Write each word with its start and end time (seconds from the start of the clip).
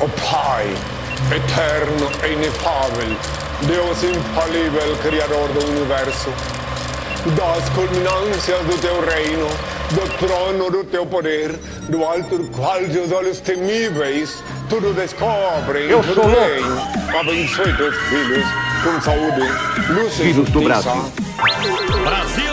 O 0.00 0.08
Pai, 0.30 0.66
eterno 1.34 2.08
e 2.24 2.32
inefável, 2.32 3.16
Deus 3.62 4.04
infalível, 4.04 4.96
Criador 5.02 5.48
do 5.48 5.66
Universo, 5.66 6.30
das 7.34 7.68
culminâncias 7.70 8.60
do 8.64 8.80
teu 8.80 9.00
reino, 9.00 9.48
do 9.90 10.18
trono 10.18 10.70
do 10.70 10.84
teu 10.84 11.04
poder, 11.04 11.52
do 11.88 12.04
alto 12.04 12.38
do 12.38 12.48
qual 12.50 12.78
teus 12.84 13.10
olhos 13.10 13.40
temíveis 13.40 14.40
tudo 14.68 14.94
descobrem 14.94 15.90
Eu 15.90 16.00
tudo 16.02 16.14
sou 16.14 16.26
bem. 16.26 17.18
Abençoe 17.18 17.76
teus 17.76 17.96
filhos 17.96 18.44
com 18.84 19.00
saúde, 19.00 19.40
luz 19.90 20.12
e 20.20 20.22
Filhos 20.22 20.48
do 20.50 20.62
justiça. 20.62 20.94
Brasil. 22.04 22.52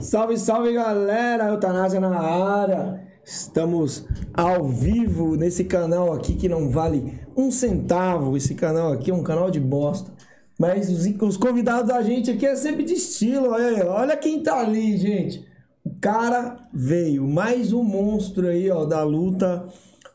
Salve, 0.00 0.38
salve 0.38 0.72
galera, 0.74 1.46
Eutanásia 1.46 1.98
na 1.98 2.20
área. 2.20 3.07
Estamos 3.28 4.06
ao 4.32 4.66
vivo 4.66 5.36
nesse 5.36 5.62
canal 5.64 6.14
aqui 6.14 6.34
que 6.34 6.48
não 6.48 6.70
vale 6.70 7.20
um 7.36 7.50
centavo. 7.50 8.34
Esse 8.38 8.54
canal 8.54 8.90
aqui 8.90 9.10
é 9.10 9.14
um 9.14 9.22
canal 9.22 9.50
de 9.50 9.60
bosta. 9.60 10.10
Mas 10.58 10.88
os, 10.88 11.04
os 11.20 11.36
convidados 11.36 11.88
da 11.88 12.00
gente 12.00 12.30
aqui 12.30 12.46
é 12.46 12.56
sempre 12.56 12.84
de 12.84 12.94
estilo. 12.94 13.50
Olha, 13.50 13.86
olha 13.90 14.16
quem 14.16 14.42
tá 14.42 14.58
ali, 14.58 14.96
gente. 14.96 15.46
O 15.84 15.94
cara 16.00 16.56
veio, 16.72 17.28
mais 17.28 17.70
um 17.70 17.82
monstro 17.82 18.48
aí, 18.48 18.70
ó, 18.70 18.86
da 18.86 19.02
luta. 19.02 19.62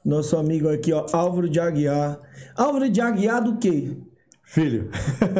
Nosso 0.03 0.35
amigo 0.35 0.67
aqui, 0.67 0.91
ó, 0.91 1.05
Álvaro 1.13 1.47
de 1.47 1.59
Aguiar. 1.59 2.19
Álvaro 2.55 2.89
de 2.89 2.99
Aguiar 2.99 3.43
do 3.43 3.57
quê? 3.57 3.95
Filho. 4.43 4.89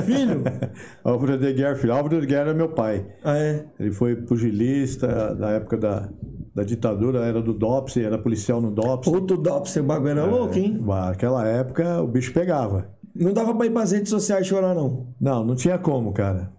Filho? 0.06 0.44
Álvaro 1.04 1.40
de 1.40 1.54
Guerra, 1.54 1.76
filho. 1.76 1.94
Álvaro 1.94 2.22
de 2.22 2.28
Guerra 2.28 2.52
é 2.52 2.54
meu 2.54 2.70
pai. 2.70 3.06
Ah, 3.24 3.38
é? 3.38 3.66
Ele 3.80 3.92
foi 3.92 4.16
pugilista 4.16 5.34
na 5.34 5.52
época 5.52 5.76
da, 5.78 6.10
da 6.54 6.64
ditadura, 6.64 7.26
era 7.26 7.42
do 7.42 7.54
DOPS, 7.54 7.98
era 7.98 8.18
policial 8.18 8.62
no 8.62 8.70
DOPS. 8.70 9.08
Outro 9.08 9.38
Dops, 9.38 9.76
o 9.76 9.84
bagulho 9.84 10.12
era 10.12 10.26
louco, 10.26 10.58
hein? 10.58 10.80
Naquela 10.86 11.48
época 11.48 12.02
o 12.02 12.08
bicho 12.08 12.32
pegava. 12.32 12.88
Não 13.16 13.34
dava 13.34 13.54
pra 13.54 13.66
ir 13.66 13.72
pras 13.72 13.92
redes 13.92 14.10
sociais 14.10 14.46
chorar, 14.46 14.74
não. 14.74 15.08
Não, 15.20 15.46
não 15.46 15.56
tinha 15.56 15.78
como, 15.78 16.12
cara. 16.12 16.52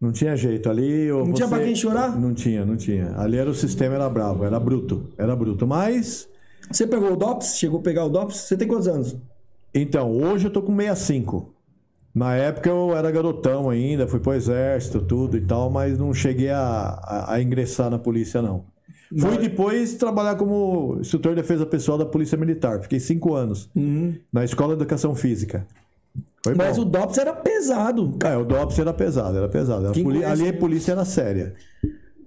Não 0.00 0.12
tinha 0.12 0.36
jeito. 0.36 0.68
Ali. 0.68 1.08
Não 1.08 1.32
tinha 1.32 1.48
pra 1.48 1.60
quem 1.60 1.74
chorar? 1.74 2.18
Não 2.18 2.34
tinha, 2.34 2.64
não 2.64 2.76
tinha. 2.76 3.16
Ali 3.16 3.38
era 3.38 3.48
o 3.48 3.54
sistema, 3.54 3.94
era 3.94 4.08
bravo, 4.08 4.44
era 4.44 4.58
bruto. 4.58 5.08
Era 5.16 5.34
bruto. 5.34 5.66
Mas. 5.66 6.28
Você 6.70 6.86
pegou 6.86 7.12
o 7.12 7.16
DOPS? 7.16 7.56
Chegou 7.56 7.80
a 7.80 7.82
pegar 7.82 8.04
o 8.04 8.08
DOPS? 8.08 8.36
Você 8.36 8.56
tem 8.56 8.66
quantos 8.66 8.88
anos? 8.88 9.16
Então, 9.72 10.10
hoje 10.10 10.46
eu 10.46 10.50
tô 10.50 10.62
com 10.62 10.74
65. 10.74 11.54
Na 12.14 12.34
época 12.36 12.70
eu 12.70 12.96
era 12.96 13.10
garotão 13.10 13.68
ainda, 13.68 14.06
fui 14.06 14.20
pro 14.20 14.34
exército, 14.34 15.00
tudo 15.00 15.36
e 15.36 15.40
tal, 15.40 15.68
mas 15.68 15.98
não 15.98 16.14
cheguei 16.14 16.48
a, 16.48 16.60
a, 16.60 17.34
a 17.34 17.42
ingressar 17.42 17.90
na 17.90 17.98
polícia, 17.98 18.40
não. 18.40 18.66
Fui 19.16 19.38
depois 19.38 19.94
trabalhar 19.94 20.34
como 20.36 20.98
instrutor 21.00 21.34
de 21.34 21.42
defesa 21.42 21.64
pessoal 21.66 21.98
da 21.98 22.06
Polícia 22.06 22.36
Militar. 22.38 22.80
Fiquei 22.82 22.98
cinco 23.00 23.34
anos 23.34 23.68
na 24.32 24.44
Escola 24.44 24.74
de 24.74 24.82
Educação 24.82 25.14
Física. 25.14 25.66
Foi 26.42 26.52
Uhum. 26.52 26.58
Mas 26.58 26.76
bom. 26.76 26.82
o 26.82 26.84
DOPS 26.84 27.18
era 27.18 27.32
pesado. 27.32 28.16
É, 28.24 28.36
o 28.36 28.44
DOPS 28.44 28.78
era 28.78 28.92
pesado, 28.92 29.38
era 29.38 29.48
pesado. 29.48 29.88
A 29.88 29.92
Quem 29.92 30.04
poli- 30.04 30.24
Ali 30.24 30.48
a 30.48 30.52
polícia 30.52 30.92
era 30.92 31.04
séria. 31.04 31.54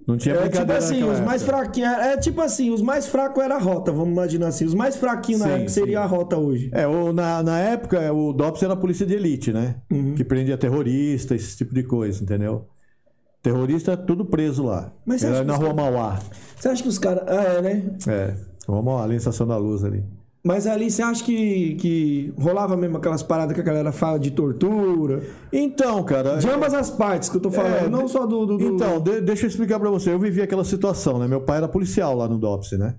Não 0.06 0.16
tinha 0.16 0.34
É 0.36 0.48
tipo 0.48 0.72
assim, 0.72 1.02
os 1.04 1.20
mais 1.20 1.42
época. 1.42 1.58
fraquinhos. 1.58 1.90
É 1.92 2.16
tipo 2.16 2.40
assim, 2.40 2.70
os 2.70 2.80
mais 2.80 3.06
fracos 3.06 3.44
era 3.44 3.56
a 3.56 3.58
rota, 3.58 3.92
vamos 3.92 4.10
imaginar 4.12 4.48
assim. 4.48 4.64
Os 4.64 4.72
mais 4.74 4.96
fraquinhos 4.96 5.42
na 5.42 5.46
Sim, 5.48 5.52
época 5.52 5.68
seria 5.68 5.98
sim. 5.98 6.04
a 6.04 6.06
rota 6.06 6.38
hoje. 6.38 6.70
É, 6.72 6.86
o- 6.86 7.12
na, 7.12 7.42
na 7.42 7.58
época 7.60 8.10
o 8.12 8.32
DOPS 8.32 8.62
era 8.62 8.72
a 8.72 8.76
polícia 8.76 9.04
de 9.04 9.14
elite, 9.14 9.52
né? 9.52 9.76
Uhum. 9.90 10.14
Que 10.14 10.24
prendia 10.24 10.56
terrorista, 10.56 11.34
esse 11.34 11.58
tipo 11.58 11.74
de 11.74 11.82
coisa, 11.82 12.22
entendeu? 12.24 12.66
Terrorista 13.42 13.96
tudo 13.96 14.24
preso 14.24 14.64
lá. 14.64 14.92
Mas 15.06 15.22
era 15.22 15.44
na 15.44 15.54
Rua 15.56 15.72
Mauá. 15.72 16.18
Você 16.58 16.68
acha 16.68 16.82
que 16.82 16.88
os 16.88 16.98
caras. 16.98 17.22
Ah, 17.26 17.42
é, 17.58 17.62
né? 17.62 17.90
É, 18.06 18.34
Rua 18.66 18.82
Mauá, 18.82 19.04
ali 19.04 19.14
em 19.14 19.16
Estação 19.16 19.46
da 19.46 19.56
Luz 19.56 19.84
ali. 19.84 20.04
Mas 20.44 20.66
ali 20.66 20.90
você 20.90 21.02
acha 21.02 21.22
que, 21.24 21.74
que 21.74 22.32
rolava 22.38 22.76
mesmo 22.76 22.96
aquelas 22.96 23.22
paradas 23.22 23.54
que 23.54 23.60
a 23.60 23.64
galera 23.64 23.92
fala 23.92 24.18
de 24.18 24.30
tortura? 24.30 25.22
Então, 25.52 26.02
cara. 26.04 26.36
De 26.36 26.48
ambas 26.48 26.72
as 26.74 26.90
partes 26.90 27.28
que 27.28 27.36
eu 27.36 27.40
tô 27.40 27.50
falando, 27.50 27.86
É, 27.86 27.88
não 27.88 28.08
só 28.08 28.24
do. 28.26 28.46
do, 28.46 28.56
do- 28.58 28.64
Então, 28.64 29.00
de- 29.00 29.20
deixa 29.20 29.44
eu 29.46 29.48
explicar 29.48 29.78
pra 29.78 29.90
você. 29.90 30.12
Eu 30.12 30.18
vivi 30.18 30.40
aquela 30.40 30.64
situação, 30.64 31.18
né? 31.18 31.26
Meu 31.28 31.40
pai 31.40 31.58
era 31.58 31.68
policial 31.68 32.16
lá 32.16 32.28
no 32.28 32.38
DOPS, 32.38 32.72
né? 32.78 32.94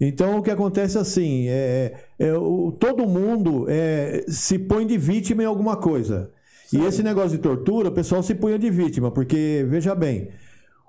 Então, 0.00 0.38
o 0.38 0.42
que 0.42 0.50
acontece 0.50 0.96
assim, 0.96 1.46
é, 1.48 1.92
é, 2.18 2.32
o- 2.34 2.72
todo 2.72 3.06
mundo 3.06 3.66
é, 3.68 4.24
se 4.28 4.58
põe 4.58 4.86
de 4.86 4.96
vítima 4.96 5.42
em 5.42 5.46
alguma 5.46 5.76
coisa. 5.76 6.30
E 6.72 6.84
esse 6.84 7.02
negócio 7.02 7.30
de 7.30 7.38
tortura, 7.38 7.88
o 7.88 7.92
pessoal 7.92 8.22
se 8.22 8.34
punha 8.34 8.58
de 8.58 8.70
vítima, 8.70 9.10
porque, 9.10 9.64
veja 9.68 9.94
bem, 9.94 10.28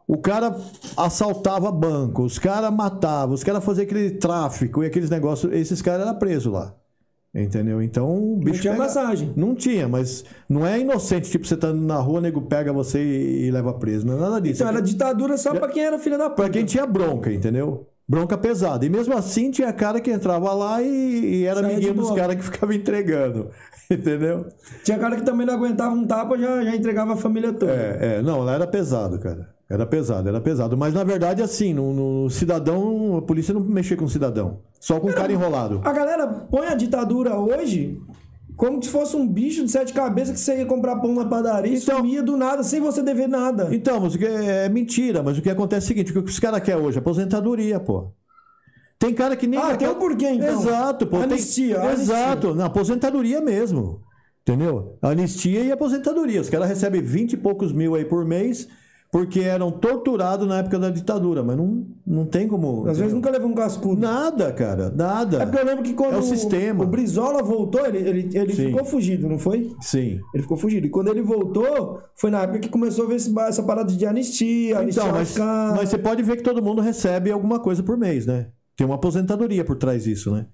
o 0.08 0.18
cara 0.18 0.56
assaltava 0.98 1.72
banco, 1.72 2.24
os 2.24 2.38
caras 2.38 2.72
matavam, 2.74 3.34
os 3.34 3.44
caras 3.44 3.64
faziam 3.64 3.84
aquele 3.86 4.12
tráfico 4.12 4.84
e 4.84 4.88
aqueles 4.88 5.10
negócios, 5.10 5.52
esses 5.54 5.82
caras 5.82 6.06
eram 6.08 6.18
presos 6.20 6.52
lá. 6.52 6.76
Entendeu? 7.34 7.82
Então, 7.82 8.34
o 8.34 8.36
bicho 8.36 8.60
tinha 8.62 8.74
pega- 8.74 8.84
massagem. 8.84 9.32
Não 9.38 9.56
tinha, 9.56 9.88
mas 9.88 10.26
não 10.50 10.68
é 10.68 10.78
inocente, 10.82 11.32
tipo, 11.32 11.48
você 11.48 11.56
tá 11.56 11.72
na 11.72 11.96
rua, 11.98 12.20
nego 12.20 12.42
pega 12.42 12.74
você 12.74 13.02
e, 13.02 13.46
e 13.46 13.52
leva 13.52 13.74
preso. 13.74 14.06
Não 14.06 14.18
é 14.18 14.20
nada 14.20 14.42
disso. 14.42 14.62
Então 14.62 14.68
era 14.68 14.82
ditadura 14.82 15.38
só 15.38 15.56
pra 15.56 15.70
quem 15.70 15.82
era 15.82 15.98
filha 15.98 16.18
da 16.18 16.30
puta. 16.30 16.42
Pra 16.44 16.50
quem 16.50 16.66
tinha 16.66 16.86
bronca, 16.86 17.32
entendeu? 17.32 17.88
Bronca 18.12 18.38
pesada. 18.38 18.86
E 18.86 18.90
mesmo 18.90 19.16
assim 19.16 19.50
tinha 19.52 19.72
cara 19.72 20.02
que 20.02 20.12
entrava 20.12 20.54
lá 20.54 20.82
e, 20.82 20.88
e 20.88 21.46
era 21.46 21.62
Saía 21.62 21.80
de 21.80 21.88
amiguinho 21.88 21.94
dos 21.94 22.12
caras 22.12 22.36
que 22.36 22.44
ficavam 22.44 22.76
entregando. 22.76 23.50
Entendeu? 23.90 24.48
Tinha 24.84 25.00
cara 25.00 25.16
que 25.16 25.24
também 25.24 25.48
não 25.48 25.54
aguentava 25.54 25.96
um 25.96 26.06
tapa, 26.06 26.38
já, 26.38 26.62
já 26.62 26.76
entregava 26.76 27.14
a 27.14 27.16
família 27.16 27.54
toda. 27.54 27.72
É, 27.72 28.18
é, 28.18 28.22
não, 28.22 28.42
lá 28.42 28.56
era 28.56 28.68
pesado, 28.68 29.18
cara. 29.18 29.50
Era 29.70 29.86
pesado, 29.86 30.28
era 30.28 30.42
pesado. 30.42 30.76
Mas 30.76 30.94
na 30.94 31.06
verdade, 31.06 31.42
assim, 31.42 31.74
no, 31.74 31.94
no 31.94 32.30
cidadão, 32.30 33.16
a 33.18 33.22
polícia 33.22 33.54
não 33.54 33.62
mexia 33.62 33.96
com 33.96 34.04
o 34.04 34.10
cidadão. 34.10 34.60
Só 34.78 35.00
com 35.00 35.08
o 35.08 35.14
cara 35.14 35.32
enrolado. 35.32 35.80
A 35.86 35.94
galera 35.94 36.28
põe 36.28 36.68
a 36.68 36.76
ditadura 36.76 37.38
hoje 37.38 37.98
como 38.62 38.80
se 38.84 38.90
fosse 38.92 39.16
um 39.16 39.28
bicho 39.28 39.66
de 39.66 39.72
sete 39.72 39.92
cabeças 39.92 40.36
que 40.36 40.40
você 40.40 40.58
ia 40.60 40.68
comprar 40.68 40.98
pão 40.98 41.16
na 41.16 41.26
padaria 41.26 41.76
Então- 41.76 41.96
e 41.96 42.00
sumia 42.00 42.22
do 42.22 42.38
nada, 42.38 42.62
sem 42.62 42.80
você 42.80 43.02
dever 43.02 43.28
nada. 43.28 43.70
Então, 43.72 44.00
mas 44.00 44.14
o 44.14 44.24
é, 44.24 44.66
é 44.66 44.70
mentira, 44.70 45.24
mas 45.24 45.36
o 45.36 45.42
que 45.42 45.50
acontece 45.50 45.86
é 45.86 45.86
o 45.86 45.88
seguinte: 45.88 46.16
o 46.16 46.22
que 46.24 46.30
os 46.30 46.38
caras 46.38 46.62
querem 46.62 46.80
hoje? 46.80 47.00
Aposentadoria, 47.00 47.80
pô. 47.80 48.12
Tem 49.00 49.16
cara 49.16 49.36
que 49.36 49.48
nem. 49.48 49.60
Ah, 49.60 49.76
tem 49.76 49.90
um 49.90 49.96
porquê, 49.96 50.30
então. 50.30 50.60
Exato, 50.62 51.08
pô. 51.08 51.18
tem- 51.18 51.24
Anistia, 51.32 51.82
anistia. 51.82 52.04
Exato, 52.04 52.54
na 52.54 52.66
aposentadoria 52.66 53.42
mesmo. 53.42 54.00
Entendeu? 54.44 54.96
Anistia 55.02 55.62
e 55.62 55.72
aposentadoria. 55.72 56.40
Os 56.40 56.50
caras 56.52 56.70
recebem 56.70 57.02
20 57.02 57.34
e 57.34 57.38
poucos 57.38 57.72
mil 57.74 57.96
aí 57.96 58.06
por 58.06 58.24
mês 58.24 58.68
porque 59.12 59.42
eram 59.42 59.70
torturados 59.70 60.48
na 60.48 60.60
época 60.60 60.80
da 60.80 60.90
ditadura, 60.90 61.44
mas 61.44 61.58
não, 61.58 61.86
não 62.08 62.26
tem 62.26 62.48
como. 62.48 62.88
Às 62.88 62.98
vezes 62.98 63.14
nunca 63.14 63.30
levou 63.30 63.50
um 63.50 63.54
cascudo. 63.54 64.00
Nada, 64.00 64.54
cara, 64.54 64.90
nada. 64.90 65.44
É 65.44 65.46
porque 65.46 65.60
eu 65.60 65.66
lembro 65.66 65.84
que 65.84 65.94
quando 65.94 66.14
É 66.14 66.18
o 66.18 66.22
sistema. 66.24 66.82
o 66.84 66.88
Brizola 66.88 67.44
voltou, 67.44 67.86
ele, 67.86 67.98
ele, 67.98 68.30
ele 68.34 68.54
Sim. 68.54 68.68
ficou 68.68 68.86
fugido, 68.86 69.28
não 69.28 69.38
foi? 69.38 69.76
Sim. 69.82 70.22
Ele 70.34 70.44
ficou 70.44 70.56
fugido. 70.56 70.88
E 70.88 70.90
quando 70.90 71.10
ele 71.10 71.22
voltou, 71.22 72.00
foi 72.16 72.32
na 72.32 72.44
época 72.44 72.60
que 72.60 72.70
começou 72.70 73.04
a 73.04 73.08
ver 73.10 73.16
esse- 73.16 73.38
essa 73.42 73.62
parada 73.64 73.92
de 73.92 74.06
anistia, 74.06 74.80
anistia 74.80 75.04
Então, 75.04 75.14
mas, 75.14 75.38
mas 75.38 75.90
você 75.90 75.98
pode 75.98 76.24
ver 76.24 76.38
que 76.38 76.44
todo 76.44 76.64
mundo 76.64 76.82
recebe 76.82 77.30
alguma 77.32 77.60
coisa 77.60 77.84
por 77.84 77.98
mês, 77.98 78.26
né? 78.26 78.48
Tem 78.78 78.86
uma 78.88 78.96
aposentadoria 78.96 79.66
por 79.66 79.76
trás 79.76 80.06
disso, 80.06 80.32
né? 80.32 80.46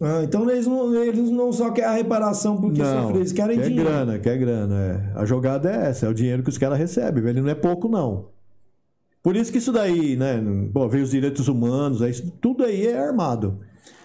Ah, 0.00 0.22
então 0.24 0.48
eles 0.50 0.66
não, 0.66 0.94
eles 0.94 1.30
não 1.30 1.52
só 1.52 1.70
querem 1.70 1.90
a 1.90 1.92
reparação 1.94 2.56
porque 2.56 2.82
sofreram, 2.82 3.16
eles 3.16 3.32
querem 3.32 3.58
quer 3.58 3.68
dinheiro. 3.68 3.88
grana, 3.90 4.18
quer 4.18 4.38
grana. 4.38 4.74
É. 5.14 5.18
A 5.20 5.24
jogada 5.26 5.70
é 5.70 5.88
essa, 5.90 6.06
é 6.06 6.08
o 6.08 6.14
dinheiro 6.14 6.42
que 6.42 6.48
os 6.48 6.56
caras 6.56 6.78
recebem, 6.78 7.22
velho. 7.22 7.42
Não 7.42 7.50
é 7.50 7.54
pouco, 7.54 7.88
não. 7.88 8.28
Por 9.22 9.36
isso 9.36 9.52
que 9.52 9.58
isso 9.58 9.72
daí, 9.72 10.16
né? 10.16 10.42
Pô, 10.72 10.88
veio 10.88 11.04
os 11.04 11.10
direitos 11.10 11.48
humanos, 11.48 12.00
aí, 12.00 12.10
isso- 12.12 12.30
tudo 12.40 12.64
aí 12.64 12.86
é 12.86 12.98
armado. 12.98 13.58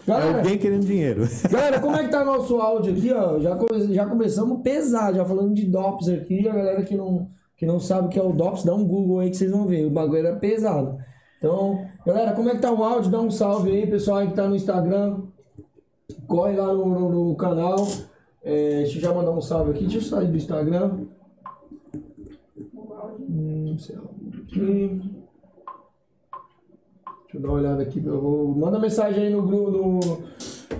Galera, 0.06 0.32
É 0.32 0.38
alguém 0.40 0.58
querendo 0.58 0.86
dinheiro. 0.86 1.24
Galera, 1.50 1.80
como 1.80 1.96
é 1.96 2.04
que 2.04 2.10
tá 2.12 2.24
nosso 2.26 2.58
áudio 2.58 2.92
aqui, 2.94 3.12
ó? 3.14 3.40
Já, 3.40 3.56
come- 3.56 3.94
já 3.94 4.06
começamos 4.06 4.62
pesado, 4.62 5.16
já 5.18 5.24
falando 5.26 5.54
de 5.54 5.66
DOPS 5.66 6.10
aqui. 6.10 6.48
A 6.48 6.54
galera 6.54 6.84
que 6.84 6.96
não, 6.96 7.30
que 7.56 7.66
não 7.66 7.80
sabe 7.80 8.08
o 8.08 8.10
que 8.10 8.20
é 8.20 8.24
o 8.24 8.34
DOPS, 8.34 8.66
dá 8.66 8.76
um 8.76 8.86
Google 8.86 9.20
aí 9.22 9.30
que 9.30 9.38
vocês 9.38 9.50
vão 9.50 9.66
ver. 9.66 9.86
O 9.86 9.90
bagulho 9.90 10.28
é 10.28 10.36
pesado. 10.36 10.98
Então, 11.38 11.80
galera, 12.06 12.34
como 12.34 12.50
é 12.50 12.56
que 12.56 12.62
tá 12.62 12.72
o 12.72 12.84
áudio? 12.84 13.10
Dá 13.10 13.20
um 13.22 13.32
salve 13.32 13.72
aí, 13.72 13.88
pessoal 13.88 14.18
aí 14.20 14.28
que 14.28 14.34
tá 14.36 14.48
no 14.48 14.56
Instagram. 14.58 15.20
Corre 16.28 16.55
lá 16.55 16.73
no, 16.73 16.85
no- 16.87 17.29
no 17.29 17.35
canal. 17.35 17.75
É, 18.43 18.84
deixa 18.84 18.97
eu 18.97 19.02
já 19.02 19.13
mandar 19.13 19.31
um 19.31 19.41
salve 19.41 19.72
aqui. 19.72 19.81
Deixa 19.81 19.97
eu 19.97 20.02
sair 20.02 20.28
do 20.28 20.37
Instagram. 20.37 21.05
Hum, 23.29 23.75
sei 23.79 23.96
lá. 23.96 24.03
Deixa 24.47 25.02
eu 27.34 27.41
dar 27.41 27.47
uma 27.49 27.57
olhada 27.57 27.81
aqui. 27.84 28.03
Eu 28.05 28.22
vou... 28.22 28.55
Manda 28.55 28.79
mensagem 28.79 29.23
aí 29.25 29.34
no 29.34 29.41
grupo. 29.41 29.72
No... 29.72 29.99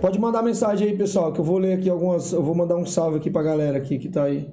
Pode 0.00 0.18
mandar 0.18 0.42
mensagem 0.42 0.88
aí, 0.88 0.96
pessoal, 0.96 1.32
que 1.32 1.40
eu 1.40 1.44
vou 1.44 1.58
ler 1.58 1.78
aqui 1.78 1.90
algumas. 1.90 2.32
Eu 2.32 2.42
vou 2.42 2.54
mandar 2.54 2.76
um 2.76 2.86
salve 2.86 3.16
aqui 3.18 3.30
pra 3.30 3.42
galera 3.42 3.78
aqui 3.78 3.98
que 3.98 4.08
tá 4.08 4.24
aí. 4.24 4.52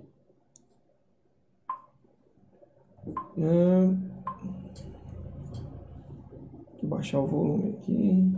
Vou 6.82 6.90
baixar 6.90 7.20
o 7.20 7.28
volume 7.28 7.76
aqui. 7.78 8.34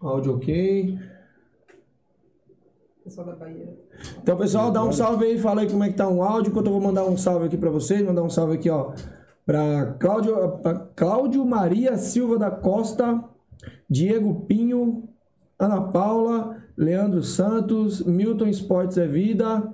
Áudio 0.00 0.36
ok. 0.36 0.98
Pessoal 3.04 3.26
da 3.26 3.34
Bahia. 3.34 3.76
Então, 4.22 4.36
pessoal, 4.36 4.70
dá 4.70 4.84
um 4.84 4.92
salve 4.92 5.24
aí, 5.24 5.36
fala 5.36 5.62
aí 5.62 5.68
como 5.68 5.82
é 5.82 5.88
que 5.88 5.96
tá 5.96 6.08
o 6.08 6.22
áudio, 6.22 6.50
enquanto 6.50 6.66
eu 6.66 6.72
vou 6.72 6.80
mandar 6.80 7.04
um 7.04 7.16
salve 7.16 7.46
aqui 7.46 7.56
pra 7.56 7.68
vocês, 7.68 8.00
mandar 8.00 8.22
um 8.22 8.30
salve 8.30 8.54
aqui, 8.54 8.70
ó, 8.70 8.92
pra 9.44 9.96
Cláudio, 9.98 10.58
pra 10.58 10.74
Cláudio 10.94 11.44
Maria 11.44 11.96
Silva 11.96 12.38
da 12.38 12.48
Costa, 12.48 13.24
Diego 13.90 14.46
Pinho, 14.46 15.08
Ana 15.58 15.80
Paula, 15.80 16.62
Leandro 16.76 17.24
Santos, 17.24 18.04
Milton 18.04 18.46
Esportes 18.46 18.96
é 18.96 19.06
Vida, 19.06 19.72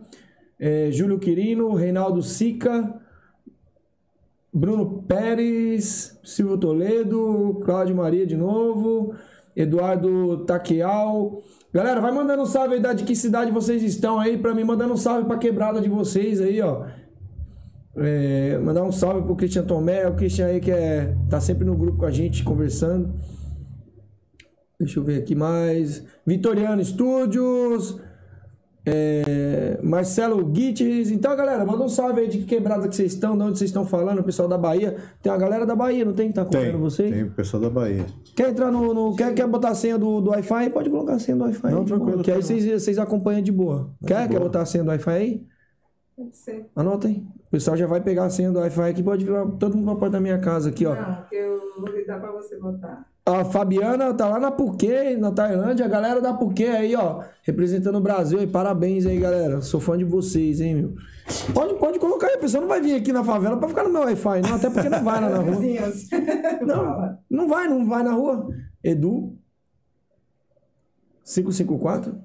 é, 0.59 0.91
Júlio 0.91 1.19
Quirino, 1.19 1.75
Reinaldo 1.75 2.23
Sica, 2.23 2.99
Bruno 4.51 5.03
Pérez, 5.03 6.19
Silvio 6.25 6.57
Toledo, 6.57 7.61
Cláudio 7.63 7.95
Maria 7.95 8.27
de 8.27 8.39
novo, 8.39 9.15
Eduardo 9.55 10.47
Taqueal. 10.47 11.43
Galera, 11.73 12.01
vai 12.01 12.13
mandando 12.13 12.43
um 12.43 12.47
salve 12.47 12.75
aí 12.75 12.81
da 12.81 12.93
de 12.93 13.05
que 13.05 13.15
cidade 13.15 13.51
vocês 13.51 13.83
estão 13.83 14.19
aí 14.19 14.39
pra 14.39 14.55
mim, 14.55 14.65
mandando 14.65 14.95
um 14.95 14.97
salve 14.97 15.27
pra 15.27 15.37
quebrada 15.37 15.81
de 15.81 15.89
vocês 15.89 16.41
aí, 16.41 16.61
ó. 16.63 16.87
É, 17.97 18.57
mandar 18.59 18.85
um 18.85 18.93
salve 18.93 19.23
pro 19.23 19.37
Christian 19.37 19.65
Tomé, 19.65 20.07
o 20.07 20.15
Christian 20.15 20.47
aí 20.47 20.61
que 20.61 20.71
é, 20.71 21.15
tá 21.29 21.41
sempre 21.41 21.65
no 21.65 21.77
grupo 21.77 21.99
com 21.99 22.07
a 22.07 22.11
gente 22.11 22.43
conversando. 22.43 23.13
Deixa 24.79 24.99
eu 24.99 25.05
ver 25.05 25.19
aqui 25.19 25.35
mais. 25.35 26.05
Vitoriano 26.25 26.83
Studios. 26.85 28.01
É, 28.91 29.79
Marcelo 29.83 30.45
Guites. 30.45 31.11
Então, 31.11 31.35
galera, 31.37 31.65
manda 31.65 31.85
um 31.85 31.89
salve 31.89 32.21
aí 32.23 32.29
de 32.29 32.39
que 32.39 32.45
quebrada 32.45 32.89
que 32.89 32.97
vocês 32.97 33.13
estão, 33.13 33.37
de 33.37 33.43
onde 33.45 33.59
vocês 33.59 33.71
estão 33.71 33.85
falando, 33.85 34.21
o 34.21 34.25
pessoal 34.25 34.49
da 34.49 34.57
Bahia. 34.59 34.97
Tem 35.23 35.31
uma 35.31 35.39
galera 35.39 35.67
da 35.67 35.77
Bahia, 35.77 36.05
não 36.05 36.13
tem 36.13 36.29
que 36.29 36.35
tá 36.35 36.43
acompanhando 36.43 36.79
vocês? 36.79 37.11
tem 37.13 37.23
o 37.25 37.31
pessoal 37.31 37.63
da 37.63 37.71
Bahia. 37.71 38.07
Quer 38.37 38.51
entrar 38.51 38.71
no. 38.71 38.93
no- 38.95 39.17
quer, 39.17 39.35
quer 39.35 39.47
botar 39.47 39.71
a 39.71 39.75
senha 39.75 39.99
do, 39.99 40.21
do 40.21 40.31
Wi-Fi? 40.31 40.71
Pode 40.71 40.91
colocar 40.91 41.15
a 41.15 41.19
senha 41.19 41.37
do 41.37 41.45
Wi-Fi. 41.45 41.71
Não, 41.71 41.81
aí, 41.81 41.85
tranquilo, 41.87 42.23
Que 42.23 42.31
aí 42.31 42.39
tá 42.41 42.43
vocês, 42.47 42.65
vocês 42.83 42.99
acompanham 42.99 43.43
de 43.43 43.53
boa. 43.53 43.91
Quer? 44.07 44.29
Quer 44.29 44.41
botar 44.41 44.63
a 44.63 44.67
senha 44.67 44.85
do 44.85 44.91
Wi-Fi 44.91 45.11
aí? 45.11 45.47
Pode 46.17 46.37
ser. 46.37 46.67
Anota 46.75 47.07
aí. 47.09 47.23
O 47.47 47.51
pessoal 47.51 47.77
já 47.77 47.87
vai 47.87 48.01
pegar 48.01 48.25
a 48.25 48.31
senha 48.31 48.51
do 48.51 48.59
Wi-Fi 48.59 48.91
aqui, 48.91 49.03
pode 49.03 49.25
vir 49.25 49.31
lá, 49.31 49.47
todo 49.47 49.77
mundo 49.77 49.87
pra 49.87 49.95
porta 49.97 50.13
da 50.15 50.21
minha 50.21 50.39
casa 50.39 50.69
aqui, 50.69 50.85
ó. 50.85 50.95
Não, 50.95 51.23
que 51.29 51.35
eu 51.37 51.59
vou 51.81 52.07
dar 52.07 52.21
pra 52.21 52.31
você 52.33 52.59
botar. 52.59 53.07
A 53.29 53.45
Fabiana 53.45 54.15
tá 54.15 54.27
lá 54.27 54.41
na 54.41 54.51
Phuket, 54.51 55.19
na 55.19 55.31
Tailândia. 55.31 55.85
A 55.85 55.89
galera 55.89 56.19
da 56.19 56.35
Phuket 56.35 56.71
aí, 56.71 56.97
ó, 56.97 57.23
representando 57.43 57.99
o 57.99 58.01
Brasil. 58.01 58.41
E 58.41 58.47
parabéns 58.47 59.05
aí, 59.05 59.19
galera. 59.21 59.61
Sou 59.61 59.79
fã 59.81 59.99
de 59.99 60.05
vocês, 60.05 60.63
hein, 60.63 60.75
meu. 60.75 60.95
Pode, 61.53 61.75
pode 61.75 61.99
colocar 61.99 62.29
aí. 62.29 62.35
A 62.37 62.39
pessoa 62.39 62.63
não 62.63 62.69
vai 62.69 62.81
vir 62.81 62.95
aqui 62.95 63.13
na 63.13 63.23
favela 63.23 63.59
pra 63.59 63.69
ficar 63.69 63.85
no 63.85 63.91
meu 63.91 64.01
Wi-Fi, 64.01 64.41
não. 64.41 64.55
Até 64.55 64.71
porque 64.71 64.89
não 64.89 65.05
vai 65.05 65.21
lá 65.21 65.29
na 65.29 65.39
rua. 65.39 65.61
Não, 66.63 67.19
não 67.31 67.49
vai, 67.49 67.69
não 67.69 67.87
vai 67.87 68.03
na 68.03 68.13
rua. 68.13 68.49
Edu. 68.83 69.37
554 71.23 72.19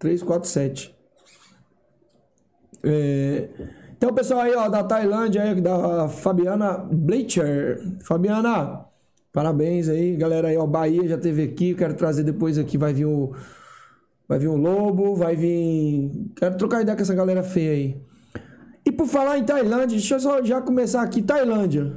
347. 0.00 0.96
É, 2.82 3.48
Então, 3.96 4.10
o 4.10 4.14
pessoal 4.14 4.40
aí, 4.40 4.54
ó, 4.56 4.68
da 4.68 4.82
Tailândia, 4.82 5.42
aí, 5.44 5.60
da 5.60 6.08
Fabiana 6.08 6.78
Bleacher. 6.78 7.80
Fabiana, 8.00 8.84
parabéns 9.32 9.88
aí, 9.88 10.14
galera 10.16 10.48
aí, 10.48 10.56
ó, 10.56 10.66
Bahia 10.66 11.06
já 11.08 11.16
teve 11.18 11.42
aqui, 11.42 11.74
quero 11.74 11.94
trazer 11.94 12.22
depois 12.22 12.58
aqui, 12.58 12.76
vai 12.76 12.92
vir 12.92 13.06
o 13.06 13.32
vai 14.28 14.38
vir 14.38 14.48
o 14.48 14.56
Lobo, 14.56 15.14
vai 15.14 15.36
vir, 15.36 16.10
quero 16.36 16.56
trocar 16.56 16.80
ideia 16.82 16.96
com 16.96 17.02
essa 17.02 17.14
galera 17.14 17.42
feia 17.42 17.72
aí. 17.72 17.96
E 18.84 18.90
por 18.90 19.06
falar 19.06 19.38
em 19.38 19.44
Tailândia, 19.44 19.88
deixa 19.96 20.14
eu 20.16 20.20
só 20.20 20.42
já 20.42 20.60
começar 20.60 21.02
aqui, 21.02 21.20
Tailândia. 21.22 21.92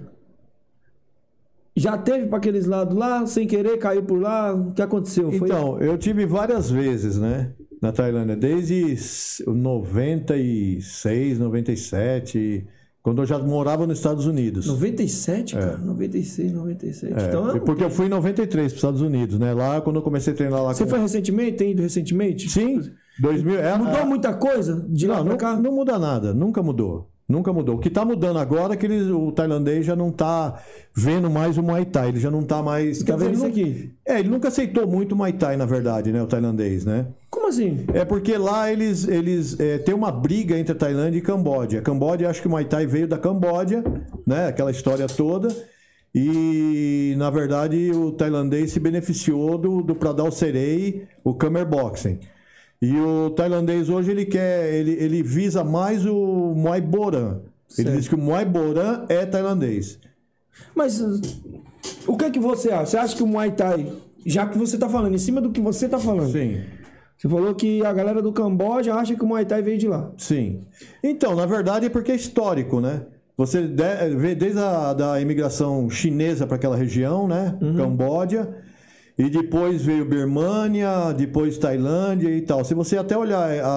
Já 1.78 1.98
teve 1.98 2.28
para 2.28 2.38
aqueles 2.38 2.66
lados 2.66 2.96
lá, 2.98 3.26
sem 3.26 3.46
querer, 3.48 3.78
caiu 3.78 4.04
por 4.04 4.20
lá, 4.20 4.54
o 4.54 4.74
que 4.74 4.82
aconteceu? 4.82 5.32
Foi 5.32 5.48
Então, 5.48 5.78
eu 5.80 5.98
tive 5.98 6.26
várias 6.26 6.70
vezes, 6.70 7.18
né? 7.18 7.52
Na 7.82 7.92
Tailândia, 7.92 8.36
desde 8.36 8.94
s- 8.94 9.44
96, 9.46 11.38
97, 11.40 12.66
quando 13.06 13.22
eu 13.22 13.26
já 13.28 13.38
morava 13.38 13.86
nos 13.86 14.00
Estados 14.00 14.26
Unidos. 14.26 14.66
97, 14.66 15.54
cara, 15.54 15.78
96, 15.78 16.52
97. 16.52 17.14
então, 17.14 17.56
É, 17.56 17.60
porque 17.60 17.84
eu 17.84 17.90
fui 17.92 18.08
em 18.08 18.10
93 18.10 18.50
para 18.66 18.66
os 18.66 18.74
Estados 18.80 19.00
Unidos, 19.02 19.38
né? 19.38 19.54
Lá 19.54 19.80
quando 19.80 19.98
eu 19.98 20.02
comecei 20.02 20.34
a 20.34 20.36
treinar 20.36 20.64
lá 20.64 20.74
você 20.74 20.86
com... 20.86 20.90
foi 20.90 21.00
recentemente? 21.00 21.52
Tem 21.52 21.70
ido 21.74 21.84
recentemente? 21.84 22.50
Sim, 22.50 22.82
2000... 23.20 23.60
É, 23.60 23.78
Mudou 23.78 23.94
é- 24.00 24.06
muita 24.06 24.34
coisa 24.34 24.84
de 24.90 25.06
lá 25.06 25.18
Não, 25.18 25.24
pra 25.24 25.32
não, 25.34 25.38
cá? 25.38 25.56
não 25.56 25.72
muda 25.72 26.00
nada, 26.00 26.34
nunca 26.34 26.64
mudou. 26.64 27.08
Nunca 27.28 27.52
mudou. 27.52 27.78
O 27.78 27.80
que 27.80 27.90
tá 27.90 28.06
mudando 28.06 28.38
agora 28.38 28.76
é 28.76 28.78
que 28.78 28.86
eles, 28.86 29.08
o 29.08 29.32
tailandês 29.32 29.84
já 29.84 29.96
não 29.96 30.12
tá 30.12 30.62
vendo 30.94 31.28
mais 31.28 31.58
o 31.58 31.64
Muay 31.64 31.84
Thai, 31.84 32.10
ele 32.10 32.20
já 32.20 32.30
não 32.30 32.44
tá 32.44 32.62
mais. 32.62 33.02
Tá 33.02 33.16
vendo 33.16 33.34
isso 33.34 33.46
ele 33.46 33.62
aqui? 33.62 33.94
É, 34.06 34.20
ele 34.20 34.30
nunca 34.30 34.50
aceitou 34.50 34.88
muito 34.88 35.14
o 35.14 35.16
Muay 35.16 35.34
Thai, 35.34 35.58
na 35.58 35.66
verdade, 35.66 36.12
né? 36.12 36.22
O 36.22 36.28
tailandês, 36.28 36.86
né? 36.86 37.08
Como 37.28 37.48
assim? 37.48 37.86
É 37.94 38.06
porque 38.06 38.38
lá 38.38 38.72
eles, 38.72 39.08
eles 39.08 39.60
é, 39.60 39.80
tem 39.80 39.96
uma 39.96 40.12
briga 40.12 40.56
entre 40.56 40.74
a 40.74 40.76
Tailândia 40.76 41.18
e 41.18 41.22
Camboja. 41.22 41.80
A 41.80 41.82
Camboja, 41.82 42.30
acho 42.30 42.42
que 42.42 42.48
o 42.48 42.52
Muay 42.52 42.66
Thai 42.66 42.86
veio 42.86 43.08
da 43.08 43.18
Camboja, 43.18 43.84
né? 44.26 44.48
Aquela 44.48 44.70
história 44.70 45.08
toda. 45.08 45.48
E, 46.14 47.14
na 47.18 47.30
verdade, 47.30 47.92
o 47.92 48.12
tailandês 48.12 48.72
se 48.72 48.80
beneficiou 48.80 49.58
do, 49.58 49.82
do 49.82 49.96
Pradal 49.96 50.32
Serei, 50.32 51.08
o 51.24 51.34
Khmer 51.34 51.66
Boxing. 51.66 52.20
E 52.86 53.00
o 53.00 53.32
tailandês 53.32 53.90
hoje, 53.90 54.12
ele 54.12 54.26
quer, 54.26 54.74
ele, 54.74 54.92
ele 54.92 55.24
visa 55.24 55.64
mais 55.64 56.06
o 56.06 56.54
Muay 56.56 56.82
Boran. 56.82 57.40
Ele 57.78 57.92
diz 57.92 58.08
que 58.08 58.14
o 58.14 58.18
Muay 58.18 58.46
Boran 58.46 59.06
é 59.10 59.26
tailandês. 59.26 60.00
Mas 60.76 61.02
o 62.06 62.16
que 62.16 62.26
é 62.26 62.30
que 62.30 62.40
você 62.40 62.72
acha? 62.72 62.86
Você 62.86 62.98
acha 62.98 63.16
que 63.16 63.24
o 63.24 63.28
Muay 63.28 63.52
Thai, 63.52 63.92
já 64.26 64.46
que 64.46 64.58
você 64.58 64.78
tá 64.78 64.88
falando, 64.88 65.16
em 65.16 65.18
cima 65.18 65.42
do 65.42 65.52
que 65.52 65.60
você 65.60 65.90
tá 65.90 65.98
falando, 65.98 66.32
Sim. 66.32 66.62
você 67.18 67.28
falou 67.28 67.56
que 67.56 67.84
a 67.84 67.92
galera 67.92 68.22
do 68.22 68.32
Camboja 68.32 68.94
acha 68.94 69.16
que 69.16 69.24
o 69.24 69.28
Muay 69.28 69.46
Thai 69.46 69.64
veio 69.64 69.80
de 69.80 69.88
lá. 69.88 70.12
Sim. 70.18 70.62
Então, 71.04 71.36
na 71.36 71.46
verdade, 71.48 71.88
é 71.88 71.90
porque 71.90 72.12
é 72.12 72.16
histórico, 72.16 72.80
né? 72.80 73.02
Você 73.36 73.68
vê 74.16 74.34
desde 74.36 74.60
a 74.60 74.94
da 74.94 75.20
imigração 75.20 75.90
chinesa 75.90 76.48
para 76.48 76.56
aquela 76.56 76.78
região, 76.78 77.28
né? 77.28 77.58
Camboja. 77.76 78.48
E 79.18 79.30
depois 79.30 79.82
veio 79.82 80.04
Birmânia, 80.06 81.14
depois 81.14 81.58
Tailândia 81.58 82.30
e 82.30 82.42
tal. 82.42 82.66
Se 82.66 82.74
você 82.74 82.98
até 82.98 83.18
olhar 83.18 83.50
a- 83.64 83.68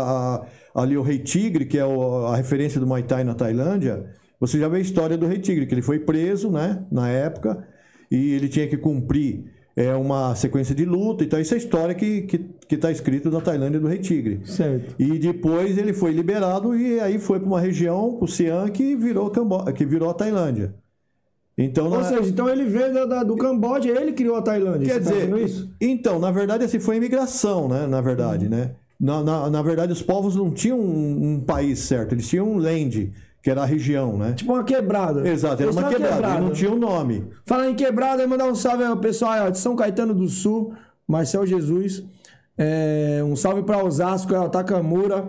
a- 0.75 0.82
ali 0.82 0.96
o 0.96 1.02
Rei 1.02 1.19
Tigre, 1.19 1.64
que 1.64 1.79
é 1.79 1.85
o- 1.85 2.26
a 2.26 2.37
referência 2.37 2.81
do 2.81 2.87
Muay 2.87 3.02
Thai 3.05 3.23
na 3.25 3.35
Tailândia, 3.35 4.06
você 4.40 4.58
já 4.58 4.69
vê 4.69 4.79
a 4.79 4.81
história 4.81 5.17
do 5.17 5.26
Rei 5.26 5.38
Tigre, 5.38 5.67
que 5.67 5.75
ele 5.75 5.82
foi 5.82 6.00
preso, 6.00 6.50
né? 6.50 6.85
Na 6.90 7.08
época. 7.08 7.64
E 8.11 8.32
ele 8.35 8.49
tinha 8.49 8.67
que 8.67 8.76
cumprir 8.76 9.44
é, 9.76 9.94
uma 9.94 10.35
sequência 10.35 10.75
de 10.75 10.85
luta. 10.85 11.23
Então, 11.23 11.38
isso 11.38 11.55
é 11.55 11.56
a 11.56 11.58
história 11.58 11.94
que 11.94 12.05
está 12.05 12.37
que, 12.37 12.44
que 12.70 12.76
tá 12.76 12.90
escrito 12.90 13.31
na 13.31 13.40
Tailândia 13.40 13.79
do 13.79 13.87
Rei 13.87 13.99
Tigre. 13.99 14.40
Certo. 14.44 14.96
E 14.99 15.20
depois 15.20 15.79
ele 15.79 15.93
foi 15.93 16.11
liberado 16.11 16.76
e 16.76 16.99
aí 16.99 17.17
foi 17.20 17.38
para 17.38 17.46
uma 17.46 17.61
região, 17.61 18.19
o 18.20 18.26
Siam, 18.26 18.67
que 18.70 18.96
virou, 18.96 19.31
Cambo... 19.31 19.64
que 19.73 19.87
virou 19.87 20.11
a 20.11 20.14
Tailândia. 20.14 20.75
Então, 21.60 21.87
Ou 21.87 21.99
na- 21.99 22.05
seja, 22.05 22.28
então 22.31 22.49
ele 22.49 22.64
veio 22.66 22.94
da- 22.94 23.05
da- 23.05 23.25
do 23.25 23.34
Camboja, 23.37 23.88
ele 23.90 24.12
criou 24.12 24.37
a 24.37 24.43
Tailândia. 24.43 24.87
quer 24.87 24.93
tá 24.94 24.99
dizer, 25.00 25.14
dizendo 25.26 25.38
isso? 25.40 25.69
então, 25.81 26.20
na 26.20 26.31
verdade, 26.31 26.62
assim, 26.64 26.78
foi 26.78 26.96
imigração, 26.99 27.66
né? 27.69 27.84
Na 27.88 28.00
verdade, 28.00 28.44
Uhum. 28.44 28.50
né? 28.52 28.71
Na, 29.00 29.23
na, 29.25 29.50
na 29.50 29.61
verdade, 29.62 29.92
os 29.92 30.00
povos 30.02 30.37
não 30.37 30.50
tinham 30.52 30.78
um, 30.78 31.35
um 31.35 31.40
país 31.40 31.80
certo, 31.80 32.14
eles 32.14 32.28
tinham 32.28 32.49
um 32.49 32.59
land, 32.59 33.12
que 33.42 33.50
era 33.50 33.62
a 33.62 33.64
região, 33.66 34.16
né? 34.16 34.35
Tipo 34.35 34.52
uma 34.52 34.62
quebrada. 34.62 35.28
Exato, 35.28 35.54
era 35.54 35.64
Eles 35.64 35.76
uma 35.76 35.88
quebrada, 35.88 36.38
e 36.38 36.40
não 36.40 36.50
tinha 36.52 36.71
um 36.73 36.78
nome. 36.78 37.25
Falar 37.44 37.68
em 37.68 37.75
quebrada, 37.75 38.25
mandar 38.26 38.47
um 38.47 38.54
salve 38.54 38.85
ao 38.85 38.97
pessoal 38.97 39.47
ó, 39.47 39.50
de 39.50 39.59
São 39.59 39.75
Caetano 39.75 40.14
do 40.14 40.28
Sul, 40.28 40.73
Marcel 41.09 41.44
Jesus. 41.47 42.04
É, 42.56 43.21
um 43.25 43.35
salve 43.37 43.62
para 43.62 43.83
Osasco, 43.85 44.33
é, 44.35 44.38
o 44.40 44.49
Takamura. 44.49 45.28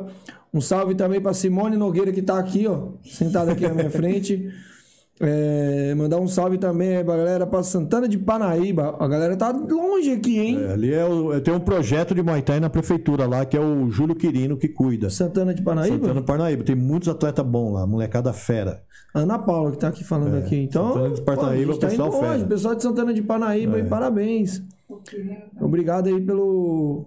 Um 0.51 0.61
salve 0.61 0.95
também 0.95 1.21
para 1.21 1.31
Simone 1.33 1.77
Nogueira, 1.77 2.11
que 2.11 2.23
tá 2.23 2.39
aqui, 2.39 2.65
ó, 2.67 2.89
sentada 3.03 3.51
aqui 3.51 3.67
na 3.67 3.73
minha 3.73 3.89
frente. 3.89 4.49
É, 5.21 5.93
mandar 5.95 6.17
um 6.17 6.27
salve 6.29 6.57
também 6.57 7.03
pra 7.03 7.17
galera 7.17 7.45
para 7.45 7.61
Santana 7.61 8.07
de 8.07 8.17
Panaíba. 8.17 8.95
A 8.99 9.05
galera 9.07 9.35
tá 9.35 9.51
longe 9.51 10.11
aqui, 10.13 10.39
hein? 10.39 10.63
É, 10.63 10.71
Ali 10.71 10.93
é 10.93 11.05
o, 11.05 11.41
tem 11.41 11.53
um 11.53 11.59
projeto 11.59 12.15
de 12.15 12.23
Muay 12.23 12.41
Thai 12.41 12.61
na 12.61 12.69
prefeitura 12.69 13.27
lá, 13.27 13.45
que 13.45 13.57
é 13.57 13.59
o 13.59 13.89
Júlio 13.89 14.15
Quirino 14.15 14.55
que 14.55 14.69
cuida. 14.69 15.09
Santana 15.09 15.53
de 15.53 15.61
Panaíba? 15.61 15.97
Santana 15.97 16.21
do 16.21 16.25
Parnaíba. 16.25 16.63
Tem 16.63 16.75
muitos 16.75 17.09
atletas 17.09 17.45
bons 17.45 17.73
lá, 17.73 17.85
molecada 17.85 18.31
fera. 18.31 18.81
Ana 19.13 19.37
Paula 19.37 19.71
que 19.71 19.77
tá 19.79 19.89
aqui 19.89 20.03
falando 20.05 20.37
aqui. 20.37 20.55
Então, 20.55 20.93
Santana 20.93 21.13
de 21.15 21.21
pô, 21.21 21.31
a 21.31 21.35
Parnaíba, 21.35 21.71
gente 21.73 21.81
tá 21.81 21.87
pessoal 21.89 22.11
longe. 22.11 22.27
fera. 22.37 22.45
Pessoal 22.47 22.75
de 22.75 22.83
Santana 22.83 23.13
de 23.13 23.21
Parnaíba, 23.21 23.77
É. 23.77 23.81
aí, 23.81 23.87
parabéns. 23.89 24.63
Obrigado 25.59 26.07
aí 26.07 26.21
pelo 26.21 27.05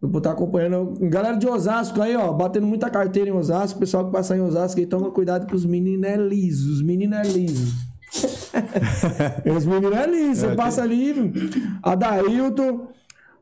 por 0.00 0.18
estar 0.18 0.32
acompanhando. 0.32 0.94
Galera 1.08 1.36
de 1.36 1.46
Osasco 1.46 2.00
aí, 2.00 2.16
ó, 2.16 2.32
batendo 2.32 2.66
muita 2.66 2.88
carteira 2.88 3.30
em 3.30 3.32
Osasco. 3.32 3.80
Pessoal 3.80 4.06
que 4.06 4.12
passa 4.12 4.36
em 4.36 4.40
Osasco 4.40 4.78
aí, 4.78 4.86
toma 4.86 5.10
cuidado 5.10 5.46
que 5.46 5.56
os 5.56 5.64
meninos 5.64 6.08
é 6.08 6.16
liso, 6.16 6.72
os 6.72 6.82
meninos 6.82 7.18
é 7.18 7.22
liso. 7.22 7.74
os 9.56 9.66
meninos 9.66 9.96
é 9.96 10.06
liso, 10.06 10.40
você 10.40 10.54
passa 10.54 10.82
ali, 10.82 11.14
Adailton, 11.82 12.88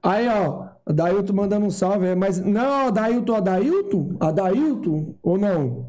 aí 0.02 0.26
ó, 0.28 0.68
Adailton 0.84 1.32
mandando 1.32 1.66
um 1.66 1.70
salve, 1.70 2.06
é, 2.06 2.14
mas 2.14 2.38
não, 2.38 2.88
Adailton, 2.88 3.36
Adailton? 3.36 4.16
Adailton 4.18 5.14
ou 5.22 5.38
não? 5.38 5.86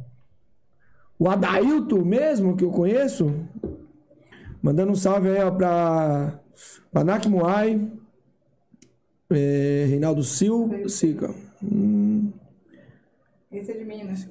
O 1.18 1.28
Adailton 1.30 2.04
mesmo, 2.04 2.56
que 2.56 2.64
eu 2.64 2.70
conheço, 2.70 3.34
mandando 4.62 4.92
um 4.92 4.96
salve 4.96 5.30
aí 5.30 5.44
ó, 5.44 5.50
pra, 5.50 6.40
pra 6.92 7.04
Muay, 7.30 7.92
é, 9.30 9.86
Reinaldo 9.90 10.24
Sil, 10.24 10.88
Sica. 10.88 11.34
Hum, 11.64 12.32
Esse 13.52 13.72
é 13.72 13.78
de 13.78 13.86
Minas. 13.86 14.28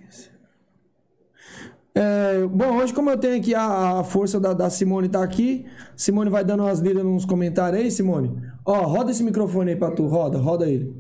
É, 1.95 2.47
bom, 2.47 2.77
hoje 2.77 2.93
como 2.93 3.09
eu 3.09 3.17
tenho 3.17 3.39
aqui 3.39 3.55
a, 3.55 4.01
a 4.01 4.05
força 4.05 4.39
da, 4.39 4.53
da 4.53 4.69
Simone 4.69 5.09
tá 5.09 5.23
aqui, 5.23 5.65
Simone 5.97 6.29
vai 6.29 6.45
dando 6.45 6.63
umas 6.63 6.79
lidas 6.81 7.03
nos 7.03 7.25
comentários 7.25 7.81
aí, 7.83 7.91
Simone. 7.91 8.37
Ó, 8.67 8.83
roda 8.83 9.11
esse 9.11 9.25
microfone 9.25 9.71
aí 9.71 9.77
pra 9.77 9.91
tu, 9.91 10.07
roda, 10.07 10.37
roda 10.39 10.69
ele. 10.69 10.95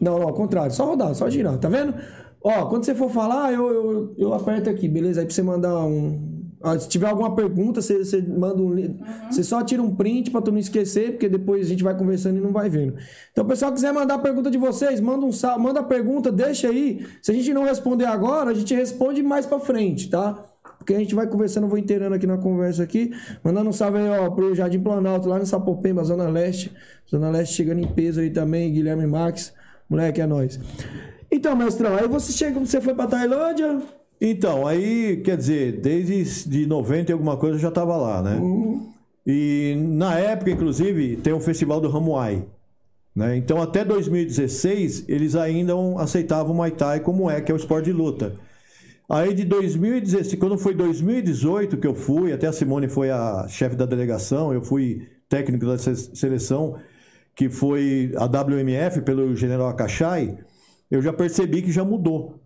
Não, 0.00 0.18
não, 0.18 0.28
ao 0.28 0.34
contrário, 0.34 0.72
só 0.72 0.84
rodar, 0.84 1.14
só 1.14 1.30
girar, 1.30 1.58
tá 1.58 1.68
vendo? 1.70 1.94
Ó, 2.42 2.66
quando 2.66 2.84
você 2.84 2.94
for 2.94 3.10
falar, 3.10 3.52
eu, 3.52 3.72
eu, 3.72 4.14
eu 4.18 4.34
aperto 4.34 4.68
aqui, 4.68 4.88
beleza? 4.88 5.20
Aí 5.20 5.26
pra 5.26 5.34
você 5.34 5.42
mandar 5.42 5.78
um. 5.86 6.35
Se 6.78 6.88
tiver 6.88 7.08
alguma 7.08 7.34
pergunta, 7.34 7.80
você, 7.80 7.98
você 7.98 8.20
manda 8.22 8.60
um. 8.62 8.72
li- 8.72 8.98
Você 9.30 9.42
só 9.44 9.62
tira 9.62 9.82
um 9.82 9.94
print 9.94 10.30
pra 10.30 10.40
tu 10.40 10.50
não 10.50 10.58
esquecer, 10.58 11.12
porque 11.12 11.28
depois 11.28 11.66
a 11.66 11.68
gente 11.68 11.84
vai 11.84 11.96
conversando 11.96 12.38
e 12.38 12.40
não 12.40 12.52
vai 12.52 12.68
vendo. 12.68 12.94
Então, 13.30 13.44
o 13.44 13.46
pessoal 13.46 13.72
quiser 13.72 13.92
mandar 13.92 14.14
a 14.14 14.18
pergunta 14.18 14.50
de 14.50 14.58
vocês, 14.58 15.00
manda 15.00 15.24
um 15.26 15.32
sal, 15.32 15.58
manda 15.58 15.80
a 15.80 15.84
pergunta, 15.84 16.32
deixa 16.32 16.68
aí. 16.68 17.06
Se 17.22 17.30
a 17.30 17.34
gente 17.34 17.52
não 17.54 17.64
responder 17.64 18.06
agora, 18.06 18.50
a 18.50 18.54
gente 18.54 18.74
responde 18.74 19.22
mais 19.22 19.46
pra 19.46 19.58
frente, 19.60 20.08
tá? 20.10 20.42
Porque 20.78 20.94
a 20.94 20.98
gente 20.98 21.14
vai 21.14 21.26
conversando, 21.26 21.64
eu 21.64 21.68
vou 21.70 21.78
inteirando 21.78 22.14
aqui 22.14 22.26
na 22.26 22.38
conversa 22.38 22.82
aqui. 22.82 23.10
Mandando 23.42 23.70
um 23.70 23.72
salve 23.72 23.98
aí, 23.98 24.08
ó, 24.08 24.30
pro 24.30 24.54
Jardim 24.54 24.80
Planalto, 24.80 25.28
lá 25.28 25.38
no 25.38 25.46
Sapopemba, 25.46 26.02
Zona 26.04 26.28
Leste. 26.28 26.72
Zona 27.10 27.30
Leste 27.30 27.54
chegando 27.54 27.80
em 27.80 27.86
peso 27.88 28.20
aí 28.20 28.30
também, 28.30 28.72
Guilherme 28.72 29.06
Max. 29.06 29.52
Moleque, 29.88 30.20
é 30.20 30.26
nóis. 30.26 30.58
Então, 31.30 31.54
mestrão, 31.56 31.94
aí 31.96 32.06
você 32.08 32.32
chega, 32.32 32.58
você 32.58 32.80
foi 32.80 32.94
pra 32.94 33.06
Tailândia. 33.06 33.80
Então, 34.20 34.66
aí, 34.66 35.18
quer 35.24 35.36
dizer, 35.36 35.80
desde 35.80 36.48
de 36.48 36.66
90 36.66 37.10
e 37.10 37.12
alguma 37.12 37.36
coisa 37.36 37.56
eu 37.56 37.60
já 37.60 37.68
estava 37.68 37.96
lá, 37.96 38.22
né? 38.22 38.38
E 39.26 39.74
na 39.88 40.18
época, 40.18 40.50
inclusive, 40.50 41.16
tem 41.16 41.32
o 41.32 41.40
festival 41.40 41.80
do 41.80 41.94
Hamuai. 41.94 42.44
Né? 43.14 43.36
Então, 43.36 43.60
até 43.60 43.84
2016, 43.84 45.04
eles 45.08 45.34
ainda 45.34 45.72
aceitavam 45.98 46.52
o 46.52 46.56
Muay 46.56 46.70
Thai 46.70 47.00
como 47.00 47.30
é, 47.30 47.40
que 47.40 47.50
é 47.50 47.54
o 47.54 47.56
esporte 47.56 47.86
de 47.86 47.92
luta. 47.92 48.34
Aí 49.08 49.32
de 49.34 49.44
2016, 49.44 50.34
quando 50.40 50.58
foi 50.58 50.74
2018 50.74 51.76
que 51.76 51.86
eu 51.86 51.94
fui, 51.94 52.32
até 52.32 52.46
a 52.46 52.52
Simone 52.52 52.88
foi 52.88 53.10
a 53.10 53.46
chefe 53.48 53.76
da 53.76 53.86
delegação, 53.86 54.52
eu 54.52 54.60
fui 54.62 55.06
técnico 55.28 55.64
da 55.64 55.78
se- 55.78 56.14
seleção, 56.16 56.76
que 57.34 57.48
foi 57.48 58.12
a 58.16 58.26
WMF 58.26 59.00
pelo 59.02 59.34
General 59.36 59.68
Akashai, 59.68 60.36
eu 60.90 61.00
já 61.00 61.12
percebi 61.12 61.62
que 61.62 61.70
já 61.70 61.84
mudou. 61.84 62.40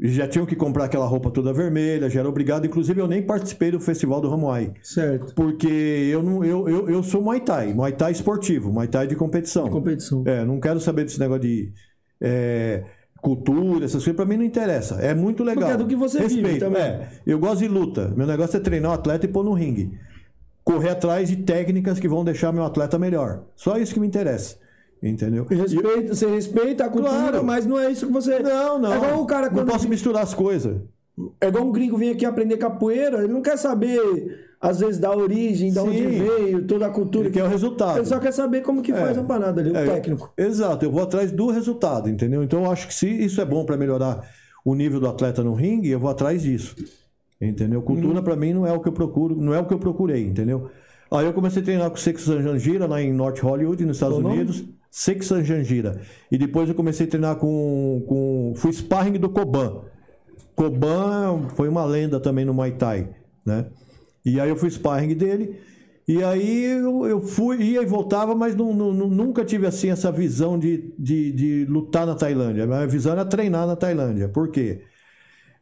Já 0.00 0.26
tinham 0.26 0.46
que 0.46 0.56
comprar 0.56 0.84
aquela 0.84 1.06
roupa 1.06 1.30
toda 1.30 1.52
vermelha, 1.52 2.10
já 2.10 2.20
era 2.20 2.28
obrigado. 2.28 2.66
Inclusive, 2.66 3.00
eu 3.00 3.06
nem 3.06 3.22
participei 3.22 3.70
do 3.70 3.78
festival 3.78 4.20
do 4.20 4.28
Ramuai. 4.28 4.72
Certo. 4.82 5.34
Porque 5.34 5.68
eu, 5.68 6.22
não, 6.22 6.44
eu, 6.44 6.68
eu, 6.68 6.88
eu 6.88 7.02
sou 7.02 7.22
Muay 7.22 7.40
Thai, 7.40 7.72
Muay 7.72 7.92
Thai 7.92 8.12
esportivo, 8.12 8.72
Muay 8.72 8.88
Thai 8.88 9.06
de 9.06 9.14
competição. 9.14 9.68
Competição. 9.68 10.24
É, 10.26 10.44
não 10.44 10.58
quero 10.58 10.80
saber 10.80 11.04
desse 11.04 11.20
negócio 11.20 11.42
de 11.42 11.72
é, 12.20 12.84
cultura, 13.20 13.84
essas 13.84 14.02
coisas, 14.02 14.16
pra 14.16 14.24
mim 14.24 14.36
não 14.36 14.44
interessa. 14.44 14.96
É 14.96 15.14
muito 15.14 15.44
legal. 15.44 15.68
Porque 15.68 15.74
é 15.74 15.76
do 15.76 15.86
que 15.86 15.96
você 15.96 16.20
vive 16.20 16.40
Respeito, 16.42 16.64
também. 16.64 16.82
É, 16.82 17.08
eu 17.24 17.38
gosto 17.38 17.58
de 17.58 17.68
luta. 17.68 18.12
Meu 18.16 18.26
negócio 18.26 18.56
é 18.56 18.60
treinar 18.60 18.90
o 18.90 18.94
atleta 18.94 19.26
e 19.26 19.28
pôr 19.28 19.44
no 19.44 19.52
ringue. 19.52 19.92
Correr 20.64 20.90
atrás 20.90 21.28
de 21.28 21.36
técnicas 21.36 22.00
que 22.00 22.08
vão 22.08 22.24
deixar 22.24 22.52
meu 22.52 22.64
atleta 22.64 22.98
melhor. 22.98 23.44
Só 23.54 23.76
isso 23.78 23.94
que 23.94 24.00
me 24.00 24.06
interessa. 24.06 24.56
Entendeu? 25.02 25.44
Respeita, 25.44 26.14
você 26.14 26.26
respeita 26.26 26.84
a 26.84 26.88
cultura, 26.88 27.10
Claro. 27.12 27.44
mas 27.44 27.66
não 27.66 27.78
é 27.78 27.90
isso 27.90 28.06
que 28.06 28.12
você. 28.12 28.38
Não, 28.38 28.78
não. 28.78 28.92
É 28.92 28.96
igual 28.96 29.20
o 29.22 29.26
cara 29.26 29.46
não 29.48 29.54
quando. 29.54 29.72
posso 29.72 29.88
misturar 29.88 30.22
as 30.22 30.32
coisas. 30.32 30.76
É 31.40 31.48
igual 31.48 31.64
um 31.64 31.72
gringo 31.72 31.96
vir 31.96 32.10
aqui 32.12 32.24
aprender 32.24 32.56
capoeira, 32.56 33.18
ele 33.18 33.32
não 33.32 33.42
quer 33.42 33.58
saber, 33.58 34.46
às 34.60 34.78
vezes, 34.80 34.98
da 34.98 35.14
origem, 35.14 35.72
da 35.72 35.82
onde 35.82 35.98
Sim. 35.98 36.08
veio, 36.08 36.66
toda 36.66 36.86
a 36.86 36.90
cultura. 36.90 37.26
Ele 37.26 37.34
quer 37.34 37.42
o 37.44 37.48
resultado. 37.48 37.98
Ele 37.98 38.06
só 38.06 38.18
quer 38.20 38.32
saber 38.32 38.62
como 38.62 38.80
que 38.80 38.92
faz 38.92 39.18
a 39.18 39.22
parada 39.24 39.60
ali, 39.60 39.70
o 39.72 39.76
É, 39.76 39.84
técnico. 39.86 40.32
Exato, 40.38 40.84
eu 40.84 40.90
vou 40.92 41.02
atrás 41.02 41.32
do 41.32 41.50
resultado, 41.50 42.08
entendeu? 42.08 42.42
Então 42.42 42.64
eu 42.64 42.70
acho 42.70 42.86
que 42.86 42.94
se 42.94 43.08
isso 43.08 43.40
é 43.40 43.44
bom 43.44 43.64
para 43.66 43.76
melhorar 43.76 44.24
o 44.64 44.74
nível 44.74 45.00
do 45.00 45.08
atleta 45.08 45.42
no 45.42 45.52
ringue, 45.54 45.90
eu 45.90 45.98
vou 45.98 46.10
atrás 46.10 46.42
disso. 46.42 46.76
Entendeu? 47.40 47.82
Cultura 47.82 48.18
Uhum. 48.18 48.24
pra 48.24 48.36
mim 48.36 48.54
não 48.54 48.64
é 48.66 48.72
o 48.72 48.78
que 48.80 48.88
eu 48.88 48.92
procuro, 48.92 49.34
não 49.34 49.52
é 49.52 49.58
o 49.58 49.66
que 49.66 49.74
eu 49.74 49.78
procurei, 49.80 50.24
entendeu? 50.24 50.70
Aí 51.12 51.26
eu 51.26 51.32
comecei 51.32 51.60
a 51.62 51.64
treinar 51.64 51.90
com 51.90 51.96
o 51.96 52.00
Sexan 52.00 52.42
Jangira 52.42 52.86
lá 52.86 53.00
em 53.02 53.12
North 53.12 53.38
Hollywood, 53.40 53.84
nos 53.84 53.96
Estados 53.96 54.18
nome? 54.18 54.34
Unidos. 54.36 54.64
Sexan 54.90 55.44
Jangira. 55.44 56.00
E 56.30 56.38
depois 56.38 56.68
eu 56.68 56.74
comecei 56.74 57.06
a 57.06 57.08
treinar 57.10 57.36
com. 57.36 58.02
com 58.06 58.52
fui 58.56 58.72
sparring 58.72 59.18
do 59.18 59.28
Koban. 59.28 59.82
Koban 60.54 61.48
foi 61.56 61.68
uma 61.68 61.84
lenda 61.84 62.20
também 62.20 62.44
no 62.44 62.52
Muay 62.54 62.72
Thai, 62.72 63.08
né? 63.44 63.66
E 64.24 64.38
aí 64.38 64.48
eu 64.48 64.56
fui 64.56 64.70
sparring 64.70 65.14
dele. 65.14 65.56
E 66.06 66.22
aí 66.22 66.64
eu, 66.64 67.06
eu 67.06 67.20
fui, 67.20 67.62
ia 67.62 67.80
e 67.82 67.86
voltava, 67.86 68.34
mas 68.34 68.54
não- 68.56 68.72
não- 68.74 68.92
nunca 68.92 69.44
tive 69.44 69.66
assim 69.66 69.88
essa 69.88 70.10
visão 70.10 70.58
de, 70.58 70.92
de, 70.98 71.32
de 71.32 71.64
lutar 71.66 72.06
na 72.06 72.14
Tailândia. 72.14 72.64
A 72.64 72.66
minha 72.66 72.86
visão 72.86 73.12
era 73.12 73.24
treinar 73.24 73.66
na 73.66 73.76
Tailândia. 73.76 74.28
Por 74.28 74.48
quê? 74.50 74.82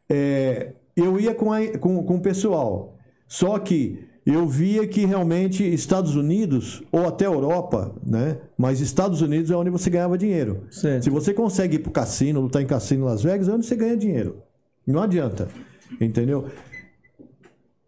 É, 0.09 0.73
eu 0.95 1.19
ia 1.19 1.33
com, 1.33 1.53
a- 1.53 1.77
com, 1.79 2.03
com 2.03 2.15
o 2.15 2.21
pessoal. 2.21 2.97
Só 3.27 3.57
que 3.59 4.03
eu 4.25 4.47
via 4.47 4.87
que 4.87 5.05
realmente 5.05 5.63
Estados 5.63 6.15
Unidos, 6.15 6.83
ou 6.91 7.07
até 7.07 7.25
Europa, 7.25 7.95
né? 8.05 8.37
Mas 8.57 8.79
Estados 8.79 9.21
Unidos 9.21 9.49
é 9.49 9.55
onde 9.55 9.69
você 9.69 9.89
ganhava 9.89 10.17
dinheiro. 10.17 10.63
Certo. 10.69 11.03
Se 11.03 11.09
você 11.09 11.33
consegue 11.33 11.77
ir 11.77 11.79
pro 11.79 11.91
cassino, 11.91 12.39
lutar 12.41 12.61
em 12.61 12.67
cassino 12.67 13.05
em 13.05 13.09
Las 13.09 13.23
Vegas, 13.23 13.47
é 13.47 13.53
onde 13.53 13.65
você 13.65 13.75
ganha 13.75 13.97
dinheiro. 13.97 14.37
Não 14.85 15.01
adianta. 15.01 15.47
Entendeu? 15.99 16.45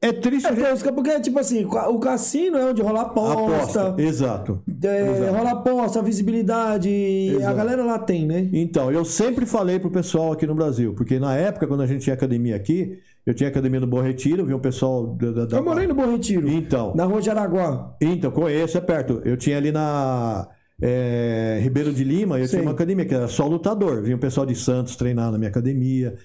É 0.02 0.12
triste 0.12 0.46
É 0.46 0.50
a 0.50 0.54
gente... 0.54 0.84
porque, 0.84 0.92
porque, 0.92 1.20
tipo 1.22 1.40
assim, 1.40 1.64
o 1.64 1.98
cassino 2.00 2.58
é 2.58 2.66
onde 2.66 2.82
rola 2.82 3.04
aposta, 3.04 3.88
aposta. 3.88 4.02
Exato. 4.02 4.62
é, 4.84 5.30
rola 5.30 5.52
aposta, 5.52 6.02
visibilidade, 6.02 6.90
a 6.90 7.36
Exato. 7.38 7.56
galera 7.56 7.86
lá 7.86 7.98
tem, 7.98 8.26
né? 8.28 8.50
Então, 8.52 8.92
eu 8.92 9.06
sempre 9.06 9.46
falei 9.46 9.80
pro 9.80 9.90
pessoal 9.90 10.34
aqui 10.34 10.46
no 10.46 10.54
Brasil, 10.56 10.94
porque 10.94 11.18
na 11.20 11.34
época, 11.38 11.68
quando 11.68 11.84
a 11.84 11.88
gente 11.88 12.02
tinha 12.02 12.16
academia 12.16 12.54
aqui, 12.54 13.00
eu 13.26 13.34
tinha 13.34 13.50
academia 13.50 13.80
no 13.80 13.88
Bom 13.88 14.02
Retiro, 14.02 14.46
vi 14.46 14.54
um 14.54 14.60
pessoal 14.60 15.08
da. 15.16 15.32
da- 15.32 15.46
da- 15.46 15.58
Eu 15.58 15.64
morei 15.64 15.88
no 15.88 15.94
Bom 15.96 16.10
Retiro, 16.12 16.48
Então. 16.50 16.94
na 16.96 17.06
rua 17.06 17.22
de 17.22 17.30
Araguá. 17.30 17.96
Então, 18.02 18.32
conheço, 18.32 18.78
é 18.78 18.82
perto. 18.82 19.22
Eu 19.24 19.38
tinha 19.38 19.58
ali 19.58 19.72
na 19.72 20.48
é, 20.82 21.60
Ribeiro 21.62 21.94
de 21.94 22.04
Lima, 22.04 22.38
eu 22.40 22.48
Sei. 22.48 22.60
tinha 22.60 22.68
uma 22.68 22.74
academia 22.74 23.06
que 23.06 23.14
era 23.14 23.28
só 23.28 23.48
lutador. 23.48 24.02
Vinha 24.02 24.16
o 24.16 24.20
pessoal 24.20 24.46
de 24.46 24.56
Santos 24.56 24.96
treinar 24.98 25.32
na 25.32 25.38
minha 25.38 25.50
academia. 25.50 26.16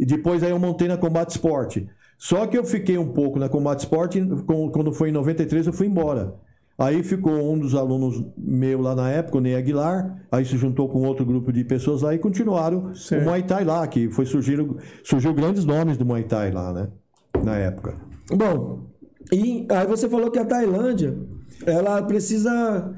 E 0.00 0.06
depois 0.06 0.42
aí 0.42 0.50
eu 0.50 0.58
montei 0.58 0.88
na 0.88 0.96
Combate 0.96 1.30
Esporte. 1.30 1.86
Só 2.16 2.46
que 2.46 2.56
eu 2.56 2.64
fiquei 2.64 2.96
um 2.96 3.12
pouco 3.12 3.38
na 3.38 3.48
Combate 3.48 3.80
Esporte, 3.80 4.20
quando 4.72 4.92
foi 4.92 5.10
em 5.10 5.12
93 5.12 5.66
eu 5.66 5.72
fui 5.72 5.86
embora. 5.86 6.34
Aí 6.78 7.02
ficou 7.02 7.32
um 7.52 7.58
dos 7.58 7.74
alunos 7.74 8.24
meu 8.36 8.80
lá 8.80 8.94
na 8.94 9.10
época, 9.10 9.38
o 9.38 9.40
Ney 9.40 9.56
Aguilar, 9.56 10.24
aí 10.30 10.44
se 10.44 10.56
juntou 10.56 10.88
com 10.88 11.00
outro 11.00 11.26
grupo 11.26 11.52
de 11.52 11.64
pessoas 11.64 12.02
lá 12.02 12.14
e 12.14 12.18
continuaram 12.18 12.94
Certo. 12.94 13.22
o 13.22 13.24
Muay 13.24 13.42
Thai 13.42 13.64
lá, 13.64 13.84
que 13.88 14.08
foi 14.10 14.24
surgir, 14.24 14.64
surgiu 15.02 15.34
grandes 15.34 15.64
nomes 15.64 15.96
do 15.96 16.06
Muay 16.06 16.22
Thai 16.22 16.52
lá, 16.52 16.72
né? 16.72 16.88
Na 17.42 17.56
época. 17.56 17.96
Bom, 18.30 18.86
e 19.32 19.66
aí 19.68 19.86
você 19.88 20.08
falou 20.08 20.30
que 20.30 20.38
a 20.38 20.44
Tailândia, 20.44 21.18
ela 21.66 22.00
precisa 22.02 22.94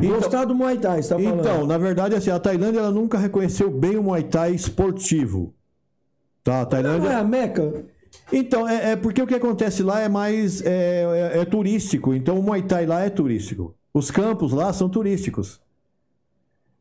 gostar 0.00 0.46
do 0.46 0.54
Muay 0.54 0.78
Thai, 0.78 1.02
você 1.02 1.10
tá 1.10 1.20
falando? 1.20 1.40
Então, 1.40 1.66
na 1.66 1.76
verdade, 1.76 2.14
assim, 2.14 2.30
a 2.30 2.38
Tailândia 2.38 2.78
ela 2.78 2.90
nunca 2.90 3.18
reconheceu 3.18 3.70
bem 3.70 3.98
o 3.98 4.02
Muay 4.02 4.22
Thai 4.22 4.54
esportivo. 4.54 5.52
Tá, 6.42 6.56
a 6.56 6.60
não 6.60 6.66
Tailândia. 6.70 7.08
é 7.08 7.14
a 7.16 7.24
Meca? 7.24 7.84
Então, 8.32 8.68
é, 8.68 8.92
é 8.92 8.96
porque 8.96 9.22
o 9.22 9.26
que 9.26 9.34
acontece 9.34 9.82
lá 9.82 10.00
é 10.00 10.08
mais 10.08 10.62
é, 10.62 11.32
é- 11.34 11.38
é 11.40 11.44
turístico. 11.44 12.14
Então, 12.14 12.38
o 12.38 12.42
Muay 12.42 12.62
Thai 12.62 12.86
lá 12.86 13.02
é 13.02 13.10
turístico. 13.10 13.74
Os 13.92 14.10
campos 14.10 14.52
lá 14.52 14.72
são 14.72 14.88
turísticos. 14.88 15.60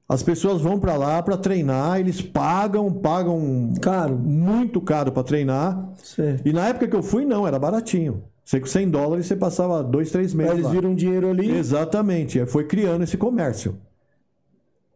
As 0.07 0.21
pessoas 0.21 0.61
vão 0.61 0.79
pra 0.79 0.95
lá 0.95 1.21
pra 1.23 1.37
treinar, 1.37 1.99
eles 1.99 2.21
pagam, 2.21 2.91
pagam 2.91 3.71
Caro. 3.81 4.15
muito 4.17 4.81
caro 4.81 5.11
pra 5.11 5.23
treinar. 5.23 5.89
Certo. 6.03 6.45
E 6.47 6.51
na 6.53 6.67
época 6.67 6.87
que 6.87 6.95
eu 6.95 7.01
fui, 7.03 7.25
não, 7.25 7.47
era 7.47 7.57
baratinho. 7.57 8.23
Sei 8.45 8.59
que 8.59 8.69
100 8.69 8.89
dólares 8.89 9.25
você 9.25 9.35
passava 9.35 9.81
dois, 9.81 10.11
três 10.11 10.31
Aí 10.31 10.37
meses. 10.37 10.53
eles 10.53 10.65
lá. 10.65 10.71
viram 10.71 10.93
dinheiro 10.93 11.29
ali. 11.29 11.49
Exatamente, 11.51 12.39
é, 12.39 12.45
foi 12.45 12.65
criando 12.65 13.03
esse 13.03 13.15
comércio. 13.17 13.77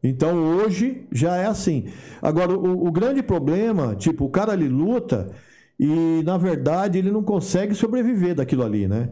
Então 0.04 0.36
hoje 0.58 1.08
já 1.12 1.38
é 1.38 1.46
assim. 1.48 1.86
Agora, 2.22 2.52
o, 2.56 2.88
o 2.88 2.92
grande 2.92 3.24
problema, 3.24 3.96
tipo, 3.96 4.26
o 4.26 4.30
cara 4.30 4.52
ali 4.52 4.68
luta 4.68 5.30
e 5.80 6.24
na 6.24 6.38
verdade 6.38 6.98
ele 6.98 7.12
não 7.12 7.24
consegue 7.24 7.76
sobreviver 7.76 8.36
daquilo 8.36 8.64
ali, 8.64 8.88
né? 8.88 9.10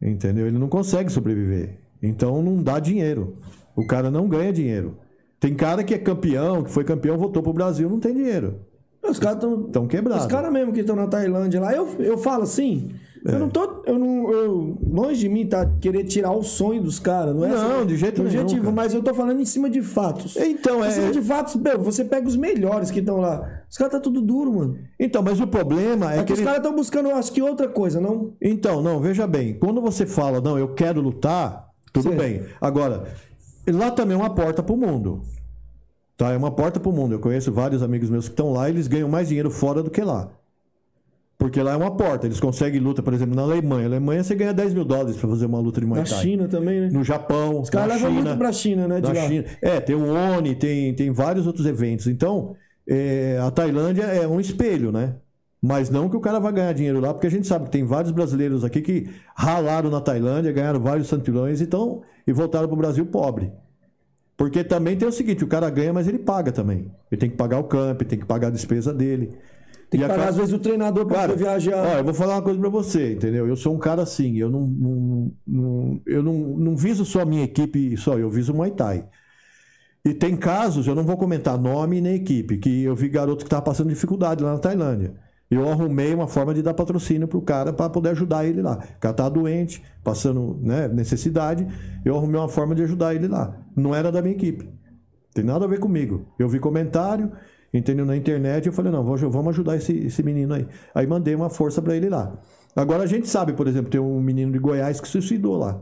Entendeu? 0.00 0.46
Ele 0.46 0.58
não 0.58 0.68
consegue 0.68 1.10
sobreviver. 1.10 1.78
Então 2.02 2.42
não 2.42 2.62
dá 2.62 2.78
dinheiro. 2.78 3.36
O 3.76 3.86
cara 3.86 4.10
não 4.10 4.28
ganha 4.28 4.52
dinheiro. 4.52 4.98
Tem 5.38 5.54
cara 5.54 5.82
que 5.82 5.94
é 5.94 5.98
campeão, 5.98 6.62
que 6.62 6.70
foi 6.70 6.84
campeão, 6.84 7.18
voltou 7.18 7.42
pro 7.42 7.52
Brasil, 7.52 7.88
não 7.88 7.98
tem 7.98 8.14
dinheiro. 8.14 8.60
Os 9.02 9.18
caras 9.18 9.42
estão. 9.42 9.86
Quebrados. 9.88 10.24
Os 10.24 10.30
caras 10.30 10.52
mesmo 10.52 10.72
que 10.72 10.80
estão 10.80 10.94
na 10.94 11.08
Tailândia 11.08 11.60
lá, 11.60 11.74
eu, 11.74 11.88
eu 11.98 12.16
falo 12.18 12.44
assim. 12.44 12.92
É. 13.24 13.34
Eu 13.34 13.38
não 13.38 13.48
tô. 13.48 13.82
Eu 13.86 13.98
não, 13.98 14.30
eu, 14.32 14.78
longe 14.84 15.20
de 15.20 15.28
mim 15.28 15.46
tá 15.46 15.64
querer 15.80 16.02
tirar 16.04 16.32
o 16.32 16.42
sonho 16.42 16.82
dos 16.82 16.98
caras, 16.98 17.34
não 17.36 17.44
é? 17.44 17.48
Não, 17.50 17.78
esse 17.78 17.86
de 17.86 17.96
jeito 17.96 18.20
o 18.20 18.24
nenhum, 18.24 18.40
objetivo, 18.40 18.62
cara. 18.64 18.74
mas 18.76 18.94
eu 18.94 19.02
tô 19.02 19.14
falando 19.14 19.40
em 19.40 19.44
cima 19.44 19.70
de 19.70 19.80
fatos. 19.80 20.36
Então, 20.36 20.84
Em 20.84 20.88
é. 20.88 20.90
cima 20.90 21.10
de 21.12 21.22
fatos, 21.22 21.54
meu, 21.54 21.78
você 21.80 22.04
pega 22.04 22.26
os 22.26 22.34
melhores 22.36 22.90
que 22.90 22.98
estão 22.98 23.18
lá. 23.18 23.62
Os 23.70 23.76
caras 23.78 23.92
tá 23.92 24.00
tudo 24.00 24.20
duro, 24.20 24.52
mano. 24.54 24.78
Então, 24.98 25.22
mas 25.22 25.40
o 25.40 25.46
problema 25.46 26.12
é, 26.12 26.18
É 26.18 26.24
que 26.24 26.32
os 26.32 26.38
ele- 26.40 26.46
caras 26.46 26.58
estão 26.60 26.74
buscando, 26.74 27.10
acho 27.10 27.32
que 27.32 27.40
outra 27.40 27.68
coisa, 27.68 28.00
não? 28.00 28.32
Então, 28.42 28.82
não, 28.82 28.98
veja 29.00 29.26
bem, 29.26 29.54
quando 29.54 29.80
você 29.80 30.04
fala, 30.04 30.40
não, 30.40 30.58
eu 30.58 30.74
quero 30.74 31.00
lutar, 31.00 31.68
tudo 31.92 32.10
Sim. 32.10 32.16
bem. 32.16 32.42
Agora, 32.60 33.04
lá 33.70 33.90
também 33.92 34.14
é 34.16 34.20
uma 34.20 34.34
porta 34.34 34.62
pro 34.62 34.76
mundo. 34.76 35.22
Tá? 36.16 36.32
É 36.32 36.36
uma 36.36 36.50
porta 36.50 36.78
pro 36.80 36.92
mundo. 36.92 37.12
Eu 37.14 37.18
conheço 37.20 37.50
vários 37.52 37.82
amigos 37.82 38.10
meus 38.10 38.26
que 38.26 38.32
estão 38.32 38.52
lá 38.52 38.68
e 38.68 38.72
eles 38.72 38.86
ganham 38.88 39.08
mais 39.08 39.28
dinheiro 39.28 39.50
fora 39.50 39.82
do 39.82 39.90
que 39.90 40.00
lá. 40.02 40.28
Porque 41.42 41.60
lá 41.60 41.72
é 41.72 41.76
uma 41.76 41.90
porta. 41.90 42.28
Eles 42.28 42.38
conseguem 42.38 42.80
luta, 42.80 43.02
por 43.02 43.12
exemplo, 43.12 43.34
na 43.34 43.42
Alemanha. 43.42 43.88
Na 43.88 43.96
Alemanha 43.96 44.22
você 44.22 44.32
ganha 44.32 44.54
10 44.54 44.74
mil 44.74 44.84
dólares 44.84 45.16
pra 45.16 45.28
fazer 45.28 45.46
uma 45.46 45.58
luta 45.58 45.80
de 45.80 45.86
Muay 45.88 46.02
Na 46.02 46.06
Thai. 46.06 46.22
China 46.22 46.46
também, 46.46 46.82
né? 46.82 46.88
No 46.92 47.02
Japão, 47.02 47.60
Os 47.60 47.68
caras 47.68 47.88
na 47.88 47.94
levam 47.94 48.12
muito 48.12 48.38
pra 48.38 48.52
China, 48.52 48.86
né? 48.86 49.00
De. 49.00 49.12
China. 49.12 49.44
É, 49.60 49.80
tem 49.80 49.96
o 49.96 50.06
ONI, 50.06 50.54
tem, 50.54 50.94
tem 50.94 51.10
vários 51.10 51.44
outros 51.44 51.66
eventos. 51.66 52.06
Então, 52.06 52.54
é, 52.88 53.40
a 53.42 53.50
Tailândia 53.50 54.04
é 54.04 54.24
um 54.24 54.38
espelho, 54.38 54.92
né? 54.92 55.16
Mas 55.60 55.90
não 55.90 56.08
que 56.08 56.16
o 56.16 56.20
cara 56.20 56.38
vai 56.38 56.52
ganhar 56.52 56.72
dinheiro 56.74 57.00
lá, 57.00 57.12
porque 57.12 57.26
a 57.26 57.30
gente 57.30 57.48
sabe 57.48 57.64
que 57.64 57.72
tem 57.72 57.82
vários 57.82 58.12
brasileiros 58.12 58.62
aqui 58.62 58.80
que 58.80 59.10
ralaram 59.34 59.90
na 59.90 60.00
Tailândia, 60.00 60.52
ganharam 60.52 60.78
vários 60.78 61.08
santilhões 61.08 61.60
então, 61.60 62.02
e 62.24 62.32
voltaram 62.32 62.68
para 62.68 62.74
o 62.74 62.78
Brasil 62.78 63.04
pobre. 63.06 63.50
Porque 64.36 64.62
também 64.62 64.96
tem 64.96 65.08
o 65.08 65.12
seguinte, 65.12 65.42
o 65.42 65.48
cara 65.48 65.68
ganha, 65.70 65.92
mas 65.92 66.06
ele 66.06 66.20
paga 66.20 66.52
também. 66.52 66.88
Ele 67.10 67.20
tem 67.20 67.28
que 67.28 67.36
pagar 67.36 67.58
o 67.58 67.64
camp, 67.64 68.00
tem 68.02 68.18
que 68.18 68.26
pagar 68.26 68.46
a 68.46 68.50
despesa 68.50 68.94
dele. 68.94 69.36
Tem 69.92 70.00
que 70.00 70.06
E 70.06 70.08
pagar, 70.08 70.28
às 70.30 70.36
vezes, 70.36 70.52
o 70.54 70.58
treinador 70.58 71.06
poder 71.06 71.36
viajar. 71.36 71.76
Ó, 71.86 71.98
eu 71.98 72.04
vou 72.04 72.14
falar 72.14 72.36
uma 72.36 72.42
coisa 72.42 72.58
pra 72.58 72.70
você, 72.70 73.12
entendeu? 73.12 73.46
Eu 73.46 73.56
sou 73.56 73.74
um 73.74 73.78
cara 73.78 74.02
assim, 74.02 74.36
eu 74.38 74.50
não, 74.50 74.66
não- 74.66 75.32
não- 75.46 76.02
eu 76.06 76.22
não, 76.22 76.32
não 76.34 76.76
viso 76.76 77.04
só 77.04 77.20
a 77.20 77.24
minha 77.26 77.44
equipe, 77.44 77.96
só 77.98 78.18
eu 78.18 78.30
viso 78.30 78.52
o 78.52 78.56
Muay 78.56 78.70
Thai. 78.70 79.06
E 80.04 80.12
tem 80.14 80.36
casos, 80.36 80.86
eu 80.86 80.94
não 80.94 81.04
vou 81.04 81.16
comentar 81.16 81.58
nome 81.58 82.00
nem 82.00 82.16
equipe, 82.16 82.56
que 82.58 82.82
eu 82.84 82.96
vi 82.96 83.08
garoto 83.08 83.44
que 83.44 83.50
tava 83.50 83.62
passando 83.62 83.88
dificuldade 83.90 84.42
lá 84.42 84.52
na 84.54 84.58
Tailândia. 84.58 85.14
Eu 85.50 85.68
arrumei 85.68 86.14
uma 86.14 86.26
forma 86.26 86.54
de 86.54 86.62
dar 86.62 86.74
patrocínio 86.74 87.28
pro 87.28 87.42
cara 87.42 87.72
para 87.72 87.90
poder 87.90 88.08
ajudar 88.10 88.46
ele 88.46 88.62
lá. 88.62 88.78
O 88.96 88.98
cara 89.00 89.14
tava 89.14 89.30
doente, 89.30 89.82
passando 90.02 90.58
né, 90.62 90.88
necessidade, 90.88 91.66
eu 92.04 92.16
arrumei 92.16 92.40
uma 92.40 92.48
forma 92.48 92.74
de 92.74 92.82
ajudar 92.82 93.14
ele 93.14 93.28
lá. 93.28 93.54
Não 93.76 93.94
era 93.94 94.10
da 94.10 94.22
minha 94.22 94.34
equipe. 94.34 94.68
Tem 95.34 95.44
nada 95.44 95.66
a 95.66 95.68
ver 95.68 95.78
comigo. 95.78 96.26
Eu 96.38 96.48
vi 96.48 96.58
comentário, 96.58 97.30
entendeu? 97.72 98.04
Na 98.04 98.16
internet, 98.16 98.66
eu 98.66 98.72
falei, 98.72 98.92
não, 98.92 99.04
vamos 99.04 99.48
ajudar 99.48 99.76
esse, 99.76 99.92
esse 100.06 100.22
menino 100.22 100.54
aí. 100.54 100.66
Aí 100.94 101.06
mandei 101.06 101.34
uma 101.34 101.48
força 101.50 101.80
para 101.80 101.96
ele 101.96 102.08
lá. 102.08 102.38
Agora 102.74 103.02
a 103.02 103.06
gente 103.06 103.28
sabe, 103.28 103.52
por 103.52 103.66
exemplo, 103.68 103.90
tem 103.90 104.00
um 104.00 104.20
menino 104.20 104.52
de 104.52 104.58
Goiás 104.58 105.00
que 105.00 105.08
suicidou 105.08 105.56
lá. 105.56 105.80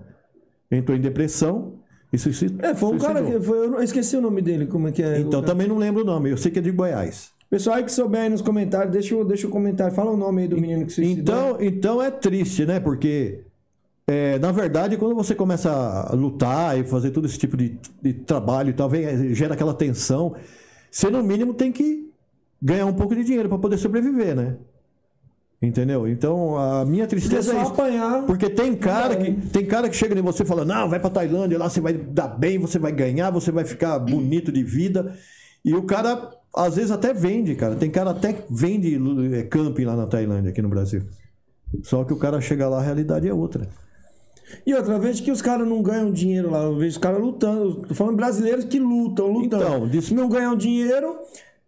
Entrou 0.70 0.96
em 0.96 1.00
depressão 1.00 1.74
e 2.12 2.18
suicidou. 2.18 2.64
É, 2.68 2.74
foi 2.74 2.94
um 2.94 2.98
cara 2.98 3.22
que. 3.22 3.40
Foi, 3.40 3.58
eu 3.66 3.82
esqueci 3.82 4.16
o 4.16 4.20
nome 4.20 4.40
dele, 4.42 4.66
como 4.66 4.88
é 4.88 4.92
que 4.92 5.02
é. 5.02 5.20
Então 5.20 5.42
também 5.42 5.66
não 5.68 5.78
lembro 5.78 6.02
o 6.02 6.04
nome, 6.04 6.30
eu 6.30 6.36
sei 6.36 6.50
que 6.50 6.58
é 6.58 6.62
de 6.62 6.70
Goiás. 6.70 7.30
Pessoal 7.48 7.76
aí 7.76 7.82
que 7.84 7.90
souber 7.90 8.20
aí 8.22 8.28
nos 8.28 8.40
comentários, 8.42 8.92
deixa, 8.92 9.16
o- 9.16 9.24
deixa 9.24 9.46
o 9.48 9.50
comentário. 9.50 9.92
Fala 9.92 10.12
o 10.12 10.16
nome 10.16 10.42
aí 10.42 10.48
do 10.48 10.56
menino 10.56 10.86
que 10.86 10.92
se 10.92 11.04
Então, 11.04 11.56
então 11.60 12.00
é 12.00 12.08
triste, 12.08 12.64
né? 12.64 12.78
Porque, 12.78 13.40
é, 14.06 14.38
na 14.38 14.52
verdade, 14.52 14.96
quando 14.96 15.16
você 15.16 15.34
começa 15.34 15.68
a 15.72 16.14
lutar 16.14 16.78
e 16.78 16.84
fazer 16.84 17.10
todo 17.10 17.26
esse 17.26 17.36
tipo 17.38 17.56
de, 17.56 17.76
de 18.00 18.12
trabalho 18.12 18.70
e 18.70 18.72
tal, 18.72 18.88
vem, 18.88 19.34
gera 19.34 19.54
aquela 19.54 19.74
tensão, 19.74 20.36
você 20.90 21.08
no 21.10 21.22
mínimo 21.22 21.54
tem 21.54 21.70
que 21.72 22.10
ganhar 22.62 22.86
um 22.86 22.92
pouco 22.92 23.14
de 23.14 23.24
dinheiro 23.24 23.48
para 23.48 23.58
poder 23.58 23.78
sobreviver, 23.78 24.34
né? 24.34 24.56
Entendeu? 25.62 26.08
Então, 26.08 26.56
a 26.56 26.86
minha 26.86 27.06
tristeza 27.06 27.52
só 27.52 27.58
é 27.58 27.62
isso. 27.62 27.72
apanhar. 27.72 28.22
Porque 28.24 28.48
tem 28.48 28.74
cara 28.74 29.12
É. 29.12 29.16
que 29.16 29.32
tem 29.48 29.66
cara 29.66 29.90
que 29.90 29.96
chega 29.96 30.18
em 30.18 30.22
você 30.22 30.42
e 30.42 30.46
fala: 30.46 30.64
"Não, 30.64 30.88
vai 30.88 30.98
pra 30.98 31.10
Tailândia, 31.10 31.58
lá 31.58 31.68
você 31.68 31.80
vai 31.82 31.92
dar 31.92 32.28
bem, 32.28 32.58
você 32.58 32.78
vai 32.78 32.92
ganhar, 32.92 33.30
você 33.30 33.52
vai 33.52 33.64
ficar 33.64 33.98
bonito 34.00 34.50
de 34.50 34.62
vida". 34.64 35.14
E 35.62 35.74
o 35.74 35.82
cara 35.82 36.30
às 36.56 36.76
vezes 36.76 36.90
até 36.90 37.12
vende, 37.12 37.54
cara. 37.54 37.76
Tem 37.76 37.90
cara 37.90 38.10
até 38.10 38.32
que 38.32 38.42
vende 38.50 38.98
é, 39.34 39.42
camping 39.42 39.84
lá 39.84 39.94
na 39.94 40.06
Tailândia, 40.06 40.50
aqui 40.50 40.62
no 40.62 40.68
Brasil. 40.70 41.02
Só 41.82 42.04
que 42.04 42.12
o 42.12 42.16
cara 42.16 42.40
chega 42.40 42.66
lá, 42.68 42.78
a 42.78 42.82
realidade 42.82 43.28
é 43.28 43.34
outra. 43.34 43.68
E 44.66 44.74
outra 44.74 44.98
vez 44.98 45.20
que 45.20 45.30
os 45.30 45.40
caras 45.42 45.66
não 45.66 45.82
ganham 45.82 46.10
dinheiro 46.12 46.50
lá, 46.50 46.62
eu 46.64 46.76
vejo 46.76 46.92
os 46.92 46.98
caras 46.98 47.20
lutando. 47.20 47.76
Tô 47.88 47.94
falando 47.94 48.16
brasileiros 48.16 48.64
que 48.64 48.78
lutam, 48.78 49.26
lutando. 49.26 49.64
Então, 49.64 49.88
disso- 49.88 50.14
Não 50.14 50.28
ganham 50.28 50.54
dinheiro, 50.56 51.16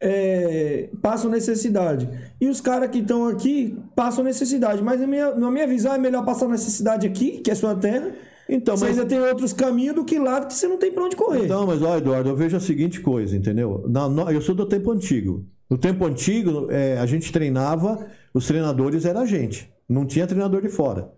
é, 0.00 0.88
passam 1.00 1.30
necessidade. 1.30 2.08
E 2.40 2.48
os 2.48 2.60
caras 2.60 2.90
que 2.90 2.98
estão 2.98 3.26
aqui 3.28 3.78
passam 3.94 4.24
necessidade. 4.24 4.82
Mas 4.82 5.00
na 5.00 5.06
minha, 5.06 5.34
na 5.34 5.50
minha 5.50 5.66
visão 5.66 5.94
é 5.94 5.98
melhor 5.98 6.24
passar 6.24 6.48
necessidade 6.48 7.06
aqui, 7.06 7.38
que 7.40 7.50
é 7.50 7.54
sua 7.54 7.74
terra. 7.74 8.10
Então, 8.48 8.76
você 8.76 8.86
mas 8.86 8.98
ainda 8.98 9.08
tem 9.08 9.20
outros 9.20 9.52
caminhos 9.52 9.94
do 9.94 10.04
que 10.04 10.18
lá 10.18 10.44
que 10.44 10.52
você 10.52 10.66
não 10.66 10.76
tem 10.76 10.90
pra 10.92 11.04
onde 11.04 11.14
correr. 11.16 11.44
Então, 11.44 11.66
mas 11.66 11.80
ó, 11.80 11.96
Eduardo, 11.96 12.28
eu 12.30 12.36
vejo 12.36 12.56
a 12.56 12.60
seguinte 12.60 13.00
coisa, 13.00 13.36
entendeu? 13.36 13.84
Na- 13.88 14.08
no- 14.08 14.30
eu 14.30 14.42
sou 14.42 14.54
do 14.54 14.66
tempo 14.66 14.90
antigo. 14.90 15.44
No 15.70 15.78
tempo 15.78 16.04
antigo, 16.04 16.66
é, 16.70 16.98
a 16.98 17.06
gente 17.06 17.32
treinava, 17.32 18.04
os 18.34 18.46
treinadores 18.46 19.04
era 19.06 19.20
a 19.20 19.26
gente. 19.26 19.72
Não 19.88 20.04
tinha 20.04 20.26
treinador 20.26 20.60
de 20.60 20.68
fora. 20.68 21.10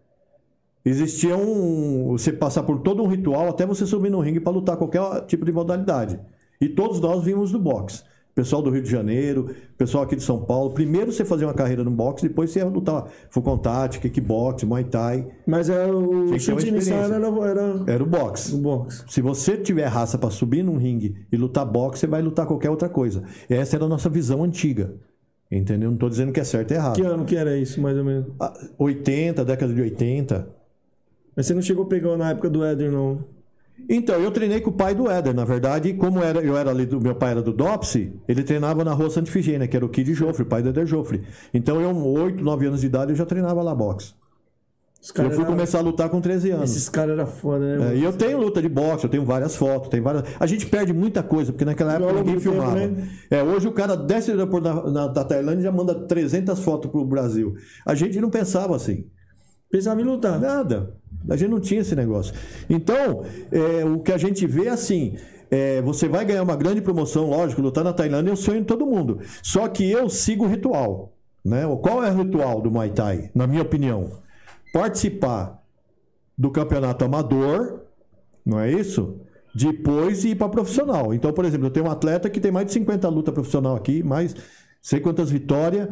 Existia 0.85 1.37
um. 1.37 2.09
Você 2.13 2.33
passar 2.33 2.63
por 2.63 2.81
todo 2.81 3.03
um 3.03 3.07
ritual 3.07 3.49
até 3.49 3.65
você 3.65 3.87
subir 3.87 4.11
no 4.11 4.21
ringue 4.21 4.41
para 4.41 4.53
lutar 4.53 4.77
qualquer 4.77 5.25
tipo 5.27 5.45
de 5.45 5.53
modalidade. 5.53 6.21
E 6.61 6.69
todos 6.69 7.01
nós 7.01 7.25
vimos 7.25 7.51
do 7.51 7.59
boxe. 7.59 8.03
Pessoal 8.35 8.61
do 8.61 8.69
Rio 8.69 8.83
de 8.83 8.91
Janeiro, 8.91 9.55
pessoal 9.79 10.03
aqui 10.03 10.17
de 10.17 10.23
São 10.23 10.45
Paulo. 10.45 10.71
Primeiro 10.71 11.13
você 11.13 11.25
fazia 11.25 11.47
uma 11.47 11.55
carreira 11.55 11.85
no 11.85 11.91
boxe, 11.93 12.27
depois 12.27 12.51
você 12.51 12.59
ia 12.59 12.67
lutar 12.67 13.07
full 13.31 13.45
contact, 13.45 14.01
kickbox, 14.01 14.65
muay 14.65 14.83
thai. 14.83 15.25
Mas 15.47 15.69
é, 15.69 15.87
o 15.87 16.37
chute 16.37 16.67
inicial 16.67 17.05
era, 17.05 17.15
era 17.15 17.83
Era 17.87 18.03
o 18.03 18.07
boxe. 18.07 18.53
o 18.53 18.59
boxe. 18.59 19.05
Se 19.07 19.21
você 19.21 19.57
tiver 19.57 19.87
raça 19.87 20.19
para 20.19 20.31
subir 20.31 20.65
num 20.65 20.77
ringue 20.77 21.15
e 21.31 21.37
lutar 21.37 21.65
boxe, 21.65 22.01
você 22.01 22.07
vai 22.09 22.23
lutar 22.23 22.45
qualquer 22.45 22.71
outra 22.71 22.89
coisa. 22.89 23.23
Essa 23.49 23.77
era 23.77 23.85
a 23.85 23.89
nossa 23.89 24.11
visão 24.11 24.43
antiga. 24.43 24.97
Entendeu? 25.49 25.91
Não 25.91 25.95
estou 25.95 26.09
dizendo 26.09 26.33
que 26.33 26.41
é 26.41 26.45
certo 26.45 26.73
e 26.73 26.75
errado. 26.75 26.97
Que 26.97 27.03
ano 27.03 27.25
que 27.25 27.37
era 27.37 27.57
isso, 27.57 27.81
mais 27.81 27.97
ou 27.97 28.05
menos? 28.05 28.27
Ah, 28.41 28.53
80, 28.77 29.45
década 29.45 29.73
de 29.73 29.81
80. 29.81 30.64
Mas 31.37 31.47
você 31.47 31.55
não 31.55 31.63
chegou 31.63 31.85
a 31.85 31.89
pegar 31.89 32.17
na 32.17 32.31
época 32.31 32.49
do 32.49 32.65
Éder, 32.65 32.91
não. 32.91 33.25
Então, 33.89 34.21
eu 34.21 34.31
treinei 34.31 34.61
com 34.61 34.71
o 34.71 34.73
pai 34.73 34.95
do 34.95 35.11
Éder. 35.11 35.35
Na 35.35 35.45
verdade, 35.45 35.93
como 35.95 36.21
era, 36.23 36.41
eu 36.41 36.57
era 36.57 36.71
ali 36.71 36.87
do 36.87 37.01
meu 37.01 37.15
pai 37.15 37.33
era 37.33 37.43
do 37.43 37.53
Dopsy, 37.53 38.13
ele 38.29 38.43
treinava 38.45 38.85
na 38.85 38.93
rua 38.93 39.11
Santa 39.11 39.29
Ifigênia, 39.29 39.67
que 39.67 39.77
era 39.77 39.85
o 39.85 39.89
Kid 39.89 40.15
Joffre, 40.15 40.43
o 40.45 40.47
pai 40.47 40.63
do 40.63 40.69
Éder 40.69 40.87
Joffre. 40.87 41.23
Então, 41.53 41.81
eu, 41.81 41.95
8, 41.97 42.43
9 42.43 42.67
anos 42.67 42.81
de 42.81 42.87
idade, 42.87 43.11
eu 43.13 43.17
já 43.17 43.27
treinava 43.27 43.63
lá 43.63 43.75
boxe. 43.75 44.15
Eu 45.19 45.31
fui 45.33 45.41
era- 45.43 45.45
começar 45.45 45.79
a 45.79 45.83
lutar 45.83 46.09
com 46.09 46.19
13 46.19 46.51
anos. 46.51 46.71
Esses 46.71 46.89
caras 46.89 47.19
eram 47.19 47.27
foda, 47.27 47.77
né? 47.77 47.93
É, 47.93 47.97
e 47.99 48.03
eu 48.05 48.13
tenho 48.15 48.39
luta 48.39 48.63
de 48.63 48.71
boxe, 48.71 49.05
eu 49.05 49.11
tenho 49.11 49.23
várias 49.23 49.55
fotos, 49.55 49.91
tem 49.91 50.01
várias. 50.01 50.25
A 50.41 50.47
gente 50.47 50.65
perde 50.65 50.95
muita 50.95 51.23
coisa, 51.23 51.53
porque 51.53 51.65
naquela 51.67 51.93
época 51.95 52.11
longo 52.11 52.21
ninguém 52.25 52.37
do 52.37 52.41
tempo, 52.41 52.55
filmava. 52.55 52.75
né? 52.87 53.09
É, 53.31 53.43
hoje 53.43 53.69
o 53.69 53.73
cara 53.73 53.97
desce 53.99 54.33
do 54.33 54.39
aeroporto 54.39 54.91
na- 54.91 55.09
da 55.09 55.23
Tailândia 55.25 55.61
e 55.61 55.65
já 55.65 55.73
manda 55.73 55.95
300 55.95 56.59
fotos 56.61 56.91
pro 56.91 57.05
Brasil. 57.05 57.55
A 57.85 57.95
gente 57.95 58.19
não 58.19 58.31
pensava 58.31 58.75
assim. 58.75 59.05
Pensava 59.75 60.01
em 60.01 60.05
lutar. 60.05 60.39
Nada. 60.39 60.95
A 61.29 61.35
gente 61.35 61.51
não 61.51 61.59
tinha 61.59 61.81
esse 61.81 61.97
negócio. 61.97 62.33
Então, 62.71 63.25
é, 63.51 63.85
o 63.85 63.99
que 63.99 64.13
a 64.13 64.17
gente 64.17 64.47
vê 64.47 64.67
é 64.67 64.71
assim. 64.71 65.17
é, 65.51 65.83
você 65.83 66.07
vai 66.07 66.25
ganhar 66.25 66.45
uma 66.45 66.55
grande 66.55 66.81
promoção, 66.81 67.29
lógico, 67.29 67.61
lutar 67.61 67.83
na 67.83 67.93
Tailândia 67.93 68.31
é 68.31 68.35
o 68.35 68.37
sonho 68.37 68.61
de 68.61 68.67
todo 68.67 68.87
mundo. 68.87 69.19
Só 69.43 69.67
que 69.67 69.91
eu 69.91 70.09
sigo 70.09 70.45
o 70.45 70.49
ritual. 70.49 71.13
Né? 71.45 71.63
Qual 71.83 72.05
é 72.05 72.11
o 72.13 72.23
ritual 72.23 72.61
do 72.61 72.71
Muay 72.71 72.91
Thai, 72.91 73.33
na 73.35 73.49
minha 73.49 73.63
opinião? 73.63 74.21
Participar 74.73 75.61
do 76.39 76.53
campeonato 76.53 77.05
amador, 77.05 77.81
não 78.47 78.61
é 78.61 78.71
isso? 78.71 79.19
Depois 79.53 80.25
ir 80.25 80.37
para 80.37 80.49
profissional. 80.49 81.13
Então, 81.13 81.33
por 81.33 81.45
exemplo, 81.45 81.67
eu 81.67 81.71
tenho 81.73 81.87
um 81.87 81.91
atleta 81.91 82.31
que 82.31 82.39
tem 82.39 82.53
mais 82.53 82.67
de 82.67 82.73
50 82.75 83.09
lutas 83.09 83.35
profissional 83.35 83.75
aqui, 83.75 84.05
mais 84.05 84.37
sei 84.81 85.01
quantas 85.01 85.33
vitórias, 85.33 85.89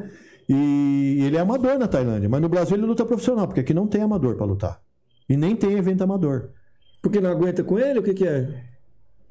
e 0.48 1.18
ele 1.24 1.36
é 1.36 1.40
amador 1.40 1.78
na 1.78 1.86
Tailândia, 1.88 2.28
mas 2.28 2.40
no 2.40 2.48
Brasil 2.48 2.76
ele 2.76 2.86
luta 2.86 3.04
profissional, 3.04 3.46
porque 3.46 3.60
aqui 3.60 3.72
não 3.74 3.86
tem 3.86 4.02
amador 4.02 4.36
para 4.36 4.46
lutar. 4.46 4.80
E 5.28 5.36
nem 5.36 5.54
tem 5.56 5.72
evento 5.78 6.02
amador. 6.02 6.50
Porque 7.02 7.20
não 7.20 7.30
aguenta 7.30 7.62
com 7.64 7.78
ele? 7.78 7.98
O 7.98 8.02
que 8.02 8.14
que 8.14 8.26
é? 8.26 8.48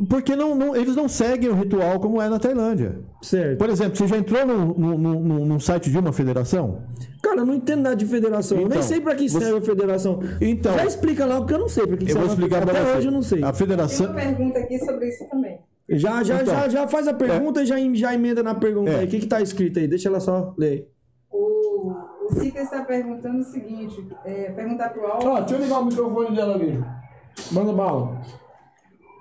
Porque 0.10 0.36
não, 0.36 0.56
não- 0.56 0.76
eles 0.76 0.96
não 0.96 1.08
seguem 1.08 1.50
o 1.50 1.54
ritual 1.54 2.00
como 2.00 2.20
é 2.20 2.28
na 2.28 2.40
Tailândia. 2.40 3.00
Certo. 3.22 3.60
Por 3.60 3.70
exemplo, 3.70 3.96
você 3.96 4.08
já 4.08 4.18
entrou 4.18 4.44
num, 4.48 4.74
num- 4.74 4.98
num- 4.98 5.46
num 5.46 5.60
site 5.60 5.92
de 5.92 5.98
uma 6.00 6.12
federação? 6.12 6.82
Cara, 7.22 7.42
eu 7.42 7.46
não 7.46 7.54
entendo 7.54 7.82
nada 7.84 7.96
de 7.96 8.06
federação. 8.08 8.58
eu 8.58 8.64
nem 8.64 8.78
Então, 8.78 8.82
sei 8.82 9.00
pra 9.00 9.14
que 9.14 9.30
você- 9.30 9.40
serve 9.40 9.60
a 9.60 9.62
federação. 9.62 10.20
Então- 10.42 10.74
Já 10.74 10.86
explica 10.86 11.24
lá, 11.26 11.38
porque 11.38 11.54
eu 11.54 11.60
não 11.60 11.70
sei 11.70 11.86
pra 11.86 11.98
que 11.98 12.04
Eu 12.06 12.08
vou 12.08 12.16
serve 12.16 12.30
a 12.30 12.34
explicar 12.34 12.60
federação. 12.62 12.74
para 12.74 12.82
Até 12.82 12.92
você. 12.94 12.98
hoje 12.98 13.08
eu 13.08 13.12
não 13.12 13.22
sei. 13.22 13.44
A 13.44 13.52
Tem 13.52 13.54
federação. 13.60 14.06
uma 14.08 14.16
pergunta 14.16 14.60
aqui 14.60 14.80
sobre 14.80 15.08
isso 15.08 15.30
também. 15.30 15.60
Já, 15.90 16.24
já, 16.24 16.42
Então, 16.42 16.54
já, 16.56 16.70
já 16.70 16.88
faz 16.88 17.08
a 17.08 17.14
pergunta 17.14 17.62
e 17.62 17.66
já, 17.68 17.80
em- 17.80 17.94
já 17.96 18.14
emenda 18.14 18.42
na 18.42 18.56
pergunta 18.56 18.90
É. 18.90 19.00
aí. 19.02 19.06
O 19.06 19.10
que 19.10 19.20
que 19.20 19.28
tá 19.28 19.40
escrito 19.40 19.78
aí? 19.78 19.88
Deixa 19.88 20.10
ela 20.10 20.20
só 20.20 20.56
ler. 20.58 20.90
O, 21.82 22.28
o 22.28 22.36
Sica 22.36 22.62
está 22.62 22.86
perguntando 22.86 23.40
o 23.40 23.44
seguinte: 23.44 24.08
é, 24.24 24.52
perguntar 24.52 24.90
pro 24.90 25.08
Aldo. 25.08 25.28
Ó, 25.28 25.40
deixa 25.40 25.56
eu 25.56 25.62
ligar 25.62 25.80
o 25.80 25.86
microfone 25.86 26.36
dela 26.36 26.54
ali. 26.54 26.84
Manda 27.52 27.74
bala. 27.74 28.22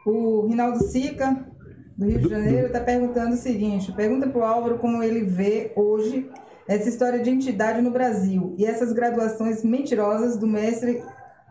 O 0.07 0.47
Rinaldo 0.47 0.85
Sica, 0.85 1.47
do 1.97 2.05
Rio 2.05 2.19
de 2.19 2.29
Janeiro, 2.29 2.67
está 2.67 2.81
perguntando 2.81 3.33
o 3.33 3.39
seguinte: 3.39 3.93
pergunta 3.93 4.29
para 4.29 4.39
o 4.39 4.45
Álvaro 4.45 4.79
como 4.79 5.03
ele 5.03 5.23
vê 5.23 5.73
hoje 5.75 6.31
essa 6.69 6.89
história 6.89 7.21
de 7.21 7.31
entidade 7.31 7.81
no 7.81 7.91
Brasil 7.91 8.55
e 8.59 8.67
essas 8.67 8.93
graduações 8.93 9.65
mentirosas 9.65 10.37
do 10.37 10.47
mestre 10.47 11.03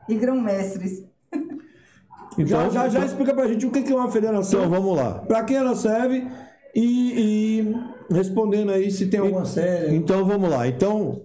e 0.08 0.14
grão-mestres. 0.14 1.04
já, 2.38 2.70
já, 2.70 2.88
já 2.88 3.04
explica 3.04 3.34
pra 3.34 3.48
gente 3.48 3.66
o 3.66 3.72
que 3.72 3.82
que 3.82 3.92
é 3.92 3.96
uma 3.96 4.12
federação. 4.12 4.60
Então 4.60 4.70
vamos 4.70 4.96
lá. 4.96 5.16
Pra 5.20 5.44
que 5.44 5.56
ela 5.56 5.76
serve 5.76 6.28
e, 6.76 7.62
e 7.62 7.99
respondendo 8.10 8.72
aí 8.72 8.90
se 8.92 9.08
tem 9.08 9.20
alguma 9.20 9.46
série. 9.46 9.96
Então 9.96 10.26
vamos 10.26 10.50
lá. 10.50 10.68
Então, 10.68 11.22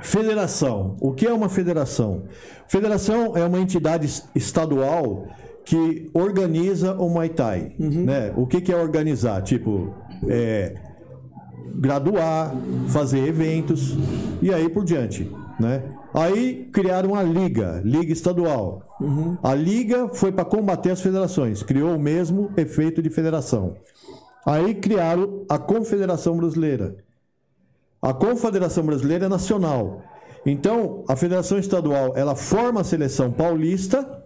federação. 0.00 0.96
O 1.00 1.12
que 1.12 1.26
é 1.26 1.32
uma 1.32 1.48
federação? 1.48 2.24
Federação 2.68 3.36
é 3.36 3.44
uma 3.44 3.60
entidade 3.60 4.06
es- 4.06 4.28
estadual 4.34 5.26
que 5.64 6.10
organiza 6.12 6.94
o 6.94 7.08
Muay 7.08 7.28
Thai. 7.28 7.72
Né? 7.78 8.32
O 8.36 8.46
que, 8.46 8.60
que 8.60 8.72
é 8.72 8.76
organizar? 8.76 9.42
Tipo, 9.42 9.94
é, 10.28 10.74
graduar, 11.76 12.54
fazer 12.88 13.26
eventos 13.26 13.96
e 14.40 14.52
aí 14.52 14.68
por 14.68 14.84
diante, 14.84 15.30
né? 15.58 15.82
Aí 16.14 16.68
criaram 16.72 17.14
a 17.14 17.22
liga, 17.22 17.80
liga 17.84 18.12
estadual. 18.12 18.82
A 19.42 19.54
liga 19.54 20.08
foi 20.12 20.30
para 20.30 20.44
combater 20.44 20.90
as 20.90 21.00
federações, 21.00 21.62
criou 21.62 21.96
o 21.96 21.98
mesmo 21.98 22.50
efeito 22.56 23.00
de 23.02 23.08
federação. 23.10 23.74
Aí 24.44 24.74
criaram 24.74 25.44
a 25.48 25.58
Confederação 25.58 26.36
Brasileira. 26.36 26.96
A 28.00 28.12
Confederação 28.12 28.84
Brasileira 28.84 29.26
é 29.26 29.28
nacional. 29.28 30.02
Então, 30.44 31.04
a 31.08 31.14
Federação 31.14 31.58
Estadual, 31.58 32.12
ela 32.16 32.34
forma 32.34 32.80
a 32.80 32.84
seleção 32.84 33.30
paulista 33.30 34.20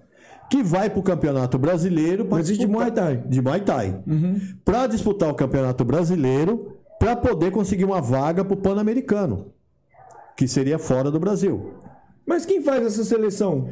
que 0.50 0.62
vai 0.62 0.88
para 0.88 1.00
o 1.00 1.02
Campeonato 1.02 1.58
Brasileiro 1.58 2.24
pra 2.24 2.38
Mas 2.38 2.46
existe 2.46 2.66
de 2.66 2.72
disputar- 2.72 2.92
Muay 2.92 3.16
Thai. 3.18 3.28
de 3.28 3.42
Muay 3.42 3.60
Thai. 3.60 4.00
Para 4.64 4.86
disputar 4.86 5.28
o 5.28 5.34
Campeonato 5.34 5.84
Brasileiro, 5.84 6.78
para 6.98 7.14
poder 7.16 7.50
conseguir 7.50 7.84
uma 7.84 8.00
vaga 8.00 8.42
para 8.44 8.54
o 8.54 8.56
Pan-Americano, 8.56 9.52
que 10.36 10.48
seria 10.48 10.78
fora 10.78 11.10
do 11.10 11.20
Brasil. 11.20 11.74
Mas 12.24 12.46
quem 12.46 12.62
faz 12.62 12.84
essa 12.86 13.04
seleção? 13.04 13.68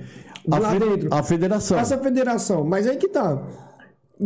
A, 0.50 0.60
fe- 0.60 0.78
dentro. 0.78 1.08
a 1.14 1.22
federação. 1.22 1.78
Essa 1.78 1.96
federação. 1.96 2.64
Mas 2.64 2.86
aí 2.86 2.96
que 2.98 3.08
tá. 3.08 3.40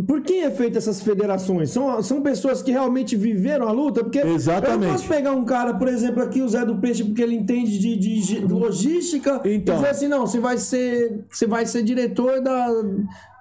Por 0.07 0.20
quem 0.20 0.42
é 0.42 0.51
feita 0.51 0.77
essas 0.77 1.01
federações? 1.01 1.70
São, 1.70 2.03
são 2.03 2.20
pessoas 2.20 2.61
que 2.62 2.70
realmente 2.70 3.16
viveram 3.16 3.66
a 3.66 3.72
luta? 3.72 4.05
Porque 4.05 4.18
Exatamente. 4.18 4.83
eu 4.83 4.87
não 4.88 4.92
posso 4.92 5.09
pegar 5.09 5.33
um 5.33 5.44
cara, 5.46 5.72
por 5.74 5.88
exemplo, 5.88 6.22
aqui, 6.22 6.42
o 6.42 6.48
Zé 6.48 6.62
do 6.64 6.77
Peixe, 6.77 7.03
porque 7.05 7.22
ele 7.22 7.35
entende 7.35 7.79
de, 7.79 7.96
de 7.96 8.40
logística 8.46 9.40
Então. 9.46 9.74
e 9.77 9.79
dizer 9.79 9.88
assim, 9.88 10.09
não, 10.09 10.27
você 10.27 10.38
vai 10.40 10.59
ser, 10.59 11.24
você 11.31 11.46
vai 11.46 11.64
ser 11.64 11.83
diretor 11.83 12.42
da, 12.42 12.68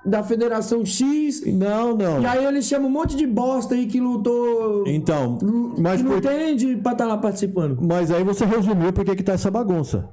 da 0.05 0.23
federação 0.23 0.85
X. 0.85 1.43
Não, 1.45 1.97
não. 1.97 2.21
E 2.21 2.25
aí 2.25 2.45
ele 2.45 2.61
chama 2.61 2.87
um 2.87 2.91
monte 2.91 3.17
de 3.17 3.27
bosta 3.27 3.75
aí 3.75 3.85
que 3.85 3.99
lutou. 3.99 4.85
Então, 4.87 5.37
mas, 5.77 6.01
que 6.01 6.07
não 6.07 6.19
por- 6.21 6.31
entende 6.31 6.77
pra 6.77 6.93
estar 6.93 7.05
lá 7.07 7.17
participando. 7.17 7.77
mas 7.81 8.09
aí 8.09 8.23
você 8.23 8.45
resumiu 8.45 8.93
por 8.93 9.03
que 9.03 9.17
que 9.17 9.23
tá 9.23 9.33
essa 9.33 9.51
bagunça. 9.51 10.07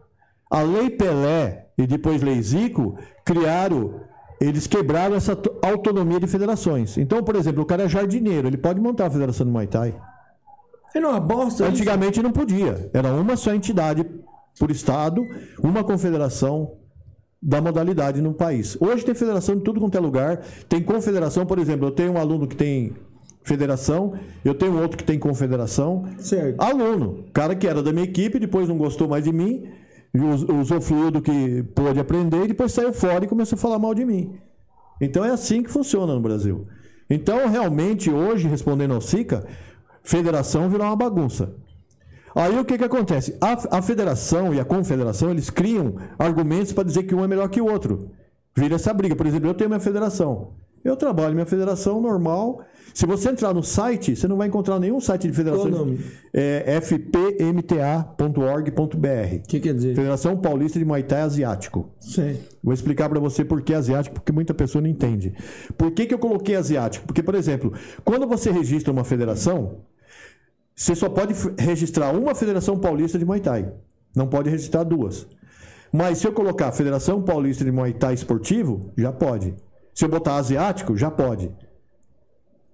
A 0.50 0.62
Lei 0.62 0.90
Pelé 0.90 1.68
e 1.78 1.86
depois 1.86 2.20
Lei 2.22 2.42
Zico 2.42 2.96
criaram, 3.24 4.00
eles 4.40 4.66
quebraram 4.66 5.14
essa 5.14 5.34
to- 5.36 5.54
autonomia 5.62 6.20
de 6.20 6.26
federações. 6.26 6.96
Então, 6.98 7.22
por 7.22 7.36
exemplo, 7.36 7.62
o 7.62 7.66
cara 7.66 7.84
é 7.84 7.88
jardineiro, 7.88 8.48
ele 8.48 8.56
pode 8.56 8.80
montar 8.80 9.06
a 9.06 9.10
federação 9.10 9.46
do 9.46 9.52
Muay 9.52 9.66
Thai. 9.66 9.94
É 10.94 11.00
uma 11.00 11.18
bosta. 11.18 11.64
isso. 11.64 11.72
Antigamente 11.72 12.22
não 12.22 12.30
podia. 12.30 12.88
Era 12.92 13.12
uma 13.12 13.36
só 13.36 13.52
entidade 13.52 14.06
por 14.58 14.70
estado, 14.70 15.26
uma 15.62 15.82
confederação 15.82 16.72
da 17.42 17.60
modalidade 17.60 18.22
no 18.22 18.32
país. 18.32 18.76
Hoje 18.80 19.04
tem 19.04 19.14
federação 19.14 19.56
de 19.56 19.62
tudo 19.62 19.80
quanto 19.80 19.96
é 19.96 20.00
lugar. 20.00 20.40
Tem 20.68 20.80
confederação, 20.82 21.44
por 21.44 21.58
exemplo, 21.58 21.88
eu 21.88 21.90
tenho 21.90 22.12
um 22.12 22.18
aluno 22.18 22.46
que 22.46 22.56
tem 22.56 22.92
federação, 23.42 24.14
eu 24.44 24.54
tenho 24.54 24.80
outro 24.80 24.96
que 24.96 25.04
tem 25.04 25.18
confederação. 25.18 26.04
Certo. 26.18 26.60
Aluno, 26.62 27.24
cara 27.34 27.54
que 27.54 27.66
era 27.66 27.82
da 27.82 27.92
minha 27.92 28.04
equipe, 28.04 28.38
depois 28.38 28.68
não 28.68 28.78
gostou 28.78 29.08
mais 29.08 29.24
de 29.24 29.32
mim, 29.32 29.64
us- 30.18 30.44
usufruiu 30.44 31.10
do 31.10 31.20
que 31.20 31.62
pôde 31.74 31.98
aprender 32.00 32.44
e 32.44 32.48
depois 32.48 32.72
saiu 32.72 32.92
fora 32.92 33.24
e 33.24 33.28
começou 33.28 33.56
a 33.56 33.60
falar 33.60 33.78
mal 33.78 33.94
de 33.94 34.04
mim. 34.04 34.38
Então 35.00 35.24
é 35.24 35.30
assim 35.30 35.62
que 35.62 35.70
funciona 35.70 36.14
no 36.14 36.20
Brasil. 36.20 36.66
Então, 37.10 37.48
realmente, 37.48 38.10
hoje, 38.10 38.48
respondendo 38.48 38.94
ao 38.94 39.00
SICA, 39.00 39.44
federação 40.02 40.68
virou 40.70 40.86
uma 40.86 40.96
bagunça. 40.96 41.54
Aí 42.34 42.58
o 42.58 42.64
que, 42.64 42.78
que 42.78 42.84
acontece? 42.84 43.36
A, 43.40 43.78
a 43.78 43.82
federação 43.82 44.52
e 44.54 44.58
a 44.58 44.64
confederação, 44.64 45.30
eles 45.30 45.50
criam 45.50 45.96
argumentos 46.18 46.72
para 46.72 46.82
dizer 46.84 47.04
que 47.04 47.14
um 47.14 47.22
é 47.22 47.28
melhor 47.28 47.48
que 47.48 47.60
o 47.60 47.70
outro. 47.70 48.10
Vira 48.56 48.74
essa 48.76 48.92
briga. 48.92 49.14
Por 49.14 49.26
exemplo, 49.26 49.48
eu 49.48 49.54
tenho 49.54 49.70
minha 49.70 49.80
federação. 49.80 50.52
Eu 50.84 50.96
trabalho 50.96 51.34
minha 51.34 51.46
federação 51.46 52.00
normal. 52.00 52.62
Se 52.92 53.06
você 53.06 53.30
entrar 53.30 53.54
no 53.54 53.62
site, 53.62 54.14
você 54.14 54.28
não 54.28 54.36
vai 54.36 54.46
encontrar 54.46 54.78
nenhum 54.78 55.00
site 55.00 55.26
de 55.26 55.32
federação. 55.32 55.70
Qual 55.70 55.82
o 55.82 55.86
nome? 55.86 56.00
É 56.32 56.78
fpmta.org.br. 56.80 58.76
O 59.36 59.48
que 59.48 59.60
quer 59.60 59.74
dizer? 59.74 59.96
Federação 59.96 60.36
Paulista 60.36 60.78
de 60.78 60.84
Muay 60.84 61.02
Thai 61.02 61.22
Asiático. 61.22 61.90
Certo. 61.98 62.56
Vou 62.62 62.72
explicar 62.74 63.08
para 63.08 63.18
você 63.18 63.44
por 63.44 63.62
que 63.62 63.74
asiático, 63.74 64.14
porque 64.14 64.30
muita 64.30 64.54
pessoa 64.54 64.82
não 64.82 64.88
entende. 64.88 65.34
Por 65.76 65.90
que, 65.90 66.06
que 66.06 66.14
eu 66.14 66.18
coloquei 66.18 66.54
asiático? 66.54 67.06
Porque, 67.06 67.22
por 67.22 67.34
exemplo, 67.34 67.72
quando 68.04 68.26
você 68.26 68.52
registra 68.52 68.92
uma 68.92 69.02
federação, 69.02 69.80
você 70.76 70.94
só 70.94 71.08
pode 71.08 71.34
registrar 71.58 72.12
uma 72.12 72.34
Federação 72.34 72.78
Paulista 72.78 73.18
de 73.18 73.24
Muay 73.24 73.40
Thai. 73.40 73.72
Não 74.14 74.26
pode 74.26 74.50
registrar 74.50 74.84
duas. 74.84 75.26
Mas 75.92 76.18
se 76.18 76.26
eu 76.26 76.32
colocar 76.32 76.70
Federação 76.72 77.22
Paulista 77.22 77.64
de 77.64 77.72
Muay 77.72 77.92
Thai 77.92 78.14
Esportivo, 78.14 78.92
já 78.96 79.12
pode. 79.12 79.54
Se 79.94 80.04
eu 80.04 80.08
botar 80.08 80.36
asiático, 80.36 80.96
já 80.96 81.10
pode. 81.10 81.50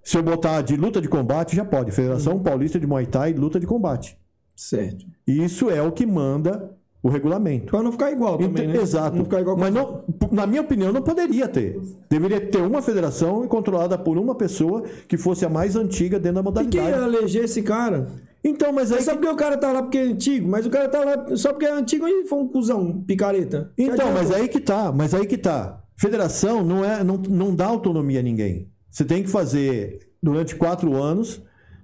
Se 0.03 0.17
eu 0.17 0.23
botar 0.23 0.61
de 0.61 0.75
luta 0.75 0.99
de 0.99 1.07
combate, 1.07 1.55
já 1.55 1.63
pode. 1.63 1.91
Federação 1.91 2.39
Paulista 2.39 2.79
de 2.79 2.87
Muay 2.87 3.05
Thai 3.05 3.33
Luta 3.33 3.59
de 3.59 3.67
Combate. 3.67 4.17
Certo. 4.55 5.05
E 5.27 5.43
isso 5.43 5.69
é 5.69 5.81
o 5.81 5.91
que 5.91 6.05
manda 6.05 6.71
o 7.03 7.09
regulamento. 7.09 7.67
Pra 7.71 7.81
não 7.81 7.91
ficar 7.91 8.11
igual 8.11 8.37
também, 8.37 8.63
Então, 8.63 8.75
né? 8.75 8.81
Exato. 8.81 9.15
Não 9.17 9.23
ficar 9.23 9.41
igual 9.41 9.57
Mas 9.57 9.73
não, 9.73 10.03
na 10.31 10.45
minha 10.45 10.61
opinião, 10.61 10.91
não 10.91 11.01
poderia 11.01 11.47
ter. 11.47 11.79
Deveria 12.09 12.41
ter 12.41 12.59
uma 12.61 12.81
federação 12.81 13.47
controlada 13.47 13.97
por 13.97 14.17
uma 14.17 14.35
pessoa 14.35 14.83
que 15.07 15.17
fosse 15.17 15.45
a 15.45 15.49
mais 15.49 15.75
antiga 15.75 16.19
dentro 16.19 16.43
da 16.51 16.61
E 16.63 16.67
quem 16.67 16.79
ia 16.81 16.85
modalidade. 16.89 17.15
eleger 17.17 17.43
esse 17.45 17.61
cara? 17.63 18.07
Então, 18.43 18.71
mas 18.73 18.91
aí. 18.91 18.99
É 18.99 19.01
só 19.01 19.13
porque 19.13 19.27
o 19.27 19.35
cara 19.35 19.57
tá 19.57 19.71
lá 19.71 19.83
porque 19.83 19.97
é 19.99 20.03
antigo, 20.03 20.47
mas 20.47 20.65
o 20.65 20.69
cara 20.69 20.89
tá 20.89 21.03
lá 21.03 21.35
só 21.35 21.49
porque 21.51 21.65
é 21.65 21.71
antigo 21.71 22.07
e 22.07 22.25
foi 22.25 22.39
um 22.39 22.47
cuzão, 22.47 23.01
picareta. 23.01 23.71
Que 23.75 23.83
Então, 23.83 24.11
mas 24.11 24.31
aí 24.31 24.47
que 24.47 24.59
tá. 24.59 24.91
Mas 24.91 25.13
aí 25.13 25.25
que 25.27 25.37
tá. 25.37 25.79
Federação 26.01 26.65
não, 26.65 26.83
é, 26.83 27.03
não, 27.03 27.15
não 27.17 27.53
dá 27.53 27.67
autonomia 27.67 28.21
a 28.21 28.23
ninguém. 28.23 28.67
Você 28.89 29.05
tem 29.05 29.21
que 29.21 29.29
fazer, 29.29 29.99
durante 30.21 30.55
quatro 30.55 30.95
anos, 30.99 31.39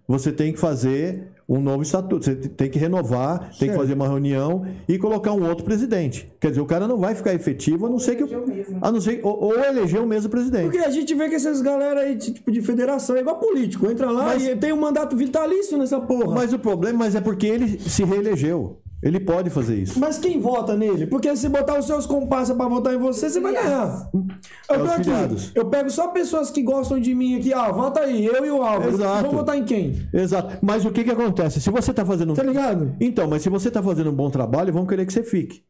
você 0.07 0.31
tem 0.31 0.51
que 0.51 0.59
fazer 0.59 1.27
um 1.47 1.61
novo 1.61 1.83
estatuto. 1.83 2.25
Você 2.25 2.35
tem 2.35 2.67
que 2.67 2.79
renovar, 2.79 3.39
tem 3.41 3.49
que 3.49 3.57
Certo. 3.65 3.77
fazer 3.77 3.93
uma 3.93 4.07
reunião 4.07 4.65
e 4.89 4.97
colocar 4.97 5.33
um 5.33 5.47
outro 5.47 5.63
presidente. 5.63 6.27
Quer 6.39 6.49
dizer, 6.49 6.61
o 6.61 6.65
cara 6.65 6.87
não 6.87 6.97
vai 6.97 7.13
ficar 7.13 7.31
efetivo, 7.35 7.85
a 7.85 7.89
não 7.91 7.99
ser 7.99 8.15
que. 8.15 8.23
Eleger 8.23 8.39
o 8.43 8.47
mesmo. 8.47 8.79
A 8.81 8.91
não 8.91 8.99
ser, 8.99 9.19
ou, 9.23 9.39
ou 9.39 9.63
eleger 9.63 10.01
o 10.01 10.07
mesmo 10.07 10.31
presidente. 10.31 10.63
Porque 10.63 10.79
a 10.79 10.89
gente 10.89 11.13
vê 11.13 11.29
que 11.29 11.35
essas 11.35 11.61
galera 11.61 11.99
aí, 11.99 12.17
tipo, 12.17 12.51
de 12.51 12.61
federação, 12.63 13.15
é 13.17 13.19
igual 13.19 13.37
político. 13.37 13.85
Entra 13.89 14.09
lá 14.09 14.25
Mas- 14.25 14.47
e 14.47 14.55
tem 14.55 14.73
um 14.73 14.79
mandato 14.81 15.15
vitalício 15.15 15.77
nessa 15.77 16.01
porra. 16.01 16.33
Mas 16.33 16.51
o 16.53 16.57
problema 16.59 16.97
mas 16.97 17.13
é 17.13 17.21
porque 17.21 17.45
ele 17.45 17.79
se 17.79 18.03
reelegeu. 18.03 18.81
Ele 19.01 19.19
pode 19.19 19.49
fazer 19.49 19.75
isso. 19.75 19.99
quem 20.17 20.39
vota 20.39 20.75
nele? 20.75 21.05
Porque 21.05 21.35
se 21.35 21.47
botar 21.47 21.77
os 21.77 21.85
seus 21.85 22.05
comparsas 22.05 22.55
pra 22.57 22.67
votar 22.67 22.93
em 22.95 22.97
você, 22.97 23.29
você 23.29 23.39
vai 23.39 23.53
ganhar. 23.53 24.09
Eu 24.13 24.25
É 24.69 24.77
tô 24.77 24.83
os 24.83 24.91
aqui, 24.91 25.51
eu 25.53 25.65
pego 25.65 25.89
só 25.89 26.07
pessoas 26.07 26.49
que 26.49 26.63
gostam 26.63 26.99
de 26.99 27.13
mim 27.13 27.37
aqui, 27.37 27.53
ah, 27.53 27.71
vota 27.71 27.99
aí, 27.99 28.25
eu 28.25 28.43
e 28.43 28.49
o 28.49 28.63
Álvaro. 28.63 28.89
Exato. 28.89 29.21
Vamos 29.21 29.35
votar 29.37 29.57
em 29.57 29.63
quem? 29.63 30.07
Exato. 30.11 30.57
Mas 30.61 30.83
o 30.83 30.91
que 30.91 31.03
que 31.03 31.11
acontece? 31.11 31.61
Se 31.61 31.69
você 31.69 31.93
tá 31.93 32.03
fazendo. 32.03 32.33
Tá 32.33 32.43
ligado? 32.43 32.95
Então, 32.99 33.27
mas 33.27 33.43
se 33.43 33.49
você 33.49 33.69
tá 33.69 33.83
fazendo 33.83 34.09
um 34.09 34.15
bom 34.15 34.31
trabalho, 34.31 34.73
vão 34.73 34.85
querer 34.85 35.05
que 35.05 35.13
você 35.13 35.21
fique. 35.23 35.61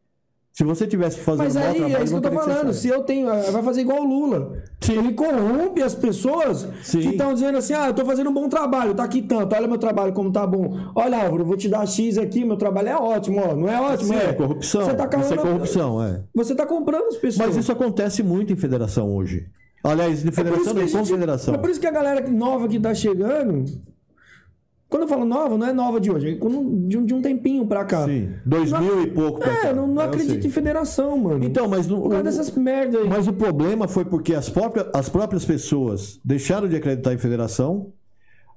Se 0.58 0.64
você 0.64 0.88
tivesse 0.88 1.20
fazendo 1.20 1.44
Mas 1.44 1.56
aí, 1.56 1.76
trabalho, 1.76 1.98
é 1.98 2.04
isso 2.04 2.20
que 2.20 2.26
eu 2.28 2.32
tô 2.32 2.36
falando. 2.40 2.74
Se 2.74 2.88
eu 2.88 3.04
tenho. 3.04 3.30
eh, 3.30 3.52
Vai 3.52 3.62
fazer 3.62 3.82
igual 3.82 4.02
o 4.02 4.06
Lula. 4.08 4.54
Ele 4.90 5.14
corrompe 5.14 5.84
as 5.84 5.94
pessoas 5.94 6.68
Sim. 6.82 7.02
que 7.02 7.08
estão 7.10 7.32
dizendo 7.32 7.60
assim: 7.60 7.76
ah, 7.76 7.90
eu 7.90 7.94
tô 7.94 8.04
fazendo 8.04 8.32
um 8.32 8.34
bom 8.34 8.50
trabalho, 8.50 8.96
tá 8.96 9.04
aqui 9.04 9.22
tanto, 9.22 9.54
olha 9.56 9.68
meu 9.68 9.78
trabalho 9.78 10.14
como 10.14 10.32
tá 10.32 10.48
bom. 10.48 10.76
Olha, 10.96 11.18
Álvaro, 11.24 11.44
eu 11.44 11.46
vou 11.46 11.56
te 11.58 11.70
dar 11.70 11.86
X 11.88 12.18
aqui, 12.18 12.44
meu 12.44 12.58
trabalho 12.58 12.90
é 12.90 12.96
ótimo, 12.96 13.40
ó. 13.40 13.56
Não 13.56 13.70
é 13.70 13.80
ótimo, 13.80 14.14
Sim, 14.14 14.20
é. 14.20 14.30
é 14.30 14.34
corrupção. 14.34 14.82
Você 14.82 14.96
tá 14.96 15.06
isso 15.06 15.16
é 15.16 15.36
calando- 15.38 15.42
corrupção, 15.44 16.04
é. 16.04 16.24
Você 16.34 16.56
tá 16.56 16.66
comprando 16.66 17.06
as 17.06 17.18
pessoas. 17.18 17.50
Mas 17.50 17.58
isso 17.58 17.72
acontece 17.72 18.24
muito 18.24 18.52
em 18.52 18.56
federação 18.56 19.16
hoje. 19.16 19.46
Aliás, 19.84 20.26
em 20.26 20.30
É 20.30 20.32
federação 20.32 20.76
gente- 20.76 20.92
confederação. 20.92 21.54
É 21.54 21.58
por 21.60 21.70
isso 21.70 21.80
que 21.80 21.86
a 21.86 21.92
galera 21.92 22.28
nova 22.32 22.68
que 22.68 22.80
tá 22.80 22.96
chegando. 22.96 23.64
Quando 24.90 25.02
eu 25.04 25.08
falo 25.10 25.26
nova, 25.26 25.58
não 25.58 25.68
é 25.68 25.74
nova 25.74 26.00
de 26.00 26.10
hoje, 26.10 26.30
é 26.30 26.34
de 26.36 26.98
um, 26.98 27.06
de 27.06 27.14
um 27.14 27.22
tempinho 27.22 27.68
pra 27.68 27.84
cá. 27.84 28.06
Sim. 28.06 28.30
Dois 28.46 28.72
Não- 28.72 28.80
mil 28.82 29.04
e 29.04 29.08
pouco 29.08 29.40
pra 29.40 29.52
É, 29.52 29.62
cá. 29.64 29.74
não, 29.74 29.86
não 29.86 30.02
Eu 30.02 30.08
acredito 30.08 30.42
sei. 30.42 30.48
em 30.50 30.54
federação, 30.54 31.18
mano. 31.18 31.44
Então, 31.44 31.68
mas 31.68 31.88
no, 31.88 31.98
Por 32.04 32.10
causa 32.12 32.22
o- 32.22 32.24
dessas 32.24 32.52
merda 32.58 33.00
aí. 33.00 33.08
Mas 33.10 33.28
o 33.28 33.34
problema 33.34 33.88
foi 33.88 34.06
porque 34.06 34.34
as 34.34 34.50
próprias, 34.50 34.88
as 34.94 35.10
próprias 35.10 35.44
pessoas 35.44 36.20
deixaram 36.24 36.70
de 36.70 36.76
acreditar 36.78 37.14
em 37.14 37.18
federação, 37.18 37.92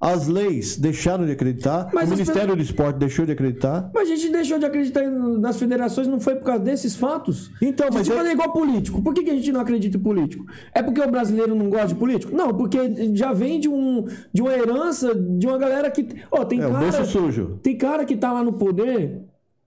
as 0.01 0.27
leis 0.27 0.77
deixaram 0.79 1.27
de 1.27 1.33
acreditar, 1.33 1.91
Mas 1.93 2.09
o 2.09 2.13
Ministério 2.13 2.57
do 2.57 2.63
Esporte 2.63 2.97
deixou 2.99 3.27
de 3.27 3.33
acreditar. 3.33 3.91
Mas 3.95 4.09
a 4.11 4.15
gente 4.17 4.31
deixou 4.33 4.59
de 4.59 4.65
acreditar 4.65 5.03
nas 5.11 5.59
federações, 5.59 6.07
não 6.07 6.19
foi 6.19 6.37
por 6.37 6.45
causa 6.45 6.61
desses 6.65 6.97
fatos? 6.97 7.51
Então, 7.61 7.87
a 7.89 7.91
mas 7.93 8.07
gente 8.07 8.15
é- 8.15 8.17
fala 8.17 8.33
igual 8.33 8.51
político. 8.53 9.03
Por 9.03 9.13
que, 9.13 9.23
que 9.23 9.31
a 9.31 9.35
gente 9.35 9.53
não 9.53 9.61
acredita 9.61 9.99
em 9.99 10.01
político? 10.01 10.45
É 10.75 10.83
porque 10.83 11.01
o 11.03 11.11
brasileiro 11.11 11.55
não 11.55 11.69
gosta 11.69 11.89
de 11.89 11.95
político? 11.97 12.35
Não, 12.35 12.55
porque 12.55 12.79
já 13.15 13.33
vem 13.35 13.61
de, 13.61 13.69
um, 13.69 14.07
de 14.33 14.41
uma 14.41 14.53
herança 14.53 15.15
de 15.15 15.47
uma 15.47 15.59
galera 15.59 15.91
que. 15.91 16.09
Ó, 16.33 16.45
tem 16.47 16.61
É, 16.61 16.67
o 16.67 16.71
bolso 16.71 16.93
cara. 16.93 17.05
sujo. 17.05 17.59
Tem 17.63 17.77
cara 17.77 18.05
que 18.07 18.17
tá 18.17 18.33
lá 18.33 18.43
no 18.43 18.55
poder 18.55 19.21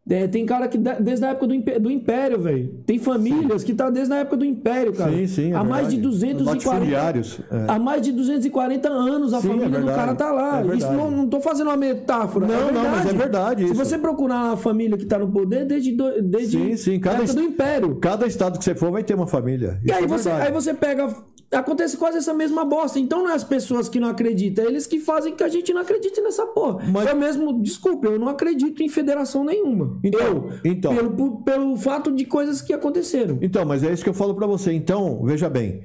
É, 0.10 0.28
tem 0.28 0.46
cara 0.46 0.68
que 0.68 0.78
desde 0.78 1.24
a 1.24 1.30
época 1.30 1.48
do, 1.48 1.54
impé- 1.54 1.80
do 1.80 1.89
Império, 1.89 2.38
velho. 2.38 2.74
Tem 2.86 3.00
famílias 3.00 3.63
que 3.63 3.74
tá 3.74 3.89
desde 3.89 4.13
a 4.13 4.18
época 4.18 4.36
do 4.36 4.44
Império, 4.44 4.92
cara. 4.92 5.10
Sim, 5.13 5.28
sim, 5.28 5.52
é 5.54 5.56
Há 5.56 5.63
mais 5.63 5.88
de 5.88 5.96
verdade. 5.96 6.34
240 6.34 6.52
Latifundiários, 6.52 7.39
é. 7.50 7.66
Há 7.72 7.80
mais 7.80 8.02
de 8.02 8.12
240 8.12 8.89
anos 8.89 9.34
a 9.34 9.39
Sim, 9.39 9.48
família 9.48 9.66
é 9.66 9.70
do 9.70 9.76
verdade, 9.78 9.98
cara 9.98 10.13
tá 10.16 10.32
lá. 10.34 10.62
é 10.62 10.76
Isso 10.76 10.92
não, 10.92 11.10
não 11.10 11.28
tô 11.30 11.39
fazendo 11.39 11.68
uma 11.68 11.78
metáfora. 11.78 12.46
Não, 12.46 12.70
é 12.70 12.72
não, 12.74 12.84
mas 12.92 13.06
é 13.06 13.13
verdade 13.13 13.63
Se 13.66 13.72
isso. 13.72 13.76
você 13.86 13.98
procurar 13.98 14.52
a 14.52 14.58
família 14.58 14.98
que 14.98 15.06
tá 15.06 15.18
no 15.18 15.32
poder 15.32 15.66
desde, 15.66 15.94
do- 15.94 16.22
desde 16.22 16.58
Sim, 16.58 16.76
sim, 16.76 16.96
a 16.98 17.00
cada 17.00 17.16
época 17.20 17.24
est- 17.32 17.36
do 17.38 17.42
Império. 17.44 17.96
Cada 18.02 18.28
estado 18.28 18.58
que 18.60 18.66
você 18.66 18.76
for 18.76 18.92
vai 18.92 19.04
ter 19.04 19.13
uma 19.16 19.26
família. 19.28 19.80
E 19.84 19.86
Isso 19.89 19.96
aí 19.98 20.04
é 20.04 20.08
você, 20.08 20.30
aí 20.30 20.52
você 20.52 20.74
pega. 20.74 21.16
Acontece 21.52 21.98
quase 21.98 22.18
essa 22.18 22.34
mesma 22.34 22.66
bosta. 22.66 22.98
Então 23.00 23.20
não 23.24 23.30
é 23.30 23.36
as 23.36 23.44
pessoas 23.44 23.88
que 23.88 24.00
não 24.00 24.08
acreditam, 24.10 24.66
é 24.66 24.68
eles 24.68 24.88
que 24.88 25.00
fazem 25.00 25.36
que 25.36 25.44
a 25.44 25.48
gente 25.48 25.72
não 25.72 25.82
acredite 25.82 26.20
nessa 26.20 26.48
porra. 26.48 26.80
Mas- 26.92 27.08
Eu 27.08 27.16
mesmo, 27.16 27.62
desculpa, 27.62 28.08
eu 28.08 28.18
não 28.20 28.28
acredito 28.28 28.82
em 28.82 28.89
federação 28.89 29.44
nenhuma. 29.46 29.92
Então, 30.03 30.19
eu, 30.21 30.51
então. 30.63 30.95
Pelo, 30.95 31.43
pelo 31.43 31.77
fato 31.77 32.12
de 32.12 32.25
coisas 32.25 32.62
que 32.62 32.71
aconteceram. 32.73 33.38
Então, 33.41 33.65
mas 33.65 33.84
é 33.84 33.91
isso 33.91 34.03
que 34.03 34.10
eu 34.10 34.13
falo 34.13 34.34
pra 34.36 34.47
você. 34.47 34.71
Então, 34.73 35.23
veja 35.23 35.49
bem, 35.49 35.82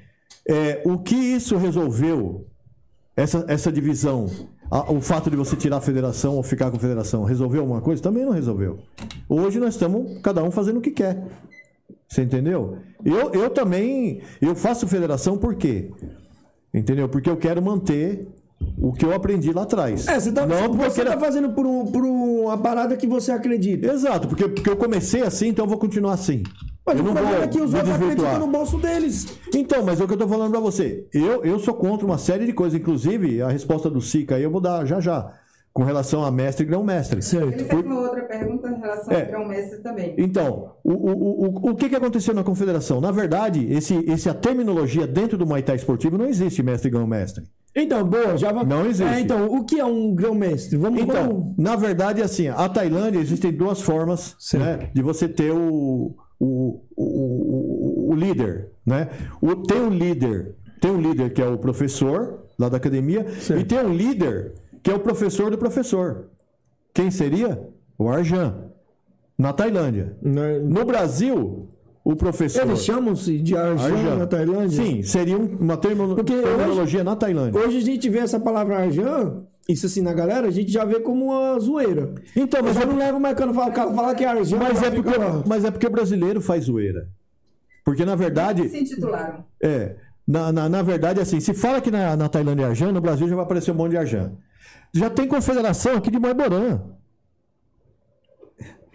é, 0.49 0.83
o 0.85 0.99
que 0.99 1.15
isso 1.17 1.57
resolveu, 1.57 2.47
essa, 3.17 3.45
essa 3.49 3.73
divisão, 3.73 4.27
a- 4.71 4.91
o 4.93 5.01
fato 5.01 5.29
de 5.31 5.37
você 5.37 5.57
tirar 5.57 5.79
a 5.79 5.81
federação 5.81 6.37
ou 6.37 6.43
ficar 6.43 6.71
com 6.71 6.77
a 6.77 6.81
federação, 6.81 7.25
resolveu 7.25 7.63
alguma 7.63 7.81
coisa? 7.81 8.03
Também 8.03 8.25
não 8.25 8.33
resolveu. 8.33 8.79
Hoje 9.29 9.59
nós 9.59 9.75
estamos, 9.75 10.21
cada 10.23 10.43
um 10.43 10.51
fazendo 10.51 10.79
o 10.79 10.81
que 10.83 10.91
quer. 10.91 11.27
Você 12.09 12.23
entendeu? 12.23 12.79
Eu, 13.05 13.33
eu 13.33 13.51
também, 13.51 14.23
eu 14.41 14.55
faço 14.55 14.87
federação 14.89 15.37
por 15.37 15.55
quê? 15.57 15.91
Entendeu? 16.73 17.09
Porque 17.09 17.29
eu 17.29 17.37
quero 17.37 17.61
manter 17.63 18.27
o 18.77 18.93
que 18.93 19.05
eu 19.05 19.13
aprendi 19.15 19.53
lá 19.53 19.63
atrás. 19.63 20.07
É, 20.09 20.19
você 20.19 20.33
tá, 20.33 20.47
não 20.47 20.69
porque 20.71 20.91
você 20.91 21.01
era- 21.01 21.13
tá 21.13 21.19
fazendo 21.19 21.51
por, 21.51 21.67
um- 21.67 21.87
por 21.87 22.05
uma 22.05 22.57
parada 22.59 22.97
que 22.97 23.07
você 23.07 23.31
acredita. 23.33 23.93
Exato, 23.93 24.29
porque, 24.29 24.49
porque 24.49 24.69
eu 24.71 24.77
comecei 24.77 25.23
assim, 25.23 25.49
então 25.49 25.65
eu 25.65 25.69
vou 25.69 25.79
continuar 25.79 26.15
assim. 26.15 26.43
Mas 26.87 26.97
eu 26.97 27.05
o 27.05 27.07
não 27.09 27.13
problema 27.15 27.37
vou 27.37 27.45
é 27.45 27.49
que 27.49 27.61
os 27.61 27.75
outros 27.75 27.95
acreditam 27.95 28.39
no 28.39 28.47
bolso 28.47 28.79
deles. 28.79 29.27
Então, 29.55 29.83
mas 29.85 30.01
é 30.01 30.05
o 30.05 30.07
que 30.09 30.15
eu 30.15 30.19
tô 30.19 30.27
falando 30.29 30.51
pra 30.51 30.61
você. 30.61 31.07
Eu, 31.13 31.45
eu 31.45 31.59
sou 31.59 31.75
contra 31.75 32.07
uma 32.07 32.17
série 32.19 32.47
de 32.47 32.53
coisas, 32.53 32.79
inclusive 32.81 33.43
a 33.43 33.49
resposta 33.49 33.91
do 33.91 34.01
Sica 34.01 34.37
aí 34.37 34.43
eu 34.43 34.51
vou 34.51 34.61
dar 34.61 34.87
já 34.87 34.99
já, 34.99 35.31
com 35.73 35.83
relação 35.85 36.25
a 36.25 36.31
mestre 36.31 36.65
e 36.65 36.67
grão-mestre. 36.69 37.21
Ele 37.37 37.65
fez 37.65 37.85
uma 37.85 38.01
outra 38.01 38.23
pergunta 38.23 38.69
em 38.71 38.81
relação 38.81 39.13
É. 39.13 39.21
ao 39.23 39.27
grão-mestre 39.29 39.79
também. 39.83 40.15
Então, 40.17 40.73
o, 40.83 40.93
o, 40.93 41.13
o, 41.13 41.45
o- 41.47 41.71
o 41.71 41.75
que, 41.77 41.89
que 41.91 41.95
aconteceu 41.97 42.33
na 42.35 42.43
confederação? 42.43 43.01
Na 43.03 43.11
verdade, 43.13 43.71
esse, 43.71 43.95
esse, 44.11 44.29
a 44.31 44.35
terminologia 44.35 45.07
dentro 45.07 45.37
do 45.37 45.47
Muay 45.47 45.63
Thai 45.63 45.77
esportivo 45.77 46.17
não 46.17 46.27
existe 46.27 46.63
mestre 46.63 46.89
e 46.89 46.91
grão-mestre. 46.91 47.45
Então, 47.83 48.05
boa, 48.09 48.37
já 48.37 48.53
vai. 48.53 48.65
Não 48.65 48.87
existe. 48.87 49.13
É, 49.13 49.21
então, 49.21 49.47
o 49.47 49.65
que 49.65 49.79
é 49.79 49.85
um 49.85 50.15
grão-mestre? 50.15 50.77
Vamos, 50.77 51.01
Então, 51.03 51.29
vamos- 51.29 51.55
na 51.57 51.77
verdade, 51.77 52.23
assim, 52.23 52.49
a 52.49 52.69
Tailândia 52.69 53.19
existem 53.19 53.53
duas 53.53 53.81
formas 53.81 54.37
né, 54.55 54.91
de 54.95 55.03
você 55.03 55.29
ter 55.29 55.51
o, 55.53 56.15
o, 56.41 56.81
o, 56.97 58.09
o- 58.09 58.11
o 58.11 58.15
líder, 58.15 58.71
né? 58.85 59.09
O, 59.41 59.55
tem 59.57 59.81
um 59.81 59.91
líder, 59.91 60.55
tem 60.81 60.91
um 60.91 61.01
líder 61.01 61.33
que 61.33 61.43
é 61.43 61.47
o 61.47 61.59
professor 61.59 62.45
lá 62.59 62.69
da 62.69 62.77
academia 62.77 63.27
Certo. 63.41 63.61
e 63.61 63.65
tem 63.65 63.79
um 63.79 63.93
líder 63.95 64.55
que 64.83 64.91
é 64.91 64.95
o 64.95 65.01
professor 65.01 65.51
do 65.51 65.59
professor. 65.59 66.29
Quem 66.95 67.11
seria? 67.11 67.63
O 67.99 68.09
Arjan, 68.09 68.55
na 69.37 69.53
Tailândia. 69.53 70.17
Né? 70.23 70.59
No 70.61 70.85
Brasil, 70.85 71.69
o 72.11 72.17
professor 72.17 72.63
Eles 72.67 72.85
chamam-se 72.85 73.39
de 73.39 73.55
Arjan, 73.57 73.85
Arjan. 73.95 74.17
na 74.17 74.27
Tailândia? 74.27 74.83
Sim, 74.85 75.03
seria 75.03 75.37
um- 75.39 75.57
uma 75.61 75.77
termo- 75.77 76.15
Porque 76.15 76.33
hoje- 76.33 76.43
terminologia 76.43 77.05
na 77.05 77.15
Tailândia. 77.17 77.61
Hoje 77.61 77.77
a 77.79 77.81
gente 77.83 78.09
vê 78.09 78.19
essa 78.21 78.41
palavra 78.41 78.79
Arjan, 78.79 79.43
isso 79.69 79.85
assim 79.85 80.01
na 80.01 80.15
galera, 80.15 80.47
a 80.47 80.51
gente 80.51 80.73
já 80.73 80.85
vê 80.85 81.01
como 81.01 81.27
uma 81.27 81.59
zoeira. 81.61 82.15
Então, 82.35 82.63
Mas 82.63 82.75
mas 82.77 82.85
eu 82.85 82.91
é 82.91 82.93
não 82.93 82.99
levo 82.99 83.21
mais 83.21 83.37
quando 83.37 83.53
fala, 83.53 83.69
o 83.71 83.73
cara 83.75 83.93
fala 83.93 84.15
que 84.15 84.25
é 84.25 84.29
Arjan, 84.29 84.57
Mas 84.59 84.81
já 84.81 84.87
é, 84.87 84.91
porque, 84.91 85.17
lá. 85.19 85.43
mas 85.47 85.65
é 85.67 85.71
porque 85.71 85.87
o 85.87 85.91
brasileiro 85.91 86.41
faz 86.41 86.65
zoeira. 86.65 87.09
Porque, 87.85 88.05
na 88.05 88.15
verdade, 88.15 88.69
Se 88.69 88.79
intitularam. 88.81 89.45
é. 89.63 89.97
Na, 90.27 90.53
na, 90.53 90.69
na 90.69 90.83
verdade, 90.83 91.21
assim, 91.21 91.41
se 91.41 91.55
fala 91.55 91.81
que 91.81 91.91
na, 91.91 92.15
na 92.17 92.29
Tailândia 92.29 92.65
é 92.65 92.67
Arjan, 92.69 92.93
no 92.93 93.01
Brasil 93.01 93.27
já 93.29 93.35
vai 93.35 93.45
aparecer 93.45 93.71
um 93.71 93.75
monte 93.75 93.93
de 93.93 93.97
Arjan. 93.99 94.33
Já 94.95 95.09
tem 95.11 95.27
confederação 95.27 95.95
aqui 95.97 96.11
de 96.11 96.19
Maiborã. 96.19 96.81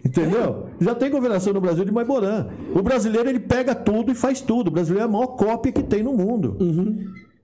Entendeu? 0.06 0.68
Já 0.82 0.94
tem 0.94 1.10
confederação 1.10 1.54
no 1.54 1.62
Brasil 1.62 1.86
de 1.86 1.92
Maiborã. 1.92 2.48
O 2.76 2.82
brasileiro, 2.82 3.30
ele 3.30 3.40
pega 3.40 3.74
tudo 3.74 4.12
e 4.12 4.16
faz 4.16 4.42
tudo. 4.42 4.68
O 4.68 4.72
brasileiro 4.72 5.06
é 5.06 5.10
a 5.10 5.12
maior 5.12 5.28
cópia 5.28 5.72
que 5.72 5.84
tem 5.84 6.04
no 6.04 6.14
mundo. 6.14 6.58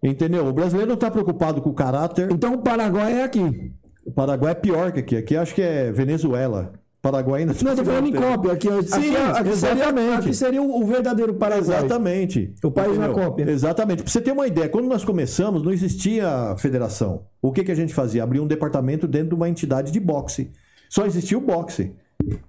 Entendeu? 0.03 0.45
O 0.45 0.53
brasileiro 0.53 0.87
não 0.87 0.95
está 0.95 1.09
preocupado 1.09 1.61
com 1.61 1.69
o 1.69 1.73
caráter. 1.73 2.29
Então 2.31 2.53
o 2.53 2.57
Paraguai 2.59 3.21
é 3.21 3.23
aqui. 3.23 3.71
O 4.05 4.11
Paraguai 4.11 4.51
é 4.51 4.55
pior 4.55 4.91
que 4.91 4.99
aqui. 4.99 5.15
Aqui 5.15 5.37
acho 5.37 5.55
que 5.55 5.61
é 5.61 5.91
Venezuela. 5.91 6.73
Paraguai 7.01 7.41
ainda 7.41 7.53
Não, 7.63 7.75
tô 7.77 7.85
falando 7.85 8.07
em 8.07 8.13
cópia. 8.13 8.51
Aqui, 8.51 8.67
aqui, 8.67 8.89
Sim, 8.89 9.15
aqui 9.15 9.55
seria, 9.55 9.83
exatamente. 9.83 10.13
aqui 10.15 10.33
seria 10.33 10.61
o 10.61 10.85
verdadeiro 10.85 11.33
Paraguai. 11.33 11.77
Exatamente. 11.77 12.53
O 12.61 12.69
país 12.69 12.97
na 12.97 13.07
Entendeu? 13.07 13.23
cópia. 13.23 13.49
Exatamente. 13.49 14.03
Pra 14.03 14.11
você 14.11 14.19
ter 14.19 14.33
uma 14.33 14.45
ideia, 14.45 14.67
quando 14.67 14.87
nós 14.87 15.05
começamos, 15.05 15.63
não 15.63 15.71
existia 15.71 16.55
federação. 16.57 17.23
O 17.41 17.53
que, 17.53 17.63
que 17.63 17.71
a 17.71 17.75
gente 17.75 17.93
fazia? 17.93 18.21
Abria 18.21 18.43
um 18.43 18.47
departamento 18.47 19.07
dentro 19.07 19.29
de 19.29 19.35
uma 19.35 19.47
entidade 19.47 19.93
de 19.93 19.99
boxe. 19.99 20.51
Só 20.89 21.05
existia 21.05 21.37
o 21.37 21.41
boxe. 21.41 21.93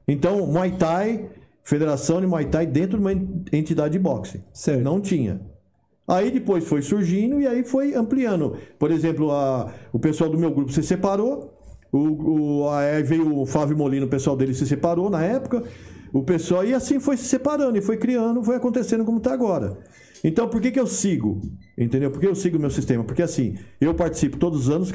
Então, 0.07 0.47
Muay 0.47 0.73
Thai, 0.73 1.27
Federação 1.63 2.21
de 2.21 2.27
Muay 2.27 2.47
Thai 2.47 2.67
dentro 2.67 2.99
de 2.99 3.05
uma 3.05 3.13
en- 3.13 3.45
entidade 3.53 3.93
de 3.93 3.99
boxe. 3.99 4.43
Certo. 4.53 4.83
Não 4.83 5.01
tinha. 5.01 5.41
Aí 6.09 6.31
depois 6.31 6.65
foi 6.67 6.83
surgindo 6.83 7.41
e 7.41 7.47
aí 7.47 7.63
foi 7.63 7.95
ampliando. 7.95 8.57
Por 8.79 8.91
exemplo, 8.91 9.31
a- 9.31 9.73
o 9.93 9.99
pessoal 9.99 10.29
do 10.29 10.39
meu 10.39 10.51
grupo 10.51 10.73
se 10.73 10.83
separou. 10.83 11.57
O, 11.93 12.63
o- 12.65 12.71
aí 12.71 13.03
veio 13.03 13.37
o 13.39 13.47
Flávio 13.47 13.77
Molino, 13.77 14.07
o 14.07 14.09
pessoal 14.09 14.37
dele 14.37 14.55
se 14.55 14.67
separou 14.67 15.09
na 15.09 15.23
época. 15.23 15.63
O 16.13 16.23
pessoal, 16.25 16.65
e 16.65 16.75
assim 16.75 16.99
foi 16.99 17.17
se 17.17 17.25
separando, 17.25 17.79
e 17.79 17.81
foi 17.81 17.97
criando, 17.97 18.43
foi 18.43 18.57
acontecendo 18.57 19.05
como 19.05 19.19
está 19.19 19.33
agora. 19.33 19.79
Então, 20.25 20.49
por 20.49 20.61
que, 20.61 20.71
que 20.73 20.81
eu 20.81 20.87
sigo? 20.87 21.41
Entendeu? 21.79 22.11
Por 22.11 22.21
que 22.21 22.27
eu 22.27 22.35
sigo 22.35 22.59
o 22.59 22.61
meu 22.61 22.69
sistema? 22.71 23.03
Porque 23.05 23.23
assim, 23.23 23.55
eu 23.81 23.95
participo 23.95 24.37
todos 24.37 24.63
os 24.69 24.71
anos 24.75 24.93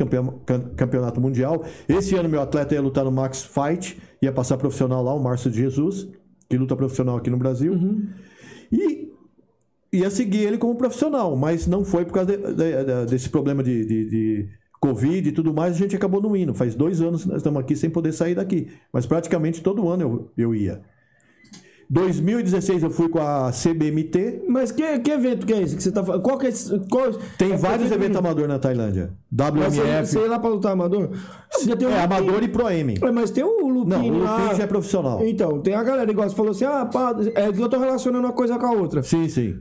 campeonato 0.75 1.19
mundial. 1.21 1.63
Esse 1.87 2.15
ano 2.15 2.27
meu 2.29 2.41
atleta 2.41 2.75
ia 2.75 2.81
lutar 2.81 3.03
no 3.05 3.11
Max 3.11 3.43
Fight, 3.43 3.97
ia 4.25 4.31
passar 4.33 4.57
profissional 4.57 5.03
lá, 5.03 5.13
o 5.13 5.21
Márcio 5.23 5.49
de 5.49 5.57
Jesus, 5.57 6.07
que 6.49 6.57
luta 6.57 6.75
profissional 6.75 7.17
aqui 7.17 7.29
no 7.29 7.37
Brasil. 7.37 7.73
E 8.71 9.11
ia 9.93 10.09
seguir 10.09 10.39
ele 10.39 10.57
como 10.57 10.75
profissional, 10.75 11.35
mas 11.35 11.67
não 11.67 11.85
foi 11.85 12.05
por 12.05 12.13
causa 12.13 12.37
de- 12.37 12.53
de- 12.53 12.83
de- 12.83 13.05
desse 13.09 13.29
problema 13.29 13.63
de, 13.63 13.85
de- 13.85 14.09
de 14.09 14.49
Covid 14.79 15.29
e 15.29 15.31
tudo 15.31 15.53
mais, 15.53 15.75
a 15.75 15.77
gente 15.79 15.95
acabou 15.95 16.21
não 16.21 16.35
indo. 16.35 16.53
Faz 16.53 16.75
dois 16.75 17.01
anos 17.01 17.23
que 17.23 17.29
nós 17.29 17.37
estamos 17.37 17.59
aqui 17.59 17.75
sem 17.75 17.89
poder 17.89 18.11
sair 18.11 18.35
daqui, 18.35 18.67
mas 18.91 19.05
praticamente 19.05 19.61
todo 19.63 19.87
ano 19.89 20.03
eu, 20.03 20.31
eu 20.37 20.55
ia. 20.55 20.81
2016 21.89 22.83
eu 22.83 22.89
fui 22.89 23.09
com 23.09 23.19
a 23.19 23.51
CBMT, 23.51 24.43
Mas 24.49 24.71
que, 24.71 24.99
que 24.99 25.11
evento 25.11 25.45
que 25.45 25.53
é 25.53 25.61
esse 25.61 25.75
que 25.75 25.83
você 25.83 25.91
tá 25.91 26.03
falando? 26.03 26.21
Qual 26.21 26.37
que 26.37 26.47
é 26.47 26.49
esse? 26.49 26.79
Qual, 26.89 27.13
tem 27.37 27.51
é 27.51 27.57
vários 27.57 27.87
evento 27.87 28.01
eventos 28.01 28.17
amadores 28.17 28.49
na 28.49 28.59
Tailândia. 28.59 29.13
Mas 29.31 29.73
você, 29.73 29.81
WMF, 29.81 30.07
você 30.07 30.19
ia 30.19 30.29
lá 30.29 30.39
pra 30.39 30.49
lutar 30.49 30.71
amador? 30.71 31.09
Você 31.51 31.75
tem 31.75 31.87
um 31.87 31.91
é, 31.91 32.01
Lupin. 32.01 32.03
amador 32.03 32.43
e 32.43 32.47
Pro-M. 32.47 32.95
É, 33.01 33.11
Mas 33.11 33.31
tem 33.31 33.43
o 33.43 33.67
Lupin 33.67 33.89
Não, 33.89 34.09
o 34.09 34.19
lá. 34.19 34.43
Lupin 34.43 34.55
já 34.55 34.63
é 34.63 34.67
profissional. 34.67 35.25
Então, 35.25 35.59
tem 35.59 35.73
a 35.75 35.83
galera 35.83 36.09
igual 36.09 36.27
você 36.27 36.35
falou 36.35 36.51
assim: 36.51 36.65
ah, 36.65 36.85
pá, 36.85 37.15
é 37.35 37.51
que 37.51 37.61
eu 37.61 37.69
tô 37.69 37.77
relacionando 37.77 38.25
uma 38.25 38.33
coisa 38.33 38.57
com 38.57 38.65
a 38.65 38.71
outra. 38.71 39.03
Sim, 39.03 39.29
sim. 39.29 39.59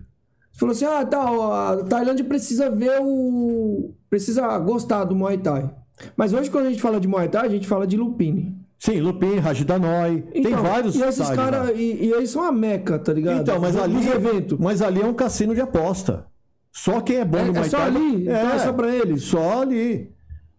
Você 0.52 0.60
falou 0.60 0.72
assim: 0.72 0.84
ah, 0.84 1.04
tá, 1.04 1.30
ó, 1.30 1.52
a 1.52 1.84
Tailândia 1.84 2.24
precisa 2.24 2.70
ver 2.70 2.98
o. 3.02 3.94
Precisa 4.08 4.56
gostar 4.58 5.04
do 5.04 5.14
Muay 5.14 5.38
Thai. 5.38 5.70
Mas 6.16 6.32
hoje, 6.32 6.50
quando 6.50 6.66
a 6.66 6.70
gente 6.70 6.82
fala 6.82 6.98
de 6.98 7.06
Muay 7.06 7.28
Thai, 7.28 7.46
a 7.46 7.50
gente 7.50 7.66
fala 7.66 7.86
de 7.86 7.96
Lupine. 7.96 8.63
Sim, 8.84 9.00
Lupin, 9.00 9.38
Rajidanoi, 9.38 10.20
tem 10.30 10.42
Então, 10.42 10.62
vários 10.62 10.94
E 10.94 11.02
esses 11.02 11.30
caras. 11.30 11.70
E, 11.74 12.04
e 12.04 12.12
eles 12.12 12.28
são 12.28 12.42
a 12.42 12.52
meca, 12.52 12.98
tá 12.98 13.14
ligado? 13.14 13.40
Então, 13.40 13.58
mas 13.58 13.74
ali, 13.76 13.96
eventos. 14.06 14.58
mas 14.58 14.82
ali 14.82 15.00
é 15.00 15.06
um 15.06 15.14
cassino 15.14 15.54
de 15.54 15.60
aposta. 15.62 16.26
Só 16.70 17.00
quem 17.00 17.16
é 17.16 17.24
bom 17.24 17.38
É- 17.38 17.44
no 17.44 17.48
é 17.48 17.52
Muay 17.60 17.70
só 17.70 17.78
Thai. 17.78 17.86
ali? 17.86 18.22
Então 18.24 18.50
é 18.52 18.58
só 18.58 18.72
pra 18.74 18.94
eles? 18.94 19.22
Só 19.22 19.62
ali. 19.62 20.12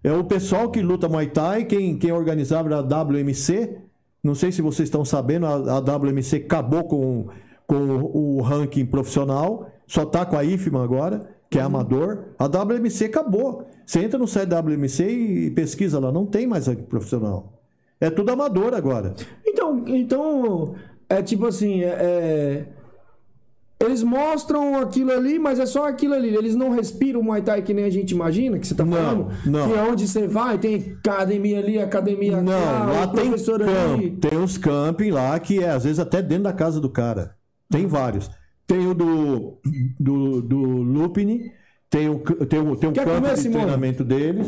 É 0.03 0.11
o 0.11 0.23
pessoal 0.23 0.71
que 0.71 0.81
luta 0.81 1.07
Muay 1.07 1.27
Thai, 1.27 1.65
quem, 1.65 1.99
quem 1.99 2.11
organizava 2.11 2.73
a 2.75 2.81
WMC. 2.81 3.77
Não 4.23 4.33
sei 4.33 4.51
se 4.51 4.59
vocês 4.59 4.88
estão 4.88 5.05
sabendo, 5.05 5.45
a, 5.45 5.53
a 5.75 5.79
WMC 5.79 6.38
acabou 6.38 6.85
com, 6.85 7.27
com 7.67 7.75
o 7.75 8.41
ranking 8.41 8.88
profissional. 8.88 9.69
Só 9.85 10.03
tá 10.03 10.25
com 10.25 10.35
a 10.35 10.43
IFMA 10.43 10.83
agora, 10.83 11.29
que 11.47 11.59
é 11.59 11.61
Uhum. 11.61 11.67
amador. 11.67 12.29
A 12.39 12.47
WMC 12.47 13.05
acabou. 13.05 13.67
Você 13.85 13.99
entra 13.99 14.17
no 14.17 14.27
site 14.27 14.49
da 14.49 14.57
WMC 14.61 15.03
e 15.07 15.51
pesquisa 15.51 15.99
lá, 15.99 16.11
não 16.11 16.25
tem 16.25 16.47
mais 16.47 16.65
ranking 16.65 16.85
profissional. 16.85 17.51
É 17.99 18.10
tudo 18.10 18.29
amador 18.31 18.73
agora. 18.73 19.13
Então, 19.45 19.84
então 19.88 20.75
é 21.10 21.21
tipo 21.21 21.45
assim, 21.45 21.81
é, 21.81 21.88
é- 21.88 22.65
eles 23.79 24.01
mostram 24.03 24.79
aquilo 24.79 25.12
ali, 25.12 25.38
mas 25.38 25.60
é 25.60 25.65
só 25.65 25.88
aquilo 25.88 26.13
ali. 26.13 26.34
Eles 26.36 26.55
não 26.55 26.71
respiram 26.71 27.19
o 27.19 27.23
Muay 27.23 27.41
Thai 27.41 27.62
que 27.62 27.73
nem 27.73 27.86
a 27.86 27.89
gente 27.89 28.12
imagina, 28.12 28.58
que 28.58 28.65
você 28.65 28.73
tá 28.73 28.86
Não, 28.86 28.95
falando. 28.97 29.27
não. 29.45 29.67
Que 29.69 29.73
é 29.77 29.84
onde 29.84 30.08
você 30.08 30.27
vai, 30.27 30.58
tem 30.58 30.97
academia 31.03 31.60
ali, 31.60 31.77
academia 31.79 32.41
Não, 32.41 32.51
cá, 32.53 32.86
lá 32.86 33.03
o 33.03 33.08
tem 33.13 33.31
camp, 33.31 34.19
tem 34.19 34.38
uns 34.39 34.58
camping 34.58 35.12
lá 35.12 35.38
que 35.39 35.62
é 35.63 35.69
às 35.69 35.84
vezes 35.84 35.99
até 35.99 36.21
dentro 36.21 36.45
da 36.45 36.53
casa 36.53 36.79
do 36.79 36.89
cara. 36.89 37.36
Tem 37.69 37.86
vários. 37.86 38.29
Tem 38.65 38.88
o 38.88 38.93
do 38.93 39.58
do, 39.99 40.41
do 40.41 40.58
Lupini, 40.58 41.51
tem 41.89 42.10
o 42.10 42.19
tem 42.19 42.60
o, 42.60 42.75
tem 42.75 42.91
Quer 42.91 43.05
campo 43.05 43.21
comer, 43.21 43.34
de 43.36 43.39
Simone? 43.41 43.62
treinamento 43.62 44.03
deles. 44.03 44.47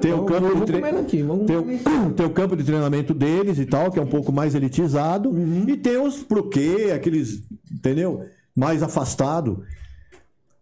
Tem 0.00 0.12
o 0.12 0.24
campo 0.24 0.54
de 0.60 0.66
tre- 0.66 0.84
aqui, 0.84 1.24
tem, 1.46 1.56
o, 1.56 2.12
tem 2.12 2.26
o 2.26 2.30
campo 2.30 2.56
de 2.56 2.64
treinamento 2.64 3.14
deles 3.14 3.58
e 3.58 3.64
tal, 3.66 3.90
que 3.90 3.98
é 3.98 4.02
um 4.02 4.06
pouco 4.06 4.30
mais 4.32 4.54
elitizado. 4.54 5.30
Uhum. 5.30 5.64
E 5.68 5.76
tem 5.76 5.96
os 5.96 6.22
pro 6.22 6.48
quê, 6.48 6.92
aqueles, 6.94 7.42
entendeu? 7.72 8.24
Mais 8.54 8.82
afastado. 8.82 9.62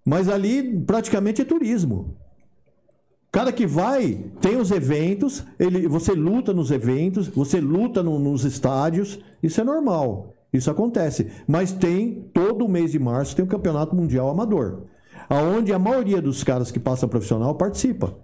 Mas 0.04 0.28
ali 0.28 0.80
praticamente 0.80 1.42
é 1.42 1.44
turismo. 1.44 2.16
Cara 3.30 3.50
que 3.50 3.66
vai, 3.66 4.26
tem 4.40 4.56
os 4.56 4.70
eventos, 4.70 5.42
ele, 5.58 5.88
você 5.88 6.12
luta 6.12 6.52
nos 6.52 6.70
eventos, 6.70 7.28
você 7.28 7.60
luta 7.60 8.02
no- 8.02 8.18
nos 8.18 8.44
estádios, 8.44 9.18
isso 9.42 9.58
é 9.60 9.64
normal, 9.64 10.34
isso 10.52 10.70
acontece. 10.70 11.28
Mas 11.48 11.72
tem, 11.72 12.28
todo 12.34 12.68
mês 12.68 12.92
de 12.92 12.98
março, 12.98 13.34
tem 13.34 13.42
o 13.44 13.48
Campeonato 13.48 13.96
Mundial 13.96 14.28
Amador, 14.28 14.82
aonde 15.30 15.72
a 15.72 15.78
maioria 15.78 16.20
dos 16.20 16.44
caras 16.44 16.70
que 16.70 16.78
passam 16.78 17.08
profissional 17.08 17.54
participa. 17.54 18.14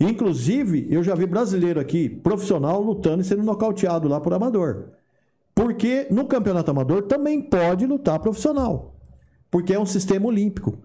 Inclusive, 0.00 0.86
eu 0.90 1.02
já 1.02 1.14
vi 1.14 1.26
brasileiro 1.26 1.78
aqui, 1.80 2.08
profissional, 2.08 2.80
lutando 2.82 3.22
e 3.22 3.24
sendo 3.24 3.42
nocauteado 3.42 4.08
lá 4.08 4.20
por 4.20 4.32
amador. 4.34 4.90
Porque 5.54 6.06
no 6.10 6.26
Campeonato 6.26 6.70
Amador 6.70 7.02
também 7.02 7.40
pode 7.40 7.86
lutar 7.86 8.18
profissional, 8.18 8.96
porque 9.50 9.72
é 9.72 9.78
um 9.78 9.86
sistema 9.86 10.26
olímpico. 10.26 10.76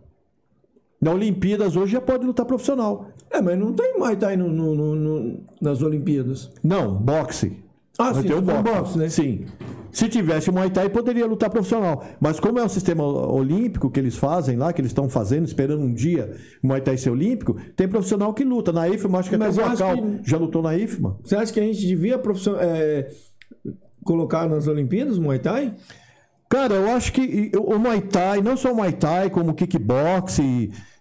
Na 1.01 1.11
Olimpíadas 1.11 1.75
hoje 1.75 1.93
já 1.93 2.01
pode 2.01 2.25
lutar 2.25 2.45
profissional. 2.45 3.07
É, 3.31 3.41
mas 3.41 3.57
não 3.57 3.73
tem 3.73 3.97
Muay 3.97 4.15
Thai 4.15 4.35
no, 4.37 4.47
no- 4.49 4.75
no- 4.75 4.95
no- 4.95 5.39
nas 5.61 5.81
Olimpíadas. 5.81 6.51
Não, 6.63 6.93
boxe. 6.95 7.57
Ah, 7.99 8.11
Vai 8.13 8.21
sim, 8.23 8.27
ter 8.29 8.33
o 8.35 8.41
boxe. 8.41 8.63
boxe, 8.63 8.97
né? 8.97 9.09
Sim. 9.09 9.45
Se 9.91 10.07
tivesse 10.07 10.49
o 10.49 10.53
Muay 10.53 10.69
Thai, 10.69 10.87
poderia 10.87 11.25
lutar 11.25 11.49
profissional. 11.49 12.05
Mas 12.19 12.39
como 12.39 12.59
é 12.59 12.63
um 12.63 12.69
sistema 12.69 13.03
olímpico 13.03 13.89
que 13.89 13.99
eles 13.99 14.15
fazem 14.15 14.55
lá, 14.55 14.71
que 14.71 14.79
eles 14.79 14.91
estão 14.91 15.09
fazendo, 15.09 15.45
esperando 15.45 15.81
um 15.81 15.91
dia 15.93 16.35
o 16.63 16.67
Muay 16.67 16.79
Thai 16.79 16.95
ser 16.97 17.09
olímpico, 17.09 17.55
tem 17.75 17.87
profissional 17.87 18.33
que 18.33 18.43
luta. 18.43 18.71
Na 18.71 18.87
IFMA, 18.87 19.19
acho 19.19 19.29
que 19.31 19.35
Mas 19.37 19.57
até 19.57 19.67
o 19.67 19.71
Bacal 19.71 19.97
que- 19.97 20.29
já 20.29 20.37
lutou 20.37 20.61
na 20.61 20.77
IFMA. 20.77 21.17
Você 21.23 21.35
acha 21.35 21.51
que 21.51 21.59
a 21.59 21.63
gente 21.63 21.85
devia 21.85 22.17
profissio- 22.19 22.55
é, 22.59 23.09
colocar 24.05 24.47
nas 24.47 24.67
Olimpíadas 24.67 25.17
o 25.17 25.21
Muay 25.21 25.39
Thai? 25.39 25.73
Cara, 26.49 26.73
eu 26.73 26.89
acho 26.89 27.13
que 27.13 27.51
o 27.55 27.77
Muay 27.77 28.01
Thai, 28.01 28.41
não 28.41 28.57
só 28.57 28.71
o 28.71 28.75
Muay 28.75 28.91
Thai, 28.91 29.29
como 29.29 29.51
o 29.51 29.53
kickbox, 29.53 30.39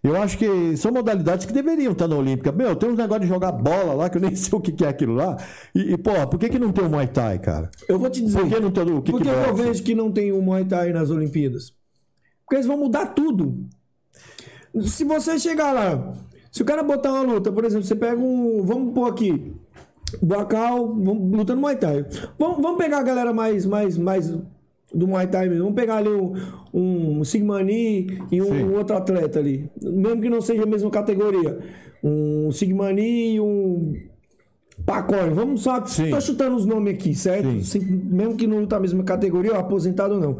eu 0.04 0.14
acho 0.14 0.36
que 0.36 0.76
são 0.76 0.92
modalidades 0.92 1.46
que 1.46 1.52
deveriam 1.54 1.92
estar 1.92 2.06
na 2.06 2.16
Olímpica. 2.16 2.52
Meu, 2.52 2.76
tem 2.76 2.90
uns 2.90 2.98
negócios 2.98 3.22
de 3.22 3.32
jogar 3.32 3.52
bola 3.52 3.94
lá, 3.94 4.10
que 4.10 4.18
eu 4.18 4.20
nem 4.20 4.34
sei 4.36 4.58
o 4.58 4.60
que 4.60 4.84
é 4.84 4.88
aquilo 4.88 5.14
lá. 5.14 5.38
E, 5.74 5.94
e 5.94 5.96
porra, 5.96 6.26
por 6.26 6.38
que, 6.38 6.50
que 6.50 6.58
não 6.58 6.70
tem 6.70 6.84
o 6.84 6.90
Muay 6.90 7.06
Thai, 7.06 7.38
cara? 7.38 7.70
Eu 7.88 7.98
vou 7.98 8.10
te 8.10 8.20
dizer. 8.20 8.40
Por 8.40 8.48
que 8.50 8.60
não 8.60 8.70
tem 8.70 8.82
o 8.92 9.00
Por 9.00 9.22
que 9.22 9.28
eu 9.28 9.54
vejo 9.54 9.82
que 9.82 9.94
não 9.94 10.12
tem 10.12 10.32
o 10.32 10.42
Muay 10.42 10.66
Thai 10.66 10.92
nas 10.92 11.08
Olimpíadas? 11.08 11.72
Porque 12.44 12.56
eles 12.56 12.66
vão 12.66 12.76
mudar 12.76 13.06
tudo. 13.06 13.66
Se 14.82 15.02
você 15.02 15.38
chegar 15.38 15.72
lá, 15.72 16.12
se 16.52 16.60
o 16.60 16.64
cara 16.64 16.82
botar 16.82 17.10
uma 17.10 17.22
luta, 17.22 17.50
por 17.50 17.64
exemplo, 17.64 17.86
você 17.86 17.96
pega 17.96 18.20
um. 18.20 18.62
Vamos 18.64 18.92
pôr 18.92 19.08
aqui. 19.08 19.54
Bacal, 20.22 20.84
lutando 20.84 21.60
Muay 21.62 21.76
Thai. 21.76 22.04
Vamos, 22.38 22.60
vamos 22.60 22.76
pegar 22.76 22.98
a 22.98 23.02
galera 23.02 23.32
mais, 23.32 23.64
mais, 23.64 23.96
mais 23.96 24.30
do 24.94 25.06
Muay 25.06 25.26
Thai 25.26 25.48
mesmo. 25.48 25.64
Vamos 25.64 25.80
pegar 25.80 25.96
ali 25.96 26.08
um, 26.08 26.34
um 26.72 27.24
Sigmani 27.24 28.18
e 28.30 28.40
um, 28.40 28.52
um 28.52 28.74
outro 28.76 28.96
atleta 28.96 29.38
ali. 29.38 29.70
Mesmo 29.82 30.20
que 30.20 30.30
não 30.30 30.40
seja 30.40 30.62
a 30.62 30.66
mesma 30.66 30.90
categoria. 30.90 31.58
Um 32.02 32.50
Sigmani 32.52 33.34
e 33.34 33.40
um 33.40 33.94
Pacore, 34.84 35.30
vamos 35.30 35.62
só. 35.62 35.84
Sim. 35.84 36.10
Tô 36.10 36.20
chutando 36.20 36.56
os 36.56 36.64
nomes 36.64 36.94
aqui, 36.94 37.14
certo? 37.14 37.62
Sim. 37.62 37.80
Mesmo 37.80 38.36
que 38.36 38.46
não 38.46 38.60
luta 38.60 38.76
a 38.76 38.80
mesma 38.80 39.02
categoria, 39.02 39.52
ou 39.52 39.58
aposentado 39.58 40.14
ou 40.14 40.20
não. 40.20 40.38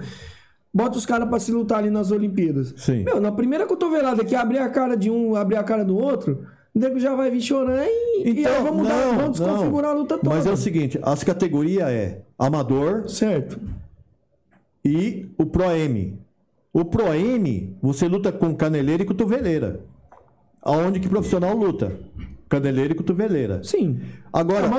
Bota 0.73 0.99
os 0.99 1.07
caras 1.07 1.29
pra 1.29 1.39
se 1.39 1.51
lutar 1.51 1.79
ali 1.79 1.91
nas 1.91 2.11
Olimpíadas. 2.11 2.75
Sim. 2.77 3.03
Meu, 3.05 3.21
na 3.21 3.33
primeira 3.33 3.67
cotovelada 3.67 4.25
que 4.25 4.35
abrir 4.35 4.59
a 4.59 4.69
cara 4.69 4.97
de 4.97 5.11
um, 5.11 5.35
abrir 5.35 5.57
a 5.57 5.65
cara 5.65 5.85
do 5.85 5.97
outro, 5.97 6.47
o 6.75 6.79
nego 6.79 7.01
já 7.01 7.15
vai 7.15 7.31
vir 7.31 7.41
chorando 7.41 7.89
e, 8.25 8.43
e 8.43 8.47
aí 8.47 8.63
vamos, 8.63 8.83
mudar, 8.83 9.17
vamos 9.17 9.39
desconfigurar 9.39 9.91
a 9.91 9.95
luta 9.95 10.19
toda. 10.19 10.31
Mas 10.35 10.47
é 10.47 10.53
o 10.53 10.57
seguinte, 10.57 10.99
as 11.03 11.25
categorias 11.25 11.89
é 11.89 12.23
amador 12.39 13.09
Certo. 13.09 13.59
E 14.85 15.27
o 15.39 15.47
Pro-M. 15.47 16.19
O 16.73 16.85
Pro-M, 16.85 17.77
você 17.83 18.07
luta 18.09 18.31
com 18.31 18.55
caneleira 18.55 19.03
e 19.03 19.07
cotoveleira. 19.07 19.81
Aonde 20.63 21.01
que 21.01 21.09
profissional 21.09 21.57
luta? 21.57 21.93
Caneleira 22.49 22.93
e 22.93 22.97
cotoveleira. 22.97 23.63
Sim. 23.63 24.01
Agora, 24.33 24.67
É 24.67 24.71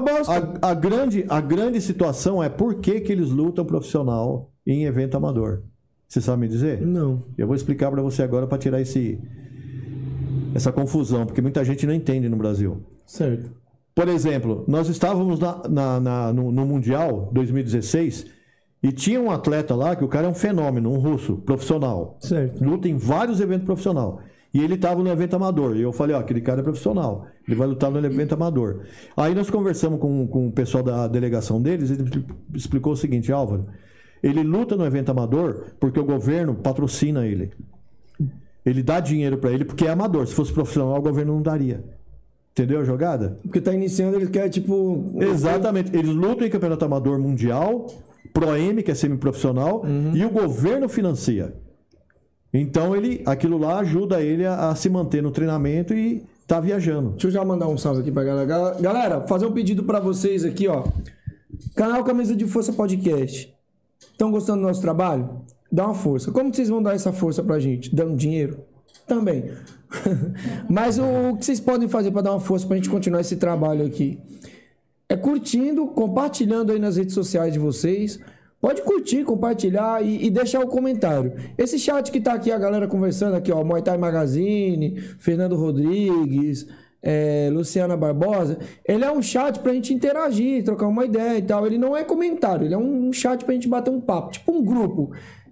a, 0.62 0.70
a 0.72 0.74
grande, 0.74 1.26
a 1.30 1.40
grande 1.42 1.80
situação 1.82 2.44
é 2.44 2.50
por 2.50 2.76
que, 2.76 3.00
que 3.02 3.12
eles 3.12 3.30
lutam 3.30 3.66
profissional 3.66 4.52
em 4.66 4.86
evento 4.86 5.16
amador. 5.18 5.62
Você 6.08 6.20
sabe 6.22 6.42
me 6.42 6.48
dizer? 6.48 6.82
Não. 6.82 7.24
Eu 7.38 7.46
vou 7.46 7.56
explicar 7.56 7.92
para 7.92 8.02
você 8.02 8.24
agora 8.24 8.48
para 8.48 8.58
tirar 8.58 8.82
esse, 8.82 9.20
essa 10.56 10.72
confusão, 10.72 11.26
porque 11.26 11.42
muita 11.42 11.64
gente 11.64 11.86
não 11.86 11.94
entende 11.94 12.28
no 12.28 12.38
Brasil. 12.38 12.84
Certo. 13.06 13.52
Por 13.94 14.08
exemplo, 14.08 14.64
nós 14.68 14.88
estávamos 14.90 15.40
na- 15.40 15.62
na- 15.70 16.00
na- 16.00 16.34
no, 16.34 16.52
no 16.52 16.66
Mundial 16.66 17.30
2016 17.34 18.26
e 18.82 18.92
tinha 18.92 19.20
um 19.20 19.30
atleta 19.32 19.76
lá 19.76 19.96
que 19.96 20.04
o 20.04 20.08
cara 20.08 20.28
é 20.28 20.30
um 20.30 20.34
fenômeno, 20.34 20.92
um 20.92 20.98
russo, 21.00 21.38
profissional. 21.38 22.18
Certo. 22.20 22.64
Luta 22.64 22.88
em 22.88 22.96
vários 22.96 23.40
eventos 23.42 23.66
profissionais. 23.66 24.16
E 24.54 24.64
ele 24.64 24.76
estava 24.76 25.04
no 25.04 25.10
evento 25.10 25.36
amador. 25.36 25.76
E 25.76 25.82
eu 25.82 25.92
falei, 25.92 26.16
ó, 26.16 26.20
aquele 26.20 26.42
cara 26.42 26.62
é 26.62 26.64
profissional. 26.64 27.28
Ele 27.48 27.56
vai 27.56 27.68
lutar 27.68 27.92
no 27.92 28.04
evento 28.04 28.34
amador. 28.34 28.82
Aí 29.16 29.36
nós 29.36 29.50
conversamos 29.50 30.00
com, 30.00 30.26
com 30.28 30.48
o 30.48 30.52
pessoal 30.52 30.84
da 30.84 31.08
delegação 31.08 31.62
deles. 31.62 31.92
Ele 31.92 32.04
expli- 32.04 32.26
explicou 32.56 32.94
o 32.94 32.98
seguinte, 32.98 33.32
Álvaro. 33.32 33.68
Ele 34.24 34.42
luta 34.42 34.76
no 34.76 34.86
evento 34.86 35.10
amador 35.10 35.74
porque 35.80 36.00
o 36.00 36.04
governo 36.04 36.56
patrocina 36.56 37.28
ele. 37.28 37.52
Ele 38.66 38.82
dá 38.82 39.00
dinheiro 39.00 39.38
para 39.38 39.52
ele 39.52 39.66
porque 39.66 39.86
é 39.86 39.90
amador. 39.90 40.26
Se 40.26 40.34
fosse 40.34 40.52
profissional, 40.52 40.98
o 40.98 41.02
governo 41.02 41.34
não 41.34 41.42
daria. 41.42 41.84
Entendeu 42.52 42.80
a 42.82 42.84
jogada? 42.84 43.38
Porque 43.44 43.62
tá 43.62 43.74
iniciando, 43.74 44.18
ele 44.18 44.28
quer, 44.28 44.50
tipo. 44.50 45.14
Exatamente. 45.20 45.96
Eles 45.96 46.14
lutam 46.14 46.46
em 46.46 46.50
campeonato 46.50 46.84
amador 46.84 47.18
mundial, 47.20 47.88
Pro-M, 48.34 48.82
que 48.84 48.92
é 48.92 48.96
semiprofissional, 48.96 49.84
e 50.14 50.24
o 50.26 50.30
governo 50.30 50.88
financia. 50.90 51.54
Então 52.54 52.96
ele, 52.96 53.22
aquilo 53.26 53.58
lá 53.58 53.80
ajuda 53.80 54.22
ele 54.22 54.46
a, 54.46 54.70
a 54.70 54.76
se 54.76 54.90
manter 54.90 55.22
no 55.22 55.32
treinamento 55.32 55.94
e 55.94 56.24
tá 56.48 56.60
viajando. 56.60 57.12
Deixa 57.12 57.28
eu 57.28 57.32
já 57.32 57.46
mandar 57.46 57.68
um 57.68 57.78
salve 57.78 58.02
aqui 58.02 58.12
pra 58.12 58.24
galera. 58.24 58.46
Gal- 58.48 58.76
Galera, 58.82 59.22
fazer 59.28 59.46
um 59.46 59.52
pedido 59.52 59.84
pra 59.84 60.00
vocês 60.00 60.44
aqui, 60.44 60.68
ó. 60.68 60.84
Canal 61.76 62.04
Camisa 62.04 62.36
de 62.36 62.46
Força 62.48 62.74
Podcast. 62.74 63.54
Estão 64.12 64.32
gostando 64.32 64.62
do 64.62 64.68
nosso 64.68 64.82
trabalho? 64.82 65.30
Dá 65.72 65.86
uma 65.86 65.94
força. 65.94 66.32
Como 66.32 66.50
que 66.50 66.56
vocês 66.58 66.70
vão 66.70 66.82
dar 66.82 66.96
essa 66.96 67.14
força 67.14 67.44
pra 67.44 67.60
gente? 67.60 67.94
Dando 67.96 68.16
dinheiro? 68.16 68.60
Também. 69.08 69.52
Mas 70.70 70.98
o, 70.98 71.04
o 71.32 71.38
que 71.38 71.46
vocês 71.46 71.60
podem 71.60 71.88
fazer 71.88 72.12
pra 72.12 72.22
dar 72.22 72.32
uma 72.32 72.40
força 72.40 72.66
pra 72.66 72.76
gente 72.76 72.90
continuar 72.90 73.22
esse 73.22 73.36
trabalho 73.36 73.86
aqui? 73.86 74.20
É 75.12 75.18
curtindo, 75.18 75.88
compartilhando 75.88 76.72
aí 76.72 76.78
nas 76.78 76.96
redes 76.96 77.16
sociais 77.16 77.52
de 77.52 77.58
vocês. 77.58 78.20
Pode 78.62 78.84
curtir, 78.84 79.24
compartilhar 79.24 80.06
e, 80.06 80.28
e 80.28 80.30
deixar 80.30 80.60
o 80.60 80.68
comentário. 80.68 81.34
Esse 81.58 81.80
chat 81.80 82.12
que 82.12 82.22
tá 82.22 82.34
aqui, 82.34 82.52
a 82.52 82.60
galera 82.60 82.88
conversando 82.88 83.36
aqui, 83.36 83.52
ó, 83.52 83.64
Muay 83.64 83.82
Thai 83.82 83.98
Magazine, 83.98 84.98
Fernando 85.18 85.56
Rodrigues, 85.56 86.68
é, 87.02 87.50
Luciana 87.52 87.98
Barbosa, 87.98 88.60
ele 88.86 89.04
é 89.04 89.12
um 89.12 89.22
chat 89.22 89.60
pra 89.60 89.74
gente 89.74 89.94
interagir, 89.94 90.64
trocar 90.64 90.88
uma 90.88 91.06
ideia 91.06 91.38
e 91.40 91.42
tal. 91.42 91.66
Ele 91.66 91.78
não 91.78 91.96
é 91.96 92.04
comentário, 92.04 92.68
ele 92.68 92.74
é 92.74 92.78
um 92.78 93.12
chat 93.12 93.44
pra 93.46 93.54
gente 93.56 93.68
bater 93.68 93.90
um 93.90 94.02
papo, 94.02 94.34
tipo 94.34 94.52
um 94.52 94.64
grupo. 94.64 95.12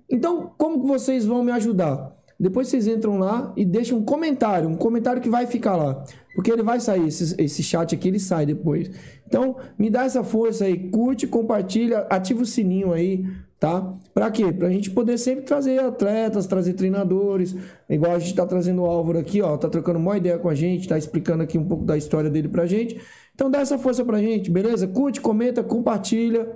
Então, 0.10 0.54
como 0.58 0.82
que 0.82 0.88
vocês 0.88 1.26
vão 1.26 1.44
me 1.44 1.52
ajudar? 1.52 2.17
Depois 2.40 2.68
vocês 2.68 2.88
entram 2.88 3.18
lá 3.18 3.52
e 3.58 3.66
deixam 3.66 3.98
um 3.98 4.04
comentário, 4.04 4.70
um 4.70 4.76
comentário 4.76 5.22
que 5.22 5.30
vai 5.30 5.48
ficar 5.48 5.76
lá. 5.76 6.04
Porque 6.36 6.52
ele 6.52 6.62
vai 6.62 6.80
sair, 6.80 7.08
esse, 7.08 7.36
esse 7.42 7.64
chat 7.64 7.96
aqui 7.96 8.08
ele 8.08 8.20
sai 8.20 8.46
depois. 8.46 8.92
Então, 9.28 9.56
me 9.78 9.90
dá 9.90 10.04
essa 10.04 10.24
força 10.24 10.66
aí, 10.66 10.90
curte, 10.90 11.26
compartilha, 11.26 12.06
ativa 12.10 12.44
o 12.44 12.46
sininho 12.46 12.94
aí, 12.94 13.26
tá? 13.60 13.94
Pra 14.14 14.30
quê? 14.30 14.52
Pra 14.52 14.70
gente 14.70 14.92
poder 14.92 15.18
sempre 15.18 15.46
trazer 15.46 15.80
atletas, 15.80 16.46
trazer 16.46 16.74
treinadores, 16.74 17.56
igual 17.90 18.14
a 18.14 18.20
gente 18.20 18.36
tá 18.36 18.46
trazendo 18.46 18.84
o 18.84 18.86
Álvaro 18.86 19.18
aqui, 19.18 19.42
ó, 19.42 19.58
tá 19.58 19.68
trocando 19.68 19.98
uma 19.98 20.16
ideia 20.16 20.38
com 20.38 20.48
a 20.48 20.56
gente, 20.56 20.88
tá 20.88 20.98
explicando 20.98 21.42
aqui 21.42 21.58
um 21.58 21.66
pouco 21.66 21.84
da 21.84 21.98
história 21.98 22.30
dele 22.30 22.48
pra 22.48 22.68
gente. 22.68 23.02
Então 23.34 23.50
dá 23.50 23.60
essa 23.60 23.78
força 23.78 24.06
pra 24.06 24.20
gente, 24.20 24.50
beleza? 24.50 24.88
Curte, 24.88 25.20
comenta, 25.22 25.64
compartilha. 25.64 26.48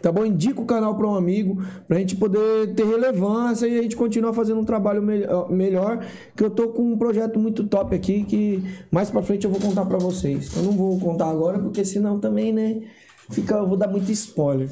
Tá 0.00 0.12
bom? 0.12 0.24
Indica 0.24 0.60
o 0.60 0.64
canal 0.64 0.96
para 0.96 1.06
um 1.06 1.14
amigo, 1.14 1.62
pra 1.86 1.98
gente 1.98 2.16
poder 2.16 2.74
ter 2.74 2.84
relevância 2.86 3.66
e 3.66 3.78
a 3.78 3.82
gente 3.82 3.96
continuar 3.96 4.32
fazendo 4.32 4.60
um 4.60 4.64
trabalho 4.64 5.02
melhor, 5.02 5.50
melhor. 5.50 6.04
Que 6.36 6.44
eu 6.44 6.50
tô 6.50 6.68
com 6.68 6.92
um 6.92 6.96
projeto 6.96 7.38
muito 7.38 7.64
top 7.64 7.94
aqui 7.94 8.24
que 8.24 8.62
mais 8.90 9.10
pra 9.10 9.22
frente 9.22 9.44
eu 9.44 9.50
vou 9.50 9.60
contar 9.60 9.84
pra 9.86 9.98
vocês. 9.98 10.56
Eu 10.56 10.62
não 10.62 10.72
vou 10.72 10.98
contar 10.98 11.28
agora 11.28 11.58
porque 11.58 11.84
senão 11.84 12.18
também, 12.18 12.52
né? 12.52 12.82
Fica, 13.30 13.56
eu 13.56 13.66
vou 13.66 13.76
dar 13.76 13.88
muito 13.88 14.10
spoiler. 14.12 14.68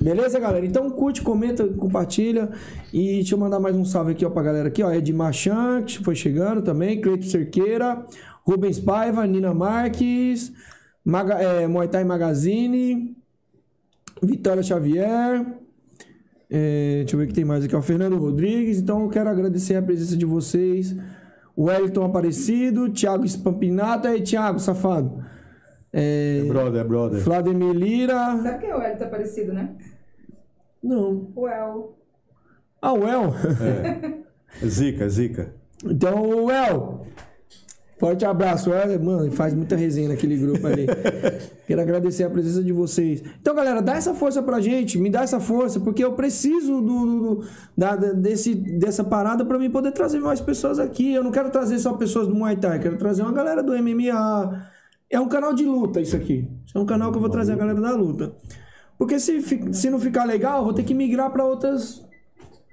Beleza, 0.00 0.40
galera? 0.40 0.66
Então 0.66 0.90
curte, 0.90 1.22
comenta, 1.22 1.66
compartilha. 1.68 2.50
E 2.92 3.14
deixa 3.14 3.34
eu 3.34 3.38
mandar 3.38 3.60
mais 3.60 3.76
um 3.76 3.84
salve 3.84 4.12
aqui 4.12 4.24
ó, 4.24 4.30
pra 4.30 4.42
galera 4.42 4.68
aqui, 4.68 4.82
ó. 4.82 4.92
Ed 4.92 5.12
Machan, 5.12 5.82
que 5.82 6.02
foi 6.02 6.16
chegando 6.16 6.62
também. 6.62 7.00
Cleito 7.00 7.26
Cerqueira, 7.26 8.04
Rubens 8.44 8.80
Paiva, 8.80 9.24
Nina 9.26 9.54
Marques, 9.54 10.52
Maga, 11.04 11.34
é, 11.34 11.68
Muay 11.68 11.86
Thai 11.86 12.04
Magazine. 12.04 13.16
Vitória 14.22 14.62
Xavier. 14.62 15.44
É, 16.48 16.98
deixa 16.98 17.14
eu 17.14 17.18
ver 17.18 17.24
o 17.24 17.28
que 17.28 17.34
tem 17.34 17.44
mais 17.44 17.64
aqui. 17.64 17.74
O 17.74 17.82
Fernando 17.82 18.16
Rodrigues. 18.18 18.78
Então 18.78 19.02
eu 19.02 19.08
quero 19.08 19.28
agradecer 19.28 19.74
a 19.74 19.82
presença 19.82 20.16
de 20.16 20.24
vocês. 20.24 20.94
Wellington 21.58 22.04
Aparecido, 22.04 22.90
Thiago 22.90 23.26
Spampinato. 23.26 24.08
Aí, 24.08 24.22
Thiago, 24.22 24.58
safado. 24.58 25.24
É, 25.92 26.44
Brother, 26.46 26.80
é 26.80 26.84
brother. 26.84 27.20
Vladimir 27.20 27.74
Lira. 27.74 28.38
Sabe 28.42 28.60
quem 28.60 28.70
é 28.70 28.76
o 28.76 28.80
Hélio 28.80 29.10
parecido, 29.10 29.52
né? 29.52 29.74
Não. 30.82 31.30
O 31.34 31.48
El. 31.48 31.98
Ah, 32.80 32.92
o 32.92 33.06
El. 33.06 33.34
Zica, 34.66 35.08
zica. 35.08 35.54
Então, 35.84 36.22
o 36.22 36.50
El. 36.50 37.06
Forte 38.02 38.24
abraço. 38.24 38.68
Mano, 39.00 39.30
faz 39.30 39.54
muita 39.54 39.76
resenha 39.76 40.08
naquele 40.08 40.36
grupo 40.36 40.66
ali. 40.66 40.86
Quero 41.68 41.80
agradecer 41.80 42.24
a 42.24 42.30
presença 42.30 42.60
de 42.60 42.72
vocês. 42.72 43.22
Então, 43.40 43.54
galera, 43.54 43.80
dá 43.80 43.94
essa 43.94 44.12
força 44.12 44.42
pra 44.42 44.60
gente. 44.60 44.98
Me 44.98 45.08
dá 45.08 45.22
essa 45.22 45.38
força, 45.38 45.78
porque 45.78 46.02
eu 46.02 46.12
preciso 46.14 46.80
do, 46.80 47.06
do- 47.06 47.44
da, 47.78 47.94
desse, 47.94 48.56
dessa 48.56 49.04
parada 49.04 49.44
pra 49.44 49.56
mim 49.56 49.70
poder 49.70 49.92
trazer 49.92 50.18
mais 50.18 50.40
pessoas 50.40 50.80
aqui. 50.80 51.14
Eu 51.14 51.22
não 51.22 51.30
quero 51.30 51.48
trazer 51.50 51.78
só 51.78 51.92
pessoas 51.92 52.26
do 52.26 52.34
Muay 52.34 52.56
Thai. 52.56 52.80
Quero 52.80 52.98
trazer 52.98 53.22
uma 53.22 53.30
galera 53.32 53.62
do 53.62 53.72
MMA. 53.80 54.66
É 55.08 55.20
um 55.20 55.28
canal 55.28 55.54
de 55.54 55.64
luta 55.64 56.00
isso 56.00 56.16
aqui. 56.16 56.48
Isso 56.66 56.76
é 56.76 56.80
um 56.80 56.86
canal 56.86 57.12
que 57.12 57.18
eu 57.18 57.20
vou 57.20 57.30
trazer 57.30 57.52
a 57.52 57.56
galera 57.56 57.80
da 57.80 57.92
luta. 57.94 58.34
Porque 58.98 59.20
se, 59.20 59.40
se 59.72 59.88
não 59.90 60.00
ficar 60.00 60.24
legal, 60.24 60.58
eu 60.58 60.64
vou 60.64 60.72
ter 60.74 60.82
que 60.82 60.92
migrar 60.92 61.30
pra 61.30 61.44
outras 61.44 62.02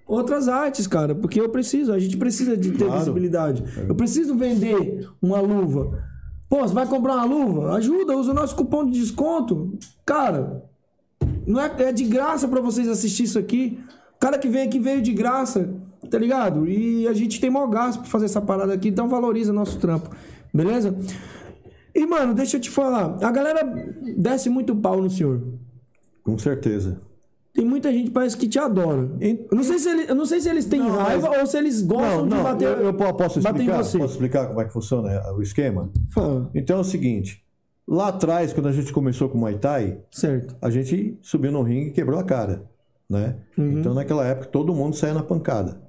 outras 0.09 0.47
artes, 0.47 0.87
cara, 0.87 1.13
porque 1.13 1.39
eu 1.39 1.49
preciso, 1.49 1.93
a 1.93 1.99
gente 1.99 2.17
precisa 2.17 2.57
de 2.57 2.71
ter 2.71 2.85
Claro. 2.85 2.99
visibilidade. 2.99 3.63
Eu 3.87 3.95
preciso 3.95 4.35
vender 4.35 5.07
uma 5.21 5.39
luva. 5.39 6.03
Pô, 6.49 6.61
você 6.67 6.73
vai 6.73 6.87
comprar 6.87 7.15
uma 7.15 7.25
luva? 7.25 7.75
Ajuda, 7.75 8.17
usa 8.17 8.31
o 8.31 8.33
nosso 8.33 8.55
cupom 8.55 8.83
de 8.89 8.99
desconto. 8.99 9.77
Cara, 10.03 10.63
não 11.45 11.61
é, 11.61 11.71
é 11.83 11.91
de 11.91 12.05
graça 12.05 12.47
pra 12.47 12.59
vocês 12.59 12.87
assistir 12.87 13.23
isso 13.23 13.37
aqui. 13.37 13.79
O 14.15 14.19
cara 14.19 14.37
que 14.39 14.47
veio 14.49 14.65
aqui 14.65 14.79
veio 14.79 15.01
de 15.01 15.13
graça, 15.13 15.69
tá 16.09 16.17
ligado? 16.17 16.67
E 16.67 17.07
a 17.07 17.13
gente 17.13 17.39
tem 17.39 17.51
maior 17.51 17.67
gasto 17.67 17.99
pra 18.01 18.09
fazer 18.09 18.25
essa 18.25 18.41
parada 18.41 18.73
aqui, 18.73 18.89
então 18.89 19.07
valoriza 19.07 19.53
nosso 19.53 19.77
trampo, 19.79 20.09
beleza? 20.53 20.95
E, 21.93 22.05
mano, 22.05 22.33
deixa 22.33 22.57
eu 22.57 22.61
te 22.61 22.69
falar, 22.69 23.17
a 23.23 23.31
galera 23.31 23.63
desce 24.17 24.49
muito 24.49 24.75
pau 24.75 25.01
no 25.01 25.09
senhor. 25.09 25.41
Com 26.23 26.37
certeza. 26.37 26.99
Tem 27.53 27.65
muita 27.65 27.91
gente 27.91 28.05
que 28.05 28.11
parece 28.11 28.37
que 28.37 28.47
te 28.47 28.57
adora. 28.59 29.09
Eu 29.19 29.47
não 29.51 29.63
sei 29.63 29.79
se, 29.79 29.89
ele- 29.89 30.09
eu 30.09 30.15
não 30.15 30.25
sei 30.25 30.39
se 30.39 30.47
eles 30.49 30.65
têm 30.65 30.79
Não, 30.79 30.89
raiva 30.95 31.29
mas- 31.29 31.39
ou 31.39 31.45
se 31.47 31.57
eles 31.57 31.81
gostam 31.81 32.17
Não, 32.19 32.27
de 32.29 32.35
não, 32.35 32.43
bater, 32.43 32.65
eu, 32.67 32.77
eu 32.85 32.93
po- 32.93 33.13
posso 33.15 33.39
explicar? 33.39 33.83
você. 33.83 33.97
Posso 33.97 34.13
explicar 34.13 34.47
como 34.47 34.61
é 34.61 34.65
que 34.65 34.71
funciona 34.73 35.33
o 35.33 35.41
esquema? 35.41 35.89
Fala. 36.13 36.49
Então 36.53 36.77
é 36.77 36.81
o 36.81 36.83
seguinte, 36.83 37.43
lá 37.87 38.09
atrás, 38.09 38.53
quando 38.53 38.67
a 38.67 38.71
gente 38.71 38.93
começou 38.93 39.27
com 39.29 39.37
o 39.37 39.41
Muay 39.41 39.57
Thai, 39.57 39.97
Certo. 40.11 40.55
a 40.61 40.69
gente 40.69 41.17
subiu 41.21 41.51
no 41.51 41.63
ringue 41.63 41.87
e 41.89 41.91
quebrou 41.91 42.19
a 42.19 42.23
cara, 42.23 42.63
né? 43.09 43.35
Uhum. 43.57 43.79
Então 43.79 43.93
naquela 43.95 44.25
época 44.25 44.47
todo 44.47 44.73
mundo 44.73 44.95
saía 44.95 45.15
na 45.15 45.23
pancada. 45.23 45.81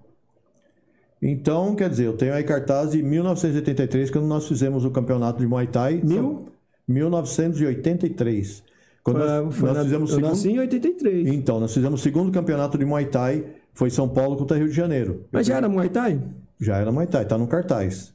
Então, 1.22 1.74
quer 1.76 1.90
dizer, 1.90 2.06
eu 2.06 2.14
tenho 2.16 2.32
aí 2.32 2.42
cartaz 2.42 2.92
de 2.92 3.02
1983, 3.02 4.10
quando 4.10 4.26
nós 4.26 4.48
fizemos 4.48 4.86
o 4.86 4.90
campeonato 4.90 5.38
de 5.38 5.46
Muay 5.46 5.66
Thai. 5.66 6.00
Mil? 6.02 6.46
1983. 6.88 8.62
Quando 9.02 9.18
Foi- 9.18 9.26
nós, 9.28 9.54
foi 9.56 9.68
nós 9.68 9.78
na- 9.78 9.84
fizemos 9.84 10.10
eu 10.10 10.16
segundo... 10.16 10.30
nasci 10.30 10.50
em 10.50 10.58
83. 10.58 11.28
Então, 11.28 11.58
nós 11.60 11.72
fizemos 11.72 12.00
o 12.00 12.02
segundo 12.02 12.30
campeonato 12.30 12.76
de 12.76 12.84
Muay 12.84 13.06
Thai, 13.06 13.44
foi 13.72 13.88
São 13.90 14.08
Paulo 14.08 14.36
contra 14.36 14.56
Rio 14.58 14.68
de 14.68 14.74
Janeiro. 14.74 15.24
Mas 15.32 15.46
já 15.46 15.56
era 15.56 15.68
Muay 15.68 15.88
Thai? 15.88 16.20
Já 16.60 16.76
era 16.76 16.92
Muay 16.92 17.06
Thai, 17.06 17.24
tá 17.24 17.38
no 17.38 17.46
cartaz. 17.46 18.12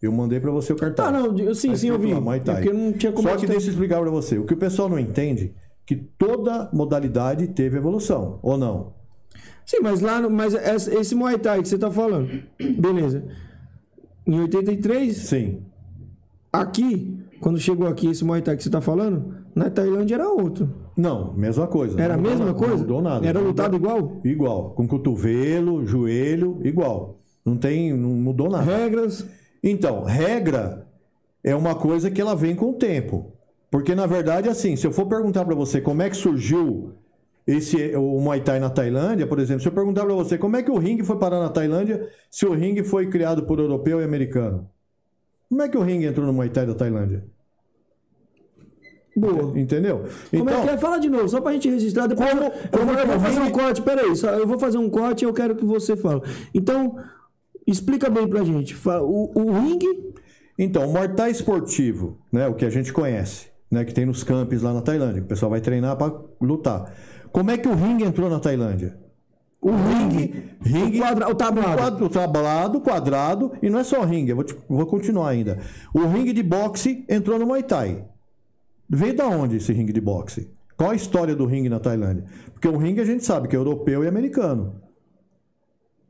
Eu 0.00 0.10
mandei 0.10 0.40
pra 0.40 0.50
você 0.50 0.72
o 0.72 0.76
cartaz. 0.76 1.08
Ah, 1.08 1.12
não, 1.12 1.38
eu- 1.38 1.54
sim, 1.54 1.70
Tá 1.70 1.76
sim, 1.76 1.88
eu 1.88 1.98
vi. 1.98 2.12
lá, 2.14 2.20
Muay 2.20 2.40
Thai. 2.40 2.56
Porque 2.62 2.72
não 2.72 2.92
tinha 2.92 3.12
como 3.12 3.28
Só 3.28 3.36
que 3.36 3.46
deixa 3.46 3.66
eu 3.66 3.70
explicar 3.72 4.00
pra 4.00 4.10
você. 4.10 4.38
O 4.38 4.44
que 4.44 4.54
o 4.54 4.56
pessoal 4.56 4.88
não 4.88 4.98
entende, 4.98 5.54
que 5.86 5.94
toda 5.96 6.68
modalidade 6.72 7.48
teve 7.48 7.76
evolução, 7.76 8.38
ou 8.42 8.56
não? 8.56 8.94
Sim, 9.66 9.78
mas 9.82 10.00
lá 10.00 10.20
no, 10.20 10.28
mas 10.30 10.54
esse 10.54 10.92
esse 10.94 11.14
Muay 11.14 11.38
Thai 11.38 11.62
que 11.62 11.68
você 11.68 11.78
tá 11.78 11.90
falando. 11.90 12.28
Beleza. 12.78 13.22
Em 14.26 14.40
83, 14.40 15.16
Sim. 15.16 15.62
aqui, 16.52 17.18
quando 17.40 17.58
chegou 17.58 17.86
aqui 17.86 18.08
esse 18.08 18.24
Muay 18.24 18.40
Thai 18.42 18.56
que 18.56 18.62
você 18.62 18.70
tá 18.70 18.80
falando, 18.80 19.36
na 19.54 19.70
Tailândia 19.70 20.14
era 20.14 20.28
outro. 20.28 20.68
Não, 20.96 21.32
mesma 21.34 21.66
coisa. 21.66 22.00
Era 22.00 22.14
a 22.14 22.18
mesma 22.18 22.46
nada, 22.46 22.58
coisa? 22.58 22.74
Não 22.74 22.80
mudou 22.80 23.02
nada. 23.02 23.26
Era 23.26 23.40
lutado 23.40 23.76
igual? 23.76 24.20
Igual. 24.24 24.70
Com 24.70 24.86
cotovelo, 24.86 25.84
joelho, 25.86 26.60
igual. 26.62 27.18
Não 27.44 27.56
tem, 27.56 27.92
não 27.92 28.10
mudou 28.10 28.48
nada. 28.48 28.64
Regras. 28.64 29.26
Então, 29.62 30.04
regra 30.04 30.86
é 31.42 31.54
uma 31.54 31.74
coisa 31.74 32.10
que 32.10 32.20
ela 32.20 32.34
vem 32.34 32.54
com 32.54 32.70
o 32.70 32.74
tempo. 32.74 33.32
Porque, 33.70 33.94
na 33.94 34.06
verdade, 34.06 34.48
assim, 34.48 34.76
se 34.76 34.86
eu 34.86 34.92
for 34.92 35.06
perguntar 35.06 35.44
pra 35.44 35.54
você 35.54 35.80
como 35.80 36.02
é 36.02 36.10
que 36.10 36.16
surgiu 36.16 36.92
esse, 37.46 37.96
o 37.96 38.20
Muay 38.20 38.40
Thai 38.40 38.60
na 38.60 38.70
Tailândia, 38.70 39.26
por 39.26 39.38
exemplo, 39.38 39.62
se 39.62 39.68
eu 39.68 39.72
perguntar 39.72 40.04
pra 40.04 40.14
você 40.14 40.38
como 40.38 40.56
é 40.56 40.62
que 40.62 40.70
o 40.70 40.78
ringue 40.78 41.02
foi 41.02 41.18
parar 41.18 41.40
na 41.40 41.48
Tailândia, 41.48 42.08
se 42.30 42.46
o 42.46 42.52
ringue 42.52 42.84
foi 42.84 43.08
criado 43.08 43.44
por 43.44 43.58
europeu 43.58 44.00
e 44.00 44.04
americano. 44.04 44.68
Como 45.48 45.62
é 45.62 45.68
que 45.68 45.76
o 45.76 45.82
ringue 45.82 46.06
entrou 46.06 46.26
no 46.26 46.32
Muay 46.32 46.50
Thai 46.50 46.66
da 46.66 46.74
Tailândia? 46.74 47.24
Boa. 49.16 49.58
Entendeu? 49.58 50.04
Como 50.30 50.48
é 50.50 50.60
que 50.62 50.68
é? 50.70 50.78
Fala 50.78 50.98
de 50.98 51.08
novo, 51.10 51.28
só 51.28 51.40
pra 51.40 51.52
gente 51.52 51.68
registrar. 51.68 52.06
Depois 52.06 52.30
Como- 52.30 52.42
eu, 52.44 52.50
como 52.70 52.84
vou, 52.86 52.94
eu 52.94 53.06
vou 53.06 53.16
o 53.16 53.20
fazer 53.20 53.40
um 53.40 53.50
corte, 53.50 53.82
peraí, 53.82 54.16
só, 54.16 54.30
eu 54.30 54.46
vou 54.46 54.58
fazer 54.58 54.78
um 54.78 54.88
corte 54.88 55.22
e 55.22 55.28
eu 55.28 55.34
quero 55.34 55.54
que 55.54 55.64
você 55.64 55.96
fale. 55.96 56.22
Então, 56.54 56.96
explica 57.66 58.08
bem 58.08 58.26
pra 58.26 58.42
gente. 58.44 58.74
O, 59.02 59.30
o 59.38 59.52
ringue, 59.60 60.12
Então, 60.58 60.92
o 60.92 61.08
Thai 61.08 61.30
esportivo, 61.30 62.18
né, 62.32 62.46
o 62.48 62.54
que 62.54 62.64
a 62.64 62.70
gente 62.70 62.92
conhece, 62.92 63.48
né, 63.70 63.84
que 63.84 63.92
tem 63.94 64.06
nos 64.06 64.22
campos 64.24 64.62
lá 64.62 64.72
na 64.72 64.80
Tailândia, 64.82 65.22
o 65.22 65.26
pessoal 65.26 65.50
vai 65.50 65.60
treinar 65.60 65.96
para 65.96 66.12
lutar. 66.40 66.92
Como 67.30 67.50
é 67.50 67.56
que 67.58 67.68
o 67.68 67.74
ringue 67.74 68.04
entrou 68.04 68.28
na 68.30 68.38
Tailândia? 68.40 68.98
o 69.64 69.70
ringue, 69.70 70.50
Ringue, 70.60 70.98
o, 70.98 71.02
quadra, 71.02 71.28
o 71.30 71.34
tablado. 71.36 71.76
quadro- 71.76 72.06
o 72.06 72.08
tablado, 72.08 72.80
quadrado, 72.80 73.52
e 73.62 73.70
não 73.70 73.78
é 73.78 73.84
só 73.84 74.02
ringue, 74.02 74.30
eu 74.30 74.34
vou, 74.36 74.44
te- 74.44 74.56
vou 74.68 74.84
continuar 74.86 75.28
ainda. 75.28 75.56
O 75.94 76.00
ringue 76.06 76.32
de 76.32 76.42
boxe 76.42 77.04
entrou 77.08 77.38
no 77.38 77.46
Muay 77.46 77.62
Thai. 77.62 78.04
Veio 78.94 79.16
da 79.16 79.26
onde 79.26 79.56
esse 79.56 79.72
ringue 79.72 79.90
de 79.90 80.02
boxe? 80.02 80.50
Qual 80.76 80.90
a 80.90 80.94
história 80.94 81.34
do 81.34 81.46
ringue 81.46 81.70
na 81.70 81.80
Tailândia? 81.80 82.26
Porque 82.52 82.68
o 82.68 82.76
ringue 82.76 83.00
a 83.00 83.04
gente 83.06 83.24
sabe 83.24 83.48
que 83.48 83.56
é 83.56 83.58
europeu 83.58 84.04
e 84.04 84.06
americano. 84.06 84.82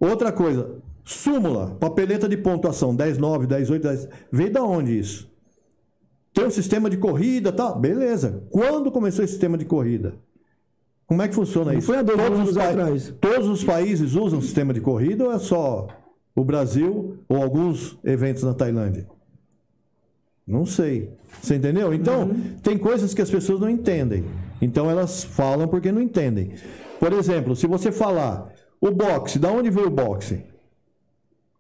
Outra 0.01 0.33
coisa, 0.33 0.83
súmula, 1.05 1.76
papeleta 1.76 2.28
de 2.28 2.37
pontuação, 2.37 2.93
10, 2.93 3.18
9, 3.18 3.47
10, 3.47 3.70
8, 3.70 3.83
10. 3.83 4.09
Veio 4.33 4.53
da 4.53 4.64
onde 4.64 4.99
isso? 4.99 5.30
Tem 6.35 6.45
um 6.45 6.51
sistema 6.51 6.91
de 6.91 6.97
corrida, 6.97 7.53
tá? 7.53 7.72
Beleza. 7.72 8.43
Quando 8.51 8.91
começou 8.91 9.24
esse 9.24 9.35
sistema 9.35 9.57
de 9.57 9.64
corrida? 9.64 10.16
Como 11.07 11.22
é 11.22 11.28
que 11.28 11.35
funciona 11.37 11.70
Não 11.70 11.78
isso? 11.78 11.87
foi 11.87 11.99
há 11.99 12.03
dois 12.03 12.18
Todos 12.18 12.39
anos 12.41 12.57
atrás. 12.57 13.14
Todos 13.20 13.49
os 13.49 13.62
países 13.62 14.16
usam 14.16 14.41
sistema 14.41 14.72
de 14.74 14.80
corrida 14.80 15.24
ou 15.24 15.33
é 15.33 15.39
só 15.39 15.87
o 16.35 16.45
Brasil 16.45 17.18
ou 17.28 17.41
alguns 17.41 17.97
eventos 18.03 18.43
na 18.43 18.55
Tailândia? 18.55 19.07
Não 20.53 20.66
sei. 20.66 21.11
Você 21.40 21.55
entendeu? 21.55 21.94
Então, 21.94 22.30
tem 22.62 22.76
coisas 22.76 23.14
que 23.14 23.22
as 23.22 23.30
pessoas 23.30 23.59
não 23.59 23.70
entendem. 23.70 24.22
Então, 24.61 24.90
elas 24.90 25.24
falam 25.24 25.66
porque 25.66 25.90
não 25.90 26.03
entendem. 26.03 26.53
Por 27.00 27.11
exemplo, 27.14 27.57
se 27.57 27.66
você 27.66 27.90
falar 27.90 28.53
o 28.78 28.90
boxe, 28.90 29.38
da 29.38 29.50
onde 29.50 29.70
veio 29.70 29.86
o 29.86 29.90
boxe? 29.90 30.44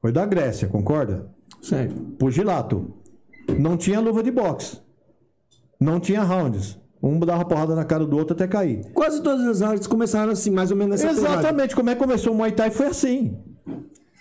Foi 0.02 0.12
da 0.12 0.26
Grécia, 0.26 0.68
concorda? 0.68 1.26
Certo. 1.62 1.94
Pugilato. 2.18 2.92
Não 3.58 3.78
tinha 3.78 3.98
luva 3.98 4.22
de 4.22 4.30
boxe. 4.30 4.78
Não 5.80 5.98
tinha 5.98 6.22
rounds. 6.22 6.78
Um 7.02 7.18
dava 7.18 7.44
porrada 7.46 7.74
na 7.74 7.84
cara 7.84 8.04
do 8.04 8.16
outro 8.16 8.34
até 8.34 8.46
cair. 8.46 8.84
Quase 8.92 9.22
todas 9.22 9.46
as 9.46 9.62
artes 9.62 9.88
começaram 9.88 10.32
assim, 10.32 10.50
mais 10.50 10.70
ou 10.70 10.76
menos 10.76 11.00
nessa 11.00 11.14
pegada. 11.14 11.40
Exatamente, 11.40 11.74
como 11.74 11.88
é 11.88 11.94
que 11.94 11.98
começou 11.98 12.32
o 12.32 12.36
Muay 12.36 12.52
Thai 12.52 12.70
foi 12.70 12.88
assim. 12.88 13.38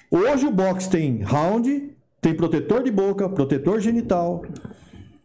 Hoje 0.09 0.47
o 0.47 0.51
boxe 0.51 0.89
tem 0.89 1.21
round, 1.21 1.90
tem 2.21 2.33
protetor 2.35 2.83
de 2.83 2.91
boca, 2.91 3.27
protetor 3.27 3.79
genital, 3.79 4.43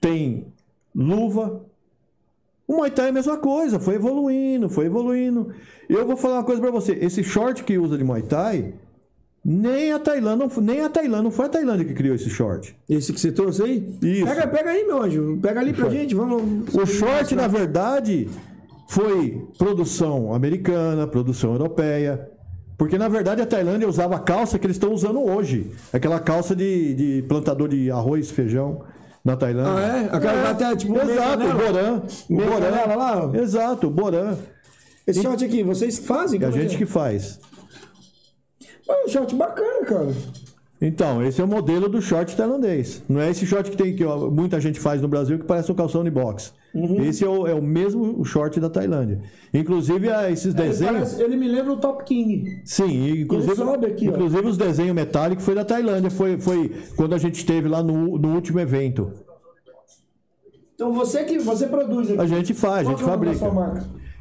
tem 0.01 0.47
luva. 0.94 1.62
O 2.66 2.76
Muay 2.78 2.90
Thai 2.90 3.07
é 3.07 3.09
a 3.11 3.12
mesma 3.12 3.36
coisa, 3.36 3.78
foi 3.78 3.94
evoluindo, 3.94 4.68
foi 4.68 4.86
evoluindo. 4.86 5.53
Eu 5.88 6.07
vou 6.07 6.16
falar 6.16 6.36
uma 6.36 6.44
coisa 6.44 6.61
pra 6.61 6.70
você, 6.70 6.92
esse 6.94 7.22
short 7.22 7.62
que 7.62 7.78
usa 7.78 7.97
de 7.97 8.03
Muay 8.03 8.22
Thai, 8.22 8.74
nem 9.44 9.92
a 9.92 9.99
Tailândia, 10.01 10.36
não 10.44 10.51
foi- 10.51 10.64
nem 10.64 10.80
a 10.80 10.88
Tailândia, 10.88 11.22
não 11.22 11.30
foi 11.30 11.47
a 11.47 11.49
Tailândia 11.49 11.84
que 11.84 11.94
criou 11.94 12.16
esse 12.16 12.28
short. 12.28 12.74
Esse 12.88 13.12
que 13.12 13.20
você 13.20 13.30
trouxe 13.30 13.62
aí? 13.62 13.97
Isso. 14.03 14.26
Pega, 14.26 14.47
pega 14.49 14.70
aí, 14.70 14.84
meu 14.84 15.01
anjo. 15.03 15.38
Pega 15.40 15.61
ali 15.61 15.72
pra 15.72 15.88
gente, 15.88 16.14
vamos. 16.16 16.74
O 16.74 16.84
short, 16.84 17.32
na 17.36 17.47
verdade, 17.47 18.28
foi 18.88 19.47
produção 19.57 20.34
americana, 20.34 21.07
produção 21.07 21.53
europeia. 21.53 22.28
Porque, 22.77 22.99
na 22.99 23.09
verdade, 23.09 23.41
a 23.41 23.47
Tailândia 23.47 23.89
usava 23.89 24.16
a 24.16 24.18
calça 24.18 24.59
que 24.59 24.66
eles 24.66 24.77
estão 24.77 24.93
usando 24.93 25.22
hoje. 25.22 25.70
Aquela 25.93 26.20
calça 26.20 26.55
de, 26.55 26.95
de 26.95 27.24
plantador 27.27 27.68
de 27.68 27.91
arroz, 27.91 28.31
feijão 28.31 28.85
na 29.24 29.37
Tailândia. 29.37 29.72
Ah, 29.72 29.99
é? 29.99 30.16
Aquela 30.16 30.51
até, 30.51 30.77
tipo, 30.77 30.99
Exato, 30.99 31.45
o? 31.45 31.55
Borã. 31.55 32.03
O 32.29 32.61
canela 32.61 32.95
lá. 32.95 33.31
Exato, 33.35 33.87
o 33.87 33.91
Borã. 33.91 34.37
Esse 35.07 35.22
short 35.22 35.45
aqui, 35.45 35.62
vocês 35.62 35.99
fazem? 35.99 36.43
É 36.43 36.47
a 36.47 36.51
gente 36.51 36.74
é? 36.74 36.79
que 36.79 36.85
faz. 36.85 37.41
Ah, 38.89 39.05
um 39.07 39.09
short 39.09 39.35
bacana, 39.35 39.85
cara. 39.87 40.12
Então, 40.81 41.24
esse 41.24 41.41
é 41.41 41.45
o 41.45 41.49
modelo 41.49 41.89
do 41.89 42.03
short 42.03 42.37
tailandês. 42.37 43.03
Não 43.09 43.20
é 43.20 43.31
esse 43.31 43.47
short 43.47 43.70
que 43.70 43.77
tem 43.77 43.97
que 43.97 44.05
ó, 44.05 44.31
muita 44.31 44.61
gente 44.61 44.79
faz 44.79 45.01
no 45.01 45.09
Brasil 45.09 45.39
que 45.39 45.45
parece 45.45 45.72
um 45.72 45.74
calção 45.74 46.05
de 46.05 46.11
boxe. 46.11 46.53
Esse 47.03 47.24
é 47.24 47.29
o, 47.29 47.47
é 47.47 47.55
o 47.55 47.62
mesmo 47.62 48.24
short 48.24 48.61
da 48.61 48.68
Tailândia. 48.68 49.20
Inclusive, 49.53 50.09
esses 50.31 50.55
Ele, 50.55 50.55
desenhos. 50.55 50.95
parece- 50.95 51.22
ele 51.22 51.37
me 51.37 51.49
lembra 51.49 51.72
o 51.72 51.77
Top 51.77 52.05
King. 52.05 52.61
Sim, 52.64 53.20
inclusive, 53.22 53.53
aqui, 53.87 54.09
ó. 54.09 54.12
inclusive 54.12 54.47
os 54.47 54.59
desenhos 54.59 54.95
metálicos 54.95 55.45
foi 55.45 55.55
da 55.55 55.64
Tailândia. 55.64 56.11
Foi, 56.11 56.39
foi 56.39 56.72
quando 56.97 57.14
a 57.14 57.18
gente 57.18 57.37
esteve 57.37 57.68
lá 57.68 57.83
no, 57.83 58.18
no 58.18 58.35
último 58.35 58.61
evento. 58.61 59.12
Então 60.74 60.93
você 60.93 61.24
que 61.24 61.39
você 61.39 61.66
produz 61.66 62.11
aqui. 62.11 62.20
A 62.20 62.27
gente 62.27 62.53
faz, 62.53 62.87
a 62.87 62.91
gente 62.91 63.03
é 63.03 63.07
fabrica. 63.07 63.47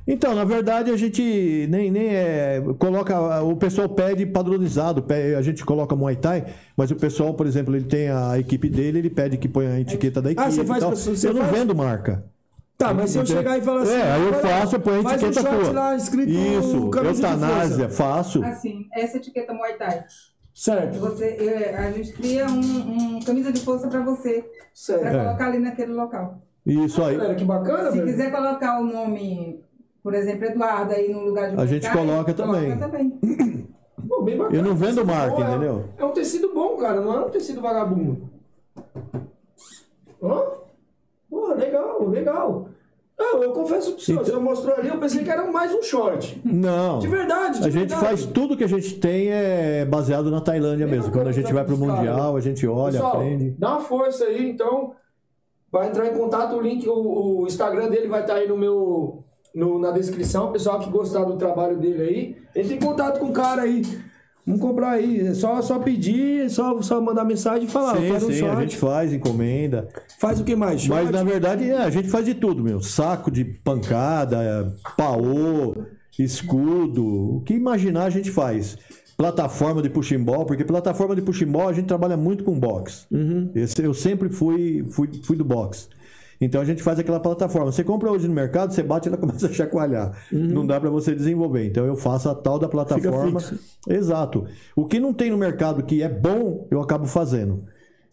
Então, 0.07 0.35
na 0.35 0.43
verdade, 0.43 0.91
a 0.91 0.97
gente 0.97 1.67
nem, 1.69 1.89
nem 1.89 2.07
é, 2.09 2.63
coloca. 2.77 3.41
O 3.43 3.55
pessoal 3.55 3.89
pede 3.89 4.25
padronizado. 4.25 5.03
A 5.37 5.41
gente 5.41 5.65
coloca 5.65 5.95
Muay 5.95 6.15
Thai, 6.15 6.45
mas 6.77 6.91
o 6.91 6.95
pessoal, 6.95 7.33
por 7.33 7.47
exemplo, 7.47 7.75
ele 7.75 7.85
tem 7.85 8.09
a 8.09 8.37
equipe 8.37 8.69
dele, 8.69 8.99
ele 8.99 9.09
pede 9.09 9.35
que 9.37 9.49
ponha 9.49 9.71
a 9.71 9.79
etiqueta 9.79 10.21
da 10.21 10.31
equipe. 10.31 10.47
Ah, 10.47 10.51
você 10.51 10.63
faz 10.63 10.83
você 10.83 11.27
eu 11.27 11.33
não 11.33 11.41
faz? 11.41 11.57
vendo 11.57 11.75
marca. 11.75 12.23
Tá, 12.77 12.93
mas 12.93 13.09
se 13.11 13.17
eu 13.17 13.25
chegar 13.25 13.57
e 13.57 13.61
falar 13.61 13.83
assim. 13.83 13.93
É, 13.93 14.11
aí 14.11 14.25
eu 14.27 14.33
faço, 14.33 14.75
eu 14.75 14.79
ponho 14.81 14.99
a 14.99 15.03
faz 15.03 15.23
um 15.23 15.27
etiqueta 15.27 15.55
tua. 15.57 15.71
lá 15.71 15.95
escrito 15.95 16.29
Isso, 16.29 16.89
camisa 16.89 17.13
de 17.13 17.25
eutanásia, 17.25 17.89
faço. 17.89 18.43
Assim, 18.43 18.87
essa 18.93 19.17
etiqueta 19.17 19.53
Muay 19.53 19.73
Thai. 19.77 20.03
Certo, 20.53 20.99
Você, 20.99 21.25
é, 21.25 21.75
a 21.77 21.91
gente 21.91 22.13
cria 22.13 22.45
um, 22.47 23.15
um 23.17 23.19
camisa 23.21 23.51
de 23.51 23.59
força 23.61 23.87
pra 23.87 24.01
você, 24.01 24.41
pra 24.41 24.51
certo. 24.73 25.05
É. 25.05 25.23
colocar 25.25 25.47
ali 25.47 25.59
naquele 25.59 25.93
local. 25.93 26.41
Isso 26.65 27.01
aí. 27.03 27.15
Galera, 27.17 27.35
que 27.35 27.43
bacana, 27.45 27.91
Se 27.91 27.97
velho. 27.97 28.09
quiser 28.11 28.31
colocar 28.31 28.79
o 28.79 28.83
nome, 28.85 29.61
por 30.03 30.13
exemplo, 30.13 30.45
Eduardo 30.45 30.93
aí 30.93 31.11
no 31.11 31.25
lugar 31.25 31.51
de 31.51 31.61
A 31.61 31.65
gente 31.65 31.83
Muay 31.83 31.93
Thai, 31.95 32.05
coloca 32.05 32.33
também. 32.33 32.77
também. 32.77 33.19
Pô, 34.07 34.21
bem 34.21 34.37
bacana. 34.37 34.55
Eu 34.57 34.63
não 34.63 34.75
vendo 34.75 34.95
Tecido 34.95 35.05
marca, 35.05 35.35
bom, 35.35 35.43
é- 35.43 35.49
entendeu? 35.49 35.85
É 35.97 36.05
um 36.05 36.11
tecido 36.11 36.53
bom, 36.53 36.77
cara, 36.77 37.01
não 37.01 37.13
é 37.13 37.19
um 37.25 37.29
tecido 37.29 37.59
vagabundo. 37.61 38.29
Porra, 40.19 40.64
legal, 41.55 42.07
legal. 42.07 42.67
Não, 43.17 43.41
eu 43.41 43.51
confesso 43.53 43.93
pro 43.93 44.01
senhor, 44.01 44.21
Então- 44.23 44.35
você 44.35 44.41
mostrou 44.41 44.75
ali, 44.75 44.89
eu 44.89 44.97
pensei 44.97 45.23
que 45.23 45.29
era 45.29 45.49
mais 45.49 45.73
um 45.73 45.81
short. 45.81 46.41
Não. 46.43 46.99
De 46.99 47.07
verdade, 47.07 47.59
de 47.61 47.67
A 47.67 47.69
gente 47.71 47.79
verdade. 47.87 48.01
faz 48.05 48.25
tudo 48.25 48.57
que 48.57 48.63
a 48.63 48.67
gente 48.67 48.95
tem 48.99 49.29
é 49.31 49.85
baseado 49.85 50.29
na 50.29 50.41
Tailândia 50.41 50.85
mesmo. 50.85 51.11
Quando 51.13 51.27
a 51.29 51.31
gente 51.31 51.51
vai 51.53 51.63
pro. 51.63 51.77
Mundial, 51.77 52.35
a 52.35 52.41
gente 52.41 52.67
olha, 52.67 52.93
Pessoal, 52.93 53.13
aprende. 53.17 53.55
dá 53.57 53.69
uma 53.71 53.79
força 53.81 54.25
aí, 54.25 54.49
então. 54.49 54.93
Vai 55.71 55.87
entrar 55.89 56.07
em 56.07 56.13
contato, 56.17 56.55
o 56.55 56.61
link, 56.61 56.87
o, 56.87 57.41
o 57.41 57.45
Instagram 57.47 57.89
dele 57.89 58.07
vai 58.07 58.21
estar 58.21 58.35
aí 58.35 58.47
no 58.47 58.57
meu. 58.57 59.23
no- 59.53 59.79
na 59.79 59.91
descrição. 59.91 60.51
Pessoal 60.51 60.79
que 60.79 60.89
gostar 60.89 61.23
do 61.23 61.37
trabalho 61.37 61.77
dele 61.77 62.01
aí, 62.01 62.37
entre 62.53 62.75
em 62.75 62.79
contato 62.79 63.19
com 63.19 63.27
o 63.27 63.31
cara 63.33 63.61
aí. 63.61 63.81
Vamos 64.45 64.61
comprar 64.61 64.91
aí. 64.91 65.21
É 65.21 65.33
só, 65.33 65.59
só 65.61 65.79
pedir, 65.79 66.49
só, 66.51 66.79
só 66.81 67.01
mandar 67.01 67.25
mensagem 67.25 67.65
e 67.65 67.67
falar. 67.67 67.95
Sim, 67.97 68.07
quero 68.11 68.27
um 68.27 68.31
sim, 68.31 68.39
short. 68.39 68.57
a 68.57 68.61
gente 68.61 68.77
faz, 68.77 69.11
encomenda. 69.13 69.87
Faz 70.19 70.39
o 70.39 70.43
que 70.43 70.55
mais? 70.55 70.87
Mas 70.87 70.99
Short? 71.09 71.11
na 71.11 71.23
verdade, 71.23 71.69
é, 71.69 71.77
a 71.77 71.89
gente 71.89 72.09
faz 72.09 72.25
de 72.25 72.35
tudo, 72.35 72.63
meu. 72.63 72.79
Saco 72.79 73.31
de 73.31 73.43
pancada, 73.43 74.37
é, 74.43 74.65
paô, 74.95 75.75
escudo. 76.17 77.37
O 77.37 77.41
que 77.41 77.53
imaginar 77.53 78.05
a 78.05 78.09
gente 78.09 78.29
faz. 78.31 78.77
Plataforma 79.17 79.81
de 79.81 79.89
pushing 79.89 80.19
ball, 80.23 80.45
porque 80.45 80.63
plataforma 80.65 81.15
de 81.15 81.21
pushing 81.21 81.45
ball 81.45 81.69
a 81.69 81.73
gente 81.73 81.85
trabalha 81.85 82.17
muito 82.17 82.43
com 82.43 82.59
box. 82.59 83.07
Uhum. 83.09 83.49
Esse- 83.55 83.81
eu 83.81 83.93
sempre 83.93 84.27
fui, 84.29 84.85
fui, 84.91 85.09
fui 85.23 85.37
do 85.37 85.45
box. 85.45 85.87
Então 86.41 86.59
a 86.61 86.65
gente 86.65 86.83
faz 86.83 86.99
aquela 86.99 87.19
plataforma. 87.19 87.71
Você 87.71 87.83
compra 87.83 88.11
hoje 88.11 88.27
no 88.27 88.33
mercado, 88.33 88.73
você 88.73 88.83
bate 88.83 89.07
e 89.07 89.09
ela 89.09 89.17
começa 89.21 89.47
a 89.47 89.53
chacoalhar. 89.53 90.11
Não 90.31 90.65
dá 90.65 90.79
para 90.79 90.89
você 90.89 91.15
desenvolver. 91.15 91.65
Então 91.65 91.85
eu 91.85 91.95
faço 91.95 92.29
a 92.29 92.35
tal 92.35 92.59
da 92.59 92.67
plataforma. 92.67 93.39
Exato. 93.87 94.45
O 94.75 94.85
que 94.85 94.99
não 94.99 95.13
tem 95.13 95.31
no 95.31 95.37
mercado 95.37 95.83
que 95.83 96.01
é 96.03 96.09
bom, 96.09 96.67
eu 96.69 96.81
acabo 96.81 97.05
fazendo. 97.05 97.63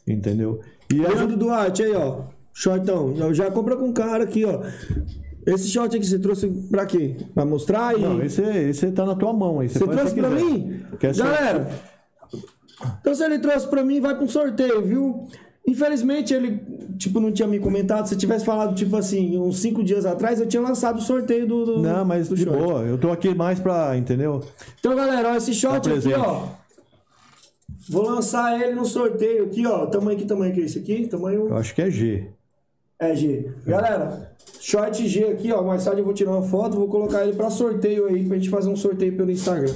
Entendeu? 0.07 0.61
E 0.93 0.95
Leandro 0.95 1.19
gente- 1.31 1.37
Duarte 1.37 1.83
aí, 1.83 1.95
ó. 1.95 2.23
Shortão. 2.53 3.15
Já, 3.17 3.33
já 3.33 3.51
compra 3.51 3.77
com 3.77 3.89
o 3.89 3.93
cara 3.93 4.25
aqui, 4.25 4.45
ó. 4.45 4.61
Esse 5.47 5.69
short 5.69 5.97
aqui 5.97 6.07
você 6.07 6.19
trouxe 6.19 6.49
pra 6.71 6.87
quê? 6.87 7.17
Pra 7.35 7.45
mostrar 7.45 7.89
aí? 7.89 8.01
Não, 8.03 8.23
esse, 8.23 8.43
esse 8.43 8.91
tá 8.93 9.05
na 9.05 9.17
tua 9.17 9.33
mão 9.33 9.59
aí. 9.61 9.69
Você, 9.69 9.79
Você 9.81 9.87
trouxe 9.89 10.15
pra 10.15 10.31
mim? 10.31 10.81
Quer 11.01 11.15
ser- 11.15 11.25
Galera, 11.25 11.69
então 13.01 13.15
se 13.15 13.25
ele 13.25 13.39
trouxe 13.39 13.67
pra 13.67 13.85
mim, 13.85 14.01
vai 14.01 14.15
pra 14.15 14.25
um 14.25 14.29
sorteio, 14.29 14.83
viu? 14.83 15.27
Infelizmente 15.67 16.35
ele, 16.35 16.61
tipo, 16.99 17.21
não 17.21 17.31
tinha 17.31 17.47
me 17.47 17.59
comentado. 17.61 18.07
Se 18.07 18.17
tivesse 18.17 18.45
falado, 18.45 18.75
tipo 18.75 18.97
assim, 18.97 19.39
uns 19.39 19.61
cinco 19.61 19.83
dias 19.85 20.05
atrás, 20.05 20.41
eu 20.41 20.47
tinha 20.47 20.61
lançado 20.63 20.99
o 20.99 21.03
sorteio 21.03 21.47
do. 21.47 21.65
do 21.65 21.79
Não, 21.83 22.05
mas 22.05 22.29
do 22.29 22.35
de 22.35 22.45
short. 22.45 22.59
boa. 22.59 22.81
Eu 22.83 22.99
tô 22.99 23.11
aqui 23.13 23.33
mais 23.35 23.61
pra. 23.61 23.97
Entendeu? 23.97 24.41
Então, 24.81 24.95
galera, 24.97 25.31
ó, 25.33 25.37
esse 25.37 25.55
short 25.55 25.89
Tá 25.89 25.95
aqui, 25.95 26.13
ó. 26.15 26.47
Vou 27.89 28.03
lançar 28.03 28.61
ele 28.61 28.75
no 28.75 28.85
sorteio 28.85 29.45
aqui, 29.45 29.67
ó. 29.67 29.87
Tamanho 29.87 30.19
que 30.19 30.25
tamanho 30.25 30.53
que 30.55 30.61
é 30.61 30.65
esse 30.65 30.79
aqui? 30.79 31.07
Tamanho. 31.07 31.49
Eu 31.49 31.57
acho 31.57 31.75
que 31.75 31.83
é 31.83 31.91
G. 31.91 32.29
É, 32.99 33.15
G. 33.15 33.51
Galera, 33.67 34.33
short 34.61 35.07
G 35.09 35.25
aqui, 35.25 35.53
ó. 35.53 35.63
Mais 35.63 35.85
tarde 35.85 36.01
eu 36.01 36.05
vou 36.05 36.15
tirar 36.15 36.33
uma 36.33 36.43
foto, 36.43 36.77
vou 36.77 36.89
colocar 36.89 37.25
ele 37.25 37.37
pra 37.37 37.51
sorteio 37.51 38.07
aí, 38.07 38.25
pra 38.25 38.37
gente 38.37 38.51
fazer 38.51 38.69
um 38.69 38.77
sorteio 38.77 39.17
pelo 39.17 39.31
Instagram. 39.31 39.75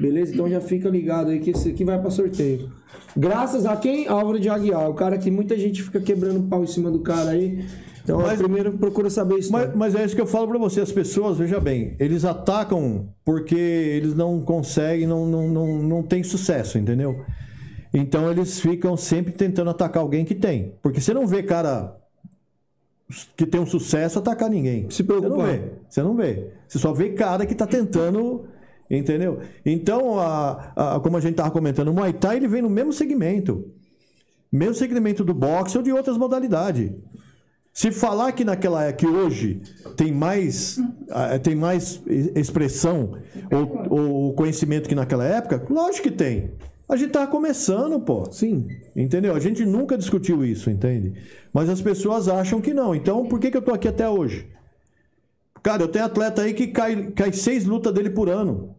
Beleza? 0.00 0.34
Então 0.34 0.48
já 0.48 0.60
fica 0.60 0.88
ligado 0.88 1.30
aí 1.30 1.38
que 1.38 1.50
esse 1.50 1.70
aqui 1.70 1.84
vai 1.84 2.00
pra 2.00 2.10
sorteio. 2.10 2.70
Graças 3.16 3.64
a 3.66 3.76
quem? 3.76 4.08
Álvaro 4.08 4.40
de 4.40 4.48
Aguiar. 4.48 4.88
O 4.90 4.94
cara 4.94 5.16
que 5.18 5.30
muita 5.30 5.56
gente 5.56 5.82
fica 5.82 6.00
quebrando 6.00 6.48
pau 6.48 6.62
em 6.62 6.66
cima 6.66 6.90
do 6.90 7.00
cara 7.00 7.30
aí. 7.30 7.64
Então, 8.02 8.20
Mas- 8.20 8.38
primeiro 8.38 8.72
procura 8.72 9.08
saber 9.08 9.38
isso. 9.38 9.50
Mas, 9.50 9.74
mas 9.74 9.94
é 9.94 10.04
isso 10.04 10.14
que 10.14 10.20
eu 10.20 10.26
falo 10.26 10.46
pra 10.46 10.58
você. 10.58 10.80
As 10.80 10.92
pessoas, 10.92 11.38
veja 11.38 11.58
bem, 11.58 11.96
eles 11.98 12.24
atacam 12.24 13.08
porque 13.24 13.54
eles 13.54 14.14
não 14.14 14.40
conseguem, 14.42 15.06
não, 15.06 15.26
não, 15.26 15.48
não, 15.48 15.82
não 15.82 16.02
tem 16.02 16.22
sucesso, 16.22 16.76
entendeu? 16.76 17.24
Então 17.92 18.30
eles 18.30 18.60
ficam 18.60 18.96
sempre 18.96 19.32
tentando 19.32 19.70
atacar 19.70 20.02
alguém 20.02 20.24
que 20.24 20.34
tem. 20.34 20.74
Porque 20.82 21.00
você 21.00 21.14
não 21.14 21.26
vê 21.26 21.42
cara 21.42 21.96
que 23.36 23.46
tem 23.46 23.60
um 23.60 23.66
sucesso 23.66 24.18
atacar 24.18 24.50
ninguém. 24.50 24.90
Se 24.90 25.02
Você 25.02 25.28
não 25.28 25.42
vê. 25.42 25.62
Você 25.88 26.02
não 26.02 26.16
vê. 26.16 26.48
Você 26.66 26.78
só 26.78 26.92
vê 26.92 27.10
cara 27.10 27.46
que 27.46 27.54
tá 27.54 27.66
tentando. 27.66 28.44
Entendeu? 28.90 29.40
Então, 29.64 30.18
a, 30.18 30.72
a- 30.76 31.00
como 31.00 31.16
a 31.16 31.20
gente 31.20 31.34
tava 31.36 31.50
comentando, 31.50 31.88
o 31.88 31.94
Muay 31.94 32.12
Thai 32.12 32.36
ele 32.36 32.48
vem 32.48 32.62
no 32.62 32.70
mesmo 32.70 32.92
segmento. 32.92 33.70
Mesmo 34.52 34.74
segmento 34.74 35.24
do 35.24 35.34
boxe 35.34 35.76
ou 35.76 35.82
de 35.82 35.92
outras 35.92 36.16
modalidades. 36.16 36.90
Se 37.72 37.90
falar 37.90 38.30
que 38.32 38.44
naquela 38.44 38.92
que 38.92 39.04
hoje 39.04 39.60
tem 39.96 40.12
mais 40.12 40.78
tem 41.42 41.56
mais 41.56 42.00
expressão 42.36 43.18
ou, 43.50 44.26
ou 44.26 44.32
conhecimento 44.34 44.88
que 44.88 44.94
naquela 44.94 45.24
época, 45.24 45.66
lógico 45.68 46.08
que 46.08 46.14
tem. 46.14 46.52
A 46.88 46.96
gente 46.96 47.10
tava 47.10 47.26
começando, 47.26 47.98
pô. 47.98 48.30
Sim. 48.30 48.68
Entendeu? 48.94 49.34
A 49.34 49.40
gente 49.40 49.64
nunca 49.66 49.98
discutiu 49.98 50.44
isso, 50.44 50.70
entende? 50.70 51.14
Mas 51.52 51.68
as 51.68 51.80
pessoas 51.80 52.28
acham 52.28 52.60
que 52.60 52.72
não. 52.72 52.94
Então, 52.94 53.26
por 53.26 53.40
que, 53.40 53.50
que 53.50 53.56
eu 53.56 53.62
tô 53.62 53.72
aqui 53.72 53.88
até 53.88 54.08
hoje? 54.08 54.46
Cara, 55.62 55.82
eu 55.82 55.88
tenho 55.88 56.04
atleta 56.04 56.42
aí 56.42 56.52
que 56.52 56.68
cai, 56.68 57.10
cai 57.12 57.32
seis 57.32 57.64
lutas 57.64 57.92
dele 57.92 58.10
por 58.10 58.28
ano. 58.28 58.73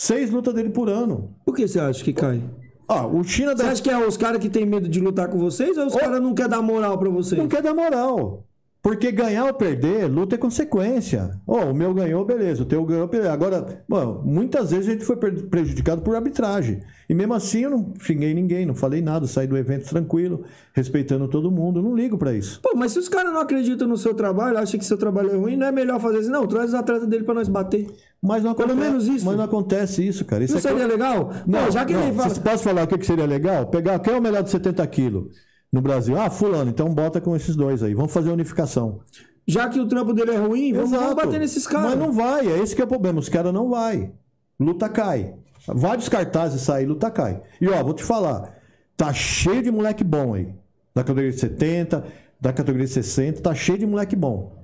Seis 0.00 0.30
lutas 0.30 0.54
dele 0.54 0.70
por 0.70 0.88
ano. 0.88 1.34
Por 1.44 1.56
que 1.56 1.66
você 1.66 1.80
acha 1.80 2.04
que 2.04 2.12
cai? 2.12 2.40
Ah, 2.86 3.04
o 3.04 3.24
China 3.24 3.50
Você 3.56 3.64
da... 3.64 3.70
acha 3.72 3.82
que 3.82 3.90
é 3.90 3.98
os 4.06 4.16
caras 4.16 4.40
que 4.40 4.48
tem 4.48 4.64
medo 4.64 4.88
de 4.88 5.00
lutar 5.00 5.28
com 5.28 5.38
vocês 5.40 5.76
ou 5.76 5.86
os 5.86 5.96
caras 5.96 6.22
não 6.22 6.34
querem 6.34 6.52
dar 6.52 6.62
moral 6.62 6.96
pra 6.96 7.10
vocês? 7.10 7.36
não 7.36 7.48
quer 7.48 7.60
dar 7.60 7.74
moral. 7.74 8.46
Porque 8.88 9.12
ganhar 9.12 9.44
ou 9.44 9.52
perder, 9.52 10.06
luta 10.10 10.34
é 10.36 10.38
consequência. 10.38 11.38
Ó, 11.46 11.66
o 11.66 11.74
meu 11.74 11.92
ganhou, 11.92 12.24
beleza. 12.24 12.62
O 12.62 12.64
teu 12.64 12.82
ganhou, 12.86 13.06
beleza. 13.06 13.32
Agora, 13.32 13.82
mano, 13.86 14.22
muitas 14.24 14.70
vezes 14.70 14.88
a 14.88 14.92
gente 14.92 15.04
foi 15.04 15.16
pre- 15.16 15.42
prejudicado 15.42 16.00
por 16.00 16.16
arbitragem. 16.16 16.80
E 17.06 17.14
mesmo 17.14 17.34
assim 17.34 17.60
eu 17.64 17.70
não 17.70 17.92
xinguei 18.00 18.32
ninguém, 18.32 18.64
não 18.64 18.74
falei 18.74 19.02
nada, 19.02 19.26
saí 19.26 19.46
do 19.46 19.56
evento 19.58 19.88
tranquilo, 19.88 20.44
respeitando 20.72 21.28
todo 21.28 21.50
mundo. 21.50 21.82
Não 21.82 21.94
ligo 21.94 22.16
pra 22.16 22.32
isso. 22.32 22.60
Pô, 22.62 22.72
mas 22.76 22.92
se 22.92 22.98
os 22.98 23.08
caras 23.10 23.30
não 23.32 23.40
acreditam 23.40 23.86
no 23.86 23.96
seu 23.98 24.14
trabalho, 24.14 24.56
acham 24.58 24.78
que 24.78 24.86
seu 24.86 24.96
trabalho 24.96 25.32
é 25.32 25.36
ruim, 25.36 25.56
não 25.56 25.66
é 25.66 25.72
melhor 25.72 26.00
fazer 26.00 26.18
assim? 26.20 26.30
Não, 26.30 26.46
traz 26.46 26.68
os 26.68 26.74
atletas 26.74 27.06
dele 27.08 27.24
pra 27.24 27.34
nós 27.34 27.48
bater. 27.48 27.86
Mas 28.22 28.42
não 28.42 28.54
Pelo 28.54 28.72
acontece, 28.72 28.90
menos 28.90 29.06
isso. 29.08 29.24
Mas 29.26 29.36
não 29.36 29.44
acontece 29.44 30.06
isso, 30.06 30.24
cara. 30.24 30.42
Isso 30.44 30.54
Não 30.54 30.58
é 30.60 30.62
que- 30.62 30.68
seria 30.68 30.86
legal? 30.86 31.30
Não, 31.46 31.70
já 31.70 31.84
que 31.84 31.92
não, 31.92 32.02
ele 32.08 32.16
fala. 32.16 32.34
Pode 32.34 32.62
falar 32.62 32.82
o 32.84 32.86
que 32.86 32.98
que 32.98 33.06
seria 33.06 33.26
legal? 33.26 33.66
Pegar 33.66 33.98
quem 34.00 34.14
é 34.14 34.18
o 34.18 34.22
melhor 34.22 34.42
de 34.42 34.50
70 34.50 34.86
quilos 34.86 35.47
no 35.72 35.80
Brasil? 35.80 36.18
Ah, 36.18 36.30
fulano, 36.30 36.70
então 36.70 36.88
bota 36.88 37.20
com 37.20 37.36
esses 37.36 37.54
dois 37.54 37.82
aí. 37.82 37.94
Vamos 37.94 38.12
fazer 38.12 38.30
a 38.30 38.32
unificação. 38.32 39.00
Já 39.46 39.68
que 39.68 39.80
o 39.80 39.88
trampo 39.88 40.12
dele 40.12 40.32
é 40.32 40.36
ruim, 40.36 40.72
vamos, 40.72 40.90
vamos 40.90 41.14
bater 41.14 41.40
nesses 41.40 41.66
caras. 41.66 41.90
Mas 41.90 41.98
não 41.98 42.12
vai, 42.12 42.46
é 42.46 42.58
esse 42.58 42.74
que 42.74 42.82
é 42.82 42.84
o 42.84 42.88
problema. 42.88 43.18
Os 43.18 43.28
caras 43.28 43.52
não 43.52 43.70
vai. 43.70 44.12
Luta 44.60 44.88
cai. 44.88 45.34
Vários 45.66 46.08
cartazes 46.08 46.62
saem, 46.62 46.86
luta 46.86 47.10
cai. 47.10 47.42
E 47.60 47.68
ó, 47.68 47.82
vou 47.82 47.94
te 47.94 48.02
falar, 48.02 48.58
tá 48.96 49.12
cheio 49.12 49.62
de 49.62 49.70
moleque 49.70 50.04
bom 50.04 50.34
aí. 50.34 50.54
Da 50.94 51.02
categoria 51.02 51.30
de 51.30 51.40
70, 51.40 52.04
da 52.40 52.52
categoria 52.52 52.86
de 52.86 52.92
60, 52.92 53.40
tá 53.40 53.54
cheio 53.54 53.78
de 53.78 53.86
moleque 53.86 54.16
bom. 54.16 54.56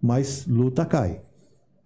Mas 0.00 0.46
luta 0.46 0.84
cai. 0.84 1.20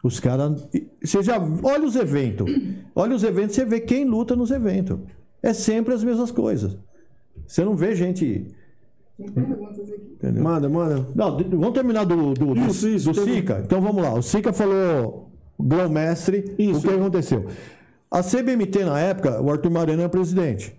Os 0.02 0.20
caras. 0.20 0.68
Você 1.02 1.22
já. 1.22 1.38
Olha 1.62 1.86
os 1.86 1.96
eventos. 1.96 2.50
Olha 2.94 3.16
os 3.16 3.24
eventos, 3.24 3.56
você 3.56 3.64
vê 3.64 3.80
quem 3.80 4.04
luta 4.04 4.36
nos 4.36 4.50
eventos. 4.50 4.98
É 5.42 5.52
sempre 5.52 5.94
as 5.94 6.04
mesmas 6.04 6.30
coisas. 6.30 6.76
Você 7.46 7.64
não 7.64 7.76
vê 7.76 7.94
gente. 7.94 8.46
Tem 9.16 9.28
perguntas 9.28 9.78
aqui. 9.90 10.02
Entendeu? 10.14 10.42
Manda, 10.42 10.68
manda. 10.68 11.06
Não, 11.14 11.36
vamos 11.36 11.72
terminar 11.74 12.04
do, 12.04 12.34
do, 12.34 12.54
do, 12.54 12.60
Isso, 12.66 12.88
isso, 12.88 13.12
do 13.12 13.24
Sica? 13.24 13.62
Então 13.64 13.80
vamos 13.80 14.02
lá. 14.02 14.14
O 14.14 14.22
Sica 14.22 14.52
falou 14.52 15.30
grão-mestre. 15.58 16.54
Isso. 16.58 16.80
O 16.80 16.82
que 16.82 16.90
aconteceu? 16.90 17.46
A 18.10 18.22
CBMT, 18.22 18.84
na 18.84 18.98
época, 18.98 19.40
o 19.40 19.50
Arthur 19.50 19.70
Mariano 19.70 20.02
era 20.02 20.08
presidente. 20.08 20.74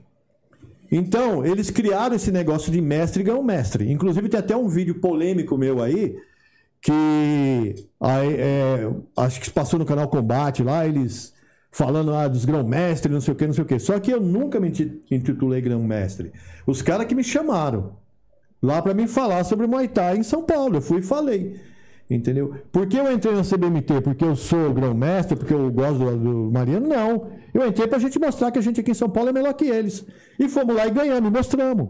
Então, 0.92 1.46
eles 1.46 1.70
criaram 1.70 2.16
esse 2.16 2.32
negócio 2.32 2.72
de 2.72 2.80
mestre 2.80 3.22
e 3.22 3.26
grão-mestre. 3.26 3.92
Inclusive, 3.92 4.30
tem 4.30 4.40
até 4.40 4.56
um 4.56 4.68
vídeo 4.68 4.96
polêmico 5.02 5.58
meu 5.58 5.82
aí, 5.82 6.16
que 6.82 7.88
aí, 8.00 8.34
é, 8.36 8.92
acho 9.18 9.42
que 9.42 9.50
passou 9.50 9.80
no 9.80 9.86
canal 9.86 10.08
Combate 10.08 10.64
lá, 10.64 10.88
eles 10.88 11.35
falando 11.76 12.14
ah, 12.16 12.26
dos 12.26 12.46
grão-mestre, 12.46 13.12
não 13.12 13.20
sei 13.20 13.34
o 13.34 13.36
que, 13.36 13.46
não 13.46 13.54
sei 13.54 13.66
o 13.66 13.68
que. 13.68 13.78
Só 13.80 14.00
que 14.00 14.10
eu 14.10 14.22
nunca 14.22 14.62
me 14.62 14.70
inti- 14.70 15.04
intitulei 15.12 15.60
grão-mestre. 15.60 16.32
Os 16.66 16.82
caras 16.82 17.06
que 17.06 17.14
me 17.14 17.22
chamaram 17.22 17.98
lá 18.64 18.82
para 18.82 18.94
mim 18.94 19.08
falar 19.08 19.44
sobre 19.44 19.68
Muay 19.68 19.90
Thai 19.90 20.16
em 20.16 20.24
São 20.24 20.42
Paulo. 20.42 20.78
Eu 20.78 20.82
fui 20.82 21.00
e 21.00 21.02
falei. 21.02 21.60
Entendeu? 22.10 22.56
Por 22.72 22.88
que 22.88 22.96
eu 22.96 23.12
entrei 23.12 23.36
na 23.36 23.42
CBMT? 23.44 24.00
Porque 24.00 24.24
eu 24.24 24.38
sou 24.38 24.74
grão-mestre? 24.74 25.36
Porque 25.36 25.54
eu 25.54 25.70
gosto 25.70 25.98
do, 26.00 26.18
do 26.18 26.52
Mariano? 26.54 26.88
Não. 26.88 27.28
Eu 27.54 27.68
entrei 27.68 27.88
pra 27.88 28.00
gente 28.00 28.18
mostrar 28.20 28.52
que 28.52 28.60
a 28.60 28.62
gente 28.62 28.80
aqui 28.80 28.92
em 28.92 28.94
São 28.94 29.10
Paulo 29.10 29.32
é 29.32 29.34
melhor 29.34 29.54
que 29.54 29.66
eles. 29.66 30.06
E 30.40 30.48
fomos 30.48 30.74
lá 30.78 30.88
e 30.88 30.92
ganhamos, 30.92 31.30
e 31.30 31.34
mostramos. 31.34 31.90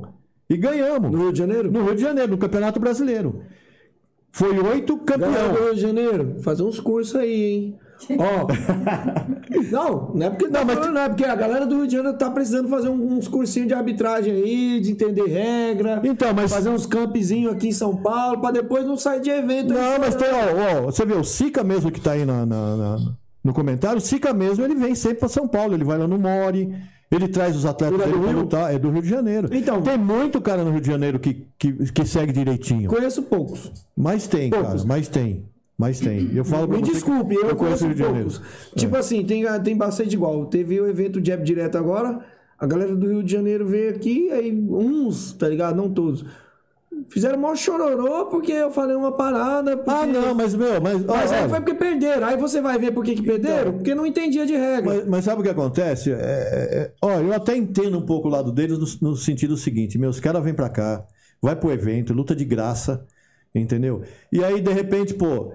E 0.49 0.57
ganhamos. 0.57 1.11
No 1.11 1.17
Rio 1.19 1.31
de 1.31 1.37
Janeiro? 1.37 1.71
No 1.71 1.83
Rio 1.83 1.93
de 1.95 2.01
Janeiro, 2.01 2.31
no 2.31 2.39
Campeonato 2.39 2.79
Brasileiro. 2.79 3.43
Foi 4.31 4.49
oito 4.49 4.97
Galera 4.97 5.29
do 5.29 5.45
campeão. 5.51 5.63
Rio 5.65 5.75
de 5.75 5.81
Janeiro, 5.81 6.35
fazer 6.41 6.63
uns 6.63 6.79
cursos 6.79 7.15
aí, 7.15 7.43
hein? 7.43 7.79
Ó. 8.17 8.47
não, 9.71 10.11
não 10.13 10.25
é 10.27 10.29
porque 10.29 10.47
não, 10.47 10.65
mas 10.65 10.79
não 10.79 11.01
é 11.01 11.09
porque 11.09 11.25
a 11.25 11.35
galera 11.35 11.65
do 11.65 11.75
Rio 11.77 11.87
de 11.87 11.95
Janeiro 11.95 12.17
tá 12.17 12.29
precisando 12.29 12.67
fazer 12.69 12.89
uns 12.89 13.27
cursinhos 13.27 13.67
de 13.67 13.73
arbitragem 13.73 14.33
aí, 14.33 14.79
de 14.81 14.91
entender 14.91 15.25
regra. 15.27 16.01
Então, 16.03 16.33
mas- 16.33 16.51
fazer 16.51 16.69
uns 16.69 16.85
campzinhos 16.85 17.53
aqui 17.53 17.67
em 17.69 17.71
São 17.71 17.95
Paulo 17.97 18.39
pra 18.41 18.51
depois 18.51 18.85
não 18.85 18.97
sair 18.97 19.21
de 19.21 19.29
evento. 19.29 19.73
aí 19.73 19.79
Não, 19.79 19.99
mas 19.99 20.13
chorando. 20.13 20.19
tem, 20.19 20.75
ó, 20.75 20.77
ó, 20.79 20.81
você 20.85 21.05
vê, 21.05 21.13
o 21.13 21.23
Sica 21.23 21.63
mesmo 21.63 21.91
que 21.91 21.99
tá 22.01 22.11
aí 22.11 22.25
na, 22.25 22.45
na- 22.45 22.75
na- 22.75 22.97
no 23.43 23.53
comentário, 23.53 23.97
o 23.97 24.01
Sica 24.01 24.33
mesmo, 24.33 24.63
ele 24.65 24.75
vem 24.75 24.95
sempre 24.95 25.19
pra 25.19 25.29
São 25.29 25.47
Paulo, 25.47 25.73
ele 25.75 25.83
vai 25.83 25.97
lá 25.97 26.07
no 26.07 26.17
Mori, 26.17 26.73
ele 27.11 27.27
traz 27.27 27.55
os 27.55 27.65
atletas 27.65 27.99
Ele 27.99 28.09
é 28.09 28.11
dele 28.11 28.27
Rio? 28.31 28.39
lutar, 28.39 28.73
é 28.73 28.79
do 28.79 28.89
Rio 28.89 29.01
de 29.03 29.09
Janeiro. 29.09 29.47
Então- 29.51 29.81
tem 29.81 29.97
muito 29.97 30.41
cara 30.41 30.63
no 30.63 30.71
Rio 30.71 30.81
de 30.81 30.87
Janeiro 30.87 31.19
que, 31.19 31.47
que, 31.57 31.71
que 31.91 32.05
segue 32.05 32.33
direitinho. 32.33 32.89
Conheço 32.89 33.21
poucos. 33.23 33.71
Mas 33.95 34.27
tem, 34.27 34.49
Poucos. 34.49 34.67
cara, 34.69 34.83
mas 34.87 35.07
tem. 35.07 35.45
Mas 35.77 35.99
tem. 35.99 36.29
Eu 36.33 36.45
falo 36.45 36.67
Me 36.69 36.81
desculpe, 36.81 37.35
eu, 37.35 37.49
eu 37.49 37.55
conheço 37.55 37.83
o 37.83 37.87
Rio 37.87 37.95
de 37.97 38.01
Janeiro. 38.03 38.29
É. 38.29 38.79
Tipo 38.79 38.95
assim, 38.95 39.25
tem, 39.25 39.43
tem 39.61 39.75
bastante 39.75 40.13
igual. 40.13 40.45
Teve 40.45 40.79
o 40.79 40.87
evento 40.87 41.23
Jab 41.25 41.43
Direto 41.43 41.77
agora, 41.77 42.19
a 42.57 42.65
galera 42.65 42.95
do 42.95 43.07
Rio 43.07 43.21
de 43.23 43.31
Janeiro 43.31 43.65
veio 43.67 43.89
aqui, 43.89 44.31
aí 44.31 44.51
uns, 44.69 45.33
tá 45.33 45.49
ligado? 45.49 45.75
Não 45.75 45.89
todos. 45.89 46.23
Fizeram 47.09 47.37
mó 47.37 47.53
chororô 47.53 48.27
porque 48.27 48.53
eu 48.53 48.71
falei 48.71 48.95
uma 48.95 49.11
parada. 49.11 49.75
porque- 49.75 49.89
Ah, 49.91 50.05
não, 50.05 50.33
mas 50.33 50.55
meu, 50.55 50.79
mas. 50.79 51.03
ó, 51.05 51.13
Mas 51.13 51.31
aí 51.33 51.39
olha, 51.41 51.49
foi 51.49 51.59
porque 51.59 51.73
perderam. 51.73 52.25
Aí 52.25 52.37
você 52.37 52.61
vai 52.61 52.79
ver 52.79 52.93
por 52.93 53.03
que, 53.03 53.13
que 53.15 53.21
perderam? 53.21 53.73
Porque 53.73 53.93
não 53.93 54.05
entendia 54.05 54.45
de 54.45 54.53
regra. 54.55 54.85
Mas, 54.95 55.05
mas 55.07 55.25
sabe 55.25 55.41
o 55.41 55.43
que 55.43 55.49
acontece? 55.49 56.13
É, 56.13 56.15
é, 56.15 56.19
é- 56.79 56.91
ó, 57.01 57.19
eu 57.19 57.33
até 57.33 57.53
entendo 57.57 57.97
um 57.97 58.05
pouco 58.05 58.29
o 58.29 58.31
lado 58.31 58.49
deles 58.49 58.77
no, 59.01 59.09
no 59.09 59.15
sentido 59.17 59.57
seguinte: 59.57 59.99
meus 59.99 60.21
caras 60.21 60.41
vêm 60.41 60.53
pra 60.53 60.69
cá, 60.69 61.05
vai 61.41 61.53
pro 61.53 61.69
evento, 61.69 62.13
luta 62.13 62.33
de 62.33 62.45
graça, 62.45 63.05
entendeu? 63.53 64.01
E 64.31 64.41
aí, 64.41 64.61
de 64.61 64.71
repente, 64.71 65.13
pô, 65.13 65.51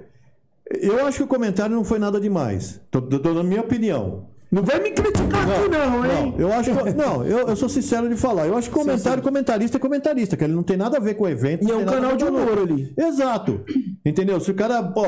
eu 0.71 1.07
acho 1.07 1.19
que 1.19 1.25
o 1.25 1.27
comentário 1.27 1.75
não 1.75 1.85
foi 1.85 1.99
nada 1.99 2.21
demais. 2.21 2.81
Tô, 2.91 3.01
dando 3.01 3.41
a 3.41 3.45
minha 3.45 3.61
opinião. 3.61 4.29
Não 4.51 4.65
vem 4.65 4.83
me 4.83 4.91
criticar 4.91 5.49
aqui, 5.49 5.69
não, 5.69 6.05
hein? 6.05 6.35
Não, 6.37 6.41
eu 6.41 6.53
acho 6.53 6.75
que, 6.75 6.91
não, 6.95 7.25
eu, 7.25 7.47
eu 7.47 7.55
sou 7.57 7.69
sincero 7.69 8.09
de 8.09 8.17
falar. 8.17 8.49
Eu 8.49 8.57
acho 8.57 8.69
que 8.69 8.75
comentário, 8.75 9.23
comentarista 9.23 9.77
é 9.77 9.81
comentarista, 9.81 10.37
que 10.37 10.43
ele 10.43 10.55
não 10.55 10.65
tem 10.65 10.77
nada 10.77 10.97
a 10.97 11.01
ver 11.01 11.15
com 11.15 11.25
o 11.25 11.29
evento. 11.29 11.63
E 11.63 11.67
não 11.67 11.81
é 11.81 11.83
um 11.83 11.87
canal 11.87 12.17
de 12.17 12.25
humor 12.25 12.59
ali. 12.59 12.93
Exato. 12.97 13.65
Entendeu? 14.05 14.41
Se 14.41 14.51
o 14.51 14.55
cara. 14.55 14.83
Pô, 14.83 15.05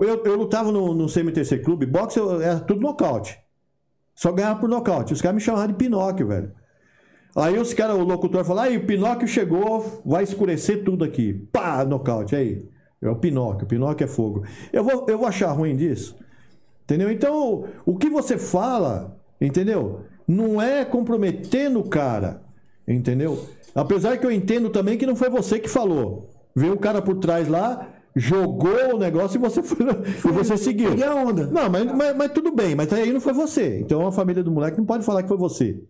eu, 0.00 0.24
eu 0.24 0.36
lutava 0.36 0.70
no, 0.70 0.92
no 0.92 1.06
CMTC 1.06 1.58
Clube, 1.58 1.86
boxe 1.86 2.18
eu- 2.18 2.42
era 2.42 2.60
tudo 2.60 2.80
nocaute. 2.80 3.38
Só 4.14 4.30
ganhava 4.32 4.60
por 4.60 4.68
nocaute. 4.68 5.12
Os 5.12 5.22
caras 5.22 5.34
me 5.36 5.40
chamavam 5.40 5.68
de 5.68 5.74
Pinóquio, 5.74 6.26
velho. 6.28 6.52
Aí 7.34 7.58
os 7.58 7.74
caras, 7.74 7.96
o 7.96 8.04
locutor 8.04 8.44
fala, 8.44 8.64
aí 8.64 8.76
o 8.76 8.86
Pinóquio 8.86 9.26
chegou, 9.26 10.02
vai 10.04 10.22
escurecer 10.22 10.84
tudo 10.84 11.04
aqui. 11.04 11.32
Pá, 11.50 11.84
nocaute, 11.84 12.36
aí. 12.36 12.68
É 13.04 13.10
o 13.10 13.16
Pinóquio, 13.16 13.64
o 13.64 13.68
Pinóquio 13.68 14.04
é 14.04 14.08
fogo. 14.08 14.44
Eu 14.72 14.82
vou, 14.82 15.06
eu 15.08 15.18
vou 15.18 15.26
achar 15.26 15.52
ruim 15.52 15.76
disso. 15.76 16.16
Entendeu? 16.84 17.10
Então, 17.10 17.64
o 17.84 17.96
que 17.96 18.10
você 18.10 18.36
fala, 18.38 19.16
entendeu? 19.40 20.00
Não 20.26 20.60
é 20.60 20.84
comprometendo 20.84 21.80
o 21.80 21.88
cara, 21.88 22.42
entendeu? 22.86 23.46
Apesar 23.74 24.16
que 24.18 24.26
eu 24.26 24.30
entendo 24.30 24.70
também 24.70 24.96
que 24.96 25.06
não 25.06 25.16
foi 25.16 25.28
você 25.28 25.58
que 25.58 25.68
falou. 25.68 26.30
Veio 26.54 26.74
o 26.74 26.78
cara 26.78 27.02
por 27.02 27.16
trás 27.16 27.48
lá, 27.48 27.88
jogou 28.14 28.94
o 28.94 28.98
negócio 28.98 29.36
e 29.36 29.40
você, 29.40 29.62
foi, 29.62 29.86
e 29.86 30.32
você 30.32 30.56
seguiu. 30.56 30.90
Peguei 30.90 31.04
a 31.04 31.14
onda. 31.14 31.46
Não, 31.46 31.68
mas, 31.68 31.84
mas, 31.84 32.16
mas 32.16 32.32
tudo 32.32 32.54
bem, 32.54 32.74
mas 32.74 32.92
aí 32.92 33.12
não 33.12 33.20
foi 33.20 33.32
você. 33.32 33.80
Então 33.80 34.06
a 34.06 34.12
família 34.12 34.42
do 34.42 34.52
moleque 34.52 34.78
não 34.78 34.86
pode 34.86 35.04
falar 35.04 35.22
que 35.22 35.28
foi 35.28 35.38
você. 35.38 35.82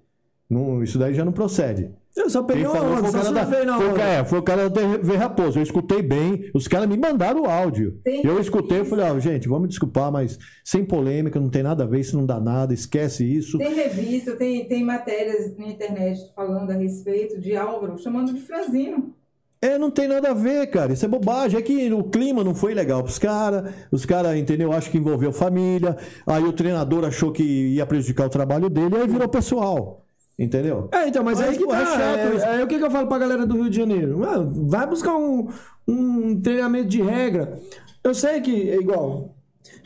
Não, 0.54 0.82
isso 0.82 0.98
daí 0.98 1.12
já 1.14 1.24
não 1.24 1.32
procede. 1.32 1.90
Eu 2.16 2.30
só 2.30 2.44
peguei 2.44 2.64
uma 2.64 2.80
onda, 2.80 3.08
foi 3.08 3.20
o 3.20 3.24
só 3.24 3.32
da, 3.32 3.44
foi 3.44 3.66
o 3.66 3.74
onda. 3.74 3.92
cara, 3.98 4.10
é, 4.12 4.24
foi 4.24 4.38
o 4.38 4.42
cara 4.42 4.70
da 4.70 4.80
V 4.98 5.16
Raposo. 5.16 5.58
Eu 5.58 5.64
escutei 5.64 6.00
bem. 6.00 6.48
Os 6.54 6.68
caras 6.68 6.88
me 6.88 6.96
mandaram 6.96 7.42
o 7.42 7.46
áudio. 7.50 7.98
Tem- 8.04 8.24
Eu 8.24 8.38
escutei 8.38 8.82
e 8.82 8.84
falei, 8.84 9.04
ó, 9.10 9.18
gente, 9.18 9.48
vamos 9.48 9.62
me 9.62 9.68
desculpar, 9.68 10.12
mas 10.12 10.38
sem 10.64 10.84
polêmica, 10.84 11.40
não 11.40 11.48
tem 11.48 11.64
nada 11.64 11.82
a 11.82 11.86
ver, 11.88 11.98
isso 11.98 12.16
não 12.16 12.24
dá 12.24 12.38
nada, 12.38 12.72
esquece 12.72 13.24
isso. 13.24 13.58
Tem 13.58 13.74
revista, 13.74 14.36
tem, 14.36 14.64
tem 14.68 14.84
matérias 14.84 15.56
na 15.58 15.66
internet 15.66 16.20
falando 16.36 16.70
a 16.70 16.74
respeito 16.74 17.40
de 17.40 17.56
Álvaro, 17.56 17.98
chamando 17.98 18.32
de 18.32 18.40
franzino. 18.40 19.12
É, 19.60 19.76
não 19.76 19.90
tem 19.90 20.06
nada 20.06 20.30
a 20.30 20.34
ver, 20.34 20.66
cara. 20.68 20.92
Isso 20.92 21.04
é 21.04 21.08
bobagem. 21.08 21.58
É 21.58 21.62
que 21.62 21.92
o 21.92 22.04
clima 22.04 22.44
não 22.44 22.54
foi 22.54 22.74
legal 22.74 23.02
pros 23.02 23.18
caras. 23.18 23.72
Os 23.90 24.04
caras, 24.06 24.36
entendeu? 24.36 24.72
Acho 24.72 24.90
que 24.90 24.98
envolveu 24.98 25.32
família. 25.32 25.96
Aí 26.26 26.44
o 26.44 26.52
treinador 26.52 27.02
achou 27.04 27.32
que 27.32 27.42
ia 27.42 27.86
prejudicar 27.86 28.26
o 28.26 28.30
trabalho 28.30 28.68
dele, 28.70 28.94
aí 28.96 29.08
virou 29.08 29.26
pessoal. 29.28 30.03
Entendeu? 30.38 30.88
É, 30.92 31.06
então, 31.08 31.22
mas, 31.22 31.38
Mas, 31.38 31.50
aí 31.50 31.56
que 31.58 31.64
pô, 31.64 31.70
tá. 31.70 31.80
é 31.80 31.84
chato 31.86 32.36
isso. 32.36 32.44
É, 32.44 32.60
é 32.60 32.64
o 32.64 32.66
que, 32.66 32.78
que 32.78 32.84
eu 32.84 32.90
falo 32.90 33.06
pra 33.06 33.18
galera 33.18 33.46
do 33.46 33.54
Rio 33.54 33.70
de 33.70 33.76
Janeiro? 33.76 34.18
Mano, 34.18 34.68
vai 34.68 34.84
buscar 34.86 35.14
um, 35.16 35.48
um 35.86 36.40
treinamento 36.40 36.88
de 36.88 37.00
regra. 37.02 37.58
Eu 38.02 38.14
sei 38.14 38.40
que 38.40 38.68
é 38.70 38.76
igual. 38.76 39.30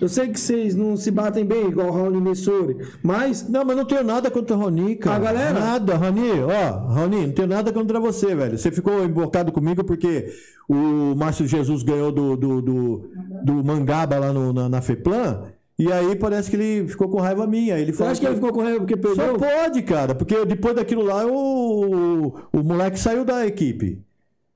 Eu 0.00 0.08
sei 0.08 0.28
que 0.28 0.38
vocês 0.38 0.74
não 0.76 0.96
se 0.96 1.10
batem 1.10 1.44
bem, 1.44 1.66
igual 1.68 1.88
o 1.88 1.90
Raoni 1.90 2.20
Messori, 2.20 2.76
mas 3.02 3.48
Não, 3.48 3.64
mas 3.64 3.76
não 3.76 3.84
tenho 3.84 4.04
nada 4.04 4.30
contra 4.30 4.56
o 4.56 4.58
Roni, 4.60 4.94
cara. 4.96 5.16
A 5.16 5.18
galera? 5.18 5.58
Nada, 5.60 5.96
Roni. 5.96 6.30
Ó, 6.40 6.92
Roni, 6.94 7.26
não 7.26 7.32
tenho 7.34 7.48
nada 7.48 7.72
contra 7.72 7.98
você, 8.00 8.32
velho. 8.34 8.56
Você 8.56 8.70
ficou 8.70 9.04
embocado 9.04 9.50
comigo 9.52 9.82
porque 9.84 10.32
o 10.68 11.14
Márcio 11.16 11.46
Jesus 11.48 11.82
ganhou 11.82 12.12
do, 12.12 12.36
do, 12.36 12.62
do, 12.62 13.10
do 13.44 13.64
Mangaba 13.64 14.18
lá 14.18 14.32
no- 14.32 14.52
na, 14.52 14.68
na 14.68 14.80
FEPLAN. 14.80 15.42
E 15.78 15.92
aí 15.92 16.16
parece 16.16 16.50
que 16.50 16.56
ele 16.56 16.88
ficou 16.88 17.08
com 17.08 17.20
raiva 17.20 17.46
minha. 17.46 17.78
Ele 17.78 17.92
você 17.92 17.98
falou 17.98 18.10
acha 18.12 18.20
que 18.20 18.26
ele 18.26 18.34
ficou 18.34 18.52
com 18.52 18.62
raiva 18.62 18.78
porque 18.84 18.96
Só 18.96 19.14
perdeu? 19.14 19.36
pode, 19.36 19.82
cara, 19.82 20.14
porque 20.14 20.44
depois 20.44 20.74
daquilo 20.74 21.02
lá 21.02 21.24
o, 21.26 22.34
o 22.52 22.62
moleque 22.64 22.98
saiu 22.98 23.24
da 23.24 23.46
equipe. 23.46 24.02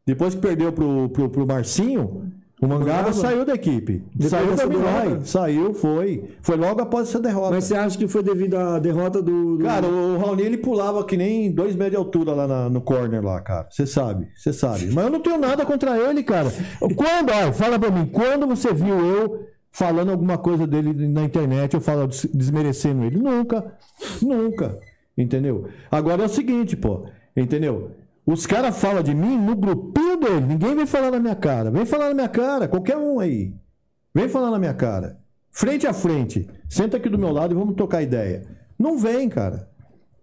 Depois 0.04 0.34
que 0.34 0.40
perdeu 0.40 0.72
pro, 0.72 1.08
pro, 1.10 1.28
pro 1.30 1.46
Marcinho, 1.46 2.32
o 2.60 2.66
Mangaba, 2.66 3.12
saiu 3.12 3.44
da 3.44 3.54
equipe. 3.54 4.04
Depois 4.12 4.30
saiu 4.30 4.54
da 4.56 4.64
derrota? 4.66 5.24
Saiu, 5.24 5.72
foi. 5.74 6.24
Foi 6.42 6.56
logo 6.56 6.80
após 6.82 7.08
essa 7.08 7.20
derrota. 7.20 7.50
Mas 7.54 7.64
você 7.64 7.76
acha 7.76 7.96
que 7.96 8.08
foi 8.08 8.22
devido 8.24 8.56
à 8.56 8.80
derrota 8.80 9.22
do. 9.22 9.58
do- 9.58 9.64
Cara, 9.64 9.86
o 9.86 10.18
Raoni 10.18 10.42
ele 10.42 10.56
pulava 10.58 11.04
que 11.04 11.16
nem 11.16 11.52
dois 11.52 11.74
metros 11.76 11.90
de 11.92 11.96
altura 11.98 12.32
lá 12.32 12.48
na- 12.48 12.68
no 12.68 12.80
corner 12.80 13.24
lá, 13.24 13.40
cara. 13.40 13.68
Você 13.70 13.86
sabe, 13.86 14.26
você 14.36 14.52
sabe. 14.52 14.86
Mas 14.92 15.04
eu 15.04 15.10
não 15.10 15.20
tenho 15.20 15.38
nada 15.38 15.64
contra 15.64 15.96
ele, 15.98 16.24
cara. 16.24 16.52
Quando, 16.96 17.30
olha, 17.30 17.52
fala 17.52 17.78
pra 17.78 17.90
mim, 17.92 18.06
quando 18.06 18.44
você 18.46 18.72
viu 18.74 18.98
eu 18.98 19.46
falando 19.72 20.10
alguma 20.10 20.38
coisa 20.38 20.66
dele 20.66 21.08
na 21.08 21.24
internet, 21.24 21.74
eu 21.74 21.80
falo 21.80 22.06
des- 22.06 22.28
desmerecendo 22.32 23.02
ele? 23.04 23.16
Nunca. 23.18 23.74
Nunca. 24.20 24.78
Entendeu? 25.18 25.68
Agora 25.90 26.22
é 26.22 26.26
o 26.26 26.28
seguinte, 26.28 26.76
pô. 26.76 27.06
Entendeu? 27.36 27.90
Os 28.24 28.46
caras 28.46 28.78
falam 28.78 29.02
de 29.02 29.14
mim 29.14 29.36
no 29.36 29.56
grupinho 29.56 30.16
dele. 30.18 30.46
Ninguém 30.46 30.76
vem 30.76 30.86
falar 30.86 31.10
na 31.10 31.18
minha 31.18 31.34
cara. 31.34 31.70
Vem 31.70 31.84
falar 31.84 32.08
na 32.08 32.14
minha 32.14 32.28
cara. 32.28 32.68
Qualquer 32.68 32.96
um 32.96 33.18
aí. 33.18 33.52
Vem 34.14 34.28
falar 34.28 34.50
na 34.50 34.58
minha 34.58 34.74
cara. 34.74 35.18
Frente 35.50 35.86
a 35.86 35.92
frente. 35.92 36.48
Senta 36.68 36.98
aqui 36.98 37.08
do 37.08 37.18
meu 37.18 37.32
lado 37.32 37.52
e 37.52 37.58
vamos 37.58 37.74
trocar 37.74 38.02
ideia. 38.02 38.42
Não 38.78 38.96
vem, 38.98 39.28
cara. 39.28 39.68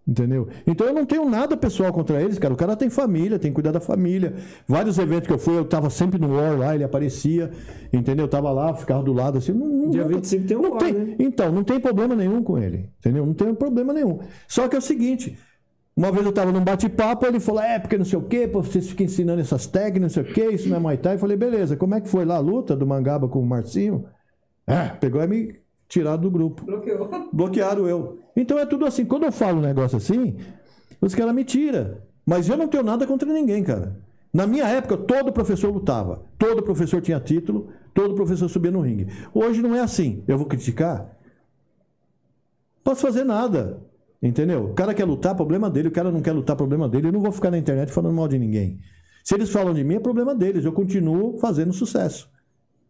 Entendeu? 0.10 0.48
Então 0.66 0.88
eu 0.88 0.94
não 0.94 1.06
tenho 1.06 1.30
nada 1.30 1.56
pessoal 1.56 1.94
contra 1.94 2.20
eles, 2.20 2.40
cara. 2.40 2.52
O 2.52 2.58
cara 2.58 2.76
tem 2.76 2.90
família, 2.90 3.38
tem 3.38 3.52
que 3.52 3.56
cuidar 3.56 3.72
da 3.72 3.80
família. 3.80 4.34
Vários 4.68 4.98
eventos 4.98 5.28
que 5.28 5.34
eu 5.34 5.38
fui, 5.38 5.56
eu 5.56 5.64
tava 5.66 5.92
sempre 5.92 6.20
no 6.20 6.36
War 6.36 6.58
lá, 6.58 6.74
ele 6.74 6.84
aparecia, 6.84 7.52
entendeu? 7.94 8.26
Eu 8.26 8.30
tava 8.30 8.50
lá, 8.52 8.74
ficava 8.74 9.04
do 9.04 9.14
lado 9.14 9.38
assim. 9.38 9.52
Não, 9.54 9.68
não, 9.68 9.90
Dia 9.92 10.02
nunca- 10.06 10.16
25 10.16 10.48
tem 10.48 10.58
um 10.58 10.62
War, 10.72 10.80
tem- 10.80 10.94
né? 10.94 11.16
Então, 11.20 11.52
não 11.52 11.64
tem 11.64 11.80
problema 11.80 12.16
nenhum 12.16 12.42
com 12.42 12.58
ele, 12.58 12.90
entendeu? 12.98 13.24
Não 13.24 13.36
tem 13.36 13.54
problema 13.54 13.94
nenhum. 13.94 14.18
Só 14.48 14.68
que 14.68 14.76
é 14.76 14.80
o 14.80 14.82
seguinte. 14.82 15.38
Uma 15.96 16.12
vez 16.12 16.26
eu 16.26 16.32
tava 16.32 16.52
num 16.52 16.64
bate-papo, 16.64 17.28
ele 17.28 17.40
falou, 17.40 17.62
é, 17.62 17.78
porque 17.78 17.98
não 17.98 18.06
sei 18.06 18.18
o 18.18 18.24
quê, 18.24 18.48
pô, 18.48 18.64
vocês 18.64 18.90
ficam 18.90 19.06
ensinando 19.06 19.42
essas 19.42 19.68
técnicas, 19.68 20.02
não 20.16 20.24
sei 20.24 20.24
o 20.24 20.34
quê, 20.34 20.46
isso 20.54 20.68
não 20.70 20.78
é 20.78 20.80
Muay 20.80 20.98
Thai. 20.98 21.16
Eu 21.16 21.20
falei, 21.20 21.38
beleza, 21.38 21.76
como 21.78 21.94
é 21.94 22.02
que 22.02 22.08
foi 22.10 22.26
lá 22.26 22.38
a 22.38 22.40
luta 22.40 22.76
do 22.76 22.88
Mangaba 22.88 23.28
com 23.28 23.40
o 23.40 23.46
Marcinho? 23.46 24.06
É, 24.66 24.88
pegou 24.88 25.22
e 25.22 25.28
me 25.28 25.56
tiraram 25.90 26.22
do 26.22 26.32
grupo 26.32 26.64
Bloqueou. 26.66 27.10
bloquearam 27.34 27.88
eu. 27.88 28.20
Então 28.40 28.58
é 28.58 28.66
tudo 28.66 28.86
assim. 28.86 29.06
Quando 29.06 29.24
eu 29.24 29.32
falo 29.32 29.60
um 29.60 29.62
negócio 29.62 29.98
assim, 29.98 30.38
os 31.02 31.14
caras 31.14 31.36
me 31.36 31.44
tiram. 31.44 31.98
Mas 32.26 32.48
eu 32.48 32.56
não 32.56 32.68
tenho 32.68 32.84
nada 32.84 33.06
contra 33.06 33.32
ninguém, 33.32 33.64
cara. 33.64 33.98
Na 34.34 34.46
minha 34.46 34.66
época, 34.68 34.96
todo 34.96 35.34
professor 35.34 35.74
lutava. 35.74 36.24
Todo 36.38 36.64
professor 36.64 37.02
tinha 37.02 37.20
título, 37.20 37.70
todo 37.94 38.16
professor 38.16 38.48
subia 38.48 38.72
no 38.72 38.82
ringue. 38.82 39.08
Hoje 39.34 39.62
não 39.62 39.76
é 39.76 39.80
assim. 39.80 40.24
Eu 40.28 40.38
vou 40.38 40.46
criticar? 40.48 41.18
Posso 42.84 43.02
fazer 43.02 43.24
nada. 43.24 43.82
Entendeu? 44.22 44.66
O 44.66 44.74
cara 44.74 44.94
quer 44.94 45.06
lutar, 45.06 45.36
problema 45.36 45.70
dele. 45.70 45.88
O 45.88 45.92
cara 45.92 46.12
não 46.12 46.22
quer 46.22 46.32
lutar, 46.32 46.56
problema 46.56 46.88
dele. 46.88 47.08
Eu 47.08 47.12
não 47.12 47.22
vou 47.22 47.32
ficar 47.32 47.52
na 47.52 47.58
internet 47.58 47.92
falando 47.92 48.16
mal 48.16 48.28
de 48.28 48.38
ninguém. 48.38 48.80
Se 49.24 49.36
eles 49.36 49.50
falam 49.50 49.74
de 49.74 49.84
mim, 49.84 49.96
é 49.96 50.00
problema 50.00 50.36
deles. 50.36 50.64
Eu 50.64 50.72
continuo 50.72 51.38
fazendo 51.40 51.74
sucesso. 51.74 52.30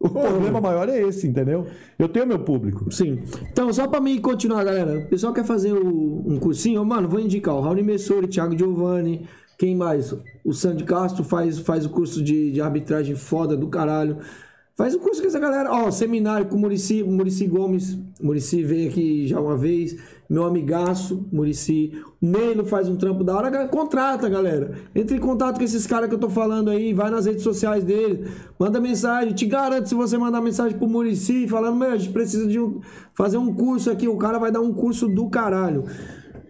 O 0.00 0.08
problema 0.08 0.62
maior 0.62 0.88
é 0.88 0.98
esse, 1.02 1.26
entendeu? 1.28 1.66
Eu 1.98 2.08
tenho 2.08 2.26
meu 2.26 2.38
público. 2.38 2.90
Sim. 2.90 3.20
Então, 3.52 3.70
só 3.70 3.86
pra 3.86 4.00
mim 4.00 4.18
continuar, 4.18 4.64
galera. 4.64 4.98
O 5.00 5.08
pessoal 5.10 5.32
quer 5.34 5.44
fazer 5.44 5.74
o- 5.74 6.22
um 6.26 6.38
cursinho? 6.38 6.82
Mano, 6.84 7.06
vou 7.06 7.20
indicar 7.20 7.54
o 7.54 7.60
Raoni 7.60 7.82
Messori, 7.82 8.26
Thiago 8.26 8.56
Giovanni. 8.58 9.28
Quem 9.58 9.76
mais? 9.76 10.14
O 10.42 10.54
Sandy 10.54 10.84
Castro 10.84 11.22
faz, 11.22 11.58
faz 11.58 11.84
o 11.84 11.90
curso 11.90 12.24
de, 12.24 12.50
de 12.50 12.62
arbitragem 12.62 13.14
foda 13.14 13.54
do 13.54 13.68
caralho. 13.68 14.16
Faz 14.80 14.94
o 14.94 14.98
curso 14.98 15.20
com 15.20 15.28
essa 15.28 15.38
galera. 15.38 15.70
Ó, 15.70 15.90
seminário 15.90 16.46
com 16.46 16.56
o 16.56 16.58
Murici, 16.58 17.02
Murici 17.02 17.46
Gomes. 17.46 17.98
Murici 18.18 18.62
veio 18.62 18.88
aqui 18.88 19.26
já 19.28 19.38
uma 19.38 19.54
vez. 19.54 19.94
Meu 20.26 20.44
amigaço, 20.44 21.28
Murici. 21.30 21.92
O 22.18 22.26
Neilo 22.26 22.64
faz 22.64 22.88
um 22.88 22.96
trampo 22.96 23.22
da 23.22 23.36
hora. 23.36 23.68
Contrata, 23.68 24.26
galera. 24.26 24.72
Entre 24.94 25.18
em 25.18 25.20
contato 25.20 25.58
com 25.58 25.64
esses 25.64 25.86
caras 25.86 26.08
que 26.08 26.14
eu 26.14 26.18
tô 26.18 26.30
falando 26.30 26.70
aí. 26.70 26.94
Vai 26.94 27.10
nas 27.10 27.26
redes 27.26 27.42
sociais 27.42 27.84
dele. 27.84 28.26
Manda 28.58 28.80
mensagem. 28.80 29.34
Te 29.34 29.44
garanto, 29.44 29.86
se 29.86 29.94
você 29.94 30.16
mandar 30.16 30.40
mensagem 30.40 30.78
pro 30.78 30.88
Murici 30.88 31.46
falando, 31.46 31.76
meu, 31.76 31.90
a 31.90 31.98
gente 31.98 32.14
precisa 32.14 32.48
de 32.48 32.58
um, 32.58 32.80
fazer 33.12 33.36
um 33.36 33.52
curso 33.52 33.90
aqui. 33.90 34.08
O 34.08 34.16
cara 34.16 34.38
vai 34.38 34.50
dar 34.50 34.62
um 34.62 34.72
curso 34.72 35.06
do 35.06 35.28
caralho. 35.28 35.84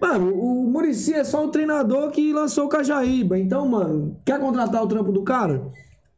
Mano, 0.01 0.33
o 0.33 0.71
Murici 0.71 1.13
é 1.15 1.25
só 1.25 1.45
o 1.45 1.49
treinador 1.49 2.13
que 2.13 2.33
lançou 2.33 2.67
o 2.67 2.69
Cajaíba. 2.69 3.37
Então, 3.37 3.67
mano, 3.69 4.17
quer 4.25 4.39
contratar 4.39 4.85
o 4.85 4.87
trampo 4.87 5.11
do 5.11 5.25
cara? 5.25 5.69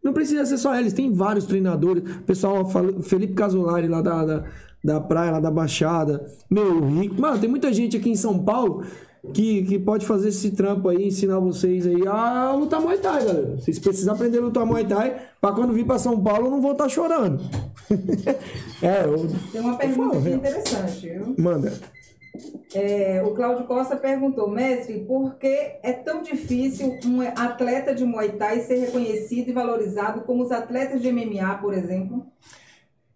Não 0.02 0.12
precisa 0.12 0.44
ser 0.44 0.58
só 0.58 0.74
eles, 0.74 0.92
tem 0.92 1.12
vários 1.12 1.46
treinadores. 1.46 2.02
O 2.02 2.22
pessoal, 2.22 2.68
Felipe 3.02 3.34
Casolari 3.34 3.86
lá 3.86 4.02
da, 4.02 4.24
da, 4.24 4.44
da 4.82 5.00
praia, 5.00 5.32
lá 5.32 5.40
da 5.40 5.50
Baixada. 5.50 6.26
Meu, 6.50 6.84
Rico. 6.88 7.20
Mano, 7.20 7.38
tem 7.38 7.48
muita 7.48 7.72
gente 7.72 7.96
aqui 7.96 8.10
em 8.10 8.16
São 8.16 8.38
Paulo 8.38 8.84
que, 9.32 9.62
que 9.62 9.78
pode 9.78 10.04
fazer 10.04 10.30
esse 10.30 10.50
trampo 10.50 10.88
aí, 10.88 11.06
ensinar 11.06 11.38
vocês 11.38 11.86
aí 11.86 12.06
a 12.06 12.52
lutar 12.52 12.80
Muay 12.80 12.98
Thai, 12.98 13.24
galera. 13.24 13.56
Vocês 13.56 13.78
precisam 13.78 14.14
aprender 14.14 14.38
a 14.38 14.42
lutar 14.42 14.66
Muay 14.66 14.84
Thai 14.84 15.16
pra 15.40 15.52
quando 15.52 15.72
vir 15.72 15.86
pra 15.86 15.98
São 15.98 16.20
Paulo 16.20 16.46
eu 16.46 16.50
não 16.50 16.60
vou 16.60 16.72
estar 16.72 16.88
chorando. 16.88 17.40
é, 18.82 19.04
eu... 19.04 19.28
Tem 19.52 19.60
uma 19.60 19.76
pergunta 19.76 20.18
aqui 20.18 20.30
interessante, 20.30 21.08
viu? 21.08 21.34
Manda. 21.38 21.72
É, 22.74 23.22
o 23.24 23.34
Cláudio 23.34 23.66
Costa 23.66 23.94
perguntou, 23.96 24.48
mestre, 24.50 25.00
por 25.00 25.34
que 25.36 25.76
é 25.82 25.92
tão 25.92 26.22
difícil 26.22 26.98
um 27.04 27.20
atleta 27.20 27.94
de 27.94 28.04
Muay 28.04 28.32
Thai 28.32 28.60
ser 28.60 28.76
reconhecido 28.76 29.50
e 29.50 29.52
valorizado 29.52 30.22
como 30.22 30.42
os 30.42 30.50
atletas 30.50 31.02
de 31.02 31.12
MMA, 31.12 31.58
por 31.60 31.74
exemplo? 31.74 32.26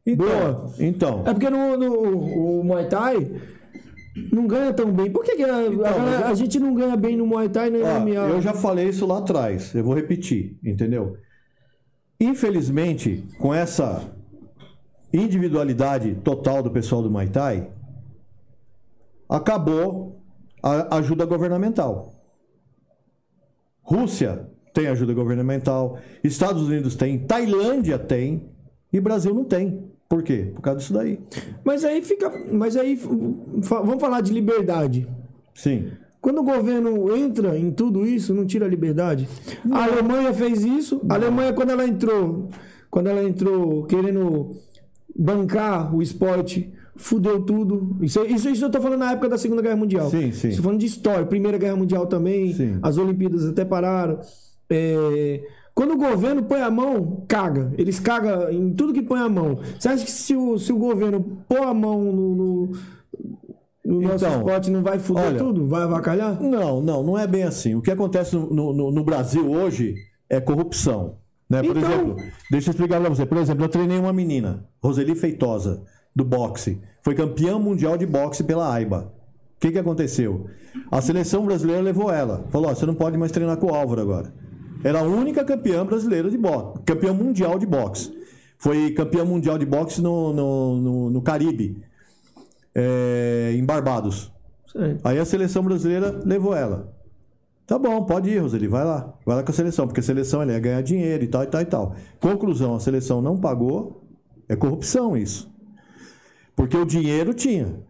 Então, 0.05 0.27
Boa. 0.27 0.73
então 0.79 1.23
É 1.27 1.33
porque 1.33 1.49
no, 1.51 1.77
no 1.77 2.61
o 2.61 2.65
Muay 2.65 2.89
Thai 2.89 3.41
não 4.31 4.47
ganha 4.47 4.73
tão 4.73 4.93
bem. 4.93 5.11
Por 5.11 5.25
que, 5.25 5.35
que 5.37 5.45
a, 5.45 5.57
a 5.57 5.69
galera- 5.71 6.29
a 6.29 6.35
gente 6.35 6.59
não 6.61 6.75
ganha 6.75 6.97
bem 6.97 7.17
no 7.17 7.27
Muay 7.27 7.49
Thai 7.49 7.69
e 7.69 7.71
no 7.71 7.85
ó, 7.85 7.99
MMA? 7.99 8.11
eu 8.35 8.41
já 8.43 8.53
falei 8.53 8.89
isso 8.89 9.07
lá 9.07 9.19
atrás, 9.19 9.75
eu 9.75 9.83
vou 9.83 9.95
repetir, 9.95 10.59
entendeu? 10.63 11.17
Infelizmente, 12.21 13.25
com 13.39 13.53
essa 13.53 14.03
individualidade 15.13 16.15
total 16.23 16.63
do 16.63 16.71
pessoal 16.71 17.03
do 17.03 17.11
Muay 17.11 17.29
Thai, 17.29 17.69
acabou 19.29 20.21
a 20.63 20.97
ajuda 20.97 21.25
governamental. 21.25 22.15
Rússia 23.83 24.49
tem 24.75 24.89
ajuda 24.89 25.15
governamental, 25.15 25.99
Estados 26.23 26.63
Unidos 26.63 26.97
tem, 26.97 27.19
Tailândia 27.19 27.99
tem 27.99 28.51
e 28.93 29.01
Brasil 29.01 29.35
não 29.35 29.45
tem. 29.45 29.91
Por 30.09 30.23
quê? 30.23 30.53
Por 30.55 30.61
causa 30.61 30.79
disso 30.79 30.93
daí. 30.93 31.19
Mas 31.65 31.85
aí 31.85 32.01
fica. 32.03 32.31
Mas 32.53 32.77
aí. 32.77 32.95
Vamos 32.95 34.01
falar 34.01 34.21
de 34.21 34.33
liberdade. 34.33 35.09
Sim. 35.55 35.91
Quando 36.21 36.39
o 36.41 36.45
governo 36.45 37.17
entra 37.17 37.59
em 37.59 37.71
tudo 37.71 38.07
isso, 38.07 38.35
não 38.35 38.47
tira 38.47 38.67
a 38.67 38.69
liberdade. 38.69 39.29
A 39.71 39.85
Alemanha 39.85 40.33
fez 40.33 40.65
isso. 40.65 41.01
A 41.09 41.15
Alemanha, 41.15 41.53
quando 41.53 41.71
ela 41.71 41.87
entrou, 41.87 42.49
quando 42.91 43.09
ela 43.09 43.23
entrou 43.23 43.85
querendo 43.85 44.57
bancar 45.17 45.95
o 45.95 46.03
esporte, 46.03 46.73
fudeu 46.97 47.43
tudo. 47.43 47.97
Isso, 48.01 48.25
isso, 48.25 48.49
isso 48.49 48.65
eu 48.65 48.71
tô 48.71 48.81
falando 48.81 49.01
na 49.01 49.13
época 49.13 49.29
da 49.29 49.39
Segunda 49.39 49.63
Guerra 49.63 49.77
Mundial. 49.77 50.11
Sim, 50.11 50.33
sim. 50.33 50.49
Estou 50.49 50.65
falando 50.65 50.81
de 50.81 50.87
história. 50.87 51.25
Primeira 51.27 51.59
Guerra 51.59 51.77
Mundial 51.77 52.07
também. 52.07 52.53
Sim. 52.55 52.79
As 52.83 52.99
Olimpíadas 52.99 53.47
até 53.47 53.65
pararam. 53.65 54.19
É, 54.71 55.43
Quando 55.75 55.93
o 55.93 55.97
governo 55.97 56.43
põe 56.43 56.61
a 56.63 56.71
mão, 56.71 57.25
caga. 57.29 57.73
Eles 57.79 58.01
cagam 58.01 58.51
em 58.51 58.73
tudo 58.73 58.93
que 58.93 59.03
põe 59.03 59.21
a 59.21 59.29
mão. 59.29 59.59
Você 59.79 59.89
acha 59.89 60.05
que 60.05 60.11
se 60.11 60.35
o, 60.35 60.59
se 60.59 60.73
o 60.73 60.77
governo 60.79 61.39
pôr 61.49 61.63
a 61.63 61.73
mão 61.75 62.03
no, 62.13 62.35
no, 62.35 62.73
no 63.85 64.01
nosso 64.01 64.25
Então, 64.25 64.39
esporte, 64.39 64.71
não 64.71 64.83
vai 64.83 64.99
fuder 64.99 65.25
olha, 65.27 65.39
tudo? 65.39 65.67
Vai 65.69 65.83
avacalhar? 65.83 66.41
Não, 66.43 66.81
não, 66.83 67.03
não 67.03 67.19
é 67.19 67.27
bem 67.27 67.45
assim. 67.45 67.75
O 67.75 67.83
que 67.83 67.91
acontece 67.91 68.35
no, 68.35 68.73
no- 68.73 68.91
no 68.91 69.05
Brasil 69.05 69.49
hoje 69.51 69.95
é 70.29 70.41
corrupção. 70.41 71.17
Né? 71.49 71.63
Por 71.63 71.77
Então- 71.77 71.91
exemplo, 71.93 72.17
deixa 72.51 72.71
eu 72.71 72.73
explicar 72.73 73.01
pra 73.01 73.09
você. 73.09 73.25
Por 73.25 73.39
exemplo, 73.39 73.65
eu 73.65 73.69
treinei 73.69 73.99
uma 73.99 74.13
menina, 74.13 74.65
Roseli 74.83 75.15
Feitosa, 75.15 75.85
do 76.17 76.25
boxe. 76.25 76.81
Foi 77.03 77.15
campeã 77.15 77.59
mundial 77.59 77.97
de 77.99 78.07
boxe 78.07 78.43
pela 78.43 78.73
AIBA. 78.73 79.13
O 79.57 79.61
que, 79.61 79.71
que 79.71 79.79
aconteceu? 79.79 80.47
A 80.91 81.01
seleção 81.01 81.45
brasileira 81.45 81.83
levou 81.83 82.11
ela. 82.11 82.47
Falou: 82.51 82.75
você 82.75 82.87
não 82.87 82.95
pode 82.95 83.17
mais 83.19 83.31
treinar 83.31 83.59
com 83.59 83.71
o 83.71 83.75
Álvaro 83.75 84.01
agora. 84.01 84.33
Era 84.83 85.01
a 85.01 85.03
única 85.03 85.45
campeã 85.45 85.85
brasileira 85.85 86.31
de 86.31 86.39
boxe, 86.39 86.81
campeã 86.85 87.13
mundial 87.13 87.59
de 87.59 87.67
boxe. 87.67 88.13
Foi 88.59 88.91
campeã 88.93 89.25
mundial 89.25 89.59
de 89.59 89.67
boxe 89.67 90.01
no, 90.01 90.33
no, 90.33 90.77
no- 90.77 91.11
no 91.11 91.23
Caribe, 91.23 91.83
é, 92.75 93.53
em 93.55 93.65
Barbados. 93.65 94.33
Certo. 94.71 95.01
Aí 95.07 95.19
a 95.19 95.25
seleção 95.25 95.63
brasileira 95.63 96.21
levou 96.25 96.55
ela. 96.55 96.93
Tá 97.67 97.79
bom, 97.79 98.05
pode 98.05 98.31
ir, 98.31 98.39
Roseli, 98.39 98.69
vai 98.69 98.85
lá. 98.85 99.13
Vai 99.25 99.37
lá 99.37 99.43
com 99.43 99.51
a 99.51 99.55
seleção, 99.55 99.87
porque 99.87 100.01
a 100.01 100.03
seleção 100.03 100.41
ela 100.41 100.53
ia 100.53 100.61
ganhar 100.61 100.81
dinheiro 100.83 101.25
e 101.25 101.27
tal, 101.27 101.43
e 101.43 101.47
tal, 101.47 101.61
e 101.61 101.65
tal. 101.65 101.97
Conclusão, 102.21 102.75
a 102.77 102.81
seleção 102.81 103.21
não 103.21 103.37
pagou, 103.37 104.05
é 104.49 104.55
corrupção 104.55 105.17
isso. 105.17 105.51
Porque 106.57 106.77
o 106.77 106.85
dinheiro 106.85 107.33
tinha. 107.35 107.85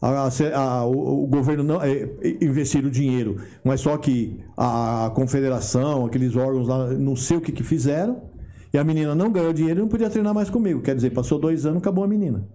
A- 0.00 0.28
a- 0.54 0.84
o, 0.84 1.24
o 1.24 1.26
governo 1.26 1.64
não 1.64 1.82
é, 1.82 2.06
investir 2.42 2.84
o 2.84 2.90
dinheiro, 2.90 3.40
mas 3.64 3.80
só 3.80 3.96
que 3.96 4.38
a, 4.56 5.06
a 5.06 5.10
confederação, 5.10 6.04
aqueles 6.04 6.36
órgãos 6.36 6.68
lá, 6.68 6.88
não 6.90 7.16
sei 7.16 7.38
o 7.38 7.40
que, 7.40 7.50
que 7.50 7.62
fizeram, 7.64 8.22
e 8.72 8.76
a 8.78 8.84
menina 8.84 9.14
não 9.14 9.32
ganhou 9.32 9.54
dinheiro 9.54 9.80
e 9.80 9.82
não 9.82 9.88
podia 9.88 10.10
treinar 10.10 10.34
mais 10.34 10.50
comigo. 10.50 10.82
Quer 10.82 10.94
dizer, 10.94 11.10
passou 11.10 11.38
dois 11.38 11.64
anos, 11.64 11.78
acabou 11.78 12.04
a 12.04 12.08
menina. 12.08 12.46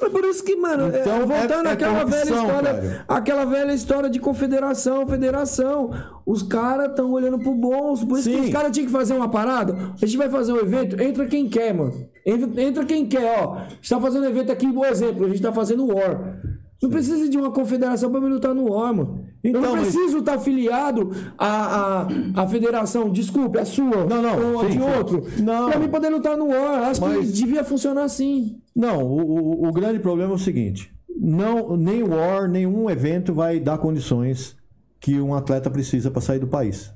É 0.00 0.08
por 0.08 0.24
isso 0.24 0.42
que, 0.44 0.56
mano, 0.56 0.84
é, 0.94 1.00
Então, 1.00 1.26
voltando 1.26 1.66
é- 1.66 1.70
é 1.70 1.72
àquela 1.74 2.04
velha 2.04 2.26
corrupção, 2.26 2.46
história, 2.46 2.74
cara. 2.74 3.04
aquela 3.08 3.44
velha 3.44 3.72
história 3.72 4.10
de 4.10 4.18
confederação, 4.20 5.06
federação. 5.06 5.90
Os 6.26 6.42
caras 6.42 6.90
estão 6.90 7.12
olhando 7.12 7.38
pro 7.38 7.54
bolso. 7.54 8.06
Por 8.06 8.18
isso 8.18 8.28
que 8.28 8.36
Sim. 8.36 8.44
os 8.44 8.50
caras 8.50 8.72
tinham 8.72 8.86
que 8.86 8.92
fazer 8.92 9.14
uma 9.14 9.28
parada. 9.28 9.76
A 10.00 10.06
gente 10.06 10.16
vai 10.16 10.28
fazer 10.28 10.52
um 10.52 10.58
evento, 10.58 11.00
entra 11.00 11.26
quem 11.26 11.48
quer, 11.48 11.72
mano. 11.74 11.92
Entra, 12.24 12.84
quem 12.84 13.06
quer, 13.06 13.40
ó. 13.42 13.54
A 13.56 13.68
gente 13.68 13.88
tá 13.88 14.00
fazendo 14.00 14.26
evento 14.26 14.52
aqui, 14.52 14.66
bom 14.70 14.84
exemplo, 14.84 15.24
a 15.24 15.28
gente 15.28 15.42
tá 15.42 15.52
fazendo 15.52 15.86
War. 15.86 16.40
Não 16.80 16.90
precisa 16.90 17.28
de 17.28 17.36
uma 17.38 17.52
confederação 17.52 18.10
pra 18.10 18.20
me 18.20 18.28
lutar 18.28 18.52
no 18.54 18.72
War, 18.72 18.92
mano. 18.92 19.24
Então, 19.44 19.60
eu 19.62 19.68
não 19.68 19.76
mas- 19.76 19.92
preciso 19.94 20.18
estar 20.18 20.34
afiliado 20.34 21.10
à, 21.38 22.06
à, 22.36 22.42
à 22.42 22.48
federação, 22.48 23.08
desculpe, 23.10 23.56
a 23.58 23.64
sua. 23.64 24.04
Não, 24.04 24.20
não, 24.20 24.52
Ou 24.54 24.60
a 24.60 24.64
sim, 24.64 24.78
de 24.78 24.82
sim. 24.84 24.90
outro. 24.96 25.22
Não. 25.42 25.70
Pra 25.70 25.78
mim 25.78 25.88
poder 25.88 26.08
lutar 26.08 26.36
no 26.36 26.48
War. 26.48 26.88
Acho 26.88 27.00
que 27.00 27.06
Mas- 27.08 27.32
devia 27.32 27.62
funcionar 27.62 28.02
assim. 28.04 28.58
Não, 28.74 29.02
o, 29.04 29.62
o- 29.64 29.68
o 29.68 29.72
grande 29.72 30.00
problema 30.00 30.32
é 30.32 30.34
o 30.34 30.38
seguinte: 30.38 30.92
não, 31.16 31.76
nem 31.76 32.02
o 32.02 32.10
War, 32.10 32.48
nenhum 32.48 32.90
evento 32.90 33.32
vai 33.32 33.60
dar 33.60 33.78
condições 33.78 34.56
que 34.98 35.20
um 35.20 35.34
atleta 35.34 35.70
precisa 35.70 36.10
para 36.10 36.20
sair 36.20 36.40
do 36.40 36.48
país. 36.48 36.92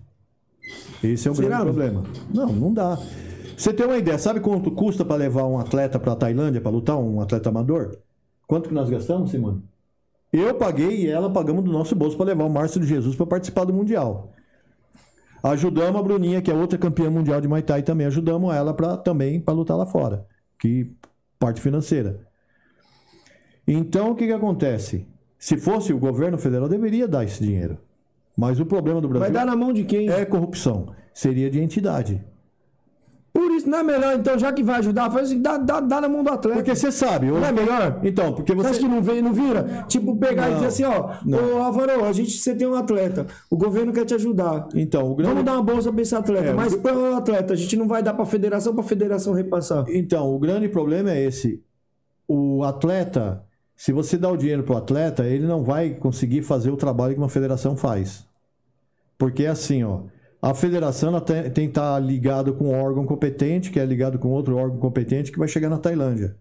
Esse 1.03 1.29
é 1.29 1.31
o 1.31 1.35
Será? 1.35 1.49
grande 1.49 1.65
problema. 1.65 2.03
Não, 2.35 2.53
não 2.53 2.73
dá. 2.75 2.99
Você 3.57 3.73
tem 3.73 3.87
uma 3.87 3.97
ideia, 3.97 4.19
sabe 4.19 4.41
quanto 4.41 4.71
custa 4.71 5.05
para 5.05 5.17
levar 5.17 5.45
um 5.47 5.59
atleta 5.59 5.99
para 5.99 6.13
a 6.13 6.17
Tailândia 6.17 6.61
para 6.61 6.71
lutar, 6.71 6.99
um 6.99 7.21
atleta 7.21 7.49
amador? 7.49 7.97
Quanto 8.47 8.69
que 8.69 8.75
nós 8.75 8.91
gastamos, 8.91 9.31
Simone? 9.31 9.63
Eu 10.33 10.55
paguei 10.55 11.05
e 11.05 11.07
ela 11.09 11.31
pagamos 11.31 11.65
do 11.65 11.73
nosso 11.73 11.97
bolso 11.97 12.17
para 12.17 12.27
levar 12.27 12.45
o 12.45 12.51
Márcio 12.51 12.81
de 12.81 12.87
Jesus 12.87 13.17
para 13.17 13.27
participar 13.27 13.65
do 13.65 13.73
Mundial. 13.73 14.33
Ajudamos 15.43 15.99
a 15.99 16.03
Bruninha, 16.03 16.43
que 16.43 16.51
é 16.51 16.55
outra 16.55 16.79
campeã 16.79 17.09
mundial 17.09 17.41
de 17.41 17.49
Muay 17.49 17.63
Thai 17.63 17.83
também, 17.83 18.07
ajudamos 18.07 18.55
ela 18.55 18.75
para 18.75 18.97
também 18.97 19.41
para 19.41 19.55
lutar 19.55 19.77
lá 19.77 19.87
fora, 19.87 20.27
que 20.59 20.93
parte 21.39 21.61
financeira. 21.61 22.21
Então, 23.67 24.11
o 24.11 24.15
que, 24.15 24.27
que 24.27 24.33
acontece? 24.33 25.07
Se 25.39 25.57
fosse 25.57 25.93
o 25.93 25.99
governo 25.99 26.37
federal, 26.37 26.69
deveria 26.69 27.09
dar 27.09 27.25
esse 27.25 27.43
dinheiro. 27.43 27.79
Mas 28.37 28.61
o 28.61 28.67
problema 28.67 29.01
do 29.01 29.09
Vai 29.09 29.19
Brasil 29.19 29.35
dar 29.35 29.47
na 29.47 29.57
mão 29.57 29.73
de 29.73 29.85
quem? 29.85 30.09
é 30.11 30.25
corrupção. 30.25 30.93
Seria 31.15 31.51
de 31.51 31.61
entidade. 31.61 32.23
Por 33.39 33.51
isso, 33.53 33.69
não 33.69 33.79
é 33.79 33.83
melhor, 33.83 34.15
então, 34.19 34.39
já 34.39 34.51
que 34.51 34.63
vai 34.63 34.77
ajudar, 34.79 35.11
faz 35.11 35.29
assim, 35.29 35.43
dá, 35.43 35.59
dá, 35.59 35.79
dá 35.81 36.01
na 36.01 36.09
mão 36.09 36.25
do 36.25 36.31
atleta. 36.31 36.59
Porque 36.59 36.75
você 36.75 36.91
sabe. 36.91 37.27
Não 37.27 37.45
é 37.45 37.53
melhor? 37.53 38.01
Então, 38.03 38.33
porque 38.33 38.55
Você 38.55 38.69
você. 38.69 38.81
que 38.81 38.89
não 38.89 39.03
vem, 39.03 39.21
não 39.21 39.33
vira? 39.35 39.85
Tipo, 39.89 40.17
pegar 40.17 40.47
e 40.47 40.51
Não, 40.53 40.55
dizer 40.55 40.67
assim, 40.69 40.85
ó, 40.85 41.11
ô 41.57 41.63
Álvaro, 41.63 42.05
a 42.07 42.13
gente, 42.13 42.31
você 42.31 42.55
tem 42.55 42.67
um 42.67 42.75
atleta, 42.75 43.27
o 43.51 43.57
governo 43.57 43.93
quer 43.93 44.07
te 44.07 44.15
ajudar. 44.15 44.67
Então, 44.75 45.11
o 45.13 45.15
grande. 45.15 45.33
Vamos 45.35 45.45
dar 45.45 45.53
uma 45.53 45.63
bolsa 45.63 45.93
pra 45.93 46.01
esse 46.01 46.15
atleta, 46.15 46.47
É, 46.49 46.53
mas 46.55 46.73
o- 46.73 46.79
para 46.81 46.97
o 46.97 47.15
atleta, 47.15 47.53
a 47.53 47.57
gente 47.57 47.77
não 47.77 47.87
vai 47.87 48.03
dar 48.03 48.15
pra 48.15 48.25
federação, 48.25 48.75
pra 48.75 48.83
federação 48.83 49.35
repassar. 49.35 49.85
Então, 49.89 50.35
o 50.35 50.39
grande 50.39 50.69
problema 50.71 51.11
é 51.11 51.23
esse. 51.23 51.63
O 52.27 52.65
atleta, 52.65 53.45
se 53.77 53.93
você 53.93 54.17
dá 54.17 54.31
o 54.31 54.37
dinheiro 54.37 54.63
pro 54.63 54.77
atleta, 54.79 55.25
ele 55.27 55.47
não 55.47 55.63
vai 55.63 55.91
conseguir 55.91 56.41
fazer 56.41 56.71
o 56.71 56.77
trabalho 56.77 57.13
que 57.15 57.21
uma 57.21 57.29
federação 57.29 57.77
faz. 57.77 58.25
Porque 59.19 59.45
é 59.45 59.49
assim, 59.49 59.85
ó. 59.85 60.01
A 60.41 60.55
federação 60.55 61.09
ela 61.11 61.21
tem, 61.21 61.43
tem 61.51 61.65
que 61.67 61.71
estar 61.71 61.99
ligado 61.99 62.55
com 62.55 62.67
um 62.67 62.81
órgão 62.81 63.05
competente, 63.07 63.71
que 63.71 63.81
é 63.81 63.85
ligado 63.85 64.19
com 64.19 64.29
outro 64.29 64.57
órgão 64.57 64.79
competente, 64.79 65.33
que 65.33 65.39
vai 65.39 65.49
chegar 65.49 65.69
na 65.69 65.79
Tailândia. 65.79 66.37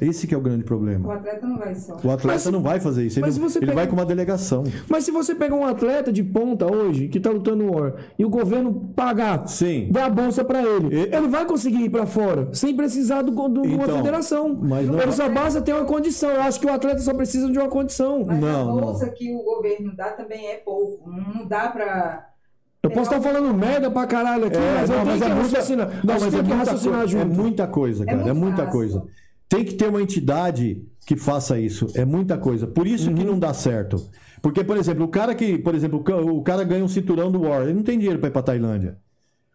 Esse 0.00 0.24
que 0.28 0.32
é 0.32 0.38
o 0.38 0.40
grande 0.40 0.62
O 0.62 0.66
problema. 0.66 1.12
atleta 1.14 1.44
não 1.44 1.58
vai 1.58 1.74
só. 1.74 1.94
O 1.94 2.10
atleta 2.12 2.26
Mas- 2.26 2.46
não 2.46 2.62
vai 2.62 2.78
fazer 2.78 3.04
isso. 3.06 3.18
Ele, 3.18 3.28
ele 3.28 3.50
pega- 3.58 3.74
vai 3.74 3.86
com 3.88 3.94
uma 3.94 4.06
delegação. 4.06 4.62
Mas 4.88 5.02
se 5.04 5.10
você 5.10 5.34
pegar 5.34 5.56
um 5.56 5.66
atleta 5.66 6.12
de 6.12 6.22
ponta 6.22 6.64
hoje, 6.72 7.08
que 7.08 7.18
tá 7.18 7.28
lutando 7.30 7.64
no 7.64 7.74
War, 7.74 7.94
e 8.16 8.24
o 8.24 8.30
governo 8.30 8.92
pagar, 8.94 9.48
Sim. 9.48 9.88
dar 9.90 10.04
a 10.06 10.08
bolsa 10.08 10.44
pra 10.44 10.62
ele, 10.62 10.94
E- 10.94 11.12
ele 11.14 11.26
vai 11.26 11.44
conseguir 11.44 11.82
ir 11.82 11.90
pra 11.90 12.06
fora, 12.06 12.48
sem 12.54 12.74
precisar 12.76 13.22
do, 13.22 13.32
do, 13.32 13.62
de 13.62 13.74
uma 13.74 13.82
Então, 13.82 13.96
federação. 13.96 14.54
mas 14.62 14.86
não- 14.88 15.00
Ele 15.00 15.10
só 15.10 15.28
basta 15.28 15.60
ter 15.60 15.72
uma 15.74 15.84
condição. 15.84 16.30
Eu 16.30 16.42
acho 16.42 16.60
que 16.60 16.66
o 16.66 16.72
atleta 16.72 17.00
só 17.00 17.12
precisa 17.12 17.50
de 17.50 17.58
uma 17.58 17.68
condição. 17.68 18.24
Mas 18.24 18.38
Não, 18.38 18.78
a 18.78 18.80
bolsa 18.80 19.08
que 19.10 19.34
o 19.34 19.42
governo 19.42 19.92
dá 19.96 20.10
também 20.12 20.46
é 20.52 20.56
pouco. 20.58 21.10
Não 21.10 21.44
dá 21.48 21.68
pra. 21.68 22.29
Eu 22.82 22.90
posso 22.90 23.12
estar 23.14 23.20
falando 23.20 23.52
merda 23.54 23.90
pra 23.90 24.06
caralho 24.06 24.46
aqui, 24.46 24.56
É, 24.56 24.74
mas 24.80 24.90
eu 24.90 24.96
não, 24.96 25.04
tenho 25.04 25.06
mas 25.18 25.22
que 25.22 25.30
é 25.30 25.34
muita- 25.34 25.42
raciocinar. 25.58 25.88
Não, 25.88 26.14
Nós 26.14 26.22
mas 26.22 26.34
é 26.34 26.36
que 26.38 26.42
muita, 26.44 26.56
raciocinar 26.56 26.98
coisa, 27.00 27.16
é 27.18 27.20
junto. 27.20 27.34
muita 27.40 27.66
coisa, 27.66 28.04
cara. 28.06 28.18
É, 28.18 28.24
muito 28.24 28.36
muita 28.40 28.56
fácil. 28.64 28.72
coisa. 28.72 29.02
Tem 29.48 29.64
que 29.64 29.74
ter 29.74 29.88
uma 29.88 30.00
entidade 30.00 30.82
que 31.06 31.16
faça 31.16 31.58
isso. 31.58 31.88
É 31.94 32.04
muita 32.04 32.38
coisa. 32.38 32.66
Por 32.66 32.86
isso 32.86 33.10
Uhum. 33.10 33.14
que 33.16 33.24
não 33.24 33.38
dá 33.38 33.52
certo. 33.52 33.96
Porque, 34.40 34.64
por 34.64 34.76
exemplo, 34.78 35.04
o 35.04 35.08
cara 35.08 35.34
que, 35.34 35.58
por 35.58 35.74
exemplo, 35.74 35.98
o 35.98 36.02
ca- 36.02 36.16
o 36.16 36.40
cara 36.42 36.64
ganha 36.64 36.84
um 36.84 36.88
cinturão 36.88 37.30
do 37.30 37.42
War, 37.42 37.62
ele 37.62 37.74
não 37.74 37.82
tem 37.82 37.98
dinheiro 37.98 38.18
pra 38.18 38.28
ir 38.28 38.32
pra 38.32 38.42
Tailândia. 38.42 38.96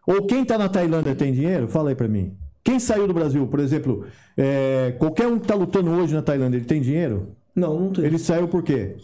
Ou 0.05 0.27
quem 0.27 0.45
tá 0.45 0.57
na 0.57 0.69
Tailândia 0.69 1.15
tem 1.15 1.33
dinheiro? 1.33 1.67
Fala 1.67 1.89
aí 1.89 1.95
pra 1.95 2.07
mim. 2.07 2.33
Quem 2.63 2.79
saiu 2.79 3.07
do 3.07 3.13
Brasil, 3.13 3.47
por 3.47 3.59
exemplo, 3.59 4.05
é, 4.37 4.93
qualquer 4.99 5.27
um 5.27 5.39
que 5.39 5.47
tá 5.47 5.55
lutando 5.55 5.89
hoje 5.91 6.13
na 6.13 6.21
Tailândia, 6.21 6.57
ele 6.57 6.65
tem 6.65 6.81
dinheiro? 6.81 7.29
Não, 7.55 7.79
não 7.79 7.89
tem. 7.91 8.05
Ele 8.05 8.19
saiu 8.19 8.47
por 8.47 8.61
quê? 8.61 8.97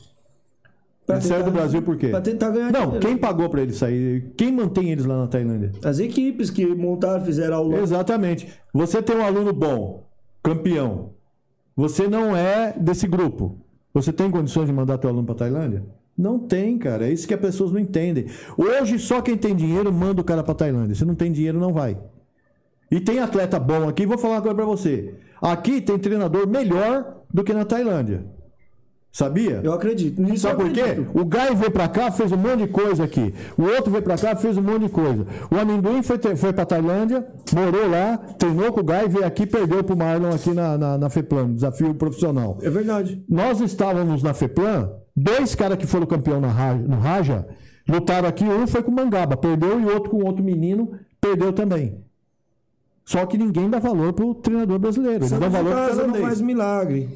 Pra 1.06 1.16
ele 1.18 1.26
saiu 1.26 1.44
do 1.44 1.52
Brasil 1.52 1.82
por 1.82 1.98
quê? 1.98 2.10
Pra 2.10 2.22
tentar 2.22 2.50
ganhar 2.52 2.72
Não, 2.72 2.84
dinheiro. 2.84 3.00
quem 3.08 3.18
pagou 3.18 3.50
pra 3.50 3.62
ele 3.62 3.74
sair? 3.74 4.32
Quem 4.38 4.52
mantém 4.52 4.92
eles 4.92 5.06
lá 5.06 5.18
na 5.18 5.28
Tailândia? 5.28 5.72
As 5.84 6.00
equipes 6.00 6.50
que 6.50 6.66
montaram, 6.66 7.24
fizeram 7.26 7.58
aula. 7.58 7.80
Exatamente. 7.80 8.48
Você 8.74 9.02
tem 9.02 9.16
um 9.18 9.26
aluno 9.26 9.52
bom, 9.52 10.08
campeão. 10.44 11.14
Você 11.76 12.08
não 12.08 12.36
é 12.36 12.74
desse 12.78 13.08
grupo. 13.08 13.58
Você 13.94 14.14
tem 14.14 14.30
condições 14.30 14.68
de 14.68 14.74
mandar 14.74 14.98
teu 15.00 15.10
aluno 15.10 15.26
para 15.26 15.36
Tailândia? 15.36 15.84
Não 16.18 16.38
tem, 16.38 16.78
cara. 16.78 17.08
É 17.08 17.12
isso 17.12 17.28
que 17.28 17.34
as 17.34 17.40
pessoas 17.40 17.72
não 17.72 17.80
entendem. 17.80 18.28
Hoje 18.58 19.00
só 19.00 19.22
quem 19.22 19.36
tem 19.36 19.56
dinheiro 19.56 19.92
manda 19.92 20.22
o 20.22 20.24
cara 20.24 20.44
para 20.44 20.54
Tailândia. 20.54 20.96
Se 20.96 21.04
não 21.04 21.16
tem 21.16 21.32
dinheiro, 21.32 21.60
não 21.60 21.74
vai. 21.74 21.98
E 22.92 23.00
tem 23.00 23.20
atleta 23.20 23.58
bom 23.60 23.90
aqui. 23.90 24.06
Vou 24.06 24.18
falar 24.18 24.38
agora 24.38 24.54
para 24.54 24.66
você. 24.66 25.16
Aqui 25.42 25.82
tem 25.82 25.98
treinador 25.98 26.48
melhor 26.48 27.24
do 27.34 27.44
que 27.44 27.54
na 27.54 27.66
Tailândia. 27.66 28.24
Sabia? 29.12 29.60
Eu 29.62 29.74
acredito. 29.74 30.22
Nisso 30.22 30.44
Sabe 30.44 30.64
por 30.64 30.72
quê? 30.72 31.06
O 31.14 31.26
Gai 31.26 31.54
veio 31.54 31.70
pra 31.70 31.90
cá, 31.90 32.10
fez 32.12 32.32
um 32.32 32.38
monte 32.38 32.60
de 32.60 32.68
coisa 32.68 33.04
aqui. 33.04 33.34
O 33.58 33.64
outro 33.64 33.92
veio 33.92 34.04
pra 34.04 34.18
cá, 34.18 34.36
fez 34.38 34.58
um 34.58 34.62
monte 34.62 34.84
de 34.84 34.90
coisa. 34.90 35.28
O 35.52 35.60
Amendoim 35.60 36.02
foi, 36.02 36.18
foi 36.38 36.54
pra 36.54 36.66
Tailândia, 36.66 37.28
morou 37.54 37.90
lá, 37.90 38.18
treinou 38.40 38.72
com 38.72 38.80
o 38.80 38.84
Gai, 38.84 39.10
veio 39.10 39.26
aqui, 39.26 39.46
perdeu 39.46 39.84
pro 39.84 39.98
Marlon 39.98 40.30
aqui 40.30 40.54
na, 40.54 40.78
na, 40.78 40.98
na 40.98 41.10
FEPLAN, 41.10 41.54
desafio 41.54 41.94
profissional. 41.94 42.58
É 42.62 42.70
verdade. 42.70 43.22
Nós 43.28 43.60
estávamos 43.60 44.24
na 44.24 44.34
FEPLAN, 44.34 44.90
dois 45.14 45.56
caras 45.56 45.78
que 45.78 45.86
foram 45.86 46.06
campeão 46.06 46.40
na 46.40 46.74
no 46.76 46.98
Raja, 46.98 47.46
lutaram 47.90 48.30
aqui, 48.30 48.46
um 48.46 48.66
foi 48.66 48.82
com 48.82 48.92
o 48.92 48.96
Mangaba, 48.96 49.36
perdeu, 49.36 49.78
e 49.78 49.86
outro 49.88 50.10
com 50.10 50.24
outro 50.24 50.42
menino, 50.42 50.94
perdeu 51.20 51.52
também. 51.52 52.02
Só 53.04 53.26
que 53.26 53.38
ninguém 53.38 53.70
dá 53.70 53.78
valor 53.78 54.14
pro 54.14 54.34
treinador 54.36 54.80
brasileiro. 54.80 55.28
Dão 55.28 55.40
de 55.40 55.50
valor 55.50 55.74
pro 55.74 55.86
casa 55.88 56.08
não 56.08 56.16
faz 56.16 56.40
milagre. 56.40 57.10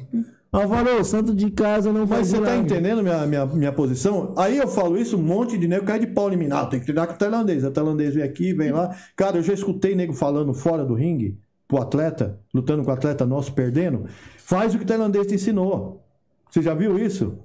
Álvaro, 0.58 1.04
santo 1.04 1.34
de 1.34 1.50
casa 1.50 1.92
não 1.92 2.00
Mas 2.00 2.08
faz 2.08 2.28
você 2.28 2.40
tá 2.40 2.56
entendendo 2.56 3.02
minha, 3.02 3.26
minha, 3.26 3.44
minha 3.44 3.72
posição? 3.72 4.32
Aí 4.38 4.56
eu 4.56 4.66
falo 4.66 4.96
isso, 4.96 5.18
um 5.18 5.22
monte 5.22 5.58
de 5.58 5.68
nego 5.68 5.84
cai 5.84 5.98
de 5.98 6.06
pau 6.06 6.32
em 6.32 6.36
mim. 6.36 6.48
Não, 6.48 6.66
tem 6.66 6.80
que 6.80 6.86
treinar 6.86 7.06
com 7.06 7.12
o 7.12 7.18
tailandês. 7.18 7.62
O 7.62 7.70
tailandês 7.70 8.14
vem 8.14 8.24
aqui, 8.24 8.54
vem 8.54 8.72
lá. 8.72 8.96
Cara, 9.14 9.36
eu 9.36 9.42
já 9.42 9.52
escutei 9.52 9.94
nego 9.94 10.14
falando 10.14 10.54
fora 10.54 10.82
do 10.82 10.94
ringue, 10.94 11.38
pro 11.68 11.78
atleta, 11.78 12.40
lutando 12.54 12.82
com 12.82 12.90
o 12.90 12.94
atleta 12.94 13.26
nosso, 13.26 13.52
perdendo. 13.52 14.06
Faz 14.38 14.74
o 14.74 14.78
que 14.78 14.84
o 14.84 14.86
tailandês 14.86 15.26
te 15.26 15.34
ensinou. 15.34 16.02
Você 16.50 16.62
já 16.62 16.72
viu 16.72 16.98
isso? 16.98 17.38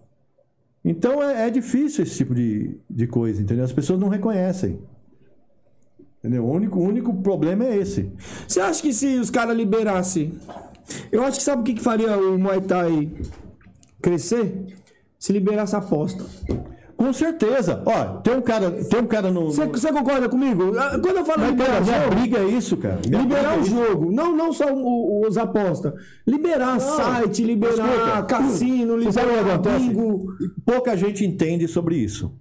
Então 0.84 1.22
é, 1.22 1.48
é 1.48 1.50
difícil 1.50 2.04
esse 2.04 2.16
tipo 2.16 2.34
de, 2.34 2.80
de 2.90 3.08
coisa, 3.08 3.42
entendeu? 3.42 3.66
As 3.66 3.74
pessoas 3.74 4.00
não 4.00 4.08
reconhecem. 4.08 4.80
Entendeu? 6.20 6.46
O 6.46 6.52
único, 6.52 6.80
o 6.80 6.84
único 6.84 7.14
problema 7.22 7.66
é 7.66 7.76
esse. 7.76 8.10
Você 8.48 8.62
acha 8.62 8.82
que 8.82 8.94
se 8.94 9.18
os 9.18 9.30
caras 9.30 9.58
liberassem. 9.58 10.40
Eu 11.12 11.24
acho 11.24 11.38
que 11.38 11.44
sabe 11.44 11.62
o 11.62 11.64
que, 11.66 11.74
que 11.76 11.82
faria 11.82 12.18
o 12.18 12.38
Muay 12.38 12.62
Thai 12.62 13.10
crescer? 14.02 14.66
Se 15.20 15.32
liberasse 15.32 15.76
a 15.76 15.80
aposta. 15.80 16.26
Com 16.98 17.12
certeza. 17.14 17.82
Ó, 17.86 18.18
tem 18.20 18.36
um 18.36 18.42
cara, 18.42 18.70
tem 18.72 19.00
um 19.00 19.08
cara 19.08 19.32
no. 19.32 19.52
Você, 19.52 19.66
no... 19.92 19.98
concorda 19.98 20.30
comigo? 20.30 20.72
Ah, 20.78 21.00
Quando 21.02 21.18
eu 21.18 21.26
falo 21.26 21.48
liberar 21.48 21.82
o 21.82 21.86
minha 21.86 22.04
jogo, 22.04 22.16
briga 22.16 22.38
é 22.40 22.46
isso, 22.46 22.78
cara. 22.78 23.00
Minha 23.08 23.22
liberar 23.24 23.58
o 23.58 23.62
briga 23.62 23.76
é 23.76 23.88
jogo, 23.88 24.12
não, 24.12 24.36
não 24.36 24.54
só 24.54 24.72
o- 24.72 25.28
os 25.28 25.36
apostas. 25.38 25.94
Liberar 26.28 26.80
site, 26.80 27.44
liberar 27.44 27.88
escuta, 27.88 28.24
cassino, 28.24 28.94
o 28.94 28.98
liberar 28.98 29.58
bingo. 29.60 30.28
Pouca 30.64 30.96
gente 30.96 31.26
entende 31.26 31.68
sobre 31.68 31.96
isso. 31.96 32.32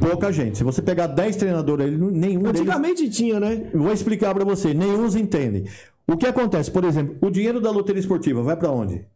Pouca 0.00 0.32
gente. 0.32 0.58
Se 0.58 0.64
você 0.64 0.80
pegar 0.80 1.08
10 1.08 1.36
treinadores, 1.36 1.98
não- 1.98 2.10
nenhum 2.10 2.42
deles... 2.42 2.60
Antigamente 2.60 3.08
tinha, 3.10 3.38
né? 3.40 3.64
Vou 3.74 3.92
explicar 3.92 4.32
pra 4.34 4.44
você. 4.44 4.72
Nenhum 4.74 5.04
os 5.04 5.14
entende. 5.16 5.64
O 6.06 6.16
que 6.16 6.26
acontece? 6.26 6.70
Por 6.70 6.84
exemplo, 6.84 7.16
o 7.20 7.30
dinheiro 7.30 7.60
da 7.60 7.70
loteria 7.70 8.00
esportiva 8.00 8.42
vai 8.42 8.56
pra 8.56 8.70
onde? 8.70 9.06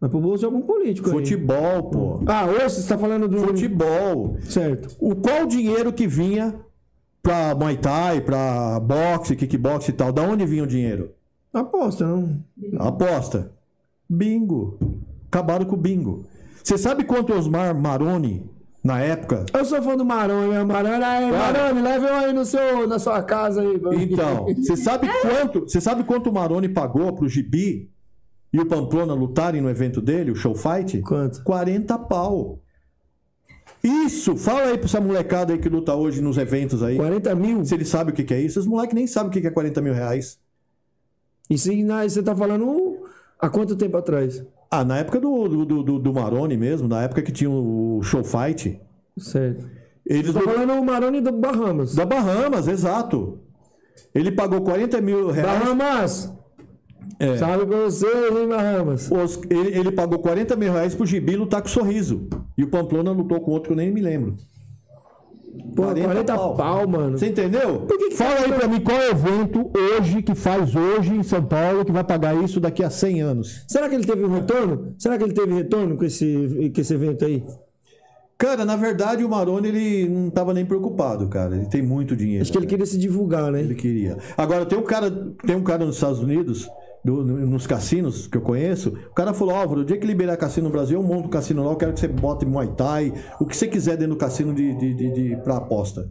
Mas 0.00 0.10
pro 0.10 0.20
bolso 0.20 0.40
de 0.40 0.44
algum 0.46 0.62
político 0.62 1.08
aí. 1.08 1.14
Futebol, 1.14 1.84
pô. 1.84 2.20
Ah, 2.26 2.44
hoje 2.46 2.70
você 2.74 2.80
está 2.80 2.98
falando 2.98 3.28
do... 3.28 3.38
Futebol. 3.38 4.36
Certo. 4.40 4.96
O 4.98 5.14
qual 5.14 5.46
dinheiro 5.46 5.92
que 5.92 6.08
vinha 6.08 6.56
pra 7.22 7.54
Muay 7.54 7.76
Thai, 7.76 8.20
pra 8.20 8.80
boxe, 8.80 9.36
kickbox 9.36 9.88
e 9.88 9.92
tal? 9.92 10.12
Da 10.12 10.22
onde 10.22 10.44
vinha 10.44 10.64
o 10.64 10.66
dinheiro? 10.66 11.12
Aposta, 11.54 12.04
não. 12.04 12.42
Aposta. 12.78 13.52
Bingo. 14.08 14.78
Acabaram 15.28 15.64
com 15.64 15.76
o 15.76 15.78
bingo. 15.78 16.24
Você 16.64 16.76
sabe 16.76 17.04
quanto 17.04 17.32
Osmar 17.32 17.74
Maroni, 17.74 18.50
na 18.82 18.98
época, 19.00 19.46
Eu 19.54 19.64
sou 19.64 19.80
fã 19.80 19.96
do 19.96 20.04
Maroni, 20.04 20.48
né? 20.50 20.64
Maroni, 20.64 21.04
aí, 21.04 21.30
Cara. 21.30 21.52
Maroni, 21.52 21.82
leve 21.82 22.06
eu 22.06 22.14
aí 22.14 22.32
no 22.32 22.44
seu, 22.44 22.88
na 22.88 22.98
sua 22.98 23.22
casa 23.22 23.62
aí. 23.62 23.78
vamos. 23.78 24.02
Então, 24.02 24.46
você 24.46 24.76
sabe 24.76 25.08
quanto, 25.22 25.60
você 25.60 25.80
sabe 25.80 26.02
quanto 26.02 26.30
o 26.30 26.32
Maroni 26.32 26.68
pagou 26.68 27.12
pro 27.12 27.28
Gibi 27.28 27.88
e 28.52 28.58
o 28.60 28.66
Pamplona 28.66 29.14
lutarem 29.14 29.60
no 29.60 29.70
evento 29.70 30.00
dele, 30.00 30.32
o 30.32 30.34
Show 30.34 30.54
Fight? 30.54 31.00
Quanto? 31.02 31.42
40 31.44 31.96
pau. 32.00 32.58
Isso, 33.84 34.36
fala 34.36 34.62
aí 34.62 34.76
pra 34.78 34.86
essa 34.86 35.00
molecada 35.00 35.52
aí 35.52 35.58
que 35.58 35.68
luta 35.68 35.94
hoje 35.94 36.20
nos 36.20 36.36
eventos 36.36 36.82
aí. 36.82 36.96
40 36.96 37.34
mil? 37.34 37.64
Se 37.64 37.74
ele 37.74 37.84
sabe 37.84 38.10
o 38.10 38.14
que 38.14 38.24
que 38.24 38.34
é 38.34 38.40
isso, 38.40 38.58
os 38.60 38.66
moleques 38.66 38.94
nem 38.94 39.06
sabem 39.06 39.28
o 39.28 39.32
que 39.32 39.40
que 39.40 39.46
é 39.46 39.50
40 39.50 39.80
mil 39.80 39.94
reais. 39.94 40.38
E 41.48 41.58
se 41.58 41.84
você 41.84 42.22
tá 42.22 42.34
falando 42.34 43.04
há 43.38 43.48
quanto 43.48 43.76
tempo 43.76 43.96
atrás? 43.96 44.42
Ah, 44.74 44.84
na 44.86 44.96
época 44.96 45.20
do, 45.20 45.48
do, 45.66 45.82
do, 45.82 45.98
do 45.98 46.12
Maroni 46.14 46.56
mesmo, 46.56 46.88
na 46.88 47.02
época 47.02 47.20
que 47.20 47.30
tinha 47.30 47.50
o 47.50 48.00
Show 48.02 48.24
Fight, 48.24 48.80
Certo. 49.18 49.68
eles 50.06 50.32
Você 50.32 50.38
tá 50.38 50.50
falando 50.50 50.72
o 50.72 50.82
Maroni 50.84 51.20
do 51.20 51.30
Bahamas. 51.30 51.94
Da 51.94 52.06
Bahamas, 52.06 52.66
exato. 52.68 53.38
Ele 54.14 54.32
pagou 54.32 54.62
40 54.62 54.98
mil 55.02 55.30
reais. 55.30 55.58
Bahamas! 55.62 56.32
É. 57.18 57.36
Pra 57.36 57.56
vocês, 57.66 58.34
hein, 58.34 58.48
Bahamas? 58.48 59.10
Os- 59.10 59.40
ele, 59.50 59.78
ele 59.78 59.92
pagou 59.92 60.18
40 60.20 60.56
mil 60.56 60.72
reais 60.72 60.94
pro 60.94 61.04
Gibi 61.04 61.36
lutar 61.36 61.60
com 61.60 61.68
sorriso. 61.68 62.26
E 62.56 62.64
o 62.64 62.68
Pamplona 62.70 63.10
lutou 63.12 63.40
com 63.42 63.50
outro 63.50 63.68
que 63.68 63.72
eu 63.74 63.76
nem 63.76 63.92
me 63.92 64.00
lembro. 64.00 64.36
Pô, 65.76 65.82
40 65.82 66.02
40, 66.02 66.34
pau. 66.34 66.56
pau. 66.56 66.88
mano. 66.88 67.18
Você 67.18 67.28
entendeu? 67.28 67.86
que 67.86 67.98
que 67.98 68.16
Fala 68.16 68.40
aí 68.40 68.52
pra 68.52 68.66
mim 68.66 68.80
qual 68.80 68.96
é 68.96 69.08
o 69.08 69.10
evento 69.10 69.70
hoje 69.76 70.22
que 70.22 70.34
faz 70.34 70.74
hoje 70.74 71.14
em 71.14 71.22
São 71.22 71.44
Paulo 71.44 71.84
que 71.84 71.92
vai 71.92 72.04
pagar 72.04 72.34
isso 72.42 72.58
daqui 72.58 72.82
a 72.82 72.90
100 72.90 73.20
anos. 73.20 73.64
Será 73.68 73.88
que 73.88 73.94
ele 73.94 74.04
teve 74.04 74.24
um 74.24 74.32
retorno? 74.32 74.94
Será 74.98 75.18
que 75.18 75.24
ele 75.24 75.34
teve 75.34 75.52
retorno 75.54 75.96
com 75.96 76.04
esse, 76.04 76.70
com 76.74 76.80
esse 76.80 76.94
evento 76.94 77.24
aí? 77.24 77.42
Cara, 78.42 78.64
na 78.64 78.74
verdade 78.74 79.24
o 79.24 79.28
Maroni 79.28 79.68
ele 79.68 80.08
não 80.08 80.28
tava 80.28 80.52
nem 80.52 80.66
preocupado, 80.66 81.28
cara. 81.28 81.54
Ele 81.54 81.66
tem 81.66 81.80
muito 81.80 82.16
dinheiro. 82.16 82.42
Acho 82.42 82.50
que 82.50 82.58
ele 82.58 82.66
queria 82.66 82.86
se 82.86 82.98
divulgar, 82.98 83.52
né? 83.52 83.60
Ele 83.60 83.74
queria. 83.74 84.18
Agora, 84.36 84.66
tem 84.66 84.76
um 84.76 84.82
cara, 84.82 85.10
tem 85.46 85.54
um 85.54 85.62
cara 85.62 85.84
nos 85.84 85.94
Estados 85.94 86.18
Unidos, 86.18 86.68
do- 87.04 87.24
no- 87.24 87.46
nos 87.46 87.66
cassinos 87.66 88.26
que 88.28 88.36
eu 88.36 88.40
conheço, 88.42 88.90
o 89.10 89.14
cara 89.14 89.32
falou, 89.34 89.54
Álvaro, 89.54 89.80
o 89.80 89.84
dia 89.84 89.96
que 89.98 90.06
liberar 90.06 90.36
cassino 90.36 90.66
no 90.68 90.72
Brasil, 90.72 90.98
eu 91.00 91.02
monto 91.02 91.26
um 91.26 91.30
cassino 91.30 91.64
lá, 91.64 91.72
eu 91.72 91.76
quero 91.76 91.92
que 91.92 92.00
você 92.00 92.08
bote 92.08 92.46
Muay 92.46 92.68
Thai, 92.76 93.12
o 93.40 93.46
que 93.46 93.56
você 93.56 93.66
quiser 93.66 93.96
dentro 93.96 94.14
do 94.14 94.18
cassino 94.18 94.54
de, 94.54 94.74
de, 94.74 94.94
de, 94.94 95.10
de- 95.12 95.36
pra 95.42 95.56
aposta. 95.56 96.08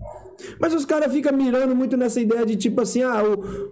Mas 0.59 0.73
os 0.73 0.85
caras 0.85 1.11
ficam 1.13 1.37
mirando 1.37 1.75
muito 1.75 1.95
nessa 1.95 2.19
ideia 2.19 2.45
de 2.45 2.55
tipo 2.55 2.81
assim, 2.81 3.03
ah, 3.03 3.21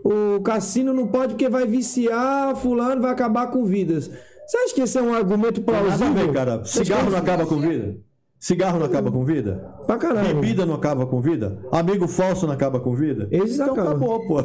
o, 0.04 0.36
o 0.38 0.42
cassino 0.42 0.94
não 0.94 1.08
pode 1.08 1.34
porque 1.34 1.50
vai 1.50 1.66
viciar, 1.66 2.56
fulano 2.56 3.02
vai 3.02 3.12
acabar 3.12 3.48
com 3.48 3.66
vidas. 3.66 4.10
Você 4.48 4.58
acha 4.58 4.76
que 4.76 4.82
esse 4.82 4.98
é 4.98 5.02
um 5.02 5.14
argumento 5.14 5.62
Nada 5.62 5.78
a 5.78 5.82
plausível? 5.98 6.14
ver, 6.28 6.34
cara. 6.34 6.64
Cigarro 6.66 7.10
não 7.12 7.18
acaba 7.18 7.46
com 7.46 7.58
vida? 7.60 7.98
Cigarro 8.40 8.80
não 8.80 8.86
acaba 8.86 9.12
com 9.12 9.26
vida? 9.26 9.76
Pra 9.86 9.98
caralho. 9.98 10.36
Bebida 10.36 10.66
não 10.66 10.74
acaba 10.74 11.06
com 11.06 11.20
vida? 11.20 11.60
Amigo 11.70 12.08
falso 12.08 12.48
não 12.48 12.54
acaba 12.54 12.80
com 12.80 12.96
vida? 12.96 13.28
Esse 13.30 13.56
então 13.56 13.74
acaba. 13.74 13.90
acabou, 13.90 14.26
pô. 14.26 14.42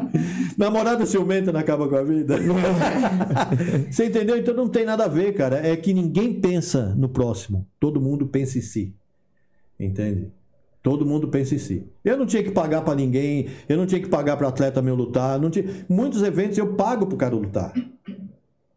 Namorada 0.58 1.06
ciumenta 1.06 1.50
não 1.50 1.58
acaba 1.58 1.88
com 1.88 1.96
a 1.96 2.02
vida? 2.02 2.36
Você 3.90 4.06
entendeu? 4.06 4.36
Então 4.36 4.52
não 4.52 4.68
tem 4.68 4.84
nada 4.84 5.06
a 5.06 5.08
ver, 5.08 5.32
cara. 5.32 5.66
É 5.66 5.74
que 5.74 5.94
ninguém 5.94 6.38
pensa 6.38 6.94
no 6.94 7.08
próximo. 7.08 7.66
Todo 7.80 7.98
mundo 7.98 8.26
pensa 8.26 8.58
em 8.58 8.60
si. 8.60 8.94
Entende? 9.78 10.30
Todo 10.82 11.06
mundo 11.06 11.28
pensa 11.28 11.54
em 11.54 11.58
si. 11.58 11.86
Eu 12.04 12.18
não 12.18 12.26
tinha 12.26 12.42
que 12.42 12.50
pagar 12.50 12.82
pra 12.82 12.94
ninguém, 12.94 13.48
eu 13.68 13.76
não 13.76 13.86
tinha 13.86 14.00
que 14.00 14.08
pagar 14.08 14.36
para 14.36 14.48
atleta 14.48 14.80
meu 14.80 14.94
lutar, 14.94 15.38
não 15.38 15.50
tinha... 15.50 15.66
muitos 15.88 16.22
eventos 16.22 16.56
eu 16.56 16.74
pago 16.74 17.06
pro 17.06 17.18
cara 17.18 17.34
lutar. 17.34 17.72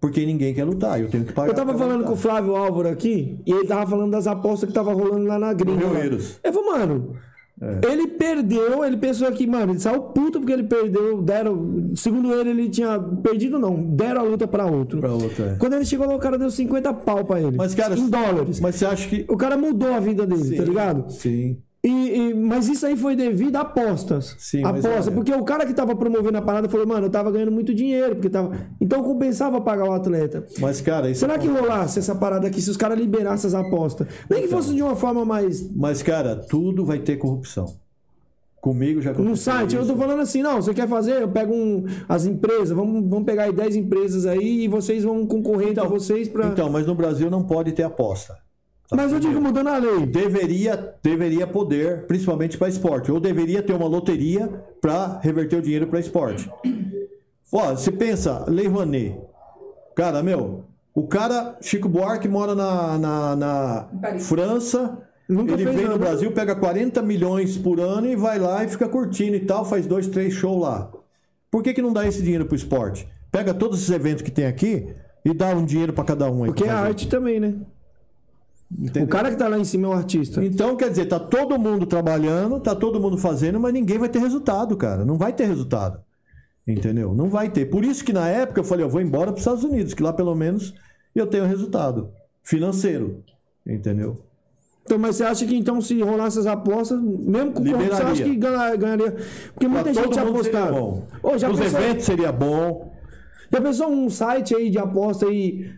Porque 0.03 0.25
ninguém 0.25 0.53
quer 0.53 0.65
lutar, 0.65 0.99
eu 0.99 1.07
tenho 1.07 1.23
que 1.23 1.31
pagar. 1.31 1.51
Eu 1.51 1.55
tava 1.55 1.77
falando 1.77 2.03
com 2.03 2.09
o 2.11 2.15
lutar. 2.15 2.17
Flávio 2.17 2.57
Álvaro 2.57 2.89
aqui, 2.89 3.39
e 3.45 3.51
ele 3.53 3.65
tava 3.65 3.89
falando 3.89 4.11
das 4.11 4.27
apostas 4.27 4.67
que 4.67 4.75
tava 4.75 4.91
rolando 4.91 5.23
lá 5.25 5.39
na 5.39 5.53
gringa. 5.53 5.81
Eu 6.43 6.51
falei, 6.53 6.69
mano, 6.77 7.15
É. 7.61 7.79
ele 7.89 8.07
perdeu, 8.07 8.83
ele 8.83 8.97
pensou 8.97 9.31
que, 9.31 9.47
mano, 9.47 9.71
ele 9.71 9.79
saiu 9.79 10.01
puto 10.01 10.39
porque 10.41 10.51
ele 10.51 10.63
perdeu, 10.63 11.21
deram, 11.21 11.93
segundo 11.95 12.33
ele, 12.33 12.49
ele 12.49 12.69
tinha 12.69 12.99
perdido 12.99 13.57
não, 13.57 13.81
deram 13.81 14.19
a 14.19 14.23
luta 14.25 14.45
pra 14.45 14.65
outro. 14.65 14.99
Pra 14.99 15.13
outro, 15.13 15.41
é. 15.45 15.55
Quando 15.55 15.71
ele 15.75 15.85
chegou 15.85 16.05
lá, 16.05 16.15
o 16.15 16.19
cara 16.19 16.37
deu 16.37 16.51
50 16.51 16.93
pau 16.95 17.23
pra 17.23 17.39
ele. 17.41 17.55
Mas, 17.55 17.73
cara, 17.73 17.97
em 17.97 18.09
dólares. 18.09 18.59
Mas 18.59 18.75
você 18.75 18.85
acha 18.85 19.07
que. 19.07 19.25
O 19.29 19.37
cara 19.37 19.55
mudou 19.55 19.93
a 19.93 20.01
vida 20.01 20.27
dele, 20.27 20.57
tá 20.57 20.63
ligado? 20.65 21.09
Sim. 21.13 21.57
E, 21.85 21.89
e- 21.89 22.33
mas 22.33 22.69
isso 22.69 22.85
aí 22.85 22.95
foi 22.95 23.13
devido 23.13 23.57
a 23.57 23.61
apostas. 23.61 24.35
Sim, 24.39 24.63
olha- 24.65 25.11
Porque 25.11 25.33
o 25.33 25.43
cara 25.43 25.65
que 25.65 25.73
tava 25.73 25.93
promovendo 25.93 26.37
a 26.37 26.41
parada 26.41 26.69
falou, 26.69 26.87
mano, 26.87 27.07
eu 27.07 27.09
tava 27.09 27.29
ganhando 27.29 27.51
muito 27.51 27.73
dinheiro, 27.73 28.15
porque 28.15 28.29
tava. 28.29 28.55
Então 28.79 29.03
compensava 29.03 29.59
pagar 29.59 29.89
o 29.89 29.91
atleta. 29.91 30.45
Mas, 30.59 30.79
cara, 30.79 31.09
isso 31.09 31.19
Será 31.19 31.37
que 31.37 31.45
rolasse 31.47 31.99
essa 31.99 32.15
parada 32.15 32.47
aqui 32.47 32.61
se 32.61 32.69
os 32.69 32.77
caras 32.77 32.97
liberassem 32.97 33.49
as 33.49 33.53
apostas? 33.53 34.07
Nem 34.29 34.43
que 34.43 34.47
fosse 34.47 34.73
de 34.73 34.81
uma 34.81 34.95
forma 34.95 35.25
mais. 35.25 35.69
Mas, 35.75 36.01
cara, 36.01 36.37
tudo 36.37 36.85
vai 36.85 36.99
ter 36.99 37.17
corrupção. 37.17 37.65
Comigo 38.61 39.01
já 39.01 39.11
No 39.11 39.35
site, 39.35 39.75
eu 39.75 39.81
isso. 39.81 39.91
tô 39.91 39.97
falando 39.99 40.21
assim, 40.21 40.41
não, 40.41 40.61
você 40.61 40.73
quer 40.73 40.87
fazer? 40.87 41.21
Eu 41.21 41.27
pego 41.27 41.53
um, 41.53 41.83
as 42.07 42.25
empresas, 42.25 42.69
vamos, 42.69 43.09
vamos 43.09 43.25
pegar 43.25 43.43
aí 43.43 43.51
10 43.51 43.75
empresas 43.75 44.25
aí 44.25 44.63
e 44.63 44.67
vocês 44.69 45.03
vão 45.03 45.27
concorrer 45.27 45.71
entre 45.71 45.85
vocês 45.85 46.29
pra. 46.29 46.47
Então, 46.47 46.69
mas 46.69 46.87
no 46.87 46.95
Brasil 46.95 47.29
não 47.29 47.43
pode 47.43 47.73
ter 47.73 47.83
aposta. 47.83 48.37
Tá 48.89 48.95
mas 48.95 49.11
eu 49.11 49.19
digo 49.19 49.39
mudando 49.41 49.67
a 49.67 49.77
lei. 49.77 50.05
Deveria, 50.05 50.95
deveria 51.01 51.47
poder, 51.47 52.05
principalmente 52.05 52.57
para 52.57 52.69
esporte. 52.69 53.11
Ou 53.11 53.19
deveria 53.19 53.63
ter 53.63 53.73
uma 53.73 53.87
loteria 53.87 54.47
para 54.81 55.19
reverter 55.19 55.57
o 55.57 55.61
dinheiro 55.61 55.87
para 55.87 55.99
esporte. 55.99 56.49
Ó, 57.51 57.75
você 57.75 57.91
pensa, 57.91 58.45
Lei 58.47 58.67
Rouanet. 58.67 59.17
Cara, 59.95 60.23
meu, 60.23 60.65
o 60.93 61.07
cara, 61.07 61.57
Chico 61.61 61.87
Buarque, 61.87 62.27
mora 62.27 62.53
na, 62.53 62.97
na, 62.97 63.35
na. 63.35 63.87
França. 64.19 64.97
Nunca 65.27 65.53
ele 65.53 65.65
vem 65.65 65.75
no 65.85 65.91
nada. 65.91 65.97
Brasil, 65.97 66.31
pega 66.31 66.55
40 66.55 67.01
milhões 67.01 67.57
por 67.57 67.79
ano 67.79 68.07
e 68.07 68.15
vai 68.15 68.37
lá 68.37 68.63
e 68.63 68.67
fica 68.67 68.87
curtindo 68.87 69.35
e 69.35 69.39
tal, 69.39 69.63
faz 69.63 69.87
dois, 69.87 70.07
três 70.07 70.33
shows 70.33 70.61
lá. 70.61 70.91
Por 71.49 71.63
que, 71.63 71.73
que 71.73 71.81
não 71.81 71.93
dá 71.93 72.05
esse 72.05 72.21
dinheiro 72.21 72.45
pro 72.45 72.55
esporte? 72.55 73.07
Pega 73.31 73.53
todos 73.53 73.79
esses 73.79 73.89
eventos 73.89 74.21
que 74.21 74.31
tem 74.31 74.45
aqui 74.45 74.93
e 75.23 75.33
dá 75.33 75.49
um 75.55 75.65
dinheiro 75.65 75.93
para 75.93 76.03
cada 76.03 76.29
um 76.29 76.43
aí. 76.43 76.49
Porque 76.49 76.65
é 76.65 76.69
arte 76.69 77.07
também, 77.07 77.39
né? 77.39 77.55
Entendeu? 78.79 79.03
O 79.03 79.07
cara 79.07 79.29
que 79.29 79.35
tá 79.37 79.47
lá 79.47 79.57
em 79.59 79.63
cima 79.63 79.87
é 79.87 79.89
um 79.89 79.93
artista. 79.93 80.43
Então, 80.43 80.75
quer 80.75 80.89
dizer, 80.89 81.05
tá 81.05 81.19
todo 81.19 81.59
mundo 81.59 81.85
trabalhando, 81.85 82.59
tá 82.59 82.73
todo 82.75 82.99
mundo 82.99 83.17
fazendo, 83.17 83.59
mas 83.59 83.73
ninguém 83.73 83.97
vai 83.97 84.09
ter 84.09 84.19
resultado, 84.19 84.75
cara. 84.75 85.05
Não 85.05 85.17
vai 85.17 85.31
ter 85.33 85.45
resultado. 85.45 85.99
Entendeu? 86.67 87.13
Não 87.13 87.29
vai 87.29 87.49
ter. 87.49 87.65
Por 87.65 87.83
isso 87.83 88.03
que 88.03 88.13
na 88.13 88.27
época 88.27 88.59
eu 88.61 88.63
falei, 88.63 88.85
eu 88.85 88.89
vou 88.89 89.01
embora 89.01 89.25
para 89.27 89.33
os 89.35 89.39
Estados 89.41 89.63
Unidos, 89.63 89.93
que 89.93 90.01
lá 90.01 90.13
pelo 90.13 90.33
menos 90.33 90.73
eu 91.13 91.27
tenho 91.27 91.45
resultado 91.45 92.09
financeiro. 92.41 93.23
Entendeu? 93.67 94.17
Então, 94.85 94.97
mas 94.97 95.15
você 95.15 95.23
acha 95.23 95.45
que 95.45 95.55
então 95.55 95.79
se 95.79 96.01
rolasse 96.01 96.39
as 96.39 96.45
apostas, 96.45 96.99
mesmo 97.01 97.53
com 97.53 97.63
corrupção, 97.63 97.95
você 97.97 98.03
acha 98.03 98.23
que 98.23 98.35
ganha- 98.35 98.75
ganharia? 98.75 99.15
Porque 99.53 99.67
muita 99.67 99.93
Pra 99.93 100.03
gente 100.03 100.19
apostava. 100.19 100.81
Os 100.81 101.41
pensou, 101.43 101.63
eventos 101.79 102.05
seria 102.05 102.31
bom. 102.33 102.93
já 103.51 103.61
pensou 103.61 103.89
um 103.89 104.09
site 104.09 104.53
aí 104.55 104.69
de 104.69 104.77
aposta 104.77 105.25
aí, 105.27 105.69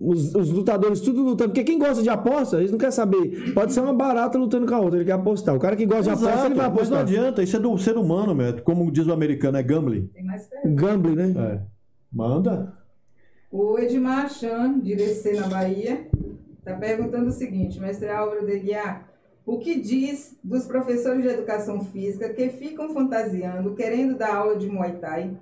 os, 0.00 0.34
os 0.34 0.50
lutadores 0.50 1.00
tudo 1.00 1.22
lutando? 1.22 1.50
Porque 1.50 1.64
quem 1.64 1.78
gosta 1.78 2.02
de 2.02 2.08
aposta, 2.08 2.58
eles 2.58 2.70
não 2.70 2.78
querem 2.78 2.92
saber. 2.92 3.52
Pode 3.52 3.72
ser 3.72 3.80
uma 3.80 3.92
barata 3.92 4.38
lutando 4.38 4.66
com 4.66 4.74
a 4.74 4.80
outra, 4.80 4.98
ele 4.98 5.04
quer 5.04 5.12
apostar. 5.12 5.54
O 5.54 5.58
cara 5.58 5.76
que 5.76 5.86
gosta 5.86 6.04
de 6.04 6.10
aposta, 6.10 6.30
Exato, 6.30 6.46
ele 6.46 6.54
vai 6.54 6.68
mas 6.68 6.88
não 6.90 6.98
apostar. 6.98 7.00
adianta, 7.00 7.42
isso 7.42 7.56
é 7.56 7.60
do 7.60 7.76
ser 7.78 7.96
humano, 7.96 8.34
meu. 8.34 8.60
Como 8.62 8.90
diz 8.90 9.06
o 9.06 9.12
americano, 9.12 9.58
é 9.58 9.62
gambling. 9.62 10.06
Tem 10.08 10.24
mais 10.24 10.46
perguntas. 10.48 10.82
Gambling, 10.82 11.14
né? 11.14 11.34
É. 11.36 11.60
Manda. 12.12 12.72
O 13.50 13.78
Edmar 13.78 14.28
Chan, 14.30 14.78
de 14.78 14.96
na 15.34 15.48
Bahia, 15.48 16.06
está 16.58 16.74
perguntando 16.74 17.28
o 17.28 17.32
seguinte, 17.32 17.80
mestre 17.80 18.08
Álvaro 18.08 18.46
de 18.46 18.58
Guiar, 18.60 19.08
o 19.44 19.58
que 19.58 19.80
diz 19.80 20.38
dos 20.44 20.66
professores 20.66 21.22
de 21.22 21.28
educação 21.28 21.80
física 21.80 22.28
que 22.28 22.48
ficam 22.50 22.94
fantasiando, 22.94 23.74
querendo 23.74 24.16
dar 24.16 24.36
aula 24.36 24.56
de 24.56 24.68
Muay 24.68 24.98
Thai, 24.98 25.36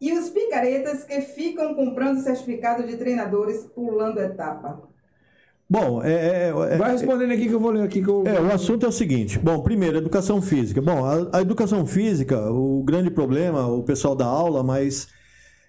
e 0.00 0.12
os 0.12 0.28
picaretas 0.30 1.04
que 1.04 1.20
ficam 1.20 1.74
comprando 1.74 2.20
certificado 2.20 2.86
de 2.86 2.96
treinadores 2.96 3.64
pulando 3.74 4.18
etapa? 4.20 4.82
Bom, 5.68 6.02
é, 6.02 6.12
é- 6.12 6.48
é- 6.48 6.76
Vai 6.76 6.92
respondendo 6.92 7.32
aqui 7.32 7.48
que 7.48 7.54
eu 7.54 7.60
vou 7.60 7.70
ler 7.70 7.82
aqui. 7.82 8.02
Que 8.02 8.08
eu... 8.08 8.22
É, 8.26 8.40
o 8.40 8.52
assunto 8.52 8.84
é 8.84 8.88
o 8.88 8.92
seguinte. 8.92 9.38
Bom, 9.38 9.60
primeiro, 9.62 9.96
educação 9.96 10.42
física. 10.42 10.80
Bom, 10.80 11.04
a, 11.04 11.38
a 11.38 11.40
educação 11.40 11.86
física, 11.86 12.38
o 12.50 12.82
grande 12.84 13.10
problema, 13.10 13.66
o 13.66 13.82
pessoal 13.82 14.14
dá 14.14 14.26
aula, 14.26 14.62
mas 14.62 15.08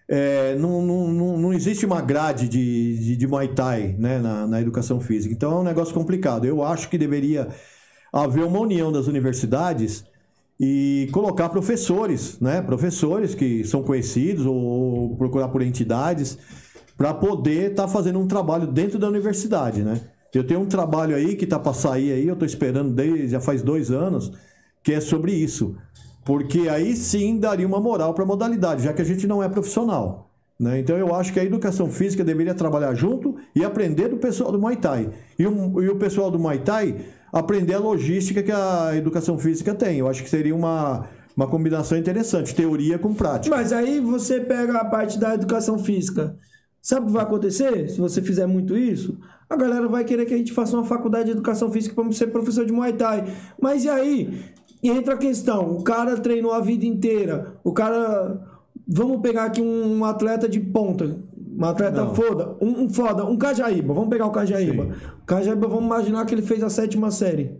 é, 0.08 0.56
não, 0.56 0.82
não, 0.82 1.08
não, 1.08 1.38
não 1.38 1.54
existe 1.54 1.86
uma 1.86 2.02
grade 2.02 2.48
de, 2.50 2.98
de, 2.98 3.16
de 3.16 3.28
Muay 3.28 3.48
Thai 3.56 3.96
né, 3.98 4.20
na, 4.20 4.46
na 4.46 4.62
educação 4.62 5.00
física. 5.00 5.34
Então 5.34 5.52
é 5.54 5.56
um 5.62 5.64
negócio 5.64 5.94
complicado. 5.94 6.46
Eu 6.46 6.62
acho 6.62 6.90
que 6.90 6.98
deveria 6.98 7.48
haver 8.12 8.44
uma 8.44 8.60
união 8.60 8.92
das 8.92 9.08
universidades 9.08 10.06
e 10.60 11.10
colocar 11.12 11.50
professores, 11.50 12.40
né? 12.40 12.62
Professores 12.62 13.36
que 13.36 13.64
são 13.64 13.84
conhecidos 13.84 14.46
ou, 14.46 15.16
procurar 15.18 15.50
por 15.50 15.62
entidades 15.62 16.38
para 16.98 17.14
poder 17.14 17.72
estar 17.72 17.88
fazendo 17.88 18.20
um 18.20 18.28
trabalho 18.28 18.68
dentro 18.68 18.98
da 18.98 19.08
universidade, 19.08 19.84
né? 19.84 20.02
Eu 20.34 20.46
tenho 20.46 20.60
um 20.60 20.66
trabalho 20.66 21.16
aí 21.16 21.36
que 21.36 21.46
está 21.46 21.58
para 21.58 21.74
sair 21.74 22.12
aí, 22.12 22.28
eu 22.28 22.34
estou 22.34 22.46
esperando 22.46 22.94
desde 22.94 23.30
já 23.30 23.40
faz 23.40 23.62
dois 23.62 23.90
anos, 23.90 24.32
que 24.84 24.94
é 24.94 25.00
sobre 25.00 25.34
isso, 25.34 25.76
porque 26.26 26.68
aí 26.68 26.96
sim 26.96 27.40
daria 27.40 27.66
uma 27.66 27.80
moral 27.80 28.14
para 28.14 28.24
a 28.24 28.28
modalidade, 28.28 28.84
já 28.84 28.94
que 28.94 29.02
a 29.02 29.06
gente 29.06 29.26
não 29.28 29.42
é 29.42 29.48
profissional. 29.48 30.30
Né? 30.60 30.80
Então 30.80 30.98
eu 30.98 31.14
acho 31.14 31.34
que 31.34 31.40
a 31.40 31.44
educação 31.44 31.90
física 31.90 32.24
deveria 32.24 32.54
trabalhar 32.54 32.94
junto 32.96 33.36
e 33.54 33.64
aprender 33.64 34.08
do 34.08 34.18
pessoal 34.18 34.52
do 34.52 34.60
Muay 34.60 34.78
Thai. 34.78 35.10
E 35.38 35.46
o, 35.46 35.82
e 35.82 35.90
o 35.90 35.96
pessoal 35.98 36.32
do 36.32 36.40
Muay 36.40 36.60
Thai 36.60 36.96
aprender 37.36 37.74
a 37.74 37.80
logística 37.80 38.42
que 38.42 38.52
a 38.52 38.96
educação 38.96 39.38
física 39.38 39.76
tem. 39.76 40.00
Eu 40.00 40.08
acho 40.08 40.24
que 40.24 40.30
seria 40.30 40.56
uma, 40.56 41.06
uma 41.36 41.46
combinação 41.46 41.98
interessante, 41.98 42.56
teoria 42.56 42.98
com 42.98 43.14
prática. 43.14 43.54
Mas 43.54 43.74
aí 43.74 44.00
você 44.00 44.40
pega 44.40 44.78
a 44.78 44.86
parte 44.86 45.20
da 45.20 45.34
educação 45.34 45.78
física. 45.78 46.38
Sabe 46.82 47.04
o 47.04 47.08
que 47.08 47.14
vai 47.14 47.24
acontecer 47.24 47.90
se 47.90 48.00
você 48.00 48.22
fizer 48.22 48.46
muito 48.46 48.78
isso? 48.78 49.18
A 49.50 49.58
galera 49.58 49.86
vai 49.90 50.06
querer 50.06 50.26
que 50.26 50.34
a 50.34 50.38
gente 50.38 50.54
faça 50.54 50.78
uma 50.78 50.86
faculdade 50.86 51.26
de 51.26 51.32
educação 51.32 51.70
física 51.70 51.94
para 51.94 52.10
ser 52.14 52.28
professor 52.28 52.66
de 52.66 52.72
Muay 52.72 52.94
Thai. 52.94 53.26
Mas 53.62 53.84
e 53.84 53.90
aí? 53.90 54.46
Entra 54.82 55.16
a 55.16 55.18
questão: 55.18 55.76
o 55.76 55.84
cara 55.84 56.16
treinou 56.16 56.54
a 56.54 56.62
vida 56.62 56.86
inteira. 56.86 57.58
O 57.64 57.74
cara. 57.74 58.40
Vamos 58.88 59.20
pegar 59.20 59.46
aqui 59.46 59.62
um 59.62 60.06
atleta 60.06 60.48
de 60.48 60.60
ponta. 60.60 61.18
Um 61.58 61.66
atleta 61.66 62.04
Não. 62.04 62.14
foda. 62.16 62.56
Um, 62.62 62.84
um 62.84 62.90
foda. 62.90 63.26
Um 63.26 63.38
Cajaíba. 63.38 63.94
Vamos 63.94 64.10
pegar 64.10 64.26
o 64.26 64.32
Cajaíba. 64.32 64.84
Sim. 64.86 64.92
O 65.22 65.26
Cajaíba, 65.26 65.68
vamos 65.68 65.86
imaginar 65.86 66.26
que 66.26 66.36
ele 66.36 66.42
fez 66.42 66.62
a 66.64 66.70
sétima 66.70 67.10
série. 67.12 67.58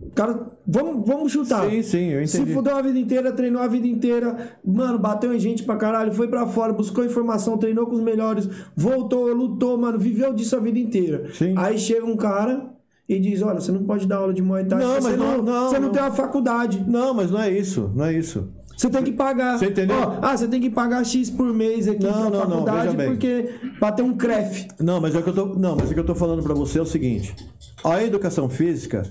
O 0.00 0.10
cara. 0.10 0.46
Vamos, 0.66 1.06
vamos 1.08 1.32
chutar. 1.32 1.68
Sim, 1.68 1.82
sim, 1.82 2.08
eu 2.12 2.26
Se 2.26 2.36
entendi. 2.38 2.54
fudeu 2.54 2.76
a 2.76 2.82
vida 2.82 2.98
inteira, 2.98 3.32
treinou 3.32 3.60
a 3.60 3.66
vida 3.66 3.86
inteira, 3.86 4.36
mano, 4.64 4.96
bateu 4.98 5.34
em 5.34 5.40
gente 5.40 5.64
pra 5.64 5.76
caralho, 5.76 6.12
foi 6.12 6.28
pra 6.28 6.46
fora, 6.46 6.72
buscou 6.72 7.04
informação, 7.04 7.58
treinou 7.58 7.86
com 7.86 7.94
os 7.96 8.00
melhores, 8.00 8.48
voltou, 8.76 9.32
lutou, 9.32 9.76
mano, 9.76 9.98
viveu 9.98 10.32
disso 10.32 10.54
a 10.56 10.60
vida 10.60 10.78
inteira. 10.78 11.30
Sim. 11.34 11.54
Aí 11.56 11.76
chega 11.78 12.06
um 12.06 12.16
cara 12.16 12.70
e 13.08 13.18
diz: 13.18 13.42
Olha, 13.42 13.60
você 13.60 13.72
não 13.72 13.82
pode 13.84 14.06
dar 14.06 14.18
aula 14.18 14.32
de 14.32 14.40
Muay 14.42 14.66
Thai, 14.66 14.78
Não, 14.78 14.88
mas 14.94 15.04
você 15.04 15.16
não- 15.16 15.42
não, 15.42 15.68
você 15.68 15.78
não, 15.80 15.86
não. 15.86 15.92
tem 15.92 16.02
uma 16.02 16.12
faculdade. 16.12 16.84
Não, 16.86 17.12
mas 17.12 17.30
não 17.32 17.40
é 17.40 17.50
isso, 17.50 17.90
não 17.94 18.04
é 18.04 18.12
isso. 18.12 18.48
Você 18.78 18.88
tem 18.88 19.02
que 19.02 19.10
pagar. 19.12 19.58
Você 19.58 19.66
entendeu? 19.66 19.96
Ó, 19.98 20.18
ah, 20.22 20.36
você 20.36 20.46
tem 20.46 20.60
que 20.60 20.70
pagar 20.70 21.04
X 21.04 21.28
por 21.30 21.52
mês 21.52 21.88
aqui 21.88 22.04
Não, 22.04 22.12
não, 22.12 22.30
não, 22.30 22.40
faculdade, 22.50 22.82
veja 22.86 22.96
bem. 22.96 23.08
porque 23.08 23.54
pra 23.78 23.90
ter 23.90 24.02
um 24.02 24.16
CREF. 24.16 24.68
Não, 24.78 25.00
mas 25.00 25.16
é 25.16 25.18
o 25.18 25.22
que 25.24 25.30
eu 25.30 25.34
tô, 25.34 25.46
não, 25.46 25.74
mas 25.76 25.90
o 25.90 25.94
que 25.94 25.98
eu 25.98 26.06
tô 26.06 26.14
falando 26.14 26.44
para 26.44 26.54
você 26.54 26.78
é 26.78 26.82
o 26.82 26.86
seguinte: 26.86 27.34
a 27.82 28.00
educação 28.04 28.48
física, 28.48 29.02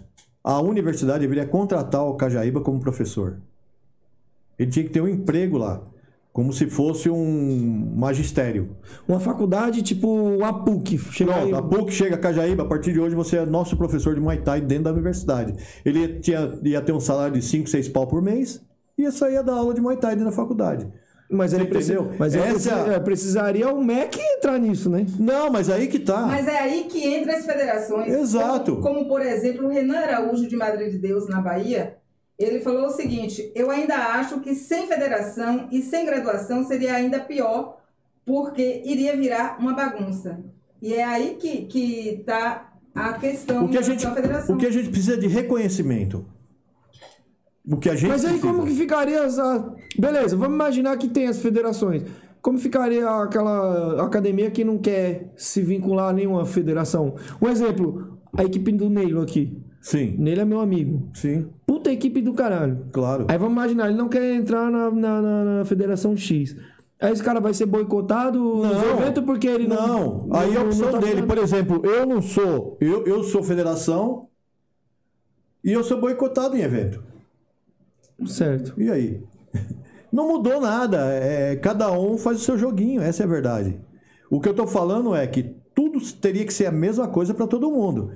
a 0.41 0.61
universidade 0.61 1.19
deveria 1.19 1.45
contratar 1.45 2.01
o 2.05 2.13
Cajaíba 2.15 2.61
como 2.61 2.79
professor. 2.79 3.39
Ele 4.57 4.71
tinha 4.71 4.85
que 4.85 4.91
ter 4.91 5.01
um 5.01 5.07
emprego 5.07 5.57
lá, 5.57 5.81
como 6.31 6.53
se 6.53 6.67
fosse 6.67 7.09
um 7.09 7.93
magistério. 7.95 8.69
Uma 9.05 9.19
faculdade 9.19 9.81
tipo 9.81 10.41
a 10.45 10.53
PUC. 10.53 10.97
Chega 11.11 11.35
aí, 11.35 11.49
Pronto, 11.49 11.55
a 11.57 11.67
PUC 11.77 11.91
chega 11.91 12.15
a 12.15 12.19
Cajaíba, 12.19 12.63
a 12.63 12.65
partir 12.65 12.93
de 12.93 12.99
hoje 13.01 13.15
você 13.15 13.37
é 13.37 13.45
nosso 13.45 13.75
professor 13.75 14.15
de 14.15 14.21
Muay 14.21 14.37
Thai 14.37 14.61
dentro 14.61 14.85
da 14.85 14.93
universidade. 14.93 15.53
Ele 15.83 15.99
ia, 15.99 16.19
tinha- 16.21 16.57
ia 16.63 16.81
ter 16.81 16.93
um 16.93 16.99
salário 17.01 17.33
de 17.33 17.41
5, 17.41 17.67
6 17.69 17.89
pau 17.89 18.07
por 18.07 18.21
mês 18.21 18.65
ia 18.97 19.11
sair 19.11 19.43
dar 19.43 19.53
aula 19.53 19.73
de 19.73 19.81
Muay 19.81 19.97
Thai 19.97 20.15
da 20.15 20.31
faculdade. 20.31 20.87
mas 21.29 21.51
ele 21.53 21.63
entendeu? 21.65 22.11
mas 22.17 22.33
Essa 22.33 22.47
precisa- 22.49 22.93
é 22.93 22.99
precisaria 22.99 23.69
o 23.73 23.83
MEC 23.83 24.17
entrar 24.37 24.57
nisso, 24.57 24.89
né? 24.89 25.05
Não, 25.19 25.51
mas 25.51 25.69
aí 25.69 25.87
que 25.87 25.99
tá. 25.99 26.21
Mas 26.21 26.47
é 26.47 26.57
aí 26.59 26.85
que 26.85 27.05
entra 27.05 27.35
as 27.35 27.45
federações. 27.45 28.13
Exato. 28.13 28.77
Como, 28.77 28.81
como, 28.99 29.07
por 29.09 29.21
exemplo, 29.21 29.65
o 29.65 29.69
Renan 29.69 29.97
Araújo, 29.99 30.47
de 30.47 30.55
Madrid 30.55 30.89
de 30.91 30.97
Deus, 30.97 31.27
na 31.27 31.41
Bahia, 31.41 31.97
ele 32.39 32.61
falou 32.61 32.85
o 32.87 32.91
seguinte: 32.91 33.51
eu 33.53 33.69
ainda 33.69 33.95
acho 33.95 34.39
que 34.39 34.55
sem 34.55 34.87
federação 34.87 35.67
e 35.69 35.81
sem 35.81 36.05
graduação 36.05 36.63
seria 36.65 36.93
ainda 36.95 37.19
pior, 37.19 37.77
porque 38.25 38.81
iria 38.85 39.15
virar 39.17 39.57
uma 39.59 39.73
bagunça. 39.73 40.39
E 40.81 40.93
é 40.93 41.03
aí 41.03 41.35
que, 41.39 41.65
que 41.65 42.23
tá 42.25 42.71
a 42.95 43.13
questão 43.13 43.65
O 43.65 43.69
que, 43.69 43.77
a 43.77 43.81
gente, 43.81 44.07
federação. 44.07 44.55
o 44.55 44.57
que 44.57 44.65
a 44.65 44.71
gente 44.71 44.89
precisa 44.89 45.17
de 45.17 45.27
reconhecimento. 45.27 46.25
O 47.69 47.77
que 47.77 47.89
a 47.89 47.95
gente 47.95 48.09
Mas 48.09 48.23
aí 48.23 48.31
precisa. 48.33 48.53
como 48.53 48.65
que 48.65 48.73
ficaria 48.73 49.19
essa. 49.23 49.73
Beleza, 49.99 50.35
vamos 50.37 50.55
imaginar 50.55 50.97
que 50.97 51.07
tem 51.07 51.27
as 51.27 51.39
federações. 51.39 52.03
Como 52.41 52.57
ficaria 52.57 53.09
aquela 53.09 54.05
academia 54.05 54.49
que 54.49 54.63
não 54.63 54.77
quer 54.77 55.33
se 55.35 55.61
vincular 55.61 56.09
a 56.09 56.13
nenhuma 56.13 56.45
federação? 56.45 57.15
Um 57.41 57.49
exemplo, 57.49 58.17
a 58.37 58.43
equipe 58.45 58.71
do 58.71 58.89
Neilo 58.89 59.21
aqui. 59.21 59.61
Sim, 59.81 60.15
Neilo 60.17 60.41
é 60.41 60.45
meu 60.45 60.59
amigo. 60.59 61.09
sim, 61.13 61.47
Puta 61.65 61.91
equipe 61.91 62.21
do 62.21 62.33
caralho. 62.33 62.85
claro. 62.91 63.25
Aí 63.27 63.37
vamos 63.37 63.53
imaginar, 63.53 63.87
ele 63.89 63.97
não 63.97 64.07
quer 64.09 64.33
entrar 64.35 64.69
na, 64.71 64.89
na, 64.91 65.21
na- 65.21 65.43
na 65.59 65.65
Federação 65.65 66.15
X. 66.15 66.55
Aí 66.99 67.11
esse 67.13 67.23
cara 67.23 67.39
vai 67.39 67.53
ser 67.53 67.65
boicotado 67.67 68.39
nos 68.39 68.81
eventos 68.83 69.23
porque 69.23 69.47
ele 69.47 69.67
não. 69.67 70.27
Não, 70.27 70.35
aí 70.35 70.53
é 70.53 70.57
a 70.57 70.59
não- 70.59 70.65
opção 70.67 70.91
não 70.91 70.99
tá 70.99 71.05
dele. 71.05 71.23
Por 71.23 71.37
exemplo, 71.37 71.81
eu 71.85 72.05
não 72.05 72.21
sou. 72.21 72.77
Eu, 72.81 73.05
eu 73.05 73.23
sou 73.23 73.43
federação 73.43 74.27
e 75.63 75.71
eu 75.73 75.83
sou 75.83 75.99
boicotado 75.99 76.55
em 76.57 76.61
evento. 76.61 77.03
Certo. 78.25 78.73
E 78.81 78.89
aí? 78.89 79.21
Não 80.11 80.27
mudou 80.27 80.59
nada. 80.61 80.97
É, 81.11 81.55
cada 81.55 81.91
um 81.91 82.17
faz 82.17 82.37
o 82.37 82.43
seu 82.43 82.57
joguinho, 82.57 83.01
essa 83.01 83.23
é 83.23 83.25
a 83.25 83.29
verdade. 83.29 83.79
O 84.29 84.39
que 84.41 84.49
eu 84.49 84.53
tô 84.53 84.65
falando 84.67 85.15
é 85.15 85.25
que 85.27 85.55
tudo 85.75 85.99
teria 86.13 86.45
que 86.45 86.53
ser 86.53 86.65
a 86.65 86.71
mesma 86.71 87.07
coisa 87.07 87.33
para 87.33 87.47
todo 87.47 87.69
mundo. 87.71 88.11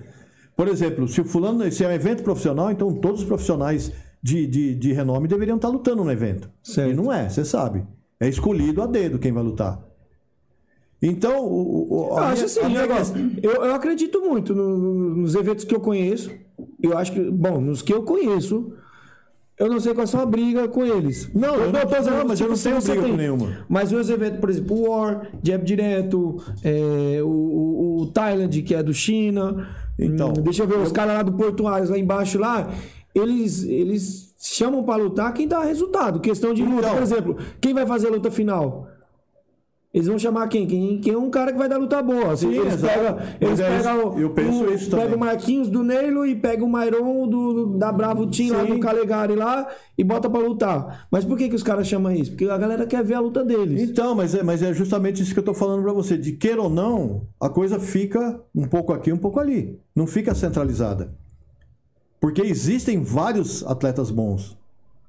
Por 0.56 0.68
exemplo, 0.68 1.08
se 1.08 1.22
o 1.22 1.26
fulano, 1.26 1.70
se 1.72 1.84
é 1.84 1.88
um 1.88 1.92
evento 1.92 2.24
profissional, 2.24 2.72
então 2.72 2.94
todos 2.94 3.22
os 3.22 3.28
profissionais 3.28 3.92
de, 4.22 4.46
de, 4.48 4.76
de 4.76 4.94
renome 4.94 5.28
deveriam 5.28 5.56
estar 5.58 5.70
lutando 5.70 6.04
no 6.04 6.12
evento. 6.12 6.50
Certo. 6.64 6.92
E 6.92 6.94
não 6.96 7.12
é, 7.12 7.30
você 7.30 7.46
sabe. 7.46 7.84
É 8.20 8.28
escolhido 8.28 8.82
a 8.82 8.86
dedo 8.88 9.18
quem 9.20 9.32
vai 9.32 9.44
lutar. 9.44 9.80
Então, 11.02 11.46
o, 11.46 11.88
o- 11.94 12.08
Eu 12.10 12.18
acho 12.18 12.46
assim, 12.46 12.62
negócio. 12.70 13.16
Eu, 13.42 13.52
eu 13.66 13.74
acredito 13.74 14.22
muito 14.22 14.54
no- 14.54 15.16
nos 15.16 15.34
eventos 15.34 15.64
que 15.66 15.74
eu 15.74 15.80
conheço. 15.80 16.30
Eu 16.82 16.96
acho 16.98 17.12
que, 17.14 17.32
bom, 17.32 17.60
nos 17.60 17.82
que 17.82 17.92
eu 17.94 18.04
conheço, 18.04 18.74
eu 19.62 19.70
não 19.70 19.80
sei 19.80 19.94
qual 19.94 20.02
é 20.02 20.04
a 20.04 20.08
sua 20.08 20.26
briga 20.26 20.68
com 20.68 20.84
eles. 20.86 21.30
Não, 21.34 21.56
eu 21.56 21.72
não- 21.72 21.82
tô 21.82 21.96
dizendo, 21.98 22.18
não, 22.18 22.26
mas 22.28 22.40
eu 22.42 22.50
não 22.50 22.56
tenho 22.58 22.82
briga 22.82 23.02
com 23.10 23.16
nenhuma. 23.18 23.58
Mas 23.70 23.92
os 23.92 24.10
eventos, 24.10 24.40
por 24.40 24.50
exemplo, 24.50 24.76
o 24.78 24.90
War, 24.90 25.28
Jab 25.44 25.64
Direto, 25.64 26.44
é, 26.64 27.20
o, 27.24 27.28
o, 27.28 28.02
o 28.02 28.08
Thailand, 28.08 28.62
que 28.64 28.74
é 28.76 28.82
do 28.84 28.94
China. 28.94 29.68
Então, 30.00 30.30
hum, 30.30 30.34
deixa 30.42 30.64
eu 30.64 30.68
ver, 30.68 30.78
os 30.80 30.92
caras 30.92 31.14
lá 31.16 31.22
do 31.24 31.34
Portuários, 31.34 31.90
lá 31.90 31.98
embaixo 31.98 32.40
lá, 32.40 32.70
eles, 33.14 33.64
eles 33.64 34.34
chamam 34.40 34.84
pra 34.84 34.96
lutar 34.96 35.32
quem 35.34 35.48
dá 35.48 35.62
resultado. 35.64 36.20
Questão 36.20 36.54
de 36.54 36.64
luta, 36.64 36.80
Então. 36.88 36.94
por 36.96 37.04
exemplo, 37.04 37.38
quem 37.60 37.74
vai 37.74 37.86
fazer 37.86 38.08
a 38.08 38.12
luta 38.12 38.32
final? 38.32 38.88
Eles 39.94 40.08
vão 40.08 40.18
chamar 40.18 40.48
quem? 40.48 40.66
Quem, 40.66 41.00
quem 41.02 41.14
é 41.14 41.18
um 41.18 41.30
cara 41.30 41.52
que 41.52 41.58
vai 41.58 41.68
dar 41.68 41.78
luta 41.78 42.02
boa. 42.02 42.34
Sim, 42.38 42.54
eles 42.54 42.78
pegam, 42.78 43.18
eles 43.42 43.60
é 43.60 43.78
pegam 43.78 44.18
eu 44.18 44.30
penso 44.30 44.64
isso 44.74 44.90
pega 44.90 45.02
também. 45.04 45.18
o 45.18 45.20
Marquinhos 45.20 45.68
do 45.68 45.84
Neilo 45.84 46.26
e 46.26 46.34
pega 46.34 46.64
o 46.64 46.70
Mairon 46.70 47.28
do, 47.28 47.54
do- 47.54 47.78
da 47.78 47.92
Bravo 47.92 48.26
Team 48.28 48.56
lá 48.56 48.64
Sim. 48.64 48.70
do 48.76 48.80
Calegari 48.80 49.36
lá 49.36 49.68
e 49.98 50.04
bota 50.04 50.30
pra 50.30 50.40
lutar. 50.40 51.08
Mas 51.12 51.26
por 51.26 51.38
que, 51.38 51.50
que 51.50 51.56
os 51.56 51.62
caras 51.64 51.88
chamam 51.88 52.14
isso? 52.14 52.32
Porque 52.32 52.46
a 52.46 52.58
galera 52.58 52.86
quer 52.88 53.04
ver 53.04 53.16
a 53.16 53.20
luta 53.20 53.44
deles. 53.44 53.82
Então, 53.90 54.16
mas 54.16 54.34
é, 54.34 54.42
mas 54.42 54.64
é 54.64 54.74
justamente 54.74 55.22
isso 55.22 55.34
que 55.34 55.40
eu 55.40 55.44
tô 55.44 55.54
falando 55.54 55.84
pra 55.84 55.92
você. 55.92 56.18
De 56.18 56.32
queira 56.32 56.62
ou 56.62 56.70
não, 56.70 57.24
a 57.38 57.50
coisa 57.50 57.78
fica 57.78 58.40
um 58.56 58.64
pouco 58.70 58.94
aqui, 58.94 59.12
um 59.12 59.18
pouco 59.18 59.42
ali. 59.42 59.78
Não 59.94 60.08
fica 60.08 60.34
centralizada. 60.34 61.14
Porque 62.18 62.42
existem 62.42 63.04
vários 63.04 63.62
atletas 63.66 64.10
bons 64.10 64.58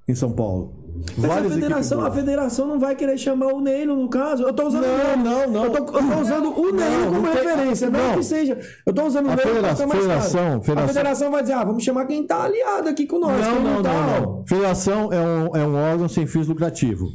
em 0.08 0.14
São 0.14 0.32
Paulo. 0.32 0.80
Mas 1.16 1.30
a 1.30 1.50
federação, 1.50 2.00
a 2.04 2.10
federação 2.10 2.66
não 2.68 2.78
vai 2.78 2.94
querer 2.94 3.16
chamar 3.18 3.46
o 3.52 3.60
Neilo, 3.60 3.96
no 3.96 4.08
caso. 4.08 4.42
Eu 4.44 4.52
tô 4.52 4.66
usando 4.68 4.82
Não, 4.82 4.94
o 4.94 4.98
Neilo. 4.98 5.22
não, 5.22 5.50
não. 5.50 5.64
Eu 5.64 5.70
tô, 5.72 5.78
eu 5.78 5.84
tô 6.14 6.20
usando 6.20 6.48
o 6.60 6.72
Neilo 6.72 7.04
Não, 7.04 7.12
como 7.12 7.22
não 7.26 7.32
tem- 7.34 7.42
referência, 7.44 7.90
não, 7.90 8.08
não. 8.08 8.14
que 8.18 8.22
seja. 8.22 8.58
Eu 8.86 8.92
tô 8.92 9.04
usando 9.06 9.26
o 9.26 9.30
A 9.30 9.36
Neilo 9.36 9.50
federa- 9.50 9.66
pra 9.68 9.76
ser 9.76 9.86
mais 9.86 10.00
federação- 10.00 10.40
claro. 10.40 10.56
A 10.58 10.60
federação- 10.62 10.88
federação 10.94 11.30
vai 11.30 11.42
dizer, 11.42 11.54
ah, 11.54 11.64
vamos 11.64 11.82
chamar 11.82 12.04
quem 12.06 12.24
tá 12.26 12.42
aliado 12.44 12.88
aqui 12.88 13.06
com 13.06 13.18
nós. 13.18 13.40
Não, 13.40 13.54
quem 13.54 13.64
não, 13.64 13.82
tá, 13.82 13.92
não, 13.92 14.20
não. 14.36 14.44
Federação 14.44 15.12
é 15.12 15.20
um, 15.20 15.56
é 15.56 15.66
um 15.66 15.74
órgão 15.74 16.08
sem 16.08 16.26
fins 16.26 16.46
lucrativo. 16.46 17.08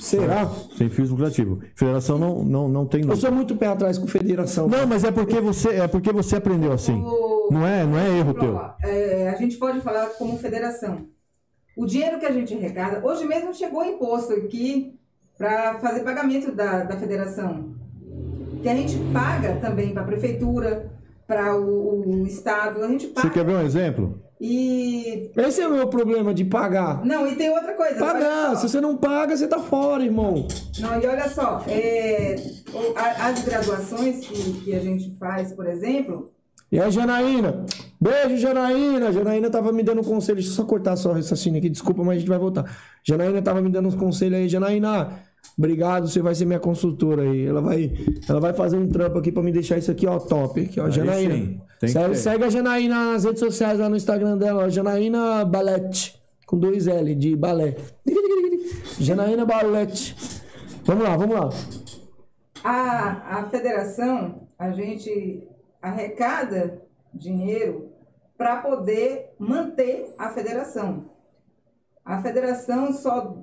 Será? 0.00 0.48
Sem 0.76 0.88
fins 0.88 1.10
lucrativo. 1.10 1.58
Federação 1.74 2.18
não, 2.18 2.44
não, 2.44 2.68
não 2.68 2.86
tem 2.86 3.02
Eu 3.06 3.16
sou 3.16 3.32
muito 3.32 3.56
pé 3.56 3.66
atrás 3.68 3.98
com 3.98 4.06
federação. 4.06 4.68
Não, 4.68 4.86
mas 4.86 5.04
é 5.04 5.10
porque 5.10 5.40
você, 5.40 5.68
é 5.70 5.88
porque 5.88 6.12
você 6.12 6.36
aprendeu 6.36 6.72
assim. 6.72 6.94
O- 7.02 7.48
Não 7.50 7.66
é, 7.66 7.84
não 7.84 7.96
é 7.98 8.18
erro 8.18 8.34
teu. 8.34 8.58
É, 8.82 9.28
a 9.30 9.36
gente 9.36 9.56
pode 9.56 9.80
falar 9.80 10.06
como 10.18 10.36
federação. 10.38 11.06
O 11.76 11.84
dinheiro 11.86 12.18
que 12.18 12.26
a 12.26 12.32
gente 12.32 12.54
arrecada, 12.54 13.06
hoje 13.06 13.24
mesmo 13.26 13.52
chegou 13.54 13.84
imposto 13.84 14.32
aqui 14.32 14.98
para 15.36 15.78
fazer 15.78 16.00
pagamento 16.00 16.50
da, 16.52 16.84
da 16.84 16.96
federação. 16.96 17.74
Que 18.62 18.68
a 18.68 18.74
gente 18.74 18.96
paga 19.12 19.56
também 19.56 19.92
para 19.92 20.02
a 20.02 20.06
prefeitura, 20.06 20.90
para 21.26 21.54
o, 21.54 22.22
o 22.22 22.26
estado, 22.26 22.82
a 22.82 22.88
gente 22.88 23.06
Você 23.08 23.12
paga. 23.12 23.30
quer 23.30 23.44
ver 23.44 23.54
um 23.56 23.60
exemplo? 23.62 24.22
E. 24.40 25.30
Esse 25.36 25.60
é 25.62 25.68
o 25.68 25.72
meu 25.72 25.88
problema 25.88 26.32
de 26.34 26.44
pagar. 26.44 27.04
Não, 27.04 27.26
e 27.26 27.36
tem 27.36 27.50
outra 27.50 27.72
coisa. 27.74 27.98
Pagar. 27.98 28.56
Se 28.56 28.68
você 28.68 28.80
não 28.80 28.96
paga, 28.96 29.36
você 29.36 29.46
tá 29.46 29.58
fora, 29.58 30.02
irmão. 30.04 30.46
Não, 30.78 31.00
e 31.00 31.06
olha 31.06 31.28
só, 31.28 31.62
é, 31.66 32.36
a- 32.96 33.28
as 33.28 33.42
graduações 33.44 34.26
que, 34.26 34.52
que 34.64 34.74
a 34.74 34.80
gente 34.80 35.14
faz, 35.18 35.52
por 35.52 35.66
exemplo, 35.66 36.30
E 36.70 36.78
aí, 36.80 36.90
Janaína? 36.90 37.64
Beijo, 38.00 38.36
Janaína. 38.36 39.12
Janaína 39.12 39.50
tava 39.50 39.72
me 39.72 39.82
dando 39.82 40.00
um 40.00 40.04
conselho. 40.04 40.36
Deixa 40.36 40.50
eu 40.50 40.54
só 40.54 40.64
cortar 40.64 40.96
só 40.96 41.10
o 41.10 41.12
raciocínio 41.14 41.58
aqui. 41.58 41.68
Desculpa, 41.70 42.02
mas 42.04 42.16
a 42.16 42.18
gente 42.20 42.28
vai 42.28 42.38
voltar. 42.38 42.64
Janaína 43.02 43.40
tava 43.42 43.60
me 43.62 43.70
dando 43.70 43.88
uns 43.88 43.94
conselhos 43.94 44.38
aí. 44.38 44.48
Janaína, 44.48 45.10
obrigado. 45.56 46.06
Você 46.08 46.20
vai 46.20 46.34
ser 46.34 46.44
minha 46.44 46.60
consultora 46.60 47.22
aí. 47.22 47.46
Ela 47.46 47.60
vai, 47.60 47.92
ela 48.28 48.40
vai 48.40 48.52
fazer 48.52 48.76
um 48.76 48.88
trampo 48.88 49.18
aqui 49.18 49.32
pra 49.32 49.42
me 49.42 49.50
deixar 49.52 49.78
isso 49.78 49.90
aqui, 49.90 50.06
ó, 50.06 50.18
top. 50.18 50.60
Aqui, 50.60 50.78
ó, 50.80 50.86
Aí 50.86 50.92
Janaína. 50.92 51.34
sim, 51.80 51.88
segue, 51.88 52.14
segue 52.16 52.44
a 52.44 52.50
Janaína 52.50 53.12
nas 53.12 53.24
redes 53.24 53.40
sociais, 53.40 53.78
lá 53.78 53.88
no 53.88 53.96
Instagram 53.96 54.36
dela, 54.36 54.64
ó. 54.64 54.68
Janaína 54.68 55.44
Balete. 55.44 56.20
Com 56.46 56.58
dois 56.58 56.86
L, 56.86 57.14
de 57.14 57.34
balé. 57.34 57.76
Janaína 59.00 59.44
Balete. 59.44 60.14
Vamos 60.84 61.02
lá, 61.02 61.16
vamos 61.16 61.34
lá. 61.34 61.50
a, 62.62 63.40
a 63.40 63.44
federação, 63.50 64.46
a 64.58 64.70
gente 64.70 65.42
arrecada 65.82 66.82
dinheiro 67.16 67.90
para 68.36 68.56
poder 68.58 69.34
manter 69.38 70.14
a 70.18 70.30
federação. 70.30 71.06
A 72.04 72.20
federação 72.22 72.92
só 72.92 73.36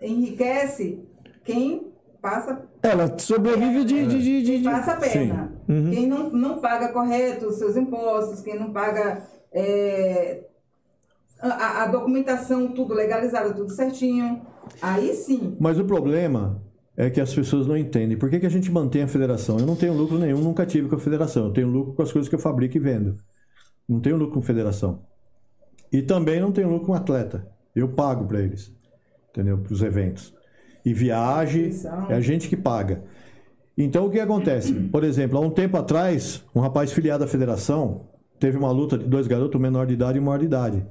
enriquece 0.00 1.02
quem 1.44 1.92
passa 2.20 2.62
Ela 2.82 3.18
sobrevive 3.18 3.84
de. 3.84 4.06
de, 4.06 4.22
de, 4.22 4.42
de- 4.42 4.52
quem 4.52 4.62
de- 4.62 4.64
passa 4.70 4.92
a 4.92 4.96
perna. 4.96 5.52
Quem 5.66 6.06
não, 6.06 6.30
não 6.30 6.58
paga 6.60 6.88
correto 6.92 7.46
os 7.46 7.56
seus 7.56 7.76
impostos, 7.76 8.40
quem 8.42 8.58
não 8.58 8.72
paga 8.72 9.22
é, 9.52 10.44
a, 11.40 11.82
a 11.82 11.86
documentação 11.86 12.68
tudo 12.68 12.94
legalizada, 12.94 13.52
tudo 13.52 13.72
certinho. 13.72 14.42
Aí 14.82 15.12
sim. 15.14 15.56
Mas 15.58 15.78
o 15.78 15.84
problema 15.84 16.62
é 16.96 17.10
que 17.10 17.20
as 17.20 17.34
pessoas 17.34 17.66
não 17.66 17.76
entendem. 17.76 18.16
Por 18.16 18.30
que, 18.30 18.40
que 18.40 18.46
a 18.46 18.50
gente 18.50 18.70
mantém 18.70 19.02
a 19.02 19.08
federação? 19.08 19.58
Eu 19.58 19.66
não 19.66 19.76
tenho 19.76 19.92
lucro 19.92 20.18
nenhum, 20.18 20.40
nunca 20.40 20.64
tive 20.64 20.88
com 20.88 20.96
a 20.96 20.98
federação. 20.98 21.46
Eu 21.46 21.52
tenho 21.52 21.68
lucro 21.68 21.92
com 21.94 22.02
as 22.02 22.10
coisas 22.10 22.28
que 22.28 22.34
eu 22.34 22.38
fabrico 22.38 22.76
e 22.76 22.80
vendo. 22.80 23.16
Não 23.88 24.00
tenho 24.00 24.16
lucro 24.16 24.34
com 24.34 24.42
federação. 24.42 25.02
E 25.92 26.02
também 26.02 26.40
não 26.40 26.50
tenho 26.52 26.68
lucro 26.70 26.86
com 26.86 26.94
atleta. 26.94 27.46
Eu 27.74 27.88
pago 27.88 28.26
para 28.26 28.40
eles, 28.40 28.72
entendeu? 29.30 29.58
Para 29.58 29.72
os 29.72 29.82
eventos. 29.82 30.34
E 30.84 30.94
viagem, 30.94 31.70
é 32.08 32.14
a 32.14 32.20
gente 32.20 32.48
que 32.48 32.56
paga. 32.56 33.02
Então 33.76 34.06
o 34.06 34.10
que 34.10 34.18
acontece? 34.18 34.72
Por 34.72 35.04
exemplo, 35.04 35.36
há 35.36 35.40
um 35.40 35.50
tempo 35.50 35.76
atrás, 35.76 36.42
um 36.54 36.60
rapaz 36.60 36.92
filiado 36.92 37.24
à 37.24 37.26
federação 37.26 38.08
teve 38.40 38.56
uma 38.56 38.70
luta 38.70 38.96
de 38.96 39.04
dois 39.04 39.26
garotos, 39.26 39.60
menor 39.60 39.86
de 39.86 39.94
idade 39.94 40.18
e 40.18 40.20
maior 40.20 40.38
de 40.38 40.46
idade. 40.46 40.86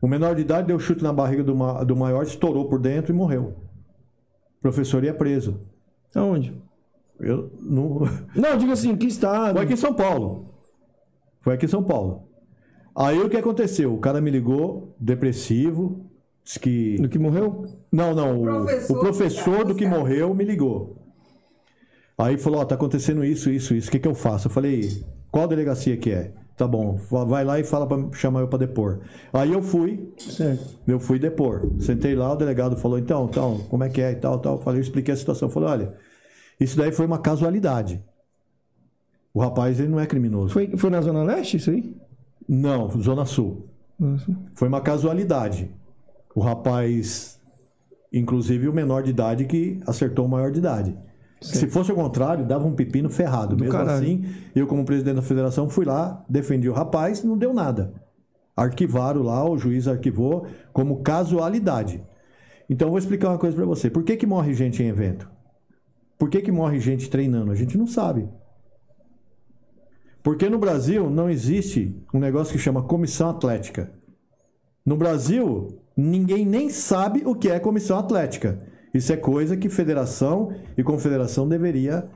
O 0.00 0.08
menor 0.08 0.34
de 0.34 0.42
idade 0.42 0.66
deu 0.66 0.78
chute 0.78 1.02
na 1.02 1.12
barriga 1.12 1.44
do, 1.44 1.54
ma- 1.54 1.84
do 1.84 1.94
maior, 1.94 2.24
estourou 2.24 2.68
por 2.68 2.80
dentro 2.80 3.12
e 3.12 3.16
morreu. 3.16 3.54
Professor 4.64 5.04
ia 5.04 5.12
preso. 5.12 5.60
Aonde? 6.14 6.58
Eu 7.20 7.50
não... 7.60 8.00
Não, 8.34 8.56
diga 8.56 8.72
assim, 8.72 8.96
que 8.96 9.06
estado. 9.06 9.56
Foi 9.56 9.62
aqui 9.62 9.74
em 9.74 9.76
São 9.76 9.92
Paulo. 9.92 10.54
Foi 11.42 11.54
aqui 11.54 11.66
em 11.66 11.68
São 11.68 11.84
Paulo. 11.84 12.30
Aí 12.96 13.20
o 13.20 13.28
que 13.28 13.36
aconteceu? 13.36 13.92
O 13.92 13.98
cara 13.98 14.22
me 14.22 14.30
ligou, 14.30 14.96
depressivo, 14.98 16.06
disse 16.42 16.58
que. 16.58 16.96
Do 16.96 17.10
que 17.10 17.18
morreu? 17.18 17.66
Não, 17.92 18.14
não. 18.14 18.40
O 18.40 18.44
Professor 18.44 18.96
o 18.96 19.00
professor 19.00 19.64
do 19.66 19.74
que 19.74 19.84
cara. 19.84 19.98
morreu 19.98 20.34
me 20.34 20.44
ligou. 20.44 20.96
Aí 22.16 22.38
falou: 22.38 22.60
Ó, 22.60 22.64
tá 22.64 22.74
acontecendo 22.74 23.24
isso, 23.24 23.50
isso, 23.50 23.74
isso. 23.74 23.88
O 23.88 23.90
que, 23.90 23.98
que 23.98 24.08
eu 24.08 24.14
faço? 24.14 24.46
Eu 24.48 24.50
falei: 24.52 25.04
Qual 25.30 25.48
delegacia 25.48 25.96
que 25.96 26.10
é? 26.10 26.32
Tá 26.56 26.68
bom, 26.68 26.94
va- 27.10 27.24
vai 27.24 27.44
lá 27.44 27.58
e 27.58 27.64
fala 27.64 27.84
para 27.86 28.12
chamar 28.12 28.40
eu 28.40 28.48
para 28.48 28.60
depor. 28.60 29.00
Aí 29.32 29.52
eu 29.52 29.60
fui, 29.60 30.12
Certo. 30.18 30.78
eu 30.86 31.00
fui 31.00 31.18
depor. 31.18 31.68
Sentei 31.80 32.14
lá, 32.14 32.32
o 32.32 32.36
delegado 32.36 32.76
falou: 32.76 32.98
Então, 32.98 33.26
então, 33.28 33.58
como 33.68 33.82
é 33.82 33.88
que 33.88 34.00
é 34.00 34.12
e 34.12 34.16
tal, 34.16 34.38
tal. 34.38 34.60
Falei, 34.60 34.78
eu 34.78 34.82
expliquei 34.84 35.12
a 35.12 35.16
situação. 35.16 35.48
Falei: 35.50 35.68
Olha, 35.68 35.94
isso 36.60 36.76
daí 36.76 36.92
foi 36.92 37.06
uma 37.06 37.18
casualidade. 37.18 38.00
O 39.32 39.40
rapaz, 39.40 39.80
ele 39.80 39.88
não 39.88 39.98
é 39.98 40.06
criminoso. 40.06 40.52
Foi, 40.52 40.76
foi 40.76 40.90
na 40.90 41.00
Zona 41.00 41.24
Leste 41.24 41.56
isso 41.56 41.70
aí? 41.70 41.92
Não, 42.48 42.88
Zona 43.02 43.24
Sul. 43.24 43.68
Nossa. 43.98 44.26
Foi 44.54 44.68
uma 44.68 44.80
casualidade. 44.80 45.68
O 46.36 46.40
rapaz, 46.40 47.40
inclusive 48.12 48.68
o 48.68 48.72
menor 48.72 49.02
de 49.02 49.10
idade, 49.10 49.44
que 49.46 49.80
acertou 49.86 50.26
o 50.26 50.28
maior 50.28 50.52
de 50.52 50.58
idade. 50.60 50.96
Se 51.44 51.66
fosse 51.68 51.92
o 51.92 51.94
contrário, 51.94 52.46
dava 52.46 52.66
um 52.66 52.74
pepino 52.74 53.10
ferrado. 53.10 53.56
Mesmo 53.56 53.72
caralho. 53.72 54.02
assim, 54.02 54.24
eu, 54.54 54.66
como 54.66 54.84
presidente 54.84 55.16
da 55.16 55.22
federação, 55.22 55.68
fui 55.68 55.84
lá, 55.84 56.24
defendi 56.28 56.68
o 56.68 56.72
rapaz, 56.72 57.22
não 57.22 57.36
deu 57.36 57.52
nada. 57.52 57.92
Arquivaram 58.56 59.22
lá, 59.22 59.48
o 59.48 59.58
juiz 59.58 59.86
arquivou 59.86 60.46
como 60.72 61.02
casualidade. 61.02 62.02
Então 62.68 62.88
eu 62.88 62.90
vou 62.90 62.98
explicar 62.98 63.28
uma 63.28 63.38
coisa 63.38 63.54
para 63.54 63.66
você. 63.66 63.90
Por 63.90 64.02
que, 64.04 64.16
que 64.16 64.26
morre 64.26 64.54
gente 64.54 64.82
em 64.82 64.88
evento? 64.88 65.28
Por 66.18 66.30
que, 66.30 66.40
que 66.40 66.52
morre 66.52 66.80
gente 66.80 67.10
treinando? 67.10 67.50
A 67.50 67.54
gente 67.54 67.76
não 67.76 67.86
sabe. 67.86 68.26
Porque 70.22 70.48
no 70.48 70.58
Brasil 70.58 71.10
não 71.10 71.28
existe 71.28 71.94
um 72.14 72.18
negócio 72.18 72.54
que 72.54 72.58
chama 72.58 72.82
comissão 72.82 73.28
atlética. 73.28 73.92
No 74.86 74.96
Brasil, 74.96 75.78
ninguém 75.94 76.46
nem 76.46 76.70
sabe 76.70 77.22
o 77.26 77.34
que 77.34 77.50
é 77.50 77.58
comissão 77.60 77.98
atlética. 77.98 78.58
Isso 78.94 79.12
é 79.12 79.16
coisa 79.16 79.56
que 79.56 79.68
federação 79.68 80.54
e 80.78 80.82
confederação 80.84 81.48
deveria 81.48 82.08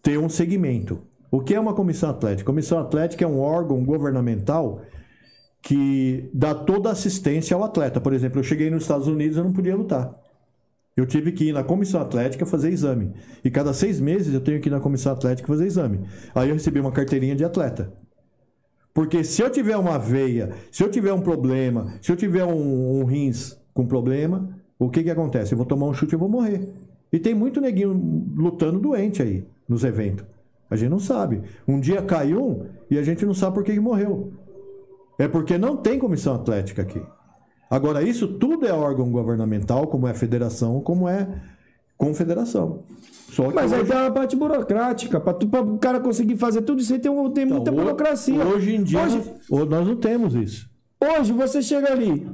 ter 0.00 0.18
um 0.18 0.28
segmento. 0.28 1.02
O 1.30 1.40
que 1.40 1.52
é 1.52 1.60
uma 1.60 1.74
comissão 1.74 2.08
atlética? 2.08 2.46
Comissão 2.46 2.78
atlética 2.78 3.24
é 3.24 3.28
um 3.28 3.40
órgão 3.40 3.84
governamental 3.84 4.80
que 5.60 6.30
dá 6.32 6.54
toda 6.54 6.92
assistência 6.92 7.56
ao 7.56 7.64
atleta. 7.64 8.00
Por 8.00 8.12
exemplo, 8.12 8.38
eu 8.38 8.44
cheguei 8.44 8.70
nos 8.70 8.84
Estados 8.84 9.08
Unidos 9.08 9.36
e 9.36 9.40
eu 9.40 9.44
não 9.44 9.52
podia 9.52 9.74
lutar. 9.74 10.14
Eu 10.96 11.04
tive 11.04 11.32
que 11.32 11.46
ir 11.46 11.52
na 11.52 11.64
comissão 11.64 12.00
atlética 12.00 12.46
fazer 12.46 12.70
exame. 12.70 13.12
E 13.44 13.50
cada 13.50 13.74
seis 13.74 14.00
meses 14.00 14.32
eu 14.32 14.40
tenho 14.40 14.60
que 14.60 14.68
ir 14.68 14.70
na 14.70 14.80
comissão 14.80 15.12
atlética 15.12 15.48
fazer 15.48 15.66
exame. 15.66 16.06
Aí 16.34 16.48
eu 16.48 16.54
recebi 16.54 16.78
uma 16.78 16.92
carteirinha 16.92 17.34
de 17.34 17.44
atleta. 17.44 17.92
Porque 18.94 19.24
se 19.24 19.42
eu 19.42 19.50
tiver 19.50 19.76
uma 19.76 19.98
veia, 19.98 20.52
se 20.70 20.82
eu 20.82 20.90
tiver 20.90 21.12
um 21.12 21.20
problema, 21.20 21.92
se 22.00 22.10
eu 22.10 22.16
tiver 22.16 22.44
um, 22.44 23.00
um 23.00 23.04
rins 23.04 23.60
com 23.74 23.86
problema, 23.86 24.55
o 24.78 24.88
que 24.90 25.02
que 25.02 25.10
acontece? 25.10 25.52
Eu 25.52 25.58
vou 25.58 25.66
tomar 25.66 25.86
um 25.86 25.94
chute 25.94 26.14
e 26.14 26.18
vou 26.18 26.28
morrer. 26.28 26.68
E 27.12 27.18
tem 27.18 27.34
muito 27.34 27.60
neguinho 27.60 27.92
lutando 28.36 28.78
doente 28.78 29.22
aí 29.22 29.44
nos 29.68 29.84
eventos. 29.84 30.24
A 30.70 30.76
gente 30.76 30.90
não 30.90 30.98
sabe. 30.98 31.42
Um 31.66 31.78
dia 31.78 32.02
cai 32.02 32.34
um 32.34 32.66
e 32.90 32.98
a 32.98 33.02
gente 33.02 33.24
não 33.24 33.34
sabe 33.34 33.54
por 33.54 33.64
que 33.64 33.72
que 33.72 33.80
morreu. 33.80 34.32
É 35.18 35.28
porque 35.28 35.56
não 35.56 35.76
tem 35.76 35.98
comissão 35.98 36.34
atlética 36.34 36.82
aqui. 36.82 37.00
Agora, 37.70 38.02
isso 38.02 38.26
tudo 38.28 38.66
é 38.66 38.72
órgão 38.72 39.10
governamental, 39.10 39.86
como 39.86 40.06
é 40.06 40.14
federação, 40.14 40.80
como 40.80 41.08
é 41.08 41.26
confederação. 41.96 42.82
Mas 43.54 43.72
aí 43.72 43.80
hoje- 43.80 43.90
tem 43.90 44.00
uma 44.00 44.10
parte 44.10 44.36
burocrática. 44.36 45.18
Pra 45.20 45.60
o 45.62 45.78
cara 45.78 46.00
conseguir 46.00 46.36
fazer 46.36 46.62
tudo 46.62 46.80
isso 46.80 46.92
aí 46.92 46.98
tem, 46.98 47.10
um- 47.10 47.30
tem 47.30 47.44
muita 47.46 47.70
Então, 47.70 47.74
ho- 47.74 47.84
burocracia. 47.84 48.44
Hoje 48.44 48.74
em 48.76 48.82
dia, 48.82 49.00
Hoje, 49.02 49.22
nós, 49.50 49.68
nós 49.68 49.86
não 49.86 49.96
temos 49.96 50.34
isso. 50.34 50.68
hoje 51.18 51.32
você 51.32 51.62
chega 51.62 51.90
ali. 51.92 52.28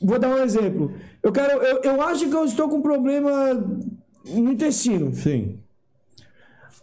Vou 0.00 0.18
dar 0.18 0.28
um 0.30 0.38
exemplo. 0.38 0.92
Eu 1.22 1.32
quero. 1.32 1.62
Eu, 1.62 1.80
eu 1.82 2.02
acho 2.02 2.28
que 2.28 2.34
eu 2.34 2.44
estou 2.44 2.68
com 2.68 2.80
problema 2.82 3.54
no 4.26 4.50
intestino. 4.52 5.14
Sim. 5.14 5.58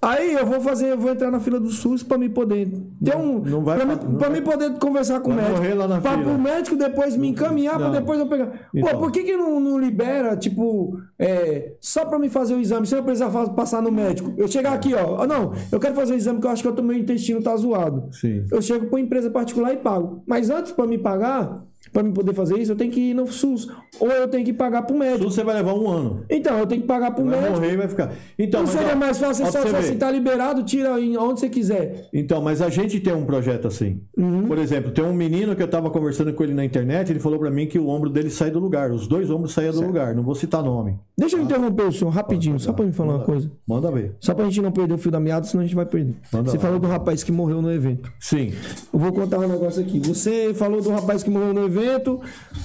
Aí 0.01 0.31
eu 0.33 0.45
vou 0.45 0.61
fazer, 0.61 0.91
eu 0.93 0.97
vou 0.97 1.11
entrar 1.11 1.29
na 1.29 1.41
fila 1.41 1.59
do 1.59 1.69
SUS 1.69 2.03
para 2.03 2.17
me 2.17 2.29
poder 2.29 2.69
ter 3.03 3.17
um, 3.17 3.39
não 3.39 3.61
vai 3.65 3.75
pra- 3.75 3.85
mim, 3.85 3.95
não 4.01 4.15
pra 4.17 4.29
vai- 4.29 4.39
mim 4.39 4.45
poder 4.45 4.71
conversar 4.79 5.19
com 5.19 5.31
o 5.31 5.33
médico, 5.33 5.57
morrer 5.57 5.73
lá 5.73 5.89
na 5.89 5.99
para 5.99 6.17
fila. 6.17 6.31
o 6.31 6.39
médico 6.41 6.77
depois 6.77 7.17
me 7.17 7.27
encaminhar 7.27 7.77
para 7.77 7.89
depois 7.89 8.17
eu 8.17 8.25
pegar. 8.27 8.69
Então. 8.73 8.91
Pô, 8.93 8.97
por 8.97 9.11
que 9.11 9.23
que 9.23 9.35
não, 9.35 9.59
não 9.59 9.77
libera 9.77 10.37
tipo 10.37 10.97
é, 11.19 11.73
só 11.81 12.05
para 12.05 12.17
me 12.17 12.29
fazer 12.29 12.53
o 12.55 12.61
exame, 12.61 12.87
sem 12.87 12.97
eu 12.97 13.03
precisar 13.03 13.29
passar 13.49 13.81
no 13.81 13.91
médico? 13.91 14.33
Eu 14.37 14.47
chegar 14.47 14.71
aqui, 14.71 14.93
ó, 14.93 15.21
ah, 15.21 15.27
não, 15.27 15.51
eu 15.69 15.79
quero 15.81 15.93
fazer 15.95 16.13
o 16.13 16.15
exame 16.15 16.39
que 16.39 16.47
eu 16.47 16.51
acho 16.51 16.63
que 16.63 16.71
tô- 16.71 16.81
meu 16.81 16.97
intestino 16.97 17.41
tá 17.43 17.53
zoado. 17.57 18.07
Sim. 18.13 18.45
Eu 18.49 18.61
chego 18.61 18.85
para 18.85 19.01
empresa 19.01 19.29
particular 19.29 19.73
e 19.73 19.77
pago. 19.77 20.23
Mas 20.25 20.49
antes 20.49 20.71
para 20.71 20.87
me 20.87 20.97
pagar, 20.97 21.61
para 21.91 22.03
me 22.03 22.11
poder 22.11 22.33
fazer 22.33 22.57
isso, 22.59 22.71
eu 22.71 22.75
tenho 22.75 22.91
que 22.91 22.99
ir 23.11 23.13
no 23.13 23.25
SUS 23.31 23.67
ou 23.99 24.09
eu 24.09 24.27
tenho 24.27 24.45
que 24.45 24.53
pagar 24.53 24.83
pro 24.83 24.95
médico. 24.97 25.25
Isso 25.25 25.35
você 25.35 25.43
vai 25.43 25.55
levar 25.55 25.73
um 25.73 25.89
ano. 25.89 26.23
Então, 26.29 26.57
eu 26.59 26.67
tenho 26.67 26.81
que 26.81 26.87
pagar 26.87 27.11
pro 27.11 27.23
Vai 27.25 27.39
médico. 27.39 27.53
morrer 27.59 27.77
vai 27.77 27.87
ficar. 27.87 28.11
Então, 28.37 28.61
Não 28.61 28.67
seria 28.67 28.93
ó, 28.93 28.95
mais 28.95 29.17
fácil 29.17 29.45
só, 29.45 29.51
pra 29.51 29.61
só 29.61 29.67
você 29.69 29.75
assim, 29.77 29.91
ver. 29.93 29.97
tá 29.97 30.11
liberado, 30.11 30.63
tira 30.63 30.99
em 30.99 31.17
onde 31.17 31.39
você 31.39 31.49
quiser. 31.49 32.07
Então, 32.13 32.41
mas 32.41 32.61
a 32.61 32.69
gente 32.69 32.99
tem 32.99 33.13
um 33.13 33.25
projeto 33.25 33.67
assim. 33.67 34.01
Uhum. 34.17 34.47
Por 34.47 34.57
exemplo, 34.57 34.91
tem 34.91 35.03
um 35.03 35.13
menino 35.13 35.55
que 35.55 35.63
eu 35.63 35.67
tava 35.67 35.89
conversando 35.89 36.31
com 36.33 36.43
ele 36.43 36.53
na 36.53 36.63
internet, 36.63 37.11
ele 37.11 37.19
falou 37.19 37.39
pra 37.39 37.49
mim 37.49 37.65
que 37.65 37.79
o 37.79 37.87
ombro 37.87 38.09
dele 38.09 38.29
sai 38.29 38.51
do 38.51 38.59
lugar. 38.59 38.91
Os 38.91 39.07
dois 39.07 39.29
ombros 39.31 39.53
saíam 39.53 39.73
do 39.73 39.81
lugar. 39.81 40.13
Não 40.13 40.21
vou 40.23 40.35
citar 40.35 40.61
nome. 40.61 40.99
Deixa 41.17 41.37
eu 41.37 41.41
interromper 41.41 41.83
o 41.83 41.91
senhor 41.91 42.11
rapidinho, 42.11 42.59
só 42.59 42.71
pra 42.71 42.85
me 42.85 42.91
falar 42.91 43.15
uma 43.15 43.23
coisa. 43.25 43.49
Manda 43.67 43.91
ver. 43.91 44.15
Só 44.19 44.33
pra 44.33 44.45
gente 44.45 44.61
não 44.61 44.71
perder 44.71 44.93
o 44.93 44.97
fio 44.97 45.11
da 45.11 45.19
meada, 45.19 45.45
senão 45.45 45.61
a 45.61 45.65
gente 45.65 45.75
vai 45.75 45.85
perder. 45.85 46.15
Manda 46.31 46.51
Você 46.51 46.57
lá. 46.57 46.63
falou 46.63 46.79
do 46.79 46.87
rapaz 46.87 47.23
que 47.23 47.31
morreu 47.31 47.61
no 47.61 47.71
evento. 47.71 48.11
Sim. 48.19 48.53
Eu 48.93 48.99
vou 48.99 49.11
contar 49.11 49.39
um 49.39 49.47
negócio 49.47 49.81
aqui. 49.81 49.99
Você 49.99 50.53
falou 50.53 50.81
do 50.81 50.89
rapaz 50.89 51.23
que 51.23 51.29
morreu 51.29 51.53
no 51.53 51.61
evento 51.65 51.68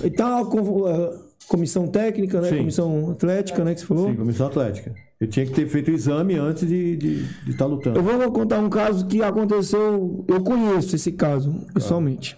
e 0.02 0.10
tal, 0.10 0.46
com, 0.46 0.86
a 0.86 1.12
comissão 1.48 1.86
técnica, 1.86 2.40
né? 2.40 2.48
Sim. 2.48 2.58
Comissão 2.58 3.10
atlética, 3.10 3.64
né? 3.64 3.74
Que 3.74 3.80
você 3.80 3.86
falou. 3.86 4.08
Sim, 4.08 4.16
comissão 4.16 4.46
atlética. 4.46 4.94
Eu 5.20 5.28
tinha 5.28 5.46
que 5.46 5.52
ter 5.52 5.66
feito 5.68 5.90
o 5.90 5.94
exame 5.94 6.34
antes 6.36 6.66
de 6.66 6.94
estar 6.94 7.44
de, 7.46 7.56
tá 7.56 7.66
lutando. 7.66 7.98
Eu 7.98 8.02
vou 8.02 8.32
contar 8.32 8.58
um 8.60 8.68
caso 8.68 9.06
que 9.06 9.22
aconteceu. 9.22 10.24
Eu 10.28 10.42
conheço 10.42 10.96
esse 10.96 11.12
caso, 11.12 11.54
pessoalmente. 11.72 12.36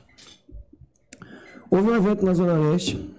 Houve 1.70 1.90
um 1.90 1.96
evento 1.96 2.24
na 2.24 2.32
Zona 2.32 2.52
Leste, 2.52 3.10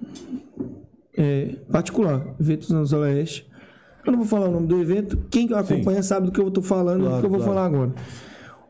é, 1.17 1.55
particular, 1.69 2.35
evento 2.39 2.71
na 2.73 2.83
Zona 2.85 3.07
Leste. 3.07 3.47
Eu 4.05 4.11
não 4.11 4.19
vou 4.19 4.27
falar 4.27 4.47
o 4.47 4.51
nome 4.51 4.67
do 4.67 4.79
evento, 4.79 5.17
quem 5.29 5.51
acompanha 5.53 6.01
sabe 6.01 6.27
do 6.27 6.31
que 6.31 6.39
eu 6.39 6.47
estou 6.47 6.63
falando, 6.63 7.01
do 7.01 7.07
Claro, 7.07 7.19
que 7.19 7.25
eu 7.25 7.29
vou 7.29 7.39
claro. 7.39 7.53
falar 7.53 7.65
agora. 7.65 7.93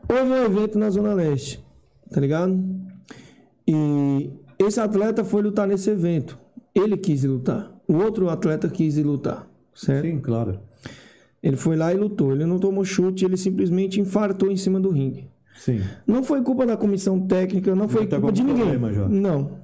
Houve 0.08 0.32
um 0.32 0.44
evento 0.44 0.78
na 0.78 0.90
Zona 0.90 1.14
Leste, 1.14 1.64
tá 2.10 2.20
ligado? 2.20 2.58
E 3.68 4.30
esse 4.58 4.80
atleta 4.80 5.24
foi 5.24 5.42
lutar 5.42 5.66
nesse 5.66 5.90
evento. 5.90 6.38
Ele 6.74 6.96
quis 6.96 7.24
lutar. 7.24 7.72
O 7.86 7.94
outro 7.94 8.28
atleta 8.28 8.68
quis 8.68 8.98
lutar, 8.98 9.48
certo? 9.74 10.04
Sim, 10.04 10.18
claro. 10.18 10.60
Ele 11.42 11.56
foi 11.56 11.76
lá 11.76 11.92
e 11.92 11.96
lutou. 11.96 12.32
Ele 12.32 12.44
não 12.44 12.58
tomou 12.58 12.84
chute, 12.84 13.24
ele 13.24 13.36
simplesmente 13.36 14.00
infartou 14.00 14.50
em 14.50 14.56
cima 14.56 14.80
do 14.80 14.90
ringue. 14.90 15.30
Sim. 15.56 15.80
Não 16.06 16.22
foi 16.22 16.42
culpa 16.42 16.66
da 16.66 16.76
comissão 16.76 17.20
técnica, 17.26 17.74
não 17.74 17.88
foi 17.88 18.06
tá 18.06 18.16
culpa 18.16 18.32
de 18.32 18.42
ninguém. 18.42 18.62
problema 18.62 18.92
já. 18.92 19.08
Não. 19.08 19.60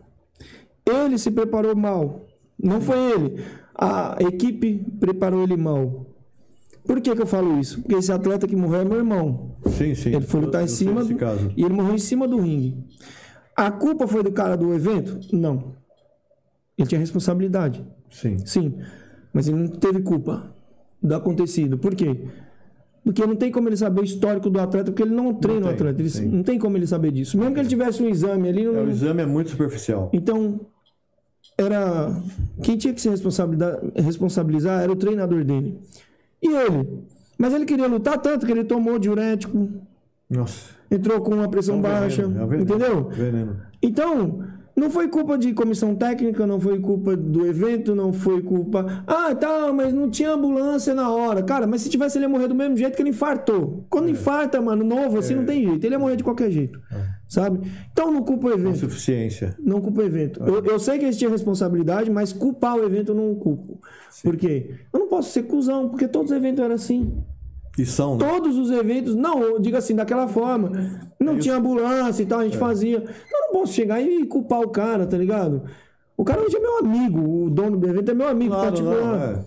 Ele 0.87 1.19
se 1.19 1.31
preparou 1.31 1.75
mal. 1.77 2.27
Não 2.61 2.81
foi 2.81 2.99
ele. 3.13 3.45
A 3.75 4.17
equipe 4.21 4.85
preparou 5.01 5.43
ele 5.43 5.57
mal. 5.57 6.07
Por 6.87 7.01
que, 7.01 7.15
que 7.15 7.23
eu 7.23 7.27
falo 7.27 7.59
isso? 7.59 7.81
Porque 7.81 7.95
esse 7.95 8.13
atleta 8.13 8.47
que 8.47 8.55
morreu 8.55 8.81
é 8.81 8.85
meu 8.85 8.99
irmão. 8.99 9.57
Sim, 9.69 9.95
sim. 9.95 10.15
Ele 10.15 10.25
foi 10.25 10.41
lutar 10.43 10.61
em 10.61 10.65
eu 10.65 10.69
sei 10.69 10.87
cima 10.87 11.03
do, 11.03 11.13
e 11.57 11.65
ele 11.65 11.73
morreu 11.73 11.95
em 11.95 11.99
cima 11.99 12.29
do 12.29 12.39
ringue. 12.39 12.77
A 13.57 13.71
culpa 13.71 14.07
foi 14.07 14.23
do 14.23 14.33
cara 14.33 14.57
do 14.57 14.73
evento? 14.75 15.19
Não. 15.33 15.75
Ele 16.77 16.89
tinha 16.89 16.99
responsabilidade. 16.99 17.85
Sim. 18.11 18.39
Sim, 18.45 18.75
mas 19.33 19.47
ele 19.49 19.57
não 19.59 19.69
teve 19.69 20.03
culpa 20.03 20.53
do 21.03 21.15
acontecido. 21.15 21.79
Por 21.79 21.95
quê? 21.95 22.27
Porque 23.05 23.25
não 23.27 23.37
tem 23.37 23.53
como 23.53 23.69
ele 23.69 23.77
saber 23.77 24.01
o 24.01 24.05
histórico 24.05 24.49
do 24.49 24.59
atleta, 24.59 24.91
porque 24.91 25.03
ele 25.03 25.15
não 25.15 25.35
treina 25.35 25.61
o 25.61 25.69
tem, 25.69 25.75
atleta. 25.75 26.01
Ele, 26.01 26.11
sim. 26.11 26.27
não 26.27 26.43
tem 26.43 26.59
como 26.59 26.77
ele 26.77 26.87
saber 26.87 27.13
disso. 27.13 27.37
Mesmo 27.39 27.53
que 27.55 27.61
ele 27.61 27.69
tivesse 27.69 28.03
um 28.03 28.09
exame 28.09 28.49
ali, 28.49 28.65
não- 28.65 28.77
É, 28.77 28.83
o 28.83 28.91
exame 28.91 29.23
é 29.23 29.27
muito 29.27 29.51
superficial. 29.51 30.11
então 30.13 30.61
era 31.59 32.11
quem 32.63 32.77
tinha 32.77 32.93
que 32.95 33.01
se 33.01 33.09
responsabilizar 33.97 34.83
era 34.83 34.91
o 34.91 34.97
treinador 34.97 35.45
dele. 35.45 35.79
E 36.43 36.49
ele. 36.49 37.05
Mas 37.39 37.53
ele 37.53 37.65
queria 37.65 37.87
lutar 37.87 38.19
tanto 38.21 38.47
que 38.47 38.53
ele 38.53 38.65
tomou 38.65 38.99
diurético, 38.99 39.69
Nossa. 40.31 40.71
Entrou 40.97 41.21
com 41.21 41.35
uma 41.35 41.49
pressão 41.49 41.77
É 41.77 41.79
um 41.79 41.83
baixa, 41.83 42.23
veneno, 42.23 42.41
é 42.41 42.45
um 42.45 42.49
veneno. 42.49 42.65
entendeu? 42.65 43.09
Veneno. 43.11 43.57
Então, 43.83 44.41
não 44.77 44.91
foi 44.91 45.07
culpa 45.09 45.39
de 45.39 45.53
comissão 45.53 45.95
técnica, 45.95 46.47
não 46.47 46.59
foi 46.59 46.81
culpa 46.81 47.17
do 47.17 47.47
evento, 47.47 47.95
não 47.95 48.13
foi 48.13 48.43
culpa. 48.43 49.05
Ah, 49.07 49.33
tá, 49.35 49.73
mas 49.73 49.93
não 49.95 50.11
tinha 50.11 50.33
ambulância 50.33 50.93
na 50.95 51.11
hora. 51.11 51.43
Cara, 51.45 51.65
mas 51.67 51.83
se 51.83 51.89
tivesse, 51.89 52.19
ele 52.19 52.25
ia 52.25 52.29
morrer 52.29 52.49
do 52.49 52.55
mesmo 52.57 52.77
jeito 52.77 52.97
que 52.97 53.03
ele 53.03 53.11
infartou. 53.11 53.85
Quando 53.89 54.09
infarta, 54.09 54.61
mano, 54.61 54.85
novo, 54.85 55.19
assim, 55.19 55.35
não 55.37 55.45
tem 55.45 55.65
jeito. 55.65 55.85
Ele 55.85 55.95
ia 55.95 55.99
morrer 55.99 56.17
de 56.17 56.25
qualquer 56.25 56.51
jeito. 56.51 56.81
Sabe? 57.29 57.61
Então 57.93 58.11
não 58.13 58.23
culpa 58.23 58.49
o 58.49 58.53
evento. 58.53 58.75
Insuficiência. 58.77 59.57
Não 59.59 59.81
culpa 59.81 60.03
o 60.03 60.05
evento. 60.05 60.43
Eu, 60.45 60.65
eu 60.65 60.79
sei 60.79 60.99
que 60.99 61.05
eles 61.05 61.17
tinham 61.17 61.31
responsabilidade, 61.33 62.11
mas 62.11 62.33
culpar 62.33 62.77
o 62.77 62.85
evento 62.85 63.13
eu 63.13 63.15
não 63.15 63.35
culpo. 63.37 63.79
Por 64.23 64.37
quê? 64.37 64.71
Eu 64.93 65.01
não 65.01 65.09
posso 65.09 65.31
ser 65.31 65.45
cuzão, 65.45 65.89
porque 65.89 66.07
todos 66.09 66.31
os 66.33 66.37
eventos 66.37 66.63
eram 66.63 66.75
assim. 66.75 67.13
E 67.79 67.85
são, 67.85 68.17
né? 68.17 68.29
Todos 68.29 68.57
os 68.57 68.71
eventos, 68.71 69.15
não, 69.17 69.43
eu 69.43 69.59
digo 69.59 69.77
assim, 69.77 69.95
daquela 69.97 70.29
forma. 70.29 70.71
Não 71.19 71.39
tinha 71.39 71.57
ambulância 71.57 72.23
e 72.23 72.27
tal, 72.27 72.41
a 72.41 72.45
gente 72.45 72.57
fazia. 72.59 72.99
Eu 72.99 73.41
não 73.47 73.53
posso 73.53 73.73
chegar 73.73 74.01
e 74.01 74.25
culpar 74.27 74.61
o 74.61 74.69
cara, 74.69 75.07
tá 75.07 75.17
ligado? 75.17 75.63
O 76.17 76.25
cara 76.25 76.41
hoje 76.43 76.57
é 76.57 76.61
meu 76.61 76.79
amigo, 76.79 77.47
o 77.47 77.51
dono 77.51 77.77
do 77.77 77.89
evento 77.89 78.11
é 78.11 78.15
meu 78.15 78.29
amigo 78.29 78.51
Claro, 78.55 78.67
particular. 78.69 79.01
não, 79.03 79.15
é. 79.25 79.45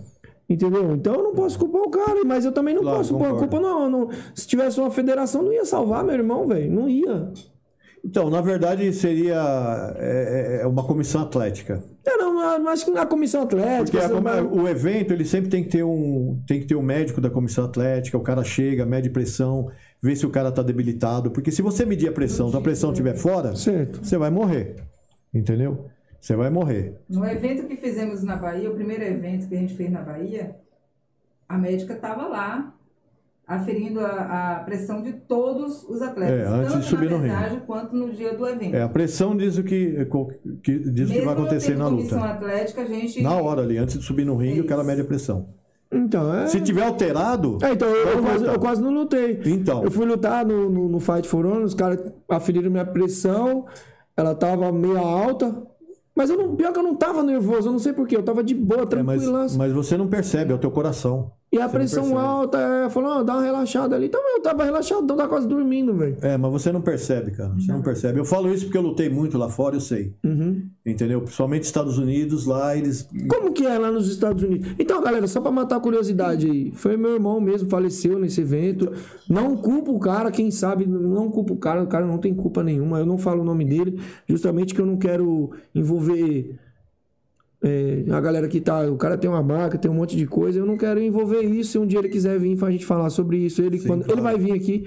Entendeu? 0.49 0.91
Então 0.93 1.15
eu 1.15 1.23
não 1.23 1.33
posso 1.35 1.57
culpar 1.59 1.81
o 1.81 1.89
cara, 1.89 2.23
mas 2.25 2.43
eu 2.45 2.51
também 2.51 2.73
não 2.75 2.81
Claro, 2.81 2.97
posso 2.97 3.17
pôr 3.17 3.27
a 3.27 3.35
culpa, 3.35 3.59
não, 3.59 3.89
não. 3.89 4.09
Se 4.35 4.47
tivesse 4.47 4.79
uma 4.79 4.91
federação, 4.91 5.43
não 5.43 5.51
ia 5.53 5.65
salvar 5.65 6.03
meu 6.03 6.13
irmão, 6.15 6.45
velho. 6.47 6.71
Não 6.71 6.89
ia. 6.89 7.31
Então, 8.07 8.29
na 8.29 8.39
verdade, 8.39 8.91
seria 8.93 9.93
é, 9.97 10.59
é 10.61 10.67
uma 10.67 10.81
comissão 10.85 11.21
atlética. 11.23 11.83
Eu 12.05 12.17
não, 12.17 12.41
eu 12.59 12.69
acho 12.69 12.85
que 12.85 12.91
na 12.91 13.05
comissão 13.05 13.41
atlética. 13.43 13.99
Porque 13.99 14.15
a 14.15 14.19
vai- 14.21 14.41
o 14.41 14.65
evento, 14.65 15.11
ele 15.13 15.25
sempre 15.25 15.49
tem 15.49 15.61
que 15.61 15.69
ter 15.69 15.83
um 15.83 16.41
tem 16.47 16.61
que 16.61 16.65
ter 16.67 16.75
um 16.75 16.81
médico 16.81 17.19
da 17.19 17.29
comissão 17.29 17.65
atlética, 17.65 18.17
o 18.17 18.21
cara 18.21 18.45
chega, 18.45 18.85
mede 18.85 19.09
pressão, 19.09 19.69
vê 20.01 20.15
se 20.15 20.25
o 20.25 20.29
cara 20.29 20.51
tá 20.53 20.63
debilitado, 20.63 21.31
porque 21.31 21.51
se 21.51 21.61
você 21.61 21.85
medir 21.85 22.07
a 22.07 22.11
pressão, 22.13 22.49
se 22.49 22.55
a 22.55 22.61
pressão 22.61 22.91
estiver 22.91 23.15
fora, 23.15 23.53
Certo. 23.55 23.99
você 24.05 24.17
vai 24.17 24.29
morrer. 24.29 24.75
Entendeu? 25.33 25.87
Você 26.21 26.33
vai 26.35 26.49
morrer. 26.49 26.95
No 27.09 27.25
evento 27.25 27.67
que 27.67 27.75
fizemos 27.75 28.23
na 28.23 28.37
Bahia, 28.37 28.71
o 28.71 28.73
primeiro 28.75 29.03
evento 29.03 29.49
que 29.49 29.55
a 29.55 29.59
gente 29.59 29.75
fez 29.75 29.91
na 29.91 30.01
Bahia, 30.01 30.55
a 31.47 31.57
médica 31.57 31.93
estava 31.93 32.25
lá 32.27 32.73
aferindo 33.47 34.01
a, 34.01 34.57
a 34.57 34.59
pressão 34.65 35.01
de 35.01 35.13
todos 35.13 35.83
os 35.85 36.01
atletas, 36.01 36.37
É, 36.37 36.47
antes 36.47 36.67
de 36.67 36.73
tanto 36.73 36.85
subir 36.85 37.09
na 37.09 37.17
no 37.17 37.23
ringue. 37.23 37.35
pesagem 37.35 37.59
quanto 37.65 37.95
no 37.95 38.09
dia 38.11 38.33
do 38.35 38.45
evento. 38.45 38.75
É, 38.75 38.81
a 38.81 38.89
pressão 38.89 39.37
diz 39.37 39.57
o 39.57 39.63
que, 39.63 40.05
que, 40.61 40.79
diz 40.91 41.09
o 41.09 41.13
que 41.13 41.21
vai 41.21 41.33
acontecer 41.33 41.77
na 41.77 41.87
luta. 41.87 42.19
atlética, 42.19 42.81
a 42.81 42.85
gente... 42.85 43.21
Na 43.21 43.35
hora 43.37 43.61
ali, 43.61 43.77
antes 43.77 43.97
de 43.97 44.03
subir 44.03 44.25
no 44.25 44.35
ringue, 44.35 44.59
o 44.59 44.65
cara 44.65 44.83
mede 44.83 45.01
a 45.01 45.05
pressão. 45.05 45.47
Então, 45.89 46.35
é. 46.35 46.47
Se 46.47 46.59
tiver 46.59 46.83
alterado, 46.83 47.57
É, 47.61 47.71
então 47.71 47.87
eu, 47.87 48.07
eu 48.17 48.21
quase, 48.21 48.45
eu 48.45 48.59
quase 48.59 48.81
não 48.81 48.91
lutei. 48.93 49.39
Então. 49.45 49.81
Eu 49.81 49.89
fui 49.91 50.05
lutar 50.05 50.45
no, 50.45 50.69
no, 50.69 50.89
no 50.89 50.99
Fight 50.99 51.25
for 51.25 51.45
Honor, 51.45 51.63
os 51.63 51.73
caras 51.73 52.01
aferiram 52.29 52.69
minha 52.69 52.85
pressão, 52.85 53.65
ela 54.17 54.35
tava 54.35 54.69
meio 54.73 54.97
alta. 54.97 55.55
Mas 56.13 56.29
eu 56.29 56.35
não, 56.35 56.55
pior 56.55 56.73
que 56.73 56.79
eu 56.79 56.83
não 56.83 56.95
tava 56.95 57.23
nervoso, 57.23 57.69
eu 57.69 57.71
não 57.71 57.79
sei 57.79 57.93
porquê, 57.93 58.17
eu 58.17 58.23
tava 58.23 58.43
de 58.43 58.53
boa, 58.55 58.89
é, 58.91 59.03
mas, 59.03 59.55
mas 59.55 59.71
você 59.71 59.95
não 59.95 60.07
percebe, 60.07 60.51
é 60.51 60.55
o 60.55 60.57
teu 60.57 60.71
coração. 60.71 61.31
E 61.49 61.57
a 61.59 61.67
você 61.67 61.77
pressão 61.77 62.17
alta, 62.17 62.57
é, 62.57 62.89
falou, 62.89 63.11
ah, 63.13 63.23
dá 63.23 63.35
uma 63.35 63.41
relaxada 63.41 63.95
ali. 63.95 64.07
Então 64.07 64.21
eu 64.35 64.41
tava 64.41 64.65
relaxado, 64.65 65.03
então 65.03 65.15
tava 65.15 65.29
quase 65.29 65.47
dormindo, 65.47 65.93
velho. 65.93 66.17
É, 66.21 66.35
mas 66.35 66.51
você 66.51 66.73
não 66.73 66.81
percebe, 66.81 67.31
cara. 67.31 67.53
Você 67.53 67.71
não 67.71 67.81
percebe. 67.81 68.19
Eu 68.19 68.25
falo 68.25 68.53
isso 68.53 68.65
porque 68.65 68.77
eu 68.77 68.81
lutei 68.81 69.09
muito 69.09 69.37
lá 69.37 69.47
fora, 69.47 69.77
eu 69.77 69.79
sei. 69.79 70.13
Uhum. 70.25 70.67
Entendeu? 70.85 71.21
Principalmente 71.21 71.63
Estados 71.63 71.97
Unidos, 71.97 72.45
lá 72.45 72.75
eles. 72.75 73.07
Como 73.29 73.53
que 73.53 73.65
é 73.65 73.77
lá 73.77 73.89
nos 73.89 74.09
Estados 74.09 74.43
Unidos? 74.43 74.75
Então, 74.77 75.01
galera, 75.01 75.25
só 75.25 75.39
pra 75.39 75.49
matar 75.49 75.77
a 75.77 75.79
curiosidade 75.79 76.49
aí, 76.49 76.71
foi 76.73 76.97
meu 76.97 77.13
irmão 77.13 77.39
mesmo, 77.39 77.69
faleceu 77.69 78.19
nesse 78.19 78.41
evento. 78.41 78.91
Não 79.29 79.55
culpo 79.55 79.93
o 79.93 79.99
cara, 79.99 80.29
quem 80.31 80.51
sabe, 80.51 80.85
não 80.85 81.31
culpo 81.31 81.53
o 81.53 81.57
cara, 81.57 81.81
o 81.81 81.87
cara 81.87 82.05
não 82.05 82.17
tem 82.17 82.33
culpa 82.33 82.61
nenhuma. 82.61 82.99
Eu 82.99 83.05
não 83.05 83.17
falo 83.17 83.41
o 83.41 83.45
nome 83.45 83.63
dele, 83.63 84.01
justamente 84.27 84.73
que 84.73 84.81
eu 84.81 84.85
não 84.85 84.97
quero 84.97 85.51
envolver 85.73 86.59
é, 87.63 88.03
a 88.11 88.19
galera 88.21 88.47
que 88.47 88.61
tá. 88.61 88.81
O 88.89 88.97
cara 88.97 89.17
tem 89.17 89.29
uma 89.29 89.41
marca, 89.43 89.77
tem 89.77 89.89
um 89.89 89.93
monte 89.95 90.15
de 90.15 90.25
coisa, 90.27 90.59
eu 90.59 90.65
não 90.65 90.77
quero 90.77 91.01
envolver 91.01 91.41
isso. 91.41 91.71
Se 91.71 91.77
um 91.77 91.85
dia 91.87 91.99
ele 91.99 92.09
quiser 92.09 92.39
vir 92.39 92.57
pra 92.57 92.69
gente 92.71 92.85
falar 92.85 93.09
sobre 93.09 93.37
isso, 93.37 93.61
ele, 93.61 93.79
quando, 93.79 94.03
claro. 94.03 94.13
ele 94.13 94.21
vai 94.21 94.37
vir 94.37 94.51
aqui. 94.53 94.85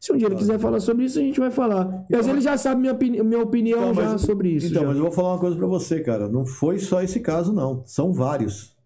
Se 0.00 0.12
um 0.12 0.16
dia 0.16 0.28
ele 0.28 0.36
quiser 0.36 0.58
falar 0.60 0.78
sobre 0.78 1.04
isso, 1.06 1.18
a 1.18 1.22
gente 1.22 1.40
vai 1.40 1.50
falar. 1.50 2.04
Mas 2.08 2.28
ele 2.28 2.40
já 2.40 2.56
sabe 2.56 2.80
minha, 2.80 2.92
opini- 2.92 3.20
minha 3.22 3.42
opinião 3.42 3.90
Então, 3.90 3.94
já 4.04 4.10
mas- 4.12 4.20
sobre 4.20 4.48
isso. 4.50 4.68
Então, 4.68 4.82
já. 4.82 4.88
mas 4.88 4.96
eu 4.96 5.02
vou 5.02 5.10
falar 5.12 5.32
uma 5.32 5.40
coisa 5.40 5.56
pra 5.56 5.66
você, 5.66 6.00
cara. 6.00 6.28
Não 6.28 6.46
foi 6.46 6.78
só 6.78 7.02
esse 7.02 7.18
caso, 7.18 7.52
não. 7.52 7.82
São 7.84 8.12
vários. 8.12 8.76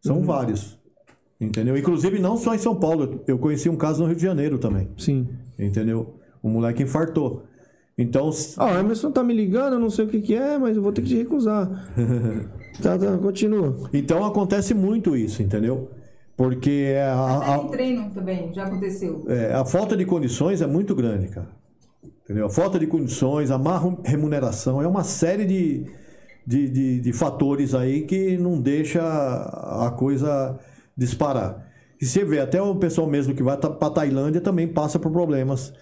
São 0.00 0.18
Uhum. 0.18 0.24
vários. 0.24 0.78
Entendeu? 1.40 1.76
Inclusive, 1.76 2.20
não 2.20 2.36
só 2.36 2.54
em 2.54 2.58
São 2.58 2.76
Paulo. 2.76 3.22
Eu 3.26 3.38
conheci 3.38 3.68
um 3.68 3.74
caso 3.76 4.02
no 4.02 4.06
Rio 4.06 4.14
de 4.16 4.22
Janeiro 4.22 4.56
também. 4.58 4.88
Sim. 4.96 5.28
Entendeu? 5.58 6.14
Um 6.44 6.50
moleque 6.50 6.84
infartou. 6.84 7.42
Então, 7.98 8.30
Ó, 8.58 8.66
o 8.66 8.78
Emerson 8.78 9.10
tá 9.10 9.22
me 9.24 9.34
ligando, 9.34 9.72
eu 9.74 9.80
não 9.80 9.90
sei 9.90 10.04
o 10.04 10.08
que 10.08 10.20
que 10.20 10.34
é, 10.34 10.56
mas 10.58 10.76
eu 10.76 10.82
vou 10.82 10.92
ter 10.92 11.02
que 11.02 11.08
te 11.08 11.16
recusar. 11.16 11.68
tá, 12.80 12.98
tá, 12.98 13.18
continua. 13.18 13.88
então 13.92 14.24
acontece 14.24 14.72
muito 14.74 15.16
isso, 15.16 15.42
entendeu? 15.42 15.90
Porque 16.36 16.84
é 16.94 17.02
a, 17.04 17.54
a- 17.54 17.58
em 17.58 17.68
treino 17.68 18.10
também, 18.10 18.52
já 18.54 18.64
aconteceu. 18.64 19.24
é, 19.28 19.52
a 19.52 19.64
falta 19.64 19.96
de 19.96 20.04
condições 20.04 20.62
é 20.62 20.66
muito 20.66 20.94
grande, 20.94 21.28
cara. 21.28 21.48
Entendeu? 22.24 22.46
A 22.46 22.50
falta 22.50 22.78
de 22.78 22.86
condições, 22.86 23.50
a 23.50 23.58
má 23.58 23.80
remuneração, 24.04 24.80
é 24.80 24.86
uma 24.86 25.04
série 25.04 25.44
de, 25.44 25.84
de, 26.46 26.68
de, 26.68 27.00
de 27.00 27.12
fatores 27.12 27.74
aí 27.74 28.02
que 28.02 28.36
não 28.38 28.60
deixa 28.60 29.02
a 29.02 29.90
coisa 29.90 30.58
disparar. 30.96 31.66
E 32.00 32.06
você 32.06 32.24
vê, 32.24 32.40
até 32.40 32.60
o 32.62 32.74
pessoal 32.76 33.06
mesmo 33.08 33.34
que 33.34 33.42
vai 33.42 33.56
para 33.56 33.90
Tailândia 33.90 34.40
também 34.40 34.66
passa 34.66 34.98
por 34.98 35.10
problemas 35.12 35.72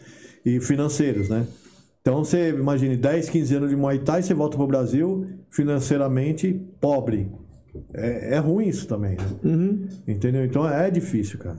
e 0.44 0.60
financeiros, 0.60 1.28
né? 1.28 1.46
Então 2.00 2.24
você 2.24 2.50
imagine 2.50 2.96
10, 2.96 3.28
15 3.28 3.54
anos 3.56 3.70
de 3.70 3.76
Muay 3.76 3.98
Thai, 3.98 4.22
você 4.22 4.32
volta 4.34 4.56
para 4.56 4.64
o 4.64 4.68
Brasil 4.68 5.26
financeiramente 5.50 6.60
pobre. 6.80 7.30
É, 7.94 8.34
é 8.36 8.38
ruim 8.38 8.68
isso 8.68 8.86
também, 8.88 9.16
né? 9.16 9.88
Entendeu? 10.08 10.44
Então 10.44 10.68
é 10.68 10.90
difícil, 10.90 11.38
cara. 11.38 11.56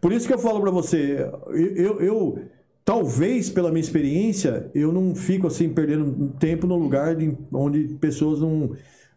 Por 0.00 0.12
isso 0.12 0.26
que 0.26 0.32
eu 0.34 0.38
falo 0.38 0.60
pra 0.60 0.70
você, 0.70 1.28
eu, 1.48 1.76
eu, 1.76 2.00
eu- 2.00 2.38
talvez 2.84 3.48
pela 3.50 3.70
minha 3.70 3.80
experiência, 3.80 4.68
eu 4.74 4.90
não 4.90 5.14
fico 5.14 5.46
assim 5.46 5.68
perdendo 5.68 6.30
tempo 6.40 6.66
no 6.66 6.76
lugar 6.76 7.14
de- 7.14 7.36
onde 7.52 7.84
pessoas 8.00 8.40
não, 8.40 8.70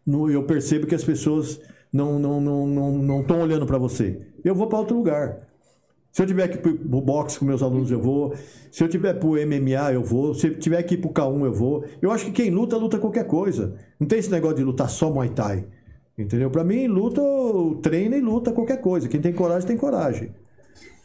não- 0.06 0.30
eu 0.30 0.43
percebo 0.43 0.85
que 0.85 0.93
as 0.93 1.03
pessoas 1.03 1.60
não 1.91 2.19
não 2.19 2.39
não 2.41 2.68
não 2.68 2.97
não 2.99 3.22
estão 3.22 3.41
olhando 3.41 3.65
pra 3.65 3.77
você. 3.77 4.19
Eu 4.43 4.53
vou 4.53 4.68
pra 4.68 4.80
outro 4.80 4.97
lugar. 4.97 5.47
Se 6.15 6.21
eu 6.21 6.25
tiver 6.25 6.47
que 6.47 6.55
ir 6.55 6.61
pro 6.61 7.01
boxe 7.01 7.37
com 7.37 7.43
meus 7.43 7.61
alunos, 7.61 7.91
eu 7.91 7.99
vou. 7.99 8.33
Se 8.71 8.81
eu 8.81 8.87
tiver 8.87 9.15
pro 9.15 9.31
MMA, 9.31 9.91
eu 9.91 10.01
vou. 10.01 10.33
Se 10.33 10.47
eu 10.47 10.57
tiver 10.57 10.81
que 10.83 10.93
ir 10.93 10.97
pro 10.97 11.09
K1, 11.09 11.43
eu 11.43 11.53
vou. 11.53 11.83
Eu 12.01 12.09
acho 12.09 12.23
que 12.23 12.31
quem 12.31 12.49
luta, 12.49 12.77
luta 12.77 12.97
qualquer 12.97 13.27
coisa. 13.27 13.75
Não 13.99 14.07
tem 14.07 14.19
esse 14.19 14.31
negócio 14.31 14.55
de 14.55 14.63
lutar 14.63 14.89
só 14.89 15.11
Muay 15.11 15.27
Thai. 15.27 15.65
Entendeu? 16.17 16.49
Pra 16.49 16.63
mim, 16.63 16.87
luta, 16.87 17.21
treina 17.81 18.15
e 18.15 18.21
luta 18.21 18.53
qualquer 18.53 18.79
coisa. 18.79 19.09
Quem 19.09 19.19
tem 19.19 19.33
coragem, 19.33 19.67
tem 19.67 19.75
coragem. 19.75 20.31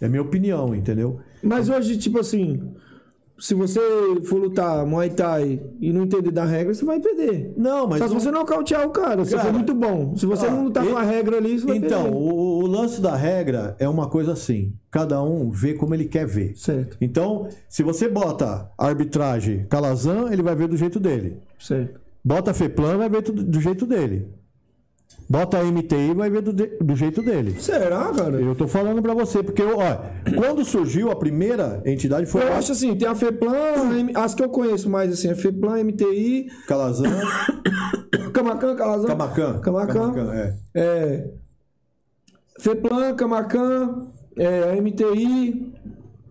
É 0.00 0.08
minha 0.08 0.22
opinião, 0.22 0.76
entendeu? 0.76 1.18
Mas 1.42 1.68
hoje, 1.68 1.98
tipo 1.98 2.20
assim, 2.20 2.70
se 3.40 3.54
você 3.54 3.80
for 4.24 4.38
lutar 4.38 4.84
Muay 4.86 5.10
Thai 5.10 5.60
e 5.80 5.92
não 5.92 6.02
entender 6.04 6.30
da 6.30 6.44
regra, 6.44 6.72
você 6.74 6.84
vai 6.84 7.00
perder. 7.00 7.52
Não, 7.56 7.86
mas. 7.88 7.98
Só 7.98 8.06
se 8.08 8.14
não- 8.14 8.20
você 8.20 8.30
nocautear 8.30 8.86
o 8.86 8.90
cara, 8.90 9.24
você 9.24 9.34
Cara, 9.34 9.46
for 9.48 9.52
muito 9.54 9.74
bom. 9.74 10.14
Se 10.16 10.26
você 10.26 10.46
ah, 10.46 10.50
não 10.50 10.64
lutar 10.64 10.86
com 10.86 10.96
a 10.96 11.02
regra 11.02 11.38
ali, 11.38 11.58
você 11.58 11.66
vai 11.66 11.76
Então, 11.78 12.02
perder. 12.04 12.16
o, 12.16 12.62
o 12.62 12.66
lance 12.66 13.00
da 13.00 13.16
regra 13.16 13.74
é 13.78 13.88
uma 13.88 14.08
coisa 14.08 14.32
assim. 14.32 14.72
Cada 14.90 15.22
um 15.22 15.50
vê 15.50 15.74
como 15.74 15.94
ele 15.94 16.04
quer 16.04 16.26
ver. 16.26 16.52
Certo, 16.56 16.96
Então, 17.00 17.48
se 17.68 17.82
você 17.82 18.08
bota 18.08 18.70
arbitragem 18.76 19.66
Calazan, 19.68 20.30
ele 20.32 20.42
vai 20.42 20.54
ver 20.54 20.68
do 20.68 20.76
jeito 20.76 21.00
dele. 21.00 21.38
certo. 21.58 21.98
Bota 22.22 22.52
FEPLAN, 22.52 22.98
vai 22.98 23.08
ver 23.08 23.22
do 23.22 23.60
jeito 23.62 23.86
dele. 23.86 24.28
Bota 25.28 25.58
a 25.58 25.64
MTI, 25.64 26.12
vai 26.14 26.28
ver 26.28 26.42
do, 26.42 26.52
de- 26.52 26.76
do 26.80 26.96
jeito 26.96 27.22
dele. 27.22 27.54
Será, 27.60 28.10
cara? 28.12 28.40
Eu 28.40 28.54
tô 28.56 28.66
falando 28.66 29.00
pra 29.00 29.14
você, 29.14 29.42
porque, 29.42 29.62
ó, 29.62 29.98
quando 30.34 30.64
surgiu 30.64 31.10
a 31.10 31.16
primeira 31.16 31.80
entidade 31.86 32.26
foi 32.26 32.42
Eu 32.42 32.52
a 32.52 32.56
acho 32.58 32.72
assim, 32.72 32.96
tem 32.96 33.06
a 33.08 33.14
FEPLAN, 33.14 34.10
as 34.16 34.34
que 34.34 34.42
eu 34.42 34.48
conheço 34.48 34.90
mais 34.90 35.12
assim, 35.12 35.30
a 35.30 35.36
FEPLAN, 35.36 35.84
MTI, 35.84 36.50
Calazan, 36.66 37.04
Camacan, 38.32 38.74
Calazan. 38.74 39.06
Camacan. 39.06 39.60
Camacan. 39.60 40.32
é. 40.34 40.54
É, 40.74 41.30
FEPLAN, 42.58 43.14
Camacan, 43.14 44.08
é, 44.36 44.70
a 44.70 44.82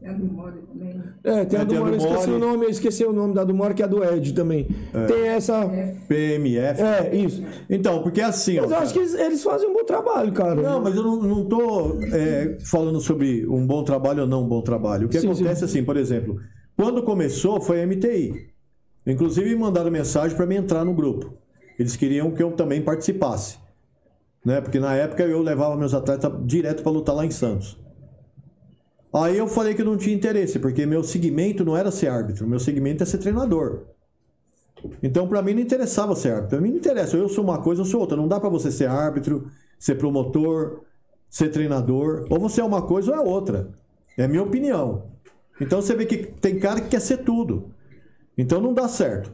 MTI. 0.01 0.09
É 0.09 0.13
do 0.13 0.25
Mori 0.25 0.59
também. 0.61 1.03
É, 1.23 1.45
tem 1.45 1.59
É, 1.59 1.61
a 1.61 1.63
do 1.63 1.69
tem 1.69 1.77
a 1.77 1.81
eu 1.81 1.95
esqueci 1.95 2.29
o 2.29 2.39
nome, 2.39 2.65
eu 2.65 2.69
esqueci 2.69 3.05
o 3.05 3.13
nome 3.13 3.33
da 3.33 3.43
do 3.43 3.53
Mora, 3.53 3.73
que 3.73 3.81
é 3.81 3.85
a 3.85 3.87
do 3.87 4.03
Ed 4.03 4.33
também. 4.33 4.67
Tem 5.07 5.27
essa. 5.27 5.69
PMF. 6.07 6.81
É, 6.81 7.15
isso. 7.15 7.43
Então, 7.69 8.01
porque 8.01 8.21
assim, 8.21 8.59
ó. 8.59 8.63
Mas 8.63 8.71
eu 8.71 8.77
acho 8.77 8.93
que 8.93 8.99
eles, 8.99 9.13
eles 9.13 9.43
fazem 9.43 9.69
um 9.69 9.73
bom 9.73 9.83
trabalho, 9.83 10.31
cara. 10.31 10.55
Não, 10.55 10.81
mas 10.81 10.95
eu 10.95 11.03
não, 11.03 11.21
não 11.21 11.45
tô 11.45 11.99
é, 12.11 12.57
falando 12.63 12.99
sobre 13.01 13.45
um 13.47 13.65
bom 13.65 13.83
trabalho 13.83 14.21
ou 14.21 14.27
não 14.27 14.43
um 14.43 14.47
bom 14.47 14.61
trabalho. 14.61 15.07
O 15.07 15.09
que 15.09 15.19
Sim, 15.19 15.29
acontece 15.29 15.65
assim, 15.65 15.83
por 15.83 15.97
exemplo, 15.97 16.39
quando 16.75 17.03
começou 17.03 17.59
foi 17.59 17.81
a 17.81 17.87
MTI. 17.87 18.49
Inclusive 19.05 19.55
mandaram 19.55 19.89
mensagem 19.89 20.35
para 20.35 20.45
mim 20.45 20.55
entrar 20.55 20.85
no 20.85 20.93
grupo. 20.93 21.33
Eles 21.77 21.95
queriam 21.95 22.31
que 22.31 22.43
eu 22.43 22.51
também 22.51 22.81
participasse. 22.81 23.57
Né? 24.45 24.61
Porque 24.61 24.79
na 24.79 24.95
época 24.95 25.23
eu 25.23 25.41
levava 25.41 25.75
meus 25.75 25.93
atletas 25.93 26.31
direto 26.45 26.83
para 26.83 26.91
lutar 26.91 27.15
lá 27.15 27.25
em 27.25 27.31
Santos. 27.31 27.77
Aí 29.13 29.37
eu 29.37 29.47
falei 29.47 29.73
que 29.73 29.81
eu 29.81 29.85
não 29.85 29.97
tinha 29.97 30.15
interesse, 30.15 30.59
porque 30.59 30.85
meu 30.85 31.03
segmento 31.03 31.65
não 31.65 31.75
era 31.75 31.89
ser 31.89 32.07
árbitro, 32.07 32.47
meu 32.47 32.59
segmento 32.59 33.01
é 33.01 33.05
ser 33.05 33.17
treinador. 33.17 33.87
Então, 35.01 35.27
para 35.27 35.41
mim, 35.41 35.53
não 35.53 35.61
interessava 35.61 36.15
ser 36.15 36.29
árbitro. 36.29 36.49
Para 36.49 36.61
mim, 36.61 36.69
não 36.69 36.77
interessa. 36.77 37.17
Eu 37.17 37.29
sou 37.29 37.43
uma 37.43 37.61
coisa, 37.61 37.81
eu 37.81 37.85
sou 37.85 37.99
outra. 37.99 38.15
Não 38.15 38.27
dá 38.27 38.39
para 38.39 38.49
você 38.49 38.71
ser 38.71 38.87
árbitro, 38.87 39.49
ser 39.77 39.95
promotor, 39.95 40.81
ser 41.29 41.49
treinador. 41.49 42.25
Ou 42.29 42.39
você 42.39 42.61
é 42.61 42.63
uma 42.63 42.81
coisa 42.81 43.11
ou 43.11 43.17
é 43.17 43.19
outra. 43.19 43.69
É 44.17 44.27
minha 44.27 44.43
opinião. 44.43 45.11
Então, 45.59 45.81
você 45.81 45.95
vê 45.95 46.05
que 46.05 46.17
tem 46.17 46.59
cara 46.59 46.81
que 46.81 46.89
quer 46.89 47.01
ser 47.01 47.17
tudo. 47.17 47.73
Então, 48.37 48.61
não 48.61 48.73
dá 48.73 48.87
certo. 48.87 49.33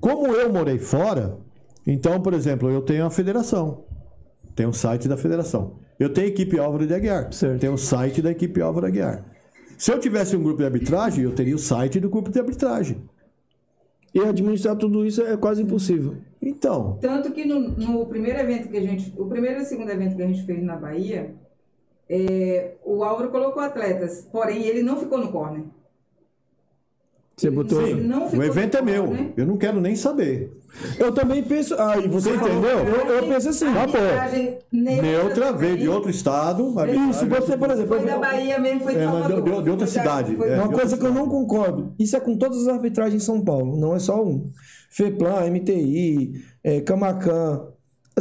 Como 0.00 0.26
eu 0.26 0.52
morei 0.52 0.78
fora, 0.78 1.38
então, 1.86 2.20
por 2.20 2.34
exemplo, 2.34 2.68
eu 2.70 2.82
tenho 2.82 3.06
a 3.06 3.10
federação. 3.10 3.84
Tem 4.54 4.66
o 4.66 4.72
site 4.72 5.08
da 5.08 5.16
federação. 5.16 5.74
Eu 5.98 6.12
tenho 6.12 6.26
a 6.26 6.30
equipe 6.30 6.58
Álvaro 6.58 6.86
de 6.86 6.94
Aguiar. 6.94 7.32
Certo. 7.32 7.60
Tem 7.60 7.70
o 7.70 7.78
site 7.78 8.20
da 8.20 8.30
equipe 8.30 8.60
Álvaro 8.60 8.86
de 8.86 8.92
Aguiar. 8.92 9.24
Se 9.78 9.92
eu 9.92 9.98
tivesse 9.98 10.36
um 10.36 10.42
grupo 10.42 10.58
de 10.58 10.64
arbitragem, 10.64 11.24
eu 11.24 11.32
teria 11.32 11.54
o 11.54 11.58
site 11.58 11.98
do 11.98 12.08
grupo 12.08 12.30
de 12.30 12.38
arbitragem. 12.38 13.02
E 14.14 14.20
administrar 14.20 14.76
tudo 14.76 15.06
isso 15.06 15.22
é 15.22 15.36
quase 15.36 15.62
impossível. 15.62 16.16
Então, 16.40 16.98
Tanto 17.00 17.32
que 17.32 17.44
no, 17.44 17.70
no 17.70 18.06
primeiro 18.06 18.38
evento 18.38 18.68
que 18.68 18.76
a 18.76 18.80
gente. 18.80 19.12
O 19.16 19.26
primeiro 19.26 19.60
e 19.60 19.62
o 19.62 19.66
segundo 19.66 19.90
evento 19.90 20.16
que 20.16 20.22
a 20.22 20.26
gente 20.26 20.44
fez 20.44 20.62
na 20.62 20.76
Bahia, 20.76 21.34
é, 22.08 22.72
o 22.84 23.02
Álvaro 23.02 23.30
colocou 23.30 23.62
atletas, 23.62 24.28
porém 24.30 24.64
ele 24.66 24.82
não 24.82 24.98
ficou 24.98 25.18
no 25.18 25.32
corner. 25.32 25.64
Você 27.36 27.50
botou. 27.50 27.80
Ele 27.80 28.02
não 28.02 28.28
ficou 28.28 28.40
o 28.40 28.44
evento 28.44 28.76
é 28.76 28.82
meu. 28.82 29.32
Eu 29.36 29.46
não 29.46 29.56
quero 29.56 29.80
nem 29.80 29.96
saber. 29.96 30.52
Eu 30.98 31.12
também 31.12 31.42
penso. 31.42 31.74
Ah, 31.78 31.96
e 31.98 32.08
você, 32.08 32.32
falou- 32.32 32.52
entendeu? 32.58 32.78
Eu, 32.78 33.06
eu 33.16 33.28
penso 33.28 33.48
assim. 33.50 33.66
Ah, 33.66 33.86
pô. 33.86 33.96
arbitragem 33.98 34.58
neutra 34.72 35.52
veio 35.52 35.76
de 35.78 35.88
outro 35.88 36.10
estado. 36.10 36.74
Isso, 37.10 37.26
você, 37.26 37.56
por 37.56 37.70
exemplo. 37.70 37.96
Foi 37.98 38.06
da 38.06 38.18
Bahia 38.18 38.58
mesmo, 38.58 38.80
foi 38.80 38.94
de 38.94 39.00
É, 39.00 39.04
Salvador. 39.04 39.42
de- 39.42 39.50
de- 39.52 39.62
de 39.62 39.70
outra 39.70 39.86
cidade, 39.86 40.36
é. 40.42 40.56
Uma 40.56 40.68
coisa 40.68 40.96
que 40.96 41.04
eu 41.06 41.12
não 41.12 41.28
concordo. 41.28 41.92
Isso 41.98 42.16
é 42.16 42.20
com 42.20 42.36
todas 42.36 42.62
as 42.62 42.68
arbitragens 42.68 43.22
em 43.22 43.24
São 43.24 43.40
Paulo, 43.42 43.76
não 43.76 43.94
é 43.94 43.98
só 43.98 44.22
um. 44.24 44.50
FEPLAN, 44.90 45.46
MTI, 45.50 46.42
é, 46.64 46.80
Camacan, 46.80 47.62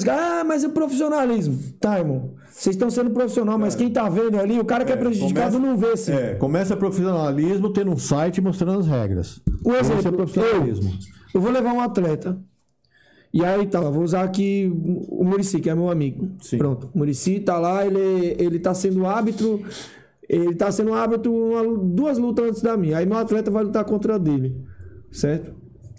ah, 0.07 0.43
mas 0.45 0.63
é 0.63 0.69
profissionalismo. 0.69 1.57
Tá, 1.79 1.99
irmão. 1.99 2.31
Vocês 2.49 2.75
estão 2.75 2.89
sendo 2.89 3.09
profissional, 3.11 3.57
mas 3.57 3.75
quem 3.75 3.89
tá 3.89 4.07
vendo 4.07 4.37
ali, 4.39 4.59
o 4.59 4.65
cara 4.65 4.85
que 4.85 4.91
é 4.91 4.95
prejudicado 4.95 5.57
começa- 5.57 5.71
não 5.71 5.77
vê, 5.77 5.97
sim. 5.97 6.13
É, 6.13 6.35
começa 6.35 6.75
profissionalismo 6.77 7.71
tendo 7.73 7.91
um 7.91 7.97
site 7.97 8.39
mostrando 8.39 8.79
as 8.79 8.87
regras. 8.87 9.41
Esse 9.65 9.91
é 9.91 9.95
exemplo, 9.97 10.17
profissionalismo. 10.17 10.89
eu, 10.91 11.20
eu 11.33 11.41
vou 11.41 11.51
levar 11.51 11.73
um 11.73 11.81
atleta. 11.81 12.39
E 13.33 13.45
aí 13.45 13.65
tá, 13.65 13.79
vou 13.79 14.03
usar 14.03 14.23
aqui 14.23 14.69
o 15.07 15.23
Murici, 15.23 15.59
que 15.61 15.69
é 15.69 15.75
meu 15.75 15.89
amigo. 15.89 16.31
Sim. 16.41 16.57
Pronto. 16.57 16.89
O 16.93 16.97
Murici 16.97 17.39
tá 17.39 17.57
lá, 17.57 17.85
ele, 17.85 18.35
ele 18.37 18.59
tá 18.59 18.73
sendo 18.73 19.05
árbitro. 19.05 19.63
Ele 20.27 20.53
tá 20.55 20.71
sendo 20.71 20.93
árbitro 20.93 21.31
uma- 21.33 21.77
duas 21.77 22.17
lutas 22.17 22.45
antes 22.45 22.61
da 22.61 22.75
minha. 22.75 22.97
Aí 22.97 23.05
meu 23.05 23.17
atleta 23.17 23.49
vai 23.51 23.63
lutar 23.63 23.85
contra 23.85 24.17
dele. 24.19 24.55
Certo? 25.11 25.53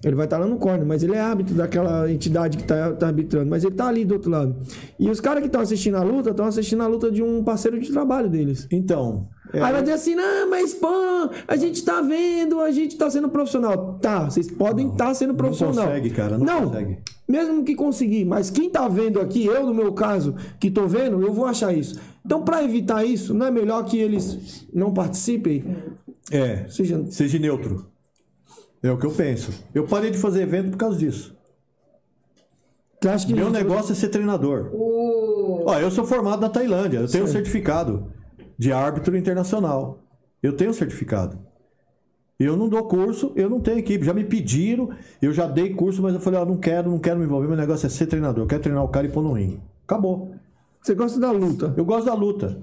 Ele 0.05 0.17
vai 0.17 0.27
estar 0.27 0.39
lá 0.39 0.47
no 0.47 0.57
corner, 0.57 0.85
mas 0.85 1.03
ele 1.03 1.15
é 1.15 1.21
árbitro 1.21 1.55
daquela 1.55 2.11
entidade 2.11 2.59
que 2.59 2.65
tá, 2.65 2.93
tá 2.93 3.07
arbitrando. 3.07 3.49
Mas 3.49 3.63
ele 3.63 3.75
tá 3.75 3.87
ali 3.87 4.05
do 4.05 4.15
outro 4.15 4.31
lado. 4.31 4.57
E 4.99 5.09
os 5.09 5.21
caras 5.21 5.41
que 5.41 5.47
estão 5.47 5.61
assistindo 5.61 5.97
a 5.97 6.03
luta 6.03 6.31
estão 6.31 6.47
assistindo 6.47 6.83
a 6.83 6.87
luta 6.87 7.11
de 7.11 7.23
um 7.23 7.45
parceiro 7.45 7.79
de 7.79 7.91
trabalho 7.93 8.29
deles. 8.29 8.67
Então, 8.71 9.29
é, 9.53 9.61
Aí 9.61 9.73
vai 9.73 9.83
dizer 9.83 9.95
assim, 9.95 10.15
não, 10.15 10.49
mas 10.49 10.73
pô, 10.73 10.89
a 11.47 11.57
gente 11.57 11.85
tá 11.85 12.01
vendo, 12.01 12.61
a 12.61 12.71
gente 12.71 12.97
tá 12.97 13.11
sendo 13.11 13.29
profissional. 13.29 13.99
Tá, 14.01 14.25
vocês 14.25 14.51
podem 14.51 14.89
estar 14.89 15.13
sendo 15.15 15.35
profissional. 15.35 15.87
consegue, 15.87 16.11
cara, 16.11 16.39
não 16.39 16.67
consegue. 16.69 16.99
mesmo 17.29 17.63
que 17.63 17.75
conseguir, 17.75 18.25
mas 18.25 18.51
quem 18.51 18.71
tá 18.71 18.89
vendo 18.89 19.21
aqui, 19.21 19.45
eu 19.45 19.67
no 19.67 19.75
meu 19.75 19.93
caso, 19.93 20.35
que 20.59 20.71
tô 20.71 20.87
vendo, 20.89 21.21
eu 21.23 21.33
vou 21.33 21.45
achar 21.45 21.73
isso. 21.73 22.01
Então, 22.25 22.43
pra 22.43 22.65
evitar 22.65 23.05
isso, 23.05 23.35
não 23.35 23.47
é 23.47 23.51
melhor 23.51 23.85
que 23.85 23.99
eles 23.99 24.67
não 24.73 24.93
participem? 24.93 25.65
é, 26.31 26.67
Seja, 26.69 27.05
seja 27.11 27.39
neutro. 27.39 27.92
É 28.83 28.91
o 28.91 28.99
que 28.99 29.07
eu 29.07 29.13
penso. 29.13 29.53
Eu 29.75 29.87
parei 29.87 30.11
de 30.11 30.19
fazer 30.19 30.43
evento 30.43 30.71
por 30.73 30.77
causa 30.77 30.99
disso. 30.99 31.37
acha 33.07 33.27
que 33.27 33.35
Meu 33.35 33.51
negócio 33.51 33.93
é 33.93 33.95
ser 33.95 34.09
treinador. 34.09 34.71
O... 34.73 35.65
Ó, 35.67 35.79
eu 35.79 35.91
sou 35.91 36.05
formado 36.05 36.41
na 36.41 36.49
Tailândia, 36.49 36.99
eu 36.99 37.09
tenho 37.09 37.25
um 37.25 37.29
certificado 37.29 38.13
de 38.59 38.73
árbitro 38.73 39.17
internacional. 39.17 40.01
Eu 40.43 40.57
tenho 40.57 40.71
um 40.71 40.75
certificado. 40.75 41.39
Eu 42.39 42.57
não 42.57 42.69
dou 42.69 42.83
curso, 42.85 43.33
eu 43.37 43.49
não 43.49 43.61
tenho 43.61 43.79
equipe. 43.79 44.05
Já 44.05 44.13
me 44.13 44.25
pediram, 44.25 44.91
eu 45.21 45.33
já 45.33 45.47
dei 45.47 45.73
curso, 45.73 46.03
mas 46.03 46.15
eu 46.15 46.21
falei, 46.21 46.41
ó, 46.41 46.45
não 46.45 46.57
quero, 46.57 46.91
não 46.91 46.99
quero 46.99 47.21
me 47.21 47.25
envolver. 47.25 47.47
Meu 47.47 47.57
negócio 47.57 47.87
é 47.87 47.89
ser 47.89 48.07
treinador. 48.07 48.43
Eu 48.43 48.49
quero 48.49 48.63
treinar 48.63 48.83
o 48.83 48.89
cara 48.89 49.07
e 49.07 49.11
pôr 49.11 49.23
no 49.23 49.33
ringue. 49.33 49.61
Acabou. 49.85 50.35
você 50.83 50.95
gosta 50.95 51.21
da 51.21 51.31
luta. 51.31 51.73
Eu 51.77 51.85
gosto 51.85 52.07
da 52.07 52.15
luta. 52.15 52.59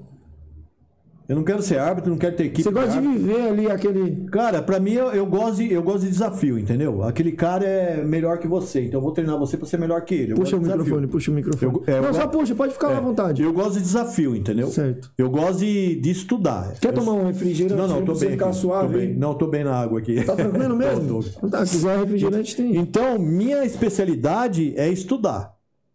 Eu 1.30 1.35
não 1.35 1.43
quero 1.43 1.61
ser 1.61 1.77
árbitro, 1.77 2.10
não 2.10 2.18
quero 2.18 2.35
ter 2.35 2.45
equipe. 2.45 2.64
Você 2.64 2.72
gosta 2.72 2.99
de 2.99 3.07
viver 3.07 3.41
ali 3.49 3.69
aquele. 3.69 4.26
Cara, 4.31 4.64
pra 4.64 4.80
mim 4.80 4.93
eu, 4.93 5.10
eu 5.11 5.27
gosto 5.27 5.57
de, 5.57 5.72
eu 5.72 5.84
gosto 5.84 5.99
de 6.01 6.10
desafio, 6.10 6.57
entendeu? 6.57 7.03
Aquele 7.03 7.31
cara 7.34 7.64
é 7.64 8.03
melhor 8.03 8.39
que 8.39 8.47
você, 8.47 8.81
então 8.85 8.97
eu 8.99 9.03
vou 9.03 9.11
treinar 9.11 9.38
você 9.38 9.56
pra 9.56 9.68
ser 9.68 9.77
melhor 9.77 10.01
que 10.03 10.15
ele. 10.15 10.31
Eu 10.31 10.35
Puxa 10.38 10.56
o 10.56 10.60
desafio. 10.60 10.80
microfone, 10.84 11.07
puxa 11.07 11.30
o 11.30 11.34
microfone. 11.35 11.72
Eu- 11.72 11.84
é, 11.85 11.97
eu 11.99 12.01
não, 12.01 12.14
só 12.15 12.22
gosto- 12.26 12.31
puxa, 12.39 12.56
pode 12.56 12.73
ficar 12.73 12.97
à 12.97 12.99
vontade. 12.99 13.43
Eu 13.43 13.53
gosto 13.53 13.73
de 13.73 13.81
desafio, 13.81 14.35
entendeu? 14.35 14.69
Certo. 14.69 15.11
Eu 15.15 15.30
gosto 15.30 15.60
de, 15.60 15.97
de 16.01 16.10
estudar. 16.10 16.73
Quer 16.81 16.88
Eu- 16.89 16.93
tomar 16.95 17.14
um 17.14 17.27
refrigerante 17.27 17.76
Não, 17.76 17.88
não, 17.88 18.03
tô 18.03 18.15
bem. 18.15 18.31
ficar 18.31 18.47
aqui, 18.47 18.56
suave? 18.56 18.88
Tô 18.93 18.97
bem. 18.99 19.14
Não, 19.14 19.34
tô 19.35 19.45
bem 19.45 19.64
na 19.64 19.76
água 19.76 19.99
aqui. 19.99 20.23
Tá 20.23 20.35
tranquilo 20.35 20.76
mesmo? 20.76 21.19
Então 21.38 21.47
tá, 21.47 21.64
se 21.64 21.73
quiser 21.77 21.99
refrigerante 21.99 22.56
tem. 22.56 22.76
Então, 22.76 23.19
minha 23.19 23.64
especialidade 23.64 24.73
é 24.76 24.89
estudar. 24.89 25.53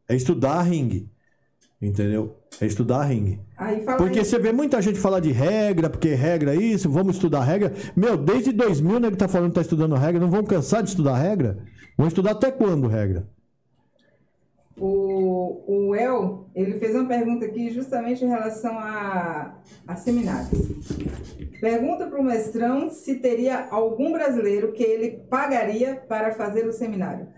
É 0.09 0.15
estudar 0.15 0.63
ringue. 0.63 1.09
Entendeu? 1.83 2.37
É 2.61 2.67
estudar 2.67 3.03
ringue. 3.03 3.41
Porque 3.97 4.19
aí. 4.19 4.25
você 4.25 4.39
vê 4.39 4.53
muita 4.53 4.83
gente 4.83 4.99
falar 4.99 5.21
de 5.21 5.31
regra, 5.31 5.89
porque 5.89 6.09
regra 6.09 6.55
é 6.55 6.59
isso, 6.59 6.91
vamos 6.91 7.17
estudar 7.17 7.45
regra. 7.45 7.73
Meu, 7.95 8.17
desde 8.17 8.53
2000, 8.53 8.99
né, 8.99 9.11
que 9.11 9.17
tá 9.17 9.29
falando 9.29 9.51
que 9.51 9.55
tá 9.55 9.61
estudando 9.61 9.95
regra, 9.95 10.21
não 10.21 10.31
vamos 10.31 10.51
cansar 10.51 10.83
de 10.83 10.89
estudar 10.91 11.17
regra? 11.17 11.59
Vamos 11.97 12.13
estudar 12.13 12.33
até 12.33 12.51
quando 12.51 12.89
regra? 12.89 13.29
O, 14.77 15.63
o 15.69 15.95
El, 15.95 16.49
ele 16.53 16.81
fez 16.81 16.97
uma 16.97 17.07
pergunta 17.07 17.47
aqui 17.47 17.71
justamente 17.71 18.25
em 18.25 18.29
relação 18.29 18.77
a, 18.77 19.55
a 19.87 19.95
seminários. 19.95 20.51
Pergunta 21.61 22.07
para 22.07 22.21
o 22.21 22.25
mestrão 22.25 22.91
se 22.91 23.15
teria 23.15 23.69
algum 23.71 24.11
brasileiro 24.11 24.73
que 24.73 24.83
ele 24.83 25.23
pagaria 25.31 25.95
para 26.09 26.35
fazer 26.35 26.67
o 26.67 26.73
seminário. 26.73 27.29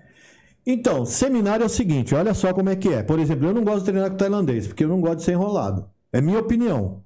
Então, 0.67 1.05
seminário 1.05 1.63
é 1.63 1.67
o 1.67 1.71
seguinte, 1.71 2.15
olha 2.15 2.33
só 2.33 2.55
como 2.55 2.71
é 2.71 2.75
que 2.75 2.89
é. 2.89 3.03
Por 3.03 3.19
exemplo, 3.21 3.47
eu 3.47 3.55
não 3.55 3.63
gosto 3.63 3.81
de 3.81 3.93
treinar 3.93 4.11
com 4.11 4.17
tailandês, 4.17 4.67
porque 4.67 4.85
eu 4.85 4.89
não 4.89 5.01
gosto 5.01 5.19
de 5.19 5.25
ser 5.25 5.33
enrolado. 5.33 5.89
É 6.17 6.21
minha 6.23 6.39
opinião. 6.39 7.03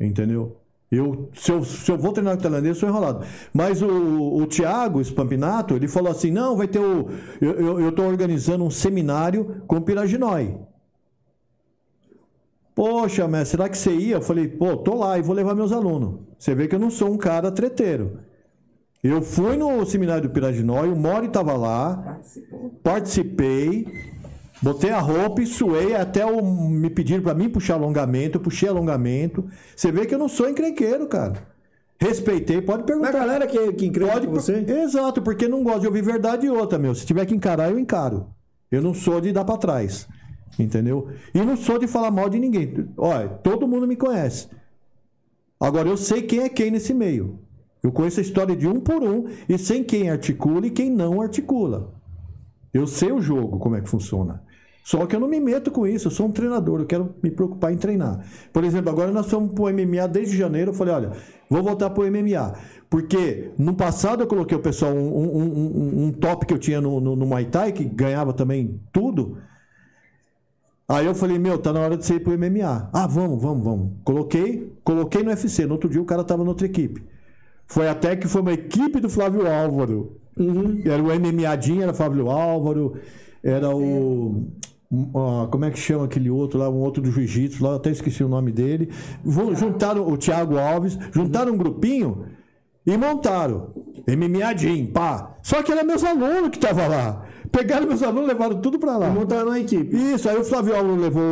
Entendeu? 0.00 0.56
Eu, 0.90 1.28
se, 1.34 1.52
eu, 1.52 1.62
se 1.64 1.90
eu 1.90 1.98
vou 1.98 2.12
treinar 2.12 2.34
com 2.36 2.42
tailandês, 2.42 2.76
eu 2.76 2.80
sou 2.80 2.88
enrolado. 2.88 3.26
Mas 3.52 3.82
o, 3.82 3.88
o 3.88 4.46
Thiago 4.46 5.04
Spampinato, 5.04 5.74
ele 5.74 5.86
falou 5.86 6.10
assim: 6.10 6.30
não, 6.30 6.56
vai 6.56 6.66
ter 6.66 6.78
o. 6.78 7.08
Eu, 7.40 7.92
tô 7.92 8.02
organizando 8.04 8.64
um 8.64 8.70
seminário 8.70 9.62
com 9.66 9.76
o 9.76 9.82
Piraginói. 9.82 10.56
Poxa, 12.74 13.28
mas 13.28 13.48
será 13.48 13.68
que 13.68 13.76
você 13.76 13.92
ia? 13.92 14.16
Eu 14.16 14.22
falei, 14.22 14.48
pô, 14.48 14.78
tô 14.78 14.94
lá 14.94 15.18
e 15.18 15.22
vou 15.22 15.34
levar 15.34 15.54
meus 15.54 15.72
alunos. 15.72 16.20
Você 16.38 16.54
vê 16.54 16.66
que 16.66 16.74
eu 16.74 16.78
não 16.80 16.90
sou 16.90 17.10
um 17.12 17.18
cara 17.18 17.52
treteiro. 17.52 18.18
Eu 19.02 19.20
fui 19.20 19.56
no 19.58 19.84
seminário 19.84 20.22
do 20.22 20.30
Piraginói, 20.30 20.88
o 20.88 20.96
Mori 20.96 21.28
tava 21.28 21.54
lá, 21.54 21.96
Participou. 21.96 22.70
participei, 22.82 24.11
botei 24.62 24.90
a 24.90 25.00
roupa 25.00 25.42
e 25.42 25.46
suei 25.46 25.94
até 25.94 26.24
o, 26.24 26.44
me 26.44 26.88
pediram 26.88 27.22
pra 27.22 27.34
mim 27.34 27.48
puxar 27.48 27.74
alongamento, 27.74 28.38
eu 28.38 28.42
puxei 28.42 28.68
alongamento. 28.68 29.44
Você 29.74 29.90
vê 29.90 30.06
que 30.06 30.14
eu 30.14 30.18
não 30.18 30.28
sou 30.28 30.48
encrenqueiro, 30.48 31.06
cara. 31.06 31.46
Respeitei, 31.98 32.60
pode 32.60 32.84
perguntar. 32.84 33.12
galera 33.12 33.46
que, 33.46 33.72
que 33.74 33.86
encrenca 33.86 34.12
Pode 34.12 34.26
você. 34.26 34.64
Exato, 34.66 35.22
porque 35.22 35.46
não 35.46 35.62
gosto 35.62 35.82
de 35.82 35.86
ouvir 35.86 36.02
verdade 36.02 36.46
e 36.46 36.50
outra, 36.50 36.78
meu. 36.78 36.94
Se 36.94 37.06
tiver 37.06 37.24
que 37.26 37.34
encarar, 37.34 37.70
eu 37.70 37.78
encaro. 37.78 38.26
Eu 38.70 38.82
não 38.82 38.92
sou 38.92 39.20
de 39.20 39.32
dar 39.32 39.44
pra 39.44 39.56
trás. 39.56 40.08
Entendeu? 40.58 41.08
E 41.32 41.40
não 41.40 41.56
sou 41.56 41.78
de 41.78 41.86
falar 41.86 42.10
mal 42.10 42.28
de 42.28 42.38
ninguém. 42.38 42.88
Olha, 42.96 43.28
todo 43.28 43.68
mundo 43.68 43.86
me 43.86 43.96
conhece. 43.96 44.48
Agora 45.60 45.88
eu 45.88 45.96
sei 45.96 46.22
quem 46.22 46.40
é 46.40 46.48
quem 46.48 46.70
nesse 46.70 46.92
meio. 46.92 47.38
Eu 47.82 47.92
conheço 47.92 48.20
a 48.20 48.22
história 48.22 48.56
de 48.56 48.66
um 48.66 48.80
por 48.80 49.02
um 49.02 49.26
e 49.48 49.56
sei 49.56 49.84
quem 49.84 50.10
articula 50.10 50.66
e 50.66 50.70
quem 50.70 50.90
não 50.90 51.20
articula. 51.20 51.94
Eu 52.74 52.86
sei 52.86 53.12
o 53.12 53.20
jogo, 53.20 53.58
como 53.58 53.76
é 53.76 53.80
que 53.80 53.88
funciona. 53.88 54.42
Só 54.82 55.06
que 55.06 55.14
eu 55.14 55.20
não 55.20 55.28
me 55.28 55.38
meto 55.38 55.70
com 55.70 55.86
isso, 55.86 56.08
eu 56.08 56.10
sou 56.10 56.26
um 56.26 56.32
treinador, 56.32 56.80
eu 56.80 56.86
quero 56.86 57.14
me 57.22 57.30
preocupar 57.30 57.72
em 57.72 57.76
treinar. 57.76 58.24
Por 58.52 58.64
exemplo, 58.64 58.90
agora 58.90 59.12
nós 59.12 59.30
fomos 59.30 59.52
pro 59.54 59.72
MMA 59.72 60.08
desde 60.08 60.36
janeiro, 60.36 60.70
eu 60.70 60.74
falei, 60.74 60.94
olha, 60.94 61.12
vou 61.48 61.62
voltar 61.62 61.90
pro 61.90 62.10
MMA. 62.10 62.54
Porque 62.90 63.52
no 63.56 63.74
passado 63.74 64.22
eu 64.22 64.26
coloquei 64.26 64.56
o 64.56 64.60
pessoal, 64.60 64.92
um, 64.92 64.98
um, 64.98 65.42
um, 65.42 66.04
um 66.06 66.12
top 66.12 66.46
que 66.46 66.52
eu 66.52 66.58
tinha 66.58 66.80
no, 66.80 67.00
no, 67.00 67.16
no 67.16 67.24
Muay 67.24 67.46
Thai, 67.46 67.72
que 67.72 67.84
ganhava 67.84 68.32
também 68.32 68.80
tudo. 68.92 69.38
Aí 70.88 71.06
eu 71.06 71.14
falei, 71.14 71.38
meu, 71.38 71.56
tá 71.56 71.72
na 71.72 71.80
hora 71.80 71.96
de 71.96 72.04
você 72.04 72.16
ir 72.16 72.20
pro 72.20 72.36
MMA. 72.36 72.90
Ah, 72.92 73.06
vamos, 73.06 73.40
vamos, 73.40 73.64
vamos. 73.64 73.92
Coloquei, 74.04 74.76
coloquei 74.84 75.22
no 75.22 75.30
UFC. 75.30 75.64
No 75.64 75.72
outro 75.72 75.88
dia 75.88 76.02
o 76.02 76.04
cara 76.04 76.22
tava 76.22 76.42
na 76.42 76.50
outra 76.50 76.66
equipe. 76.66 77.02
Foi 77.66 77.88
até 77.88 78.14
que 78.14 78.28
foi 78.28 78.42
uma 78.42 78.52
equipe 78.52 79.00
do 79.00 79.08
Flávio 79.08 79.50
Álvaro. 79.50 80.20
Era 80.84 81.02
o 81.02 81.06
MMAdinho, 81.06 81.82
era 81.82 81.94
Flávio 81.94 82.28
Álvaro, 82.28 82.98
era 83.42 83.74
o. 83.74 84.48
ah, 85.14 85.48
como 85.50 85.64
é 85.64 85.70
que 85.70 85.78
chama 85.78 86.04
aquele 86.04 86.28
outro 86.30 86.58
lá, 86.58 86.68
um 86.68 86.76
outro 86.80 87.02
do 87.02 87.10
jiu-jitsu, 87.10 87.64
lá, 87.64 87.76
até 87.76 87.90
esqueci 87.90 88.22
o 88.22 88.28
nome 88.28 88.52
dele. 88.52 88.90
Vão- 89.24 89.54
Juntaram 89.54 90.06
o 90.06 90.16
Thiago 90.16 90.58
Alves, 90.58 90.98
juntaram 91.12 91.52
um 91.52 91.56
grupinho 91.56 92.26
e 92.86 92.96
montaram. 92.96 93.70
MMAdinho, 94.06 94.88
pá. 94.92 95.36
Só 95.42 95.62
que 95.62 95.70
era 95.72 95.84
meus 95.84 96.02
alunos 96.04 96.50
que 96.50 96.56
estavam 96.56 96.88
lá. 96.88 97.24
Pegaram 97.50 97.86
meus 97.86 98.02
alunos, 98.02 98.26
levaram 98.28 98.60
tudo 98.60 98.78
pra 98.78 98.96
lá. 98.96 99.08
Montaram 99.10 99.48
uma 99.48 99.60
equipe. 99.60 99.94
Isso, 99.96 100.28
aí 100.28 100.36
o 100.36 100.44
Flávio 100.44 100.74
Álvaro 100.74 100.96
levou 100.96 101.22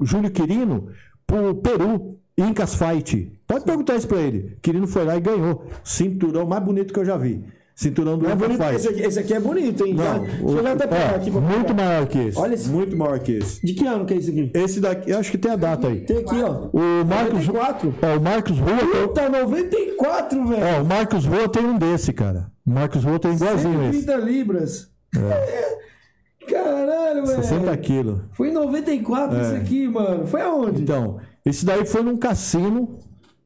o 0.00 0.04
Júlio 0.04 0.30
Quirino 0.30 0.88
pro 1.26 1.54
Peru, 1.56 2.18
Incas 2.36 2.74
Fight. 2.74 3.30
Pode 3.46 3.64
perguntar 3.64 3.94
isso 3.96 4.08
pra 4.08 4.20
ele. 4.20 4.56
Quirino 4.62 4.86
foi 4.86 5.04
lá 5.04 5.16
e 5.16 5.20
ganhou. 5.20 5.66
Cinturão 5.84 6.46
mais 6.46 6.62
bonito 6.64 6.92
que 6.92 6.98
eu 6.98 7.04
já 7.04 7.16
vi. 7.16 7.44
Cinturão 7.76 8.16
do 8.16 8.24
É 8.26 8.32
Incas 8.34 8.48
bonito, 8.48 8.62
esse, 8.76 8.88
aqui, 8.88 9.00
esse 9.02 9.18
aqui 9.18 9.34
é 9.34 9.40
bonito, 9.40 9.84
hein? 9.84 9.94
Não, 9.94 10.20
Deixa 10.22 10.42
eu 10.44 10.66
até 10.72 10.86
pegar 10.86 11.12
ó, 11.12 11.16
aqui 11.16 11.30
pra 11.30 11.40
muito 11.40 11.66
pegar. 11.66 11.84
maior 11.84 12.06
que 12.06 12.18
esse. 12.18 12.38
Olha 12.38 12.54
esse- 12.54 12.68
Muito 12.68 12.96
maior 12.96 13.18
que 13.18 13.32
esse. 13.32 13.66
De 13.66 13.74
que 13.74 13.84
ano 13.86 14.06
que 14.06 14.14
é 14.14 14.16
esse 14.16 14.30
aqui? 14.30 14.50
Esse 14.54 14.80
daqui, 14.80 15.10
eu 15.10 15.18
acho 15.18 15.30
que 15.32 15.38
tem 15.38 15.50
a 15.50 15.56
data 15.56 15.88
aí. 15.88 16.00
Tem 16.02 16.18
aqui, 16.18 16.40
ó. 16.40 16.68
O 16.72 17.04
Marcos, 17.04 17.46
94. 17.48 17.94
ó, 18.00 18.16
o 18.16 18.20
Marcos 18.20 18.58
Rua 18.60 19.06
Puta, 19.06 19.28
94, 19.28 20.46
velho. 20.46 20.62
ó, 20.78 20.82
o 20.82 20.84
Marcos 20.84 21.24
Rua 21.26 21.48
tem 21.48 21.64
um 21.64 21.76
desse, 21.76 22.12
cara. 22.12 22.46
O 22.64 22.70
Marcos 22.70 23.02
Rua 23.02 23.18
tem 23.18 23.32
igualzinho 23.34 23.82
esse. 23.88 24.02
130 24.02 24.16
libras. 24.24 24.90
Caralho, 26.48 27.26
velho. 27.26 27.42
60 27.42 27.76
quilos. 27.78 28.20
Foi 28.32 28.50
em 28.50 28.52
94 28.52 29.40
isso 29.40 29.54
aqui, 29.54 29.88
mano. 29.88 30.26
Foi 30.26 30.42
aonde? 30.42 30.82
Então, 30.82 31.18
esse 31.44 31.64
daí 31.64 31.84
foi 31.86 32.02
num 32.02 32.16
cassino 32.16 32.98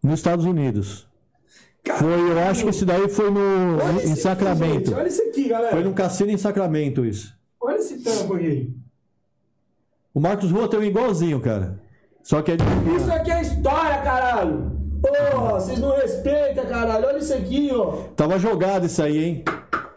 nos 0.02 0.14
Estados 0.14 0.44
Unidos. 0.44 1.07
Foi, 1.94 2.30
eu 2.30 2.38
acho 2.40 2.64
que 2.64 2.70
esse 2.70 2.84
daí 2.84 3.08
foi 3.08 3.30
no, 3.30 3.76
Olha 3.82 4.04
em 4.04 4.16
Sacramento. 4.16 4.90
Aqui. 4.90 5.00
Olha 5.00 5.08
isso 5.08 5.22
aqui, 5.22 5.48
galera. 5.48 5.70
Foi 5.72 5.84
num 5.84 5.92
cassino 5.92 6.30
em 6.30 6.38
Sacramento 6.38 7.04
isso. 7.04 7.36
Olha 7.60 7.76
esse 7.76 7.98
tampo 8.02 8.34
aqui. 8.34 8.74
O 10.14 10.20
Marcos 10.20 10.50
Rua 10.50 10.68
tem 10.68 10.80
um 10.80 10.84
igualzinho, 10.84 11.40
cara. 11.40 11.80
Só 12.22 12.42
que 12.42 12.52
é 12.52 12.56
de... 12.56 12.64
Isso 12.96 13.10
aqui 13.12 13.30
é 13.30 13.42
história, 13.42 13.98
caralho. 14.02 14.72
Porra, 15.00 15.60
vocês 15.60 15.78
não 15.78 15.96
respeitam, 15.96 16.66
caralho. 16.66 17.06
Olha 17.06 17.18
isso 17.18 17.34
aqui, 17.34 17.70
ó. 17.72 17.92
Tava 18.16 18.38
jogado 18.38 18.86
isso 18.86 19.02
aí, 19.02 19.24
hein? 19.24 19.44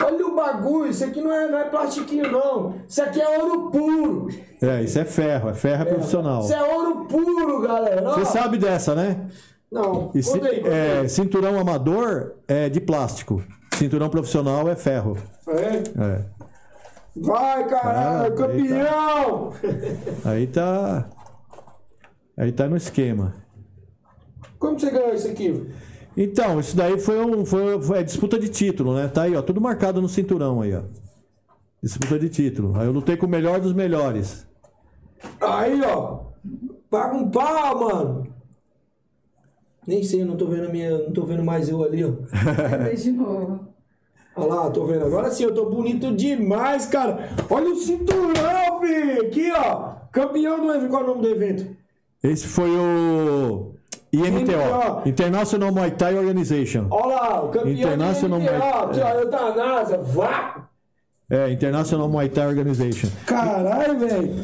Olha 0.03 0.27
o 0.27 0.35
bagulho. 0.35 0.89
Isso 0.89 1.03
aqui 1.03 1.21
não 1.21 1.31
é, 1.31 1.49
não 1.49 1.57
é 1.57 1.63
plastiquinho, 1.65 2.31
não. 2.31 2.75
Isso 2.87 3.01
aqui 3.01 3.19
é 3.19 3.39
ouro 3.39 3.71
puro. 3.71 4.27
É, 4.61 4.83
isso 4.83 4.99
é 4.99 5.05
ferro, 5.05 5.49
é 5.49 5.53
ferro 5.53 5.81
é 5.81 5.85
profissional. 5.85 6.41
Isso 6.43 6.53
é 6.53 6.63
ouro 6.63 7.05
puro, 7.05 7.61
galera. 7.61 8.01
Você 8.11 8.25
sabe 8.25 8.57
dessa, 8.57 8.93
né? 8.93 9.25
Não, 9.71 10.11
E 10.13 10.17
aí, 10.19 10.23
conta 10.25 10.47
é, 10.67 10.99
aí. 10.99 11.09
cinturão 11.09 11.57
amador 11.59 12.33
é 12.47 12.67
de 12.67 12.81
plástico. 12.81 13.41
Cinturão 13.73 14.09
profissional 14.09 14.67
é 14.67 14.75
ferro. 14.75 15.17
É. 15.47 16.03
É. 16.03 16.25
Vai, 17.15 17.67
caralho, 17.67 18.33
Ah, 18.33 18.37
campeão! 18.37 19.53
Aí 20.25 20.47
tá. 20.47 21.09
Aí 22.37 22.51
tá 22.51 22.67
no 22.67 22.75
esquema. 22.75 23.33
Como 24.59 24.79
você 24.79 24.89
ganhou 24.91 25.13
isso 25.13 25.27
aqui? 25.27 25.69
Então, 26.15 26.59
isso 26.59 26.75
daí 26.75 26.99
foi, 26.99 27.19
um, 27.25 27.45
foi, 27.45 27.81
foi 27.81 27.99
a 27.99 28.03
disputa 28.03 28.37
de 28.37 28.49
título, 28.49 28.93
né? 28.95 29.07
Tá 29.07 29.23
aí, 29.23 29.35
ó, 29.35 29.41
tudo 29.41 29.61
marcado 29.61 30.01
no 30.01 30.09
cinturão 30.09 30.61
aí, 30.61 30.75
ó. 30.75 30.81
Disputa 31.81 32.19
de 32.19 32.29
título. 32.29 32.77
Aí 32.77 32.85
eu 32.85 32.91
lutei 32.91 33.15
com 33.17 33.25
o 33.25 33.29
melhor 33.29 33.59
dos 33.59 33.73
melhores. 33.73 34.45
Aí, 35.39 35.81
ó. 35.81 36.25
Paga 36.89 37.15
um 37.15 37.29
pau, 37.31 37.79
mano. 37.79 38.27
Nem 39.87 40.03
sei, 40.03 40.21
eu 40.21 40.25
não 40.25 40.35
tô 40.37 40.45
vendo 40.45 40.67
a 40.67 40.69
minha. 40.69 40.97
Não 40.99 41.11
tô 41.11 41.23
vendo 41.23 41.43
mais 41.43 41.67
eu 41.69 41.83
ali, 41.83 42.03
ó. 42.03 42.11
De 42.95 43.11
novo. 43.11 43.67
Olha 44.35 44.53
lá, 44.53 44.69
tô 44.71 44.85
vendo. 44.85 45.05
Agora 45.05 45.29
sim, 45.31 45.43
eu 45.43 45.53
tô 45.53 45.69
bonito 45.69 46.11
demais, 46.15 46.85
cara. 46.85 47.29
Olha 47.49 47.69
o 47.71 47.75
cinturão, 47.75 48.79
filho. 48.79 49.21
Aqui, 49.27 49.51
ó. 49.51 49.93
Campeão 50.11 50.59
do 50.61 50.71
evento. 50.71 50.89
Qual 50.89 51.01
é 51.01 51.05
o 51.05 51.07
nome 51.07 51.21
do 51.21 51.29
evento? 51.29 51.67
Esse 52.23 52.47
foi 52.47 52.69
o 52.69 53.73
IMTO, 54.13 54.39
IMTO. 54.51 55.09
International 55.09 55.71
Muay 55.71 55.91
Thai 55.91 56.17
Organization. 56.17 56.85
Olha 56.91 57.15
lá, 57.15 57.43
o 57.43 57.49
campeão 57.49 57.71
International 57.73 58.39
do 58.39 58.45
MTA. 58.45 58.57
Muay- 58.57 58.83
Aqui, 58.83 58.99
ó, 59.01 59.09
eutanásia. 59.19 59.97
Vá! 59.97 60.67
É, 61.29 61.49
International 61.51 62.07
Muay 62.09 62.29
Thai 62.29 62.47
Organization. 62.47 63.07
Caralho, 63.25 63.97
velho. 63.99 64.35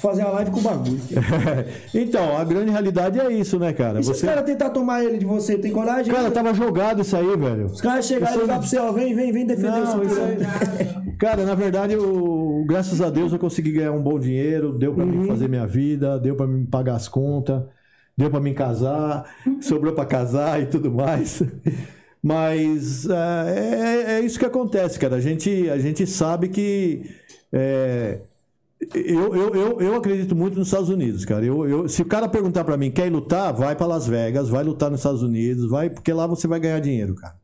Fazer 0.00 0.22
a 0.22 0.28
live 0.30 0.50
com 0.50 0.58
o 0.58 0.62
bagulho. 0.62 1.00
então, 1.94 2.36
a 2.36 2.42
grande 2.42 2.70
realidade 2.72 3.20
é 3.20 3.32
isso, 3.32 3.58
né, 3.60 3.72
cara? 3.72 4.00
E 4.00 4.04
se 4.04 4.10
os 4.10 4.20
caras 4.20 4.44
tentar 4.44 4.70
tomar 4.70 5.04
ele 5.04 5.18
de 5.18 5.24
você, 5.24 5.56
tem 5.56 5.70
coragem? 5.70 6.12
Cara, 6.12 6.30
tava 6.32 6.52
jogado 6.52 7.02
isso 7.02 7.16
aí, 7.16 7.36
velho. 7.36 7.66
Os 7.66 7.80
caras 7.80 8.04
chegarem 8.06 8.42
e 8.42 8.44
pra 8.44 8.58
você, 8.58 8.76
ó, 8.78 8.90
vem, 8.90 9.14
vem, 9.14 9.30
vem 9.32 9.46
defender 9.46 9.70
Não, 9.70 10.00
o 10.00 10.08
seu 10.08 10.24
aí- 10.24 10.36
Cara, 11.16 11.44
na 11.44 11.54
verdade, 11.54 11.92
eu, 11.94 12.64
graças 12.66 13.00
a 13.00 13.08
Deus 13.08 13.32
eu 13.32 13.38
consegui 13.38 13.70
ganhar 13.70 13.92
um 13.92 14.02
bom 14.02 14.18
dinheiro, 14.18 14.72
deu 14.76 14.92
pra 14.92 15.04
Uhum. 15.04 15.10
mim 15.22 15.26
fazer 15.28 15.48
minha 15.48 15.66
vida, 15.66 16.18
deu 16.18 16.34
pra 16.34 16.46
mim 16.48 16.64
pagar 16.66 16.96
as 16.96 17.06
contas, 17.06 17.62
deu 18.18 18.28
pra 18.28 18.40
mim 18.40 18.54
casar, 18.54 19.24
sobrou 19.60 19.92
pra 19.94 20.04
casar 20.04 20.60
e 20.60 20.66
tudo 20.66 20.90
mais. 20.90 21.40
Mas 22.20 23.08
ah, 23.10 23.44
é, 23.48 24.12
é 24.14 24.20
isso 24.20 24.38
que 24.38 24.44
acontece, 24.46 24.98
cara. 24.98 25.16
A 25.16 25.20
gente, 25.20 25.68
a 25.70 25.78
gente 25.78 26.06
sabe 26.06 26.48
que 26.48 27.02
é, 27.52 28.18
eu, 28.94 29.34
eu, 29.34 29.54
eu, 29.54 29.80
eu 29.80 29.94
acredito 29.96 30.34
muito 30.34 30.58
nos 30.58 30.68
Estados 30.68 30.88
Unidos, 30.88 31.24
cara. 31.24 31.44
Eu, 31.44 31.68
eu- 31.68 31.88
se 31.88 32.02
o 32.02 32.04
cara 32.04 32.28
perguntar 32.28 32.64
pra 32.64 32.76
mim, 32.76 32.90
quer 32.90 33.10
lutar? 33.10 33.52
Vai 33.54 33.76
pra 33.76 33.86
Las 33.86 34.06
Vegas, 34.06 34.48
vai 34.48 34.64
lutar 34.64 34.90
nos 34.90 35.00
Estados 35.00 35.22
Unidos, 35.22 35.68
vai, 35.70 35.88
porque 35.90 36.12
lá 36.12 36.26
você 36.26 36.46
vai 36.48 36.58
ganhar 36.60 36.80
dinheiro, 36.80 37.14
cara. 37.14 37.34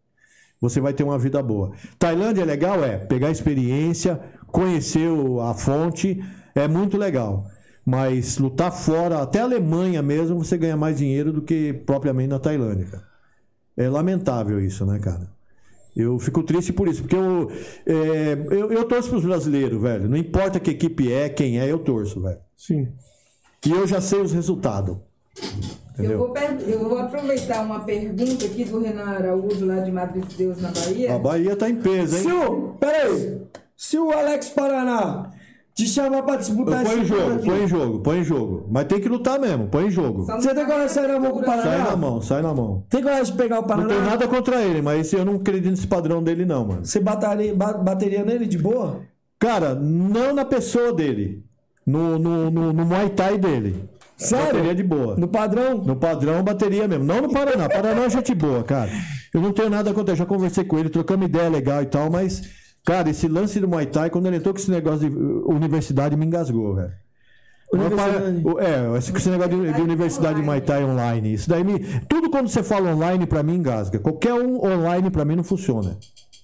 Você 0.60 0.80
vai 0.80 0.92
ter 0.92 1.04
uma 1.04 1.18
vida 1.18 1.40
boa. 1.42 1.72
Tailândia 1.98 2.42
é 2.42 2.44
legal? 2.44 2.82
É. 2.84 2.98
Pegar 2.98 3.30
experiência, 3.30 4.20
conhecer 4.48 5.08
a 5.42 5.54
fonte, 5.54 6.20
é 6.54 6.66
muito 6.66 6.96
legal. 6.96 7.46
Mas 7.86 8.38
lutar 8.38 8.72
fora, 8.72 9.22
até 9.22 9.40
a 9.40 9.44
Alemanha 9.44 10.02
mesmo, 10.02 10.44
você 10.44 10.58
ganha 10.58 10.76
mais 10.76 10.98
dinheiro 10.98 11.32
do 11.32 11.40
que 11.42 11.72
propriamente 11.86 12.28
na 12.30 12.38
Tailândia, 12.38 12.86
cara. 12.86 13.04
É 13.76 13.88
lamentável 13.88 14.60
isso, 14.60 14.84
né, 14.84 14.98
cara? 14.98 15.30
Eu 15.98 16.16
fico 16.20 16.44
triste 16.44 16.72
por 16.72 16.86
isso, 16.86 17.02
porque 17.02 17.16
eu, 17.16 17.50
é, 17.84 18.32
eu, 18.52 18.70
eu 18.70 18.84
torço 18.84 19.10
pros 19.10 19.24
brasileiros, 19.24 19.82
velho. 19.82 20.08
Não 20.08 20.16
importa 20.16 20.60
que 20.60 20.70
equipe 20.70 21.12
é, 21.12 21.28
quem 21.28 21.58
é, 21.58 21.68
eu 21.68 21.80
torço, 21.80 22.20
velho. 22.20 22.38
Sim. 22.56 22.86
E 23.66 23.70
eu 23.72 23.84
já 23.84 24.00
sei 24.00 24.20
os 24.20 24.32
resultados. 24.32 24.96
Eu 25.98 26.04
Entendeu? 26.04 26.18
vou, 26.18 26.34
eu 26.36 26.88
vou 26.88 26.98
aproveitar 27.00 27.64
uma 27.64 27.80
pergunta 27.80 28.44
aqui 28.44 28.64
do 28.64 28.80
Renan 28.80 29.06
Araújo, 29.06 29.66
lá 29.66 29.80
de 29.80 29.90
Madre 29.90 30.20
de 30.20 30.36
Deus, 30.36 30.62
na 30.62 30.70
Bahia. 30.70 31.16
A 31.16 31.18
Bahia 31.18 31.56
tá 31.56 31.68
em 31.68 31.74
peso, 31.74 32.16
hein? 32.16 32.22
Se 32.22 32.32
o. 32.32 32.68
Pera 32.74 33.08
aí. 33.08 33.42
Se 33.76 33.98
o 33.98 34.12
Alex 34.12 34.50
Paraná 34.50 35.32
te 35.84 35.86
chamar 35.88 36.22
pra 36.24 36.34
disputar 36.36 36.82
Põe 36.84 36.94
em 36.94 36.98
esse 37.02 37.04
jogo 37.06 37.32
aqui, 37.34 37.44
põe 37.46 37.62
em 37.62 37.68
jogo, 37.68 37.98
põe 38.00 38.18
em 38.18 38.24
jogo. 38.24 38.66
Mas 38.68 38.84
tem 38.86 39.00
que 39.00 39.08
lutar 39.08 39.38
mesmo, 39.38 39.68
põe 39.68 39.86
em 39.86 39.90
jogo. 39.90 40.26
Não 40.26 40.40
Você 40.40 40.52
tem 40.54 40.64
coragem 40.64 40.86
de 40.88 40.92
sair 40.92 41.06
na 41.08 41.20
mão 41.20 41.30
com 41.30 41.38
o. 41.38 41.44
Paraná? 41.44 41.62
Sai 41.62 41.78
na 41.90 41.96
mão, 41.96 42.20
sai 42.20 42.42
na 42.42 42.54
mão. 42.54 42.84
Tem 42.90 43.00
coragem 43.02 43.32
de 43.32 43.38
pegar 43.38 43.58
o 43.58 43.60
Não 43.62 43.68
Paraná? 43.68 43.88
tenho 43.88 44.04
nada 44.04 44.26
contra 44.26 44.60
ele, 44.62 44.82
mas 44.82 45.12
eu 45.12 45.24
não 45.24 45.36
acredito 45.36 45.70
nesse 45.70 45.86
padrão 45.86 46.20
dele, 46.22 46.44
não, 46.44 46.64
mano. 46.66 46.84
Você 46.84 46.98
bateria, 46.98 47.54
ba- 47.54 47.74
bateria 47.74 48.24
nele 48.24 48.46
de 48.46 48.58
boa? 48.58 49.02
Cara, 49.38 49.74
não 49.74 50.34
na 50.34 50.44
pessoa 50.44 50.92
dele. 50.92 51.44
No, 51.86 52.18
no, 52.18 52.50
no, 52.50 52.72
no 52.72 52.84
Muay 52.84 53.08
Thai 53.10 53.38
dele. 53.38 53.88
Sério? 54.16 54.46
Bateria 54.46 54.74
de 54.74 54.82
boa. 54.82 55.16
No 55.16 55.28
padrão? 55.28 55.78
No 55.78 55.94
padrão, 55.94 56.42
bateria 56.42 56.88
mesmo. 56.88 57.04
Não 57.04 57.22
no 57.22 57.32
Paraná. 57.32 57.68
Paraná 57.68 58.02
é 58.04 58.10
gente 58.10 58.34
boa, 58.34 58.64
cara. 58.64 58.90
Eu 59.32 59.40
não 59.40 59.52
tenho 59.52 59.70
nada 59.70 59.94
contra. 59.94 60.16
Já 60.16 60.26
conversei 60.26 60.64
com 60.64 60.76
ele, 60.78 60.88
trocamos 60.88 61.26
ideia 61.26 61.48
legal 61.48 61.80
e 61.82 61.86
tal, 61.86 62.10
mas, 62.10 62.42
cara, 62.84 63.10
esse 63.10 63.28
lance 63.28 63.60
do 63.60 63.68
Muay 63.68 63.86
Thai, 63.86 64.10
quando 64.10 64.26
ele 64.26 64.36
entrou 64.36 64.54
com 64.54 64.60
esse 64.60 64.70
negócio 64.70 65.08
de 65.08 65.16
uh, 65.16 65.50
universidade, 65.50 66.16
me 66.16 66.26
engasgou, 66.26 66.74
velho. 66.74 66.92
É, 68.60 68.96
esse, 68.96 69.12
negócio 69.28 69.50
de, 69.50 69.72
de 69.72 69.82
universidade 69.82 70.40
Muay 70.40 70.60
Thai 70.60 70.84
online. 70.84 71.34
Isso 71.34 71.48
daí 71.48 71.62
me. 71.62 71.78
Tudo 72.08 72.30
quando 72.30 72.48
você 72.48 72.62
fala 72.62 72.90
online, 72.90 73.26
pra 73.26 73.42
mim, 73.42 73.56
engasga. 73.56 73.98
Qualquer 73.98 74.32
um 74.32 74.64
online, 74.64 75.10
pra 75.10 75.24
mim, 75.24 75.36
não 75.36 75.44
funciona. 75.44 75.98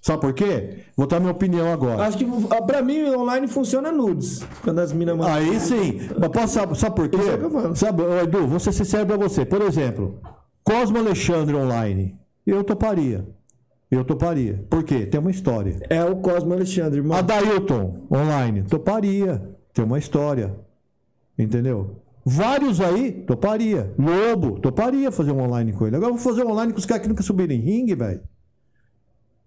Sabe 0.04 0.20
por 0.20 0.34
quê? 0.34 0.80
Vou 0.94 1.06
dar 1.06 1.18
minha 1.18 1.32
opinião 1.32 1.72
agora. 1.72 2.04
Acho 2.04 2.18
que 2.18 2.26
ah, 2.50 2.60
pra 2.60 2.82
mim 2.82 3.08
online 3.08 3.48
funciona 3.48 3.90
nudes. 3.90 4.46
Quando 4.62 4.80
as 4.80 4.92
minas 4.92 5.16
mandam. 5.16 5.32
Aí 5.32 5.58
sim. 5.58 5.98
Mas 6.18 6.28
posso, 6.28 6.52
sabe, 6.52 6.78
sabe 6.78 6.94
por 6.94 7.08
quê? 7.08 7.16
É. 7.16 7.74
Sabe, 7.74 8.02
Edu, 8.22 8.46
vou 8.46 8.60
ser 8.60 8.72
sincero 8.72 9.06
pra 9.06 9.16
você. 9.16 9.46
Por 9.46 9.62
exemplo, 9.62 10.20
Cosmo 10.62 10.98
Alexandre 10.98 11.56
online. 11.56 12.18
Eu 12.46 12.62
toparia. 12.62 13.26
Eu 13.94 14.04
toparia. 14.04 14.66
Por 14.68 14.82
quê? 14.82 15.06
Tem 15.06 15.20
uma 15.20 15.30
história. 15.30 15.78
É 15.88 16.04
o 16.04 16.16
Cosmo 16.16 16.52
Alexandre, 16.52 16.98
irmão. 16.98 17.16
Adailton 17.16 18.08
online. 18.10 18.64
Toparia. 18.64 19.56
Tem 19.72 19.84
uma 19.84 19.98
história. 19.98 20.56
Entendeu? 21.38 22.02
Vários 22.24 22.80
aí, 22.80 23.12
toparia. 23.12 23.94
Lobo, 23.96 24.58
toparia 24.58 25.12
fazer 25.12 25.30
um 25.30 25.40
online 25.40 25.72
com 25.72 25.86
ele. 25.86 25.94
Agora 25.94 26.10
eu 26.10 26.16
vou 26.16 26.24
fazer 26.24 26.44
um 26.44 26.50
online 26.50 26.72
com 26.72 26.78
os 26.80 26.86
caras 26.86 27.02
que 27.04 27.08
nunca 27.08 27.22
subiram 27.22 27.54
em 27.54 27.60
ringue, 27.60 27.94
velho. 27.94 28.20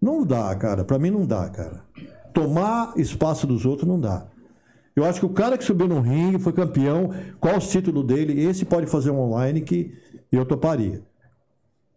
Não 0.02 0.26
dá, 0.26 0.56
cara. 0.56 0.86
Pra 0.86 0.98
mim 0.98 1.12
não 1.12 1.26
dá, 1.26 1.50
cara. 1.50 1.84
Tomar 2.34 2.94
espaço 2.96 3.46
dos 3.46 3.66
outros 3.66 3.86
não 3.86 4.00
dá. 4.00 4.28
Eu 4.96 5.04
acho 5.04 5.20
que 5.20 5.26
o 5.26 5.30
cara 5.30 5.58
que 5.58 5.64
subiu 5.66 5.90
no 5.90 6.00
ringue, 6.00 6.40
foi 6.40 6.54
campeão, 6.54 7.10
qual 7.38 7.58
o 7.58 7.60
título 7.60 8.02
dele, 8.02 8.42
esse 8.44 8.64
pode 8.64 8.88
fazer 8.88 9.12
um 9.12 9.20
online 9.20 9.60
que 9.60 9.94
eu 10.32 10.46
toparia. 10.46 11.02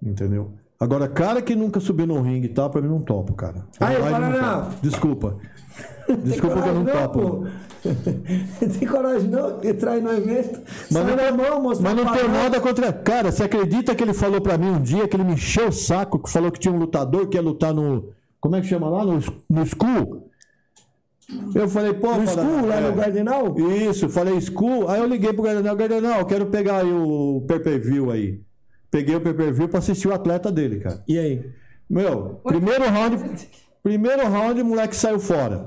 Entendeu? 0.02 0.52
Agora, 0.82 1.06
cara 1.06 1.42
que 1.42 1.54
nunca 1.54 1.78
subiu 1.78 2.06
no 2.06 2.22
ringue 2.22 2.46
e 2.46 2.54
tal, 2.54 2.70
pra 2.70 2.80
mim 2.80 2.88
não 2.88 3.02
topo, 3.02 3.34
cara. 3.34 3.66
Aí, 3.78 3.96
Online 3.96 4.12
não 4.18 4.32
Paraná. 4.40 4.70
Desculpa. 4.80 5.36
Desculpa 6.24 6.62
que 6.62 6.68
eu 6.68 6.74
não 6.74 6.84
topo. 6.86 7.46
Tem 8.78 8.88
coragem 8.88 9.28
não? 9.28 9.62
Entrar 9.62 9.92
aí 9.92 10.00
no 10.00 10.10
evento. 10.10 10.58
Mas 10.90 11.04
Sai 11.04 11.04
não- 11.04 11.16
na 11.16 11.32
mão, 11.32 11.62
mostrar 11.62 11.94
Mas 11.94 12.04
não 12.04 12.12
tem 12.12 12.28
nada 12.28 12.60
contra. 12.60 12.92
Cara, 12.92 13.30
você 13.30 13.44
acredita 13.44 13.94
que 13.94 14.02
ele 14.02 14.14
falou 14.14 14.40
pra 14.40 14.56
mim 14.56 14.70
um 14.70 14.82
dia 14.82 15.06
que 15.06 15.16
ele 15.16 15.24
me 15.24 15.34
encheu 15.34 15.68
o 15.68 15.72
saco, 15.72 16.18
que 16.18 16.30
falou 16.30 16.50
que 16.50 16.58
tinha 16.58 16.72
um 16.72 16.78
lutador 16.78 17.28
que 17.28 17.36
ia 17.36 17.42
lutar 17.42 17.74
no. 17.74 18.10
Como 18.40 18.56
é 18.56 18.60
que 18.62 18.66
chama 18.66 18.88
lá? 18.88 19.04
No, 19.04 19.18
no 19.50 19.66
School? 19.66 20.30
Eu 21.54 21.68
falei, 21.68 21.92
pô, 21.94 22.16
No 22.16 22.26
school, 22.26 22.66
lá 22.66 22.76
é. 22.76 22.80
no 22.90 22.96
Gardenal? 22.96 23.54
Isso, 23.58 24.08
falei 24.08 24.40
school. 24.40 24.88
Aí 24.88 25.00
eu 25.00 25.06
liguei 25.06 25.32
pro 25.32 25.42
Gardenal, 25.44 25.76
Gardenal, 25.76 26.24
quero 26.26 26.46
pegar 26.46 26.78
aí 26.78 26.92
o 26.92 27.44
pay-per-view 27.46 28.10
aí. 28.10 28.40
Peguei 28.90 29.14
o 29.14 29.20
pay-per-view 29.20 29.68
pra 29.68 29.78
assistir 29.78 30.08
o 30.08 30.14
atleta 30.14 30.50
dele, 30.50 30.80
cara. 30.80 31.02
E 31.06 31.18
aí? 31.18 31.44
Meu, 31.88 32.40
primeiro 32.44 32.84
round, 32.84 33.48
primeiro 33.82 34.26
round 34.28 34.60
o 34.60 34.64
moleque 34.64 34.96
saiu 34.96 35.18
fora. 35.18 35.66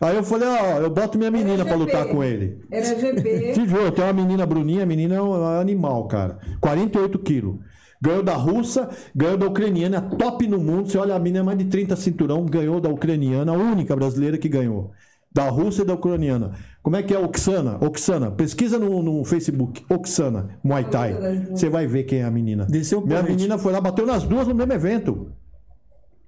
Aí 0.00 0.14
eu 0.14 0.22
falei, 0.22 0.46
ó, 0.46 0.78
eu 0.80 0.90
boto 0.90 1.16
minha 1.16 1.30
menina 1.30 1.64
pra 1.64 1.74
lutar 1.74 2.06
com 2.06 2.22
ele. 2.22 2.60
Era 2.70 2.98
GP. 2.98 3.52
Te 3.52 3.66
juro, 3.66 3.90
tem 3.90 4.04
uma 4.04 4.12
menina 4.12 4.44
Bruninha, 4.44 4.82
a 4.82 4.86
menina 4.86 5.14
é 5.14 5.22
um 5.22 5.58
animal, 5.58 6.06
cara. 6.06 6.38
48 6.60 7.18
quilos. 7.20 7.56
Ganhou 8.00 8.22
da 8.22 8.34
russa, 8.34 8.90
ganhou 9.14 9.38
da 9.38 9.46
ucraniana, 9.46 10.02
top 10.02 10.46
no 10.46 10.58
mundo. 10.58 10.90
Você 10.90 10.98
olha, 10.98 11.14
a 11.14 11.18
menina 11.18 11.40
é 11.40 11.42
mais 11.42 11.58
de 11.58 11.64
30 11.64 11.96
cinturão, 11.96 12.44
ganhou 12.44 12.78
da 12.78 12.90
ucraniana, 12.90 13.52
a 13.52 13.56
única 13.56 13.96
brasileira 13.96 14.36
que 14.36 14.50
ganhou. 14.50 14.92
Da 15.32 15.48
russa 15.48 15.80
e 15.80 15.84
da 15.84 15.94
ucraniana. 15.94 16.52
Como 16.86 16.94
é 16.94 17.02
que 17.02 17.12
é 17.12 17.18
Oksana? 17.18 17.78
Oksana. 17.84 18.30
Pesquisa 18.30 18.78
no, 18.78 19.02
no 19.02 19.24
Facebook. 19.24 19.84
Oksana, 19.90 20.56
Muay 20.62 20.84
Thai. 20.84 21.16
Você 21.50 21.68
vai 21.68 21.84
ver 21.84 22.04
quem 22.04 22.20
é 22.20 22.24
a 22.24 22.30
menina. 22.30 22.64
Desceu 22.70 23.00
o 23.00 23.04
Minha 23.04 23.22
porrete. 23.22 23.36
menina 23.36 23.58
foi 23.58 23.72
lá, 23.72 23.80
bateu 23.80 24.06
nas 24.06 24.22
duas 24.22 24.46
no 24.46 24.54
mesmo 24.54 24.72
evento. 24.72 25.32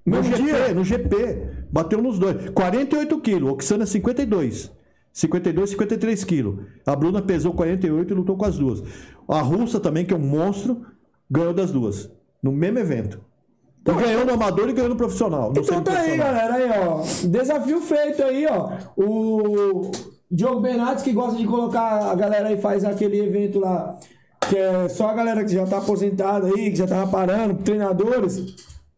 No 0.05 0.17
Mesmo 0.17 0.35
GP, 0.37 0.43
dia? 0.43 0.75
no 0.75 0.83
GP. 0.83 1.49
Bateu 1.71 2.03
nos 2.03 2.19
dois. 2.19 2.51
48 2.51 3.21
quilos. 3.21 3.53
Oksana 3.53 3.87
52. 3.87 4.73
52, 5.13 5.71
53 5.71 6.25
quilos. 6.25 6.57
A 6.85 6.97
Bruna 6.97 7.23
pesou 7.23 7.53
48 7.53 8.13
e 8.13 8.17
lutou 8.17 8.37
com 8.37 8.45
as 8.45 8.59
duas. 8.59 8.83
A 9.29 9.41
russa 9.41 9.79
também, 9.79 10.05
que 10.05 10.13
é 10.13 10.17
um 10.17 10.19
monstro, 10.19 10.85
ganhou 11.31 11.55
das 11.55 11.71
duas. 11.71 12.11
No 12.43 12.51
mesmo 12.51 12.81
evento. 12.81 13.21
E 13.87 13.93
ganhou 13.93 14.27
no 14.27 14.33
amador 14.33 14.69
e 14.69 14.73
ganhou 14.73 14.89
no 14.91 14.97
profissional. 14.97 15.53
no 15.53 15.61
Então 15.61 15.85
tá 15.85 16.01
aí, 16.01 16.17
galera. 16.17 16.55
Aí, 16.55 16.69
ó. 16.85 17.03
Desafio 17.29 17.81
feito 17.81 18.25
aí, 18.25 18.45
ó. 18.51 18.73
O 18.97 19.93
Diogo 20.31 20.61
Bernardes, 20.61 21.03
que 21.03 21.13
gosta 21.13 21.37
de 21.39 21.47
colocar 21.47 22.11
a 22.11 22.15
galera 22.15 22.49
aí, 22.49 22.61
faz 22.61 22.85
aquele 22.85 23.19
evento 23.21 23.59
lá, 23.61 23.99
que 24.49 24.57
é 24.57 24.89
só 24.89 25.09
a 25.09 25.15
galera 25.15 25.43
que 25.45 25.53
já 25.53 25.67
tá 25.67 25.79
aposentada 25.79 26.47
aí, 26.49 26.71
que 26.71 26.77
já 26.77 26.87
tava 26.87 27.11
parando, 27.11 27.55
treinadores. 27.63 28.55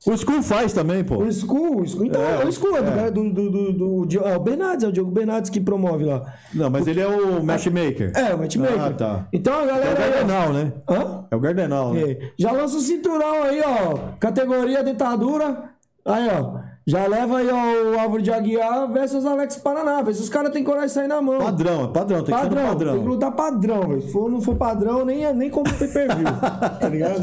O 0.06 0.16
School 0.16 0.42
faz 0.42 0.72
também, 0.72 1.04
pô. 1.04 1.16
O 1.18 1.30
School, 1.30 1.82
o 1.82 1.86
School, 1.86 2.06
então, 2.06 2.22
É, 2.22 2.42
é, 2.42 2.46
o 2.46 2.50
School, 2.50 2.74
é 2.74 2.82
do, 2.82 2.90
cara 2.90 3.10
do, 3.10 3.30
do, 3.30 3.50
do, 3.50 3.72
do- 3.72 4.06
Di- 4.06 4.16
é 4.16 4.34
o 4.34 4.40
Bernardes, 4.40 4.82
é 4.82 4.88
o 4.88 4.92
Diogo 4.92 5.10
Bernardes 5.10 5.50
que 5.50 5.60
promove 5.60 6.04
lá. 6.06 6.22
Não, 6.54 6.70
mas 6.70 6.86
ele 6.86 7.00
é 7.00 7.06
o 7.06 7.44
matchmaker. 7.44 8.10
É, 8.16 8.34
o 8.34 8.38
matchmaker. 8.38 8.80
Ah, 8.80 8.90
tá. 8.94 9.28
Então 9.30 9.52
a 9.52 9.60
É 9.60 9.64
o 9.64 9.66
galera 9.66 9.94
Gardenal, 10.00 10.52
né? 10.54 10.72
Hã? 10.88 11.26
É 11.30 11.36
o 11.36 11.40
Gardenal, 11.40 11.92
né? 11.92 12.00
É. 12.12 12.18
Já 12.38 12.50
lança 12.50 12.78
o 12.78 12.80
cinturão 12.80 13.42
aí, 13.42 13.60
ó. 13.60 13.98
Categoria 14.18 14.82
dentadura. 14.82 15.64
Aí, 16.06 16.28
ó. 16.28 16.60
Já 16.90 17.06
leva 17.06 17.38
aí 17.38 17.48
ó, 17.48 17.94
o 17.94 18.00
Álvaro 18.00 18.20
de 18.22 18.30
Aguiar 18.32 18.90
versus 18.92 19.24
Alex 19.24 19.56
Paraná. 19.58 20.02
Vê 20.02 20.12
se 20.12 20.20
os 20.22 20.28
caras 20.28 20.50
têm 20.52 20.64
coragem 20.64 20.88
de 20.88 20.92
sair 20.94 21.08
na 21.08 21.22
mão. 21.22 21.38
Padrão, 21.38 21.84
é 21.84 21.88
padrão, 21.92 22.24
tem 22.24 22.34
que 22.34 22.40
ser 22.40 22.48
Padrão, 22.48 22.66
padrão. 22.68 22.92
tem 22.94 23.02
que 23.02 23.08
lutar 23.08 23.32
padrão, 23.36 23.88
velho. 23.88 24.02
Se 24.02 24.12
for, 24.12 24.30
não 24.30 24.40
for 24.40 24.56
padrão, 24.56 25.04
nem, 25.04 25.32
nem 25.34 25.48
como 25.50 25.72
pay 25.78 25.88
per 25.88 26.16
view, 26.16 26.24
tá 26.80 26.88
ligado? 26.88 27.20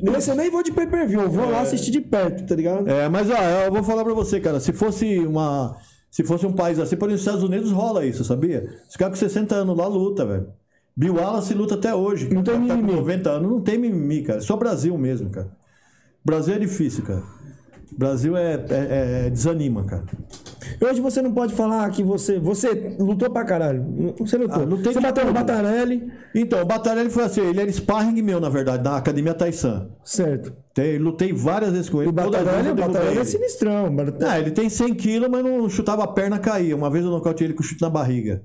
Nesse 0.00 0.30
eu 0.30 0.36
nem 0.36 0.50
vou 0.50 0.62
de 0.62 0.72
pay 0.72 0.86
per 0.86 1.06
view, 1.08 1.22
eu 1.22 1.30
vou 1.30 1.50
lá 1.50 1.60
assistir 1.62 1.90
de 1.90 2.00
perto, 2.00 2.46
tá 2.46 2.54
ligado? 2.54 2.88
É, 2.88 3.08
mas 3.08 3.28
ó, 3.30 3.36
eu 3.66 3.72
vou 3.72 3.82
falar 3.82 4.04
pra 4.04 4.14
você, 4.14 4.40
cara, 4.40 4.60
se 4.60 4.72
fosse 4.72 5.18
uma. 5.18 5.76
Se 6.10 6.22
fosse 6.22 6.44
um 6.46 6.52
país 6.52 6.78
assim, 6.78 6.94
por 6.96 7.08
exemplo, 7.08 7.12
nos 7.12 7.20
Estados 7.20 7.42
Unidos 7.42 7.70
rola 7.72 8.04
isso, 8.04 8.22
sabia? 8.22 8.64
Os 8.88 8.96
caras 8.96 9.18
com 9.18 9.26
60 9.26 9.54
anos 9.54 9.76
lá 9.76 9.86
luta, 9.86 10.26
velho. 10.26 10.46
Bill 10.94 11.14
Wallace 11.14 11.54
luta 11.54 11.74
até 11.74 11.94
hoje. 11.94 12.28
Não 12.32 12.42
tem 12.42 12.52
Tá 12.54 12.60
com 12.60 12.66
mimimi. 12.82 12.92
90 12.96 13.30
anos, 13.30 13.50
não 13.50 13.60
tem 13.62 13.78
mimimi, 13.78 14.22
cara. 14.22 14.40
Só 14.42 14.54
Brasil 14.56 14.96
mesmo, 14.98 15.30
cara. 15.30 15.50
Brasil 16.22 16.54
é 16.54 16.58
difícil, 16.58 17.02
cara. 17.02 17.22
Brasil 17.96 18.36
é, 18.36 18.54
é- 18.54 19.26
é- 19.26 19.30
desanima, 19.30 19.84
cara. 19.84 20.04
Hoje 20.80 21.00
você 21.00 21.20
não 21.22 21.32
pode 21.32 21.54
falar 21.54 21.88
que 21.90 22.02
você. 22.02 22.38
Você 22.38 22.96
lutou 22.98 23.30
pra 23.30 23.44
caralho. 23.44 24.14
Você 24.18 24.36
lutou. 24.36 24.62
Ah, 24.62 24.64
lutei 24.64 24.92
você 24.92 24.98
de 25.00 25.06
bateu 25.06 25.26
no. 25.26 25.32
Batarelli, 25.32 26.10
Então, 26.34 26.62
o 26.62 26.64
Batalha 26.64 27.00
ele 27.00 27.10
foi 27.10 27.24
assim, 27.24 27.40
ele 27.42 27.60
era 27.60 27.70
sparring 27.70 28.20
meu, 28.22 28.40
na 28.40 28.48
verdade, 28.48 28.82
na 28.82 28.96
Academia 28.96 29.34
Taisan. 29.34 29.88
certo. 30.04 30.52
Tem- 30.74 30.96
Lutei 30.98 31.32
várias 31.34 31.72
vezes 31.72 31.90
com 31.90 32.00
ele. 32.00 32.08
O 32.08 32.12
Batarelli, 32.12 32.70
o 32.70 32.74
Batarelli 32.74 33.18
é 33.18 33.24
sinistrão. 33.24 33.94
Ah, 34.26 34.38
ele 34.40 34.50
tem 34.50 34.70
100 34.70 34.94
quilos, 34.94 35.28
mas 35.28 35.44
não 35.44 35.68
chutava 35.68 36.02
a 36.04 36.06
perna, 36.08 36.38
caía. 36.38 36.74
Uma 36.74 36.88
vez 36.90 37.04
eu 37.04 37.10
nocauteei 37.10 37.48
ele 37.48 37.54
com 37.54 37.62
chute 37.62 37.82
na 37.82 37.90
barriga. 37.90 38.42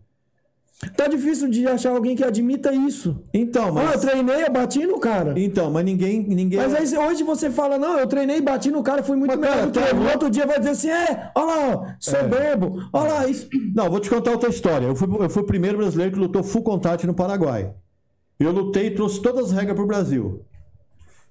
Tá 0.95 1.07
difícil 1.07 1.49
de 1.49 1.65
achar 1.67 1.89
alguém 1.89 2.15
que 2.15 2.23
admita 2.23 2.71
isso. 2.71 3.23
Então, 3.33 3.69
Ah, 3.69 3.71
mas... 3.71 3.93
eu 3.95 3.99
treinei, 4.09 4.43
eu 4.45 4.51
bati 4.51 4.85
no 4.85 4.99
cara. 4.99 5.33
Então, 5.35 5.71
mas 5.71 5.83
ninguém... 5.83 6.21
ninguém... 6.27 6.59
Mas 6.59 6.93
aí 6.93 6.97
hoje 7.07 7.23
você 7.23 7.49
fala, 7.49 7.79
não, 7.79 7.97
eu 7.97 8.05
treinei, 8.05 8.39
bati 8.41 8.69
no 8.69 8.83
cara, 8.83 9.01
fui 9.01 9.17
muito 9.17 9.31
Mas, 9.31 9.39
melhor 9.39 9.55
cara, 9.55 9.65
do 9.67 9.71
que 9.71 9.79
ele. 9.79 10.05
tá- 10.05 10.11
outro 10.13 10.29
dia 10.29 10.45
vai 10.45 10.59
dizer 10.59 10.71
assim, 10.71 10.89
é, 10.89 11.31
olha 11.33 11.45
lá, 11.45 11.97
soberbo, 11.99 12.77
olha 12.93 13.11
lá, 13.11 13.27
isso. 13.27 13.49
Não, 13.73 13.89
vou 13.89 13.99
te 13.99 14.07
contar 14.07 14.31
outra 14.31 14.49
história. 14.51 14.85
Eu 14.85 14.95
fui, 14.95 15.07
eu 15.19 15.29
fui 15.29 15.41
o 15.41 15.45
primeiro 15.47 15.79
brasileiro 15.79 16.13
que 16.13 16.19
lutou 16.19 16.43
full 16.43 16.61
contact 16.61 17.07
no 17.07 17.13
Paraguai. 17.15 17.73
Eu 18.39 18.51
lutei 18.51 18.85
e 18.87 18.91
trouxe 18.91 19.19
todas 19.19 19.45
as 19.47 19.51
regras 19.53 19.75
pro 19.75 19.87
Brasil. 19.87 20.41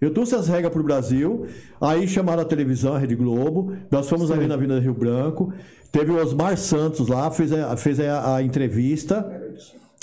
Eu 0.01 0.13
trouxe 0.13 0.35
as 0.35 0.47
regras 0.49 0.73
pro 0.73 0.83
Brasil, 0.83 1.47
aí 1.81 2.07
chamaram 2.07 2.43
a 2.43 2.45
televisão, 2.45 2.95
a 2.95 2.99
Rede 2.99 3.15
Globo, 3.15 3.73
nós 3.91 4.09
fomos 4.09 4.31
ali 4.31 4.47
na 4.47 4.55
Avenida 4.55 4.79
Rio 4.79 4.93
Branco, 4.93 5.53
teve 5.91 6.11
o 6.13 6.17
Osmar 6.23 6.57
Santos 6.59 7.09
lá, 7.09 7.31
fez 7.31 7.51
a, 7.53 7.77
fez 7.77 7.99
a, 8.01 8.37
a 8.37 8.43
entrevista, 8.43 9.25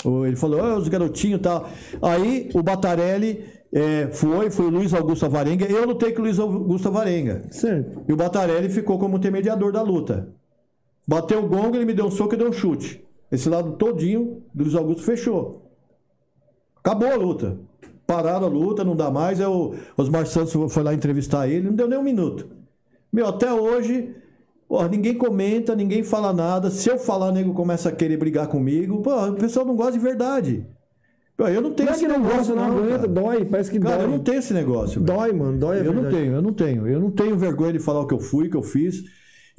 O- 0.04 0.26
ele 0.26 0.36
falou, 0.36 0.60
"Ah, 0.60 0.76
os 0.76 0.88
garotinhos 0.88 1.38
e 1.38 1.42
tal. 1.42 1.68
Aí 2.02 2.50
o 2.54 2.62
Batarelli 2.62 3.44
é, 3.72 4.08
foi, 4.12 4.50
foi 4.50 4.66
o 4.66 4.70
Luiz 4.70 4.92
Augusto 4.92 5.24
Avarenga, 5.26 5.64
eu 5.66 5.86
lutei 5.86 6.12
com 6.12 6.20
o 6.20 6.24
Luiz 6.24 6.38
Augusto 6.38 6.88
Avarenga. 6.88 7.42
Certo. 7.50 8.02
E 8.08 8.12
o 8.12 8.16
Batarelli 8.16 8.68
ficou 8.68 8.98
como 8.98 9.16
intermediador 9.16 9.72
da 9.72 9.80
luta. 9.82 10.28
Bateu 11.06 11.42
o 11.44 11.48
gongo, 11.48 11.76
ele 11.76 11.84
me 11.84 11.94
deu 11.94 12.06
um 12.06 12.10
soco 12.10 12.34
e 12.34 12.36
deu 12.36 12.48
um 12.48 12.52
chute. 12.52 13.02
Esse 13.32 13.48
lado 13.48 13.72
todinho 13.72 14.42
do 14.52 14.64
Luiz 14.64 14.74
Augusto 14.74 15.02
fechou. 15.02 15.70
Acabou 16.82 17.08
a 17.10 17.16
luta. 17.16 17.56
Pararam 18.06 18.46
a 18.46 18.50
luta, 18.50 18.84
não 18.84 18.94
dá 18.94 19.10
mais. 19.10 19.40
Aí 19.40 19.46
o 19.46 19.74
Osmar 19.96 20.26
Santos 20.26 20.52
foi 20.72 20.82
lá 20.82 20.92
entrevistar 20.94 21.48
ele, 21.48 21.66
não 21.68 21.74
deu 21.74 21.88
nem 21.88 21.98
um 21.98 22.02
minuto. 22.02 22.46
Meu, 23.12 23.26
até 23.26 23.52
hoje, 23.52 24.14
ninguém 24.90 25.14
comenta, 25.14 25.74
ninguém 25.74 26.02
fala 26.02 26.32
nada. 26.32 26.70
Se 26.70 26.90
eu 26.90 26.98
falar, 26.98 27.28
o 27.28 27.32
nego 27.32 27.54
começa 27.54 27.88
a 27.88 27.92
querer 27.92 28.16
brigar 28.16 28.48
comigo. 28.48 29.02
O 29.06 29.34
pessoal 29.34 29.64
não 29.64 29.76
gosta 29.76 29.92
de 29.92 29.98
verdade. 30.00 30.66
Eu 31.36 31.60
não 31.60 31.72
tenho 31.72 31.86
Não 31.88 31.94
é 31.94 31.96
esse 31.96 32.06
que 32.06 32.12
não 32.12 32.18
negócio, 32.20 32.36
gosta, 32.38 32.54
não 32.54 32.64
aguenta, 32.78 32.96
cara. 32.98 33.08
dói, 33.08 33.44
parece 33.44 33.70
que 33.70 33.80
Cara, 33.80 33.96
dói. 33.96 34.04
eu 34.06 34.10
não 34.10 34.18
tenho 34.20 34.38
esse 34.38 34.54
negócio. 34.54 35.00
velho. 35.02 35.16
Dói, 35.18 35.32
mano, 35.32 35.58
dói, 35.58 35.78
é 35.78 35.80
Eu 35.80 35.84
não 35.86 36.02
verdade. 36.02 36.16
tenho, 36.16 36.32
eu 36.34 36.42
não 36.42 36.52
tenho. 36.52 36.86
Eu 36.86 37.00
não 37.00 37.10
tenho 37.10 37.36
vergonha 37.36 37.72
de 37.72 37.80
falar 37.80 38.00
o 38.02 38.06
que 38.06 38.14
eu 38.14 38.20
fui, 38.20 38.46
o 38.46 38.50
que 38.50 38.56
eu 38.56 38.62
fiz. 38.62 39.02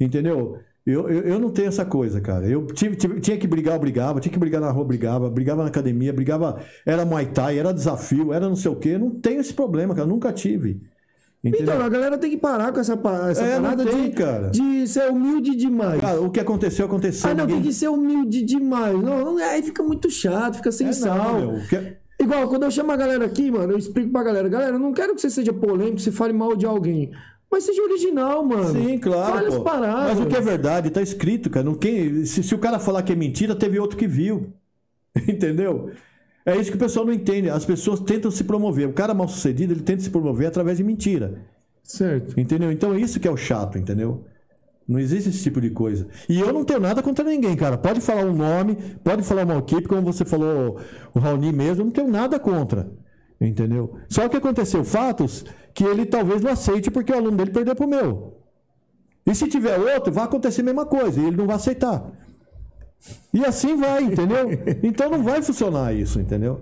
Entendeu? 0.00 0.58
Eu, 0.86 1.08
eu, 1.08 1.20
eu 1.22 1.38
não 1.40 1.50
tenho 1.50 1.66
essa 1.68 1.84
coisa, 1.84 2.20
cara. 2.20 2.46
Eu 2.46 2.64
tive- 2.66 2.94
tive- 2.94 3.18
tinha 3.20 3.36
que 3.36 3.46
brigar, 3.46 3.74
eu 3.74 3.80
brigava. 3.80 4.20
Tinha 4.20 4.32
que 4.32 4.38
brigar 4.38 4.60
na 4.60 4.70
rua, 4.70 4.84
brigava. 4.84 5.28
Brigava 5.28 5.62
na 5.62 5.68
academia, 5.68 6.12
brigava. 6.12 6.60
Era 6.86 7.04
Muay 7.04 7.26
Thai, 7.26 7.58
era 7.58 7.72
desafio, 7.74 8.32
era 8.32 8.48
não 8.48 8.54
sei 8.54 8.70
o 8.70 8.76
quê. 8.76 8.96
Não 8.96 9.10
tenho 9.10 9.40
esse 9.40 9.52
problema, 9.52 9.94
cara. 9.96 10.06
Nunca 10.06 10.32
tive. 10.32 10.80
Entendeu? 11.44 11.74
Então, 11.74 11.84
a 11.86 11.88
galera 11.88 12.16
tem 12.18 12.30
que 12.30 12.36
parar 12.36 12.72
com 12.72 12.80
essa, 12.80 12.98
essa 13.30 13.44
É, 13.44 13.60
parada 13.60 13.84
tem, 13.84 14.04
de, 14.04 14.10
cara. 14.10 14.48
de 14.50 14.86
ser 14.88 15.10
humilde 15.10 15.54
demais. 15.56 16.00
Cara, 16.00 16.20
o 16.20 16.30
que 16.30 16.40
aconteceu, 16.40 16.86
aconteceu. 16.86 17.30
ah, 17.30 17.34
não, 17.34 17.44
Ninguém- 17.46 17.62
tem 17.62 17.70
que 17.70 17.74
ser 17.76 17.88
humilde 17.88 18.42
demais. 18.42 19.00
Não, 19.00 19.36
aí 19.38 19.62
fica 19.62 19.82
muito 19.82 20.08
chato, 20.10 20.56
fica 20.56 20.72
sem 20.72 20.88
É, 20.88 20.92
sal. 20.92 21.40
não, 21.40 21.60
que- 21.68 21.96
Igual, 22.18 22.48
quando 22.48 22.62
eu 22.62 22.70
chamo 22.70 22.90
a 22.92 22.96
galera 22.96 23.26
aqui, 23.26 23.50
mano, 23.50 23.72
eu 23.74 23.78
explico 23.78 24.10
pra 24.10 24.22
galera, 24.24 24.48
galera, 24.48 24.72
eu 24.76 24.78
não 24.80 24.92
quero 24.92 25.14
que 25.14 25.20
você 25.20 25.28
seja 25.30 25.52
polêmico, 25.52 26.00
você 26.00 26.10
fale 26.10 26.32
mal 26.32 26.56
de 26.56 26.64
alguém. 26.64 27.10
Mas 27.50 27.64
seja 27.64 27.82
original, 27.82 28.44
mano. 28.44 28.72
Sim, 28.72 28.98
claro. 28.98 29.34
Fale 29.34 29.46
as 29.48 29.58
paradas. 29.58 30.16
Mas 30.16 30.26
o 30.26 30.28
que 30.28 30.36
é 30.36 30.40
verdade, 30.40 30.90
tá 30.90 31.00
escrito, 31.00 31.48
cara. 31.48 31.64
Não, 31.64 31.74
quem, 31.74 32.24
se, 32.24 32.42
se 32.42 32.54
o 32.54 32.58
cara 32.58 32.78
falar 32.78 33.02
que 33.02 33.12
é 33.12 33.16
mentira, 33.16 33.54
teve 33.54 33.78
outro 33.78 33.96
que 33.96 34.06
viu. 34.06 34.52
Entendeu? 35.28 35.90
É 36.44 36.56
isso 36.56 36.70
que 36.70 36.76
o 36.76 36.80
pessoal 36.80 37.06
não 37.06 37.12
entende. 37.12 37.48
As 37.48 37.64
pessoas 37.64 38.00
tentam 38.00 38.30
se 38.30 38.44
promover. 38.44 38.88
O 38.88 38.92
cara 38.92 39.14
mal 39.14 39.28
sucedido, 39.28 39.72
ele 39.72 39.82
tenta 39.82 40.02
se 40.02 40.10
promover 40.10 40.48
através 40.48 40.78
de 40.78 40.84
mentira. 40.84 41.40
Certo. 41.82 42.38
Entendeu? 42.38 42.70
Então 42.72 42.94
é 42.94 43.00
isso 43.00 43.20
que 43.20 43.28
é 43.28 43.30
o 43.30 43.36
chato, 43.36 43.78
entendeu? 43.78 44.24
Não 44.86 45.00
existe 45.00 45.30
esse 45.30 45.42
tipo 45.42 45.60
de 45.60 45.70
coisa. 45.70 46.06
E 46.28 46.38
eu 46.38 46.52
não 46.52 46.64
tenho 46.64 46.78
nada 46.78 47.02
contra 47.02 47.24
ninguém, 47.24 47.56
cara. 47.56 47.76
Pode 47.76 48.00
falar 48.00 48.24
um 48.24 48.34
nome, 48.34 48.76
pode 49.02 49.22
falar 49.22 49.44
uma 49.44 49.58
equipe, 49.58 49.88
como 49.88 50.02
você 50.02 50.24
falou, 50.24 50.78
o 51.12 51.18
Raoni 51.18 51.52
mesmo, 51.52 51.82
eu 51.82 51.84
não 51.86 51.92
tenho 51.92 52.08
nada 52.08 52.38
contra. 52.38 52.88
Entendeu? 53.40 53.96
Só 54.08 54.28
que 54.28 54.36
aconteceu 54.36 54.84
fatos 54.84 55.44
que 55.74 55.84
ele 55.84 56.06
talvez 56.06 56.40
não 56.40 56.52
aceite 56.52 56.90
porque 56.90 57.12
o 57.12 57.16
aluno 57.16 57.36
dele 57.36 57.50
perdeu 57.50 57.76
pro 57.76 57.86
meu. 57.86 58.38
E 59.26 59.34
se 59.34 59.46
tiver 59.48 59.78
outro, 59.78 60.12
vai 60.12 60.24
acontecer 60.24 60.62
a 60.62 60.64
mesma 60.64 60.86
coisa, 60.86 61.20
e 61.20 61.26
ele 61.26 61.36
não 61.36 61.46
vai 61.46 61.56
aceitar. 61.56 62.12
E 63.34 63.44
assim 63.44 63.76
vai, 63.76 64.02
entendeu? 64.04 64.48
Então 64.82 65.10
não 65.10 65.22
vai 65.22 65.42
funcionar 65.42 65.92
isso, 65.94 66.20
entendeu? 66.20 66.60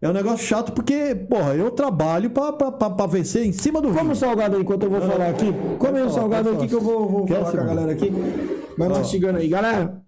É 0.00 0.08
um 0.08 0.12
negócio 0.12 0.46
chato 0.46 0.72
porque, 0.72 1.14
porra, 1.14 1.54
eu 1.54 1.70
trabalho 1.70 2.30
pra 2.30 3.06
vencer 3.06 3.46
em 3.46 3.52
cima 3.52 3.80
do 3.80 3.90
ringue. 3.90 4.12
o 4.12 4.14
salgado 4.14 4.56
aí 4.56 4.62
enquanto 4.62 4.84
eu 4.84 4.90
vou 4.90 5.00
falar 5.00 5.30
aqui. 5.30 5.52
Come 5.78 6.00
o 6.00 6.04
falar, 6.04 6.10
salgado 6.10 6.50
aqui 6.50 6.68
que 6.68 6.74
eu 6.74 6.80
vou, 6.80 7.08
vou 7.08 7.26
falar 7.26 7.50
com 7.50 7.60
a 7.60 7.64
galera 7.64 7.92
aqui. 7.92 8.12
Vai 8.76 8.88
mastigando 8.88 9.38
aí. 9.38 9.48
Galera, 9.48 10.02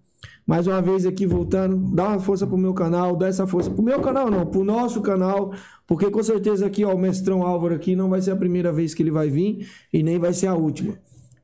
mais 0.49 0.65
uma 0.65 0.81
vez 0.81 1.05
aqui 1.05 1.27
voltando. 1.27 1.77
Dá 1.93 2.07
uma 2.07 2.19
força 2.19 2.47
pro 2.47 2.57
meu 2.57 2.73
canal. 2.73 3.15
Dá 3.15 3.27
essa 3.27 3.45
força 3.45 3.69
pro 3.69 3.83
meu 3.83 3.99
canal, 3.99 4.31
não. 4.31 4.47
Pro 4.47 4.63
nosso 4.63 4.99
canal. 4.99 5.53
Porque 5.85 6.09
com 6.09 6.23
certeza 6.23 6.65
aqui, 6.65 6.83
ó, 6.83 6.95
o 6.95 6.97
mestrão 6.97 7.43
Álvaro 7.43 7.75
aqui 7.75 7.95
não 7.95 8.09
vai 8.09 8.19
ser 8.19 8.31
a 8.31 8.35
primeira 8.35 8.71
vez 8.71 8.95
que 8.95 9.03
ele 9.03 9.11
vai 9.11 9.29
vir. 9.29 9.69
E 9.93 10.01
nem 10.01 10.17
vai 10.17 10.33
ser 10.33 10.47
a 10.47 10.55
última. 10.55 10.95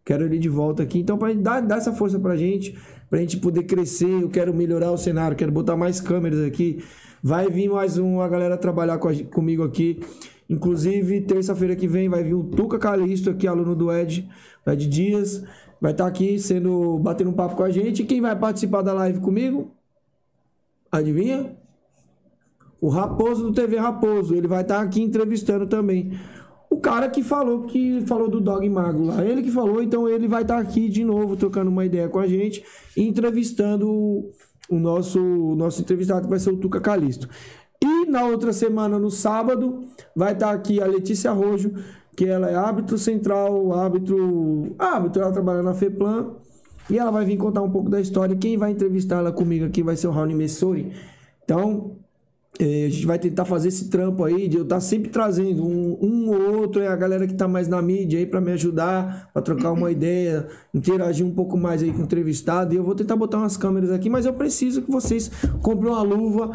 Quero 0.03 0.25
ele 0.25 0.39
de 0.39 0.49
volta 0.49 0.81
aqui. 0.81 0.97
Então, 0.97 1.19
pra 1.19 1.31
dar, 1.33 1.77
essa 1.77 1.93
força 1.93 2.19
pra 2.19 2.35
gente. 2.35 2.75
Pra 3.07 3.19
gente 3.19 3.37
poder 3.37 3.65
crescer. 3.65 4.09
Eu 4.23 4.27
quero 4.27 4.51
melhorar 4.55 4.91
o 4.91 4.97
cenário. 4.97 5.37
Quero 5.37 5.51
botar 5.51 5.77
mais 5.77 6.01
câmeras 6.01 6.39
aqui. 6.39 6.83
Vai 7.21 7.47
vir 7.47 7.69
mais 7.69 7.99
uma 7.99 8.27
galera 8.27 8.57
trabalhar 8.57 8.97
com 8.97 9.07
a 9.07 9.13
comigo 9.25 9.61
aqui. 9.61 9.99
Inclusive, 10.49 11.21
terça-feira 11.21 11.75
que 11.75 11.87
vem 11.87 12.09
vai 12.09 12.23
vir 12.23 12.33
o 12.33 12.43
Tuca 12.43 12.79
Calisto 12.79 13.29
aqui, 13.29 13.47
aluno 13.47 13.75
do 13.75 13.91
Ed, 13.91 14.27
Ed 14.65 14.87
Dias. 14.87 15.43
Vai 15.85 15.91
estar 15.91 16.07
aqui 16.07 16.39
sendo 16.39 16.97
batendo 16.97 17.29
um 17.29 17.33
papo 17.33 17.55
com 17.55 17.61
a 17.61 17.69
gente. 17.69 18.03
Quem 18.05 18.19
vai 18.19 18.35
participar 18.35 18.81
da 18.81 18.91
live 18.91 19.19
comigo? 19.19 19.69
Adivinha? 20.91 21.55
O 22.81 22.89
Raposo 22.89 23.43
do 23.43 23.53
TV 23.53 23.77
Raposo. 23.77 24.33
Ele 24.33 24.47
vai 24.47 24.63
estar 24.63 24.81
aqui 24.81 24.99
entrevistando 24.99 25.67
também. 25.67 26.19
O 26.71 26.79
cara 26.79 27.07
que 27.07 27.21
falou 27.21 27.67
que 27.67 28.01
falou 28.07 28.27
do 28.27 28.41
Dog 28.41 28.67
Mago 28.67 29.05
lá. 29.05 29.23
Ele 29.23 29.43
que 29.43 29.51
falou, 29.51 29.79
então 29.79 30.09
ele 30.09 30.27
vai 30.27 30.41
estar 30.41 30.57
aqui 30.57 30.89
de 30.89 31.03
novo 31.03 31.37
trocando 31.37 31.69
uma 31.69 31.85
ideia 31.85 32.09
com 32.09 32.17
a 32.17 32.25
gente 32.25 32.63
entrevistando 32.97 33.87
o, 33.87 34.31
o 34.67 34.79
nosso, 34.79 35.21
o 35.21 35.55
nosso 35.55 35.81
entrevistado, 35.81 36.23
que 36.23 36.31
vai 36.31 36.39
ser 36.39 36.49
o 36.49 36.57
Tuca 36.57 36.81
Calisto. 36.81 37.29
E 37.79 38.09
na 38.09 38.25
outra 38.25 38.51
semana, 38.51 38.97
no 38.97 39.11
sábado, 39.11 39.83
vai 40.15 40.33
estar 40.33 40.49
aqui 40.49 40.81
a 40.81 40.87
Letícia 40.87 41.31
Rojo, 41.31 41.73
que 42.15 42.25
ela 42.25 42.49
é 42.49 42.55
árbitro 42.55 42.97
central, 42.97 43.73
árbitro. 43.73 44.75
Árbitro, 44.79 45.21
ela 45.21 45.31
trabalha 45.31 45.61
na 45.63 45.73
FEPLAN. 45.73 46.35
E 46.89 46.97
ela 46.99 47.11
vai 47.11 47.25
vir 47.25 47.37
contar 47.37 47.61
um 47.61 47.71
pouco 47.71 47.89
da 47.89 47.99
história. 47.99 48.35
Quem 48.35 48.57
vai 48.57 48.71
entrevistar 48.71 49.17
ela 49.17 49.31
comigo 49.31 49.65
aqui 49.65 49.81
vai 49.83 49.95
ser 49.95 50.07
o 50.07 50.11
Raoni 50.11 50.35
Messori. 50.35 50.91
Então, 51.43 51.97
É, 52.57 52.85
a 52.85 52.89
gente 52.89 53.05
vai 53.05 53.19
tentar 53.19 53.43
fazer 53.43 53.67
esse 53.67 53.89
trampo 53.89 54.23
aí 54.23 54.47
de 54.47 54.55
eu 54.55 54.63
estar 54.63 54.79
sempre 54.79 55.09
trazendo 55.09 55.61
um, 55.65 55.97
um 56.01 56.29
ou 56.29 56.61
outro, 56.61 56.81
é 56.81 56.87
a 56.87 56.95
galera 56.95 57.27
que 57.27 57.33
tá 57.33 57.49
mais 57.49 57.67
na 57.67 57.81
mídia 57.81 58.17
aí 58.17 58.25
para 58.25 58.39
me 58.39 58.49
ajudar, 58.53 59.29
para 59.33 59.41
trocar 59.41 59.73
uma 59.73 59.91
ideia, 59.91 60.47
interagir 60.73 61.25
um 61.25 61.35
pouco 61.35 61.57
mais 61.57 61.83
aí 61.83 61.91
com 61.91 61.99
o 61.99 62.03
entrevistado. 62.03 62.73
E 62.73 62.77
eu 62.77 62.83
vou 62.83 62.95
tentar 62.95 63.17
botar 63.17 63.39
umas 63.39 63.57
câmeras 63.57 63.91
aqui, 63.91 64.09
mas 64.09 64.25
eu 64.25 64.33
preciso 64.33 64.81
que 64.83 64.89
vocês 64.89 65.29
comprem 65.61 65.91
uma 65.91 66.01
luva 66.01 66.51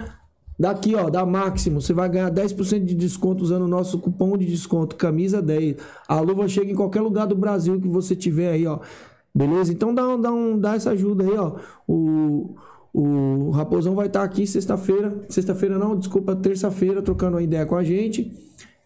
daqui, 0.60 0.94
ó, 0.94 1.08
da 1.08 1.24
Máximo. 1.24 1.80
Você 1.80 1.94
vai 1.94 2.06
ganhar 2.10 2.30
10% 2.30 2.84
de 2.84 2.94
desconto 2.94 3.42
usando 3.42 3.62
o 3.62 3.68
nosso 3.68 3.98
cupom 3.98 4.36
de 4.36 4.44
desconto, 4.44 4.94
camisa 4.94 5.40
10. 5.40 5.76
A 6.06 6.20
luva 6.20 6.46
chega 6.46 6.70
em 6.70 6.74
qualquer 6.74 7.00
lugar 7.00 7.26
do 7.26 7.34
Brasil 7.34 7.80
que 7.80 7.88
você 7.88 8.14
tiver 8.14 8.52
aí, 8.52 8.66
ó. 8.66 8.80
Beleza? 9.34 9.72
Então 9.72 9.94
dá, 9.94 10.16
dá, 10.16 10.30
um, 10.30 10.58
dá 10.58 10.74
essa 10.74 10.90
ajuda 10.90 11.24
aí, 11.24 11.34
ó. 11.34 11.56
O, 11.88 12.54
o 12.92 13.50
Raposão 13.52 13.94
vai 13.94 14.08
estar 14.08 14.22
aqui 14.22 14.46
sexta-feira. 14.46 15.22
Sexta-feira 15.30 15.78
não, 15.78 15.96
desculpa, 15.96 16.36
terça-feira, 16.36 17.00
trocando 17.00 17.38
uma 17.38 17.42
ideia 17.42 17.64
com 17.64 17.76
a 17.76 17.82
gente. 17.82 18.30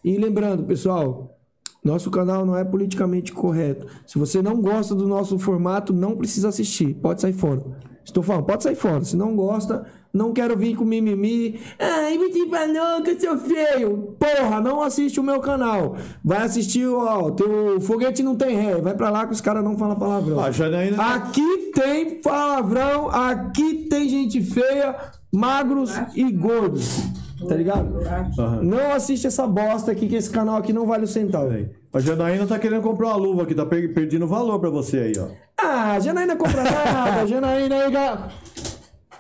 E 0.04 0.16
lembrando, 0.16 0.62
pessoal, 0.62 1.36
nosso 1.82 2.08
canal 2.08 2.46
não 2.46 2.56
é 2.56 2.62
politicamente 2.62 3.32
correto. 3.32 3.86
Se 4.06 4.16
você 4.16 4.40
não 4.40 4.60
gosta 4.60 4.94
do 4.94 5.08
nosso 5.08 5.40
formato, 5.40 5.92
não 5.92 6.16
precisa 6.16 6.50
assistir. 6.50 6.94
Pode 6.94 7.20
sair 7.20 7.32
fora. 7.32 7.62
Estou 8.04 8.22
falando, 8.22 8.44
pode 8.44 8.62
sair 8.62 8.74
fora. 8.74 9.02
Se 9.02 9.16
não 9.16 9.34
gosta, 9.34 9.86
não 10.12 10.32
quero 10.32 10.56
vir 10.56 10.76
com 10.76 10.84
mimimi. 10.84 11.58
Ai, 11.78 12.18
me 12.18 12.30
falou 12.50 13.02
que 13.02 13.10
eu 13.12 13.20
sou 13.20 13.38
feio. 13.38 14.14
Porra, 14.18 14.60
não 14.60 14.82
assiste 14.82 15.18
o 15.18 15.22
meu 15.22 15.40
canal. 15.40 15.96
Vai 16.22 16.42
assistir, 16.42 16.86
ó, 16.86 17.30
teu 17.30 17.80
foguete 17.80 18.22
não 18.22 18.36
tem 18.36 18.56
ré. 18.56 18.80
Vai 18.80 18.94
pra 18.94 19.08
lá 19.10 19.26
que 19.26 19.32
os 19.32 19.40
caras 19.40 19.64
não 19.64 19.76
falam 19.78 19.96
palavrão. 19.96 20.38
Ah, 20.38 20.50
Janaína- 20.50 21.02
Aqui 21.14 21.72
tem 21.74 22.20
palavrão, 22.20 23.08
aqui 23.08 23.86
tem 23.88 24.08
gente 24.08 24.40
feia, 24.42 24.94
magros 25.32 25.92
e 26.14 26.30
gordos. 26.30 27.00
Tá 27.48 27.54
ligado? 27.56 27.98
Aham. 28.38 28.62
Não 28.62 28.92
assiste 28.92 29.26
essa 29.26 29.46
bosta 29.46 29.90
aqui, 29.90 30.08
que 30.08 30.14
esse 30.14 30.30
canal 30.30 30.56
aqui 30.56 30.72
não 30.72 30.86
vale 30.86 31.04
o 31.04 31.08
centavo. 31.08 31.52
A 31.92 32.00
Janaína 32.00 32.46
tá 32.46 32.58
querendo 32.58 32.82
comprar 32.82 33.08
uma 33.08 33.16
luva 33.16 33.42
aqui, 33.42 33.54
tá 33.54 33.66
per- 33.66 33.92
perdendo 33.92 34.26
valor 34.26 34.58
pra 34.60 34.70
você 34.70 34.98
aí, 34.98 35.12
ó. 35.18 35.26
Ah, 35.66 35.98
Janaína 35.98 36.36
compra 36.36 36.62
nada. 36.62 37.26
Janaína 37.26 37.74
aí, 37.84 37.90
ga- 37.90 38.28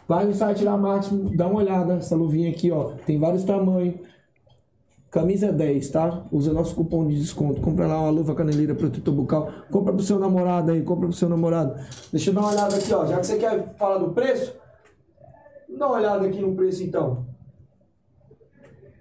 Vai 0.06 0.26
no 0.26 0.34
site 0.34 0.62
da 0.64 0.76
Máximo, 0.76 1.34
dá 1.34 1.46
uma 1.46 1.60
olhada. 1.60 1.94
Essa 1.94 2.14
luvinha 2.14 2.50
aqui, 2.50 2.70
ó. 2.70 2.92
Tem 3.06 3.18
vários 3.18 3.44
tamanhos. 3.44 3.94
Camisa 5.10 5.52
10, 5.52 5.88
tá? 5.90 6.24
Usa 6.32 6.52
nosso 6.52 6.74
cupom 6.74 7.06
de 7.06 7.16
desconto. 7.18 7.60
Compra 7.60 7.86
lá 7.86 8.00
uma 8.00 8.10
luva 8.10 8.34
caneleira 8.34 8.74
protetor 8.74 9.14
bucal. 9.14 9.48
Compra 9.70 9.92
pro 9.94 10.02
seu 10.02 10.18
namorado 10.18 10.72
aí, 10.72 10.82
compra 10.82 11.06
pro 11.08 11.16
seu 11.16 11.28
namorado. 11.28 11.74
Deixa 12.12 12.30
eu 12.30 12.34
dar 12.34 12.40
uma 12.42 12.50
olhada 12.50 12.76
aqui, 12.76 12.92
ó. 12.92 13.06
Já 13.06 13.18
que 13.18 13.26
você 13.26 13.38
quer 13.38 13.74
falar 13.76 13.98
do 13.98 14.10
preço, 14.10 14.52
dá 15.78 15.86
uma 15.86 15.96
olhada 15.96 16.26
aqui 16.26 16.40
no 16.40 16.54
preço 16.54 16.82
então. 16.82 17.24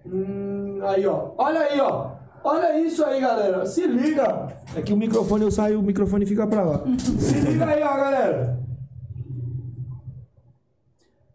Hum, 0.05 0.79
aí, 0.83 1.05
ó. 1.07 1.31
Olha 1.37 1.61
aí, 1.61 1.81
ó. 1.81 2.11
Olha 2.43 2.77
isso 2.79 3.03
aí, 3.05 3.21
galera. 3.21 3.65
Se 3.65 3.85
liga. 3.87 4.47
É 4.75 4.81
que 4.81 4.91
o 4.93 4.97
microfone 4.97 5.43
eu 5.43 5.51
saio, 5.51 5.79
o 5.79 5.83
microfone 5.83 6.25
fica 6.25 6.45
pra 6.45 6.63
lá. 6.63 6.83
Se 7.17 7.39
liga 7.39 7.65
aí, 7.65 7.81
ó, 7.81 7.95
galera. 7.95 8.59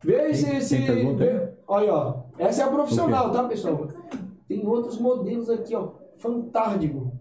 Vê 0.05 0.32
se. 0.35 0.60
se 0.60 0.76
tem 0.76 0.86
pergunta 0.86 1.24
aí? 1.24 1.30
vê- 1.30 1.48
Olha, 1.66 1.93
ó. 1.94 2.22
Essa 2.39 2.62
é 2.62 2.64
a 2.64 2.68
profissional, 2.70 3.30
tá, 3.32 3.44
pessoal? 3.44 3.89
Tem 4.47 4.66
outros 4.66 4.98
modelos 4.98 5.51
aqui, 5.51 5.74
ó. 5.74 5.90
Fantástico. 6.18 7.12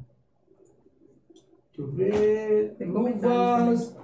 Deixa 1.76 1.82
eu 1.82 1.88
ver. 1.92 2.76
Tem 2.78 2.88
Luvas. 2.90 3.96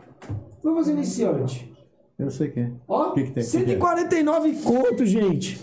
Luvas 0.63 0.87
iniciante. 0.87 1.71
Eu 2.17 2.29
sei 2.31 2.49
quem 2.49 2.63
é. 2.63 2.71
Ó, 2.87 3.11
que 3.11 3.23
que 3.23 3.31
tem? 3.31 3.43
149 3.43 4.53
conto, 4.63 5.05
gente. 5.05 5.59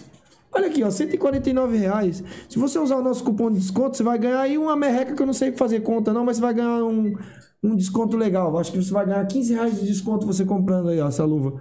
Olha 0.53 0.67
aqui, 0.67 0.83
ó, 0.83 0.91
149 0.91 1.77
reais. 1.77 2.25
Se 2.49 2.59
você 2.59 2.79
usar 2.79 2.97
o 2.97 3.03
nosso 3.03 3.23
cupom 3.23 3.51
de 3.51 3.59
desconto, 3.59 3.97
você 3.97 4.03
vai 4.03 4.19
ganhar 4.19 4.41
aí 4.41 4.59
uma 4.59 4.75
merreca 4.77 5.15
que 5.15 5.23
eu 5.23 5.27
não 5.27 5.33
sei 5.33 5.53
fazer 5.53 5.81
conta 5.81 6.13
não, 6.13 6.25
mas 6.25 6.37
você 6.39 6.43
vai 6.43 6.55
ganhar 6.55 6.83
um, 6.85 7.13
um 7.63 7.77
desconto 7.77 8.17
legal. 8.17 8.59
Acho 8.59 8.73
que 8.73 8.83
você 8.83 8.93
vai 8.93 9.07
ganhar 9.07 9.25
15 9.27 9.55
reais 9.55 9.81
de 9.81 9.87
desconto 9.87 10.27
você 10.27 10.45
comprando 10.45 10.89
aí, 10.89 11.01
ó, 11.01 11.09
essa 11.09 11.25
luva. 11.25 11.61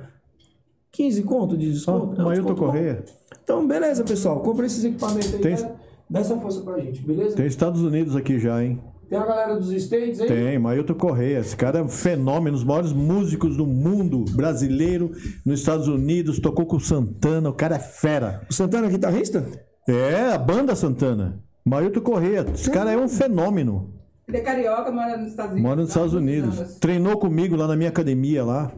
15 0.91 1.22
conto 1.24 1.56
de 1.56 1.72
desconto? 1.72 2.20
É 2.20 2.24
um 2.24 2.28
Mailton. 2.28 2.56
Correia. 2.56 3.03
Então, 3.44 3.68
beleza, 3.68 4.03
pessoal. 4.03 4.40
Compre 4.41 4.66
esses 4.66 4.84
equipamentos 4.84 5.34
aí. 5.36 5.40
Tem- 5.41 5.56
Dá, 5.56 5.72
dá 6.10 6.20
essa 6.22 6.38
força 6.40 6.61
pra 6.61 6.80
gente, 6.80 7.02
beleza? 7.03 7.36
Tem 7.36 7.45
Estados 7.45 7.82
Unidos 7.84 8.16
aqui 8.16 8.40
já, 8.40 8.64
hein? 8.64 8.82
Tem 9.10 9.18
a 9.18 9.26
galera 9.26 9.56
dos 9.56 9.72
States 9.72 10.22
aí? 10.22 10.27
Tem, 10.27 10.60
Mailton 10.60 10.94
Correia. 10.94 11.40
Esse 11.40 11.56
cara 11.56 11.80
é 11.80 11.81
um 11.81 11.90
fenômeno, 11.90 12.56
dos 12.56 12.64
maiores 12.64 12.94
músicos 12.94 13.57
do 13.57 13.65
mundo 13.65 14.23
brasileiro, 14.34 15.11
nos 15.44 15.61
Estados 15.61 15.88
Unidos, 15.88 16.40
tocou 16.40 16.65
com 16.65 16.77
o 16.77 16.80
Santana, 16.80 17.49
o 17.49 17.53
cara 17.53 17.77
é 17.77 17.80
fera. 17.80 18.41
O 18.48 18.53
Santana 18.53 18.86
é 18.86 18.90
guitarrista? 18.91 19.45
É, 19.88 20.34
a 20.34 20.38
banda 20.38 20.76
Santana. 20.76 21.40
Mailton 21.65 22.02
Correia. 22.02 22.45
Esse 22.53 22.69
cara 22.69 22.91
é 22.91 22.98
um 22.98 23.07
fenômeno. 23.07 23.94
Ele 24.27 24.38
é 24.38 24.41
carioca, 24.41 24.91
mora 24.91 25.18
nos 25.18 25.30
Estados 25.30 25.53
Unidos. 25.53 25.69
Mora 25.69 25.81
nos 25.81 25.90
Estados 25.90 26.14
Unidos. 26.14 26.76
Treinou 26.76 27.18
comigo 27.18 27.56
lá 27.56 27.68
na 27.68 27.76
minha 27.76 27.90
academia 27.90 28.44
lá. 28.44 28.72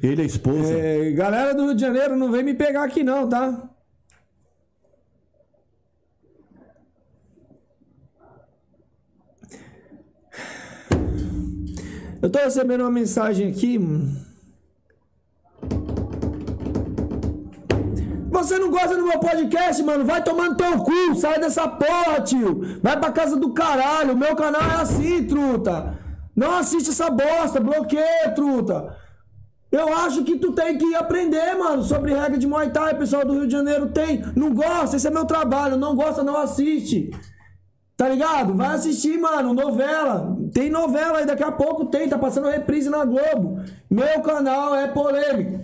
Ele 0.00 0.22
e 0.22 0.24
a 0.24 0.26
esposa. 0.26 0.72
É, 0.72 1.10
galera 1.10 1.54
do 1.54 1.64
Rio 1.64 1.74
de 1.74 1.80
Janeiro, 1.80 2.16
não 2.16 2.30
vem 2.30 2.44
me 2.44 2.54
pegar 2.54 2.84
aqui 2.84 3.02
não, 3.02 3.28
tá? 3.28 3.68
Eu 12.22 12.30
tô 12.30 12.38
recebendo 12.38 12.82
uma 12.82 12.90
mensagem 12.90 13.50
aqui. 13.50 13.76
Você 18.30 18.58
não 18.60 18.70
gosta 18.70 18.96
do 18.96 19.02
meu 19.02 19.18
podcast, 19.18 19.82
mano? 19.82 20.04
Vai 20.04 20.22
tomar 20.22 20.50
no 20.50 20.56
teu 20.56 20.78
cu, 20.78 21.16
sai 21.16 21.40
dessa 21.40 21.66
porra, 21.66 22.20
tio. 22.20 22.78
Vai 22.80 22.98
pra 22.98 23.10
casa 23.10 23.36
do 23.36 23.52
caralho. 23.52 24.14
O 24.14 24.16
meu 24.16 24.36
canal 24.36 24.62
é 24.62 24.82
assim, 24.82 25.24
truta. 25.24 25.98
Não 26.34 26.54
assiste 26.54 26.90
essa 26.90 27.10
bosta, 27.10 27.58
bloqueia, 27.58 28.30
truta. 28.34 28.96
Eu 29.72 29.92
acho 29.92 30.22
que 30.22 30.38
tu 30.38 30.52
tem 30.52 30.78
que 30.78 30.94
aprender, 30.94 31.56
mano, 31.56 31.82
sobre 31.82 32.14
regra 32.14 32.38
de 32.38 32.46
Muay 32.46 32.70
Thai, 32.70 32.96
pessoal 32.96 33.24
do 33.24 33.32
Rio 33.32 33.46
de 33.46 33.52
Janeiro 33.52 33.88
tem. 33.88 34.22
Não 34.36 34.54
gosta, 34.54 34.96
esse 34.96 35.08
é 35.08 35.10
meu 35.10 35.24
trabalho. 35.24 35.76
Não 35.76 35.96
gosta, 35.96 36.22
não 36.22 36.36
assiste. 36.36 37.10
Tá 37.96 38.08
ligado? 38.08 38.54
Vai 38.54 38.74
assistir, 38.74 39.18
mano, 39.18 39.54
novela. 39.54 40.36
Tem 40.52 40.70
novela 40.70 41.18
aí, 41.18 41.26
daqui 41.26 41.42
a 41.42 41.52
pouco 41.52 41.86
tem, 41.86 42.08
tá 42.08 42.18
passando 42.18 42.48
reprise 42.48 42.90
na 42.90 43.04
Globo. 43.04 43.60
Meu 43.88 44.20
canal 44.22 44.74
é 44.74 44.88
polêmico. 44.88 45.60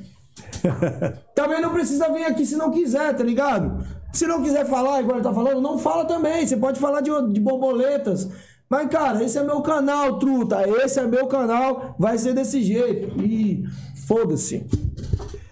Também 1.34 1.60
não 1.60 1.72
precisa 1.72 2.12
vir 2.12 2.24
aqui 2.24 2.44
se 2.46 2.56
não 2.56 2.70
quiser, 2.70 3.16
tá 3.16 3.24
ligado? 3.24 3.84
Se 4.12 4.26
não 4.26 4.42
quiser 4.42 4.66
falar, 4.66 5.00
igual 5.00 5.16
ele 5.16 5.24
tá 5.24 5.32
falando, 5.32 5.60
não 5.60 5.78
fala 5.78 6.04
também. 6.04 6.46
Você 6.46 6.56
pode 6.56 6.80
falar 6.80 7.00
de, 7.00 7.10
de 7.32 7.40
borboletas. 7.40 8.28
Mas, 8.68 8.88
cara, 8.88 9.22
esse 9.22 9.38
é 9.38 9.42
meu 9.42 9.60
canal, 9.60 10.18
truta. 10.18 10.68
Esse 10.68 11.00
é 11.00 11.06
meu 11.06 11.26
canal, 11.26 11.94
vai 11.98 12.18
ser 12.18 12.34
desse 12.34 12.62
jeito. 12.62 13.20
E 13.22 13.64
foda-se. 14.06 14.66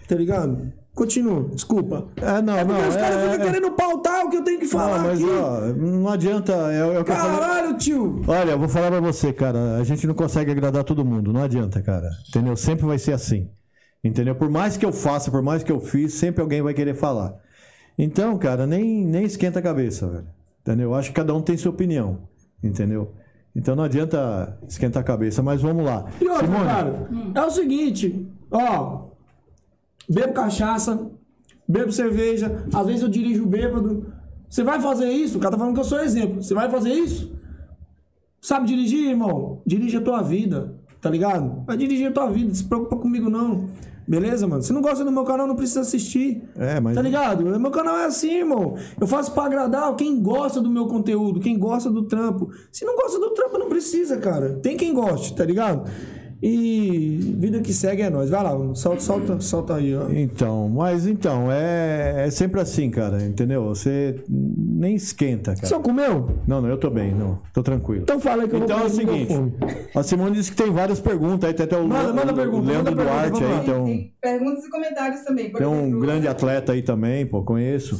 Tá 0.07 0.15
ligado? 0.15 0.71
Continua, 0.97 1.47
desculpa. 1.53 2.07
É, 2.15 2.41
não, 2.41 2.55
Porque 2.57 2.71
não. 2.73 2.89
os 2.89 2.95
caras 2.95 3.17
é, 3.17 3.29
ficam 3.29 3.45
é, 3.45 3.51
querendo 3.51 3.71
pautar 3.73 4.25
o 4.25 4.31
que 4.31 4.37
eu 4.37 4.43
tenho 4.43 4.59
que 4.59 4.65
falar 4.65 4.97
não, 4.97 5.09
mas 5.09 5.23
aqui. 5.23 5.31
ó, 5.31 5.61
não 5.75 6.09
adianta. 6.09 6.53
É, 6.53 6.99
é. 6.99 7.03
Caralho, 7.03 7.77
tio. 7.77 8.23
Olha, 8.27 8.49
eu 8.49 8.57
vou 8.57 8.67
falar 8.67 8.89
pra 8.89 8.99
você, 8.99 9.31
cara. 9.31 9.75
A 9.77 9.83
gente 9.83 10.07
não 10.07 10.15
consegue 10.15 10.49
agradar 10.49 10.83
todo 10.83 11.05
mundo. 11.05 11.31
Não 11.31 11.43
adianta, 11.43 11.83
cara. 11.83 12.09
Entendeu? 12.27 12.55
Sempre 12.57 12.87
vai 12.87 12.97
ser 12.97 13.13
assim. 13.13 13.47
Entendeu? 14.03 14.33
Por 14.33 14.49
mais 14.49 14.75
que 14.75 14.83
eu 14.83 14.91
faça, 14.91 15.29
por 15.29 15.43
mais 15.43 15.61
que 15.61 15.71
eu 15.71 15.79
fiz, 15.79 16.15
sempre 16.15 16.41
alguém 16.41 16.63
vai 16.63 16.73
querer 16.73 16.95
falar. 16.95 17.35
Então, 17.95 18.35
cara, 18.39 18.65
nem, 18.65 19.05
nem 19.05 19.23
esquenta 19.23 19.59
a 19.59 19.61
cabeça, 19.61 20.07
velho. 20.07 20.27
Entendeu? 20.61 20.89
Eu 20.89 20.95
acho 20.95 21.09
que 21.09 21.15
cada 21.15 21.31
um 21.31 21.43
tem 21.43 21.55
sua 21.57 21.71
opinião. 21.71 22.27
Entendeu? 22.63 23.13
Então 23.55 23.75
não 23.75 23.83
adianta 23.83 24.57
esquentar 24.67 25.01
a 25.01 25.05
cabeça. 25.05 25.43
Mas 25.43 25.61
vamos 25.61 25.85
lá. 25.85 26.05
E 26.19 26.27
outra, 26.27 26.47
Simone, 26.47 26.65
cara, 26.65 27.09
é 27.35 27.41
o 27.41 27.51
seguinte, 27.51 28.27
ó, 28.49 29.06
bebo 30.09 30.33
cachaça, 30.33 31.09
bebo 31.67 31.91
cerveja, 31.91 32.65
às 32.73 32.85
vezes 32.85 33.01
eu 33.01 33.09
dirijo 33.09 33.45
bêbado. 33.45 34.13
Você 34.49 34.63
vai 34.63 34.79
fazer 34.81 35.09
isso? 35.09 35.37
O 35.37 35.41
cara 35.41 35.51
tá 35.53 35.57
falando 35.57 35.73
que 35.73 35.79
eu 35.81 35.83
sou 35.85 35.99
exemplo. 35.99 36.41
Você 36.41 36.53
vai 36.53 36.69
fazer 36.69 36.93
isso? 36.93 37.35
Sabe 38.41 38.67
dirigir, 38.67 39.09
irmão? 39.09 39.61
Dirige 39.65 39.97
a 39.97 40.01
tua 40.01 40.21
vida, 40.21 40.75
tá 41.01 41.09
ligado? 41.09 41.63
Vai 41.65 41.75
dirigir 41.75 42.07
a 42.07 42.11
tua 42.11 42.29
vida, 42.29 42.47
não 42.47 42.55
se 42.55 42.63
preocupa 42.63 42.95
comigo 42.97 43.29
não. 43.29 43.67
Beleza, 44.07 44.47
mano? 44.47 44.61
Se 44.63 44.71
não 44.71 44.81
gosta 44.81 45.03
do 45.03 45.11
meu 45.11 45.25
canal, 45.25 45.45
não 45.45 45.55
precisa 45.57 45.81
assistir. 45.81 46.41
É, 46.55 46.79
mas- 46.79 46.95
Tá 46.95 47.01
ligado? 47.01 47.43
Meu 47.59 47.71
canal 47.71 47.97
é 47.97 48.05
assim, 48.05 48.37
irmão. 48.37 48.75
Eu 49.01 49.05
faço 49.05 49.33
pra 49.33 49.43
agradar 49.43 49.93
quem 49.97 50.21
gosta 50.21 50.61
do 50.61 50.69
meu 50.69 50.87
conteúdo, 50.87 51.41
quem 51.41 51.59
gosta 51.59 51.91
do 51.91 52.03
trampo. 52.03 52.49
Se 52.71 52.85
não 52.85 52.95
gosta 52.95 53.19
do 53.19 53.31
trampo, 53.31 53.57
não 53.57 53.67
precisa, 53.67 54.15
cara. 54.15 54.53
Tem 54.61 54.77
quem 54.77 54.93
goste, 54.93 55.35
tá 55.35 55.43
ligado? 55.43 55.89
E 56.41 57.17
vida 57.39 57.59
que 57.61 57.73
segue 57.73 58.01
é 58.03 58.09
nós. 58.09 58.29
Vai 58.29 58.43
lá, 58.43 58.51
solta, 58.75 58.99
solta, 59.01 59.39
solta 59.41 59.75
aí, 59.75 59.95
ó. 59.95 60.07
Então, 60.11 60.69
mas 60.69 61.07
então, 61.07 61.51
é, 61.51 62.25
é 62.27 62.29
sempre 62.31 62.61
assim, 62.61 62.89
cara. 62.91 63.23
Entendeu? 63.23 63.63
Você 63.65 64.23
nem 64.29 64.95
esquenta, 64.95 65.55
cara. 65.55 65.65
Só 65.67 65.79
comeu? 65.79 66.29
Não, 66.47 66.61
não, 66.61 66.69
eu 66.69 66.77
tô 66.77 66.89
bem, 66.89 67.13
não. 67.13 67.39
Tô 67.53 67.63
tranquilo. 67.63 68.03
Então 68.03 68.19
fala 68.19 68.43
aí 68.43 68.49
que 68.49 68.55
eu 68.55 68.59
Então 68.59 68.77
é 68.77 68.87
vou 68.87 68.87
o 68.87 68.91
comer 68.91 69.05
no 69.05 69.27
seguinte, 69.27 69.87
a 69.95 70.03
Simone 70.03 70.35
disse 70.35 70.51
que 70.51 70.57
tem 70.61 70.71
várias 70.71 70.99
perguntas 70.99 71.47
aí, 71.49 71.55
tem 71.55 71.63
até 71.65 71.77
o, 71.77 71.87
Manda- 71.87 72.13
manda 72.13 72.31
o- 72.31 72.35
pergunta, 72.35 72.63
o 72.63 72.67
Leandro 72.67 72.95
manda 72.95 73.11
pergunta, 73.11 73.39
Duarte 73.39 73.43
aí, 73.43 73.63
então, 73.63 73.85
Tem 73.85 74.13
perguntas 74.21 74.63
e 74.65 74.69
comentários 74.69 75.21
também. 75.21 75.51
Tem 75.51 75.65
um 75.67 75.79
exemplo, 75.81 75.99
grande 76.01 76.27
atleta 76.27 76.71
aí 76.73 76.81
também, 76.81 77.25
pô, 77.25 77.43
conheço. 77.43 77.97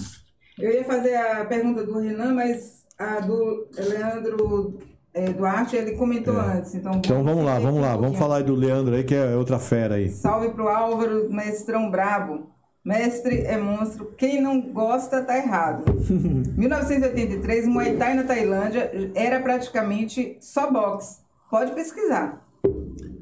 Eu 0.59 0.71
ia 0.73 0.83
fazer 0.83 1.15
a 1.15 1.45
pergunta 1.45 1.83
do 1.83 1.99
Renan, 1.99 2.33
mas 2.33 2.83
a 2.99 3.19
do 3.19 3.67
Leandro 3.77 4.77
é, 5.17 5.33
Duarte, 5.33 5.75
ele 5.75 5.91
comentou 5.93 6.37
antes. 6.39 6.75
Então, 6.75 6.93
Então 6.95 7.23
vamos 7.23 7.43
lá, 7.45 7.59
vamos 7.59 7.81
lá. 7.81 7.95
um 7.97 8.01
Vamos 8.01 8.17
falar 8.17 8.37
aí 8.37 8.43
do 8.43 8.55
Leandro 8.55 8.95
aí, 8.95 9.03
que 9.03 9.15
é 9.15 9.35
outra 9.35 9.57
fera 9.59 9.95
aí. 9.95 10.09
Salve 10.09 10.49
pro 10.49 10.67
Álvaro, 10.67 11.29
mestrão 11.31 11.89
brabo. 11.89 12.51
Mestre 12.85 13.41
é 13.41 13.57
monstro. 13.57 14.13
Quem 14.17 14.41
não 14.41 14.61
gosta 14.61 15.21
tá 15.21 15.37
errado. 15.37 15.83
1983, 16.57 17.67
Muay 17.67 17.97
Thai 17.97 18.13
na 18.13 18.23
Tailândia 18.23 18.89
era 19.13 19.39
praticamente 19.41 20.37
só 20.39 20.71
boxe. 20.71 21.19
Pode 21.49 21.71
pesquisar. 21.73 22.41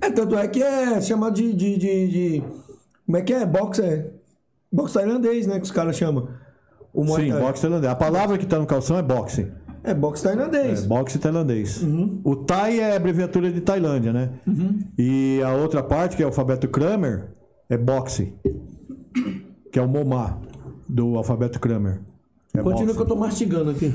É, 0.02 0.12
tanto 0.12 0.38
é 0.38 0.48
que 0.48 0.62
é 0.62 1.02
chamado 1.02 1.34
de, 1.34 1.54
de, 1.54 1.78
de, 1.78 2.08
de- 2.08 2.44
Como 3.06 3.18
é 3.18 3.22
que 3.22 3.34
é? 3.34 3.46
Boxe 3.46 3.82
é. 3.82 4.08
Boxe 4.72 4.94
tailandês, 4.96 5.48
né? 5.48 5.56
Que 5.58 5.64
os 5.66 5.72
caras 5.72 5.96
chamam. 5.96 6.28
O 6.94 7.04
Muay 7.04 7.32
Sim, 7.32 7.40
boxe 7.40 7.62
tailandês. 7.62 7.92
A 7.92 7.96
palavra 7.96 8.38
que 8.38 8.46
tá 8.46 8.60
no 8.60 8.66
calção 8.66 8.98
é 8.98 9.02
boxe. 9.02 9.52
É 9.86 9.94
boxe 9.94 10.26
É, 10.26 10.30
tailandês. 10.30 10.86
boxe 10.86 11.20
tailandês. 11.20 11.82
Uhum. 11.84 12.20
O 12.24 12.36
Thai 12.36 12.80
é 12.80 12.95
abreviatura 12.95 13.52
de 13.52 13.62
Tailândia, 13.62 14.12
né? 14.14 14.30
E 14.98 15.41
a 15.44 15.53
outra 15.53 15.84
parte, 15.84 16.16
que 16.18 16.24
é 16.24 16.26
o 16.26 16.30
alfabeto 16.30 16.68
Kramer, 16.68 17.30
é 17.70 17.78
boxe. 17.78 18.34
Que 19.72 19.80
é 19.80 19.82
o 19.82 19.88
Momá 19.88 20.38
do 20.88 21.18
alfabeto 21.18 21.60
Kramer. 21.60 21.99
É 22.53 22.62
Continua 22.62 22.86
boxe. 22.86 22.95
que 22.95 23.02
eu 23.03 23.07
tô 23.07 23.16
mastigando 23.18 23.72
aqui. 23.72 23.94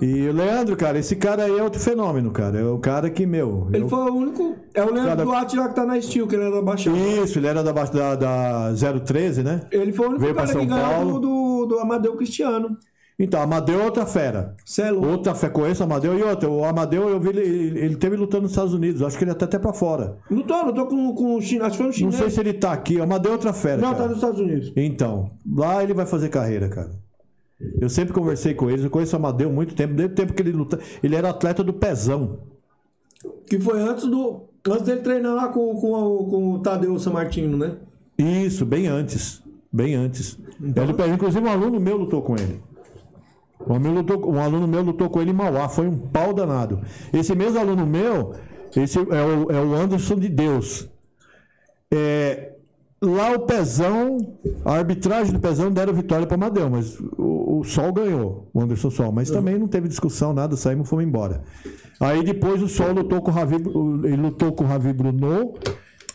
E 0.00 0.26
o 0.28 0.32
Leandro, 0.32 0.74
cara, 0.78 0.98
esse 0.98 1.14
cara 1.14 1.44
aí 1.44 1.58
é 1.58 1.62
outro 1.62 1.78
fenômeno, 1.78 2.30
cara. 2.30 2.58
É 2.58 2.64
o 2.64 2.78
cara 2.78 3.10
que, 3.10 3.26
meu. 3.26 3.68
Ele 3.70 3.84
eu- 3.84 3.88
foi 3.90 4.10
o 4.10 4.14
único. 4.14 4.56
É 4.72 4.82
o 4.82 4.86
Leandro 4.86 5.04
Cada- 5.10 5.24
Duarte 5.24 5.56
lá 5.56 5.68
que 5.68 5.74
tá 5.74 5.84
na 5.84 6.00
Steel, 6.00 6.26
que 6.26 6.34
ele 6.34 6.44
era 6.44 6.54
da 6.54 6.62
Baixada. 6.62 6.96
Isso, 6.96 7.38
ele 7.38 7.46
era 7.48 7.62
da, 7.62 7.70
da, 7.72 8.14
da 8.14 8.72
013, 9.04 9.42
né? 9.42 9.60
Ele 9.70 9.92
foi 9.92 10.06
o 10.06 10.08
único 10.08 10.22
Veio 10.24 10.34
cara 10.34 10.48
que 10.54 10.64
ganhou 10.66 11.20
do, 11.20 11.66
do 11.66 11.78
Amadeu 11.80 12.16
Cristiano. 12.16 12.78
Então, 13.20 13.42
Amadeu 13.42 13.80
é 13.80 13.84
outra 13.84 14.06
fera. 14.06 14.54
Cê 14.64 14.82
é. 14.82 14.92
Outra 14.92 15.34
fera, 15.34 15.52
conheço 15.52 15.82
o 15.82 15.84
Amadeu. 15.86 16.16
E 16.16 16.22
outra, 16.22 16.48
o 16.48 16.64
Amadeu, 16.64 17.08
eu 17.08 17.18
vi 17.18 17.30
ele, 17.30 17.40
ele, 17.40 17.78
ele 17.80 17.96
teve 17.96 18.14
lutando 18.16 18.42
nos 18.42 18.52
Estados 18.52 18.72
Unidos. 18.72 19.02
Acho 19.02 19.18
que 19.18 19.24
ele 19.24 19.32
até 19.32 19.44
até 19.44 19.58
pra 19.58 19.72
fora. 19.72 20.18
Lutou, 20.30 20.64
lutou 20.66 20.86
com, 20.86 21.12
com 21.14 21.34
o 21.34 21.40
China. 21.42 21.64
Acho 21.66 21.72
que 21.72 21.78
foi 21.78 21.86
Não 21.86 21.92
chinês. 21.92 22.14
sei 22.14 22.30
se 22.30 22.38
ele 22.38 22.52
tá 22.52 22.72
aqui. 22.72 22.96
O 22.96 23.02
Amadeu 23.02 23.32
é 23.32 23.34
outra 23.34 23.52
fera. 23.52 23.78
Não, 23.82 23.88
cara. 23.90 24.02
tá 24.04 24.06
nos 24.08 24.16
Estados 24.18 24.38
Unidos. 24.40 24.72
Então, 24.76 25.30
lá 25.52 25.82
ele 25.82 25.94
vai 25.94 26.06
fazer 26.06 26.28
carreira, 26.28 26.68
cara. 26.68 26.90
Eu 27.80 27.88
sempre 27.88 28.14
conversei 28.14 28.54
com 28.54 28.70
eles, 28.70 28.84
eu 28.84 28.90
conheço 28.90 29.16
o 29.16 29.18
Amadeu 29.18 29.48
há 29.48 29.52
muito 29.52 29.74
tempo, 29.74 29.94
desde 29.94 30.12
o 30.12 30.16
tempo 30.16 30.32
que 30.32 30.40
ele 30.40 30.52
luta. 30.52 30.78
Ele 31.02 31.16
era 31.16 31.30
atleta 31.30 31.64
do 31.64 31.72
pezão. 31.72 32.38
Que 33.48 33.58
foi 33.58 33.80
antes 33.80 34.06
do. 34.06 34.44
Antes 34.64 34.82
dele 34.84 35.00
treinar 35.00 35.34
lá 35.34 35.48
com, 35.48 35.74
com, 35.74 35.92
o- 35.92 36.26
com 36.28 36.52
o 36.52 36.58
Tadeu 36.60 36.96
Samartino, 37.00 37.56
né? 37.56 37.76
Isso, 38.16 38.64
bem 38.64 38.86
antes. 38.86 39.42
Bem 39.72 39.94
antes. 39.96 40.38
Então- 40.62 40.84
Ele, 40.84 41.14
inclusive, 41.14 41.44
um 41.44 41.50
aluno 41.50 41.80
meu 41.80 41.96
lutou 41.96 42.22
com 42.22 42.36
ele. 42.36 42.60
Um, 43.68 43.74
amigo 43.74 43.94
lutou- 43.94 44.32
um 44.32 44.40
aluno 44.40 44.66
meu 44.66 44.82
lutou 44.82 45.10
com 45.10 45.20
ele 45.20 45.30
em 45.30 45.34
Mauá, 45.34 45.68
foi 45.68 45.86
um 45.86 45.96
pau 45.96 46.32
danado. 46.32 46.80
Esse 47.12 47.34
mesmo 47.34 47.58
aluno 47.58 47.86
meu, 47.86 48.32
esse 48.76 48.98
é 48.98 49.02
o, 49.02 49.50
é 49.50 49.60
o 49.60 49.74
Anderson 49.74 50.16
de 50.16 50.28
Deus. 50.28 50.88
É, 51.90 52.52
lá 53.00 53.32
o 53.32 53.40
Pezão, 53.40 54.18
a 54.64 54.74
arbitragem 54.74 55.32
do 55.32 55.40
Pezão 55.40 55.70
deram 55.70 55.92
vitória 55.92 56.26
para 56.26 56.34
Amadeu, 56.34 56.68
mas 56.68 56.98
o, 57.16 57.60
o 57.60 57.64
Sol 57.64 57.92
ganhou, 57.92 58.48
o 58.52 58.60
Anderson 58.60 58.90
Sol. 58.90 59.12
Mas 59.12 59.30
também 59.30 59.58
não 59.58 59.68
teve 59.68 59.88
discussão, 59.88 60.32
nada, 60.32 60.56
saímos 60.56 60.86
e 60.86 60.90
fomos 60.90 61.04
embora. 61.04 61.42
Aí 62.00 62.22
depois 62.22 62.62
o 62.62 62.68
Sol 62.68 62.92
lutou 62.92 63.20
com 63.20 63.30
o 63.30 63.34
Ravi, 63.34 63.56
ele 64.04 64.16
lutou 64.16 64.52
com 64.52 64.64
o 64.64 64.66
Ravi 64.66 64.92
Bruno. 64.92 65.54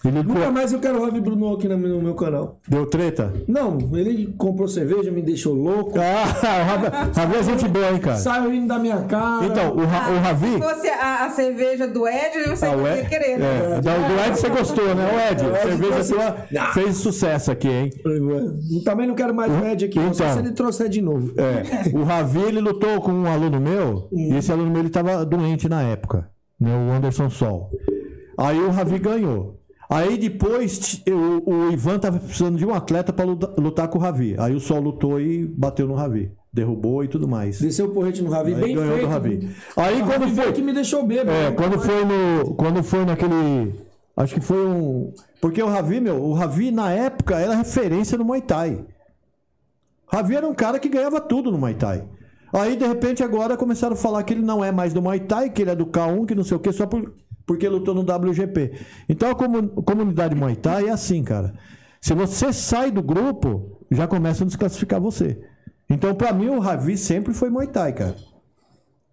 Ele 0.05 0.21
Nunca 0.21 0.51
mais 0.51 0.73
eu 0.73 0.79
quero 0.79 0.99
o 0.99 1.05
Ravi 1.05 1.21
Bruno 1.21 1.53
aqui 1.53 1.67
no 1.67 1.77
meu, 1.77 1.89
no 1.95 2.01
meu 2.01 2.13
canal. 2.13 2.59
deu 2.67 2.85
treta? 2.85 3.33
Não, 3.47 3.77
ele 3.93 4.33
comprou 4.37 4.67
cerveja, 4.67 5.09
me 5.09 5.21
deixou 5.21 5.53
louco. 5.53 5.93
Ah, 5.97 6.25
o 6.61 6.65
Ravi, 6.65 7.11
Ravi 7.15 7.35
é 7.37 7.43
gente 7.43 7.67
boa, 7.69 7.89
hein, 7.91 7.99
cara? 7.99 8.17
Saiu 8.17 8.49
rindo 8.51 8.67
da 8.67 8.77
minha 8.79 9.01
cara. 9.03 9.45
Então, 9.45 9.73
o, 9.75 9.85
Ra- 9.85 10.09
o 10.11 10.19
Ravi. 10.19 10.53
Se 10.55 10.59
fosse 10.61 10.87
a, 10.89 11.25
a 11.25 11.29
cerveja 11.29 11.87
do 11.87 12.05
Ed, 12.05 12.49
você 12.49 12.65
Ah, 12.65 12.75
ia 12.75 12.99
Ed, 12.99 13.09
querer, 13.09 13.39
né? 13.39 13.75
é, 13.77 13.81
da- 13.81 13.95
do 13.97 14.13
Ed 14.27 14.37
você 14.39 14.49
gostou, 14.49 14.93
né? 14.93 15.09
O 15.09 15.31
Ed, 15.31 15.45
Ed 15.45 15.61
cerveja 15.61 15.91
trouxe- 15.93 16.13
sua 16.13 16.31
fez 16.73 16.97
sucesso 16.97 17.51
aqui, 17.51 17.69
hein? 17.69 17.89
Eu 18.05 18.83
Também 18.83 19.07
não 19.07 19.15
quero 19.15 19.33
mais 19.33 19.53
o 19.53 19.65
Ed 19.65 19.85
aqui, 19.85 19.99
não 19.99 20.13
sei 20.13 20.25
Então. 20.25 20.37
se 20.37 20.45
ele 20.45 20.53
trouxer 20.53 20.89
de 20.89 21.01
novo. 21.01 21.33
É, 21.39 21.95
o 21.97 22.03
Ravi, 22.03 22.41
ele 22.41 22.59
lutou 22.59 22.99
com 22.99 23.11
um 23.13 23.25
aluno 23.25 23.59
meu, 23.61 24.09
e 24.11 24.35
esse 24.35 24.51
aluno 24.51 24.69
meu, 24.69 24.81
ele 24.81 24.89
tava 24.89 25.25
doente 25.25 25.69
na 25.69 25.81
época, 25.83 26.27
né? 26.59 26.71
O 26.75 26.91
Anderson 26.91 27.29
Sol. 27.29 27.69
Aí 28.37 28.59
o 28.59 28.69
Ravi 28.69 28.99
ganhou. 28.99 29.59
Aí 29.93 30.17
depois 30.17 30.77
t- 30.79 31.11
o, 31.13 31.71
Ivan 31.71 31.99
tava 31.99 32.19
precisando 32.19 32.57
de 32.57 32.65
um 32.65 32.73
atleta 32.73 33.11
para 33.13 33.25
lutar, 33.25 33.49
lutar 33.57 33.87
com 33.87 33.97
o 33.97 34.01
Ravi. 34.01 34.35
Aí 34.39 34.55
o 34.55 34.59
Sol 34.59 34.79
lutou 34.81 35.19
e 35.21 35.45
bateu 35.45 35.87
no 35.87 35.93
Ravi. 35.93 36.31
Derrubou 36.51 37.03
e 37.03 37.07
tudo 37.07 37.27
mais. 37.27 37.59
Desceu 37.59 37.87
o 37.87 37.89
porrete 37.89 38.21
no 38.21 38.29
Ravi, 38.29 38.53
Aí 38.53 38.61
bem 38.61 38.75
ganhou 38.75 38.91
feito. 38.93 39.05
do 39.07 39.11
Ravi. 39.11 39.49
Aí 39.75 39.99
quando 39.99 40.21
Ravi 40.21 40.35
foi 40.35 40.43
foi. 40.45 40.53
que 40.53 40.61
me 40.61 40.73
deixou 40.73 41.05
bêbado. 41.05 41.31
É, 41.31 41.49
né? 41.49 41.55
quando 41.55 41.79
foi 41.79 42.05
no. 42.05 42.55
Quando 42.55 42.83
foi 42.83 43.05
naquele. 43.05 43.73
Acho 44.15 44.35
que 44.35 44.41
foi 44.41 44.65
um. 44.65 45.11
Porque 45.41 45.61
o 45.63 45.67
Ravi, 45.67 45.99
meu, 45.99 46.21
o 46.23 46.33
Ravi 46.33 46.69
na 46.71 46.91
época 46.91 47.39
era 47.39 47.55
referência 47.55 48.17
no 48.17 48.23
Muay 48.25 48.41
Thai. 48.41 48.85
Ravi 50.07 50.35
era 50.35 50.47
um 50.47 50.53
cara 50.53 50.79
que 50.79 50.89
ganhava 50.89 51.19
tudo 51.19 51.51
no 51.51 51.57
Muay 51.57 51.73
Thai. 51.73 52.03
Aí, 52.53 52.75
de 52.75 52.85
repente, 52.85 53.23
agora 53.23 53.57
começaram 53.57 53.93
a 53.93 53.97
falar 53.97 54.21
que 54.21 54.31
ele 54.33 54.43
não 54.43 54.63
é 54.63 54.71
mais 54.71 54.93
do 54.93 55.01
Muay 55.01 55.19
Thai, 55.21 55.49
que 55.49 55.63
ele 55.63 55.71
é 55.71 55.75
do 55.75 55.87
K1, 55.87 56.27
que 56.27 56.35
não 56.35 56.43
sei 56.43 56.55
o 56.55 56.59
que, 56.59 56.71
só 56.71 56.85
por- 56.85 57.11
porque 57.45 57.67
lutou 57.67 57.93
no 57.93 58.01
WGP. 58.01 58.73
Então 59.09 59.29
a 59.31 59.35
comu- 59.35 59.69
comunidade 59.83 60.35
Muay 60.35 60.55
Thai 60.55 60.87
é 60.87 60.91
assim, 60.91 61.23
cara. 61.23 61.53
Se 62.01 62.13
você 62.13 62.51
sai 62.51 62.91
do 62.91 63.01
grupo, 63.01 63.79
já 63.89 64.07
começa 64.07 64.43
a 64.43 64.47
desclassificar 64.47 64.99
você. 64.99 65.39
Então, 65.89 66.13
pra 66.15 66.33
mim, 66.33 66.47
o 66.49 66.59
Ravi 66.59 66.97
sempre 66.97 67.33
foi 67.33 67.49
Muay 67.49 67.67
Thai, 67.67 67.93
cara. 67.93 68.15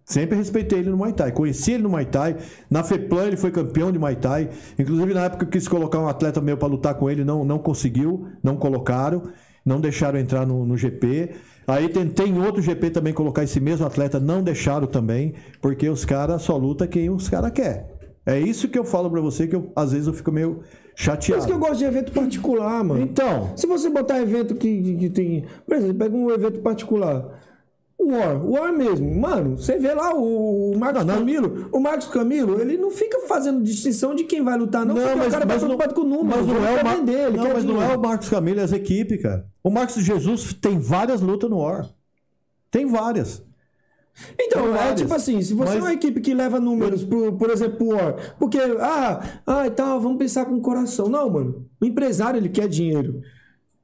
Sempre 0.05 0.37
respeitei 0.37 0.79
ele 0.79 0.89
no 0.89 0.97
Muay 0.97 1.13
Thai. 1.13 1.31
Conheci 1.31 1.73
ele 1.73 1.83
no 1.83 1.89
Muay 1.89 2.05
Thai. 2.05 2.35
Na 2.69 2.83
FEPLAN 2.83 3.27
ele 3.27 3.37
foi 3.37 3.51
campeão 3.51 3.91
de 3.91 3.99
Muay 3.99 4.15
Thai. 4.15 4.49
Inclusive, 4.77 5.13
na 5.13 5.25
época 5.25 5.45
eu 5.45 5.49
quis 5.49 5.67
colocar 5.67 5.99
um 5.99 6.07
atleta 6.07 6.41
meu 6.41 6.57
para 6.57 6.67
lutar 6.67 6.95
com 6.95 7.09
ele, 7.09 7.23
não, 7.23 7.45
não 7.45 7.59
conseguiu, 7.59 8.27
não 8.43 8.57
colocaram, 8.57 9.23
não 9.65 9.79
deixaram 9.79 10.19
entrar 10.19 10.45
no, 10.45 10.65
no 10.65 10.75
GP. 10.75 11.31
Aí 11.67 11.87
tentei 11.87 12.27
em 12.27 12.39
outro 12.39 12.61
GP 12.61 12.89
também 12.89 13.13
colocar 13.13 13.43
esse 13.43 13.59
mesmo 13.61 13.85
atleta, 13.85 14.19
não 14.19 14.43
deixaram 14.43 14.87
também, 14.87 15.33
porque 15.61 15.87
os 15.87 16.03
caras 16.03 16.41
só 16.41 16.57
lutam 16.57 16.87
quem 16.87 17.09
os 17.09 17.29
caras 17.29 17.51
querem. 17.51 17.85
É 18.25 18.39
isso 18.39 18.69
que 18.69 18.77
eu 18.77 18.85
falo 18.85 19.09
pra 19.09 19.19
você, 19.19 19.47
que 19.47 19.55
eu, 19.55 19.71
às 19.75 19.91
vezes 19.91 20.07
eu 20.07 20.13
fico 20.13 20.31
meio 20.31 20.55
Por 20.55 20.65
chateado. 20.95 21.39
isso 21.39 21.47
que 21.47 21.53
eu 21.53 21.59
gosto 21.59 21.77
de 21.77 21.85
evento 21.85 22.11
particular, 22.11 22.83
mano. 22.83 23.01
Então, 23.01 23.53
Se 23.55 23.65
você 23.65 23.89
botar 23.89 24.21
evento 24.21 24.55
que, 24.55 24.81
que, 24.81 24.97
que 24.97 25.09
tem. 25.09 25.45
Por 25.65 25.75
exemplo, 25.75 25.95
pega 25.95 26.15
um 26.15 26.29
evento 26.29 26.59
particular. 26.59 27.39
O 27.97 28.11
War, 28.11 28.43
o 28.43 28.51
War 28.53 28.73
mesmo. 28.73 29.13
Mano, 29.19 29.57
você 29.57 29.77
vê 29.77 29.93
lá 29.93 30.13
o, 30.15 30.71
o 30.71 30.79
Marcos 30.79 31.03
Camilo. 31.03 31.69
O 31.71 31.79
Marcos 31.79 32.07
Camilo, 32.07 32.59
ele 32.59 32.77
não 32.77 32.89
fica 32.89 33.19
fazendo 33.27 33.61
distinção 33.61 34.15
de 34.15 34.23
quem 34.23 34.43
vai 34.43 34.57
lutar, 34.57 34.85
não. 34.85 34.95
porque 34.95 35.09
o 35.09 35.31
cara 35.31 35.45
tá 35.45 35.57
preocupado 35.57 35.93
com 35.93 36.01
o 36.01 36.05
número. 36.05 36.37
mas 36.37 36.47
não 36.47 36.55
ele 36.55 36.65
é 36.65 36.81
o 36.81 36.83
Mar... 36.83 36.97
vender, 36.97 37.27
ele 37.27 37.37
não, 37.37 37.53
mas 37.53 37.63
não 37.63 37.81
é 37.81 37.95
o 37.95 37.99
Marcos 37.99 38.29
Camilo, 38.29 38.59
é 38.59 38.63
as 38.63 38.71
equipes, 38.71 39.21
cara. 39.21 39.45
O 39.63 39.69
Marcos 39.69 39.95
Jesus 40.03 40.53
tem 40.53 40.79
várias 40.79 41.21
lutas 41.21 41.49
no 41.49 41.59
War. 41.59 41.87
Tem 42.71 42.85
várias. 42.85 43.43
Então, 44.39 44.75
é 44.75 44.93
tipo 44.93 45.13
assim, 45.13 45.41
se 45.41 45.53
você 45.53 45.69
Mas- 45.75 45.79
é 45.79 45.81
uma 45.81 45.93
equipe 45.93 46.19
que 46.21 46.33
leva 46.33 46.59
números, 46.59 47.03
por, 47.03 47.31
por 47.33 47.49
exemplo, 47.49 47.77
pro 47.77 47.87
War, 47.95 48.35
porque, 48.37 48.57
ah, 48.79 49.21
ah, 49.47 49.65
e 49.67 49.71
tal, 49.71 49.99
vamos 49.99 50.17
pensar 50.17 50.45
com 50.45 50.55
o 50.55 50.61
coração. 50.61 51.07
Não, 51.09 51.29
mano. 51.29 51.65
O 51.81 51.85
empresário, 51.85 52.37
ele 52.37 52.49
quer 52.49 52.67
dinheiro. 52.67 53.21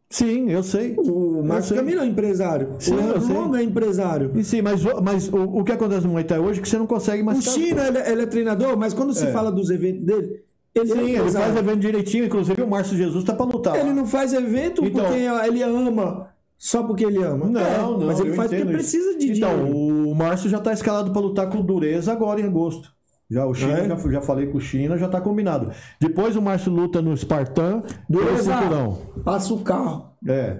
Sim, 0.09 0.49
eu 0.49 0.63
sei. 0.63 0.95
O 0.97 1.43
Marcos. 1.43 1.71
Camilo 1.71 2.01
é 2.01 2.05
empresário. 2.05 2.75
Sim, 2.79 2.93
o 2.93 2.95
Leandro 2.97 3.55
é 3.55 3.63
empresário. 3.63 4.31
E 4.35 4.43
sim, 4.43 4.61
mas, 4.61 4.85
o- 4.85 5.01
mas 5.01 5.27
o, 5.27 5.37
o 5.37 5.63
que 5.65 5.71
acontece 5.73 6.05
no 6.05 6.13
Muay 6.13 6.23
Thai 6.23 6.39
hoje 6.39 6.59
é 6.59 6.61
que 6.63 6.69
você 6.69 6.77
não 6.77 6.87
consegue 6.87 7.23
mais. 7.23 7.39
O 7.39 7.41
China, 7.51 7.85
ele, 7.87 7.99
ele 7.99 8.21
é 8.21 8.25
treinador, 8.25 8.77
mas 8.77 8.93
quando 8.93 9.13
se 9.13 9.25
É. 9.25 9.31
fala 9.33 9.51
dos 9.51 9.69
eventos 9.69 10.05
dele, 10.05 10.43
ele 10.73 10.87
Sim, 10.93 10.99
é 11.15 11.19
ele 11.19 11.31
faz 11.31 11.55
evento 11.57 11.79
direitinho. 11.79 12.25
Inclusive 12.25 12.61
o 12.61 12.67
Márcio 12.69 12.95
Jesus 12.95 13.23
tá 13.25 13.33
pra 13.33 13.45
lutar. 13.45 13.75
Ele 13.77 13.91
não 13.91 14.05
faz 14.05 14.31
evento 14.33 14.85
Então- 14.85 15.03
porque 15.03 15.17
ele 15.17 15.61
ama, 15.63 16.29
só 16.57 16.83
porque 16.83 17.05
ele 17.05 17.23
ama. 17.23 17.47
Não, 17.49 17.61
É, 17.61 17.97
não. 17.97 18.07
Mas 18.07 18.19
ele 18.19 18.33
faz 18.33 18.49
porque 18.49 18.63
entendo 18.63 18.71
precisa 18.73 19.09
isso. 19.11 19.19
de 19.19 19.31
Então, 19.31 19.55
dinheiro. 19.65 19.75
o 19.75 20.15
Márcio 20.15 20.49
já 20.49 20.59
tá 20.59 20.73
escalado 20.73 21.11
pra 21.11 21.21
lutar 21.21 21.49
com 21.49 21.61
Dureza 21.61 22.11
agora 22.11 22.41
em 22.41 22.45
agosto. 22.45 22.96
Já 23.29 23.45
o 23.45 23.53
China, 23.53 23.73
É? 23.79 23.87
já, 23.89 23.97
já 24.11 24.21
falei 24.21 24.47
com 24.47 24.57
o 24.57 24.61
China, 24.61 24.97
já 24.97 25.07
tá 25.09 25.19
combinado. 25.19 25.71
Depois 25.99 26.35
o 26.37 26.41
Márcio 26.41 26.71
luta 26.71 27.01
no 27.01 27.15
Spartan, 27.17 27.83
Dureza, 28.09 28.55
cinturão. 28.55 28.97
passa 29.23 29.53
o 29.53 29.59
carro. 29.59 30.05
É. 30.27 30.59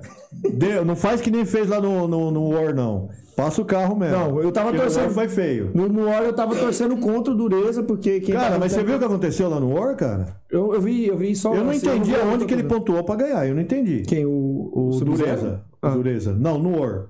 Não 0.85 0.95
faz 0.95 1.22
que 1.22 1.31
nem 1.31 1.45
fez 1.45 1.69
lá 1.69 1.80
no, 1.80 2.07
no, 2.07 2.30
no 2.31 2.49
War, 2.49 2.76
não. 2.76 3.10
Passa 3.38 3.61
o 3.61 3.65
carro 3.65 3.95
mesmo. 3.95 4.18
Não, 4.18 4.41
eu 4.41 4.52
tava 4.52 4.69
Porque 4.72 4.81
o 4.81 4.85
torcendo- 4.91 5.14
foi 5.14 5.30
feio. 5.30 5.72
No, 5.73 5.88
no 5.88 6.06
War 6.07 6.23
eu 6.23 6.34
tava 6.34 6.56
torcendo 6.56 6.98
contra 6.98 7.31
o 7.31 7.38
Dureza, 7.38 7.84
porque 7.84 8.19
quem 8.19 8.34
Cara, 8.34 8.57
mas 8.57 8.72
você 8.72 8.84
viu 8.84 8.95
o 8.95 8.99
que 8.99 9.06
aconteceu 9.06 9.48
lá 9.48 9.60
no 9.60 9.73
War, 9.76 9.95
cara? 9.95 10.35
Eu, 10.49 10.73
eu 10.73 10.81
vi, 10.81 11.06
eu 11.07 11.15
vi 11.15 11.35
só. 11.35 11.53
Eu 11.53 11.64
não 11.64 11.69
assim, 11.69 11.88
entendi 11.88 12.10
vi 12.11 12.15
a 12.15 12.23
aonde 12.23 12.45
que 12.45 12.53
ele 12.53 12.64
pontuou 12.64 13.03
pra 13.03 13.15
ganhar. 13.15 13.48
Eu 13.48 13.53
não 13.53 13.61
entendi. 13.61 14.02
Quem? 14.07 14.26
O, 14.26 14.72
O 14.73 14.91
Sub-Zero? 14.94 15.15
Dureza. 15.39 15.61
Ah. 15.81 15.91
O 15.91 15.94
Dureza. 15.94 16.34
Não, 16.34 16.57
no 16.57 16.80
War. 16.80 17.06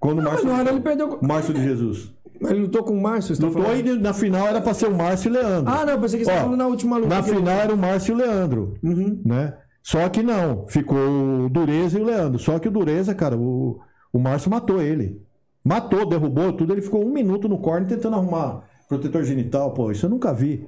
Quando 0.00 0.18
o 0.18 0.22
Mas 0.24 0.42
Márcio. 0.44 0.68
ele 0.68 0.80
perdeu. 0.80 1.18
Márcio 1.22 1.54
de 1.54 1.62
Jesus. 1.62 2.12
Mas 2.40 2.50
ele 2.50 2.60
lutou 2.62 2.82
com 2.84 2.92
o 2.94 3.00
Márcio, 3.02 3.34
você 3.34 3.40
tá 3.40 3.46
Lutou 3.48 3.62
falando? 3.64 3.86
e 3.86 3.98
na 3.98 4.12
final 4.12 4.46
era 4.46 4.60
pra 4.60 4.74
ser 4.74 4.86
o 4.86 4.94
Márcio 4.94 5.28
e 5.28 5.30
o 5.30 5.34
Leandro. 5.34 5.72
Ah, 5.72 5.84
não, 5.84 6.00
pensei 6.00 6.18
que 6.18 6.24
você 6.24 6.30
Ó, 6.32 6.36
falando 6.40 6.56
na 6.56 6.66
última 6.66 6.96
luta. 6.96 7.08
Na 7.14 7.22
que 7.22 7.30
ele- 7.30 7.38
final 7.38 7.54
era 7.58 7.74
o 7.74 7.78
Márcio 7.78 8.12
e 8.12 8.14
o 8.14 8.18
Leandro. 8.18 8.74
Né? 9.24 9.54
Só 9.82 10.08
que 10.08 10.22
não. 10.22 10.66
Ficou 10.66 10.98
o 11.44 11.48
Dureza 11.48 11.98
e 11.98 12.02
o 12.02 12.04
Leandro. 12.04 12.38
Só 12.38 12.58
que 12.58 12.68
o 12.68 12.70
Dureza, 12.70 13.14
cara, 13.14 13.36
o, 13.36 13.78
O 14.12 14.18
Márcio 14.18 14.50
matou 14.50 14.80
ele. 14.80 15.20
Matou, 15.64 16.06
derrubou 16.06 16.52
tudo. 16.52 16.72
Ele 16.72 16.80
ficou 16.82 17.04
um 17.04 17.12
minuto 17.12 17.48
no 17.48 17.58
corner 17.58 17.86
tentando 17.88 18.16
arrumar 18.16 18.62
protetor 18.88 19.24
genital. 19.24 19.72
Pô, 19.74 19.90
isso 19.90 20.06
eu 20.06 20.10
nunca 20.10 20.32
vi. 20.32 20.66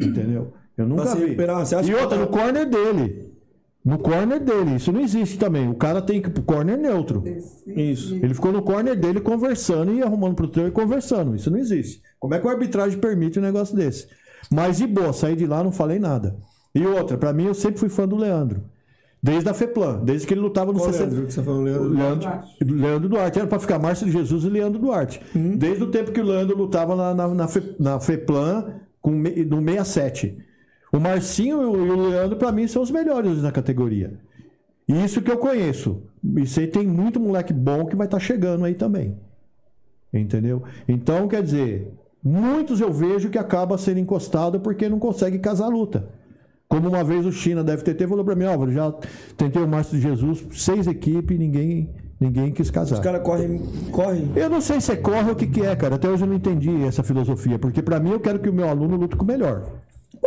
Entendeu? 0.00 0.52
Eu 0.78 0.86
nunca 0.86 1.14
vi. 1.14 1.24
recuperar, 1.24 1.64
você 1.66 1.74
acha 1.74 1.90
E 1.90 1.94
que 1.94 2.00
outra, 2.00 2.16
tá- 2.18 2.24
no 2.24 2.30
corner 2.30 2.68
dele. 2.68 3.32
No 3.86 3.98
corner 3.98 4.40
dele. 4.40 4.74
Isso 4.74 4.90
não 4.90 5.00
existe 5.00 5.38
também. 5.38 5.68
O 5.70 5.74
cara 5.76 6.02
tem 6.02 6.20
que 6.20 6.28
ir 6.28 6.32
pro 6.32 6.42
corner 6.42 6.76
neutro. 6.76 7.22
Isso. 7.66 8.16
Ele 8.16 8.34
ficou 8.34 8.50
no 8.52 8.60
corner 8.60 8.98
dele 8.98 9.20
conversando 9.20 9.94
e 9.94 10.02
arrumando 10.02 10.34
protetor 10.34 10.66
e 10.68 10.72
conversando. 10.72 11.36
Isso 11.36 11.48
não 11.50 11.58
existe. 11.58 12.02
Como 12.18 12.34
é 12.34 12.40
que 12.40 12.48
a 12.48 12.50
arbitragem 12.50 12.98
permite 12.98 13.38
um 13.38 13.42
negócio 13.42 13.76
desse? 13.76 14.08
Mas 14.50 14.78
de 14.78 14.86
boa, 14.88 15.12
saí 15.12 15.36
de 15.36 15.46
lá, 15.46 15.62
não 15.62 15.70
falei 15.70 16.00
nada. 16.00 16.36
E 16.74 16.84
outra, 16.84 17.16
pra 17.16 17.32
mim 17.32 17.44
eu 17.46 17.54
sempre 17.54 17.78
fui 17.78 17.88
fã 17.88 18.08
do 18.08 18.16
Leandro. 18.16 18.60
Desde 19.22 19.48
a 19.48 19.54
FEPLAN, 19.54 20.02
desde 20.04 20.26
que 20.26 20.34
ele 20.34 20.40
lutava 20.40 20.72
no 20.72 20.78
Qual 20.78 20.92
60. 20.92 21.04
Leandro 21.10 21.26
que 21.26 21.32
você 21.32 21.40
tá 21.40 21.44
falando, 21.44 21.60
O 21.60 21.64
Leandro? 21.88 21.96
Leandro, 21.98 22.76
Leandro 22.76 23.08
Duarte. 23.08 23.38
Era 23.38 23.48
pra 23.48 23.58
ficar 23.58 23.78
Márcio 23.78 24.06
de 24.06 24.12
Jesus 24.12 24.44
e 24.44 24.48
Leandro 24.48 24.78
Duarte. 24.80 25.20
Uhum. 25.34 25.56
Desde 25.56 25.82
o 25.82 25.86
tempo 25.90 26.12
que 26.12 26.20
o 26.20 26.24
Leandro 26.24 26.56
lutava 26.56 26.94
na, 26.94 27.14
na, 27.14 27.28
na, 27.28 27.48
Fe- 27.48 27.74
na 27.78 27.98
FEPLAN 27.98 28.74
com, 29.00 29.10
no 29.12 29.62
67. 29.62 30.38
O 30.96 31.00
Marcinho 31.00 31.62
e 31.62 31.66
o, 31.66 31.86
e 31.86 32.10
Leandro, 32.10 32.36
pra 32.36 32.50
mim, 32.50 32.66
são 32.66 32.82
os 32.82 32.90
melhores 32.90 33.42
na 33.42 33.52
categoria. 33.52 34.18
E 34.88 35.04
isso 35.04 35.20
que 35.20 35.30
eu 35.30 35.36
conheço. 35.36 36.02
Isso 36.36 36.58
aí 36.58 36.66
tem 36.66 36.86
muito 36.86 37.20
moleque 37.20 37.52
bom 37.52 37.84
que 37.84 37.94
vai 37.96 38.06
estar 38.06 38.18
chegando 38.18 38.64
aí 38.64 38.74
também. 38.74 39.18
Entendeu? 40.12 40.62
Então, 40.88 41.28
quer 41.28 41.42
dizer, 41.42 41.92
muitos 42.22 42.80
eu 42.80 42.90
vejo 42.90 43.28
que 43.28 43.36
acaba 43.36 43.76
sendo 43.76 44.00
encostado 44.00 44.60
porque 44.60 44.88
não 44.88 44.98
consegue 44.98 45.38
casar 45.38 45.66
a 45.66 45.68
luta. 45.68 46.08
Como 46.68 46.88
uma 46.88 47.04
vez 47.04 47.26
o 47.26 47.32
China 47.32 47.62
deve 47.62 47.82
ter, 47.82 47.94
ter 47.94 48.08
falou 48.08 48.24
pra 48.24 48.34
mim, 48.34 48.44
Álvaro, 48.44 48.72
já 48.72 48.90
tentei 49.36 49.62
o 49.62 49.68
Márcio 49.68 49.96
de 49.96 50.02
Jesus, 50.02 50.44
seis 50.52 50.86
equipes, 50.86 51.38
ninguém, 51.38 51.94
ninguém 52.18 52.50
quis 52.52 52.70
casar. 52.70 52.94
Os 52.94 53.00
caras 53.00 53.22
correm. 53.22 53.60
correm. 53.92 54.32
Eu 54.34 54.48
não 54.48 54.60
sei 54.60 54.80
se 54.80 54.90
é 54.92 54.96
corre 54.96 55.26
ou 55.26 55.32
o 55.32 55.36
que, 55.36 55.46
que 55.46 55.60
é, 55.60 55.76
cara. 55.76 55.96
Até 55.96 56.08
hoje 56.08 56.22
eu 56.22 56.28
não 56.28 56.34
entendi 56.34 56.84
essa 56.84 57.02
filosofia. 57.02 57.58
Porque 57.58 57.82
pra 57.82 58.00
mim 58.00 58.10
eu 58.10 58.20
quero 58.20 58.38
que 58.38 58.48
o 58.48 58.52
meu 58.52 58.68
aluno 58.68 58.96
lute 58.96 59.14
com 59.14 59.24
o 59.24 59.28
melhor. 59.28 59.62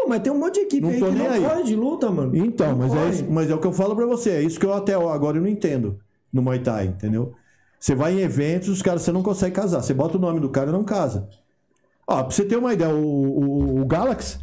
Pô, 0.02 0.08
mas 0.08 0.22
tem 0.22 0.32
um 0.32 0.40
monte 0.40 0.56
de 0.56 0.60
equipe 0.62 0.82
Não 0.82 0.90
aí 0.90 1.00
que 1.00 1.12
não 1.12 1.30
aí. 1.30 1.42
corre 1.44 1.64
de 1.64 1.76
luta, 1.76 2.10
mano. 2.12 2.36
Então, 2.36 2.70
Não 2.70 2.78
mas 2.78 2.94
é, 2.94 3.10
isso- 3.10 3.26
mas 3.30 3.50
é 3.50 3.56
o 3.56 3.60
que 3.60 3.68
eu 3.68 3.74
falo 3.74 3.96
pra 3.96 4.06
você. 4.06 4.32
É 4.32 4.42
isso 4.42 4.60
que 4.60 4.66
eu 4.66 4.74
até 4.74 4.94
agora 4.94 5.38
eu 5.38 5.42
não 5.42 5.50
entendo 5.50 6.00
no 6.32 6.42
Muay 6.42 6.60
Thai, 6.60 6.86
entendeu? 6.88 7.34
Você 7.80 7.96
vai 7.96 8.14
em 8.14 8.20
eventos, 8.22 8.70
os 8.70 8.82
caras 8.82 9.02
você 9.02 9.12
não 9.12 9.24
consegue 9.24 9.56
casar. 9.56 9.82
Você 9.82 9.94
bota 9.94 10.18
o 10.18 10.22
nome 10.22 10.40
do 10.40 10.50
cara 10.50 10.70
e 10.70 10.74
não 10.74 10.84
casa. 10.84 11.28
Ó, 12.08 12.24
pra 12.24 12.32
você 12.32 12.44
ter 12.46 12.56
uma 12.58 12.74
ideia, 12.74 12.94
o, 12.94 13.00
o, 13.00 13.82
o 13.82 13.86
Galaxy, 13.86 14.38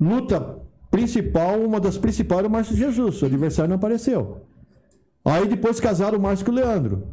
luta 0.00 0.58
principal, 0.90 1.58
uma 1.60 1.80
das 1.80 1.96
principais 1.96 2.40
era 2.40 2.48
o 2.48 2.50
Márcio 2.50 2.76
Jesus. 2.76 3.22
O 3.22 3.26
adversário 3.26 3.68
não 3.68 3.76
apareceu. 3.76 4.42
Aí 5.24 5.46
depois 5.48 5.80
casaram 5.80 6.18
o 6.18 6.22
Márcio 6.22 6.44
com 6.44 6.52
o 6.52 6.54
Leandro. 6.54 7.04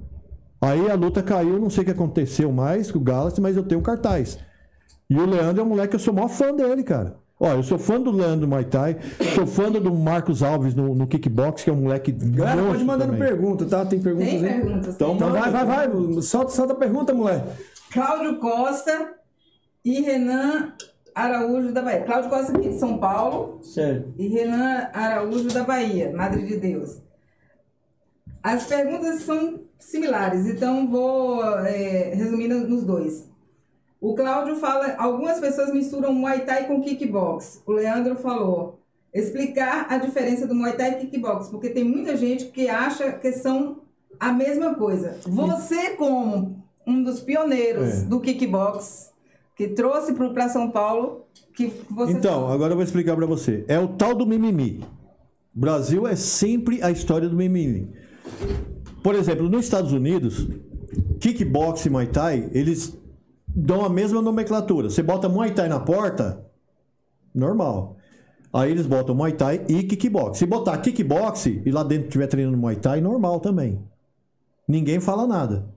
Aí 0.61 0.89
a 0.89 0.95
luta 0.95 1.23
caiu, 1.23 1.57
não 1.59 1.69
sei 1.69 1.83
o 1.83 1.85
que 1.85 1.91
aconteceu 1.91 2.51
mais 2.51 2.91
com 2.91 2.99
o 2.99 3.01
Galaxy, 3.01 3.39
mas 3.39 3.55
eu 3.55 3.63
tenho 3.63 3.81
cartaz. 3.81 4.37
E 5.09 5.15
o 5.17 5.25
Leandro 5.25 5.61
é 5.61 5.65
um 5.65 5.69
moleque 5.69 5.89
que 5.91 5.95
eu 5.95 5.99
sou 5.99 6.13
maior 6.13 6.27
fã 6.27 6.53
dele, 6.53 6.83
cara. 6.83 7.15
Ó, 7.39 7.53
eu 7.53 7.63
sou 7.63 7.79
fã 7.79 8.01
do 8.01 8.11
Leandro 8.11 8.45
Muay 8.47 8.65
Thai, 8.65 8.97
sou 9.33 9.47
fã 9.47 9.71
do 9.71 9.93
Marcos 9.95 10.43
Alves 10.43 10.75
no, 10.75 10.93
no 10.93 11.07
kickbox, 11.07 11.63
que 11.63 11.69
é 11.69 11.73
um 11.73 11.77
moleque. 11.77 12.11
Galera, 12.11 12.61
pode 12.63 12.83
mandando 12.83 13.13
também. 13.13 13.27
pergunta, 13.29 13.65
tá? 13.65 13.85
Tem 13.85 13.99
perguntas 14.01 14.29
Tem 14.29 14.43
aí? 14.45 14.59
perguntas? 14.61 14.95
Então. 14.95 15.15
Então 15.15 15.31
vai, 15.31 15.49
vai, 15.49 15.65
vai. 15.65 16.21
Solta, 16.21 16.51
solta 16.51 16.73
a 16.73 16.75
pergunta, 16.75 17.13
moleque. 17.13 17.47
Cláudio 17.93 18.39
Costa 18.39 19.13
e 19.85 20.01
Renan 20.01 20.73
Araújo 21.15 21.71
da 21.71 21.81
Bahia. 21.81 22.01
Cláudio 22.03 22.29
Costa 22.29 22.57
aqui 22.57 22.69
de 22.69 22.77
São 22.77 22.97
Paulo 22.97 23.59
Certo. 23.63 24.13
e 24.17 24.27
Renan 24.27 24.89
Araújo 24.93 25.47
da 25.47 25.63
Bahia, 25.63 26.11
Madre 26.13 26.45
de 26.45 26.57
Deus. 26.57 26.97
As 28.43 28.65
perguntas 28.65 29.21
são 29.23 29.61
similares, 29.79 30.45
então 30.45 30.89
vou 30.89 31.41
é, 31.65 32.13
resumir 32.13 32.49
nos 32.49 32.83
dois. 32.83 33.29
O 34.01 34.15
Cláudio 34.15 34.55
fala, 34.55 34.95
algumas 34.97 35.39
pessoas 35.39 35.73
misturam 35.73 36.13
Muay 36.13 36.45
Thai 36.45 36.67
com 36.67 36.81
kickbox. 36.81 37.61
O 37.65 37.73
Leandro 37.73 38.15
falou, 38.15 38.79
explicar 39.13 39.87
a 39.89 39.97
diferença 39.97 40.47
do 40.47 40.55
Muay 40.55 40.73
Thai 40.73 40.91
e 40.91 40.95
kickbox, 41.05 41.49
porque 41.49 41.69
tem 41.69 41.83
muita 41.83 42.15
gente 42.15 42.45
que 42.45 42.69
acha 42.69 43.11
que 43.11 43.31
são 43.33 43.81
a 44.19 44.31
mesma 44.31 44.73
coisa. 44.75 45.17
Você 45.27 45.91
como 45.91 46.63
um 46.87 47.03
dos 47.03 47.19
pioneiros 47.19 48.03
É. 48.03 48.05
do 48.05 48.19
kickbox, 48.21 49.11
que 49.55 49.67
trouxe 49.67 50.13
para 50.13 50.47
São 50.47 50.71
Paulo, 50.71 51.25
que 51.53 51.71
você 51.91 52.13
Então, 52.13 52.47
agora 52.47 52.71
eu 52.71 52.77
vou 52.77 52.83
explicar 52.83 53.17
pra 53.17 53.25
você. 53.25 53.65
É 53.67 53.77
o 53.77 53.89
tal 53.89 54.15
do 54.15 54.25
mimimi. 54.25 54.81
O 55.53 55.59
Brasil 55.59 56.07
é 56.07 56.15
sempre 56.15 56.81
a 56.81 56.89
história 56.89 57.27
do 57.27 57.35
mimimi. 57.35 57.91
Por 59.03 59.13
exemplo, 59.15 59.49
nos 59.49 59.65
Estados 59.65 59.91
Unidos, 59.91 60.47
kickbox 61.19 61.85
e 61.85 61.89
Muay 61.89 62.07
Thai, 62.07 62.49
eles 62.53 62.97
dão 63.55 63.83
a 63.83 63.89
mesma 63.89 64.21
nomenclatura. 64.21 64.89
Você 64.89 65.01
bota 65.01 65.29
Muay 65.29 65.51
Thai 65.51 65.67
na 65.67 65.79
porta, 65.79 66.45
normal. 67.33 67.97
Aí 68.51 68.71
eles 68.71 68.85
botam 68.85 69.13
Muay 69.13 69.33
Thai 69.33 69.65
e 69.67 69.83
kickbox. 69.83 70.39
Se 70.39 70.45
botar 70.45 70.77
kickbox 70.79 71.45
e 71.45 71.71
lá 71.71 71.83
dentro 71.83 72.07
estiver 72.07 72.27
treinando 72.27 72.57
Muay 72.57 72.75
Thai, 72.75 73.01
normal 73.01 73.39
também. 73.39 73.83
Ninguém 74.67 74.99
fala 74.99 75.27
nada. 75.27 75.67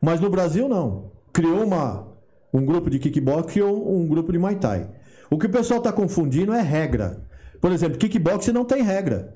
Mas 0.00 0.20
no 0.20 0.30
Brasil 0.30 0.68
não. 0.68 1.12
Criou 1.32 1.64
uma, 1.64 2.08
um 2.52 2.64
grupo 2.64 2.90
de 2.90 2.98
kickbox 2.98 3.56
e 3.56 3.62
um, 3.62 4.00
um 4.00 4.06
grupo 4.06 4.32
de 4.32 4.38
Muay 4.38 4.56
Thai. 4.56 4.90
O 5.30 5.38
que 5.38 5.46
o 5.46 5.50
pessoal 5.50 5.78
está 5.78 5.92
confundindo 5.92 6.52
é 6.52 6.60
regra. 6.60 7.26
Por 7.60 7.70
exemplo, 7.70 7.98
kickbox 7.98 8.48
não 8.48 8.64
tem 8.64 8.82
regra. 8.82 9.32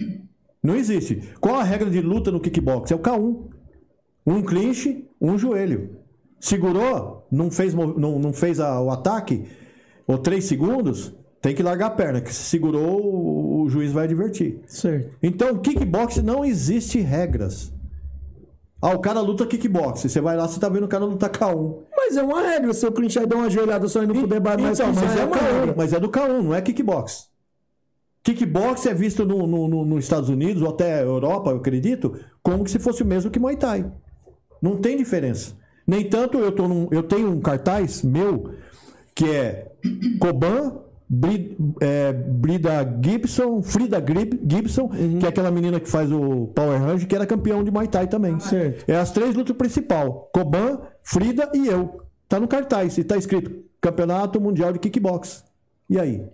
Não 0.63 0.75
existe. 0.75 1.33
Qual 1.41 1.55
a 1.55 1.63
regra 1.63 1.89
de 1.89 2.01
luta 2.01 2.31
no 2.31 2.41
kickbox? 2.41 2.91
É 2.91 2.95
o 2.95 2.99
K1. 2.99 3.45
Um 4.27 4.43
clinch, 4.43 5.09
um 5.21 5.39
joelho. 5.39 5.99
Segurou, 6.41 7.16
não 7.31 7.51
fez, 7.51 7.75
não, 7.75 8.19
não 8.19 8.33
fez 8.33 8.61
a- 8.61 8.81
o 8.81 8.91
ataque, 8.91 9.45
ou 10.07 10.19
três 10.19 10.45
segundos, 10.45 11.15
tem 11.41 11.55
que 11.55 11.63
largar 11.63 11.87
a 11.87 11.91
perna. 11.91 12.21
Que 12.21 12.33
se 12.33 12.43
segurou, 12.45 13.01
o, 13.05 13.63
o 13.63 13.69
juiz 13.69 13.93
vai 13.93 14.05
advertir. 14.05 14.61
Certo. 14.67 15.11
Então, 15.23 15.59
kickbox 15.59 16.19
não 16.23 16.45
existe 16.45 17.01
regras. 17.01 17.73
Ah, 18.81 18.95
o 18.95 18.99
cara 19.01 19.21
luta 19.21 19.47
kickbox. 19.47 20.01
Você 20.03 20.21
vai 20.21 20.37
lá, 20.37 20.47
você 20.47 20.61
tá 20.61 20.69
vendo 20.69 20.85
o 20.85 20.89
cara 20.89 21.05
lutar 21.05 21.31
K1. 21.31 21.77
Mas 21.97 22.17
é 22.17 22.23
uma 22.23 22.43
regra, 22.43 22.73
se 22.75 22.87
eu 22.87 22.93
clinchar 22.93 23.25
e 23.25 23.27
dar 23.27 23.37
uma 23.37 23.51
joelhada 23.51 23.89
só 23.89 24.03
e 24.03 24.07
não 24.07 24.15
puder 24.15 24.41
mais 24.41 24.61
mais 24.61 24.79
Então, 24.79 24.93
mas 24.93 25.17
é, 25.17 25.25
uma 25.25 25.37
K1, 25.37 25.41
regra. 25.61 25.75
mas 25.77 25.93
é 25.93 25.99
do 26.01 26.09
K1, 26.11 26.43
não 26.43 26.55
é 26.55 26.61
kickbox. 26.61 27.29
Kickbox 28.23 28.87
é 28.87 28.95
visto 28.95 29.25
no, 29.25 29.47
no- 29.47 29.69
no- 29.69 29.85
nos 29.85 30.05
Estados 30.05 30.29
Unidos 30.29 30.61
ou 30.63 30.69
até 30.71 31.03
Europa, 31.03 31.51
eu 31.51 31.57
acredito, 31.59 32.19
como 32.43 32.67
se 32.67 32.79
fosse 32.79 33.03
o 33.03 33.07
mesmo 33.07 33.31
que 33.31 33.39
Muay 33.39 33.57
Thai. 33.57 33.91
Não 34.61 34.77
tem 34.77 34.97
diferença. 34.97 35.55
Nem 35.87 36.05
tanto 36.09 36.39
eu, 36.39 36.51
tô 36.53 36.67
num- 36.67 36.89
eu 36.91 37.03
tenho 37.03 37.31
um 37.31 37.41
cartaz 37.41 38.03
meu 38.03 38.51
que 39.15 39.25
é 39.31 39.73
Coban, 40.19 40.79
Bri- 41.09 41.57
é, 41.81 42.13
Brida 42.13 42.99
Gibson, 43.03 43.63
Frida 43.63 44.01
Grib- 44.01 44.41
Gibson, 44.49 44.89
que 44.89 45.25
é 45.25 45.29
aquela 45.29 45.51
menina 45.51 45.79
que 45.79 45.89
faz 45.89 46.11
o 46.11 46.49
Power 46.49 46.83
Range, 46.83 47.07
que 47.07 47.15
era 47.15 47.25
campeão 47.25 47.63
de 47.63 47.71
Muay 47.71 47.87
Thai 47.87 48.09
também. 48.09 48.39
Certo. 48.41 48.85
É 48.91 48.97
as 48.97 49.13
três 49.13 49.35
lutas 49.35 49.57
principal: 49.57 50.29
Coban, 50.35 50.81
Frida 51.05 51.49
e 51.55 51.69
eu. 51.69 52.01
Tá 52.29 52.41
no 52.41 52.49
cartaz 52.49 52.99
e 52.99 53.05
tá 53.05 53.17
escrito 53.17 53.65
Campeonato 53.81 54.41
Mundial 54.41 54.73
de 54.73 54.81
Kickbox. 54.81 55.45
E 55.89 55.99
aí? 56.01 56.27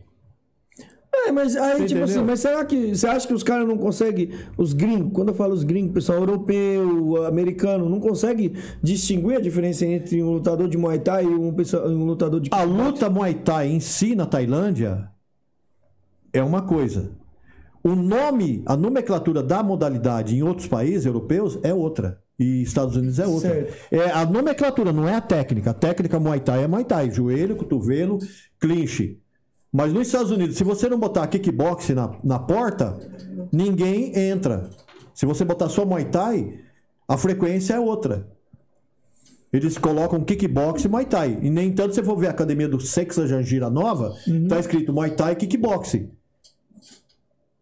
É, 1.25 1.31
mas 1.31 1.57
aí, 1.57 1.73
Você 1.79 1.87
tipo 1.87 2.01
entendeu? 2.01 2.05
assim, 2.05 2.25
mas 2.25 2.41
será 2.41 2.65
que 2.65 2.95
você 2.95 3.07
acha 3.07 3.27
que 3.29 3.35
os 3.35 3.43
caras 3.43 3.67
não 3.69 3.79
conseguem, 3.79 4.31
os 4.57 4.73
gringos, 4.73 5.13
quando 5.13 5.29
eu 5.29 5.35
falo 5.35 5.53
os 5.55 5.63
gringos, 5.63 5.93
pessoal 5.93 6.19
europeu, 6.19 7.25
americano, 7.27 7.89
não 7.89 8.01
consegue 8.01 8.55
distinguir 8.83 9.37
a 9.37 9.41
diferença 9.41 9.87
entre 9.87 10.23
um 10.23 10.33
lutador 10.33 10.69
de 10.69 10.77
Muay 10.77 10.99
Thai 10.99 11.25
e 11.25 11.29
um, 11.29 11.53
pessoa- 11.55 11.87
um 11.89 12.05
lutador 12.05 12.41
de 12.41 12.51
A 12.53 12.63
luta 12.65 13.09
Muay 13.09 13.35
Thai 13.35 13.69
em 13.69 13.79
si 13.81 14.15
na 14.17 14.27
Tailândia 14.27 15.09
é 16.33 16.43
uma 16.43 16.63
coisa. 16.63 17.13
O 17.85 17.95
nome, 17.95 18.63
a 18.67 18.77
nomenclatura 18.77 19.43
da 19.43 19.63
modalidade 19.63 20.37
em 20.37 20.43
outros 20.43 20.67
países 20.69 21.05
europeus 21.05 21.59
é 21.63 21.73
outra. 21.75 22.21
E 22.39 22.63
Estados 22.63 22.97
Unidos 22.97 23.19
é 23.19 23.27
outra. 23.27 23.51
Certo. 23.51 23.75
É, 23.95 24.11
a 24.11 24.25
nomenclatura 24.25 24.93
não 24.93 25.07
é 25.09 25.15
a 25.15 25.21
técnica. 25.21 25.71
A 25.71 25.75
técnica 25.75 26.19
Muay 26.19 26.41
Thai 26.41 26.65
é 26.65 26.67
Muay 26.69 26.85
Thai. 26.85 27.11
Joelho, 27.11 27.55
cotovelo, 27.57 28.19
clinch. 28.59 29.19
Mas 29.73 29.93
nos 29.93 30.09
Estados 30.09 30.31
Unidos, 30.31 30.57
se 30.57 30.65
você 30.65 30.89
não 30.89 30.99
botar 30.99 31.27
kickbox 31.27 31.89
na, 31.91 32.15
na 32.23 32.39
porta, 32.39 32.99
ninguém 33.51 34.13
entra. 34.19 34.69
Se 35.15 35.25
você 35.25 35.45
botar 35.45 35.71
só 35.71 35.87
Muay 35.87 36.05
Thai, 36.05 36.59
a 37.09 37.17
frequência 37.17 37.75
é 37.75 37.81
outra. 37.81 38.29
Eles 39.51 39.79
colocam 39.79 40.23
kickbox 40.23 40.85
e 40.85 40.89
Muay 40.89 41.07
Thai. 41.07 41.39
E 41.41 41.49
nem 41.49 41.73
tanto 41.73 41.95
você 41.95 42.03
for 42.03 42.17
ver 42.17 42.27
a 42.27 42.31
academia 42.31 42.69
do 42.69 42.81
Sexa 42.81 43.27
Jangira 43.27 43.71
Nova, 43.71 44.15
tá 44.49 44.59
escrito 44.59 44.93
Muay 44.93 45.11
Thai 45.11 45.33
e 45.33 45.37
kickboxing. 45.37 46.11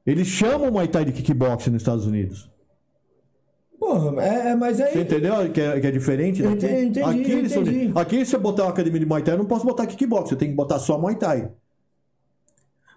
Eles 0.05 0.27
chamam 0.27 0.71
Muay 0.73 0.89
Thai 0.89 1.05
de 1.05 1.13
kickboxing 1.13 1.71
nos 1.71 1.83
Estados 1.83 2.07
Unidos. 2.07 2.51
Porra, 3.79 4.23
é, 4.23 4.51
é, 4.51 4.55
mas 4.57 4.81
aí. 4.81 4.93
Você 4.93 5.01
entendeu 5.01 5.51
que 5.51 5.61
é, 5.61 5.81
que 5.81 5.87
é 5.87 5.91
diferente? 5.91 6.43
Eu 6.43 6.51
daqui? 6.51 6.67
entendi, 6.67 7.01
entendi, 7.01 7.03
aqui, 7.03 7.33
eles 7.33 7.53
são 7.53 7.63
entendi. 7.63 7.93
aqui, 7.95 8.25
se 8.27 8.37
eu 8.37 8.41
botar 8.41 8.65
uma 8.65 8.71
academia 8.71 9.01
de 9.01 9.07
Muay 9.07 9.23
Thai, 9.23 9.35
eu 9.35 9.39
não 9.39 9.47
posso 9.47 9.65
botar 9.65 9.87
kickboxing. 9.87 10.35
Eu 10.35 10.39
tenho 10.39 10.53
que 10.53 10.57
botar 10.57 10.79
só 10.79 10.99
Muay 10.99 11.17
Thai. 11.17 11.51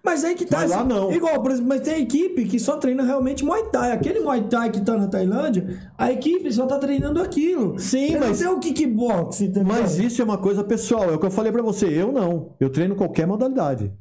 Mas 0.06 0.24
aí 0.26 0.36
que 0.36 0.46
tá. 0.46 0.58
Mas 0.60 0.72
lá 0.72 0.80
assim, 0.80 0.88
não. 0.90 1.12
Igual, 1.14 1.42
por 1.42 1.50
exemplo, 1.52 1.70
mas 1.70 1.82
tem 1.82 2.02
equipe 2.04 2.44
que 2.46 2.60
só 2.60 2.76
treina 2.78 3.04
realmente 3.04 3.46
Muay 3.46 3.64
Thai. 3.70 3.94
Aquele 3.94 4.20
Muay 4.20 4.44
Thai 4.50 4.70
que 4.70 4.82
tá 4.82 4.98
na 4.98 5.08
Tailândia, 5.08 5.92
a 5.98 6.12
equipe 6.12 6.52
só 6.52 6.66
tá 6.68 6.78
treinando 6.78 7.22
aquilo. 7.22 7.80
Sim, 7.80 8.06
Ele 8.08 8.20
mas- 8.20 8.42
Não 8.42 8.48
tem 8.50 8.58
o 8.58 8.60
kickbox, 8.60 9.42
entendeu? 9.42 9.64
Mas 9.66 9.98
isso 10.00 10.22
é 10.22 10.26
uma 10.26 10.38
coisa 10.38 10.62
pessoal, 10.64 11.10
é 11.10 11.14
o 11.16 11.20
que 11.20 11.26
eu 11.26 11.32
falei 11.32 11.52
pra 11.54 11.62
você. 11.62 11.86
Eu 11.88 12.12
não. 12.12 12.50
Eu 12.60 12.70
treino 12.70 12.96
qualquer 12.96 13.26
modalidade. 13.26 13.94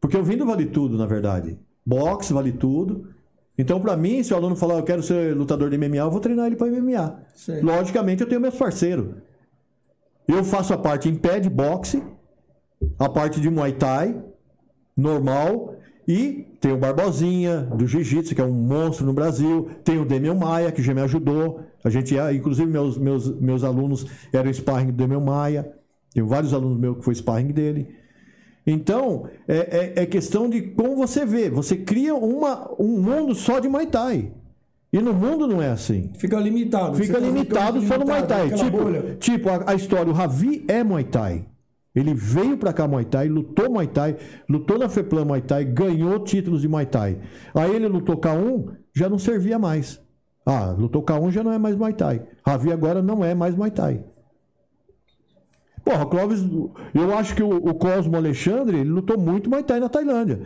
Porque 0.00 0.16
eu 0.16 0.24
vim 0.24 0.36
do 0.36 0.44
Vale 0.44 0.66
Tudo, 0.66 0.98
na 0.98 1.06
verdade. 1.06 1.56
Boxe, 1.84 2.32
vale 2.32 2.50
tudo. 2.50 3.08
Então, 3.56 3.80
pra 3.80 3.96
mim, 3.96 4.22
se 4.24 4.34
o 4.34 4.36
aluno 4.36 4.56
falar 4.56 4.74
eu 4.74 4.82
quero 4.82 5.02
ser 5.04 5.34
lutador 5.36 5.70
de 5.70 5.78
MMA, 5.78 5.98
eu 5.98 6.10
vou 6.10 6.18
treinar 6.20 6.46
ele 6.46 6.56
pra 6.56 6.66
MMA. 6.66 7.20
Sim. 7.32 7.60
Logicamente, 7.60 8.22
eu 8.22 8.28
tenho 8.28 8.40
meus 8.40 8.56
parceiros. 8.56 9.14
Eu 10.26 10.42
faço 10.44 10.74
a 10.74 10.78
parte 10.78 11.08
em 11.08 11.14
pé 11.14 11.38
de 11.38 11.48
boxe, 11.48 12.02
a 12.98 13.08
parte 13.08 13.40
de 13.40 13.48
Muay 13.48 13.72
Thai, 13.72 14.20
normal, 14.96 15.74
e 16.08 16.46
tem 16.60 16.72
o 16.72 16.76
Barbosinha, 16.76 17.62
do 17.62 17.86
Jiu-Jitsu, 17.86 18.34
que 18.34 18.40
é 18.40 18.44
um 18.44 18.52
monstro 18.52 19.04
no 19.04 19.12
Brasil, 19.12 19.68
tem 19.84 19.98
o 19.98 20.04
Demian 20.04 20.34
Maia, 20.34 20.70
que 20.72 20.82
já 20.82 20.94
me 20.94 21.00
ajudou. 21.00 21.60
A 21.84 21.90
gente, 21.90 22.16
é- 22.16 22.32
inclusive, 22.32 22.70
meus, 22.70 22.96
meus, 22.96 23.40
meus 23.40 23.64
alunos 23.64 24.06
eram 24.32 24.52
sparring 24.52 24.86
do 24.86 24.92
Demian 24.92 25.20
Maia. 25.20 25.70
Tenho 26.14 26.26
vários 26.26 26.54
alunos 26.54 26.78
meus 26.78 26.98
que 26.98 27.04
foi 27.04 27.14
sparring 27.14 27.48
dele. 27.52 27.88
Então, 28.66 29.28
é, 29.46 29.92
é- 29.98 30.02
é 30.02 30.06
questão 30.06 30.48
de 30.48 30.62
como 30.62 30.96
você 30.96 31.24
vê. 31.24 31.50
Você 31.50 31.76
cria 31.76 32.14
uma, 32.14 32.70
um 32.80 33.00
mundo 33.00 33.34
só 33.34 33.60
de 33.60 33.68
Muay 33.68 33.86
Thai. 33.86 34.32
E 34.92 34.98
no 35.00 35.12
mundo 35.12 35.46
não 35.46 35.60
é 35.60 35.68
assim. 35.68 36.10
Fica 36.16 36.38
limitado. 36.38 36.96
Fica 36.96 37.14
Você 37.14 37.20
tá 37.20 37.26
limitado 37.26 37.80
só 37.82 37.98
no 37.98 38.06
Muay 38.06 38.20
limitado, 38.22 38.48
Thai. 38.50 38.58
Tipo, 38.58 38.78
bolha. 38.78 39.16
tipo 39.20 39.48
a, 39.50 39.70
a 39.72 39.74
história, 39.74 40.10
o 40.10 40.14
Ravi 40.14 40.64
é 40.68 40.82
Muay 40.82 41.04
Thai. 41.04 41.44
Ele 41.96 42.12
veio 42.12 42.58
pra 42.58 42.74
cá 42.74 42.86
Muay 42.86 43.06
Thai, 43.06 43.26
lutou 43.26 43.70
Muay 43.70 43.86
Thai, 43.86 44.16
lutou 44.46 44.78
na 44.78 44.86
FEPLAN 44.86 45.24
Muay 45.24 45.40
Thai, 45.40 45.64
ganhou 45.64 46.22
títulos 46.22 46.60
de 46.60 46.68
Muay 46.68 46.84
Thai. 46.84 47.18
Aí 47.54 47.74
ele 47.74 47.88
lutou 47.88 48.18
K1, 48.18 48.76
já 48.94 49.08
não 49.08 49.18
servia 49.18 49.58
mais. 49.58 49.98
Ah, 50.44 50.74
lutou 50.76 51.02
K1 51.02 51.30
já 51.30 51.42
não 51.42 51.52
é 51.52 51.58
mais 51.58 51.74
Muay 51.74 51.94
Thai. 51.94 52.22
Ravi 52.46 52.70
agora 52.70 53.02
não 53.02 53.24
é 53.24 53.34
mais 53.34 53.54
Muay 53.54 53.70
Thai. 53.70 54.04
Porra, 55.82 56.04
Clóvis, 56.04 56.44
eu 56.92 57.16
acho 57.16 57.34
que 57.34 57.42
o, 57.42 57.74
Cosmo 57.74 58.16
Alexandre, 58.16 58.78
ele 58.78 58.90
lutou 58.90 59.18
muito 59.18 59.48
Muay 59.48 59.62
Thai 59.62 59.80
na 59.80 59.88
Tailândia. 59.88 60.42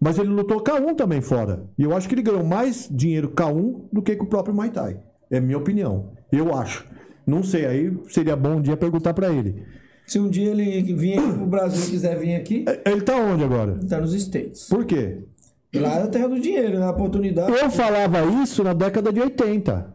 Mas 0.00 0.18
ele 0.18 0.28
lutou 0.28 0.62
K1 0.62 0.96
também 0.96 1.20
fora. 1.20 1.68
E 1.76 1.82
eu 1.82 1.94
acho 1.94 2.08
que 2.08 2.14
ele 2.14 2.22
ganhou 2.22 2.44
mais 2.44 2.88
dinheiro 2.90 3.30
K1 3.30 3.88
do 3.92 4.00
que 4.00 4.16
com 4.16 4.24
o 4.24 4.28
próprio 4.28 4.54
Muay 4.54 4.70
Thai. 4.70 4.98
É 5.30 5.40
minha 5.40 5.58
opinião. 5.58 6.12
Eu 6.32 6.54
acho. 6.54 6.88
Não 7.26 7.42
sei, 7.42 7.66
aí 7.66 7.98
seria 8.08 8.36
bom 8.36 8.56
um 8.56 8.62
dia 8.62 8.76
perguntar 8.76 9.12
pra 9.12 9.30
ele. 9.32 9.62
Se 10.06 10.18
um 10.20 10.28
dia 10.28 10.50
ele 10.50 10.82
vir 10.94 11.18
aqui 11.18 11.32
pro 11.32 11.46
Brasil 11.46 11.84
e 11.84 11.90
quiser 11.90 12.18
vir 12.18 12.34
aqui, 12.36 12.64
Ele 12.84 13.00
tá 13.02 13.16
onde 13.16 13.42
agora? 13.44 13.76
tá 13.88 14.00
nos 14.00 14.14
States. 14.14 14.68
Por 14.68 14.84
quê? 14.84 15.24
Lá 15.74 15.98
é 15.98 16.02
a 16.04 16.06
terra 16.06 16.28
do 16.28 16.38
dinheiro, 16.40 16.76
é 16.78 16.82
a 16.82 16.90
oportunidade. 16.90 17.52
Eu 17.52 17.70
falava 17.70 18.24
isso 18.42 18.62
na 18.62 18.72
década 18.72 19.12
de 19.12 19.20
80. 19.20 19.94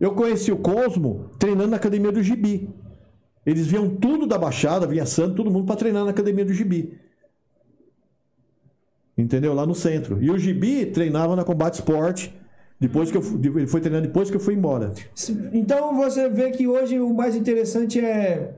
Eu 0.00 0.12
conheci 0.14 0.50
o 0.52 0.56
Cosmo 0.56 1.30
treinando 1.38 1.70
na 1.70 1.76
academia 1.76 2.10
do 2.12 2.22
Gibi. 2.22 2.68
Eles 3.46 3.66
vinham 3.66 3.88
tudo 3.88 4.26
da 4.26 4.36
Baixada, 4.36 4.86
vinha 4.86 5.06
Santo, 5.06 5.36
todo 5.36 5.50
mundo 5.50 5.66
para 5.66 5.76
treinar 5.76 6.04
na 6.04 6.10
academia 6.10 6.44
do 6.44 6.52
Gibi. 6.52 6.98
Entendeu? 9.16 9.54
Lá 9.54 9.64
no 9.64 9.74
centro. 9.74 10.20
E 10.22 10.30
o 10.30 10.36
Gibi 10.38 10.86
treinava 10.86 11.36
na 11.36 11.44
Combate 11.44 11.74
Sport. 11.74 12.28
Depois 12.80 13.10
que 13.10 13.16
eu 13.16 13.22
fui- 13.22 13.40
ele 13.44 13.66
foi 13.68 13.80
treinando 13.80 14.08
depois 14.08 14.28
que 14.28 14.36
eu 14.36 14.40
fui 14.40 14.54
embora. 14.54 14.92
Então 15.52 15.94
você 15.96 16.28
vê 16.28 16.50
que 16.50 16.66
hoje 16.66 16.98
o 16.98 17.14
mais 17.14 17.36
interessante 17.36 18.00
é. 18.00 18.52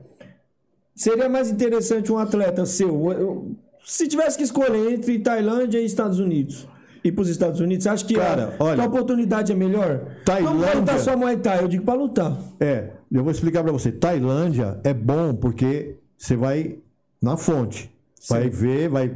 Seria 0.97 1.29
mais 1.29 1.49
interessante 1.49 2.11
um 2.11 2.17
atleta 2.17 2.65
seu. 2.65 3.11
eu- 3.11 3.51
Se 3.85 4.07
tivesse 4.07 4.35
que 4.37 4.43
escolher 4.43 4.91
entre 4.91 5.17
Tailândia 5.19 5.79
e 5.79 5.85
Estados 5.85 6.19
Unidos. 6.19 6.67
Ir 7.03 7.11
para 7.13 7.21
os 7.21 7.29
Estados 7.29 7.61
Unidos, 7.61 7.83
você 7.83 7.89
acha 7.89 8.05
que 8.05 8.15
Cara, 8.15 8.55
a, 8.59 8.63
olha- 8.63 8.83
a 8.83 8.85
oportunidade 8.85 9.51
é 9.51 9.55
melhor? 9.55 10.17
Tailândia- 10.25 10.73
Não 10.73 10.79
lutar 10.81 10.99
só 10.99 11.15
Muay 11.15 11.37
Thai, 11.37 11.63
eu 11.63 11.67
digo 11.69 11.85
para 11.85 11.93
lutar. 11.93 12.37
É, 12.59 12.89
eu 13.09 13.23
vou 13.23 13.31
explicar 13.31 13.63
pra 13.63 13.71
você. 13.71 13.91
Tailândia 13.91 14.79
é 14.83 14.93
bom 14.93 15.33
porque 15.33 15.95
você 16.17 16.35
vai 16.35 16.79
na 17.21 17.37
fonte. 17.37 17.89
Vai 18.27 18.49
ver, 18.49 18.89
vai. 18.89 19.15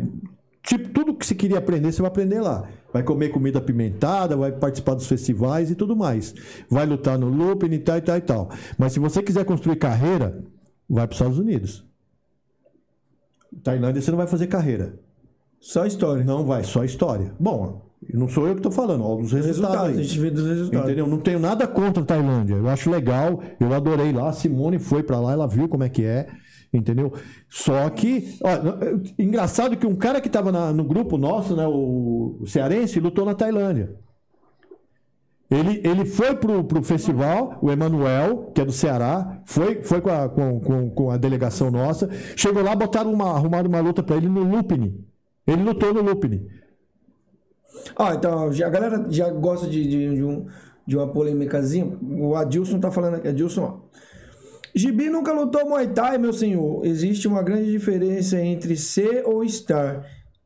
Tipo, 0.63 0.87
tudo 0.89 1.13
que 1.15 1.25
você 1.25 1.33
queria 1.35 1.57
aprender, 1.57 1.91
você 1.91 2.01
vai 2.01 2.09
aprender 2.11 2.39
lá. 2.39 2.69
Vai 2.93 3.03
comer 3.03 3.29
comida 3.29 3.57
apimentada, 3.57 4.37
vai 4.37 4.51
participar 4.51 4.93
dos 4.93 5.07
festivais 5.07 5.71
e 5.71 5.75
tudo 5.75 5.95
mais. 5.95 6.33
Vai 6.69 6.85
lutar 6.85 7.17
no 7.17 7.27
looping 7.27 7.71
e 7.73 7.79
tal 7.79 7.97
e 7.97 8.01
tal 8.01 8.17
e 8.17 8.21
tal. 8.21 8.49
Mas 8.77 8.93
se 8.93 8.99
você 8.99 9.21
quiser 9.23 9.43
construir 9.43 9.75
carreira, 9.77 10.37
vai 10.93 11.07
para 11.07 11.13
os 11.13 11.19
Estados 11.19 11.39
Unidos. 11.39 11.85
Tailândia 13.63 14.01
você 14.01 14.11
não 14.11 14.18
vai 14.18 14.27
fazer 14.27 14.47
carreira. 14.47 14.99
Só 15.59 15.85
história. 15.85 16.23
Não 16.23 16.45
vai, 16.45 16.63
só 16.63 16.84
história. 16.84 17.34
Bom, 17.39 17.81
não 18.13 18.27
sou 18.27 18.47
eu 18.47 18.53
que 18.53 18.59
estou 18.59 18.72
falando, 18.72 19.03
ó, 19.03 19.15
os 19.15 19.31
resultados. 19.31 19.47
Resultados, 19.47 19.97
a 19.99 20.01
gente 20.03 20.19
vê 20.19 20.31
dos 20.31 20.47
resultados. 20.47 20.85
Entendeu? 20.88 21.07
Não 21.07 21.19
tenho 21.19 21.39
nada 21.39 21.68
contra 21.68 22.01
a 22.01 22.05
Tailândia. 22.05 22.55
Eu 22.55 22.68
acho 22.68 22.89
legal. 22.89 23.41
Eu 23.59 23.73
adorei 23.73 24.11
lá. 24.11 24.30
A 24.30 24.34
Simone 24.34 24.80
foi 24.80 25.03
pra 25.03 25.19
lá, 25.19 25.34
ela 25.34 25.47
viu 25.47 25.68
como 25.69 25.84
é 25.84 25.89
que 25.89 26.03
é. 26.03 26.27
Entendeu? 26.73 27.13
Só 27.49 27.89
que, 27.89 28.38
ó, 28.41 28.49
engraçado 29.22 29.76
que 29.76 29.85
um 29.85 29.93
cara 29.95 30.22
que 30.22 30.30
tava 30.30 30.51
na- 30.53 30.72
no 30.72 30.85
grupo 30.85 31.18
nosso, 31.18 31.53
né, 31.55 31.68
o 31.68 32.41
cearense, 32.47 32.99
lutou 32.99 33.26
na 33.26 33.35
Tailândia. 33.35 33.93
Ele, 35.51 35.81
ele 35.83 36.05
foi 36.05 36.33
pro, 36.33 36.63
pro 36.63 36.81
festival, 36.81 37.59
o 37.61 37.69
Emanuel, 37.69 38.51
que 38.55 38.61
é 38.61 38.65
do 38.65 38.71
Ceará, 38.71 39.41
foi, 39.43 39.83
foi 39.83 39.99
com, 39.99 40.09
a, 40.09 40.29
com, 40.29 40.61
com, 40.61 40.89
com 40.89 41.11
a 41.11 41.17
delegação 41.17 41.69
nossa. 41.69 42.09
Chegou 42.37 42.63
lá, 42.63 42.73
botaram 42.73 43.11
uma, 43.11 43.35
arrumaram 43.35 43.67
uma 43.67 43.81
luta 43.81 44.01
pra 44.01 44.15
ele 44.15 44.29
no 44.29 44.43
Lupini. 44.43 45.05
Ele 45.45 45.61
lutou 45.61 45.93
no 45.93 46.01
Lupini. 46.01 46.47
Ah, 47.97 48.13
então, 48.15 48.49
a 48.49 48.69
galera 48.69 49.05
já 49.09 49.29
gosta 49.29 49.67
de, 49.67 49.83
de, 49.83 50.15
de 50.15 50.23
um, 50.23 50.47
de 50.87 50.95
uma 50.95 51.11
polêmicazinha. 51.11 51.97
O 52.01 52.33
Adilson 52.33 52.79
tá 52.79 52.89
falando 52.89 53.15
aqui. 53.15 53.27
Adilson, 53.27 53.61
ó. 53.61 53.91
Gibi 54.73 55.09
nunca 55.09 55.33
lutou 55.33 55.67
Muay 55.67 55.89
Thai, 55.89 56.17
meu 56.17 56.31
senhor. 56.31 56.85
Existe 56.85 57.27
uma 57.27 57.43
grande 57.43 57.69
diferença 57.69 58.39
entre 58.39 58.77
ser 58.77 59.23
ou 59.25 59.43
estar. 59.43 60.05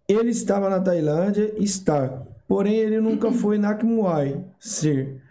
Ele 0.09 0.31
estava 0.31 0.67
na 0.67 0.79
Tailândia, 0.79 1.53
estar. 1.59 2.23
Porém, 2.47 2.75
ele 2.75 2.99
nunca 3.01 3.31
foi 3.31 3.57
na 3.57 3.75
Muay, 3.83 4.37
ser. 4.59 5.21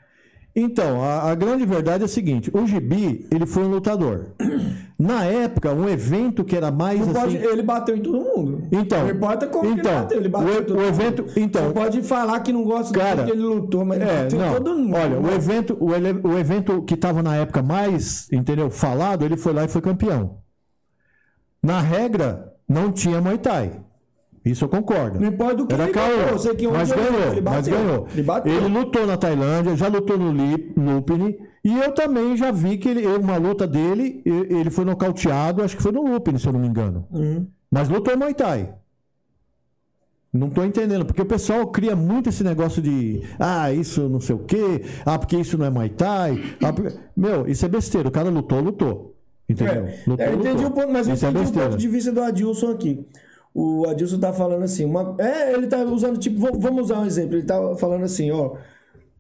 Então, 0.56 1.02
a, 1.02 1.30
a 1.30 1.34
grande 1.34 1.64
verdade 1.66 2.02
é 2.02 2.06
a 2.06 2.08
seguinte: 2.08 2.50
o 2.54 2.64
Gibi, 2.66 3.26
ele 3.30 3.44
foi 3.46 3.64
um 3.64 3.68
lutador. 3.68 4.34
Na 4.96 5.24
época, 5.24 5.72
um 5.72 5.88
evento 5.88 6.44
que 6.44 6.54
era 6.56 6.70
mais 6.70 7.02
assim. 7.02 7.12
pode- 7.12 7.36
ele 7.36 7.62
bateu 7.62 7.96
em 7.96 8.00
todo 8.00 8.20
mundo. 8.20 8.62
Então, 8.70 9.02
não 9.02 9.10
importa 9.10 9.46
como 9.48 9.68
então, 9.68 9.92
ele 9.92 10.00
bateu. 10.02 10.18
Ele 10.20 10.28
bateu 10.28 10.48
o- 10.48 10.52
em 10.52 10.64
todo 10.64 10.76
o 10.76 10.80
mundo. 10.80 10.88
evento- 10.88 11.26
então- 11.36 11.66
Você 11.66 11.72
pode 11.74 12.02
falar 12.02 12.38
que 12.40 12.52
não 12.52 12.62
gosta 12.62 12.92
do 12.92 12.98
Cara, 13.00 13.16
jeito 13.16 13.24
que 13.26 13.32
ele 13.32 13.42
lutou, 13.42 13.84
mas 13.84 14.00
ele 14.00 14.08
É, 14.08 14.22
bateu 14.22 14.38
em 14.38 14.42
não. 14.42 14.54
todo 14.54 14.78
mundo. 14.78 14.96
Olha, 14.96 15.20
o 15.20 15.30
evento, 15.34 15.76
o, 15.80 15.92
ele- 15.94 16.20
o 16.22 16.38
evento 16.38 16.82
que 16.82 16.94
estava 16.94 17.24
na 17.24 17.34
época 17.34 17.60
mais, 17.60 18.30
entendeu, 18.32 18.70
falado, 18.70 19.24
ele 19.24 19.36
foi 19.36 19.52
lá 19.52 19.64
e 19.64 19.68
foi 19.68 19.82
campeão. 19.82 20.38
Na 21.60 21.80
regra, 21.80 22.52
não 22.68 22.92
tinha 22.92 23.20
Muay 23.20 23.38
Thai. 23.38 23.80
Isso 24.44 24.64
eu 24.64 24.68
concordo. 24.68 25.18
Não 25.18 25.28
importa 25.28 25.54
do 25.56 25.66
que 25.66 25.72
Era 25.74 25.84
ele 25.84 25.92
caô, 25.92 26.38
sei 26.38 26.54
que 26.54 26.68
mas 26.68 26.92
ganhou, 26.92 27.32
ele 27.32 27.40
mas 27.40 27.66
bateu. 27.66 27.72
ganhou. 27.78 28.06
Ele 28.12 28.22
bateu. 28.22 28.52
Ele 28.52 28.68
lutou 28.68 29.06
na 29.06 29.16
Tailândia, 29.16 29.74
já 29.76 29.88
lutou 29.88 30.18
no 30.18 30.30
Lupini, 30.76 31.38
e 31.64 31.78
eu 31.78 31.92
também 31.92 32.36
já 32.36 32.50
vi 32.50 32.76
que 32.76 32.88
ele, 32.90 33.06
uma 33.06 33.38
luta 33.38 33.66
dele, 33.66 34.20
ele 34.26 34.68
foi 34.70 34.84
nocauteado, 34.84 35.62
acho 35.62 35.74
que 35.76 35.82
foi 35.82 35.92
no 35.92 36.02
Lupini, 36.06 36.38
se 36.38 36.46
eu 36.46 36.52
não 36.52 36.60
me 36.60 36.68
engano. 36.68 37.06
Uhum. 37.10 37.46
Mas 37.70 37.88
lutou 37.88 38.16
Muay 38.18 38.34
Thai. 38.34 38.74
Não 40.32 40.50
tô 40.50 40.64
entendendo, 40.64 41.04
porque 41.06 41.22
o 41.22 41.26
pessoal 41.26 41.64
cria 41.68 41.94
muito 41.94 42.28
esse 42.28 42.42
negócio 42.42 42.82
de 42.82 43.22
ah, 43.38 43.72
isso 43.72 44.08
não 44.08 44.18
sei 44.18 44.34
o 44.34 44.40
quê, 44.40 44.82
ah, 45.06 45.16
porque 45.16 45.36
isso 45.36 45.56
não 45.56 45.64
é 45.66 45.70
Muay 45.70 45.90
Thai. 45.90 46.42
ah, 46.62 46.72
porque- 46.72 46.92
Meu, 47.16 47.46
isso 47.46 47.64
é 47.64 47.68
besteira. 47.68 48.08
O 48.08 48.10
cara 48.12 48.28
lutou, 48.30 48.60
lutou. 48.60 49.14
Entendeu? 49.48 49.74
É, 49.84 50.02
Lutou, 50.06 50.26
é, 50.26 50.28
eu 50.32 50.34
entendi 50.38 50.64
lutou. 50.64 50.66
o 50.68 50.70
ponto, 50.72 50.92
mas 50.92 51.06
eu 51.06 51.14
isso 51.14 51.24
é 51.24 51.28
entendi 51.28 51.42
o 51.42 51.46
besteira. 51.46 51.68
ponto 51.70 51.78
de 51.80 51.88
vista 51.88 52.10
do 52.12 52.20
Adilson 52.22 52.70
aqui. 52.70 53.06
O 53.54 53.86
Adilson 53.88 54.18
tá 54.18 54.32
falando 54.32 54.64
assim, 54.64 54.84
uma, 54.84 55.14
é, 55.18 55.52
ele 55.52 55.68
tá 55.68 55.78
usando 55.84 56.18
tipo, 56.18 56.40
vamos 56.58 56.84
usar 56.86 56.98
um 56.98 57.06
exemplo, 57.06 57.36
ele 57.36 57.46
tá 57.46 57.76
falando 57.76 58.02
assim, 58.04 58.30
ó, 58.32 58.56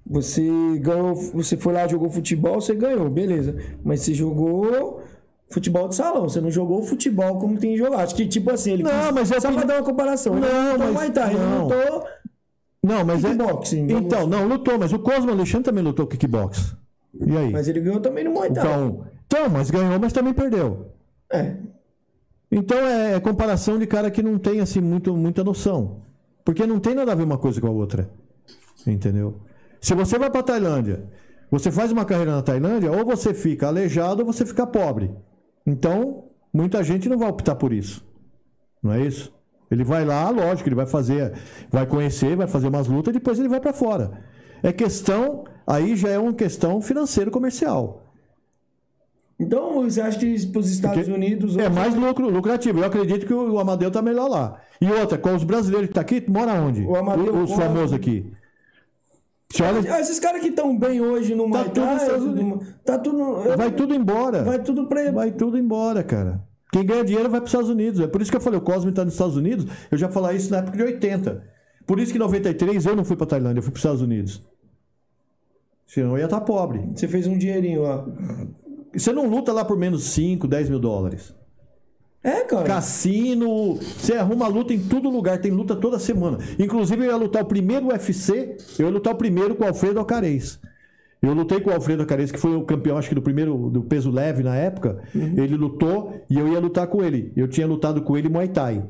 você 0.06 0.42
ganhou, 0.80 1.14
você 1.14 1.56
foi 1.56 1.72
lá 1.72 1.86
jogou 1.86 2.10
futebol, 2.10 2.60
você 2.60 2.74
ganhou, 2.74 3.08
beleza, 3.08 3.54
mas 3.84 4.00
você 4.00 4.12
jogou 4.12 5.02
futebol 5.48 5.88
de 5.88 5.94
salão, 5.94 6.28
você 6.28 6.40
não 6.40 6.50
jogou 6.50 6.82
futebol 6.82 7.38
como 7.38 7.56
tem 7.58 7.76
jogado. 7.76 8.00
Acho 8.00 8.14
que 8.16 8.26
tipo 8.26 8.50
assim, 8.50 8.72
ele 8.72 8.82
Não, 8.82 8.90
quis- 8.90 9.12
mas 9.12 9.30
é 9.30 9.38
só 9.40 9.52
pra 9.52 9.62
dar 9.64 9.76
uma 9.76 9.84
comparação. 9.84 10.36
ele 10.36 10.46
Não, 10.46 10.78
mas- 10.78 10.92
Muay 10.92 11.10
Thai, 11.12 11.30
ele 11.34 11.38
não. 11.40 11.62
lutou 11.68 12.04
Não, 12.82 13.04
mas 13.04 13.24
é. 13.24 13.28
Kickboxing, 13.30 13.86
vamos- 13.86 14.02
Então, 14.04 14.26
não, 14.26 14.46
lutou, 14.48 14.78
mas 14.78 14.92
o 14.92 14.98
Cosmo 14.98 15.30
Alexandre 15.30 15.64
também 15.64 15.82
lutou 15.84 16.06
kickbox. 16.06 16.74
E 17.26 17.36
aí? 17.36 17.50
mas 17.50 17.68
ele 17.68 17.80
ganhou 17.80 18.00
também 18.00 18.24
no 18.24 18.32
Muay 18.32 18.50
o 18.50 18.52
Thai. 18.54 18.64
K1. 18.66 19.00
Então, 19.26 19.48
mas 19.48 19.70
ganhou, 19.70 19.98
mas 20.00 20.12
também 20.12 20.34
perdeu. 20.34 20.88
É, 21.32 21.54
Então 22.56 22.78
é, 22.78 23.14
é 23.14 23.20
comparação 23.20 23.80
de 23.80 23.86
cara 23.86 24.12
que 24.12 24.22
não 24.22 24.38
tem 24.38 24.60
assim 24.60 24.80
muito, 24.80 25.12
muita 25.16 25.42
noção. 25.42 26.02
Porque 26.44 26.64
não 26.64 26.78
tem 26.78 26.94
nada 26.94 27.10
a 27.10 27.14
ver 27.14 27.24
uma 27.24 27.36
coisa 27.36 27.60
com 27.60 27.66
a 27.66 27.70
outra. 27.70 28.08
Entendeu? 28.86 29.40
Se 29.80 29.92
você 29.92 30.18
vai 30.18 30.30
para 30.30 30.42
Tailândia, 30.42 31.10
você 31.50 31.72
faz 31.72 31.90
uma 31.90 32.04
carreira 32.04 32.30
na 32.30 32.42
Tailândia, 32.42 32.92
ou 32.92 33.04
você 33.04 33.34
fica 33.34 33.66
aleijado 33.66 34.20
ou 34.20 34.26
você 34.26 34.46
fica 34.46 34.64
pobre. 34.66 35.10
Então, 35.66 36.26
muita 36.52 36.84
gente 36.84 37.08
não 37.08 37.18
vai 37.18 37.28
optar 37.28 37.56
por 37.56 37.72
isso. 37.72 38.06
Não 38.80 38.92
é 38.92 39.00
isso? 39.00 39.34
Ele 39.68 39.82
vai 39.82 40.04
lá, 40.04 40.30
lógico, 40.30 40.68
ele 40.68 40.76
vai 40.76 40.86
fazer, 40.86 41.32
vai 41.70 41.86
conhecer, 41.86 42.36
vai 42.36 42.46
fazer 42.46 42.68
umas 42.68 42.86
lutas 42.86 43.12
e 43.12 43.18
depois 43.18 43.40
ele 43.40 43.48
vai 43.48 43.60
pra 43.60 43.72
fora. 43.72 44.22
É 44.62 44.72
questão, 44.72 45.44
aí 45.66 45.96
já 45.96 46.10
é 46.10 46.18
uma 46.18 46.34
questão 46.34 46.80
financeiro 46.80 47.32
comercial. 47.32 48.03
Então, 49.44 49.82
você 49.82 50.00
acha 50.00 50.18
que 50.18 50.46
para 50.46 50.58
os 50.60 50.70
Estados 50.70 50.98
Porque 50.98 51.12
Unidos. 51.12 51.56
É 51.56 51.68
mais 51.68 51.94
lucro, 51.94 52.28
lucrativo. 52.28 52.80
Eu 52.80 52.84
acredito 52.86 53.26
que 53.26 53.34
o 53.34 53.58
Amadeu 53.58 53.90
tá 53.90 54.00
melhor 54.02 54.28
lá. 54.28 54.60
E 54.80 54.90
outra, 54.90 55.16
com 55.18 55.34
os 55.34 55.44
brasileiros 55.44 55.88
que 55.88 55.94
tá 55.94 56.00
aqui, 56.00 56.24
mora 56.28 56.52
onde? 56.54 56.82
O 56.82 56.96
Amadeu 56.96 57.34
os 57.36 57.52
famosos 57.52 57.92
aqui. 57.92 58.30
Olha, 59.60 59.94
Ah, 59.94 60.00
Esses 60.00 60.18
caras 60.18 60.40
que 60.40 60.48
estão 60.48 60.76
bem 60.76 61.00
hoje 61.00 61.34
no 61.34 61.44
tudo 61.44 61.70
Thai, 61.72 61.96
Estados 61.96 62.24
Unidos. 62.24 62.68
tá 62.84 62.98
tudo. 62.98 63.56
vai 63.56 63.70
tudo 63.70 63.94
embora. 63.94 64.42
Vai 64.42 64.58
tudo 64.62 64.86
pra. 64.86 65.12
Vai 65.12 65.30
tudo 65.30 65.56
embora, 65.56 66.02
cara. 66.02 66.42
Quem 66.72 66.84
ganha 66.84 67.04
dinheiro 67.04 67.30
vai 67.30 67.40
para 67.40 67.46
os 67.46 67.50
Estados 67.52 67.70
Unidos. 67.70 68.00
É 68.00 68.06
por 68.08 68.20
isso 68.20 68.30
que 68.32 68.36
eu 68.36 68.40
falei, 68.40 68.58
o 68.58 68.62
Cosme 68.62 68.90
está 68.90 69.04
nos 69.04 69.14
Estados 69.14 69.36
Unidos. 69.36 69.64
Eu 69.92 69.96
já 69.96 70.08
falei 70.08 70.36
isso 70.36 70.50
na 70.50 70.58
época 70.58 70.76
de 70.76 70.82
80. 70.82 71.44
Por 71.86 72.00
isso 72.00 72.10
que 72.10 72.18
em 72.18 72.20
93 72.20 72.84
eu 72.84 72.96
não 72.96 73.04
fui 73.04 73.14
para 73.16 73.26
Tailândia, 73.28 73.60
eu 73.60 73.62
fui 73.62 73.70
para 73.70 73.76
os 73.78 73.84
Estados 73.84 74.02
Unidos. 74.02 74.42
Senão 75.86 76.12
eu 76.12 76.18
ia 76.18 76.24
estar 76.24 76.40
pobre. 76.40 76.80
Você 76.92 77.06
fez 77.06 77.26
um 77.28 77.38
dinheirinho 77.38 77.82
lá. 77.82 78.04
Você 78.96 79.12
não 79.12 79.28
luta 79.28 79.52
lá 79.52 79.64
por 79.64 79.76
menos 79.76 80.04
5, 80.04 80.46
10 80.46 80.70
mil 80.70 80.78
dólares. 80.78 81.34
É, 82.22 82.40
cara. 82.40 82.64
Cassino, 82.64 83.74
você 83.74 84.14
arruma 84.14 84.48
luta 84.48 84.72
em 84.72 84.78
todo 84.78 85.10
lugar, 85.10 85.38
tem 85.38 85.50
luta 85.50 85.76
toda 85.76 85.98
semana. 85.98 86.38
Inclusive, 86.58 87.04
eu 87.04 87.10
ia 87.10 87.16
lutar 87.16 87.42
o 87.42 87.46
primeiro 87.46 87.88
UFC, 87.88 88.56
eu 88.78 88.86
ia 88.86 88.90
lutar 88.90 89.12
o 89.12 89.16
primeiro 89.16 89.54
com 89.54 89.64
o 89.64 89.68
Alfredo 89.68 89.98
Alcarez. 89.98 90.58
Eu 91.20 91.34
lutei 91.34 91.60
com 91.60 91.70
o 91.70 91.72
Alfredo 91.74 92.02
Alcarez, 92.02 92.32
que 92.32 92.38
foi 92.38 92.54
o 92.56 92.64
campeão, 92.64 92.96
acho 92.96 93.10
que 93.10 93.14
do 93.14 93.22
primeiro 93.22 93.68
do 93.70 93.82
peso 93.82 94.10
leve 94.10 94.42
na 94.42 94.56
época. 94.56 95.02
Ele 95.14 95.56
lutou 95.56 96.14
e 96.28 96.38
eu 96.38 96.48
ia 96.48 96.58
lutar 96.58 96.86
com 96.86 97.02
ele. 97.02 97.32
Eu 97.36 97.46
tinha 97.46 97.66
lutado 97.66 98.00
com 98.02 98.16
ele 98.16 98.28
em 98.28 98.30
Muay 98.30 98.48
Thai. 98.48 98.82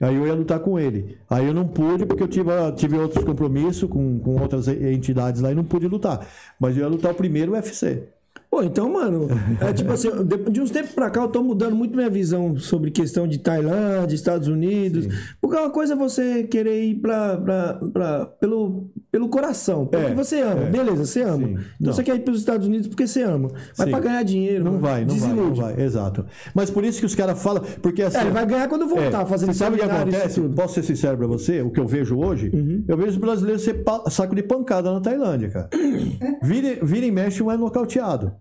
Aí 0.00 0.14
eu 0.14 0.26
ia 0.26 0.34
lutar 0.34 0.60
com 0.60 0.78
ele. 0.78 1.18
Aí 1.28 1.46
eu 1.46 1.54
não 1.54 1.66
pude 1.66 2.06
porque 2.06 2.22
eu 2.22 2.28
tive, 2.28 2.50
tive 2.76 2.96
outros 2.96 3.24
compromissos 3.24 3.88
com, 3.88 4.18
com 4.18 4.40
outras 4.40 4.68
entidades 4.68 5.40
lá 5.40 5.50
e 5.50 5.54
não 5.54 5.64
pude 5.64 5.88
lutar. 5.88 6.26
Mas 6.58 6.76
eu 6.76 6.82
ia 6.82 6.88
lutar 6.88 7.12
o 7.12 7.14
primeiro 7.14 7.52
UFC. 7.52 8.04
Pô, 8.50 8.62
então, 8.62 8.90
mano, 8.90 9.28
é 9.60 9.72
tipo 9.74 9.92
assim, 9.92 10.08
de, 10.24 10.50
de 10.50 10.60
uns 10.60 10.70
tempos 10.70 10.92
pra 10.92 11.10
cá 11.10 11.20
eu 11.20 11.28
tô 11.28 11.42
mudando 11.42 11.76
muito 11.76 11.94
minha 11.94 12.08
visão 12.08 12.56
sobre 12.56 12.90
questão 12.90 13.28
de 13.28 13.38
Tailândia, 13.38 14.14
Estados 14.14 14.48
Unidos. 14.48 15.06
Porque 15.40 15.54
uma 15.56 15.68
coisa 15.70 15.92
é 15.92 15.96
você 15.96 16.44
querer 16.44 16.82
ir 16.82 16.94
pra, 16.96 17.36
pra, 17.36 17.74
pra- 17.92 18.26
pelo, 18.40 18.90
pelo 19.12 19.28
coração, 19.28 19.86
pelo 19.86 20.04
É, 20.04 20.10
que 20.10 20.16
você 20.16 20.40
ama. 20.40 20.62
é. 20.62 20.70
Beleza, 20.70 21.04
você 21.04 21.22
ama. 21.22 21.46
Sim. 21.46 21.52
Então 21.52 21.64
Não. 21.80 21.92
você 21.92 22.02
quer 22.02 22.16
ir 22.16 22.20
pros 22.20 22.38
Estados 22.38 22.66
Unidos 22.66 22.88
porque 22.88 23.06
você 23.06 23.22
ama. 23.22 23.50
Mas 23.76 23.84
Sim. 23.86 23.90
pra 23.90 24.00
ganhar 24.00 24.22
dinheiro. 24.22 24.64
Não 24.64 24.72
mano, 24.72 24.82
vai, 24.82 25.04
não 25.04 25.14
vai, 25.14 25.28
não 25.28 25.36
desilude. 25.50 25.60
vai. 25.60 25.80
Exato. 25.82 26.24
Mas 26.54 26.70
por 26.70 26.84
isso 26.84 27.00
que 27.00 27.06
os 27.06 27.14
caras 27.14 27.40
falam. 27.42 27.62
Porque 27.82 28.02
assim. 28.02 28.16
É, 28.16 28.22
ele 28.22 28.30
vai 28.30 28.46
ganhar 28.46 28.66
quando 28.66 28.88
voltar, 28.88 29.22
É, 29.22 29.26
fazendo 29.26 29.52
Você 29.52 29.58
sabe 29.58 29.76
o 29.76 29.78
que 29.78 29.84
acontece? 29.84 30.40
Posso 30.40 30.74
ser 30.74 30.82
sincero 30.84 31.18
pra 31.18 31.26
você? 31.26 31.60
O 31.60 31.70
que 31.70 31.78
eu 31.78 31.86
vejo 31.86 32.16
hoje? 32.18 32.50
Uhum. 32.52 32.82
Eu 32.88 32.96
vejo 32.96 33.10
os 33.10 33.16
brasileiros 33.18 33.62
ser 33.62 33.84
saco 34.10 34.34
de 34.34 34.42
pancada 34.42 34.90
na 34.90 35.00
Tailândia, 35.00 35.50
cara. 35.50 35.68
Vira, 36.42 36.78
vira 36.82 37.04
e 37.06 37.10
mexe, 37.12 37.42
um 37.42 37.50
é 37.52 37.56
nocauteado. 37.56 38.32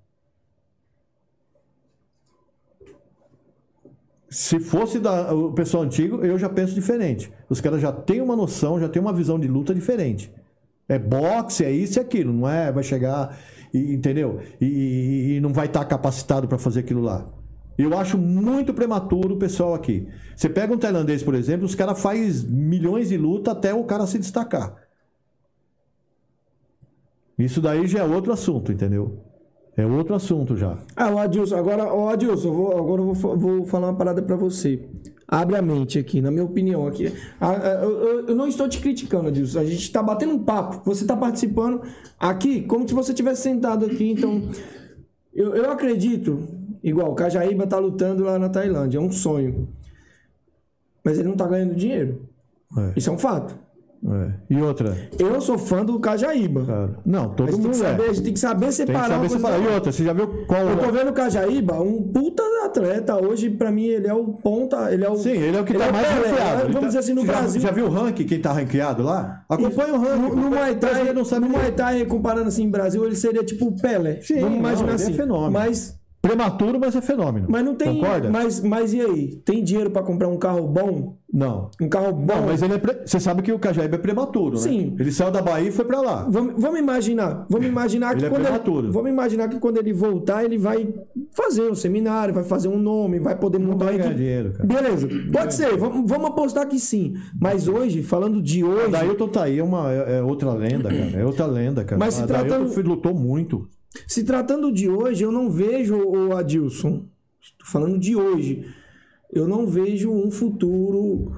Se 4.29 4.59
fosse 4.59 4.99
da, 4.99 5.33
o 5.33 5.53
pessoal 5.53 5.83
antigo, 5.83 6.23
eu 6.25 6.37
já 6.37 6.49
penso 6.49 6.73
diferente. 6.75 7.31
Os 7.49 7.61
caras 7.61 7.81
já 7.81 7.91
têm 7.91 8.21
uma 8.21 8.35
noção, 8.35 8.79
já 8.79 8.89
têm 8.89 9.01
uma 9.01 9.13
visão 9.13 9.39
de 9.39 9.47
luta 9.47 9.73
diferente. 9.73 10.31
É 10.87 10.99
boxe, 10.99 11.63
é 11.65 11.71
isso 11.71 11.99
e 11.99 12.01
aquilo, 12.01 12.33
não 12.33 12.49
é? 12.49 12.71
Vai 12.71 12.83
chegar, 12.83 13.37
e, 13.73 13.93
entendeu? 13.93 14.41
E, 14.61 14.65
e- 14.65 15.35
e 15.37 15.39
não 15.41 15.53
vai 15.53 15.67
estar 15.67 15.85
capacitado 15.85 16.47
para 16.47 16.57
fazer 16.57 16.81
aquilo 16.81 17.01
lá. 17.01 17.29
Eu 17.77 17.97
acho 17.97 18.17
muito 18.17 18.73
prematuro 18.73 19.35
o 19.35 19.39
pessoal 19.39 19.73
aqui. 19.75 20.07
Você 20.35 20.49
pega 20.49 20.73
um 20.73 20.77
tailandês, 20.79 21.23
por 21.23 21.35
exemplo, 21.35 21.65
os 21.65 21.75
caras 21.75 22.01
faz 22.01 22.43
milhões 22.43 23.09
de 23.09 23.17
luta 23.17 23.51
até 23.51 23.73
o 23.73 23.83
cara 23.85 24.07
se 24.07 24.17
destacar. 24.19 24.75
Isso 27.37 27.61
daí 27.61 27.87
já 27.87 27.99
é 27.99 28.03
outro 28.03 28.31
assunto, 28.33 28.71
entendeu? 28.71 29.26
É 29.77 29.85
outro 29.85 30.15
assunto 30.15 30.57
já. 30.57 30.75
Ah, 30.95 31.11
o 31.11 31.19
Adilson, 31.19 31.55
agora, 31.55 31.93
o 31.93 32.09
Adilson, 32.09 32.47
eu 32.49 32.53
vou, 32.53 32.77
agora 32.77 33.01
eu 33.01 33.13
vou, 33.13 33.37
vou 33.37 33.65
falar 33.67 33.89
uma 33.89 33.95
parada 33.95 34.21
pra 34.23 34.35
você. 34.35 34.89
Abre 35.27 35.55
a 35.55 35.61
mente 35.61 35.99
aqui, 35.99 36.19
na 36.21 36.31
minha 36.31 36.43
opinião 36.43 36.87
aqui. 36.87 37.13
Ah, 37.39 37.51
ah, 37.51 37.83
Eu, 37.83 38.27
eu- 38.29 38.35
não 38.35 38.47
estou 38.47 38.67
te 38.67 38.79
criticando, 38.79 39.27
Adilson. 39.27 39.59
A 39.59 39.65
gente 39.65 39.91
tá 39.91 40.01
batendo 40.01 40.33
um 40.33 40.39
papo. 40.43 40.81
Você 40.85 41.05
tá 41.05 41.15
participando 41.15 41.81
aqui 42.19 42.61
como 42.63 42.87
se 42.87 42.93
você 42.95 43.13
tivesse 43.13 43.43
sentado 43.43 43.85
aqui. 43.85 44.09
Então, 44.11 44.41
eu, 45.33 45.53
eu 45.55 45.69
acredito, 45.69 46.39
igual, 46.81 47.11
o 47.11 47.15
Cajaíba 47.15 47.67
tá 47.67 47.77
lutando 47.77 48.23
lá 48.23 48.39
na 48.39 48.49
Tailândia. 48.49 48.97
É 48.97 49.01
um 49.01 49.11
sonho. 49.11 49.67
Mas 51.03 51.19
ele 51.19 51.27
não 51.27 51.35
tá 51.37 51.45
ganhando 51.45 51.75
dinheiro. 51.75 52.27
É, 52.77 52.93
Isso 52.95 53.09
é 53.09 53.13
um 53.13 53.17
fato. 53.19 53.57
É. 54.05 54.31
E 54.49 54.61
outra, 54.61 54.95
Eu 55.19 55.39
sou 55.41 55.57
fã 55.57 55.83
do 55.83 55.99
Cajaíba. 55.99 56.65
cara, 56.65 56.89
não, 57.05 57.29
todo 57.29 57.45
Mas 57.47 57.55
tem 57.55 57.61
que, 57.61 57.67
mundo 57.67 57.75
saber, 57.75 58.03
é. 58.03 58.09
a 58.09 58.13
gente 58.13 58.23
tem 58.23 58.33
que 58.33 58.39
saber 58.39 58.59
Tem 58.59 58.67
que 58.69 58.73
separar 58.75 59.07
saber 59.09 59.29
separar. 59.29 59.59
E 59.61 59.67
outra. 59.67 59.91
você 59.91 60.03
já 60.03 60.13
viu 60.13 60.27
qual 60.47 60.61
Eu 60.61 60.77
tô 60.77 60.85
é? 60.85 60.91
vendo 60.91 61.09
o 61.09 61.13
Cajaíba, 61.13 61.81
um 61.81 62.01
puta 62.03 62.43
atleta. 62.65 63.15
Hoje, 63.15 63.49
pra 63.49 63.71
mim, 63.71 63.85
ele 63.85 64.07
é 64.07 64.13
o 64.13 64.25
ponta. 64.33 64.91
Ele 64.93 65.03
é 65.05 65.09
o, 65.09 65.15
Sim, 65.17 65.29
ele 65.31 65.57
é 65.57 65.61
o 65.61 65.63
que 65.63 65.71
ele 65.73 65.79
tá 65.79 65.89
o 65.89 65.93
mais 65.93 66.07
ranqueado. 66.07 66.59
Vamos 66.63 66.79
tá- 66.81 66.87
dizer 66.87 66.99
assim, 66.99 67.13
no 67.13 67.21
Você 67.21 67.27
já- 67.27 67.33
Brasil. 67.33 67.61
Já, 67.61 67.71
viu 67.71 67.85
o 67.85 67.89
ranking, 67.89 68.25
quem 68.25 68.39
tá 68.39 68.51
ranqueado 68.53 69.03
lá? 69.03 69.43
Acompanha 69.49 69.93
o 69.93 69.99
ranking. 69.99 70.21
No, 70.21 70.35
no 70.35 70.49
Muay 70.49 70.75
Thai, 70.75 71.13
não 71.13 71.25
sabe 71.25 71.47
no 71.47 71.51
Muay 71.51 71.71
Thai, 71.71 72.05
comparando 72.05 72.47
assim, 72.47 72.69
Brasil, 72.69 73.05
ele 73.05 73.15
seria 73.15 73.43
tipo 73.43 73.65
o 73.67 73.75
Pelé. 73.81 74.19
Sim, 74.21 74.35
Vamos 74.35 74.51
não, 74.51 74.59
imaginar 74.59 74.83
ele 74.83 74.91
é 74.91 74.95
assim. 75.05 75.13
fenômeno. 75.13 75.51
Mas, 75.51 75.96
Prematuro, 76.27 76.79
mas 76.79 76.95
é 76.95 77.01
fenômeno. 77.01 77.47
mas 77.49 77.63
não 77.65 77.75
tem. 77.75 77.95
Concorda? 77.95 78.29
Mas, 78.29 78.61
mas 78.61 78.93
e 78.93 79.01
aí? 79.01 79.35
Tem 79.45 79.63
dinheiro 79.63 79.89
pra 79.91 80.03
comprar 80.03 80.27
um 80.27 80.37
carro 80.37 80.67
bom? 80.67 81.15
Não. 81.31 81.69
Um 81.81 81.89
carro 81.89 82.13
bom? 82.13 82.25
Não, 82.35 82.45
mas 82.45 82.61
ele 82.61 82.75
é. 82.75 82.77
pre- 82.77 83.01
Você 83.05 83.19
sabe 83.19 83.41
que 83.41 83.51
o 83.51 83.59
Cajaíba 83.59 83.95
é 83.95 83.99
prematuro, 83.99 84.51
né? 84.55 84.61
Sim. 84.61 84.95
Ele 84.97 85.11
saiu 85.11 85.29
da 85.29 85.41
Bahia 85.41 85.67
e 85.67 85.71
foi 85.71 85.83
pra 85.83 85.99
lá. 85.99 86.25
Vamos, 86.29 86.53
vamos 86.57 86.79
imaginar, 86.79 87.45
vamos 87.49 87.67
imaginar 87.67 88.11
que 88.15 88.19
Ele 88.19 88.27
é 88.27 88.29
quando 88.29 88.43
prematuro. 88.43 88.85
ele, 88.87 88.93
vamos 88.93 89.09
imaginar 89.11 89.49
que 89.49 89.59
quando 89.59 89.77
ele 89.77 89.91
voltar, 89.91 90.45
ele 90.45 90.57
vai 90.57 90.87
fazer 91.33 91.69
um 91.69 91.75
seminário, 91.75 92.33
vai 92.33 92.43
fazer 92.45 92.69
um 92.69 92.77
nome, 92.79 93.19
vai 93.19 93.35
poder 93.35 93.57
montar 93.59 93.85
vai 93.85 93.95
uma 93.95 94.03
ganhar 94.03 94.15
dinheiro, 94.15 94.53
cara. 94.53 94.65
Beleza, 94.65 95.07
pode 95.33 95.53
ser, 95.53 95.75
vamos, 95.75 96.09
vamos 96.09 96.29
apostar 96.29 96.65
que 96.67 96.79
sim. 96.79 97.15
Mas 97.39 97.67
hoje, 97.67 98.03
falando 98.03 98.41
de 98.41 98.63
hoje, 98.63 98.91
Dailton 98.91 99.27
tá 99.27 99.43
aí, 99.43 99.59
é, 99.59 99.63
uma, 99.63 99.91
é 99.91 100.17
é 100.19 100.23
outra 100.23 100.53
lenda, 100.53 100.89
cara. 100.89 101.11
É 101.21 101.25
outra 101.25 101.45
lenda, 101.45 101.83
cara. 101.83 101.99
Mas 101.99 102.13
se 102.13 102.25
tratando- 102.25 102.73
lutou 102.87 103.13
muito. 103.13 103.67
Se 104.05 104.23
tratando 104.23 104.71
de 104.71 104.89
hoje, 104.89 105.23
eu 105.23 105.31
não 105.31 105.49
vejo 105.49 105.95
o 105.95 106.35
Adilson. 106.35 107.05
Estou 107.41 107.67
falando 107.67 107.97
de 107.97 108.15
hoje. 108.15 108.65
Eu 109.31 109.47
não 109.47 109.65
vejo 109.65 110.11
um 110.11 110.29
futuro 110.29 111.31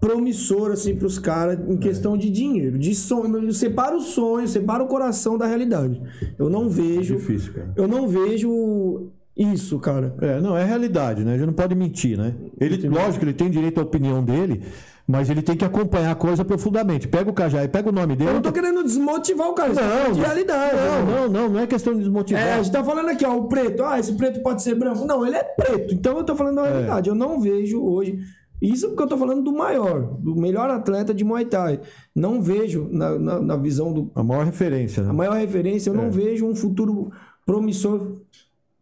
promissor 0.00 0.70
assim 0.70 0.94
para 0.94 1.06
os 1.06 1.18
caras 1.18 1.58
em 1.66 1.78
questão 1.78 2.16
de 2.16 2.28
dinheiro, 2.30 2.78
de 2.78 2.94
sonho. 2.94 3.52
Separa 3.52 3.96
o 3.96 4.00
sonho, 4.00 4.46
separa 4.46 4.82
o 4.82 4.86
coração 4.86 5.38
da 5.38 5.46
realidade. 5.46 6.00
Eu 6.38 6.50
não 6.50 6.68
vejo. 6.68 7.16
Difícil, 7.16 7.54
cara. 7.54 7.72
Eu 7.74 7.88
não 7.88 8.06
vejo 8.06 9.10
isso, 9.36 9.78
cara. 9.80 10.14
É, 10.20 10.40
não, 10.40 10.56
é 10.56 10.64
realidade, 10.64 11.24
né? 11.24 11.34
A 11.34 11.36
gente 11.36 11.46
não 11.46 11.52
pode 11.54 11.74
mentir, 11.74 12.16
né? 12.16 12.34
Ele, 12.60 12.88
lógico, 12.88 13.24
ele 13.24 13.32
tem 13.32 13.50
direito 13.50 13.80
à 13.80 13.82
opinião 13.82 14.22
dele, 14.22 14.62
mas 15.08 15.28
ele 15.28 15.42
tem 15.42 15.56
que 15.56 15.64
acompanhar 15.64 16.12
a 16.12 16.14
coisa 16.14 16.44
profundamente. 16.44 17.08
Pega 17.08 17.28
o 17.28 17.32
Cajá 17.32 17.64
e 17.64 17.68
pega 17.68 17.88
o 17.88 17.92
nome 17.92 18.14
dele. 18.14 18.30
Eu 18.30 18.34
não 18.34 18.42
tô 18.42 18.52
querendo 18.52 18.84
desmotivar 18.84 19.48
o 19.48 19.54
cara, 19.54 19.72
isso 19.72 19.80
é 19.80 20.10
de 20.12 20.20
realidade. 20.20 20.76
Não, 20.76 20.82
né? 20.82 21.12
não, 21.12 21.28
não, 21.28 21.48
não 21.48 21.60
é 21.60 21.66
questão 21.66 21.94
de 21.94 22.00
desmotivar. 22.00 22.42
É, 22.42 22.52
a 22.54 22.62
gente 22.62 22.70
tá 22.72 22.84
falando 22.84 23.08
aqui, 23.08 23.26
ó, 23.26 23.36
o 23.36 23.48
preto. 23.48 23.82
Ah, 23.82 23.98
esse 23.98 24.12
preto 24.14 24.40
pode 24.40 24.62
ser 24.62 24.76
branco. 24.76 25.04
Não, 25.04 25.26
ele 25.26 25.36
é 25.36 25.42
preto. 25.42 25.92
Então 25.92 26.16
eu 26.16 26.24
tô 26.24 26.36
falando 26.36 26.56
da 26.56 26.68
realidade. 26.68 27.08
Eu 27.08 27.14
não 27.16 27.40
vejo 27.40 27.82
hoje. 27.82 28.20
Isso 28.62 28.88
porque 28.88 29.02
eu 29.02 29.08
tô 29.08 29.18
falando 29.18 29.42
do 29.42 29.52
maior, 29.52 30.16
do 30.20 30.36
melhor 30.36 30.70
atleta 30.70 31.12
de 31.12 31.24
Muay 31.24 31.44
Thai. 31.44 31.80
Não 32.14 32.40
vejo, 32.40 32.88
na, 32.90 33.18
na, 33.18 33.40
na 33.40 33.56
visão 33.56 33.92
do. 33.92 34.10
A 34.14 34.22
maior 34.22 34.46
referência, 34.46 35.02
né? 35.02 35.10
A 35.10 35.12
maior 35.12 35.34
referência, 35.36 35.90
É. 35.90 35.92
eu 35.92 35.96
não 35.96 36.10
vejo 36.10 36.46
um 36.46 36.54
futuro 36.54 37.10
promissor 37.44 38.12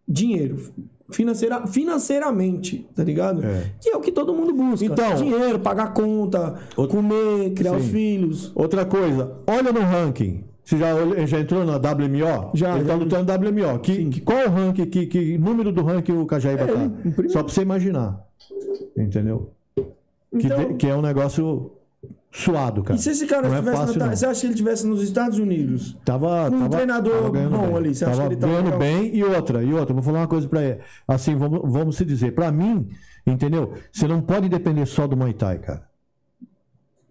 dinheiro. 0.09 0.57
Financeira, 1.11 1.66
financeiramente, 1.66 2.87
tá 2.95 3.05
ligado? 3.05 3.45
É. 3.45 3.70
Que 3.81 3.91
é 3.91 3.97
o 3.97 4.01
que 4.01 4.11
todo 4.11 4.33
mundo 4.33 4.55
busca. 4.55 4.85
Então- 4.87 5.15
dinheiro, 5.16 5.59
pagar 5.59 5.93
conta, 5.93 6.55
comer, 6.74 7.51
criar 7.55 7.74
os 7.77 7.85
filhos. 7.87 8.51
Outra 8.55 8.87
coisa, 8.87 9.33
olha 9.47 9.70
no 9.73 9.81
ranking. 9.81 10.45
Você 10.65 10.79
já, 10.79 10.93
já 11.27 11.41
entrou 11.41 11.65
na 11.66 11.77
WMO? 11.77 12.53
Já, 12.55 12.77
Ele 12.77 12.87
tá 12.87 12.95
vi. 12.97 13.05
lutando 13.05 13.31
WMO. 13.33 13.79
Que, 13.81 14.05
que- 14.09 14.20
qual 14.23 14.39
é 14.39 14.47
o 14.47 14.51
ranking, 14.51 14.87
que, 14.87 15.07
que 15.07 15.37
número 15.37 15.70
do 15.73 15.83
ranking 15.83 16.12
o 16.12 16.24
Cajaíba 16.24 16.62
É, 16.62 16.66
tá? 16.66 16.73
primeiro. 16.89 17.31
Só 17.31 17.43
pra 17.43 17.53
você 17.53 17.61
imaginar. 17.62 18.24
Entendeu? 18.97 19.51
Que, 19.77 20.47
Então- 20.47 20.69
de- 20.69 20.74
que 20.74 20.87
é 20.87 20.95
um 20.97 21.03
negócio 21.03 21.73
suado, 22.34 22.82
cara. 22.82 22.98
E 22.98 23.02
se 23.02 23.10
esse 23.10 23.26
cara 23.26 23.46
não 23.48 23.56
é 23.56 23.62
fácil, 23.62 23.98
na, 23.98 24.06
não. 24.06 24.16
Você 24.16 24.24
acha 24.26 24.40
que 24.40 24.46
ele 24.46 24.54
estivesse 24.54 24.86
nos 24.86 25.02
Estados 25.02 25.38
Unidos? 25.38 25.96
Tava, 26.04 26.48
Com 26.50 26.56
um 26.56 26.59
tava- 26.60 26.70
treinador 26.70 27.12
tava 27.14 27.30
ganhando 27.30 27.56
bom 27.59 27.66
bem. 27.66 27.76
ali, 27.76 27.94
você 27.94 28.04
acha 28.06 28.16
tava 28.16 28.28
que 28.28 28.34
ele 28.34 28.40
tava 28.40 28.52
ganhando 28.54 28.78
bem 28.78 29.14
e 29.14 29.22
outra, 29.22 29.62
e 29.62 29.72
outra, 29.74 29.92
vou 29.94 30.02
falar 30.02 30.20
uma 30.20 30.26
coisa 30.26 30.48
pra 30.48 30.62
ele. 30.62 30.78
Assim, 31.06 31.36
vamos, 31.36 31.60
vamos 31.70 31.96
se 31.96 32.04
dizer, 32.06 32.34
pra 32.34 32.50
mim, 32.50 32.88
entendeu? 33.26 33.74
Você 33.92 34.09
não 34.09 34.20
pode 34.22 34.48
depender 34.48 34.86
só 34.86 35.06
do 35.06 35.16
Muay 35.16 35.34
Thai, 35.34 35.59
cara. 35.59 35.82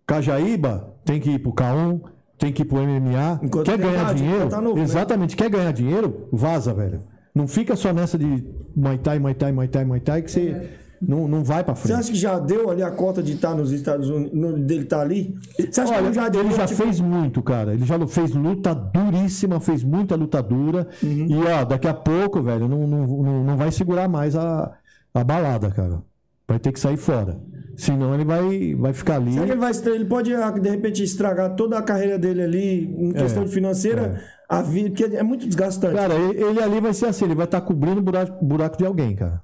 Cajaíba 0.05 0.93
tem 1.05 1.19
que 1.19 1.29
ir 1.31 1.39
pro 1.39 1.53
K1, 1.53 2.01
tem 2.37 2.51
que 2.51 2.63
ir 2.63 2.65
pro 2.65 2.79
MMA. 2.79 3.39
Enquanto 3.43 3.65
quer 3.65 3.77
ganhar 3.77 4.13
dinheiro? 4.13 4.49
tá 4.49 4.59
novo, 4.61 4.75
né? 4.77 4.81
exatamente, 4.83 5.35
quer 5.35 5.49
ganhar 5.49 5.71
dinheiro? 5.71 6.27
Vaza, 6.31 6.73
velho. 6.73 7.01
Não 7.33 7.47
fica 7.47 7.75
só 7.75 7.93
nessa 7.93 8.17
de 8.17 8.43
Muay 8.75 8.97
Thai, 8.97 9.19
Muay 9.19 9.33
Thai, 9.33 9.51
Muay 9.51 9.67
Thai, 9.67 9.85
Muay 9.85 9.99
Thai, 10.01 10.21
que 10.21 10.31
você 10.31 10.69
não, 11.01 11.27
não 11.27 11.43
vai 11.43 11.63
pra 11.63 11.73
Você 11.73 11.87
frente. 11.87 11.99
acha 11.99 12.11
que 12.11 12.17
já 12.17 12.37
deu 12.37 12.69
ali 12.69 12.83
a 12.83 12.91
cota 12.91 13.23
de 13.23 13.33
estar 13.33 13.55
nos 13.55 13.71
Estados 13.71 14.09
Unidos, 14.09 14.61
dele 14.61 14.83
estar 14.83 15.01
ali? 15.01 15.35
Você 15.57 15.81
acha 15.81 15.93
Olha, 15.93 16.09
que 16.09 16.13
já 16.13 16.29
deu? 16.29 16.41
ele 16.41 16.53
já 16.53 16.67
tipo, 16.67 16.83
fez 16.83 16.99
muito, 16.99 17.41
cara. 17.41 17.73
Ele 17.73 17.85
já 17.85 18.07
fez 18.07 18.31
luta 18.31 18.75
duríssima, 18.75 19.59
fez 19.59 19.83
muita 19.83 20.15
luta 20.15 20.43
dura. 20.43 20.87
Uhum. 21.01 21.27
E, 21.27 21.37
ó, 21.47 21.65
daqui 21.65 21.87
a 21.87 21.93
pouco, 21.93 22.41
velho, 22.41 22.67
não, 22.67 22.85
não, 22.87 23.07
não, 23.07 23.43
não 23.43 23.57
vai 23.57 23.71
segurar 23.71 24.07
mais 24.07 24.35
a, 24.35 24.71
a 25.13 25.23
balada, 25.23 25.71
cara. 25.71 26.03
Vai 26.47 26.59
ter 26.59 26.71
que 26.71 26.79
sair 26.79 26.97
fora. 26.97 27.39
Senão 27.75 28.13
ele 28.13 28.25
vai, 28.25 28.75
vai 28.75 28.93
ficar 28.93 29.15
ali. 29.15 29.33
Será 29.33 29.45
que 29.45 29.51
ele, 29.53 29.59
vai, 29.59 29.71
ele 29.85 30.05
pode, 30.05 30.35
ah, 30.35 30.51
de 30.51 30.69
repente, 30.69 31.01
estragar 31.01 31.55
toda 31.55 31.79
a 31.79 31.81
carreira 31.81 32.19
dele 32.19 32.43
ali, 32.43 32.93
em 32.95 33.11
questão 33.11 33.43
de 33.43 33.51
financeira, 33.51 34.21
a 34.47 34.61
vida, 34.61 34.89
porque 34.89 35.15
é 35.15 35.23
muito 35.23 35.47
desgastante. 35.47 35.95
Cara, 35.95 36.13
ele, 36.13 36.43
ele 36.43 36.61
ali 36.61 36.79
vai 36.79 36.93
ser 36.93 37.07
assim, 37.07 37.25
ele 37.25 37.35
vai 37.35 37.45
estar 37.45 37.61
cobrindo 37.61 37.99
o 37.99 38.03
buraco, 38.03 38.45
buraco 38.45 38.77
de 38.77 38.85
alguém, 38.85 39.15
cara. 39.15 39.41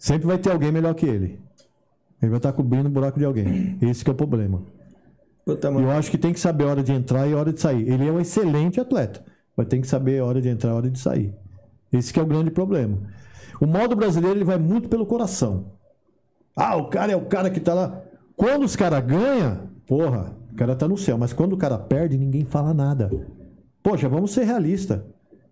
Sempre 0.00 0.26
vai 0.26 0.38
ter 0.38 0.50
alguém 0.50 0.72
melhor 0.72 0.94
que 0.94 1.04
ele. 1.04 1.38
Ele 2.22 2.30
vai 2.30 2.38
estar 2.38 2.54
cobrindo 2.54 2.88
o 2.88 2.90
buraco 2.90 3.18
de 3.18 3.24
alguém. 3.26 3.76
Esse 3.82 4.02
que 4.02 4.08
é 4.08 4.14
o 4.14 4.16
problema. 4.16 4.62
Eu 5.46 5.90
acho 5.90 6.10
que 6.10 6.16
tem 6.16 6.32
que 6.32 6.40
saber 6.40 6.64
a 6.64 6.68
hora 6.68 6.82
de 6.82 6.90
entrar 6.90 7.28
e 7.28 7.34
a 7.34 7.36
hora 7.36 7.52
de 7.52 7.60
sair. 7.60 7.86
Ele 7.86 8.08
é 8.08 8.10
um 8.10 8.18
excelente 8.18 8.80
atleta, 8.80 9.22
mas 9.54 9.66
tem 9.66 9.82
que 9.82 9.86
saber 9.86 10.18
a 10.18 10.24
hora 10.24 10.40
de 10.40 10.48
entrar 10.48 10.70
e 10.70 10.72
a 10.72 10.76
hora 10.76 10.90
de 10.90 10.98
sair. 10.98 11.34
Esse 11.92 12.14
que 12.14 12.18
é 12.18 12.22
o 12.22 12.26
grande 12.26 12.50
problema. 12.50 12.96
O 13.60 13.66
modo 13.66 13.94
brasileiro 13.94 14.38
ele 14.38 14.44
vai 14.44 14.56
muito 14.56 14.88
pelo 14.88 15.04
coração. 15.04 15.66
Ah, 16.56 16.76
o 16.76 16.88
cara 16.88 17.12
é 17.12 17.16
o 17.16 17.26
cara 17.26 17.50
que 17.50 17.60
tá 17.60 17.74
lá. 17.74 18.02
Quando 18.34 18.64
os 18.64 18.74
caras 18.74 19.04
ganham, 19.04 19.68
porra, 19.86 20.34
o 20.50 20.56
cara 20.56 20.74
tá 20.74 20.88
no 20.88 20.96
céu. 20.96 21.18
Mas 21.18 21.34
quando 21.34 21.52
o 21.52 21.58
cara 21.58 21.76
perde, 21.76 22.16
ninguém 22.16 22.46
fala 22.46 22.72
nada. 22.72 23.10
Poxa, 23.82 24.08
vamos 24.08 24.30
ser 24.30 24.44
realistas. 24.44 25.02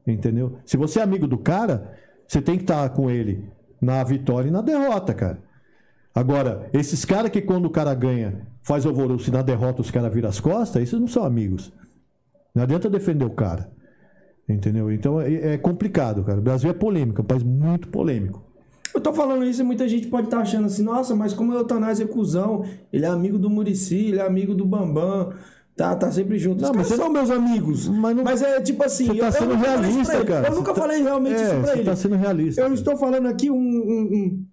Entendeu? 0.06 0.56
Se 0.64 0.78
você 0.78 1.00
é 1.00 1.02
amigo 1.02 1.26
do 1.26 1.36
cara, 1.36 1.92
você 2.26 2.40
tem 2.40 2.56
que 2.56 2.62
estar 2.62 2.88
com 2.90 3.10
ele 3.10 3.57
na 3.80 4.02
vitória 4.04 4.48
e 4.48 4.52
na 4.52 4.60
derrota, 4.60 5.14
cara. 5.14 5.38
Agora, 6.14 6.68
esses 6.72 7.04
caras 7.04 7.30
que 7.30 7.40
quando 7.40 7.66
o 7.66 7.70
cara 7.70 7.94
ganha, 7.94 8.46
faz 8.62 8.84
alvoroço 8.84 9.30
e 9.30 9.32
na 9.32 9.42
derrota 9.42 9.82
os 9.82 9.90
caras 9.90 10.12
viram 10.12 10.28
as 10.28 10.40
costas, 10.40 10.82
esses 10.82 10.98
não 10.98 11.06
são 11.06 11.24
amigos. 11.24 11.72
Não 12.54 12.64
adianta 12.64 12.90
defender 12.90 13.24
o 13.24 13.30
cara. 13.30 13.70
Entendeu? 14.48 14.90
Então 14.90 15.20
é, 15.20 15.54
é 15.54 15.58
complicado, 15.58 16.24
cara. 16.24 16.38
O 16.38 16.42
Brasil 16.42 16.70
é 16.70 16.72
polêmico, 16.72 17.20
é 17.20 17.22
um 17.22 17.26
país 17.26 17.42
muito 17.42 17.88
polêmico. 17.88 18.42
Eu 18.94 19.00
tô 19.00 19.12
falando 19.12 19.44
isso 19.44 19.60
e 19.60 19.64
muita 19.64 19.86
gente 19.86 20.08
pode 20.08 20.26
estar 20.26 20.38
achando 20.40 20.66
assim, 20.66 20.82
nossa, 20.82 21.14
mas 21.14 21.32
como 21.34 21.52
o 21.52 21.54
Eutanásia 21.54 22.04
é 22.04 22.08
cuzão, 22.08 22.64
ele 22.92 23.04
é 23.04 23.08
amigo 23.08 23.38
do 23.38 23.50
Murici, 23.50 24.06
ele 24.06 24.18
é 24.18 24.26
amigo 24.26 24.54
do 24.54 24.64
Bambam, 24.64 25.32
tá, 25.78 25.94
tá 25.96 26.12
sempre 26.12 26.36
junto. 26.38 26.60
Não, 26.60 26.72
mas 26.74 26.88
você- 26.88 26.96
são 26.96 27.08
meus 27.08 27.30
amigos. 27.30 27.88
Mas 27.88 28.14
Mas, 28.16 28.40
não- 28.42 28.48
é 28.48 28.60
tipo 28.60 28.84
assim, 28.84 29.06
Você 29.06 29.14
tá 29.14 29.26
eu, 29.28 29.32
sendo 29.32 29.52
eu 29.52 29.56
realista, 29.58 30.24
cara. 30.24 30.48
Eu 30.48 30.54
nunca 30.56 30.74
Você 30.74 30.80
tá- 30.80 30.86
falei 30.86 31.02
realmente 31.02 31.36
É, 31.36 31.42
isso 31.42 31.50
pra 31.54 31.60
você 31.62 31.72
ele. 31.72 31.84
tá 31.84 31.96
sendo 31.96 32.14
realista. 32.16 32.60
Eu 32.60 32.74
estou 32.74 32.96
falando 32.96 33.26
aqui 33.28 33.50
um. 33.50 33.54
um, 33.56 34.00
um... 34.12 34.44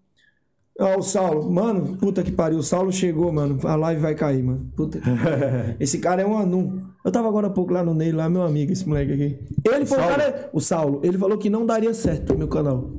Ó, 0.79 0.97
o 0.99 1.01
Saulo, 1.01 1.49
mano, 1.49 1.95
puta 1.97 2.21
que 2.21 2.31
pariu. 2.31 2.59
O 2.59 2.63
Saulo 2.63 2.91
chegou, 2.91 3.31
mano. 3.31 3.57
A 3.63 3.75
live 3.75 4.01
vai 4.01 4.13
cair, 4.13 4.43
mano. 4.43 4.69
Puta 4.75 4.99
que 4.99 5.09
Esse 5.83 5.99
cara 5.99 6.21
é 6.21 6.25
um 6.25 6.37
anum. 6.37 6.81
Eu 7.03 7.11
tava 7.11 7.27
agora 7.27 7.47
há 7.47 7.49
pouco 7.49 7.71
lá 7.73 7.83
no 7.83 7.93
Ney, 7.93 8.11
lá, 8.11 8.29
meu 8.29 8.41
amigo, 8.43 8.71
esse 8.71 8.87
moleque 8.87 9.13
aqui. 9.13 9.39
Ele 9.65 9.85
falou, 9.85 10.05
Saulo? 10.05 10.17
cara, 10.21 10.49
o 10.51 10.59
Saulo, 10.59 10.99
ele 11.03 11.17
falou 11.17 11.37
que 11.37 11.49
não 11.49 11.65
daria 11.65 11.93
certo 11.93 12.33
no 12.33 12.39
meu 12.39 12.47
canal. 12.47 12.89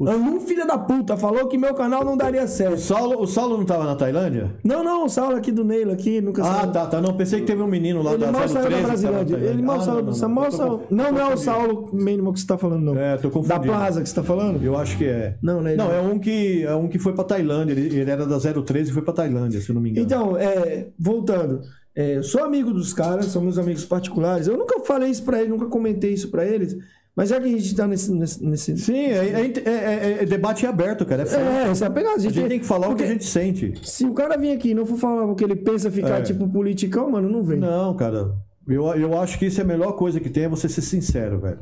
Anum, 0.00 0.38
filha 0.38 0.64
da 0.64 0.78
puta, 0.78 1.16
falou 1.16 1.48
que 1.48 1.58
meu 1.58 1.74
canal 1.74 2.04
não 2.04 2.16
daria 2.16 2.44
O 2.44 2.48
certo. 2.48 2.78
Saulo, 2.78 3.20
o 3.20 3.26
Saulo 3.26 3.58
não 3.58 3.64
tava 3.64 3.84
na 3.84 3.96
Tailândia? 3.96 4.54
Não, 4.62 4.84
não, 4.84 5.06
o 5.06 5.08
Saulo 5.08 5.34
aqui 5.36 5.50
do 5.50 5.64
Neilo 5.64 5.90
aqui, 5.90 6.20
nunca 6.20 6.40
Ah, 6.42 6.60
saiu. 6.60 6.70
tá, 6.72 6.86
tá. 6.86 7.00
Não, 7.00 7.16
pensei 7.16 7.40
que 7.40 7.46
teve 7.46 7.60
um 7.60 7.66
menino 7.66 8.00
lá 8.00 8.12
Ele 8.12 8.24
da 8.24 8.30
mal 8.30 8.46
saiu 8.48 8.66
013 8.66 8.80
da 8.82 8.86
Brasilândia. 8.86 9.36
Tailândia. 9.36 9.52
Ele 9.54 9.62
mal 9.62 9.76
Ah, 9.76 9.80
saiu. 9.80 9.94
não, 9.96 10.02
não, 10.04 10.28
Não, 10.28 10.28
não. 10.44 10.50
saiu. 10.52 10.70
não, 10.90 11.04
tô 11.06 11.12
não 11.12 11.20
é 11.20 11.34
o. 11.34 11.36
Saulo 11.36 11.90
mínimo 11.92 12.32
que 12.32 12.38
você 12.38 12.46
tá 12.46 12.56
falando, 12.56 12.82
não. 12.84 12.96
É, 12.96 13.16
tô 13.16 13.28
da 13.28 13.34
confundindo. 13.34 13.62
Plaza 13.66 14.00
que 14.02 14.08
você 14.08 14.14
tá 14.14 14.22
falando? 14.22 14.62
Eu 14.64 14.76
acho 14.78 14.96
que 14.96 15.04
é. 15.04 15.36
Não, 15.42 15.60
não 15.60 15.66
é 15.66 15.72
ele. 15.72 15.82
Não, 15.82 15.92
é 15.92 16.00
um 16.00 16.18
que, 16.20 16.62
é 16.62 16.74
um 16.76 16.86
que 16.86 16.98
foi 17.00 17.12
pra 17.14 17.24
Tailândia. 17.24 17.72
Ele, 17.72 17.98
ele 17.98 18.08
era 18.10 18.24
da 18.24 18.38
013 18.38 18.90
e 18.90 18.94
foi 18.94 19.02
pra 19.02 19.12
Tailândia, 19.12 19.60
se 19.60 19.68
eu 19.68 19.74
não 19.74 19.82
me 19.82 19.90
engano. 19.90 20.06
Então, 20.06 20.36
é, 20.36 20.90
voltando, 20.96 21.60
é, 21.96 22.22
sou 22.22 22.44
amigo 22.44 22.72
dos 22.72 22.94
caras, 22.94 23.26
são 23.26 23.42
meus 23.42 23.58
amigos 23.58 23.84
particulares. 23.84 24.46
Eu 24.46 24.56
nunca 24.56 24.78
falei 24.84 25.10
isso 25.10 25.24
pra 25.24 25.38
eles, 25.38 25.50
nunca 25.50 25.66
comentei 25.66 26.12
isso 26.12 26.30
pra 26.30 26.46
eles. 26.46 26.76
Mas 27.18 27.30
já 27.30 27.40
que 27.40 27.46
a 27.46 27.58
gente 27.58 27.74
tá 27.74 27.84
nesse. 27.88 28.12
nesse, 28.12 28.44
nesse... 28.46 28.76
Sim, 28.76 28.96
é, 28.96 29.40
é- 29.40 29.52
é- 29.64 30.22
é 30.22 30.24
debate 30.24 30.64
aberto, 30.64 31.04
cara. 31.04 31.24
É. 31.24 31.66
É, 31.66 31.70
essa 31.70 31.86
é 31.86 31.88
a 31.88 31.90
pegada. 31.90 32.14
A 32.14 32.18
gente 32.20 32.40
tem 32.48 32.60
que 32.60 32.64
falar 32.64 32.88
o 32.88 32.94
que 32.94 33.02
a 33.02 33.06
gente 33.08 33.24
sente. 33.24 33.74
Se 33.82 34.06
o 34.06 34.14
cara 34.14 34.36
vir 34.38 34.52
aqui 34.52 34.70
e 34.70 34.74
não 34.74 34.86
for 34.86 34.96
falar 34.96 35.24
o 35.24 35.34
que 35.34 35.42
ele 35.42 35.56
pensa 35.56 35.90
ficar 35.90 36.20
É. 36.20 36.22
tipo 36.22 36.46
politicão, 36.48 37.10
mano, 37.10 37.28
não 37.28 37.42
vem. 37.42 37.58
Não, 37.58 37.92
cara. 37.96 38.30
Eu, 38.68 38.84
eu 38.94 39.18
acho 39.20 39.36
que 39.36 39.46
isso 39.46 39.60
é 39.60 39.64
a 39.64 39.66
melhor 39.66 39.94
coisa 39.96 40.20
que 40.20 40.30
tem, 40.30 40.44
é 40.44 40.48
você 40.48 40.68
ser 40.68 40.82
sincero, 40.82 41.40
velho. 41.40 41.58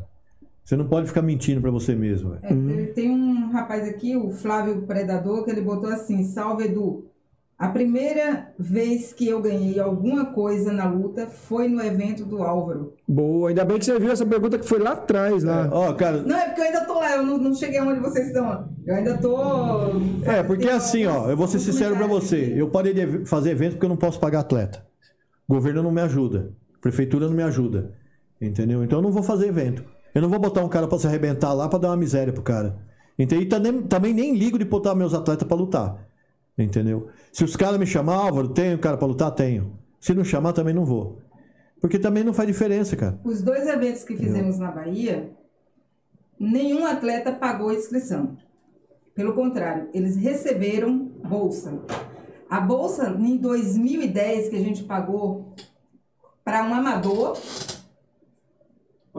Você 0.63 0.77
não 0.77 0.87
pode 0.89 1.07
ficar 1.07 1.23
mentindo 1.23 1.61
pra 1.63 1.71
você 1.71 1.95
mesmo, 1.95 2.33
velho. 2.33 2.41
É, 2.43 2.53
ele- 2.53 2.87
Tem 2.89 3.11
um 3.11 3.49
rapaz 3.51 3.89
aqui, 3.89 4.15
o 4.15 4.29
Flávio 4.29 4.83
Predador, 4.83 5.43
que 5.43 5.51
ele 5.51 5.63
botou 5.63 5.89
assim: 5.89 6.23
Salve 6.23 6.65
Edu. 6.65 7.07
A 7.59 7.69
primeira 7.69 8.53
vez 8.59 9.15
que 9.15 9.27
eu 9.27 9.41
ganhei 9.41 9.81
alguma 9.81 10.27
coisa 10.27 10.71
na 10.71 10.87
luta 10.87 11.27
foi 11.27 11.69
no 11.69 11.81
evento 11.83 12.23
do 12.23 12.43
Álvaro. 12.43 12.93
Boa, 13.09 13.49
ainda 13.49 13.65
bem 13.65 13.79
que 13.79 13.87
você 13.87 13.99
viu 13.99 14.13
essa 14.13 14.27
pergunta 14.27 14.59
que 14.59 14.69
foi 14.69 14.79
lá 14.79 14.93
atrás, 14.93 15.43
lá. 15.43 15.71
Ó, 15.73 15.91
cara, 15.95 16.23
Não, 16.23 16.37
é 16.37 16.49
porque 16.49 16.61
eu 16.61 16.65
ainda 16.67 16.85
tô 16.85 16.95
lá, 16.95 17.17
eu 17.17 17.23
não, 17.23 17.39
não 17.39 17.55
cheguei 17.55 17.81
onde 17.81 18.01
vocês 18.01 18.27
estão. 18.27 18.69
Eu 18.85 18.95
ainda 18.95 19.17
tô. 19.17 19.39
É, 20.27 20.43
porque 20.43 20.69
assim, 20.69 21.07
ó, 21.07 21.31
eu 21.31 21.37
vou 21.37 21.49
ser 21.49 21.59
sincero 21.59 21.97
pra 21.97 22.07
você. 22.07 22.53
Eu 22.55 22.69
parei 22.69 22.93
de 22.93 23.25
fazer 23.25 23.53
evento 23.53 23.73
porque 23.73 23.87
eu 23.87 23.91
não 23.91 23.97
posso 23.97 24.21
pagar 24.21 24.41
atleta. 24.41 24.85
O 25.49 25.55
governo 25.55 25.83
não 25.83 25.91
me 25.91 26.03
ajuda. 26.03 26.53
A 26.77 26.81
prefeitura 26.83 27.27
não 27.27 27.35
me 27.35 27.43
ajuda. 27.43 27.95
Entendeu? 28.39 28.85
Então 28.85 28.99
eu 28.99 29.03
não 29.03 29.13
vou 29.13 29.23
fazer 29.23 29.49
evento. 29.49 29.83
Eu 30.15 30.21
não 30.21 30.29
vou 30.29 30.39
botar 30.39 30.63
um 30.63 30.69
cara 30.69 30.87
pra 30.87 30.99
se 30.99 31.07
arrebentar 31.07 31.55
lá 31.55 31.71
pra 31.71 31.79
dar 31.79 31.89
uma 31.89 31.97
miséria 31.97 32.35
pro 32.35 32.43
cara. 32.43 32.77
Entendeu? 33.19 33.45
E 33.45 33.49
também, 33.49 33.83
também 33.83 34.13
nem 34.13 34.37
ligo 34.37 34.59
de 34.59 34.65
botar 34.67 34.95
meus 34.95 35.15
atletas 35.15 35.49
pra 35.49 35.57
lutar. 35.57 36.06
Entendeu? 36.59 37.09
Se 37.33 37.45
os 37.45 37.55
caras 37.55 37.79
me 37.79 37.87
chamar, 37.87 38.17
Álvaro, 38.17 38.49
tenho 38.49 38.79
cara 38.79 38.97
pra 38.97 39.07
lutar? 39.07 39.31
Tenho. 39.33 39.79
Se 40.01 40.15
não 40.15 40.25
chamar, 40.25 40.53
também 40.53 40.75
não 40.75 40.85
vou. 40.85 41.21
Porque 41.81 41.99
também 41.99 42.25
não 42.25 42.33
faz 42.33 42.49
diferença, 42.49 42.97
cara. 42.97 43.21
Os 43.25 43.43
dois 43.43 43.67
eventos 43.67 44.03
que 44.03 44.17
fizemos 44.17 44.59
na 44.59 44.71
Bahia, 44.71 45.31
nenhum 46.39 46.87
atleta 46.87 47.33
pagou 47.33 47.69
a 47.69 47.75
inscrição. 47.75 48.37
Pelo 49.15 49.35
contrário, 49.35 49.89
eles 49.93 50.17
receberam 50.17 50.97
bolsa. 51.25 51.81
A 52.49 52.61
bolsa, 52.61 53.11
em 53.19 53.37
2010, 53.37 54.49
que 54.49 54.57
a 54.57 54.61
gente 54.61 54.85
pagou 54.85 55.55
para 56.45 56.65
um 56.65 56.75
amador 56.75 57.37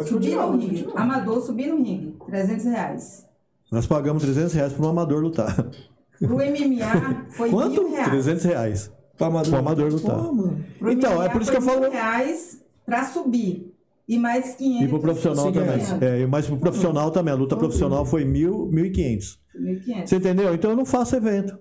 subir 0.06 0.36
no 0.36 0.58
ringue. 0.58 0.88
Amador 0.96 1.42
subir 1.42 1.68
no 1.68 1.78
ringue, 1.84 2.16
300 2.26 2.66
reais. 2.66 3.28
Nós 3.72 3.86
pagamos 3.86 4.24
300 4.24 4.54
reais 4.54 4.74
pra 4.74 4.86
um 4.86 4.90
amador 4.90 5.22
lutar. 5.22 5.70
Pro 6.20 6.36
MMA 6.38 7.26
foi 7.30 7.50
Quanto? 7.50 7.84
mil 7.84 7.92
reais. 7.92 8.10
300 8.10 8.44
reais. 8.46 8.92
Pra 9.18 9.28
amador. 9.28 9.50
Pro 9.52 9.60
amador 9.60 9.92
lutar. 9.92 10.20
Pro 10.80 10.92
Então, 10.92 11.12
MMA 11.14 11.26
é 11.26 11.30
por 11.30 11.42
isso 11.42 11.52
que 11.52 11.58
eu 11.58 11.62
falo- 11.62 11.90
reais 11.90 12.62
para 12.86 13.06
subir. 13.06 13.74
E 14.08 14.18
mais 14.18 14.56
500. 14.56 14.86
E 14.86 14.88
pro 14.88 15.00
profissional 15.00 15.52
também. 15.52 15.80
é. 16.02 16.26
Mas 16.28 16.46
pro 16.48 16.58
profissional 16.58 17.12
também. 17.12 17.34
A 17.34 17.38
luta 17.38 17.58
profissional 17.58 18.06
foi 18.06 18.24
mil, 18.24 18.70
1.500. 18.72 19.38
1.500. 19.60 20.08
Você 20.10 20.16
entendeu? 20.16 20.54
Então 20.54 20.70
eu 20.72 20.78
não 20.78 20.86
faço 20.86 21.16
evento. 21.16 21.58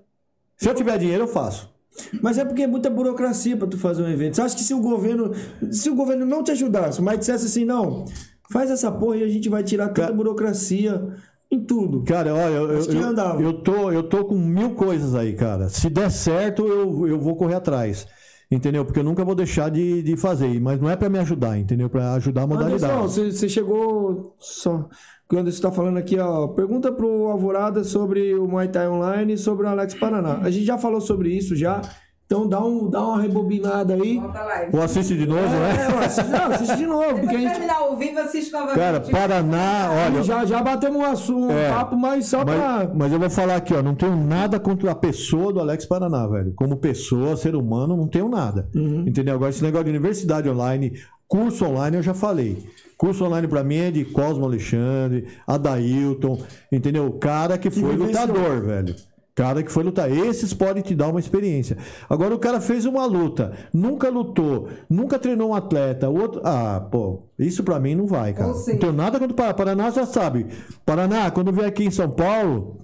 Se 0.57 0.69
eu 0.69 0.75
tiver 0.75 0.97
dinheiro, 0.99 1.25
eu 1.25 1.29
faço. 1.29 1.75
Mas 2.23 2.39
é 2.39 2.45
porque 2.45 2.63
é 2.63 2.67
muita 2.67 2.89
burocracia 2.91 3.57
pra 3.57 3.67
tu 3.67 3.77
fazer 3.79 4.03
um 4.03 4.09
evento. 4.09 4.37
Você 4.37 4.43
acha 4.43 4.55
que 4.55 4.63
se 4.63 4.73
o 4.75 4.81
governo. 4.81 5.33
Se 5.73 5.91
o 5.91 5.95
governo 5.97 6.25
não 6.25 6.43
te 6.45 6.53
ajudasse, 6.53 7.03
mas 7.03 7.19
dissesse 7.19 7.47
assim, 7.47 7.65
não, 7.65 8.05
faz 8.53 8.71
essa 8.71 8.93
porra 8.93 9.17
e 9.17 9.25
a 9.25 9.29
gente 9.29 9.49
vai 9.49 9.65
tirar 9.65 9.89
tanta 9.89 10.09
Ca- 10.09 10.13
burocracia 10.13 11.15
em 11.51 11.61
tudo. 11.61 12.03
Cara, 12.03 12.35
olha, 12.35 12.55
eu, 12.55 12.71
eu, 12.73 13.41
eu, 13.41 13.53
tô, 13.63 13.93
eu 13.93 14.03
tô 14.03 14.25
com 14.25 14.37
mil 14.37 14.71
coisas 14.71 15.15
aí, 15.15 15.35
cara. 15.35 15.69
Se 15.69 15.89
der 15.89 16.11
certo, 16.11 16.67
eu, 16.67 17.07
eu 17.07 17.21
vou 17.21 17.37
correr 17.37 17.55
atrás. 17.55 18.07
Entendeu? 18.51 18.85
Porque 18.85 19.01
eu 19.01 19.05
nunca 19.05 19.25
vou 19.25 19.35
deixar 19.35 19.71
de, 19.71 20.03
de 20.03 20.17
fazer. 20.17 20.61
Mas 20.61 20.81
não 20.81 20.89
é 20.89 20.97
pra 20.97 21.09
me 21.09 21.19
ajudar, 21.19 21.59
entendeu? 21.59 21.91
Pra 21.91 22.15
ajudar 22.15 22.43
a 22.43 22.47
modalidade. 22.47 22.93
Anderson, 22.93 23.31
você 23.31 23.49
chegou 23.49 24.35
só. 24.39 24.89
Quando 25.29 25.51
você 25.51 25.57
está 25.57 25.73
falando 25.73 25.97
aqui, 25.97 26.17
ó, 26.19 26.47
pergunta 26.49 26.93
pro 26.93 27.27
Alvorada 27.27 27.83
sobre 27.83 28.35
o 28.35 28.47
Muay 28.47 28.69
Thai 28.69 28.89
Online 28.89 29.33
e 29.33 29.39
sobre 29.39 29.67
o 29.67 29.69
Alex 29.69 29.95
Paraná. 29.95 30.39
A 30.43 30.51
gente 30.51 30.65
já 30.65 30.79
falou 30.79 31.01
sobre 31.01 31.31
isso 31.31 31.57
já. 31.57 31.83
Então 32.27 32.49
dá, 32.49 32.61
um, 32.65 32.91
dá 32.91 33.01
uma 33.07 33.23
rebobinada 33.23 33.95
aí. 33.95 34.19
Volta 34.19 34.43
lá. 34.43 34.63
Ou 34.73 34.83
assiste 34.83 35.17
de 35.17 35.27
novo, 35.29 35.43
né? 35.49 35.77
É, 36.03 36.05
assiste, 36.07 36.29
não, 36.29 36.47
assiste 36.47 36.77
de 36.77 36.87
novo, 36.87 37.21
porque 37.21 37.37
a 37.37 37.39
gente. 37.39 37.53
terminar 37.53 37.77
ao 37.77 37.97
vivo, 37.97 38.19
assiste 38.19 38.51
novamente. 38.53 38.77
Cara, 38.77 39.01
Paraná, 39.01 39.91
olha. 40.07 40.23
Já, 40.25 40.45
já 40.45 40.61
batemos 40.61 41.01
um, 41.01 41.05
assunto, 41.05 41.53
um 41.53 41.57
É. 41.57 41.71
papo, 41.71 41.95
mas 41.97 42.27
só 42.27 42.45
Mas, 42.45 42.57
pra. 42.57 42.91
mas 42.93 43.13
eu 43.13 43.21
vou 43.21 43.31
falar 43.31 43.55
aqui, 43.55 43.73
ó, 43.73 43.81
não 43.81 43.95
tenho 43.95 44.17
nada 44.17 44.59
contra 44.59 44.91
a 44.91 44.95
pessoa 44.97 45.53
do 45.53 45.61
Alex 45.61 45.87
Paraná, 45.87 46.27
velho. 46.27 46.53
Como 46.57 46.77
pessoa, 46.79 47.37
ser 47.37 47.55
humano, 47.55 47.97
não 47.97 48.09
tenho 48.09 48.29
nada. 48.29 48.69
Uhum. 48.75 49.05
Entendeu? 49.07 49.35
Agora, 49.37 49.51
esse 49.51 49.63
negócio 49.63 49.85
de 49.85 49.91
universidade 49.91 50.49
online, 50.51 50.95
curso 51.29 51.65
online, 51.65 51.99
eu 51.99 52.03
já 52.03 52.13
falei. 52.13 52.59
Curso 52.99 53.25
online 53.25 53.47
pra 53.47 53.63
mim 53.63 53.77
é 53.77 53.91
de 53.93 54.05
Cosmo 54.05 54.47
Alexandre, 54.47 55.29
Adailton, 55.47 56.43
entendeu? 56.73 57.07
O 57.07 57.13
cara 57.21 57.57
que 57.57 57.71
foi 57.71 57.95
lutador, 57.95 58.63
velho. 58.63 58.97
Cara 59.37 59.63
que 59.63 59.71
foi 59.71 59.85
lutar. 59.85 60.11
Esses 60.11 60.55
podem 60.55 60.83
te 60.83 60.95
dar 60.95 61.09
uma 61.09 61.21
experiência. 61.21 61.77
Agora, 62.09 62.35
o 62.35 62.39
cara 62.39 62.59
fez 62.59 62.87
uma 62.87 63.05
luta, 63.05 63.53
nunca 63.73 64.09
lutou, 64.09 64.69
nunca 64.89 65.19
treinou 65.19 65.51
um 65.51 65.55
atleta, 65.55 66.09
o 66.09 66.19
outro. 66.19 66.41
Ah, 66.43 66.81
pô, 66.91 67.21
isso 67.39 67.63
pra 67.63 67.79
mim 67.79 67.95
não 67.95 68.07
vai, 68.07 68.33
cara. 68.33 68.49
Não 68.55 68.79
tenho 68.79 68.93
nada 68.95 69.19
contra 69.19 69.35
o 69.35 69.37
Paraná. 69.37 69.55
Paraná 69.55 69.91
já 69.91 70.07
sabe. 70.07 70.47
Paraná, 70.87 71.31
quando 71.31 71.53
vier 71.53 71.67
aqui 71.67 71.85
em 71.85 71.91
São 71.91 72.09
Paulo, 72.11 72.79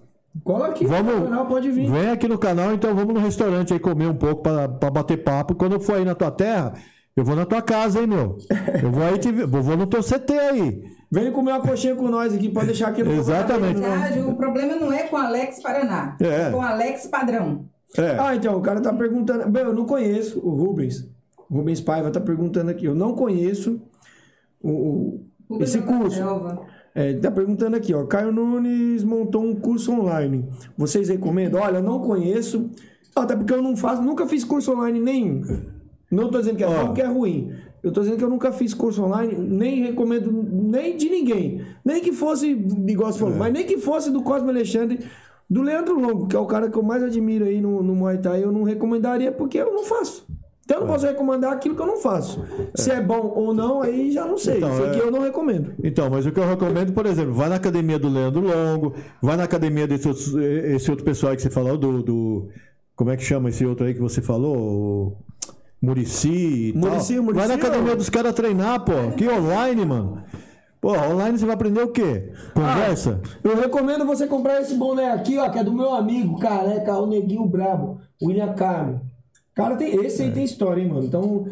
Cola 0.45 0.69
aqui 0.69 0.87
Vamos- 0.87 1.15
no 1.21 1.25
canal, 1.25 1.47
pode 1.47 1.71
vir. 1.71 1.91
Vem 1.91 2.09
aqui 2.11 2.29
no 2.29 2.39
canal, 2.39 2.73
então 2.73 2.95
vamos 2.95 3.15
no 3.15 3.21
restaurante 3.21 3.73
aí 3.73 3.79
comer 3.79 4.07
um 4.09 4.15
pouco 4.15 4.43
pra, 4.43 4.69
pra 4.69 4.91
bater 4.91 5.23
papo. 5.25 5.55
Quando 5.55 5.73
eu 5.73 5.81
for 5.81 5.97
aí 5.97 6.05
na 6.05 6.15
tua 6.15 6.31
terra, 6.31 6.75
eu 7.17 7.25
vou 7.25 7.35
na 7.37 7.45
tua 7.47 7.61
casa, 7.63 8.01
hein, 8.01 8.07
meu? 8.07 8.37
Eu 8.83 8.91
vou 8.91 9.03
aí 9.03 9.19
te 9.19 9.31
vou 9.31 9.77
no 9.77 9.87
teu 9.87 10.03
CT 10.03 10.33
aí. 10.39 10.83
Vem 11.13 11.31
comer 11.31 11.53
uma 11.53 11.61
coxinha 11.61 11.95
com 11.95 12.09
nós 12.09 12.33
aqui, 12.35 12.49
pode 12.49 12.67
deixar 12.69 12.89
aqui 12.89 13.03
no 13.03 13.13
Exatamente. 13.21 13.79
Na 13.81 13.89
verdade, 13.91 14.21
o 14.21 14.35
problema 14.35 14.75
não 14.77 14.91
é 14.91 15.03
com 15.03 15.17
Alex 15.17 15.63
Paraná, 15.63 16.17
É. 16.21 16.49
é 16.49 16.51
com 16.51 16.63
Alex 16.63 17.07
Padrão. 17.07 17.67
É. 17.99 18.17
Ah, 18.19 18.35
então, 18.35 18.57
o 18.57 18.63
cara 18.63 18.81
tá 18.81 18.91
perguntando. 18.95 19.47
Bem, 19.51 19.63
eu 19.63 19.75
não 19.75 19.85
conheço 19.85 20.41
o 20.41 20.49
Rubens. 20.51 21.07
O 21.51 21.57
Rubens 21.57 21.83
Paiva 21.83 22.11
tá 22.11 22.19
perguntando 22.21 22.71
aqui. 22.71 22.87
Eu 22.87 22.95
não 22.95 23.13
conheço 23.15 23.83
o, 24.63 24.71
o- 25.51 25.63
esse 25.63 25.83
curso. 25.83 26.19
É, 26.95 27.11
ele 27.11 27.21
tá 27.21 27.31
perguntando 27.31 27.77
aqui, 27.77 27.93
ó. 27.93 28.05
Caio 28.07 28.33
Nunes 28.33 29.05
montou 29.05 29.43
um 29.45 29.55
curso 29.55 29.93
online. 29.93 30.49
Vocês 30.79 31.11
recomendam? 31.11 31.61
Olha, 31.61 31.77
eu 31.79 31.83
não 31.83 32.01
conheço. 32.01 32.71
Até 33.15 33.37
porque 33.37 33.53
eu 33.53 33.61
não 33.61 33.77
faço, 33.77 34.01
nunca 34.01 34.27
fiz 34.27 34.43
curso 34.45 34.73
online 34.73 34.99
nenhum. 34.99 35.43
Não 36.11 36.31
tô 36.31 36.39
dizendo 36.39 36.57
que 36.57 36.65
é 36.65 36.67
bom 36.67 36.95
que 36.95 37.03
é 37.03 37.07
ruim. 37.07 37.51
Eu 37.83 37.91
tô 37.93 38.01
dizendo 38.01 38.19
que 38.19 38.25
eu 38.25 38.31
nunca 38.31 38.53
fiz 38.53 38.73
curso 38.75 39.03
online, 39.03 39.35
nem 39.37 39.83
recomendo 39.85 40.31
nem 40.33 40.97
de 40.97 41.09
ninguém. 41.11 41.63
Nem 41.85 42.01
que 42.01 42.13
fosse, 42.13 42.49
igual 42.87 43.13
você 43.13 43.19
É. 43.19 43.21
falou, 43.21 43.37
mas 43.37 43.53
nem 43.53 43.65
que 43.67 43.79
fosse 43.79 44.11
do 44.11 44.23
Cosme 44.23 44.51
Alexandre, 44.51 45.01
do 45.51 45.63
Leandro 45.63 45.99
Longo, 46.01 46.27
que 46.29 46.37
é 46.37 46.39
o 46.39 46.47
cara 46.47 46.71
que 46.71 46.79
eu 46.79 46.83
mais 46.83 47.03
admiro 47.03 47.45
aí 47.45 47.61
no, 47.61 47.83
no 47.83 47.95
Muay 47.95 48.19
Thai, 48.19 48.45
eu 48.45 48.53
não 48.53 48.63
recomendaria 48.63 49.33
porque 49.33 49.59
eu 49.59 49.73
não 49.73 49.85
faço. 49.85 50.25
Então 50.65 50.77
eu 50.77 50.87
não 50.87 50.93
posso 50.93 51.05
recomendar 51.05 51.53
aquilo 51.53 51.75
que 51.75 51.83
eu 51.83 51.87
não 51.87 51.97
faço. 51.97 52.41
Se 52.77 52.93
é 52.93 53.01
bom 53.01 53.33
ou 53.35 53.53
não, 53.53 53.83
aí 53.83 54.13
já 54.13 54.25
não 54.25 54.39
sei. 54.39 54.59
Então, 54.59 54.77
Sei 54.77 54.87
é- 54.87 54.91
que 54.91 54.99
eu 55.01 55.11
não 55.11 55.21
recomendo. 55.21 55.73
Então, 55.83 56.09
mas 56.09 56.25
o 56.25 56.31
que 56.31 56.39
eu 56.39 56.47
recomendo, 56.49 56.93
por 56.93 57.05
exemplo, 57.05 57.35
vai 57.35 57.49
na 57.49 57.57
academia 57.57 57.99
do 57.99 58.09
Leandro 58.09 58.41
Longo, 58.43 58.95
vai 59.21 59.37
na 59.37 59.43
academia 59.43 59.89
desse 59.89 60.07
outro, 60.07 60.41
esse 60.41 60.89
outro 60.89 61.05
pessoal 61.05 61.31
aí 61.33 61.37
que 61.37 61.43
você 61.43 61.51
falou, 61.51 61.77
do, 61.77 62.01
do- 62.03 62.49
Como 62.95 63.11
é 63.11 63.17
que 63.17 63.25
chama 63.25 63.49
esse 63.49 63.67
outro 63.67 63.85
aí 63.87 63.93
que 63.93 64.01
você 64.01 64.23
falou? 64.23 65.17
Murici 65.83 66.73
Muricy, 66.77 67.15
tal. 67.15 67.23
Muricy, 67.25 67.33
Vai 67.33 67.49
na 67.49 67.55
academia 67.55 67.97
dos 67.97 68.09
caras 68.09 68.35
treinar, 68.35 68.85
pô. 68.85 68.93
Que 69.17 69.29
online, 69.29 69.85
mano. 69.85 70.23
Pô, 70.81 70.93
online 70.93 71.37
você 71.37 71.45
vai 71.45 71.55
aprender 71.55 71.83
o 71.83 71.93
quê? 71.93 72.33
Conversa? 72.55 73.21
Eu 73.43 73.57
recomendo 73.57 74.07
você 74.07 74.27
comprar 74.27 74.61
esse 74.61 74.75
boné 74.75 75.11
aqui, 75.11 75.39
ó, 75.39 75.49
que 75.49 75.59
é 75.59 75.65
do 75.65 75.73
meu 75.73 75.93
amigo, 75.93 76.39
careca, 76.39 76.99
o 76.99 77.07
neguinho 77.07 77.47
brabo, 77.47 78.01
William 78.23 78.53
Carmo. 78.55 79.01
Cara, 79.55 79.77
tem, 79.77 79.95
esse 80.05 80.23
aí 80.23 80.31
tem 80.33 80.45
história, 80.45 80.81
hein, 80.81 80.89
mano. 80.89 81.05
Então, 81.05 81.47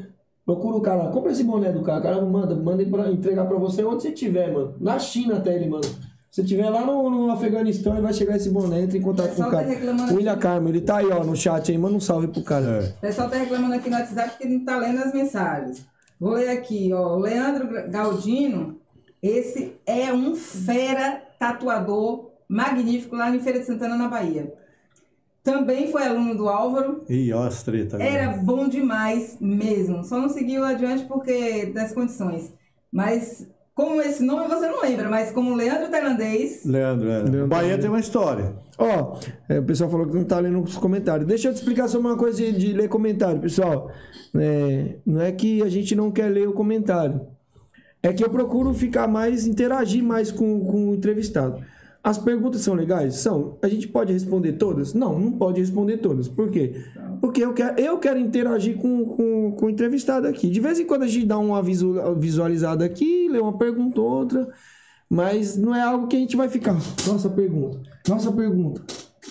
procura 0.46 0.76
o 0.76 0.80
cara 0.80 1.04
lá. 1.04 1.10
Compra 1.10 1.32
esse 1.32 1.44
boné 1.44 1.70
do 1.70 1.82
cara. 1.82 2.00
O 2.00 2.02
cara 2.02 2.22
manda, 2.22 2.54
manda 2.56 2.82
ele 2.82 2.90
pra 2.90 3.10
entregar 3.10 3.46
pra 3.46 3.58
você 3.58 3.84
onde 3.84 4.02
você 4.02 4.12
tiver, 4.12 4.52
mano. 4.52 4.74
Na 4.80 4.98
China 4.98 5.36
até 5.36 5.54
ele, 5.54 5.68
mano. 5.68 5.84
Se 6.30 6.42
você 6.42 6.48
tiver 6.48 6.70
lá 6.70 6.84
no, 6.86 7.10
no 7.10 7.30
Afeganistão, 7.32 7.94
ele 7.94 8.02
vai 8.02 8.12
chegar 8.12 8.36
esse 8.36 8.50
boné, 8.50 8.82
entra 8.82 8.96
em 8.96 9.02
contato 9.02 9.30
com 9.30 9.42
Pessoal 9.42 9.48
o 9.48 9.50
tá 9.50 9.56
cara. 9.58 9.68
reclamando 9.68 10.14
William 10.14 10.32
aqui. 10.32 10.42
Carmo, 10.42 10.68
ele 10.68 10.80
tá 10.80 10.96
aí, 10.98 11.06
ó, 11.06 11.24
no 11.24 11.36
chat 11.36 11.72
aí. 11.72 11.76
Manda 11.76 11.96
um 11.96 12.00
salve 12.00 12.28
pro 12.28 12.42
cara. 12.44 12.84
É. 12.84 12.88
O 12.88 13.00
pessoal 13.00 13.28
tá 13.28 13.36
reclamando 13.36 13.74
aqui 13.74 13.90
no 13.90 13.96
WhatsApp 13.96 14.30
porque 14.30 14.48
não 14.48 14.64
tá 14.64 14.76
lendo 14.76 15.00
as 15.00 15.12
mensagens. 15.12 15.84
Vou 16.20 16.34
ler 16.34 16.50
aqui, 16.50 16.92
ó. 16.92 17.16
O 17.16 17.18
Leandro 17.18 17.90
Galdino, 17.90 18.78
esse 19.20 19.74
é 19.84 20.12
um 20.12 20.36
fera 20.36 21.20
tatuador 21.36 22.30
magnífico 22.48 23.16
lá 23.16 23.34
em 23.34 23.40
Feira 23.40 23.58
de 23.58 23.66
Santana, 23.66 23.96
na 23.96 24.06
Bahia. 24.06 24.54
Também 25.42 25.90
foi 25.90 26.04
aluno 26.04 26.36
do 26.36 26.48
Álvaro. 26.48 27.02
Ih, 27.08 27.32
ó 27.32 27.44
as 27.44 27.64
treta. 27.64 28.00
Era 28.00 28.36
bom 28.36 28.68
demais 28.68 29.36
mesmo. 29.40 30.04
Só 30.04 30.16
não 30.18 30.28
seguiu 30.28 30.62
adiante 30.62 31.06
porque 31.06 31.66
das 31.66 31.92
condições. 31.92 32.52
Mas 32.92 33.48
como 33.74 34.00
esse 34.02 34.22
nome 34.22 34.48
você 34.48 34.66
não 34.66 34.82
lembra, 34.82 35.08
mas 35.08 35.32
como 35.32 35.54
Leandro 35.54 35.90
Tailandês, 35.90 36.64
Leandro, 36.64 37.08
é. 37.08 37.22
Leandro. 37.22 37.46
Bahia 37.46 37.78
tem 37.78 37.88
uma 37.88 38.00
história. 38.00 38.54
Ó, 38.76 39.18
é, 39.48 39.58
o 39.58 39.62
pessoal 39.62 39.90
falou 39.90 40.06
que 40.06 40.14
não 40.14 40.24
tá 40.24 40.38
lendo 40.38 40.60
os 40.60 40.76
comentários. 40.76 41.26
Deixa 41.26 41.48
eu 41.48 41.52
te 41.52 41.56
explicar 41.56 41.88
sobre 41.88 42.08
uma 42.08 42.16
coisa 42.16 42.38
de, 42.38 42.52
de 42.52 42.72
ler 42.72 42.88
comentário, 42.88 43.40
pessoal. 43.40 43.90
É, 44.34 44.96
não 45.06 45.20
é 45.20 45.32
que 45.32 45.62
a 45.62 45.68
gente 45.68 45.94
não 45.94 46.10
quer 46.10 46.28
ler 46.28 46.48
o 46.48 46.52
comentário. 46.52 47.20
É 48.02 48.12
que 48.12 48.24
eu 48.24 48.30
procuro 48.30 48.72
ficar 48.72 49.06
mais, 49.06 49.46
interagir 49.46 50.02
mais 50.02 50.30
com, 50.30 50.64
com 50.64 50.90
o 50.90 50.94
entrevistado. 50.94 51.62
As 52.02 52.16
perguntas 52.16 52.62
são 52.62 52.74
legais? 52.74 53.16
São. 53.16 53.58
A 53.62 53.68
gente 53.68 53.86
pode 53.86 54.12
responder 54.12 54.52
todas? 54.52 54.94
Não, 54.94 55.18
não 55.18 55.32
pode 55.32 55.60
responder 55.60 55.98
todas. 55.98 56.28
Por 56.28 56.50
quê? 56.50 56.82
Porque 57.20 57.44
eu 57.44 57.52
quero, 57.52 57.78
eu 57.80 57.98
quero 57.98 58.18
interagir 58.18 58.76
com, 58.78 59.04
com, 59.04 59.52
com 59.52 59.66
o 59.66 59.70
entrevistado 59.70 60.26
aqui. 60.26 60.48
De 60.48 60.58
vez 60.60 60.80
em 60.80 60.86
quando 60.86 61.02
a 61.02 61.06
gente 61.06 61.26
dá 61.26 61.38
uma 61.38 61.62
visu- 61.62 62.14
visualizada 62.16 62.84
aqui, 62.84 63.28
lê 63.28 63.38
uma 63.38 63.56
pergunta 63.58 64.00
ou 64.00 64.08
outra. 64.08 64.48
Mas 65.08 65.56
não 65.56 65.74
é 65.74 65.82
algo 65.82 66.06
que 66.06 66.16
a 66.16 66.18
gente 66.20 66.36
vai 66.36 66.48
ficar. 66.48 66.74
Nossa 67.06 67.28
pergunta. 67.28 67.80
Nossa 68.08 68.30
pergunta. 68.32 68.80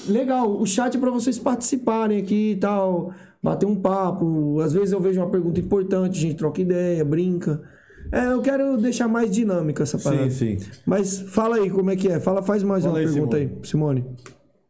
Legal, 0.08 0.50
o 0.60 0.66
chat 0.66 0.96
é 0.96 1.00
para 1.00 1.10
vocês 1.10 1.40
participarem 1.40 2.20
aqui 2.22 2.52
e 2.52 2.56
tal, 2.58 3.12
bater 3.42 3.66
um 3.66 3.76
papo. 3.76 4.60
Às 4.62 4.74
vezes 4.74 4.92
eu 4.92 5.00
vejo 5.00 5.20
uma 5.22 5.30
pergunta 5.30 5.60
importante, 5.60 6.18
a 6.18 6.22
gente 6.22 6.36
troca 6.36 6.62
ideia, 6.62 7.04
brinca. 7.04 7.62
É, 8.12 8.26
eu 8.28 8.42
quero 8.42 8.78
deixar 8.78 9.08
mais 9.08 9.30
dinâmica 9.32 9.84
essa 9.84 9.98
parada. 9.98 10.30
Sim, 10.30 10.58
sim. 10.60 10.68
Mas 10.86 11.20
fala 11.22 11.58
aí 11.58 11.70
como 11.70 11.92
é 11.92 11.96
que 11.96 12.08
é. 12.08 12.20
Fala, 12.20 12.42
faz 12.44 12.62
mais 12.64 12.84
Fala 12.84 12.96
uma 12.96 13.00
aí, 13.00 13.06
pergunta 13.12 13.38
Simone. 13.38 13.58
aí, 13.62 13.68
Simone. 13.68 14.06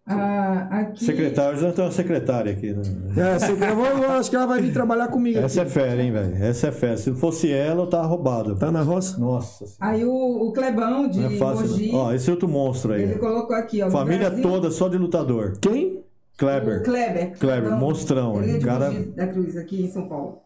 Ah, 0.10 0.68
aqui. 0.80 1.06
Secretário, 1.06 1.60
já 1.60 1.72
tem 1.72 1.86
uma 1.86 1.92
secretária 1.92 2.52
aqui. 2.52 2.74
Né? 2.74 2.82
É, 3.18 3.52
eu, 3.72 3.76
vou- 3.76 3.86
eu 3.86 4.12
acho 4.12 4.30
que 4.30 4.36
ela 4.36 4.46
vai 4.48 4.62
vir 4.62 4.74
trabalhar 4.74 5.08
comigo. 5.10 5.38
Essa 5.40 5.60
é 5.60 5.64
aqui. 5.64 5.72
fera, 5.72 6.02
hein, 6.02 6.12
velho? 6.12 6.36
Essa 6.44 6.68
é 6.68 6.72
fera. 6.72 6.98
Se 6.98 7.10
não 7.12 7.18
fosse 7.18 7.52
ela, 7.52 7.84
eu 7.84 7.88
tava 7.88 8.08
roubado. 8.08 8.56
Tá 8.58 8.72
na 8.72 8.82
roça? 8.82 9.18
Nossa. 9.20 9.66
Aí 9.80 10.04
o, 10.04 10.12
o 10.12 10.52
Clebão 10.54 11.08
de 11.08 11.20
Não 11.20 11.28
é 11.32 11.38
fácil. 11.38 11.68
Mogi. 11.68 11.92
Ó, 11.94 12.12
esse 12.14 12.30
outro 12.32 12.48
monstro 12.48 12.94
aí. 12.94 13.04
ele 13.04 13.16
colocou 13.16 13.56
aqui, 13.56 13.82
ó. 13.82 13.86
no 13.86 13.92
Família 13.92 14.30
Brasil- 14.30 14.44
toda 14.44 14.72
só 14.72 14.88
de 14.90 14.98
lutador. 14.98 15.54
Quem? 15.62 16.04
Kleber. 16.38 16.80
O 16.80 16.84
Kleber. 16.84 17.38
Kleber, 17.38 17.70
Não, 17.72 17.78
monstrão, 17.80 18.42
Ele 18.42 18.52
é 18.52 18.54
hein? 18.54 18.60
de 18.60 18.66
Cara- 18.66 18.92
Mogi 18.92 19.04
da 19.12 19.28
Cruz, 19.28 19.58
aqui 19.58 19.84
em 19.84 19.90
São 19.92 20.08
Paulo. 20.08 20.40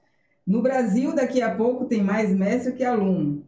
No 0.46 0.62
Brasil, 0.62 1.16
daqui 1.16 1.42
a 1.42 1.54
pouco, 1.56 1.86
tem 1.86 2.04
mais 2.04 2.30
mestre 2.36 2.74
que 2.74 2.84
aluno. 2.84 3.44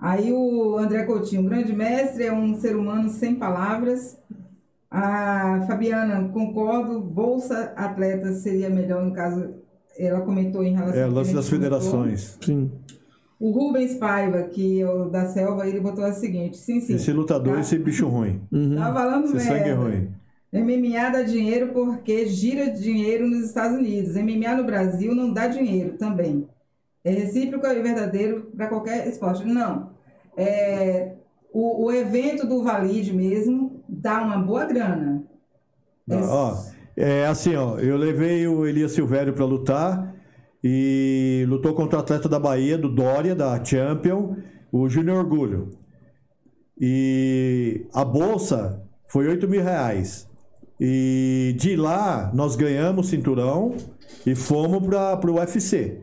Aí 0.00 0.32
o 0.32 0.76
André 0.78 1.02
Coutinho, 1.04 1.42
um 1.42 1.46
grande 1.46 1.72
mestre, 1.72 2.24
é 2.24 2.32
um 2.32 2.54
ser 2.54 2.76
humano 2.76 3.08
sem 3.08 3.34
palavras. 3.34 4.18
A 4.96 5.64
Fabiana, 5.66 6.28
concordo, 6.28 7.00
Bolsa 7.00 7.72
Atleta 7.74 8.32
seria 8.32 8.70
melhor, 8.70 9.04
no 9.04 9.12
caso, 9.12 9.54
ela 9.98 10.20
comentou 10.20 10.62
em 10.62 10.72
relação 10.72 11.00
É, 11.00 11.02
ao 11.02 11.08
que 11.08 11.14
lance 11.16 11.34
das 11.34 11.48
comentou. 11.50 11.68
Sim. 11.68 11.78
federações. 11.80 12.38
O 13.40 13.50
Rubens 13.50 13.96
Paiva, 13.96 14.44
que 14.44 14.80
é 14.80 14.88
o 14.88 15.06
da 15.08 15.26
Selva, 15.26 15.66
ele 15.68 15.80
botou 15.80 16.04
a 16.04 16.12
seguinte, 16.12 16.56
sim, 16.56 16.80
sim. 16.80 16.94
Esse 16.94 17.12
lutador, 17.12 17.54
Tá. 17.56 17.60
esse 17.62 17.76
bicho 17.76 18.06
ruim. 18.06 18.40
Tá 18.76 18.92
falando 18.92 19.24
Esse 19.36 19.40
sangue 19.40 19.64
merda. 19.64 19.74
ruim. 19.82 20.08
MMA 20.52 21.08
dá 21.10 21.22
dinheiro 21.22 21.72
porque 21.72 22.26
gira 22.26 22.70
dinheiro 22.70 23.26
nos 23.26 23.44
Estados 23.46 23.76
Unidos. 23.76 24.14
MMA 24.16 24.54
no 24.56 24.62
Brasil 24.64 25.12
não 25.12 25.32
dá 25.32 25.48
dinheiro 25.48 25.94
também. 25.98 26.46
É 27.02 27.10
recíproco 27.10 27.66
e 27.66 27.82
verdadeiro 27.82 28.52
para 28.56 28.68
qualquer 28.68 29.08
esporte. 29.08 29.44
Não. 29.44 29.90
É, 30.36 31.14
o, 31.52 31.86
o 31.86 31.92
evento 31.92 32.46
do 32.46 32.62
Valide 32.62 33.12
mesmo 33.12 33.63
dá 33.88 34.22
uma 34.22 34.38
boa 34.38 34.64
grana. 34.64 35.24
Não, 36.06 36.22
ó, 36.22 36.64
é 36.96 37.26
assim, 37.26 37.54
ó. 37.54 37.78
Eu 37.78 37.96
levei 37.96 38.46
o 38.46 38.66
Elias 38.66 38.92
Silvério 38.92 39.32
pra 39.32 39.44
lutar 39.44 40.14
e 40.62 41.44
lutou 41.48 41.74
contra 41.74 41.98
o 41.98 42.02
atleta 42.02 42.28
da 42.28 42.38
Bahia, 42.38 42.78
do 42.78 42.88
Dória, 42.88 43.34
da 43.34 43.62
Champion, 43.64 44.36
o 44.72 44.88
Júnior 44.88 45.18
Orgulho. 45.18 45.70
E 46.80 47.86
a 47.92 48.04
bolsa 48.04 48.82
foi 49.08 49.28
8 49.28 49.48
mil 49.48 49.62
reais. 49.62 50.28
E 50.80 51.54
de 51.58 51.76
lá 51.76 52.30
nós 52.34 52.56
ganhamos 52.56 53.08
cinturão 53.08 53.74
e 54.26 54.34
fomos 54.34 54.82
para 54.88 55.30
o 55.30 55.34
UFC. 55.34 56.00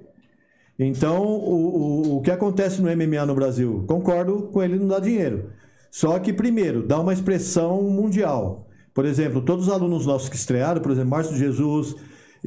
Então, 0.80 1.22
o, 1.22 2.16
o, 2.16 2.18
o 2.18 2.22
que 2.22 2.32
acontece 2.32 2.82
no 2.82 2.90
MMA 2.90 3.26
no 3.26 3.36
Brasil? 3.36 3.84
Concordo 3.88 4.50
com 4.52 4.64
ele, 4.64 4.80
não 4.80 4.88
dá 4.88 5.00
dinheiro. 5.00 5.52
Só 5.92 6.18
que, 6.20 6.32
primeiro, 6.34 6.82
dá 6.88 7.00
uma 7.00 7.14
expressão 7.14 7.84
mundial. 7.84 8.68
Por 8.94 9.06
exemplo, 9.06 9.42
todos 9.42 9.68
os 9.68 9.74
alunos 9.74 10.06
nossos 10.06 10.30
que 10.30 10.36
estrearam, 10.38 10.82
por 10.82 10.92
exemplo, 10.92 11.10
Márcio 11.12 11.36
Jesus, 11.38 11.96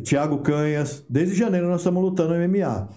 Thiago 0.03 0.39
Canhas, 0.39 1.05
desde 1.09 1.35
janeiro 1.37 1.69
nós 1.69 1.81
estamos 1.83 2.03
lutando 2.03 2.35
no 2.35 2.49
MMA. 2.49 2.89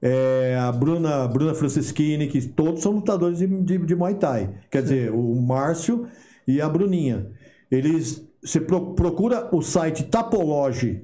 É, 0.00 0.56
a 0.60 0.70
Bruna, 0.70 1.26
Bruna 1.26 1.54
Franceschini, 1.54 2.28
que 2.28 2.40
todos 2.46 2.82
são 2.82 2.92
lutadores 2.92 3.38
de, 3.38 3.46
de, 3.46 3.78
de 3.78 3.94
Muay 3.96 4.14
Thai. 4.14 4.50
Quer 4.70 4.82
dizer, 4.82 5.12
o 5.12 5.34
Márcio 5.40 6.06
e 6.46 6.60
a 6.60 6.68
Bruninha. 6.68 7.30
Eles. 7.70 8.26
Você 8.42 8.60
pro- 8.60 8.94
procura 8.94 9.48
o 9.52 9.60
site 9.60 10.04
Tapology 10.04 11.02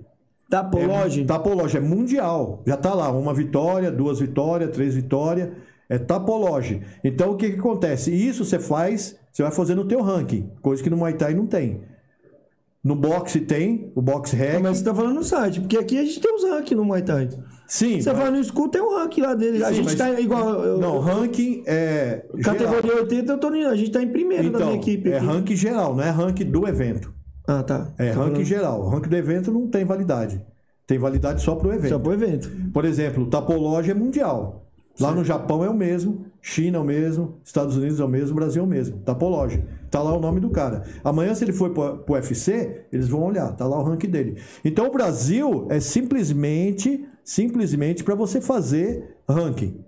Tapology. 0.49 1.23
é, 1.23 1.25
Tapology 1.25 1.77
é 1.77 1.81
mundial. 1.81 2.63
Já 2.65 2.77
tá 2.77 2.95
lá, 2.95 3.11
uma 3.11 3.35
vitória, 3.35 3.91
duas 3.91 4.21
vitórias, 4.21 4.71
três 4.71 4.95
vitórias. 4.95 5.51
É 5.89 5.99
Tapology. 5.99 6.81
Então 7.03 7.33
o 7.33 7.37
que, 7.37 7.51
que 7.51 7.59
acontece? 7.59 8.11
Isso 8.13 8.45
você 8.45 8.59
faz, 8.59 9.17
você 9.33 9.43
vai 9.43 9.53
fazer 9.53 9.75
no 9.75 9.85
teu 9.85 10.01
ranking, 10.01 10.51
coisa 10.63 10.83
que 10.83 10.89
no 10.91 10.97
Muay 10.97 11.15
Thai 11.15 11.35
não 11.35 11.47
tem. 11.47 11.83
No 12.83 12.95
boxe 12.95 13.41
tem, 13.41 13.91
o 13.95 14.03
boxe 14.03 14.37
hack. 14.37 14.61
Mas 14.63 14.79
você 14.79 14.85
tá 14.85 14.95
falando 14.95 15.15
no 15.15 15.25
site, 15.25 15.59
porque 15.61 15.79
aqui 15.79 15.99
a 15.99 16.03
gente 16.05 16.21
tem 16.21 16.35
os 16.35 16.45
rankings 16.45 16.75
no 16.75 16.85
Muay 16.85 17.01
Thai. 17.03 17.31
Sim. 17.67 17.99
Você 18.01 18.11
mas- 18.13 18.19
vai 18.19 18.31
no 18.31 18.45
school, 18.45 18.69
tem 18.69 18.83
um 18.83 18.95
ranking 18.99 19.23
lá 19.23 19.35
dele. 19.35 19.65
a 19.65 19.69
Sim, 19.69 19.75
gente 19.77 19.85
mas- 19.87 19.95
tá 19.95 20.21
igual. 20.21 20.63
eu- 20.63 20.79
Não, 20.79 20.99
ranking 20.99 21.63
é. 21.67 22.25
geral. 22.35 22.43
categoria 22.59 22.97
80, 22.97 23.33
eu 23.33 23.39
tô. 23.39 23.49
A 23.49 23.75
gente 23.77 23.91
tá 23.91 24.03
em 24.03 24.09
primeiro 24.09 24.51
da 24.51 24.59
Então, 24.59 24.67
minha 24.69 24.81
equipe. 24.81 25.11
é 25.11 25.17
aqui. 25.17 25.27
ranking 25.27 25.57
geral, 25.57 25.97
não 25.97 26.03
é 26.05 26.11
ranking 26.11 26.45
do 26.45 26.69
evento. 26.69 27.13
Ah, 27.49 27.63
tá. 27.63 27.93
É 27.99 28.11
Tá 28.13 28.17
ranking 28.21 28.33
falando 28.33 28.45
geral. 28.45 28.81
O 28.83 28.89
ranking 28.91 29.09
do 29.09 29.17
evento 29.17 29.51
não 29.51 29.67
tem 29.67 29.85
validade. 29.85 30.45
Tem 30.87 30.99
validade 30.99 31.41
só 31.43 31.55
pro 31.55 31.73
evento. 31.73 31.89
Só 31.89 31.99
pro 31.99 32.13
evento. 32.13 32.51
Por 32.73 32.85
exemplo, 32.85 33.23
o 33.25 33.27
Tapology 33.31 33.91
é 33.91 33.95
mundial. 33.95 34.64
Lá 35.01 35.13
no 35.13 35.25
Japão 35.25 35.65
é 35.65 35.69
o 35.69 35.75
mesmo, 35.75 36.27
China 36.41 36.79
é 36.79 36.81
o 36.81 36.85
mesmo, 36.85 37.37
Estados 37.45 37.77
Unidos 37.77 37.99
é 37.99 38.05
o 38.05 38.09
mesmo, 38.09 38.35
Brasil 38.37 38.63
é 38.63 38.65
o 38.65 38.69
mesmo. 38.69 38.99
Tapology. 38.99 39.65
Tá 39.91 40.03
lá 40.03 40.17
o 40.17 40.21
nome 40.21 40.41
do 40.41 40.51
cara. 40.51 40.85
Amanhã, 41.03 41.35
se 41.35 41.45
ele 41.45 41.53
for 41.53 41.71
pro, 41.71 41.99
pro 41.99 42.15
UFC, 42.15 42.85
eles 42.93 43.09
vão 43.09 43.25
olhar, 43.25 43.53
tá 43.53 43.67
lá 43.67 43.79
o 43.79 43.83
ranking 43.83 44.09
dele. 44.09 44.41
Então 44.65 44.87
o 44.87 44.93
Brasil 44.93 45.67
é 45.69 45.81
simplesmente, 45.81 47.07
simplesmente 47.25 48.05
para 48.05 48.15
você 48.15 48.41
fazer 48.41 49.17
ranking. 49.29 49.81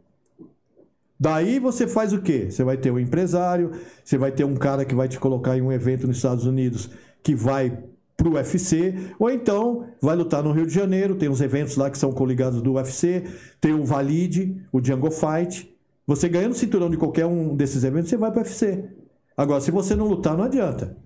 Daí 1.19 1.59
você 1.59 1.87
faz 1.87 2.13
o 2.13 2.21
quê? 2.21 2.51
Você 2.51 2.63
vai 2.63 2.77
ter 2.77 2.91
um 2.91 2.99
empresário, 2.99 3.73
você 4.05 4.19
vai 4.19 4.31
ter 4.33 4.45
um 4.45 4.55
cara 4.55 4.85
que 4.85 4.95
vai 4.95 5.09
te 5.09 5.19
colocar 5.19 5.57
em 5.57 5.63
um 5.63 5.73
evento 5.73 6.07
nos 6.07 6.17
Estados 6.17 6.45
Unidos 6.45 6.91
que 7.23 7.35
vai 7.35 7.77
pro 8.17 8.33
UFC, 8.33 8.95
ou 9.19 9.31
então 9.31 9.87
vai 10.01 10.17
lutar 10.17 10.43
no 10.43 10.53
Rio 10.53 10.67
de 10.67 10.73
Janeiro, 10.73 11.17
tem 11.17 11.29
uns 11.29 11.41
eventos 11.41 11.77
lá 11.77 11.91
que 11.91 11.99
são 11.99 12.11
coligados 12.13 12.63
do 12.63 12.73
UFC, 12.73 13.25
tem 13.61 13.75
o 13.75 13.85
Valide, 13.85 14.63
o 14.73 14.81
Django 14.81 15.11
Fight. 15.11 15.73
Você 16.07 16.29
ganhando 16.29 16.55
cinturão 16.55 16.89
de 16.89 16.97
qualquer 16.97 17.27
um 17.27 17.55
desses 17.55 17.85
eventos, 17.85 18.09
você 18.09 18.17
vai 18.17 18.31
pro 18.31 18.41
UFC. 18.41 18.89
Agora, 19.37 19.61
se 19.61 19.71
você 19.71 19.95
não 19.95 20.07
lutar, 20.07 20.37
não 20.37 20.45
adianta. 20.45 20.97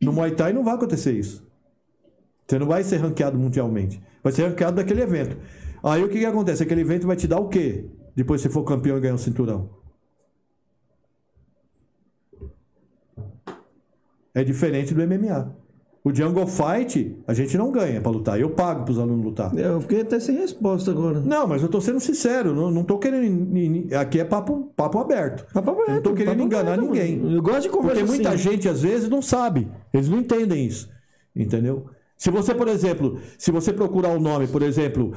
No 0.00 0.12
Muay 0.12 0.30
Thai 0.34 0.52
não 0.52 0.64
vai 0.64 0.74
acontecer 0.74 1.12
isso. 1.12 1.46
Você 2.46 2.58
não 2.58 2.66
vai 2.66 2.82
ser 2.82 2.96
ranqueado 2.96 3.38
mundialmente. 3.38 4.00
Vai 4.22 4.32
ser 4.32 4.46
ranqueado 4.48 4.76
daquele 4.76 5.02
evento. 5.02 5.36
Aí 5.82 6.02
o 6.02 6.08
que, 6.08 6.18
que 6.18 6.24
acontece? 6.24 6.62
Aquele 6.62 6.80
evento 6.80 7.06
vai 7.06 7.16
te 7.16 7.26
dar 7.26 7.38
o 7.38 7.48
quê? 7.48 7.90
Depois 8.16 8.40
você 8.40 8.48
for 8.48 8.64
campeão 8.64 8.96
e 8.96 9.00
ganhar 9.00 9.14
um 9.14 9.18
cinturão. 9.18 9.70
É 14.34 14.42
diferente 14.42 14.94
do 14.94 15.06
MMA. 15.06 15.57
O 16.04 16.14
Jungle 16.14 16.46
Fight, 16.46 17.16
a 17.26 17.34
gente 17.34 17.58
não 17.58 17.70
ganha 17.72 18.00
pra 18.00 18.10
lutar. 18.10 18.40
Eu 18.40 18.50
pago 18.50 18.84
pros 18.84 18.98
alunos 18.98 19.24
lutar. 19.24 19.54
Eu 19.58 19.80
fiquei 19.80 20.00
até 20.02 20.18
sem 20.20 20.36
resposta 20.36 20.90
agora. 20.90 21.20
Não, 21.20 21.46
mas 21.46 21.62
eu 21.62 21.68
tô 21.68 21.80
sendo 21.80 21.98
sincero. 22.00 22.54
Não, 22.54 22.70
não 22.70 22.84
tô 22.84 22.98
querendo. 22.98 23.24
in- 23.24 23.86
in- 23.88 23.94
Aqui 23.94 24.20
é 24.20 24.24
papo, 24.24 24.72
papo 24.76 24.98
aberto. 24.98 25.44
Papo 25.52 25.70
aberto, 25.70 25.88
eu 25.88 25.94
não 25.96 26.02
tô 26.02 26.14
querendo 26.14 26.34
papo 26.34 26.42
enganar 26.46 26.72
aberto, 26.74 26.86
ninguém. 26.86 27.18
mano. 27.18 27.36
Eu 27.36 27.42
gosto 27.42 27.62
de 27.62 27.68
conversar 27.68 28.00
Porque 28.00 28.12
muita 28.14 28.28
assim. 28.30 28.38
gente, 28.50 28.68
às 28.68 28.80
vezes, 28.80 29.08
não 29.08 29.20
sabe. 29.20 29.68
Eles 29.92 30.08
não 30.08 30.18
entendem 30.18 30.64
isso. 30.64 30.88
Entendeu? 31.34 31.86
Se 32.16 32.30
você, 32.30 32.54
por 32.54 32.68
exemplo, 32.68 33.18
se 33.36 33.50
você 33.50 33.72
procurar 33.72 34.10
o 34.10 34.20
nome, 34.20 34.46
por 34.46 34.62
exemplo, 34.62 35.12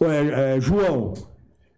é, 0.00 0.56
é, 0.56 0.60
João, 0.60 1.12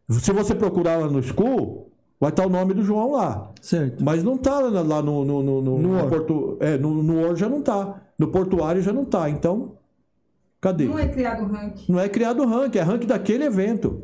se 0.09 0.33
você 0.33 0.55
procurar 0.55 0.97
lá 0.99 1.09
no 1.09 1.23
school, 1.23 1.91
vai 2.25 2.31
estar 2.31 2.47
o 2.47 2.49
nome 2.49 2.73
do 2.73 2.83
João 2.83 3.13
lá. 3.13 3.51
Certo. 3.61 4.03
Mas 4.03 4.23
não 4.25 4.39
tá 4.39 4.59
lá 4.59 5.03
no, 5.03 5.25
no, 5.27 5.43
no, 5.43 5.61
no, 5.63 5.79
No 5.79 6.09
portu, 6.09 6.57
é, 6.59 6.79
no, 6.79 7.03
no 7.03 7.21
Word 7.21 7.39
já 7.39 7.49
não 7.51 7.61
tá. 7.61 8.01
No 8.19 8.29
portuário 8.29 8.81
já 8.81 8.93
não 8.95 9.05
tá. 9.05 9.29
Então, 9.29 9.73
cadê? 10.61 10.87
Não 10.87 10.99
é 10.99 11.07
criado 11.07 11.45
ranking. 11.45 11.93
Não 11.93 12.01
é 12.01 12.09
criado 12.09 12.45
ranking, 12.47 12.79
é 12.79 12.83
ranking 12.83 13.07
daquele 13.07 13.45
evento. 13.45 14.03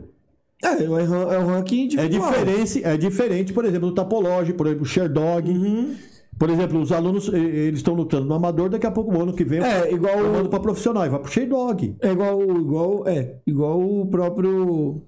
É, 0.62 0.84
é 0.84 0.90
um 0.90 0.98
é 1.32 1.38
ranking 1.38 1.80
É 1.80 1.84
individual. 1.84 2.30
diferente, 2.30 2.84
é 2.84 2.96
diferente, 2.98 3.52
por 3.54 3.64
exemplo, 3.64 3.88
do 3.88 3.94
Tapology, 3.94 4.52
por 4.52 4.66
exemplo, 4.66 4.84
o 4.84 4.86
Sherdog. 4.86 5.50
Uhum. 5.50 5.94
Por 6.38 6.48
exemplo, 6.50 6.78
os 6.80 6.92
alunos, 6.92 7.28
eles 7.28 7.80
estão 7.80 7.94
lutando 7.94 8.26
no 8.26 8.34
amador, 8.34 8.68
daqui 8.70 8.86
a 8.86 8.90
pouco, 8.90 9.14
o 9.14 9.20
ano 9.22 9.32
que 9.32 9.44
vem, 9.44 9.60
É, 9.62 9.92
igual 9.92 10.18
eu 10.18 10.30
o- 10.30 10.32
mando 10.32 10.48
pra 10.48 10.60
profissional, 10.60 11.08
vai 11.08 11.18
pro 11.20 11.30
Sherdog. 11.30 11.96
É 12.00 12.12
igual, 12.12 12.42
igual, 12.42 13.08
é, 13.08 13.36
igual 13.46 13.80
o 13.80 14.06
próprio 14.06 15.02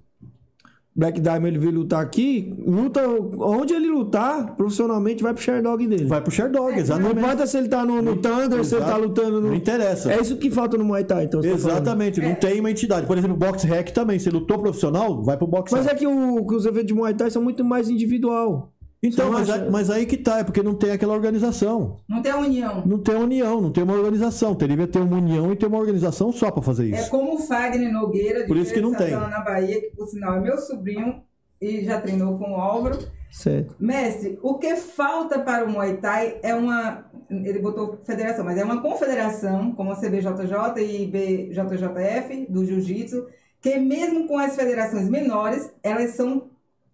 Black 0.94 1.20
Diamond 1.20 1.48
ele 1.48 1.58
veio 1.58 1.72
lutar 1.72 2.02
aqui, 2.02 2.54
luta 2.66 3.00
onde 3.38 3.72
ele 3.72 3.88
lutar, 3.88 4.54
profissionalmente 4.56 5.22
vai 5.22 5.32
pro 5.32 5.42
Sherdog 5.42 5.86
dele. 5.86 6.04
Vai 6.04 6.20
pro 6.20 6.30
Sherdog, 6.30 6.72
Não 6.72 6.78
exatamente. 6.78 7.18
importa 7.18 7.46
se 7.46 7.56
ele 7.56 7.68
tá 7.68 7.82
no, 7.84 8.02
no 8.02 8.16
Thunder, 8.16 8.62
se 8.62 8.74
ele 8.74 8.82
tá 8.84 8.88
Exato. 8.90 9.00
lutando 9.00 9.40
no. 9.40 9.48
Não 9.48 9.54
interessa. 9.54 10.12
É 10.12 10.20
isso 10.20 10.36
que 10.36 10.50
falta 10.50 10.76
no 10.76 10.84
Muay 10.84 11.04
Thai, 11.04 11.24
então. 11.24 11.40
você 11.40 11.48
tá. 11.48 11.54
Exatamente, 11.54 12.20
não 12.20 12.34
tem 12.34 12.60
uma 12.60 12.70
entidade. 12.70 13.06
Por 13.06 13.16
exemplo, 13.16 13.36
Box 13.36 13.64
Hack 13.64 13.90
também. 13.92 14.18
Se 14.18 14.28
lutou 14.28 14.58
profissional, 14.58 15.22
vai 15.22 15.36
pro 15.38 15.46
Box 15.46 15.72
Mas 15.72 15.86
Hack. 15.86 15.94
é 15.94 15.98
que, 15.98 16.06
o, 16.06 16.46
que 16.46 16.54
os 16.54 16.66
eventos 16.66 16.88
de 16.88 16.94
Muay 16.94 17.14
Thai 17.14 17.30
são 17.30 17.42
muito 17.42 17.64
mais 17.64 17.88
individual. 17.88 18.71
Então, 19.02 19.32
mas, 19.32 19.50
acha- 19.50 19.68
mas 19.70 19.90
aí 19.90 20.06
que 20.06 20.16
tá, 20.16 20.38
é 20.38 20.44
porque 20.44 20.62
não 20.62 20.74
tem 20.74 20.92
aquela 20.92 21.12
organização. 21.14 21.96
Não 22.08 22.22
tem 22.22 22.32
união. 22.32 22.82
Não 22.86 22.98
tem 22.98 23.16
união, 23.16 23.60
não 23.60 23.72
tem 23.72 23.82
uma 23.82 23.94
organização. 23.94 24.54
Teria 24.54 24.76
que 24.76 24.86
ter 24.86 25.00
uma 25.00 25.16
união 25.16 25.52
e 25.52 25.56
ter 25.56 25.66
uma 25.66 25.78
organização 25.78 26.30
só 26.32 26.50
pra 26.52 26.62
fazer 26.62 26.92
É 26.92 27.00
isso. 27.00 27.10
como 27.10 27.34
o 27.34 27.38
Fagner 27.38 27.92
Nogueira, 27.92 28.42
de 28.42 28.46
Por 28.46 28.56
isso 28.56 28.72
que 28.72 28.80
não 28.80 28.94
tem. 28.94 29.10
Na 29.10 29.40
Bahia, 29.40 29.80
que 29.80 29.88
por 29.96 30.06
sinal 30.06 30.36
é 30.36 30.40
meu 30.40 30.56
sobrinho 30.58 31.20
e 31.60 31.84
já 31.84 32.00
treinou 32.00 32.38
com 32.38 32.52
o 32.52 32.56
Álvaro. 32.56 32.96
Certo. 33.30 33.74
Mestre, 33.80 34.38
o 34.42 34.54
que 34.58 34.76
falta 34.76 35.38
para 35.40 35.64
o 35.64 35.70
Muay 35.72 35.96
Thai 35.96 36.36
é 36.42 36.54
uma. 36.54 37.06
Ele 37.30 37.58
botou 37.60 37.98
federação, 38.04 38.44
mas 38.44 38.58
é 38.58 38.62
uma 38.64 38.82
confederação, 38.82 39.72
como 39.72 39.90
a 39.90 39.96
CBJJ 39.96 40.80
e 40.80 41.06
BJJF, 41.06 42.46
do 42.48 42.64
Jiu-Jitsu, 42.64 43.26
que 43.60 43.78
mesmo 43.78 44.28
com 44.28 44.38
as 44.38 44.54
federações 44.54 45.08
menores, 45.08 45.70
elas 45.82 46.10
são 46.10 46.50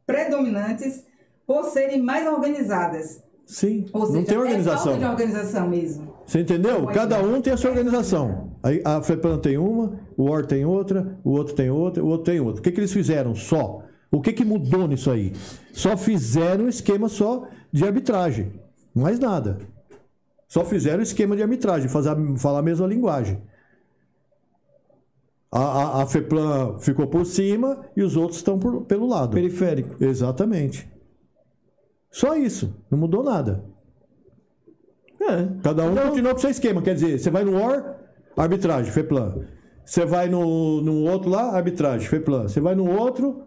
predominantes 0.07 1.05
por 1.49 1.65
serem 1.65 2.03
mais 2.03 2.29
organizadas. 2.29 3.25
Sim, 3.47 3.87
Ou 3.95 4.01
não 4.03 4.07
seja, 4.13 4.27
tem 4.27 4.37
é 4.37 4.39
organização. 4.39 4.85
falta 4.85 4.99
de 4.99 5.05
organização 5.07 5.69
mesmo. 5.69 6.15
Você 6.27 6.41
entendeu? 6.41 6.85
Cada 6.89 7.17
Thai. 7.17 7.25
um 7.27 7.41
tem 7.41 7.55
a 7.55 7.57
sua 7.57 7.71
organização. 7.71 8.53
A 8.85 9.01
FEPAN 9.01 9.39
tem 9.39 9.57
uma, 9.57 9.99
o 10.19 10.25
OR 10.31 10.45
tem 10.45 10.67
outra, 10.67 11.19
o 11.25 11.31
outro 11.31 11.55
tem 11.55 11.71
outra, 11.71 12.05
o 12.05 12.09
outro 12.09 12.25
tem 12.31 12.39
outra. 12.41 12.61
O 12.61 12.63
que, 12.63 12.71
que 12.71 12.79
eles 12.79 12.93
fizeram? 12.93 13.35
Só. 13.35 13.83
O 14.11 14.21
que, 14.21 14.35
que 14.35 14.45
mudou 14.45 14.87
nisso 14.87 15.11
aí? 15.11 15.33
Só 15.73 15.97
fizeram 15.97 16.67
um 16.67 16.69
esquema 16.69 17.09
só 17.09 17.47
de 17.73 17.83
arbitragem. 17.87 18.53
Mais 18.95 19.19
nada. 19.19 19.59
Só 20.47 20.63
fizeram 20.67 20.99
um 20.99 21.03
esquema 21.03 21.35
de 21.35 21.43
arbitragem, 21.43 21.89
fazer, 21.89 22.15
falar 22.37 22.59
a 22.59 22.63
mesma 22.63 22.87
linguagem. 22.87 23.41
A, 25.51 25.61
a, 25.61 26.03
a 26.03 26.07
FEPLAN 26.07 26.79
ficou 26.79 27.07
por 27.07 27.25
cima 27.25 27.81
e 27.97 28.03
os 28.03 28.15
outros 28.17 28.37
estão 28.37 28.59
por- 28.59 28.83
pelo 28.83 29.07
lado. 29.07 29.33
Periférico. 29.33 30.03
Exatamente. 30.05 30.87
Só 32.11 32.35
isso. 32.37 32.75
Não 32.91 32.99
mudou 32.99 33.23
nada. 33.23 33.65
É. 35.21 35.49
Cada 35.63 35.85
um 35.85 35.95
continua 35.95 36.33
com 36.33 36.39
seu 36.39 36.51
esquema. 36.51 36.81
Quer 36.83 36.95
dizer, 36.95 37.19
você 37.19 37.31
vai 37.31 37.45
no 37.45 37.61
OR, 37.61 37.95
arbitragem, 38.37 38.91
FEPLAN. 38.93 39.47
Você 39.85 40.05
vai 40.05 40.29
no, 40.29 40.81
no 40.83 41.05
outro 41.05 41.29
lá, 41.31 41.51
arbitragem, 41.57 42.07
FEPLAN. 42.09 42.43
Você 42.49 42.61
vai 42.61 42.75
no 42.75 42.89
outro, 42.91 43.47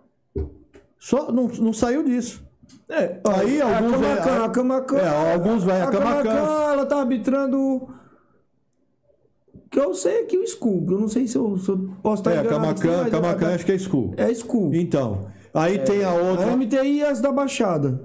só 1.00 1.32
não, 1.32 1.48
não 1.48 1.72
saiu 1.74 2.04
disso. 2.04 2.44
É, 2.90 3.20
Aí 3.26 3.62
a 3.62 3.78
alguns 3.78 3.92
vai- 4.00 4.18
Camacan, 4.18 4.44
a 4.46 4.50
Camacan, 4.50 4.98
É, 4.98 5.34
alguns 5.34 5.64
vai 5.64 5.82
a 5.82 5.88
Camacan. 5.88 6.30
ela 6.74 6.86
tá 6.86 7.00
arbitrando 7.00 7.88
que 9.70 9.80
eu 9.80 9.94
sei 9.94 10.24
aqui 10.24 10.38
o 10.38 10.44
que 10.86 10.94
eu 10.94 11.00
não 11.00 11.08
sei 11.08 11.26
se 11.28 11.38
eu, 11.38 11.58
se 11.58 11.70
eu 11.70 11.90
posso 12.04 12.22
estar 12.22 12.32
É, 12.32 12.42
enganado, 12.42 12.82
Camacan, 12.82 13.02
mas 13.04 13.12
Camacan 13.12 13.50
é, 13.52 13.56
acho 13.56 13.66
que 13.66 13.72
é 13.72 13.78
school. 13.78 14.14
é 14.18 14.30
Skull. 14.32 14.74
Então, 14.74 15.28
aí 15.54 15.80
tem 15.80 16.04
a 16.04 16.10
A 16.10 16.14
outra. 16.16 16.56
MTI 16.58 16.98
e 16.98 17.04
as 17.04 17.22
da 17.22 17.32
Baixada. 17.32 18.02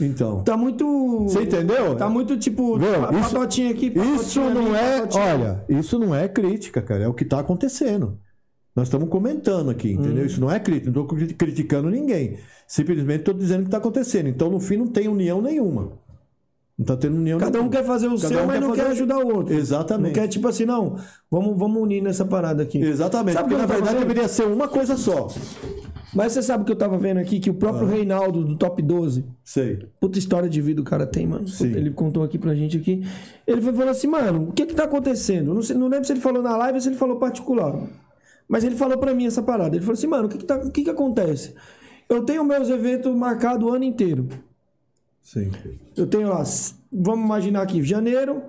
Então, 0.00 0.42
Tá 0.44 0.56
muito. 0.56 1.24
Você 1.24 1.42
entendeu? 1.42 1.96
Tá 1.96 2.08
muito 2.08 2.36
tipo. 2.36 2.78
Viu? 2.78 2.88
pa- 3.00 3.12
Isso- 3.18 3.32
pacotinho 3.34 3.70
aqui. 3.70 3.86
isso 3.86 4.40
pacotinho 4.40 4.54
não 4.54 4.74
ali, 4.74 4.74
é. 4.84 4.96
pacotinho- 5.00 5.24
Olha, 5.24 5.64
isso 5.68 5.98
não 5.98 6.14
é 6.14 6.28
crítica, 6.28 6.80
cara. 6.82 7.04
É 7.04 7.08
o 7.08 7.14
que 7.14 7.24
tá 7.24 7.40
acontecendo. 7.40 8.18
Nós 8.76 8.86
estamos 8.86 9.08
comentando 9.08 9.70
aqui, 9.70 9.92
entendeu? 9.92 10.22
Hum. 10.22 10.26
Isso 10.26 10.40
não 10.40 10.50
é 10.50 10.60
crítica. 10.60 10.90
Não 10.92 11.02
estou 11.02 11.18
criticando 11.36 11.90
ninguém. 11.90 12.38
Simplesmente 12.66 13.20
estou 13.20 13.34
dizendo 13.34 13.60
o 13.60 13.62
que 13.62 13.68
está 13.68 13.78
acontecendo. 13.78 14.28
Então, 14.28 14.48
no 14.50 14.60
fim, 14.60 14.76
não 14.76 14.86
tem 14.86 15.08
união 15.08 15.42
nenhuma. 15.42 15.82
Não 16.78 16.84
está 16.84 16.96
tendo 16.96 17.16
união 17.16 17.40
Cada 17.40 17.58
um 17.58 17.62
nenhuma. 17.62 17.70
quer 17.76 17.84
fazer 17.84 18.06
o 18.06 18.10
Cada 18.10 18.28
seu, 18.28 18.42
um 18.42 18.46
mas 18.46 18.58
quer 18.60 18.64
não 18.64 18.72
quer 18.72 18.86
ajudar 18.86 19.18
o 19.18 19.34
outro. 19.34 19.52
Exatamente. 19.52 20.14
Não 20.14 20.22
quer 20.22 20.28
tipo 20.28 20.46
assim, 20.46 20.64
não. 20.64 20.96
Vamos, 21.28 21.58
vamos 21.58 21.82
unir 21.82 22.00
nessa 22.00 22.24
parada 22.24 22.62
aqui. 22.62 22.78
Exatamente. 22.80 23.34
Sabe 23.34 23.48
Porque, 23.48 23.60
que 23.60 23.68
na 23.68 23.74
verdade, 23.74 23.98
deveria 23.98 24.28
ser 24.28 24.44
uma 24.46 24.68
coisa 24.68 24.96
só. 24.96 25.26
Mas 26.14 26.32
você 26.32 26.42
sabe 26.42 26.62
o 26.62 26.66
que 26.66 26.72
eu 26.72 26.76
tava 26.76 26.96
vendo 26.96 27.18
aqui? 27.18 27.38
Que 27.38 27.50
o 27.50 27.54
próprio 27.54 27.86
Ah. 27.86 27.90
Reinaldo 27.90 28.42
do 28.44 28.56
Top 28.56 28.80
12. 28.80 29.24
Sei. 29.44 29.86
Puta 30.00 30.18
história 30.18 30.48
de 30.48 30.60
vida 30.60 30.80
o 30.80 30.84
cara 30.84 31.06
tem, 31.06 31.26
mano. 31.26 31.46
Sim. 31.46 31.66
Ele 31.72 31.90
contou 31.90 32.22
aqui 32.22 32.38
pra 32.38 32.54
gente 32.54 32.76
aqui. 32.76 33.02
Ele 33.46 33.60
falou 33.60 33.88
assim, 33.88 34.06
mano, 34.06 34.48
o 34.48 34.52
que 34.52 34.64
que 34.66 34.74
tá 34.74 34.84
acontecendo? 34.84 35.52
Não, 35.54 35.62
sei, 35.62 35.76
não 35.76 35.88
lembro 35.88 36.06
se 36.06 36.12
ele 36.12 36.20
falou 36.20 36.42
na 36.42 36.56
live 36.56 36.76
ou 36.76 36.80
se 36.80 36.88
ele 36.88 36.96
falou 36.96 37.16
particular. 37.18 37.78
Mas 38.48 38.64
ele 38.64 38.74
falou 38.76 38.96
pra 38.98 39.12
mim 39.12 39.26
essa 39.26 39.42
parada. 39.42 39.76
Ele 39.76 39.84
falou 39.84 39.92
assim, 39.98 40.06
mano, 40.06 40.26
o 40.26 40.28
que 40.30 40.38
que, 40.38 40.44
tá, 40.44 40.56
o 40.56 40.70
que 40.70 40.84
que 40.84 40.90
acontece? 40.90 41.54
Eu 42.08 42.22
tenho 42.24 42.42
meus 42.42 42.70
eventos 42.70 43.14
marcados 43.14 43.68
o 43.68 43.72
ano 43.74 43.84
inteiro. 43.84 44.28
Sim. 45.22 45.50
Eu 45.94 46.06
tenho 46.06 46.28
lá, 46.28 46.42
vamos 46.90 47.24
imaginar 47.26 47.60
aqui, 47.60 47.82
janeiro, 47.82 48.42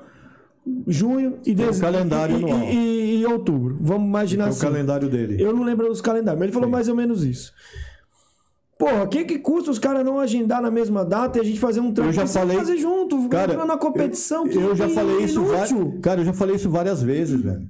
junho 0.87 1.39
e 1.45 1.51
o 1.51 1.55
dezembro. 1.55 1.79
calendário 1.81 2.39
e, 2.39 2.43
anual. 2.43 2.63
e, 2.63 2.75
e- 2.75 3.21
e 3.21 3.25
outubro. 3.25 3.77
Vamos 3.79 4.07
imaginar 4.07 4.45
É 4.45 4.47
o 4.47 4.49
assim. 4.49 4.61
calendário 4.61 5.09
dele. 5.09 5.41
Eu 5.41 5.53
não 5.53 5.63
lembro 5.63 5.89
os 5.91 6.01
calendários, 6.01 6.39
mas 6.39 6.47
ele 6.47 6.53
falou 6.53 6.69
mais 6.69 6.87
ou 6.87 6.95
menos 6.95 7.23
isso. 7.23 7.51
Porra, 8.77 9.03
o 9.03 9.07
que 9.09 9.25
que 9.25 9.39
custa 9.39 9.69
os 9.71 9.77
caras 9.79 10.05
não 10.05 10.19
agendar 10.21 10.61
na 10.61 10.71
mesma 10.71 11.03
data 11.03 11.37
e 11.37 11.41
a 11.41 11.43
gente 11.43 11.59
fazer 11.59 11.81
um 11.81 11.91
trampo? 11.91 12.09
Eu 12.09 12.13
já 12.13 12.25
falei- 12.27 12.57
fazer 12.57 12.77
junto, 12.77 13.27
Cara, 13.27 13.51
entrando 13.53 13.67
na 13.67 13.77
competição. 13.77 14.45
eu, 14.45 14.51
que 14.51 14.57
eu 14.57 14.75
já 14.75 14.87
falei 14.87 15.17
isso, 15.23 15.43
cara, 16.01 16.21
eu 16.21 16.25
já 16.25 16.33
falei 16.33 16.55
isso 16.55 16.69
várias 16.69 17.03
vezes, 17.03 17.41
velho. 17.41 17.67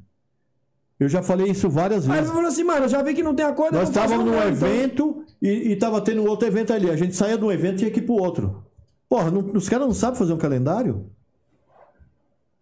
Eu 0.99 1.07
já 1.09 1.23
falei 1.23 1.49
isso 1.49 1.67
várias 1.69 2.03
Aí 2.03 2.09
ele 2.11 2.17
vezes. 2.19 2.31
falou 2.33 2.47
assim, 2.47 2.63
mano, 2.63 2.85
eu 2.85 2.89
já 2.89 3.01
vi 3.01 3.13
que 3.13 3.23
não 3.23 3.33
tem 3.33 3.45
acordo. 3.45 3.73
Nós 3.73 3.87
estávamos 3.89 4.25
um 4.25 4.31
num 4.31 4.41
evento 4.43 5.23
e, 5.41 5.71
e 5.71 5.75
tava 5.77 5.99
tendo 6.01 6.23
outro 6.25 6.45
evento 6.47 6.73
ali. 6.73 6.91
A 6.91 6.95
gente 6.95 7.15
saía 7.15 7.37
de 7.37 7.43
um 7.45 7.51
evento 7.51 7.75
e 7.75 7.77
tinha 7.77 7.91
que 7.91 7.99
ir 7.99 8.03
pro 8.03 8.15
outro. 8.15 8.63
Porra, 9.07 9.31
não- 9.31 9.49
os 9.55 9.67
caras 9.69 9.87
não 9.87 9.93
sabem 9.95 10.19
fazer 10.19 10.33
um 10.33 10.37
calendário? 10.37 11.05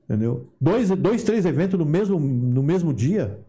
Entendeu? 0.09 0.47
Dois, 0.59 0.89
dois 0.89 1.23
três 1.23 1.45
eventos 1.45 1.77
no 1.77 1.85
mesmo, 1.85 2.19
no 2.19 2.63
mesmo 2.63 2.93
dia? 2.93 3.39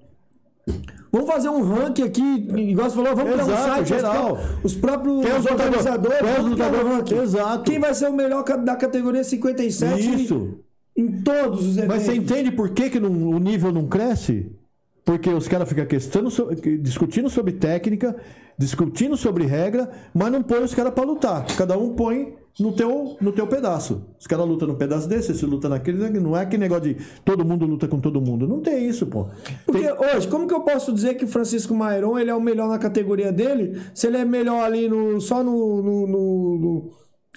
Vamos 1.11 1.31
fazer 1.31 1.49
um 1.49 1.63
ranking 1.63 2.03
aqui, 2.03 2.21
igual 2.23 2.91
você 2.91 2.97
falou, 2.97 3.17
vamos 3.17 3.33
criar 3.33 3.45
um 3.47 3.49
Exato, 3.49 3.69
site. 3.69 3.89
geral. 3.89 4.33
Os, 4.35 4.41
pró- 4.41 4.61
os 4.65 4.75
próprios 4.75 5.23
Quem 5.23 5.31
é 5.31 5.39
os 5.39 5.47
organizadores. 5.47 6.19
Quem 7.07 7.17
é 7.19 7.23
os. 7.23 7.35
Exato. 7.35 7.63
Quem 7.65 7.79
vai 7.79 7.95
ser 7.95 8.09
o 8.09 8.13
melhor 8.13 8.45
da 8.45 8.77
categoria 8.77 9.25
57 9.25 10.23
Isso. 10.25 10.59
em 10.97 11.23
todos 11.23 11.61
os 11.65 11.77
eventos? 11.79 11.97
Mas 11.97 12.03
você 12.03 12.15
entende 12.15 12.51
por 12.51 12.71
que, 12.71 12.91
que 12.91 13.01
não- 13.01 13.31
o 13.31 13.39
nível 13.39 13.73
não 13.73 13.87
cresce? 13.87 14.53
Porque 15.05 15.31
os 15.31 15.49
caras 15.49 15.67
ficam 15.67 15.87
discutindo 16.83 17.31
sobre 17.31 17.53
técnica, 17.53 18.15
discutindo 18.59 19.17
sobre 19.17 19.47
regra, 19.47 19.89
mas 20.13 20.31
não 20.31 20.43
põe 20.43 20.59
os 20.63 20.75
caras 20.75 20.93
pra 20.93 21.05
lutar. 21.05 21.47
Cada 21.57 21.79
um 21.79 21.95
põe 21.95 22.35
no 22.59 22.73
teu, 22.73 23.17
no 23.21 23.33
teu 23.33 23.47
pedaço. 23.47 24.03
Os 24.19 24.27
caras 24.27 24.47
lutam 24.47 24.69
num 24.69 24.75
pedaço 24.75 25.09
desse, 25.09 25.33
esse 25.33 25.47
luta 25.47 25.69
naquele. 25.69 26.09
Não 26.21 26.37
é 26.37 26.43
aquele 26.43 26.63
negócio 26.63 26.93
de 26.93 26.97
todo 27.25 27.45
mundo 27.45 27.67
luta 27.67 27.87
com 27.87 28.01
todo 28.01 28.21
mundo. 28.21 28.49
Não 28.49 28.61
tem 28.61 28.89
isso, 28.89 29.07
pô. 29.07 29.27
Porque 29.65 29.83
Tem- 29.83 29.93
hoje, 30.17 30.27
como 30.29 30.47
que 30.47 30.55
eu 30.55 30.61
posso 30.63 30.93
dizer 30.93 31.15
que 31.15 31.27
Francisco 31.27 31.75
Mairon 31.75 32.19
ele 32.19 32.31
é 32.31 32.35
o 32.35 32.41
melhor 32.41 32.69
na 32.69 32.79
categoria 32.79 33.33
dele, 33.33 33.81
se 33.95 34.07
ele 34.07 34.17
é 34.17 34.25
melhor 34.25 34.65
ali 34.65 34.89
no, 34.89 35.21
só 35.21 35.43
no, 35.45 35.83
no, 35.83 36.07
no, 36.07 36.59
no, 36.59 36.91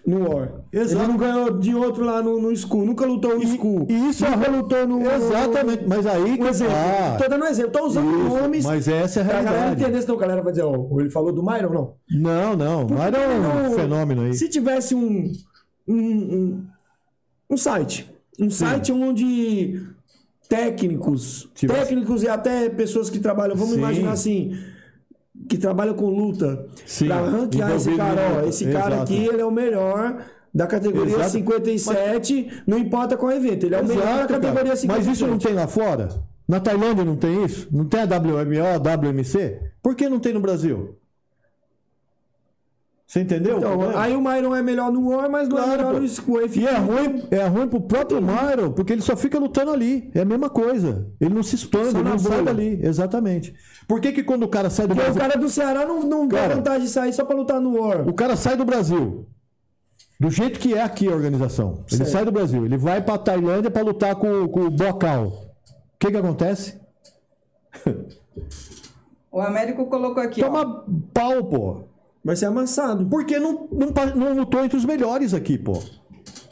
no 0.06 0.28
War? 0.30 0.64
Exato. 0.74 1.02
Ele 1.04 1.08
não 1.12 1.18
ganhou 1.18 1.60
de 1.60 1.76
outro 1.76 2.04
lá 2.04 2.22
no, 2.22 2.42
no 2.42 2.56
School, 2.56 2.86
nunca 2.86 3.06
lutou 3.06 3.36
no 3.38 3.44
E- 3.44 3.56
School. 3.58 3.86
e 3.90 4.10
isso 4.10 4.26
é- 4.26 4.30
nunca 4.36 4.50
lutou 4.52 4.88
no. 4.88 5.02
Exatamente, 5.10 5.84
mas 5.88 6.06
aí 6.08 6.40
Um 6.42 6.48
exemplo. 6.48 6.74
Ah, 6.76 7.18
Tô 7.22 7.30
dando 7.30 7.44
um 7.46 7.48
exemplo, 7.48 7.72
tô 7.72 7.86
usando 7.86 8.10
isso, 8.12 8.38
nomes. 8.42 8.66
Mas 8.66 8.88
essa 8.88 9.20
é 9.20 9.24
a 9.24 9.26
Pra 9.26 9.34
galera 9.36 9.52
realidade. 9.58 9.82
entender, 9.84 10.02
senão 10.02 10.16
a 10.16 10.20
galera 10.20 10.42
vai 10.42 10.52
dizer, 10.54 10.64
ó, 10.64 11.00
ele 11.00 11.10
falou 11.10 11.32
do 11.32 11.44
Myron, 11.44 11.70
não. 11.72 11.94
Não, 12.10 12.56
não. 12.56 12.88
Mas 12.90 13.14
é 13.14 13.70
um 13.70 13.76
fenômeno 13.76 14.22
aí. 14.24 14.34
Se 14.34 14.50
tivesse 14.50 14.96
um, 14.96 15.32
um, 15.88 15.96
um, 15.96 16.66
um 17.52 17.58
site, 17.58 18.10
um 18.40 18.50
site 18.50 18.92
onde 18.92 19.80
técnicos, 20.50 21.50
Tivesse- 21.56 21.80
técnicos 21.80 22.24
e 22.24 22.28
até 22.28 22.70
pessoas 22.70 23.10
que 23.10 23.20
trabalham, 23.20 23.56
vamos 23.56 23.74
Sim. 23.74 23.80
imaginar 23.80 24.12
assim, 24.12 24.54
que 25.52 25.58
trabalham 25.58 25.94
com 25.94 26.10
luta, 26.10 26.66
pra 27.06 27.20
ranquear 27.22 27.76
esse 27.76 27.94
cara, 27.96 28.22
ó, 28.38 28.48
esse 28.48 28.66
cara 28.72 28.96
exato. 28.96 29.04
aqui, 29.04 29.26
ele 29.26 29.42
é 29.42 29.46
o 29.46 29.52
melhor 29.52 30.24
da 30.54 30.66
categoria 30.66 31.16
Exato. 31.16 31.32
57, 31.32 32.64
não 32.66 32.78
importa 32.78 33.18
qual 33.18 33.32
evento, 33.34 33.66
ele 33.66 33.76
é 33.76 33.82
o 33.82 33.86
melhor 33.86 34.04
da 34.04 34.12
Exato, 34.12 34.28
cara. 34.28 34.40
categoria 34.40 34.76
57. 34.78 34.88
Mas 34.88 35.08
isso 35.18 35.28
não 35.28 35.38
tem 35.38 35.54
lá 35.54 35.68
fora? 35.68 36.08
Na 36.48 36.62
Tailândia 36.62 37.04
não 37.04 37.18
tem 37.18 37.44
isso? 37.44 37.68
Não 37.70 37.86
tem 37.86 38.00
a 38.00 38.06
WMO, 38.06 38.66
a 38.66 38.96
WMC? 38.96 39.60
Por 39.84 39.94
que 39.94 40.08
não 40.08 40.20
tem 40.20 40.34
no 40.34 40.40
Brasil? 40.40 40.96
Você 43.12 43.20
entendeu? 43.20 43.56
o 43.56 43.58
Então, 43.58 43.78
problema? 43.78 44.02
aí 44.02 44.16
o 44.16 44.22
Myron 44.22 44.56
é 44.56 44.62
melhor 44.62 44.90
no 44.90 45.10
War, 45.10 45.30
mas 45.30 45.50
não 45.50 45.58
é 45.60 45.64
Claro, 45.64 45.78
melhor 45.80 45.94
pô. 45.96 46.32
no. 46.32 46.38
Aí 46.40 46.50
E 46.56 46.66
é 46.66 46.78
ruim, 46.78 47.24
é 47.30 47.44
ruim 47.46 47.68
pro 47.68 47.82
próprio 47.82 48.22
Myron, 48.22 48.72
porque 48.72 48.94
ele 48.94 49.02
só 49.02 49.18
fica 49.18 49.38
lutando 49.38 49.72
ali. 49.72 50.10
É 50.16 50.22
a 50.22 50.26
mesma 50.26 50.50
coisa. 50.50 51.12
Ele 51.20 51.34
não 51.36 51.44
se 51.44 51.56
expande, 51.56 51.90
ele 51.98 52.04
não 52.08 52.18
sai 52.18 52.42
dali. 52.42 52.80
Exatamente. 52.82 53.54
Por 53.86 54.00
que, 54.00 54.14
que 54.14 54.24
quando 54.24 54.44
o 54.44 54.48
cara 54.48 54.70
sai 54.70 54.88
do 54.88 54.96
Porque 54.96 55.02
o 55.10 55.14
Brasil. 55.14 55.22
cara 55.30 55.38
do 55.38 55.50
Ceará 55.50 55.86
não, 55.86 56.02
não 56.04 56.20
tem 56.30 56.40
Cara, 56.40 56.56
vontade 56.56 56.86
de 56.86 56.90
sair 56.90 57.12
só 57.12 57.26
pra 57.26 57.36
lutar 57.36 57.60
no 57.60 57.78
War. 57.82 58.08
O 58.08 58.14
cara 58.14 58.38
sai 58.38 58.56
do 58.56 58.64
Brasil. 58.64 59.28
Do 60.18 60.30
jeito 60.30 60.58
que 60.58 60.74
é 60.74 60.82
aqui 60.82 61.10
a 61.10 61.12
organização. 61.12 61.84
Ele 61.90 61.98
Certo. 61.98 62.12
sai 62.12 62.24
do 62.24 62.32
Brasil. 62.32 62.64
Ele 62.64 62.78
vai 62.78 63.02
pra 63.02 63.18
Tailândia 63.18 63.70
pra 63.70 63.82
lutar 63.82 64.16
com, 64.16 64.48
com 64.48 64.62
o 64.62 64.72
Bocal. 64.72 65.26
O 65.28 65.34
que 66.00 66.10
que 66.12 66.16
acontece? 66.18 66.80
O 69.32 69.40
Américo 69.40 69.86
colocou 69.86 70.22
aqui, 70.22 70.44
ó. 70.44 70.48
Toma 70.48 70.86
pau, 71.14 71.44
pô. 71.46 71.84
Vai 72.24 72.36
ser 72.36 72.46
amassado. 72.46 73.06
Porque 73.08 73.40
não, 73.40 73.68
não, 73.72 74.16
não 74.16 74.34
lutou 74.36 74.64
entre 74.64 74.78
os 74.78 74.86
melhores 74.86 75.34
aqui, 75.34 75.58
pô. 75.58 75.82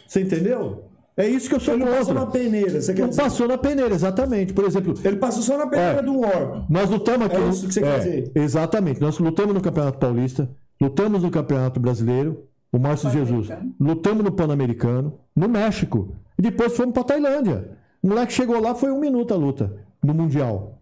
Você 0.08 0.22
entendeu? 0.22 0.84
É 1.16 1.28
isso 1.28 1.50
que 1.50 1.56
eu 1.56 1.60
sou 1.60 1.74
Ele 1.74 1.84
não 1.84 1.92
passou 1.92 2.14
na 2.14 2.26
peneira, 2.26 2.82
você 2.82 2.94
quer 2.94 3.02
Não 3.02 3.10
dizer? 3.10 3.22
passou 3.22 3.48
na 3.48 3.58
peneira, 3.58 3.94
exatamente. 3.94 4.54
Por 4.54 4.64
exemplo, 4.66 4.94
Ele 5.04 5.18
passou 5.18 5.44
só 5.44 5.58
na 5.58 5.68
peneira 5.68 6.00
É. 6.00 6.02
do 6.02 6.18
War. 6.22 6.66
nós 6.70 6.90
lutamos 6.90 7.26
aqui. 7.28 7.36
É 7.36 7.40
no- 7.40 7.50
isso 7.50 7.68
que 7.68 7.74
você 7.74 7.82
quer 7.82 7.98
dizer. 8.00 8.32
Exatamente. 8.34 9.02
Nós 9.02 9.20
lutamos 9.20 9.54
no 9.54 9.62
Campeonato 9.62 10.00
Paulista, 10.00 10.50
lutamos 10.82 11.22
no 11.22 11.30
Campeonato 11.30 11.78
Brasileiro, 11.80 12.46
o 12.72 12.80
Márcio 12.80 13.10
Jesus. 13.12 13.50
Lutamos 13.80 14.24
no 14.24 14.32
Pan-Americano, 14.32 15.20
no 15.36 15.50
México. 15.50 16.16
E 16.38 16.42
depois 16.42 16.76
fomos 16.76 16.94
pra 16.94 17.04
Tailândia. 17.04 17.72
O 18.02 18.08
moleque 18.08 18.32
chegou 18.32 18.60
lá, 18.62 18.74
foi 18.74 18.90
um 18.92 19.00
minuto 19.00 19.34
a 19.34 19.38
luta 19.38 19.74
no 20.02 20.14
Mundial. 20.14 20.79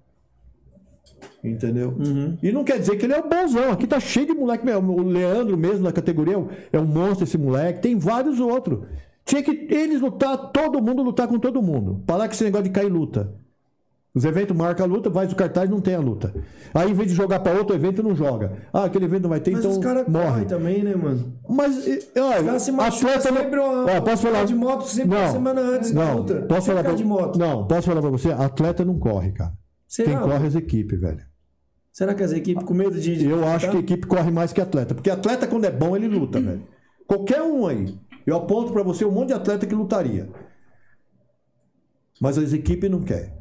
Entendeu? 1.43 1.93
Uhum. 1.97 2.37
E 2.41 2.51
não 2.51 2.63
quer 2.63 2.79
dizer 2.79 2.95
que 2.97 3.05
ele 3.05 3.13
é 3.13 3.19
o 3.19 3.27
bonzão. 3.29 3.71
Aqui 3.71 3.87
tá 3.87 3.99
cheio 3.99 4.25
de 4.27 4.33
moleque. 4.33 4.65
meu, 4.65 4.79
O 4.79 5.01
Leandro 5.03 5.57
mesmo 5.57 5.83
na 5.83 5.91
categoria 5.91 6.33
é 6.35 6.37
um- 6.37 6.47
é 6.73 6.79
monstro 6.79 7.23
esse 7.23 7.37
moleque. 7.37 7.81
Tem 7.81 7.97
vários 7.97 8.39
outros. 8.39 8.79
Tinha 9.25 9.43
que 9.43 9.67
eles 9.69 10.01
lutar, 10.01 10.37
todo 10.51 10.81
mundo 10.81 11.01
lutar 11.03 11.27
com 11.27 11.37
todo 11.37 11.61
mundo. 11.61 12.01
Parar 12.05 12.27
com 12.27 12.33
esse 12.33 12.43
negócio 12.43 12.63
de 12.65 12.69
cair 12.71 12.89
luta. 12.89 13.33
Os 14.15 14.25
eventos 14.25 14.57
marcam 14.57 14.83
a 14.83 14.89
luta, 14.89 15.11
faz 15.11 15.31
o 15.31 15.35
cartaz, 15.35 15.69
não 15.69 15.79
tem 15.79 15.93
a 15.93 15.99
luta. 15.99 16.33
Aí, 16.73 16.89
em 16.89 16.93
vez 16.93 17.09
de 17.09 17.13
jogar 17.13 17.39
para 17.39 17.55
outro 17.55 17.75
evento, 17.75 18.01
não 18.01 18.15
joga. 18.15 18.53
Ah, 18.73 18.85
aquele 18.85 19.05
evento 19.05 19.23
não 19.23 19.29
vai 19.29 19.39
ter, 19.39 19.51
Mas 19.51 19.59
então 19.59 19.71
os 19.71 19.77
caras 19.77 20.07
morre. 20.07 20.45
também, 20.45 20.81
né, 20.81 20.95
mano? 20.95 21.33
Mas, 21.47 21.85
olha, 22.17 22.55
Os 22.55 22.63
se 22.63 22.71
atleta 22.71 23.29
não- 23.31 23.41
sempre, 23.43 23.59
ó, 23.59 24.01
posso 24.01 24.23
falar 24.23 24.43
de 24.45 24.55
moto 24.55 24.87
sempre 24.87 25.15
uma 25.15 25.27
semana 25.29 25.61
antes 25.61 25.91
da 25.91 26.03
não, 26.05 26.17
luta. 26.17 26.35
Posso 26.49 26.65
falar 26.67 26.83
pra... 26.83 26.93
de 26.93 27.03
moto. 27.03 27.37
Não, 27.37 27.67
posso 27.67 27.83
falar 27.87 28.01
pra 28.01 28.09
você, 28.09 28.31
atleta 28.31 28.83
não 28.83 28.97
corre, 28.97 29.31
cara. 29.33 29.51
Será? 29.87 30.09
Quem 30.11 30.19
corre 30.19 30.43
é 30.43 30.47
as 30.47 30.55
equipes, 30.55 31.01
velho. 31.01 31.25
Será 31.91 32.13
que 32.13 32.21
as 32.23 32.31
equipes 32.31 32.63
com 32.63 32.73
medo 32.73 32.99
de. 32.99 33.25
Eu 33.25 33.43
acho 33.47 33.71
que 33.71 33.77
a 33.77 33.79
equipe 33.79 34.05
corre 34.05 34.29
mais 34.29 34.53
que 34.53 34.61
atleta. 34.61 34.93
Porque 34.93 35.09
atleta, 35.09 35.47
quando 35.47 35.65
é 35.65 35.71
bom, 35.71 35.95
ele 35.95 36.07
luta, 36.07 36.39
velho. 36.39 36.61
Qualquer 37.07 37.41
um 37.41 37.65
aí. 37.65 37.97
Eu 38.25 38.35
aponto 38.35 38.73
pra 38.73 38.83
você 38.83 39.05
um 39.05 39.11
monte 39.11 39.27
de 39.29 39.33
atleta 39.33 39.65
que 39.65 39.73
lutaria. 39.73 40.29
Mas 42.19 42.37
as 42.37 42.53
equipes 42.53 42.89
não 42.89 43.01
querem. 43.01 43.31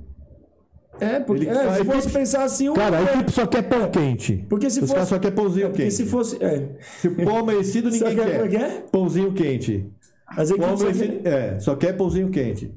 É, 0.99 1.21
porque 1.21 1.45
Ele- 1.45 1.51
é, 1.51 1.73
se 1.75 1.81
equipe- 1.81 1.93
fosse 1.95 2.11
pensar 2.11 2.45
assim, 2.45 2.69
o- 2.71 2.75
Cara, 2.75 2.99
a 2.99 3.03
equipe 3.03 3.31
só 3.31 3.47
quer 3.47 3.63
pão 3.63 3.91
quente. 3.91 4.47
Porque 4.49 4.71
se 4.71 4.81
Os 4.81 4.91
fosse- 4.91 5.07
só 5.07 5.19
quer 5.19 5.31
pãozinho 5.33 5.67
porque 5.69 5.83
quente. 5.83 5.95
se 5.95 6.07
fosse. 6.07 6.43
É. 6.43 6.71
Se 7.01 7.11
pão 7.11 7.37
amanhecido, 7.39 7.91
Só 7.93 8.09
ninguém 8.09 8.25
quer- 8.25 8.49
quer. 8.49 8.63
é 8.63 8.65
é? 8.79 8.81
Pãozinho 8.91 9.33
quente. 9.35 9.91
As 10.27 10.49
Pão 10.51 10.57
equipes 10.57 10.79
só 10.81 10.87
amanhecido, 10.87 11.23
querem- 11.23 11.39
é, 11.55 11.61
só 11.61 11.77
quer 11.77 11.93
pãozinho 11.97 12.31
quente. 12.31 12.75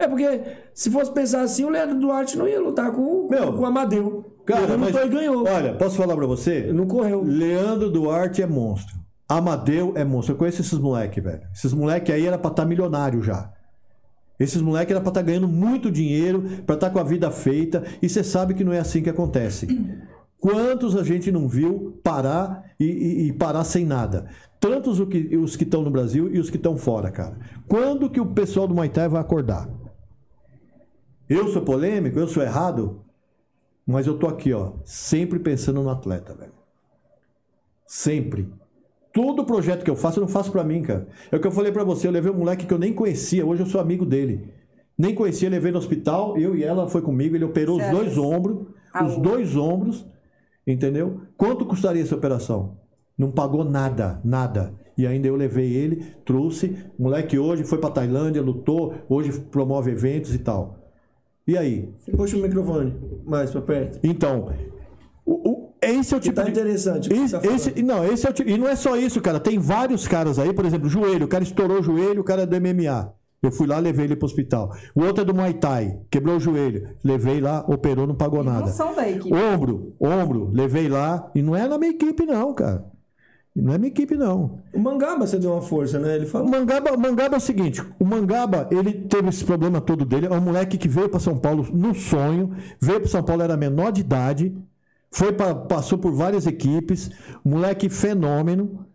É 0.00 0.08
porque 0.08 0.40
se 0.74 0.90
fosse 0.90 1.12
pensar 1.12 1.42
assim, 1.42 1.62
o 1.64 1.68
Leandro 1.68 1.98
Duarte 2.00 2.36
não 2.38 2.48
ia 2.48 2.60
lutar 2.60 2.90
com, 2.90 3.28
Meu, 3.30 3.52
com 3.52 3.60
o 3.60 3.66
Amadeu. 3.66 4.24
Cara, 4.46 4.62
ele 4.64 4.76
lutou 4.76 5.04
e 5.04 5.08
ganhou. 5.08 5.46
olha, 5.46 5.74
posso 5.74 5.96
falar 5.96 6.16
pra 6.16 6.26
você? 6.26 6.72
Não 6.72 6.86
correu. 6.86 7.22
Leandro 7.22 7.90
Duarte 7.90 8.40
é 8.42 8.46
monstro. 8.46 8.96
Amadeu 9.28 9.92
é 9.96 10.04
monstro. 10.04 10.34
Eu 10.34 10.38
conheço 10.38 10.60
esses 10.62 10.78
moleque, 10.78 11.20
velho. 11.20 11.42
Esses 11.54 11.72
moleque 11.72 12.10
aí 12.10 12.26
era 12.26 12.38
pra 12.38 12.50
estar 12.50 12.64
milionário 12.64 13.22
já. 13.22 13.52
Esses 14.40 14.62
moleque 14.62 14.90
era 14.90 15.00
pra 15.02 15.10
estar 15.10 15.22
ganhando 15.22 15.46
muito 15.46 15.90
dinheiro, 15.90 16.42
pra 16.66 16.74
estar 16.74 16.88
com 16.90 16.98
a 16.98 17.04
vida 17.04 17.30
feita, 17.30 17.84
e 18.00 18.08
você 18.08 18.24
sabe 18.24 18.54
que 18.54 18.64
não 18.64 18.72
é 18.72 18.78
assim 18.78 19.02
que 19.02 19.10
acontece. 19.10 19.68
Quantos 20.40 20.96
a 20.96 21.02
gente 21.04 21.30
não 21.30 21.46
viu 21.46 22.00
parar 22.02 22.64
e, 22.80 22.86
e- 22.86 23.28
e 23.28 23.32
parar 23.34 23.62
sem 23.64 23.84
nada? 23.84 24.24
Tantos 24.58 24.98
os 24.98 25.56
que 25.56 25.64
estão 25.64 25.82
no 25.82 25.90
Brasil 25.90 26.34
e 26.34 26.38
os 26.38 26.48
que 26.48 26.56
estão 26.56 26.76
fora, 26.78 27.10
cara. 27.10 27.36
Quando 27.68 28.08
que 28.08 28.20
o 28.20 28.26
pessoal 28.26 28.66
do 28.66 28.74
Muay 28.74 28.88
Thai 28.88 29.08
vai 29.08 29.20
acordar? 29.20 29.68
Eu 31.30 31.46
sou 31.46 31.62
polêmico, 31.62 32.18
eu 32.18 32.26
sou 32.26 32.42
errado, 32.42 33.04
mas 33.86 34.08
eu 34.08 34.18
tô 34.18 34.26
aqui, 34.26 34.52
ó, 34.52 34.72
sempre 34.84 35.38
pensando 35.38 35.80
no 35.80 35.88
atleta, 35.88 36.34
velho. 36.34 36.52
Sempre. 37.86 38.52
Todo 39.12 39.44
projeto 39.44 39.84
que 39.84 39.90
eu 39.90 39.94
faço, 39.94 40.18
eu 40.18 40.22
não 40.22 40.28
faço 40.28 40.50
pra 40.50 40.64
mim, 40.64 40.82
cara. 40.82 41.06
É 41.30 41.36
o 41.36 41.40
que 41.40 41.46
eu 41.46 41.52
falei 41.52 41.70
pra 41.70 41.84
você, 41.84 42.08
eu 42.08 42.12
levei 42.12 42.32
um 42.32 42.38
moleque 42.38 42.66
que 42.66 42.74
eu 42.74 42.78
nem 42.78 42.92
conhecia, 42.92 43.46
hoje 43.46 43.62
eu 43.62 43.66
sou 43.66 43.80
amigo 43.80 44.04
dele. 44.04 44.52
Nem 44.98 45.14
conhecia, 45.14 45.48
levei 45.48 45.70
no 45.70 45.78
hospital, 45.78 46.36
eu 46.36 46.56
e 46.56 46.64
ela 46.64 46.88
foi 46.88 47.00
comigo, 47.00 47.36
ele 47.36 47.44
operou 47.44 47.78
Sério? 47.78 47.96
os 47.96 48.00
dois 48.00 48.18
ombros, 48.18 48.66
Ah, 48.92 49.04
os 49.04 49.16
dois 49.16 49.56
ombros, 49.56 50.04
entendeu? 50.66 51.20
Quanto 51.36 51.64
custaria 51.64 52.02
essa 52.02 52.16
operação? 52.16 52.76
Não 53.16 53.30
pagou 53.30 53.64
nada, 53.64 54.20
nada. 54.24 54.74
E 54.98 55.06
ainda 55.06 55.28
eu 55.28 55.36
levei 55.36 55.72
ele, 55.72 56.04
trouxe, 56.24 56.76
moleque 56.98 57.38
hoje 57.38 57.62
foi 57.62 57.78
pra 57.78 57.88
Tailândia, 57.88 58.42
lutou, 58.42 58.94
hoje 59.08 59.32
promove 59.40 59.92
eventos 59.92 60.34
e 60.34 60.38
tal. 60.38 60.79
E 61.50 61.58
aí? 61.58 61.88
Puxa 62.16 62.36
o 62.36 62.40
microfone 62.42 62.94
mais 63.26 63.50
pra 63.50 63.60
perto. 63.60 63.98
Então, 64.04 64.50
o, 65.26 65.50
o- 65.50 65.70
esse 65.82 66.14
é 66.14 66.16
o 66.16 66.20
tipo 66.20 66.36
tá 66.36 66.44
de... 66.44 66.50
interessante 66.50 67.12
Esse, 67.12 67.28
você 67.30 67.38
tá 67.40 67.54
esse- 67.54 67.82
não, 67.82 68.04
esse 68.04 68.26
é 68.26 68.30
o 68.30 68.32
tipo... 68.32 68.48
E 68.50 68.56
não 68.58 68.68
é 68.68 68.76
só 68.76 68.96
isso, 68.96 69.20
cara. 69.20 69.40
Tem 69.40 69.58
vários 69.58 70.06
caras 70.06 70.38
aí, 70.38 70.52
por 70.52 70.64
exemplo, 70.64 70.88
joelho. 70.88 71.24
O 71.24 71.28
cara 71.28 71.42
estourou 71.42 71.80
o 71.80 71.82
joelho, 71.82 72.20
o 72.20 72.24
cara 72.24 72.42
é 72.42 72.46
do 72.46 72.54
MMA. 72.60 73.12
Eu 73.42 73.50
fui 73.50 73.66
lá, 73.66 73.78
levei 73.78 74.04
ele 74.04 74.16
pro 74.16 74.26
hospital. 74.26 74.70
O 74.94 75.02
outro 75.02 75.22
é 75.22 75.24
do 75.24 75.34
Muay 75.34 75.54
Thai, 75.54 75.98
quebrou 76.10 76.36
o 76.36 76.40
joelho. 76.40 76.86
Levei 77.02 77.40
lá, 77.40 77.64
operou, 77.66 78.06
não 78.06 78.14
pagou 78.14 78.44
Não 78.44 78.52
nada. 78.52 78.66
são 78.68 78.94
da 78.94 79.08
equipe. 79.08 79.34
Ombro, 79.34 79.94
ombro, 79.98 80.50
levei 80.52 80.88
lá. 80.88 81.30
E 81.34 81.40
não 81.42 81.56
é 81.56 81.66
na 81.66 81.78
minha 81.78 81.90
equipe, 81.92 82.26
não, 82.26 82.52
cara. 82.54 82.84
Não 83.54 83.74
é 83.74 83.78
minha 83.78 83.88
equipe, 83.90 84.16
não. 84.16 84.60
O 84.72 84.78
Mangaba 84.78 85.26
você 85.26 85.38
deu 85.38 85.52
uma 85.52 85.60
força, 85.62 85.98
né? 85.98 86.14
Ele 86.14 86.24
O 86.24 86.28
falou. 86.28 86.48
Mangaba, 86.48 86.92
o 86.94 86.98
Mangaba 87.00 87.34
é 87.34 87.38
o 87.38 87.40
seguinte: 87.40 87.82
o 87.98 88.04
Mangaba, 88.04 88.68
ele 88.70 88.92
teve 88.92 89.28
esse 89.28 89.44
problema 89.44 89.80
todo 89.80 90.04
dele. 90.04 90.26
É 90.26 90.30
um 90.30 90.40
moleque 90.40 90.78
que 90.78 90.86
veio 90.88 91.08
para 91.08 91.18
São 91.18 91.36
Paulo 91.36 91.66
no 91.72 91.92
sonho, 91.94 92.54
veio 92.80 93.00
para 93.00 93.08
São 93.08 93.22
Paulo, 93.22 93.42
era 93.42 93.56
menor 93.56 93.90
de 93.90 94.02
idade, 94.02 94.56
foi 95.10 95.32
pra, 95.32 95.52
passou 95.54 95.98
por 95.98 96.12
várias 96.12 96.46
equipes, 96.46 97.10
moleque 97.44 97.88
fenômeno, 97.88 98.86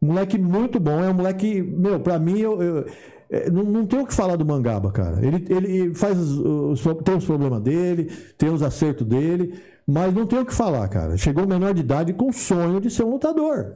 moleque 0.00 0.36
muito 0.36 0.80
bom. 0.80 1.00
É 1.00 1.08
um 1.08 1.14
moleque, 1.14 1.62
meu, 1.62 2.00
para 2.00 2.18
mim, 2.18 2.38
eu, 2.40 2.60
eu- 2.60 2.86
é, 3.30 3.48
não, 3.50 3.62
não 3.62 3.86
tem 3.86 4.00
o 4.00 4.06
que 4.06 4.12
falar 4.12 4.34
do 4.36 4.44
Mangaba, 4.44 4.90
cara. 4.90 5.24
Ele, 5.24 5.46
ele 5.48 5.94
faz 5.94 6.18
os, 6.18 6.38
os- 6.84 7.02
tem 7.04 7.16
os 7.16 7.24
problemas 7.24 7.62
dele, 7.62 8.10
tem 8.36 8.50
os 8.50 8.62
acertos 8.62 9.06
dele, 9.06 9.54
mas 9.86 10.12
não 10.12 10.26
tem 10.26 10.40
o 10.40 10.44
que 10.44 10.52
falar, 10.52 10.86
cara. 10.88 11.16
Chegou 11.16 11.46
menor 11.46 11.72
de 11.72 11.80
idade 11.80 12.12
com 12.12 12.28
o 12.28 12.32
sonho 12.32 12.80
de 12.80 12.90
ser 12.90 13.04
um 13.04 13.12
lutador. 13.12 13.74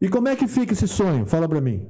E 0.00 0.08
como 0.08 0.28
é 0.28 0.36
que 0.36 0.46
fica 0.46 0.72
esse 0.72 0.88
sonho? 0.88 1.26
Fala 1.26 1.48
pra 1.48 1.60
mim. 1.60 1.88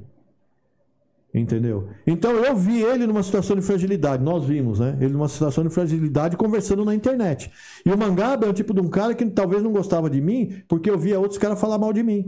Entendeu? 1.33 1.87
Então 2.05 2.31
eu 2.31 2.55
vi 2.57 2.81
ele 2.81 3.07
numa 3.07 3.23
situação 3.23 3.55
de 3.55 3.61
fragilidade, 3.61 4.21
nós 4.21 4.43
vimos, 4.43 4.79
né? 4.79 4.97
Ele 4.99 5.13
numa 5.13 5.29
situação 5.29 5.63
de 5.63 5.69
fragilidade 5.69 6.35
conversando 6.35 6.83
na 6.83 6.93
internet. 6.93 7.49
E 7.85 7.89
o 7.89 7.97
Mangaba 7.97 8.45
é 8.45 8.49
o 8.49 8.53
tipo 8.53 8.73
de 8.73 8.81
um 8.81 8.89
cara 8.89 9.15
que 9.15 9.25
talvez 9.27 9.63
não 9.63 9.71
gostava 9.71 10.09
de 10.09 10.19
mim, 10.19 10.61
porque 10.67 10.89
eu 10.89 10.97
via 10.97 11.19
outros 11.19 11.37
caras 11.37 11.59
falar 11.59 11.77
mal 11.77 11.93
de 11.93 12.03
mim. 12.03 12.27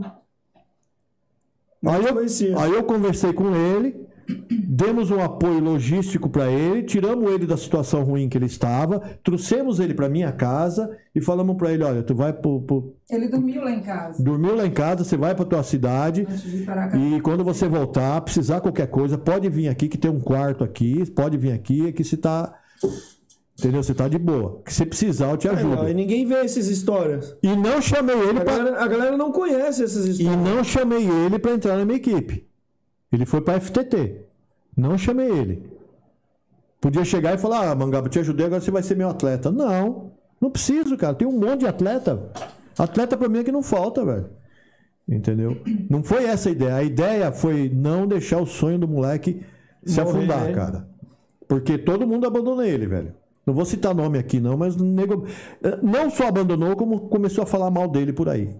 Aí 1.86 2.02
eu, 2.06 2.58
aí 2.58 2.72
eu 2.72 2.82
conversei 2.84 3.34
com 3.34 3.54
ele, 3.54 3.94
demos 4.50 5.10
um 5.10 5.20
apoio 5.20 5.60
logístico 5.60 6.28
para 6.28 6.50
ele, 6.50 6.82
tiramos 6.82 7.30
ele 7.32 7.46
da 7.46 7.56
situação 7.56 8.02
ruim 8.02 8.28
que 8.28 8.36
ele 8.38 8.46
estava, 8.46 9.00
trouxemos 9.22 9.80
ele 9.80 9.94
para 9.94 10.08
minha 10.08 10.32
casa 10.32 10.90
e 11.14 11.20
falamos 11.20 11.56
para 11.56 11.72
ele: 11.72 11.84
olha, 11.84 12.02
tu 12.02 12.14
vai 12.14 12.32
pro, 12.32 12.60
pro- 12.62 12.94
Ele 13.10 13.28
dormiu 13.28 13.62
lá 13.62 13.70
em 13.70 13.80
casa. 13.80 14.22
dormiu 14.22 14.54
lá 14.56 14.66
em 14.66 14.70
casa, 14.70 15.04
você 15.04 15.16
vai 15.16 15.34
para 15.34 15.44
tua 15.44 15.62
cidade 15.62 16.26
e 17.16 17.20
quando 17.20 17.44
você 17.44 17.68
voltar, 17.68 18.20
precisar 18.20 18.60
qualquer 18.60 18.86
coisa, 18.88 19.16
pode 19.18 19.48
vir 19.48 19.68
aqui 19.68 19.88
que 19.88 19.98
tem 19.98 20.10
um 20.10 20.20
quarto 20.20 20.64
aqui, 20.64 21.08
pode 21.10 21.36
vir 21.36 21.52
aqui 21.52 21.92
que 21.92 22.02
se 22.04 22.16
tá 22.16 22.54
entendeu? 23.58 23.82
Você 23.82 23.94
tá 23.94 24.08
de 24.08 24.18
boa. 24.18 24.60
Que 24.64 24.74
se 24.74 24.84
precisar 24.84 25.30
eu 25.30 25.36
te 25.36 25.48
ajudo. 25.48 25.88
E 25.88 25.94
ninguém 25.94 26.26
vê 26.26 26.34
essas 26.36 26.66
histórias. 26.66 27.36
E 27.42 27.54
não 27.54 27.80
chamei 27.80 28.16
ele 28.18 28.40
A 28.40 28.44
para 28.44 28.56
galera, 28.58 28.82
a 28.82 28.88
galera 28.88 29.16
não 29.16 29.30
conhece 29.30 29.84
essas 29.84 30.06
e 30.06 30.10
histórias. 30.10 30.42
não 30.44 30.64
chamei 30.64 31.06
ele 31.08 31.38
para 31.38 31.52
entrar 31.52 31.76
na 31.76 31.84
minha 31.84 31.96
equipe. 31.98 32.46
Ele 33.14 33.26
foi 33.26 33.40
para 33.40 33.60
FTT. 33.60 34.20
Não 34.76 34.98
chamei 34.98 35.28
ele. 35.30 35.70
Podia 36.80 37.04
chegar 37.04 37.34
e 37.34 37.38
falar: 37.38 37.70
"Ah, 37.70 37.74
Mangaba, 37.74 38.08
te 38.08 38.18
ajudei, 38.18 38.46
agora 38.46 38.60
você 38.60 38.70
vai 38.70 38.82
ser 38.82 38.96
meu 38.96 39.08
atleta". 39.08 39.50
Não. 39.50 40.12
Não 40.40 40.50
preciso, 40.50 40.96
cara. 40.96 41.14
Tem 41.14 41.26
um 41.26 41.38
monte 41.38 41.60
de 41.60 41.66
atleta. 41.66 42.30
Atleta 42.78 43.16
pra 43.16 43.28
mim 43.28 43.38
é 43.38 43.44
que 43.44 43.52
não 43.52 43.62
falta, 43.62 44.04
velho. 44.04 44.26
Entendeu? 45.08 45.56
Não 45.88 46.02
foi 46.02 46.24
essa 46.24 46.48
a 46.48 46.52
ideia. 46.52 46.74
A 46.74 46.82
ideia 46.82 47.32
foi 47.32 47.70
não 47.72 48.06
deixar 48.06 48.40
o 48.40 48.46
sonho 48.46 48.78
do 48.78 48.88
moleque 48.88 49.42
se 49.84 50.00
Morrer, 50.00 50.18
afundar, 50.18 50.44
né? 50.46 50.52
cara. 50.52 50.88
Porque 51.46 51.78
todo 51.78 52.06
mundo 52.06 52.26
abandonou 52.26 52.62
ele, 52.62 52.86
velho. 52.86 53.14
Não 53.46 53.52
vou 53.52 53.66
citar 53.66 53.94
nome 53.94 54.18
aqui, 54.18 54.40
não, 54.40 54.56
mas 54.56 54.74
o 54.74 54.84
nego 54.84 55.26
eh, 55.62 55.78
não 55.82 56.08
só 56.08 56.28
abandonou, 56.28 56.74
como 56.74 57.00
começou 57.08 57.44
a 57.44 57.46
falar 57.46 57.70
mal 57.70 57.86
dele 57.88 58.12
por 58.12 58.28
aí. 58.28 58.56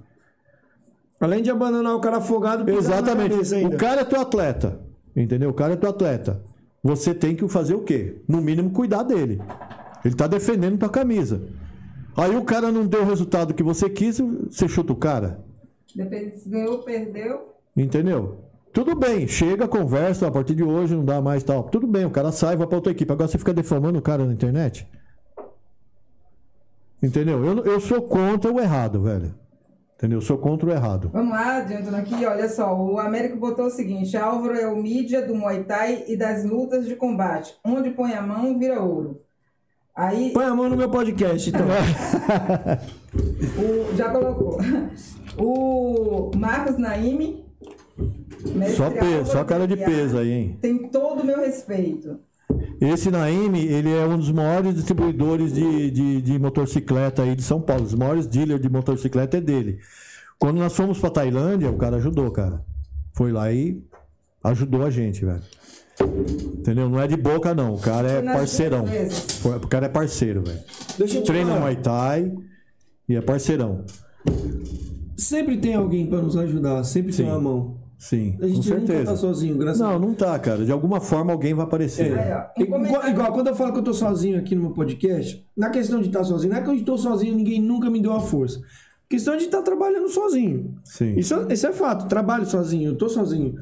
Além 1.20 1.42
de 1.42 1.50
abandonar 1.50 1.94
o 1.94 2.00
cara 2.00 2.18
afogado, 2.18 2.68
Exatamente. 2.70 3.34
O 3.64 3.76
cara 3.76 4.02
é 4.02 4.04
teu 4.04 4.20
atleta. 4.20 4.80
Entendeu? 5.16 5.50
O 5.50 5.54
cara 5.54 5.74
é 5.74 5.76
teu 5.76 5.90
atleta. 5.90 6.42
Você 6.82 7.14
tem 7.14 7.34
que 7.34 7.48
fazer 7.48 7.74
o 7.74 7.82
quê? 7.82 8.22
No 8.28 8.42
mínimo, 8.42 8.70
cuidar 8.70 9.02
dele. 9.04 9.40
Ele 10.04 10.14
tá 10.14 10.26
defendendo 10.26 10.78
tua 10.78 10.88
camisa. 10.88 11.42
Aí 12.16 12.36
o 12.36 12.44
cara 12.44 12.70
não 12.70 12.86
deu 12.86 13.02
o 13.02 13.06
resultado 13.06 13.54
que 13.54 13.62
você 13.62 13.88
quis, 13.88 14.20
você 14.20 14.68
chuta 14.68 14.92
o 14.92 14.96
cara. 14.96 15.42
Depende 15.94 16.36
se 16.36 16.48
ganhou 16.48 16.74
ou 16.74 16.78
perdeu. 16.80 17.54
Entendeu? 17.76 18.44
Tudo 18.72 18.94
bem, 18.94 19.26
chega, 19.26 19.68
conversa, 19.68 20.26
a 20.26 20.30
partir 20.30 20.54
de 20.54 20.64
hoje 20.64 20.94
não 20.94 21.04
dá 21.04 21.22
mais 21.22 21.42
tal. 21.42 21.64
Tudo 21.64 21.86
bem, 21.86 22.04
o 22.04 22.10
cara 22.10 22.32
sai, 22.32 22.56
vai 22.56 22.66
pra 22.66 22.76
outra 22.76 22.92
equipe. 22.92 23.10
Agora 23.12 23.28
você 23.28 23.38
fica 23.38 23.54
defamando 23.54 23.98
o 23.98 24.02
cara 24.02 24.24
na 24.26 24.32
internet? 24.32 24.86
Entendeu? 27.02 27.44
Eu, 27.44 27.64
eu 27.64 27.80
sou 27.80 28.02
contra 28.02 28.52
o 28.52 28.60
errado, 28.60 29.00
velho. 29.02 29.34
Entendeu? 29.96 30.18
Eu 30.18 30.22
sou 30.22 30.36
contra 30.36 30.68
o 30.68 30.72
errado. 30.72 31.08
Vamos 31.12 31.32
lá, 31.32 31.58
adiantando 31.58 31.96
aqui, 31.96 32.26
olha 32.26 32.48
só. 32.48 32.74
O 32.76 32.98
Américo 32.98 33.36
botou 33.36 33.66
o 33.66 33.70
seguinte: 33.70 34.16
Álvaro 34.16 34.54
é 34.54 34.66
o 34.66 34.76
mídia 34.76 35.24
do 35.26 35.34
Muay 35.34 35.64
Thai 35.64 36.04
e 36.08 36.16
das 36.16 36.44
lutas 36.44 36.86
de 36.86 36.96
combate. 36.96 37.54
Onde 37.64 37.90
põe 37.90 38.12
a 38.12 38.22
mão, 38.22 38.58
vira 38.58 38.82
ouro. 38.82 39.16
Aí, 39.94 40.32
Põe 40.32 40.46
a 40.46 40.54
mão 40.54 40.68
no 40.68 40.76
meu 40.76 40.90
podcast, 40.90 41.48
então. 41.48 41.64
o, 43.14 43.96
já 43.96 44.10
colocou. 44.10 44.58
O 45.38 46.32
Marcos 46.36 46.76
Naime. 46.76 47.44
Só 48.76 48.90
peso, 48.90 49.30
só 49.30 49.44
cara 49.44 49.68
de 49.68 49.76
peso 49.76 50.18
aí, 50.18 50.30
hein? 50.30 50.58
Tem 50.60 50.88
todo 50.88 51.22
o 51.22 51.24
meu 51.24 51.38
respeito. 51.38 52.18
Esse 52.80 53.10
Naime, 53.10 53.64
ele 53.64 53.92
é 53.92 54.04
um 54.06 54.18
dos 54.18 54.30
maiores 54.30 54.74
distribuidores 54.74 55.52
de, 55.54 55.90
de, 55.90 56.22
de 56.22 56.38
motocicleta 56.38 57.22
aí 57.22 57.34
de 57.34 57.42
São 57.42 57.60
Paulo. 57.60 57.84
Os 57.84 57.94
maiores 57.94 58.26
dealers 58.26 58.60
de 58.60 58.68
motocicleta 58.68 59.38
é 59.38 59.40
dele. 59.40 59.78
Quando 60.38 60.58
nós 60.58 60.74
fomos 60.76 60.98
pra 60.98 61.10
Tailândia, 61.10 61.70
o 61.70 61.76
cara 61.76 61.96
ajudou, 61.96 62.30
cara. 62.30 62.62
Foi 63.12 63.32
lá 63.32 63.52
e 63.52 63.82
ajudou 64.42 64.84
a 64.84 64.90
gente, 64.90 65.24
velho. 65.24 65.40
Entendeu? 66.58 66.88
Não 66.88 67.00
é 67.00 67.06
de 67.06 67.16
boca, 67.16 67.54
não. 67.54 67.74
O 67.74 67.78
cara 67.78 68.08
é 68.10 68.22
parceirão. 68.22 68.84
Foi- 69.40 69.56
O 69.56 69.68
cara 69.68 69.86
é 69.86 69.88
parceiro, 69.88 70.42
velho. 70.42 71.22
Treina. 71.24 71.58
Muay 71.60 71.76
Thai 71.76 72.32
e 73.08 73.14
é 73.14 73.20
parceirão. 73.20 73.84
Sempre 75.16 75.56
tem 75.58 75.74
alguém 75.74 76.06
pra 76.06 76.20
nos 76.20 76.36
ajudar, 76.36 76.82
sempre 76.84 77.12
Sim. 77.12 77.22
tem 77.24 77.32
uma 77.32 77.40
mão. 77.40 77.76
Sim, 77.98 78.34
A 78.38 78.40
com 78.42 78.48
gente 78.48 78.68
nunca 78.70 78.80
tá 78.80 78.86
certeza. 78.86 79.16
sozinho, 79.16 79.56
graças 79.56 79.80
a 79.80 79.90
Não, 79.92 79.98
não 79.98 80.14
tá, 80.14 80.38
cara. 80.38 80.64
De 80.64 80.72
alguma 80.72 81.00
forma 81.00 81.32
alguém 81.32 81.54
vai 81.54 81.64
aparecer. 81.64 82.12
Ó, 82.12 82.60
um 82.60 82.62
Igual, 82.84 83.08
igual 83.08 83.32
quando 83.32 83.46
eu 83.48 83.54
falo 83.54 83.72
que 83.72 83.78
eu 83.78 83.82
tô 83.84 83.94
sozinho 83.94 84.38
aqui 84.38 84.54
no 84.54 84.62
meu 84.62 84.70
podcast, 84.72 85.44
na 85.56 85.70
questão 85.70 86.00
de 86.00 86.08
estar 86.08 86.22
sozinho, 86.24 86.52
não 86.52 86.58
é 86.60 86.62
que 86.62 86.68
eu 86.70 86.74
estou 86.74 86.98
sozinho, 86.98 87.34
ninguém 87.34 87.60
nunca 87.62 87.88
me 87.90 88.00
deu 88.00 88.12
a 88.12 88.20
força. 88.20 88.60
questão 89.08 89.36
de 89.36 89.44
estar 89.44 89.62
trabalhando 89.62 90.08
sozinho. 90.08 90.74
Sim. 90.84 91.14
Isso, 91.16 91.34
é- 91.34 91.52
isso 91.52 91.66
é 91.66 91.72
fato, 91.72 92.08
trabalho 92.08 92.44
sozinho, 92.46 92.90
eu 92.90 92.96
tô 92.96 93.08
sozinho. 93.08 93.54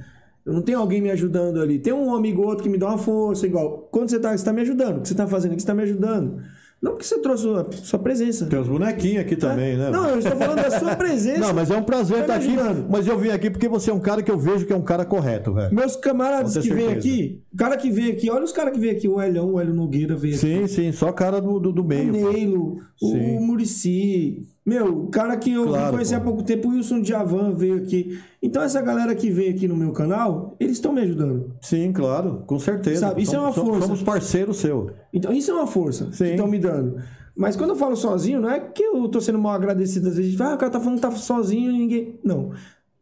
Eu 0.46 0.52
não 0.54 0.62
tenho 0.62 0.78
alguém 0.78 1.00
me 1.00 1.10
ajudando 1.10 1.60
ali. 1.60 1.78
Tem 1.78 1.92
um 1.92 2.14
amigo 2.14 2.40
ou 2.42 2.48
outro 2.48 2.64
que 2.64 2.70
me 2.70 2.78
dá 2.78 2.88
uma 2.88 2.98
força, 2.98 3.46
igual. 3.46 3.86
Quando 3.92 4.08
você 4.10 4.18
tá, 4.18 4.36
você 4.36 4.44
tá 4.44 4.52
me 4.52 4.62
ajudando, 4.62 4.96
o 4.98 5.00
que 5.02 5.08
você 5.08 5.14
tá 5.14 5.26
fazendo 5.26 5.52
aqui, 5.52 5.60
você 5.60 5.66
tá 5.66 5.74
me 5.74 5.82
ajudando. 5.82 6.38
Não 6.82 6.92
porque 6.92 7.04
você 7.04 7.18
trouxe 7.20 7.46
a 7.48 7.64
sua 7.84 7.98
presença. 8.00 8.46
Tem 8.46 8.58
os 8.58 8.66
bonequinhos 8.66 9.20
aqui 9.20 9.36
também, 9.36 9.76
né? 9.76 9.88
Não, 9.90 10.08
eu 10.08 10.18
estou 10.18 10.36
falando 10.36 10.56
da 10.56 10.80
sua 10.80 10.96
presença. 10.96 11.38
Não, 11.38 11.54
mas 11.54 11.70
é 11.70 11.76
um 11.76 11.82
prazer 11.84 12.26
Tá 12.26 12.36
estar 12.36 12.40
me 12.40 12.58
aqui. 12.58 12.84
Mas 12.90 13.06
eu 13.06 13.16
vim 13.16 13.28
aqui 13.28 13.48
porque 13.50 13.68
você 13.68 13.90
é 13.92 13.94
um 13.94 14.00
cara 14.00 14.20
que 14.20 14.30
eu 14.30 14.36
vejo 14.36 14.66
que 14.66 14.72
é 14.72 14.76
um 14.76 14.82
cara 14.82 15.04
correto, 15.04 15.54
velho. 15.54 15.72
Meus 15.72 15.94
camaradas 15.94 16.58
que 16.58 16.74
vêm 16.74 16.88
aqui, 16.88 17.40
o 17.52 17.56
cara 17.56 17.76
que 17.76 17.88
vem 17.88 18.10
aqui, 18.10 18.28
olha 18.28 18.42
os 18.42 18.50
caras 18.50 18.72
que 18.72 18.80
vêm 18.80 18.90
aqui, 18.90 19.06
o 19.06 19.22
Elhão, 19.22 19.52
o 19.52 19.60
Hélio 19.60 19.72
Nogueira 19.72 20.16
veio 20.16 20.34
aqui. 20.34 20.44
Sim, 20.44 20.66
sim, 20.66 20.90
só 20.90 21.12
cara 21.12 21.40
do, 21.40 21.60
do, 21.60 21.72
do 21.72 21.82
O 21.82 21.84
meio. 21.84 22.10
Neilo, 22.10 22.78
Sim. 22.98 23.36
o 23.36 23.40
Murici. 23.40 24.42
Meu, 24.64 25.04
o 25.04 25.08
cara 25.08 25.36
que 25.36 25.52
eu 25.52 25.66
Claro, 25.66 25.92
conheci 25.94 26.12
pô. 26.14 26.16
há 26.16 26.20
pouco 26.20 26.42
tempo, 26.44 26.68
o 26.68 26.70
Wilson 26.72 27.00
Djavan 27.02 27.52
veio 27.52 27.76
aqui. 27.78 28.20
Então, 28.40 28.62
essa 28.62 28.80
galera 28.80 29.12
que 29.14 29.28
veio 29.28 29.50
aqui 29.52 29.66
no 29.66 29.76
meu 29.76 29.90
canal, 29.92 30.54
eles 30.60 30.74
estão 30.74 30.92
me 30.92 31.00
ajudando. 31.00 31.52
Sim, 31.60 31.92
claro, 31.92 32.44
com 32.46 32.58
certeza. 32.60 33.00
Sabe, 33.08 33.22
isso 33.22 33.34
é 33.34 33.38
uma 33.40 33.52
Somos- 33.52 33.70
força. 33.70 33.86
Somos 33.86 34.02
parceiros 34.04 34.56
seu. 34.58 34.90
Então, 35.12 35.32
isso 35.32 35.50
é 35.50 35.54
uma 35.54 35.66
força 35.66 36.06
que 36.06 36.16
Sim. 36.16 36.30
estão 36.30 36.46
me 36.46 36.58
dando. 36.60 36.96
Mas 37.34 37.56
quando 37.56 37.70
eu 37.70 37.76
falo 37.76 37.96
sozinho, 37.96 38.40
não 38.40 38.48
é 38.50 38.60
que 38.60 38.82
eu 38.84 39.08
tô 39.08 39.20
sendo 39.20 39.38
mal 39.38 39.52
agradecido 39.54 40.08
às 40.08 40.16
vezes. 40.16 40.40
Ah, 40.40 40.54
o 40.54 40.58
cara 40.58 40.70
tá 40.70 40.78
falando 40.78 40.96
que 40.96 41.02
tá 41.02 41.10
sozinho 41.10 41.70
e 41.70 41.78
ninguém. 41.78 42.20
Não. 42.22 42.50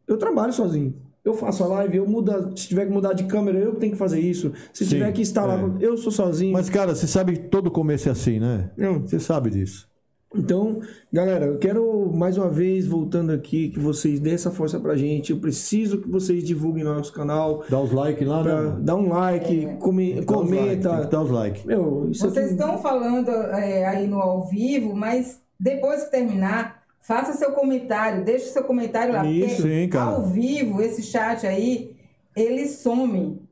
Eu 0.09 0.17
trabalho 0.17 0.53
sozinho. 0.53 0.95
Eu 1.23 1.35
faço 1.35 1.63
a 1.63 1.67
live, 1.67 1.99
eu 1.99 2.07
mudo. 2.09 2.33
Se 2.57 2.69
tiver 2.69 2.87
que 2.87 2.93
mudar 2.93 3.13
de 3.13 3.25
câmera, 3.25 3.59
eu 3.59 3.73
que 3.75 3.81
tenho 3.81 3.93
que 3.93 3.99
fazer 3.99 4.21
isso. 4.21 4.51
Se 4.73 4.85
Sim, 4.85 4.91
tiver 4.93 5.13
que 5.13 5.21
instalar, 5.21 5.59
é. 5.59 5.85
eu 5.85 5.95
sou 5.99 6.11
sozinho. 6.11 6.53
Mas, 6.55 6.71
cara, 6.71 6.95
você 6.95 7.07
sabe 7.07 7.33
que 7.35 7.49
todo 7.49 7.71
começo 7.71 8.09
é 8.09 8.13
assim, 8.13 8.39
né? 8.41 8.71
Não. 8.79 9.01
Você 9.03 9.21
sabe 9.21 9.51
disso. 9.51 9.90
Então, 10.35 10.79
galera, 11.13 11.47
eu 11.47 11.59
quero 11.59 12.09
mais 12.15 12.39
uma 12.39 12.49
vez, 12.49 12.87
voltando 12.87 13.33
aqui, 13.33 13.69
que 13.71 13.81
vocês 13.81 14.21
dêem 14.21 14.35
essa 14.37 14.51
força 14.53 14.79
pra 14.79 14.95
gente. 14.97 15.33
Eu 15.33 15.41
preciso 15.41 16.01
que 16.01 16.09
vocês 16.09 16.45
divulguem 16.45 16.85
nosso 16.85 17.13
canal. 17.13 17.65
Dá 17.69 17.81
os 17.81 17.91
likes 17.91 18.27
lá, 18.27 18.41
Pra 18.43 18.63
né? 18.63 18.77
dar 18.81 18.95
um 18.95 19.09
like, 19.09 19.67
come- 19.81 20.13
Dá 20.13 20.17
like, 20.21 20.27
comenta. 20.27 21.01
que 21.01 21.11
dar 21.11 21.33
os. 21.33 21.67
Meu, 21.67 22.09
isso 22.11 22.29
Vocês 22.31 22.47
aqui- 22.47 22.55
estão 22.55 22.79
falando 22.79 23.29
é, 23.31 23.85
aí 23.87 24.07
no 24.07 24.21
ao 24.21 24.47
vivo, 24.47 24.95
mas 24.95 25.41
depois 25.59 26.05
que 26.05 26.13
terminar, 26.13 26.81
faça 27.01 27.33
seu 27.33 27.51
comentário, 27.51 28.25
deixe 28.25 28.47
seu 28.47 28.63
comentário 28.63 29.13
lá. 29.13 29.27
Isso, 29.27 29.57
porque 29.57 29.63
sim, 29.83 29.89
cara. 29.89 30.11
Ao 30.13 30.23
vivo, 30.27 30.81
esse 30.81 31.03
chat 31.03 31.45
aí, 31.45 31.97
ele 32.37 32.69
some. 32.69 33.43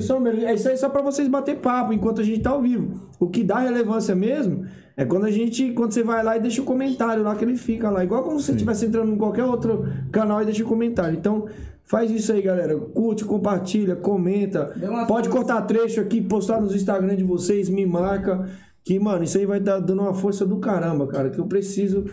São, 0.00 0.26
é 0.26 0.54
isso 0.54 0.68
aí 0.68 0.76
só 0.76 0.88
pra 0.88 1.00
vocês 1.00 1.28
bater 1.28 1.58
papo 1.58 1.92
enquanto 1.92 2.20
a 2.20 2.24
gente 2.24 2.40
tá 2.40 2.50
ao 2.50 2.60
vivo. 2.60 3.08
O 3.20 3.28
que 3.28 3.44
dá 3.44 3.60
relevância 3.60 4.14
mesmo 4.16 4.66
é 4.96 5.04
quando 5.04 5.26
a 5.26 5.30
gente, 5.30 5.72
quando 5.72 5.92
você 5.92 6.02
vai 6.02 6.24
lá 6.24 6.36
e 6.36 6.40
deixa 6.40 6.60
o 6.60 6.64
comentário 6.64 7.22
lá 7.22 7.36
que 7.36 7.44
ele 7.44 7.56
fica 7.56 7.88
lá, 7.88 8.02
igual 8.02 8.22
como 8.24 8.40
se 8.40 8.46
você 8.46 8.52
estivesse 8.52 8.86
entrando 8.86 9.12
em 9.12 9.16
qualquer 9.16 9.44
outro 9.44 9.86
canal 10.10 10.42
e 10.42 10.44
deixa 10.44 10.64
o 10.64 10.66
comentário. 10.66 11.16
Então, 11.16 11.46
faz 11.84 12.10
isso 12.10 12.32
aí, 12.32 12.42
galera. 12.42 12.76
Curte, 12.76 13.24
compartilha, 13.24 13.94
comenta. 13.94 14.74
Pode 15.06 15.28
força. 15.28 15.30
cortar 15.30 15.62
trecho 15.62 16.00
aqui, 16.00 16.20
postar 16.20 16.60
nos 16.60 16.74
Instagram 16.74 17.14
de 17.14 17.24
vocês, 17.24 17.68
me 17.68 17.86
marca. 17.86 18.48
Que, 18.84 18.98
mano, 18.98 19.22
isso 19.22 19.38
aí 19.38 19.46
vai 19.46 19.60
dar 19.60 19.78
dando 19.78 20.02
uma 20.02 20.14
força 20.14 20.44
do 20.44 20.56
caramba, 20.56 21.06
cara. 21.06 21.30
Que 21.30 21.38
eu 21.38 21.46
preciso 21.46 22.04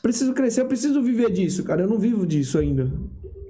preciso 0.00 0.32
crescer, 0.32 0.62
eu 0.62 0.66
preciso 0.66 1.02
viver 1.02 1.30
disso, 1.30 1.64
cara. 1.64 1.82
Eu 1.82 1.88
não 1.88 1.98
vivo 1.98 2.24
disso 2.24 2.56
ainda. 2.56 2.90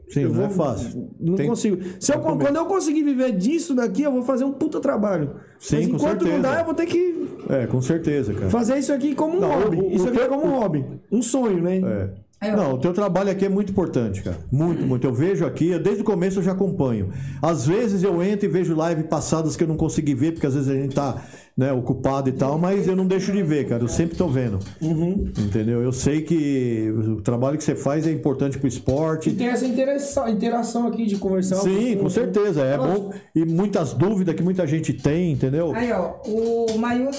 Sim, 0.09 0.21
eu 0.23 0.33
não 0.33 0.45
é 0.45 0.49
fácil. 0.49 1.11
Não 1.21 1.35
Tem- 1.35 1.47
consigo. 1.49 1.79
Se 2.01 2.13
eu, 2.15 2.21
quando 2.21 2.57
eu 2.57 2.67
conseguir 2.67 3.03
viver 3.03 3.33
disso 3.37 3.75
daqui, 3.75 4.03
eu 4.03 4.13
vou 4.13 4.23
fazer 4.23 4.45
um 4.45 4.53
puta 4.53 4.81
trabalho. 4.81 5.37
Sim, 5.59 5.77
Mas 5.77 5.89
enquanto 5.89 6.25
não 6.27 6.41
dá, 6.41 6.61
eu 6.61 6.65
vou 6.65 6.75
ter 6.75 6.87
que 6.87 7.29
É, 7.49 7.67
com 7.67 7.81
certeza, 7.83 8.33
cara. 8.35 8.49
fazer 8.51 8.79
isso 8.79 8.93
aqui 8.93 9.15
como 9.15 9.37
um 9.37 9.41
Não, 9.41 9.51
hobby. 9.51 9.77
o- 9.77 9.89
o 9.89 9.93
isso 9.93 10.07
aqui 10.09 10.17
teu- 10.17 10.27
é 10.27 10.29
como 10.29 10.47
um 10.47 10.59
hobby. 10.59 10.85
Um 11.13 11.21
sonho, 11.23 11.63
né? 11.63 11.79
É. 11.79 12.11
Não, 12.41 12.75
o 12.75 12.79
teu 12.79 12.93
trabalho 12.95 13.31
aqui 13.31 13.45
é 13.45 13.49
muito 13.49 13.73
importante, 13.73 14.23
cara. 14.23 14.39
Muito, 14.53 14.83
muito. 14.87 15.05
Eu 15.07 15.13
vejo 15.13 15.45
aqui, 15.45 15.71
eu- 15.71 15.83
desde 15.83 16.03
o 16.03 16.05
começo 16.05 16.39
eu 16.39 16.43
já 16.43 16.53
acompanho. 16.53 17.09
Às 17.43 17.67
vezes 17.67 18.03
eu 18.05 18.23
entro 18.23 18.47
e 18.47 18.49
vejo 18.49 18.77
live 18.77 19.05
passadas 19.05 19.57
que 19.57 19.65
eu 19.65 19.69
não 19.69 19.77
consegui 19.77 20.15
ver, 20.15 20.33
porque 20.33 20.47
às 20.47 20.55
vezes 20.55 20.69
a 20.69 20.75
gente 20.75 20.95
tá 20.95 21.21
né, 21.57 21.73
ocupado 21.73 22.29
e 22.29 22.33
tal, 22.33 22.57
mas 22.57 22.87
eu 22.87 22.95
não 22.95 23.05
deixo 23.05 23.33
de 23.33 23.43
ver, 23.43 23.67
cara. 23.67 23.83
Eu 23.83 23.89
sempre 23.89 24.17
tô 24.17 24.29
vendo. 24.29 24.61
Uhum. 24.81 25.29
Entendeu? 25.37 25.83
Eu 25.83 25.91
sei 25.91 26.23
que 26.23 26.89
o 26.97 27.21
trabalho 27.21 27.59
que 27.59 27.65
você 27.65 27.75
faz 27.75 28.07
é 28.07 28.13
importante 28.13 28.57
pro 28.57 28.69
E 28.69 28.71
esporte. 28.71 29.33
tem 29.33 29.49
essa 29.49 29.67
interação, 29.67 30.29
interação 30.29 30.87
aqui 30.87 31.05
de 31.07 31.17
conversar. 31.17 31.57
Sim, 31.57 31.97
com 31.97 32.09
certeza. 32.09 32.63
É 32.63 32.79
bom. 32.79 33.13
E 33.35 33.45
muitas 33.45 33.93
dúvidas 33.93 34.37
que 34.37 34.43
muita 34.45 34.65
gente 34.69 34.93
tem, 34.93 35.33
entendeu? 35.33 35.73
Aí, 35.75 35.91
ó, 35.91 36.15
o 36.25 36.79
Mailton 36.79 37.11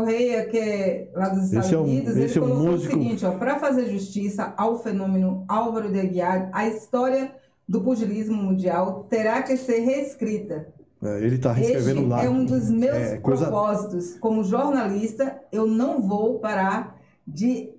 Correia, 0.00 0.46
que 0.46 0.56
é 0.56 1.08
lá 1.12 1.30
dos 1.30 1.46
Estados 1.46 1.66
Esse 1.66 1.74
é 1.74 1.78
um- 1.78 1.82
Unidos, 1.82 2.16
esse 2.16 2.38
ele 2.38 2.44
é 2.44 2.46
um 2.46 2.50
colocou 2.52 2.72
músico- 2.74 2.96
o 2.96 3.02
seguinte, 3.02 3.26
para 3.40 3.58
fazer 3.58 3.86
justiça 3.86 4.54
ao 4.56 4.78
fenômeno 4.80 5.44
Álvaro 5.48 5.90
de 5.90 5.98
Aguiar, 5.98 6.48
a 6.52 6.68
história 6.68 7.32
do 7.68 7.80
pugilismo 7.80 8.36
mundial 8.40 9.04
terá 9.10 9.42
que 9.42 9.56
ser 9.56 9.80
reescrita. 9.80 10.68
É, 11.02 11.18
Ele 11.24 11.38
tá 11.38 11.50
Este 11.58 11.72
reescrevendo 11.72 12.06
lá. 12.06 12.22
é 12.24 12.28
um 12.30 12.44
dos 12.44 12.70
meus 12.70 12.94
É, 12.94 13.16
coisa- 13.18 13.46
propósitos. 13.46 14.14
Como 14.20 14.44
jornalista, 14.44 15.40
eu 15.50 15.66
não 15.66 16.00
vou 16.06 16.38
parar 16.38 16.96
de 17.26 17.70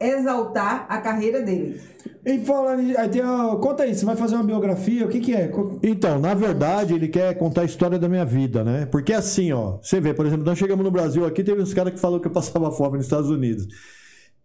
exaltar 0.00 0.86
a 0.88 0.98
carreira 0.98 1.42
dele. 1.42 1.80
E 2.24 2.38
falando, 2.44 2.80
aí 2.98 3.08
tem 3.08 3.22
conta 3.60 3.84
aí, 3.84 3.94
você 3.94 4.04
vai 4.04 4.16
fazer 4.16 4.34
uma 4.34 4.44
biografia? 4.44 5.06
O 5.06 5.08
que 5.08 5.20
que 5.20 5.34
é? 5.34 5.50
Então, 5.82 6.18
na 6.18 6.34
verdade, 6.34 6.94
ele 6.94 7.08
quer 7.08 7.36
contar 7.38 7.62
a 7.62 7.64
história 7.64 7.98
da 7.98 8.08
minha 8.08 8.24
vida, 8.24 8.62
né? 8.62 8.86
Porque 8.86 9.12
assim, 9.12 9.52
ó, 9.52 9.78
você 9.80 10.00
vê, 10.00 10.12
por 10.12 10.26
exemplo, 10.26 10.44
nós 10.44 10.58
chegamos 10.58 10.84
no 10.84 10.90
Brasil 10.90 11.24
aqui, 11.24 11.42
teve 11.42 11.62
uns 11.62 11.72
caras 11.72 11.92
que 11.92 11.98
falaram 12.00 12.20
que 12.20 12.28
eu 12.28 12.32
passava 12.32 12.70
fome 12.70 12.96
nos 12.96 13.06
Estados 13.06 13.30
Unidos. 13.30 13.66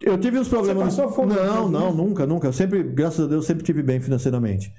Eu 0.02 0.18
tive 0.18 0.40
uns 0.40 0.48
problemas. 0.48 0.94
Você 0.94 1.02
passou 1.02 1.14
fome 1.16 1.34
Não, 1.34 1.70
não, 1.70 1.94
nunca, 1.94 2.26
nunca. 2.26 2.48
Eu 2.48 2.54
sempre, 2.54 2.84
graças 2.84 3.26
a 3.26 3.28
Deus, 3.28 3.46
sempre 3.46 3.64
tive 3.64 3.82
bem 3.82 4.00
financeiramente. 4.00 4.74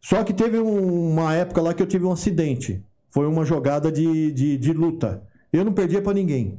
Só 0.00 0.22
que 0.24 0.32
teve 0.32 0.58
um- 0.58 1.10
uma 1.12 1.34
época 1.34 1.60
lá 1.60 1.74
que 1.74 1.82
eu 1.82 1.86
tive 1.86 2.04
um 2.04 2.12
acidente. 2.12 2.82
Foi 3.10 3.26
uma 3.26 3.44
jogada 3.44 3.90
de, 3.90 4.32
de, 4.32 4.56
de 4.56 4.72
luta. 4.72 5.22
Eu 5.52 5.64
não 5.64 5.72
perdia 5.72 6.00
pra 6.00 6.14
ninguém. 6.14 6.58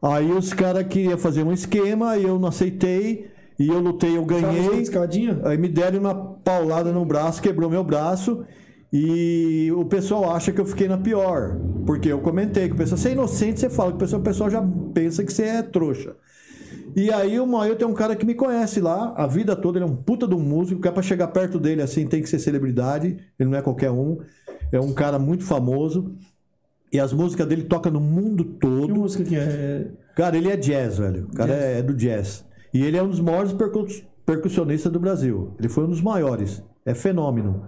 Aí 0.00 0.30
os 0.30 0.52
caras 0.52 0.86
queriam 0.86 1.18
fazer 1.18 1.42
um 1.42 1.52
esquema, 1.52 2.16
e 2.16 2.24
eu 2.24 2.38
não 2.38 2.48
aceitei, 2.48 3.30
e 3.58 3.68
eu 3.68 3.80
lutei, 3.80 4.16
eu 4.16 4.24
ganhei. 4.24 4.80
escadinha? 4.80 5.40
Aí 5.44 5.56
me 5.56 5.68
deram 5.68 6.00
uma 6.00 6.14
paulada 6.14 6.92
no 6.92 7.04
braço, 7.04 7.40
quebrou 7.40 7.70
meu 7.70 7.82
braço. 7.82 8.44
E 8.92 9.70
o 9.76 9.84
pessoal 9.84 10.30
acha 10.30 10.52
que 10.52 10.60
eu 10.60 10.66
fiquei 10.66 10.88
na 10.88 10.96
pior. 10.96 11.58
Porque 11.84 12.10
eu 12.10 12.20
comentei 12.20 12.68
que 12.68 12.74
o 12.74 12.76
pessoal, 12.76 12.98
você 12.98 13.08
é 13.08 13.12
inocente, 13.12 13.60
você 13.60 13.68
fala 13.68 13.90
que 13.90 13.96
o 13.96 14.00
pessoal, 14.00 14.20
o 14.20 14.24
pessoal 14.24 14.50
já 14.50 14.62
pensa 14.94 15.24
que 15.24 15.32
você 15.32 15.42
é 15.44 15.62
trouxa. 15.62 16.14
E 16.94 17.12
aí 17.12 17.38
o 17.38 17.46
Maio 17.46 17.76
tem 17.76 17.86
um 17.86 17.92
cara 17.92 18.16
que 18.16 18.24
me 18.24 18.34
conhece 18.34 18.80
lá, 18.80 19.12
a 19.16 19.26
vida 19.26 19.54
toda, 19.54 19.78
ele 19.78 19.84
é 19.84 19.88
um 19.88 19.96
puta 19.96 20.26
de 20.26 20.34
um 20.34 20.40
músico, 20.40 20.80
que 20.80 20.88
é 20.88 20.90
pra 20.90 21.02
chegar 21.02 21.28
perto 21.28 21.58
dele 21.58 21.82
assim 21.82 22.06
tem 22.06 22.22
que 22.22 22.28
ser 22.28 22.38
celebridade, 22.38 23.18
ele 23.38 23.50
não 23.50 23.58
é 23.58 23.60
qualquer 23.60 23.90
um. 23.90 24.18
É 24.72 24.80
um 24.80 24.94
cara 24.94 25.18
muito 25.18 25.44
famoso. 25.44 26.14
E 26.96 27.00
as 27.00 27.12
músicas 27.12 27.46
dele 27.46 27.64
tocam 27.64 27.92
no 27.92 28.00
mundo 28.00 28.42
Que 28.42 28.52
todo. 28.54 28.94
música 28.94 29.22
que 29.22 29.36
é? 29.36 29.86
Cara, 30.16 30.34
ele 30.34 30.50
é 30.50 30.56
jazz, 30.56 30.96
velho. 30.96 31.26
O 31.30 31.36
cara 31.36 31.52
é, 31.52 31.78
é 31.80 31.82
do 31.82 31.92
jazz. 31.94 32.42
E 32.72 32.82
ele 32.82 32.96
é 32.96 33.02
um 33.02 33.08
dos 33.10 33.20
maiores 33.20 33.52
percu- 33.52 33.86
percussionistas 34.24 34.90
do 34.90 34.98
Brasil. 34.98 35.52
Ele 35.58 35.68
foi 35.68 35.84
um 35.84 35.88
dos 35.90 36.00
maiores. 36.00 36.62
É 36.86 36.94
fenômeno. 36.94 37.64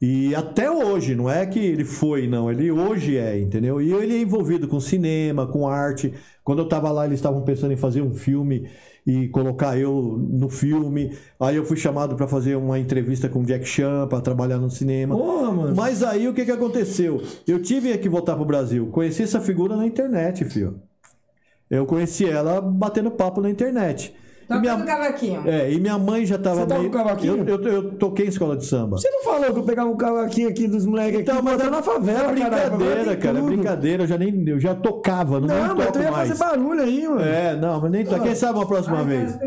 E 0.00 0.34
até 0.34 0.70
hoje, 0.70 1.14
não 1.14 1.28
é 1.28 1.44
que 1.44 1.58
ele 1.58 1.84
foi, 1.84 2.26
não. 2.26 2.50
Ele 2.50 2.70
hoje 2.70 3.18
é, 3.18 3.38
entendeu? 3.38 3.82
E 3.82 3.92
ele 3.92 4.16
é 4.16 4.20
envolvido 4.20 4.66
com 4.66 4.80
cinema, 4.80 5.46
com 5.46 5.68
arte. 5.68 6.14
Quando 6.42 6.60
eu 6.60 6.68
tava 6.68 6.90
lá, 6.90 7.04
eles 7.04 7.18
estavam 7.18 7.42
pensando 7.42 7.72
em 7.72 7.76
fazer 7.76 8.00
um 8.00 8.14
filme 8.14 8.66
e 9.06 9.28
colocar 9.28 9.78
eu 9.78 10.18
no 10.18 10.48
filme. 10.48 11.12
Aí 11.38 11.56
eu 11.56 11.66
fui 11.66 11.76
chamado 11.76 12.16
para 12.16 12.26
fazer 12.26 12.56
uma 12.56 12.78
entrevista 12.78 13.28
com 13.28 13.40
o 13.40 13.44
Jack 13.44 13.66
Chan, 13.66 14.06
para 14.08 14.22
trabalhar 14.22 14.56
no 14.56 14.70
cinema. 14.70 15.14
Porra, 15.14 15.52
mano. 15.52 15.76
Mas 15.76 16.02
aí 16.02 16.26
o 16.26 16.32
que, 16.32 16.46
que 16.46 16.50
aconteceu? 16.50 17.22
Eu 17.46 17.60
tive 17.60 17.96
que 17.98 18.08
voltar 18.08 18.36
pro 18.36 18.44
Brasil. 18.46 18.86
Conheci 18.86 19.22
essa 19.22 19.40
figura 19.40 19.76
na 19.76 19.86
internet, 19.86 20.46
filho. 20.46 20.80
Eu 21.68 21.84
conheci 21.84 22.24
ela 22.24 22.60
batendo 22.60 23.10
papo 23.10 23.40
na 23.42 23.50
internet. 23.50 24.14
Tocando 24.50 24.60
minha, 24.60 24.84
cavaquinho. 24.84 25.42
é, 25.48 25.72
e 25.72 25.80
minha 25.80 25.96
mãe 25.98 26.26
já 26.26 26.36
tava 26.36 26.66
Você 26.66 26.78
meio... 26.78 26.90
cavaquinho? 26.90 27.44
Eu, 27.48 27.62
eu, 27.62 27.72
eu 27.72 27.90
toquei 27.92 28.26
em 28.26 28.28
escola 28.28 28.56
de 28.56 28.66
samba. 28.66 28.96
Você 28.98 29.08
não 29.08 29.22
falou 29.22 29.52
que 29.52 29.58
eu 29.60 29.62
pegava 29.62 29.88
um 29.88 29.96
cavaquinho 29.96 30.48
aqui 30.48 30.66
dos 30.66 30.84
moleques 30.84 31.20
aqui? 31.20 31.30
Então, 31.30 31.42
mas 31.42 31.54
botava 31.54 31.70
na 31.76 31.82
favela, 31.82 32.32
brincadeira, 32.32 33.16
cara. 33.16 33.38
É 33.38 33.42
brincadeira. 33.42 34.02
Eu 34.02 34.06
já, 34.08 34.18
nem, 34.18 34.48
eu 34.48 34.58
já 34.58 34.74
tocava, 34.74 35.38
não, 35.40 35.46
Não, 35.46 35.76
mas 35.76 35.90
tu 35.90 36.00
ia 36.00 36.10
mais. 36.10 36.28
fazer 36.30 36.40
barulho 36.44 36.82
aí, 36.82 37.06
mano. 37.08 37.20
É, 37.22 37.56
não, 37.56 37.80
mas 37.80 37.90
nem 37.90 38.04
toco. 38.04 38.22
Quem 38.22 38.34
sabe 38.34 38.58
uma 38.58 38.66
próxima 38.66 39.04
vez. 39.04 39.38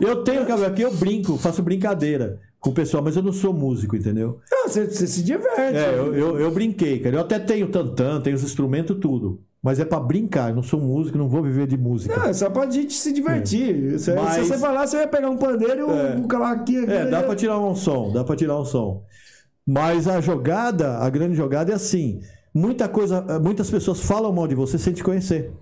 Eu 0.00 0.24
tenho 0.24 0.44
cavaquinho, 0.44 0.88
eu 0.88 0.94
brinco, 0.94 1.36
faço 1.38 1.62
brincadeira 1.62 2.40
com 2.60 2.70
o 2.70 2.74
pessoal, 2.74 3.02
mas 3.02 3.14
eu 3.16 3.22
não 3.22 3.32
sou 3.32 3.52
músico, 3.52 3.94
entendeu? 3.94 4.40
Não, 4.50 4.68
você, 4.68 4.84
você 4.86 5.06
se 5.06 5.22
diverte. 5.22 5.76
É, 5.76 5.94
eu, 5.96 6.12
eu, 6.14 6.40
eu 6.40 6.50
brinquei, 6.50 6.98
cara. 6.98 7.14
Eu 7.16 7.20
até 7.20 7.38
tenho 7.38 7.68
tantã, 7.68 8.20
tenho 8.20 8.34
os 8.34 8.42
instrumentos, 8.42 8.96
tudo. 9.00 9.40
Mas 9.62 9.80
é 9.80 9.84
pra 9.84 9.98
brincar, 9.98 10.50
eu 10.50 10.54
não 10.56 10.62
sou 10.62 10.80
músico, 10.80 11.18
não 11.18 11.28
vou 11.28 11.42
viver 11.42 11.66
de 11.66 11.76
música. 11.76 12.16
Não, 12.16 12.26
é 12.26 12.32
só 12.32 12.48
pra 12.48 12.70
gente 12.70 12.94
se 12.94 13.12
divertir. 13.12 13.98
Se, 13.98 14.14
Mas- 14.14 14.34
se 14.34 14.44
você 14.44 14.58
falar, 14.58 14.86
você 14.86 14.96
vai 14.98 15.08
pegar 15.08 15.28
um 15.30 15.36
pandeiro 15.36 15.80
e 15.80 15.82
um, 15.82 15.90
É. 15.90 16.14
um 16.16 16.22
cavaquinho. 16.28 16.88
É, 16.90 17.06
dá 17.06 17.20
né? 17.20 17.22
pra 17.26 17.34
tirar 17.34 17.58
um 17.58 17.74
som, 17.74 18.12
dá 18.12 18.22
pra 18.22 18.36
tirar 18.36 18.58
um 18.58 18.64
som. 18.64 19.02
Mas 19.66 20.06
a 20.08 20.20
jogada, 20.20 20.98
a 20.98 21.10
grande 21.10 21.34
jogada 21.34 21.72
é 21.72 21.74
assim. 21.74 22.20
Muita 22.54 22.88
coisa, 22.88 23.20
muitas 23.40 23.70
pessoas 23.70 24.00
falam 24.00 24.32
mal 24.32 24.46
de 24.46 24.54
você 24.54 24.78
sem 24.78 24.92
te 24.94 25.02
conhecer. 25.02 25.52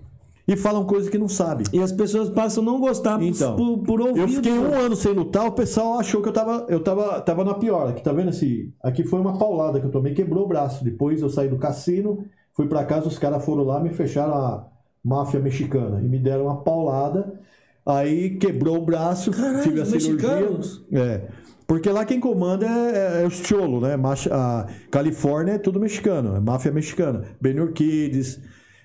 E 0.47 0.55
falam 0.55 0.85
coisas 0.85 1.09
que 1.09 1.17
não 1.17 1.27
sabe. 1.27 1.65
E 1.73 1.79
as 1.81 1.91
pessoas 1.91 2.29
passam 2.29 2.63
a 2.63 2.65
não 2.65 2.79
gostar 2.79 3.21
Então, 3.21 3.57
por, 3.57 3.79
por 3.79 3.99
ouvir. 4.01 4.21
Eu 4.21 4.27
fiquei 4.29 4.53
um 4.57 4.73
ano 4.73 4.95
sem 4.95 5.11
lutar, 5.11 5.45
o 5.45 5.51
pessoal 5.51 5.99
achou 5.99 6.21
que 6.21 6.29
eu 6.29 6.33
tava, 6.33 6.65
eu 6.69 6.79
tava, 6.79 7.19
tava 7.19 7.43
na 7.43 7.53
pior. 7.55 7.89
Aqui, 7.89 8.01
tá 8.01 8.13
vendo 8.13 8.29
esse? 8.29 8.71
Aqui 8.81 9.03
foi 9.03 9.19
uma 9.19 9.37
paulada 9.37 9.77
que 9.81 9.85
eu 9.85 9.91
tomei, 9.91 10.13
quebrou 10.13 10.45
o 10.45 10.47
braço. 10.47 10.85
Depois 10.85 11.21
eu 11.21 11.29
saí 11.29 11.49
do 11.49 11.57
cassino, 11.57 12.23
fui 12.57 12.67
pra 12.67 12.83
casa, 12.83 13.07
os 13.07 13.17
caras 13.19 13.45
foram 13.45 13.63
lá, 13.63 13.79
me 13.79 13.91
fecharam 13.91 14.33
a 14.33 14.67
máfia 15.05 15.39
mexicana 15.39 16.01
e 16.01 16.07
me 16.09 16.17
deram 16.19 16.45
uma 16.45 16.57
paulada. 16.63 17.39
Aí 17.85 18.31
quebrou 18.37 18.77
o 18.79 18.85
braço, 18.85 19.31
Caralho, 19.31 19.63
tive 19.63 19.79
a 19.79 19.83
os 19.83 19.89
cirurgia. 19.89 20.27
mexicanos? 20.29 20.85
É. 20.91 21.21
Porque 21.67 21.89
lá 21.89 22.03
quem 22.03 22.19
comanda 22.19 22.65
é, 22.65 23.23
é 23.23 23.27
os 23.27 23.35
cholo, 23.35 23.79
né? 23.79 23.95
A 24.31 24.67
Califórnia 24.89 25.53
é 25.53 25.57
tudo 25.57 25.79
mexicano, 25.79 26.35
é 26.35 26.39
máfia 26.39 26.71
mexicana. 26.71 27.23
Ben 27.39 27.59
Urquides, 27.59 28.39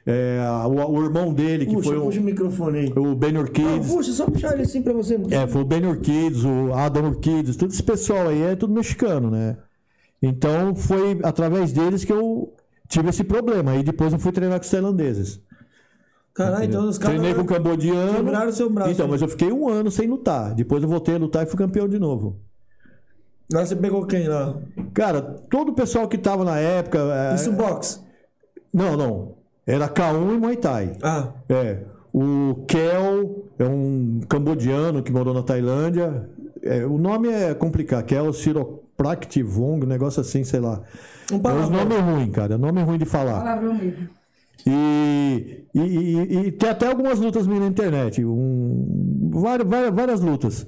é, 0.04 0.38
o, 0.66 0.90
o 0.90 1.04
irmão 1.04 1.32
dele, 1.32 1.64
que 1.64 1.74
Puxa, 1.74 1.88
foi 1.88 1.98
o, 1.98 2.02
puxa 2.02 2.20
o 2.20 2.24
microfone 2.24 2.78
aí. 2.78 2.92
o 2.96 3.14
Ben 3.14 3.36
Urquides. 3.38 3.88
puxa, 3.90 4.12
só 4.12 4.26
puxar 4.26 4.52
ele 4.52 4.62
assim 4.62 4.82
pra 4.82 4.92
você. 4.92 5.18
É, 5.30 5.46
foi 5.46 5.62
o 5.62 5.64
Ben 5.64 5.86
Urquides, 5.86 6.44
o 6.44 6.72
Adam 6.74 7.06
Urquides, 7.08 7.56
todo 7.56 7.70
esse 7.70 7.82
pessoal 7.82 8.28
aí 8.28 8.42
é 8.42 8.54
tudo 8.56 8.74
mexicano, 8.74 9.30
né? 9.30 9.56
Então 10.20 10.74
foi 10.74 11.18
através 11.22 11.72
deles 11.72 12.04
que 12.04 12.12
eu 12.12 12.52
tive 12.92 13.08
esse 13.08 13.24
problema. 13.24 13.72
Aí 13.72 13.82
depois 13.82 14.12
eu 14.12 14.18
fui 14.18 14.30
treinar 14.32 14.58
com 14.58 14.64
os 14.64 14.70
tailandeses. 14.70 15.40
Caralho, 16.34 16.64
então 16.64 16.88
os 16.88 16.98
caras. 16.98 17.16
Treinei 17.16 17.34
com 17.34 17.42
o 17.42 17.46
cambodiano. 17.46 18.14
quebraram 18.14 18.52
seu 18.52 18.70
braço. 18.70 18.90
Então, 18.90 19.08
mas 19.08 19.20
eu 19.20 19.28
fiquei 19.28 19.52
um 19.52 19.68
ano 19.68 19.90
sem 19.90 20.06
lutar. 20.06 20.54
Depois 20.54 20.82
eu 20.82 20.88
voltei 20.88 21.14
a 21.14 21.18
lutar 21.18 21.42
e 21.42 21.46
fui 21.46 21.58
campeão 21.58 21.88
de 21.88 21.98
novo. 21.98 22.40
Lá 23.52 23.64
você 23.66 23.76
pegou 23.76 24.06
quem 24.06 24.28
lá? 24.28 24.56
Cara, 24.94 25.20
todo 25.20 25.70
o 25.70 25.74
pessoal 25.74 26.08
que 26.08 26.16
tava 26.16 26.44
na 26.44 26.58
época. 26.58 26.98
é, 26.98 27.34
Isso 27.34 27.52
box. 27.52 28.02
Não, 28.72 28.96
não. 28.96 29.34
Era 29.66 29.88
K1 29.88 30.34
e 30.34 30.38
Muay 30.38 30.56
Thai. 30.56 30.92
Ah, 31.02 31.28
É. 31.48 31.84
O 32.14 32.64
Kel 32.68 33.48
é 33.58 33.64
um 33.64 34.20
cambodiano 34.28 35.02
que 35.02 35.10
morou 35.10 35.32
na 35.32 35.42
Tailândia. 35.42 36.28
É, 36.62 36.84
o 36.84 36.98
nome 36.98 37.28
é 37.28 37.54
complicado. 37.54 38.04
Kel 38.04 38.30
Siropraktivong, 39.02 39.84
um 39.84 39.88
negócio 39.88 40.20
assim, 40.20 40.44
sei 40.44 40.60
lá. 40.60 40.80
um 41.30 41.36
É 41.36 41.38
palavrão. 41.38 41.70
nomes 41.84 41.98
ruins, 42.00 42.30
cara. 42.30 42.54
É 42.54 42.58
nome 42.58 42.82
ruim 42.82 42.98
de 42.98 43.04
falar. 43.04 43.40
Palavrão 43.40 43.74
mesmo. 43.74 44.08
E, 44.66 45.64
e, 45.74 45.80
e- 45.80 46.36
e 46.46 46.52
tem 46.52 46.70
até 46.70 46.86
algumas 46.86 47.18
lutas 47.18 47.46
na 47.46 47.66
internet. 47.66 48.24
Um, 48.24 49.30
várias, 49.32 49.68
várias, 49.68 49.94
várias 49.94 50.20
lutas. 50.20 50.66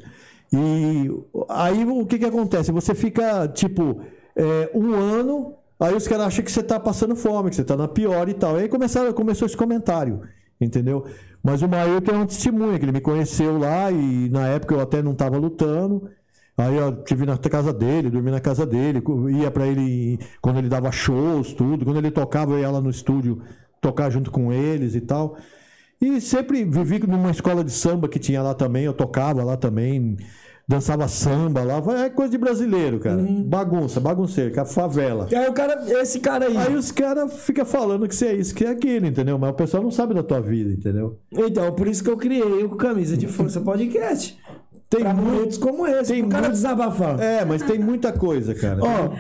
E 0.53 1.11
aí 1.49 1.85
o 1.85 2.05
que, 2.07 2.19
que 2.19 2.25
acontece? 2.25 2.73
Você 2.73 2.95
fica, 2.95 3.47
tipo, 3.49 4.01
é, 4.37 4.71
um 4.75 4.93
ano, 4.95 5.55
aí 5.79 5.95
os 5.95 6.07
caras 6.09 6.27
acham 6.27 6.45
que 6.45 6.51
você 6.51 6.63
tá 6.63 6.79
passando 6.79 7.15
fome, 7.17 7.51
que 7.51 7.57
você 7.57 7.65
tá 7.65 7.77
na 7.77 7.87
pior 7.89 8.29
e 8.29 8.35
tal. 8.35 8.57
Aí 8.57 8.69
começaram, 8.69 9.13
começou 9.13 9.47
esse 9.47 9.57
comentário, 9.57 10.23
entendeu? 10.61 11.05
Mas 11.43 11.63
o 11.63 11.69
Maio 11.69 12.01
tem 12.01 12.15
uma 12.15 12.27
testemunha, 12.27 12.79
que 12.79 12.85
ele 12.85 12.93
me 12.93 13.01
conheceu 13.01 13.59
lá 13.59 13.91
e 13.93 14.29
na 14.31 14.47
época 14.49 14.75
eu 14.75 14.81
até 14.81 15.03
não 15.03 15.15
tava 15.15 15.37
lutando. 15.37 16.09
Aí 16.57 16.77
eu 16.77 17.03
tive 17.03 17.27
na 17.27 17.37
casa 17.37 17.73
dele, 17.73 18.11
dormi 18.11 18.31
na 18.31 18.41
casa 18.41 18.65
dele, 18.65 19.03
ia 19.31 19.51
pra 19.51 19.67
ele 19.67 20.21
quando 20.41 20.59
ele 20.59 20.69
dava 20.69 20.93
shows, 20.93 21.53
tudo. 21.53 21.85
Quando 21.85 21.99
ele 21.99 22.11
tocava, 22.11 22.53
eu 22.53 22.61
ia 22.61 22.71
lá 22.71 22.81
no 22.81 22.91
estúdio 22.91 23.43
tocar 23.81 24.09
junto 24.11 24.31
com 24.31 24.53
eles 24.53 24.95
e 24.95 25.01
tal. 25.01 25.37
E 26.01 26.21
sempre 26.21 26.65
vivi 26.65 27.05
numa 27.07 27.31
escola 27.31 27.65
de 27.65 27.73
samba 27.73 28.09
que 28.09 28.19
tinha 28.19 28.43
lá 28.43 28.55
também, 28.55 28.85
eu 28.85 28.93
tocava 28.93 29.43
lá 29.43 29.57
também, 29.57 30.17
dançava 30.67 31.09
samba 31.09 31.63
lá, 31.63 31.83
é 32.05 32.11
coisa 32.11 32.31
de 32.31 32.39
brasileiro, 32.39 33.01
cara. 33.01 33.23
Bagunça, 33.45 34.01
bagunceiro, 34.01 34.53
que 34.53 34.59
é 34.59 34.63
a 34.63 34.67
favela. 34.67 35.27
E 35.31 35.35
aí 35.35 35.49
o 35.49 35.53
cara, 35.53 35.83
esse 36.01 36.21
cara 36.21 36.47
aí. 36.47 36.57
Aí 36.57 36.75
os 36.75 36.93
caras 36.93 37.33
ficam 37.45 37.65
falando 37.65 38.07
que 38.07 38.15
você 38.15 38.27
é 38.27 38.35
isso, 38.35 38.55
que 38.55 38.65
é 38.65 38.71
aquilo, 38.71 39.07
entendeu? 39.07 39.39
Mas 39.39 39.51
o 39.51 39.55
pessoal 39.55 39.83
não 39.83 39.91
sabe 39.91 40.15
da 40.15 40.23
tua 40.23 40.41
vida, 40.41 40.73
entendeu? 40.73 41.19
Então, 41.33 41.73
por 41.73 41.89
isso 41.89 42.05
que 42.05 42.11
eu 42.11 42.17
criei 42.17 42.65
o 42.65 42.77
Camisa 42.77 43.17
de 43.17 43.27
Força 43.27 43.61
Podcast. 43.61 44.39
Tem 44.95 45.01
Pra 45.05 45.15
momentos 45.15 45.59
como 45.59 45.87
esse, 45.87 46.13
tem 46.13 46.23
o 46.23 46.29
cara 46.29 46.43
muito- 46.45 46.55
desabafar. 46.55 47.21
É, 47.21 47.45
mas 47.45 47.63
tem 47.63 47.79
muita 47.79 48.13
coisa, 48.13 48.55
cara. 48.55 48.81
Ó, 48.83 49.15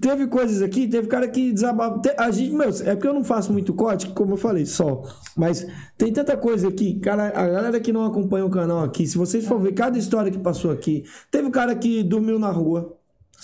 teve 0.00 0.26
coisas 0.26 0.60
aqui, 0.62 0.86
teve 0.88 1.06
cara 1.08 1.28
que 1.28 1.52
desabafa. 1.52 2.00
te- 2.00 2.14
A 2.18 2.30
gente, 2.30 2.52
meu, 2.52 2.68
é 2.68 2.94
porque 2.94 3.06
eu 3.08 3.14
não 3.14 3.24
faço 3.24 3.52
muito 3.52 3.72
corte, 3.72 4.08
como 4.08 4.32
eu 4.34 4.36
falei, 4.36 4.66
só. 4.66 5.02
Mas 5.36 5.66
tem 5.96 6.12
tanta 6.12 6.36
coisa 6.36 6.68
aqui, 6.68 6.98
cara, 7.00 7.28
a 7.28 7.48
galera 7.48 7.80
que 7.80 7.92
não 7.92 8.04
acompanha 8.04 8.44
o 8.44 8.50
canal 8.50 8.82
aqui, 8.82 9.06
se 9.06 9.16
vocês 9.16 9.46
for 9.46 9.58
ver 9.60 9.72
cada 9.72 9.96
história 9.98 10.30
que 10.30 10.38
passou 10.38 10.70
aqui, 10.70 11.04
teve 11.30 11.48
cara 11.50 11.74
que 11.74 12.02
dormiu 12.02 12.38
na 12.38 12.50
rua. 12.50 12.96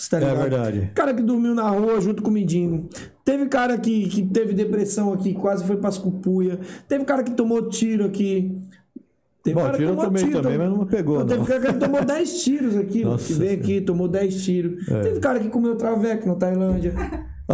Tá 0.09 0.17
É 0.17 0.33
verdade. 0.33 0.91
Cara 0.95 1.13
que 1.13 1.21
dormiu 1.21 1.53
na 1.53 1.69
rua 1.69 2.01
junto 2.01 2.23
com 2.23 2.29
o 2.29 2.33
mendigo. 2.33 2.89
Teve 3.23 3.45
cara 3.47 3.77
que, 3.77 4.07
que 4.09 4.23
teve 4.25 4.53
depressão 4.53 5.13
aqui, 5.13 5.33
quase 5.33 5.63
foi 5.65 5.75
pras 5.77 5.97
cupuia. 5.97 6.59
Teve 6.87 7.05
cara 7.05 7.21
que 7.23 7.31
tomou 7.31 7.69
tiro 7.69 8.05
aqui. 8.05 8.57
Teve 9.43 9.55
Bom, 9.55 9.61
cara 9.61 9.71
que 9.71 9.77
tiro 9.79 9.89
eu 9.91 9.95
tomou 9.95 10.11
tomei 10.11 10.31
também, 10.31 10.57
mas 10.57 10.69
não 10.69 10.85
pegou, 10.85 11.25
Teve 11.25 11.39
não. 11.39 11.45
cara 11.47 11.59
que 11.61 11.73
tomou 11.79 12.05
10 12.05 12.43
tiros 12.43 12.77
aqui, 12.77 13.03
Nossa 13.03 13.25
que 13.27 13.33
veio 13.33 13.53
aqui, 13.59 13.81
tomou 13.81 14.07
10 14.07 14.43
tiros. 14.43 14.87
É. 14.87 15.01
Teve 15.01 15.19
cara 15.19 15.39
que 15.39 15.49
comeu 15.49 15.75
traveco 15.75 16.27
na 16.27 16.35
Tailândia. 16.35 16.93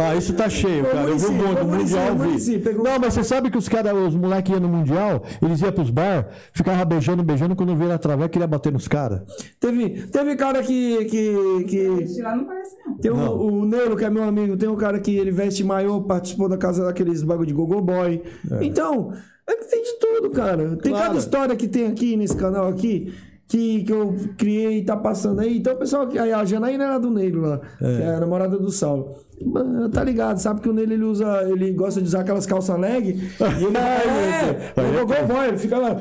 Ah, 0.00 0.14
isso 0.14 0.32
tá 0.34 0.48
cheio, 0.48 0.84
cara. 0.84 1.08
Eu 1.08 1.18
vi 1.18 1.26
um 1.26 1.32
Muricy, 1.32 1.48
monte, 1.48 1.54
foi 1.56 1.62
o 1.62 1.64
o 1.64 1.68
Muricy, 1.70 1.94
Mundial 1.96 2.16
vi. 2.38 2.58
pegou- 2.60 2.84
Não, 2.84 2.98
mas 3.00 3.14
você 3.14 3.24
sabe 3.24 3.50
que 3.50 3.58
os 3.58 3.68
caras, 3.68 3.92
os 3.94 4.14
moleques 4.14 4.52
iam 4.52 4.60
no 4.60 4.68
Mundial, 4.68 5.24
eles 5.42 5.60
iam 5.60 5.72
pros 5.72 5.90
bar, 5.90 6.28
ficavam 6.52 6.84
beijando, 6.84 7.22
beijando, 7.24 7.56
quando 7.56 7.74
viram 7.74 7.94
a 7.94 7.98
traveca, 7.98 8.28
queria 8.28 8.46
bater 8.46 8.70
nos 8.72 8.86
caras. 8.86 9.22
Teve, 9.58 10.06
teve 10.06 10.36
cara 10.36 10.62
que. 10.62 11.04
que, 11.06 11.64
que 11.66 11.76
Esse 12.02 12.22
lá 12.22 12.36
não 12.36 12.44
parece, 12.44 12.76
não. 12.86 12.96
tem 12.98 13.10
o, 13.10 13.16
Não. 13.16 13.36
o 13.40 13.64
Neuro, 13.64 13.96
que 13.96 14.04
é 14.04 14.10
meu 14.10 14.22
amigo, 14.22 14.56
tem 14.56 14.68
um 14.68 14.76
cara 14.76 15.00
que 15.00 15.16
ele 15.16 15.32
veste 15.32 15.64
maiô, 15.64 16.00
participou 16.02 16.48
da 16.48 16.58
casa 16.58 16.84
daqueles 16.84 17.24
bagulho 17.24 17.46
de 17.48 17.54
Gogo 17.54 17.80
Boy. 17.80 18.22
Então, 18.60 19.12
é 19.48 19.56
que 19.56 19.64
tem 19.70 19.82
de 19.82 19.92
tudo, 19.98 20.30
cara. 20.30 20.76
Tem 20.76 20.92
Claro. 20.92 21.06
cada 21.06 21.18
história 21.18 21.56
que 21.56 21.66
tem 21.68 21.86
aqui 21.86 22.16
nesse 22.16 22.36
canal 22.36 22.68
aqui. 22.68 23.12
Que, 23.48 23.82
que 23.82 23.90
eu 23.90 24.14
criei 24.36 24.80
e 24.80 24.84
tá 24.84 24.94
passando 24.94 25.40
aí. 25.40 25.56
Então, 25.56 25.72
o 25.72 25.76
pessoal, 25.78 26.06
a 26.38 26.44
Janaína 26.44 26.84
era 26.84 26.98
do 26.98 27.10
Neilo 27.10 27.40
lá, 27.40 27.58
que 27.78 28.02
é 28.02 28.14
a 28.16 28.20
namorada 28.20 28.58
do 28.58 28.70
Saulo. 28.70 29.14
Mas, 29.42 29.88
Tá 29.90 30.04
ligado, 30.04 30.36
sabe 30.38 30.60
que 30.60 30.68
o 30.68 30.72
Neilo 30.74 30.92
ele 30.92 31.04
usa, 31.04 31.44
ele 31.48 31.72
gosta 31.72 31.98
de 32.02 32.08
usar 32.08 32.20
aquelas 32.20 32.44
calças 32.44 32.78
leg. 32.78 33.08
e 33.58 33.64
ele 33.64 33.76
é, 33.78 33.80
é, 33.80 34.72
é 34.76 35.02
o 35.02 35.06
Gogo 35.06 35.26
Boy, 35.32 35.48
ele 35.48 35.56
fica 35.56 35.78
lá. 35.78 35.96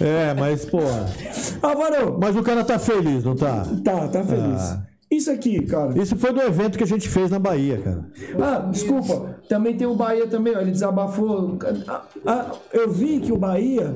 É, 0.00 0.34
mas, 0.34 0.64
porra. 0.66 1.06
Álvaro, 1.62 2.18
Mas 2.20 2.36
o 2.36 2.42
cara 2.42 2.62
tá 2.64 2.78
feliz, 2.78 3.24
não 3.24 3.34
tá? 3.34 3.66
tá, 3.82 4.08
tá 4.08 4.22
feliz. 4.22 4.60
Ah. 4.60 4.82
Isso 5.10 5.30
aqui, 5.30 5.62
cara. 5.64 5.96
Isso 5.98 6.16
foi 6.16 6.32
do 6.32 6.42
evento 6.42 6.76
que 6.76 6.84
a 6.84 6.86
gente 6.86 7.08
fez 7.08 7.30
na 7.30 7.38
Bahia, 7.38 7.80
cara. 7.80 8.04
Ah, 8.40 8.58
desculpa. 8.70 9.35
Também 9.48 9.76
tem 9.76 9.86
o 9.86 9.94
Bahia 9.94 10.26
também, 10.26 10.56
ó, 10.56 10.60
ele 10.60 10.70
desabafou. 10.72 11.56
Ah, 11.86 12.02
ah, 12.26 12.52
eu 12.72 12.90
vi 12.90 13.20
que 13.20 13.32
o 13.32 13.36
Bahia, 13.38 13.94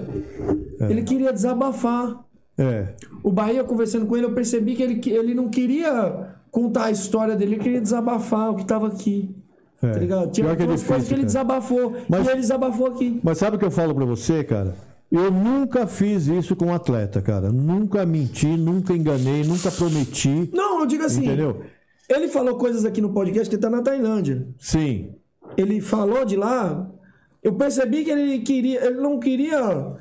ele 0.88 1.02
queria 1.02 1.32
desabafar. 1.32 2.24
É. 2.56 2.88
O 3.22 3.30
Bahia, 3.32 3.64
conversando 3.64 4.06
com 4.06 4.16
ele, 4.16 4.26
eu 4.26 4.32
percebi 4.32 4.74
que 4.74 4.82
ele, 4.82 5.00
ele 5.06 5.34
não 5.34 5.48
queria 5.48 6.34
contar 6.50 6.84
a 6.86 6.90
história 6.90 7.34
dele, 7.34 7.54
ele 7.54 7.62
queria 7.62 7.80
desabafar 7.80 8.50
o 8.50 8.56
que 8.56 8.64
tava 8.64 8.86
aqui. 8.88 9.34
É. 9.82 9.92
Tá 9.92 9.98
ligado? 9.98 10.30
Tinha 10.30 10.44
que 10.44 10.50
é 10.50 10.62
algumas 10.62 10.82
coisas 10.82 11.08
difícil, 11.08 11.08
que 11.08 11.14
ele 11.14 11.20
cara. 11.22 11.26
desabafou. 11.26 11.96
Mas- 12.08 12.26
E 12.26 12.30
ele 12.30 12.40
desabafou 12.40 12.86
aqui. 12.86 13.20
Mas 13.22 13.38
sabe 13.38 13.56
o 13.56 13.58
que 13.58 13.64
eu 13.64 13.70
falo 13.70 13.94
pra 13.94 14.04
você, 14.04 14.44
cara? 14.44 14.74
Eu 15.10 15.30
nunca 15.30 15.86
fiz 15.86 16.26
isso 16.28 16.54
com 16.54 16.66
um 16.66 16.74
atleta, 16.74 17.20
cara. 17.22 17.50
Nunca 17.50 18.04
menti, 18.06 18.46
nunca 18.46 18.92
enganei, 18.92 19.42
nunca 19.42 19.70
prometi. 19.70 20.50
Não, 20.52 20.80
eu 20.80 20.86
digo 20.86 21.02
assim. 21.04 21.24
Entendeu? 21.24 21.62
Ele 22.08 22.28
falou 22.28 22.56
coisas 22.56 22.84
aqui 22.84 23.00
no 23.00 23.12
podcast 23.12 23.48
que 23.48 23.56
tá 23.56 23.70
na 23.70 23.80
Tailândia. 23.82 24.46
Sim. 24.58 25.14
Ele 25.56 25.80
falou 25.80 26.24
de 26.24 26.36
lá, 26.36 26.88
eu 27.42 27.54
percebi 27.54 28.04
que 28.04 28.10
ele 28.10 28.38
queria, 28.40 28.84
ele 28.86 29.00
não 29.00 29.18
queria 29.18 29.96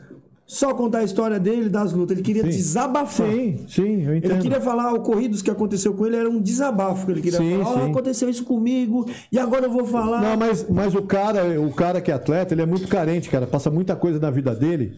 só 0.46 0.74
contar 0.74 1.00
a 1.00 1.04
história 1.04 1.40
dele 1.40 1.70
das 1.70 1.94
lutas, 1.94 2.18
ele 2.18 2.26
queria 2.26 2.42
Sim. 2.44 2.50
desabafar. 2.50 3.28
Sim, 3.30 3.66
sim, 3.68 4.04
eu 4.04 4.16
entendo. 4.16 4.32
Ele 4.32 4.42
queria 4.42 4.60
falar 4.60 4.92
ocorridos 4.94 5.42
que 5.44 5.52
aconteceu 5.52 5.94
com 5.94 6.08
ele, 6.08 6.16
era 6.16 6.30
um 6.30 6.42
desabafo 6.42 7.06
que 7.06 7.12
ele 7.12 7.22
queria 7.22 7.38
Sim, 7.38 7.60
falar. 7.64 7.76
"Ó, 7.76 7.86
sim. 7.86 7.92
aconteceu 7.92 8.30
isso 8.30 8.44
comigo 8.46 9.06
e 9.32 9.38
agora 9.38 9.66
eu 9.68 9.72
vou 9.72 9.86
falar. 9.86 10.22
Não, 10.22 10.36
mas, 10.38 10.68
mas 10.68 10.96
o 10.96 11.04
cara, 11.04 11.62
o 11.62 11.72
cara 11.72 12.02
que 12.02 12.10
é 12.12 12.16
atleta, 12.16 12.54
ele 12.54 12.64
é 12.64 12.66
muito 12.66 12.88
carente, 12.88 13.30
cara. 13.30 13.46
Passa 13.46 13.70
muita 13.70 13.96
coisa 13.96 14.20
na 14.20 14.32
vida 14.32 14.56
dele 14.56 14.94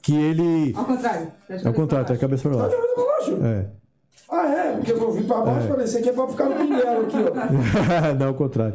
que 0.00 0.16
ele. 0.16 0.72
Ao 0.74 0.84
contrário. 0.86 1.28
É 1.50 1.68
o 1.68 1.74
contrário, 1.74 2.06
tá 2.08 2.14
a 2.14 2.18
cabeça 2.18 2.48
pra 2.48 2.58
baixo. 2.58 2.76
É. 3.44 3.66
Ah, 4.30 4.48
é? 4.48 4.72
Porque 4.76 4.92
eu 4.92 4.98
vou 4.98 5.12
vir 5.12 5.24
pra 5.26 5.42
baixo 5.42 5.66
e 5.66 5.68
falei, 5.68 5.84
isso 5.84 5.98
aqui 5.98 6.08
é 6.08 6.12
pra 6.12 6.26
ficar 6.28 6.48
no 6.48 6.56
pinguelo 6.56 7.02
aqui, 7.02 7.16
ó. 7.18 8.14
Não, 8.18 8.30
o 8.30 8.34
contrário. 8.34 8.74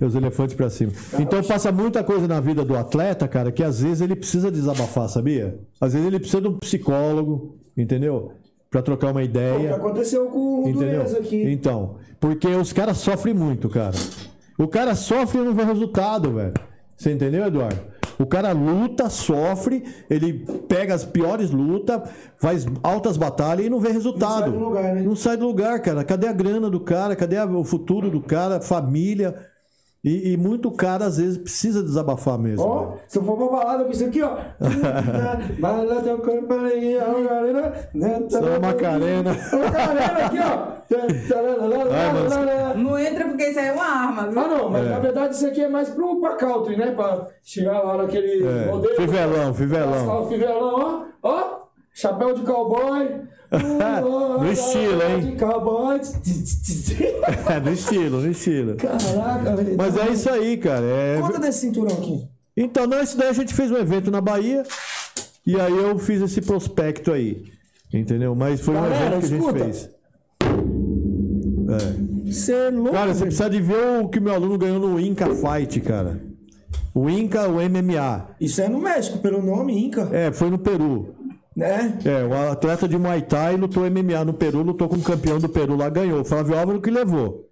Os 0.00 0.14
elefantes 0.14 0.54
pra 0.54 0.68
cima. 0.68 0.92
Então 1.18 1.42
passa 1.42 1.72
muita 1.72 2.04
coisa 2.04 2.26
na 2.28 2.40
vida 2.40 2.64
do 2.64 2.76
atleta, 2.76 3.26
cara, 3.26 3.50
que 3.50 3.62
às 3.62 3.80
vezes 3.80 4.00
ele 4.00 4.14
precisa 4.16 4.50
desabafar, 4.50 5.08
sabia? 5.08 5.58
Às 5.80 5.92
vezes 5.92 6.06
ele 6.06 6.18
precisa 6.18 6.40
de 6.42 6.48
um 6.48 6.58
psicólogo, 6.58 7.56
entendeu? 7.76 8.32
Pra 8.70 8.82
trocar 8.82 9.06
uma 9.12 9.20
O 9.20 9.22
que 9.22 9.28
ideia. 9.30 9.74
aconteceu 9.74 10.26
com 10.26 10.64
o 10.64 10.68
Entendeu? 10.68 11.02
Aqui. 11.02 11.44
Então, 11.50 11.96
porque 12.20 12.48
os 12.48 12.72
caras 12.72 12.98
sofrem 12.98 13.32
muito, 13.34 13.68
cara. 13.68 13.94
O 14.58 14.66
cara 14.68 14.94
sofre 14.94 15.40
e 15.40 15.44
não 15.44 15.54
vê 15.54 15.64
resultado, 15.64 16.32
velho. 16.34 16.54
Você 16.96 17.12
entendeu, 17.12 17.46
Eduardo? 17.46 17.80
O 18.18 18.24
cara 18.24 18.52
luta, 18.52 19.10
sofre, 19.10 19.84
ele 20.08 20.44
pega 20.66 20.94
as 20.94 21.04
piores 21.04 21.50
lutas, 21.50 22.00
faz 22.38 22.66
altas 22.82 23.18
batalhas 23.18 23.66
e 23.66 23.70
não 23.70 23.78
vê 23.78 23.90
resultado. 23.90 24.44
sai 24.44 24.50
do 24.50 24.58
lugar, 24.58 24.94
né? 24.94 25.02
Não 25.02 25.14
sai 25.16 25.36
do 25.36 25.46
lugar, 25.46 25.80
cara. 25.82 26.02
Cadê 26.02 26.26
a 26.26 26.32
grana 26.32 26.70
do 26.70 26.80
cara? 26.80 27.14
Cadê 27.14 27.38
o 27.38 27.62
futuro 27.64 28.10
do 28.10 28.20
cara? 28.22 28.58
Família? 28.60 29.34
E, 30.06 30.32
e 30.32 30.36
muito 30.36 30.70
cara, 30.70 31.06
às 31.06 31.16
vezes, 31.16 31.36
precisa 31.36 31.82
desabafar 31.82 32.38
mesmo. 32.38 32.64
Ó, 32.64 32.78
velho. 32.84 33.00
se 33.08 33.18
eu 33.18 33.24
for 33.24 33.36
pra 33.36 33.58
balada 33.58 33.84
com 33.84 33.90
isso 33.90 34.04
aqui, 34.04 34.22
ó. 34.22 34.36
Vai 35.58 35.84
lá 35.84 36.00
teu 36.00 36.18
corpo 36.18 36.54
aí, 36.54 36.96
ó, 36.96 37.28
galera. 37.28 37.90
Só 38.30 38.38
uma 38.38 38.58
Macarena. 38.60 39.32
Macarena 39.34 40.26
aqui, 40.26 40.38
ó. 40.38 40.76
Não 42.76 42.96
entra 42.98 43.24
porque 43.26 43.48
isso 43.48 43.58
aí 43.58 43.66
é 43.66 43.72
uma 43.72 43.84
arma, 43.84 44.28
viu? 44.28 44.40
Ah, 44.40 44.48
não, 44.48 44.70
mas 44.70 44.88
na 44.88 44.98
verdade 45.00 45.34
isso 45.34 45.46
aqui 45.46 45.62
é 45.62 45.68
mais 45.68 45.88
pro, 45.88 46.20
pra 46.20 46.36
country, 46.36 46.76
né? 46.76 46.92
Pra 46.92 47.26
chegar 47.42 47.80
lá 47.82 47.96
naquele 47.96 48.46
É, 48.46 48.70
rodeio. 48.70 48.94
fivelão, 48.96 49.54
fivelão. 49.54 50.28
Fivelão, 50.28 51.06
ó. 51.22 51.28
Ó, 51.28 51.65
chapéu 51.96 52.34
de 52.34 52.42
cowboy. 52.42 53.08
No 54.40 54.52
estilo, 54.52 55.02
hein? 55.02 55.36
Cowboy. 55.38 56.00
É, 57.48 57.60
no 57.64 57.72
estilo, 57.72 58.20
no 58.20 58.30
estilo. 58.30 58.74
Caraca, 58.76 59.56
velho. 59.56 59.76
Mas 59.78 59.96
é 59.96 60.08
isso 60.10 60.28
aí, 60.28 60.56
cara. 60.56 60.84
É... 60.84 61.20
Conta 61.20 61.38
desse 61.38 61.60
cinturão 61.60 61.96
aqui. 61.96 62.26
Então, 62.56 62.86
não, 62.88 63.00
isso 63.00 63.16
daí 63.16 63.28
a 63.28 63.32
gente 63.32 63.54
fez 63.54 63.70
um 63.70 63.76
evento 63.76 64.10
na 64.10 64.20
Bahia 64.20 64.64
e 65.46 65.58
aí 65.60 65.72
eu 65.72 65.96
fiz 65.98 66.20
esse 66.22 66.40
prospecto 66.40 67.12
aí. 67.12 67.44
Entendeu? 67.94 68.34
Mas 68.34 68.60
foi 68.60 68.74
um 68.76 68.82
Galera, 68.82 69.16
evento 69.16 69.20
que 69.20 69.34
a 69.34 69.38
gente 69.38 69.52
fez. 69.62 69.90
É. 71.68 72.32
Você 72.32 72.52
é 72.52 72.70
louco, 72.70 72.92
Cara, 72.92 73.06
você 73.14 73.20
velho. 73.20 73.26
precisa 73.26 73.50
de 73.50 73.60
ver 73.60 74.02
o 74.02 74.08
que 74.08 74.18
meu 74.20 74.34
aluno 74.34 74.58
ganhou 74.58 74.80
no 74.80 74.98
Inca 75.00 75.26
Fight, 75.34 75.80
cara. 75.80 76.20
O 76.92 77.08
Inca, 77.08 77.48
o 77.48 77.54
MMA. 77.60 78.28
Isso 78.40 78.60
é 78.60 78.68
no 78.68 78.80
México, 78.80 79.18
pelo 79.18 79.40
nome 79.40 79.78
Inca, 79.86 80.08
É, 80.12 80.32
foi 80.32 80.50
no 80.50 80.58
Peru. 80.58 81.14
Né? 81.56 81.98
É, 82.04 82.22
o 82.24 82.34
atleta 82.52 82.86
de 82.86 82.98
Muay 82.98 83.22
Thai 83.22 83.56
lutou 83.56 83.90
MMA 83.90 84.24
no 84.24 84.34
Peru, 84.34 84.62
lutou 84.62 84.88
com 84.88 84.96
o 84.96 85.02
campeão 85.02 85.38
do 85.38 85.48
Peru 85.48 85.74
lá, 85.74 85.88
ganhou. 85.88 86.20
O 86.20 86.24
Flávio 86.24 86.58
Álvaro 86.58 86.80
que 86.80 86.90
levou. 86.90 87.48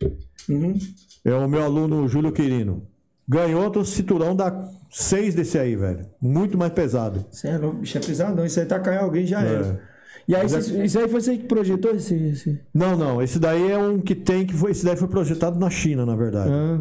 Uhum. 0.49 0.79
É 1.25 1.33
o 1.35 1.49
meu 1.49 1.63
aluno 1.63 2.07
Júlio 2.07 2.31
Quirino. 2.33 2.87
Ganhou 3.27 3.65
outro 3.65 3.83
cinturão 3.85 4.37
da 4.37 4.69
seis 4.91 5.35
desse 5.35 5.59
aí, 5.59 5.75
velho. 5.75 6.07
Muito 6.21 6.59
mais 6.59 6.73
pesado. 6.73 7.25
Você 7.31 7.49
é 7.49 7.57
louco, 7.57 7.79
bicho, 7.79 7.97
é 7.97 8.01
pesadão. 8.03 8.45
Isso 8.45 8.61
aí 8.61 8.67
tá 8.67 8.79
caindo 8.79 9.01
alguém 9.05 9.27
já 9.27 9.43
É. 9.43 9.55
era. 9.55 9.81
E 10.29 10.35
aí, 10.35 10.47
isso, 10.47 10.59
isso 10.83 10.99
aí 10.99 11.09
foi 11.09 11.21
você 11.21 11.37
que 11.37 11.45
projetou 11.45 11.91
esse. 11.93 12.15
esse... 12.15 12.61
Não, 12.75 12.97
não. 12.97 13.23
Esse 13.23 13.39
daí 13.39 13.71
é 13.71 13.79
um 13.79 14.01
que 14.01 14.15
tem 14.15 14.47
que 14.47 14.55
foi. 14.55 14.71
Esse 14.71 14.85
daí 14.85 14.97
foi 14.97 15.09
projetado 15.09 15.59
na 15.59 15.71
China, 15.71 16.05
na 16.05 16.15
verdade. 16.15 16.51
Ah. 16.53 16.81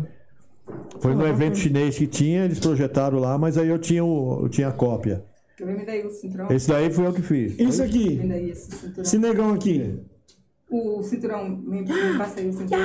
Foi 0.99 1.13
no 1.13 1.27
evento 1.27 1.57
chinês 1.57 1.97
que 1.97 2.07
tinha, 2.07 2.45
eles 2.45 2.59
projetaram 2.59 3.19
lá, 3.19 3.37
mas 3.37 3.57
aí 3.57 3.67
eu 3.67 3.77
tinha, 3.77 4.03
o, 4.03 4.43
eu 4.43 4.49
tinha 4.49 4.69
a 4.69 4.71
cópia. 4.71 5.23
Eu 5.69 5.77
me 5.77 5.85
daí 5.85 6.05
o 6.05 6.11
cinturão. 6.11 6.47
Esse 6.51 6.67
daí 6.67 6.91
foi 6.91 7.05
eu 7.07 7.13
que 7.13 7.21
fiz. 7.21 7.57
Isso 7.59 7.81
Me 7.81 7.87
aqui, 7.89 8.15
daí 8.27 8.49
esse 8.51 8.71
cinturão. 8.71 9.01
esse 9.03 9.17
negão 9.17 9.53
aqui. 9.53 9.99
O 10.69 11.03
cinturão, 11.03 11.49
me, 11.49 11.81
me 11.81 12.17
passa 12.17 12.39
aí 12.39 12.49
o 12.49 12.53
cinturão. 12.53 12.79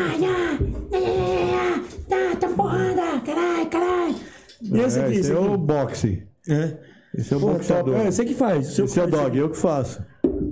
Tá, 2.08 2.36
tá 2.38 2.48
porrada, 2.48 3.20
caralho, 3.24 3.70
caralho. 3.70 4.14
E 4.62 4.78
esse 4.80 4.98
É, 4.98 5.02
aqui, 5.02 5.12
esse 5.12 5.20
esse 5.20 5.32
é 5.32 5.38
o 5.38 5.56
boxe. 5.56 6.22
É. 6.48 6.78
Esse 7.14 7.32
é 7.32 7.36
o 7.36 7.40
Pô, 7.40 7.52
boxeador. 7.52 7.96
É, 7.96 8.10
você 8.10 8.24
que 8.24 8.34
faz. 8.34 8.66
Seu 8.68 8.84
Esse 8.84 9.00
é 9.00 9.04
o 9.04 9.06
dog, 9.06 9.36
eu 9.36 9.50
que 9.50 9.56
faço. 9.56 10.02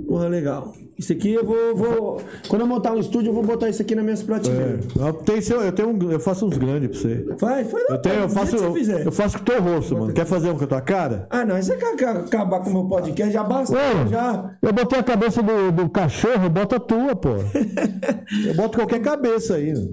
Porra, 0.07 0.29
legal. 0.29 0.75
Isso 0.99 1.13
aqui 1.13 1.35
eu 1.35 1.45
vou, 1.45 1.77
vou- 1.77 2.23
Quando 2.49 2.63
eu 2.63 2.67
montar 2.67 2.93
um 2.93 2.99
estúdio, 2.99 3.29
eu 3.31 3.35
vou 3.35 3.43
botar 3.45 3.69
isso 3.69 3.83
aqui 3.83 3.95
nas 3.95 4.03
minhas 4.05 4.23
prateleiras. 4.23 4.85
Eu, 4.99 5.13
tenho 5.13 5.43
seu- 5.43 5.61
eu, 5.61 5.71
tenho 5.73 5.89
um- 5.91 6.11
eu 6.11 6.19
faço 6.19 6.47
uns 6.47 6.57
grandes 6.57 6.89
pra 6.91 6.99
você. 7.01 7.27
Vai, 7.39 7.65
foi 7.65 7.83
Eu, 7.89 7.99
tenho, 8.01 8.15
eu, 8.23 8.29
faço, 8.31 8.57
eu, 8.57 8.77
eu 9.05 9.13
faço 9.13 9.37
com 9.37 9.43
o 9.43 9.45
teu 9.47 9.63
rosto, 9.63 9.95
mano. 9.99 10.13
Quer 10.15 10.25
fazer 10.25 10.51
um 10.51 10.57
com 10.57 10.65
a 10.65 10.67
tua 10.67 10.81
cara? 10.81 11.27
Ah, 11.29 11.45
não, 11.45 11.61
você 11.61 11.77
quer 11.77 11.95
quer 11.97 12.09
acabar 12.09 12.61
com 12.61 12.71
o 12.71 12.73
meu 12.73 12.85
podcast? 12.87 13.33
Já 13.33 13.45
basta, 13.45 13.77
já. 14.11 14.57
Eu 14.63 14.73
botei 14.73 14.99
a 14.99 15.03
cabeça 15.03 15.43
do, 15.43 15.71
do 15.71 15.89
cachorro, 15.91 16.49
bota 16.49 16.77
a 16.77 16.81
tua, 16.81 17.15
pô. 17.15 17.29
eu 18.47 18.55
boto 18.55 18.79
qualquer 18.79 19.01
cabeça 19.03 19.57
aí. 19.57 19.73
né? 19.75 19.87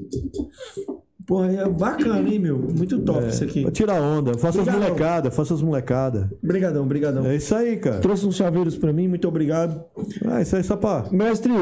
Porra, 1.25 1.51
é 1.53 1.69
bacana, 1.69 2.27
hein, 2.29 2.39
meu? 2.39 2.57
Muito 2.59 2.99
top 2.99 3.27
isso 3.27 3.43
aqui. 3.43 3.61
Pra 3.63 3.71
tirar 3.71 4.01
onda. 4.01 4.31
Eu 4.31 4.37
faço 4.37 4.59
as 4.61 4.67
molecadas, 4.67 5.35
faço 5.35 5.53
as 5.53 5.61
molecadas. 5.61 6.27
Obrigadão, 6.43 6.83
obrigadão. 6.83 7.25
É 7.25 7.35
isso 7.35 7.55
aí, 7.55 7.77
cara. 7.77 7.99
Trouxe 7.99 8.25
uns 8.25 8.35
chaveiros 8.35 8.77
pra 8.77 8.91
mim, 8.91 9.07
muito 9.07 9.27
obrigado. 9.27 9.83
Ah, 10.25 10.41
isso 10.41 10.55
aí 10.55 10.63
pra. 10.63 11.05
Mestre, 11.11 11.53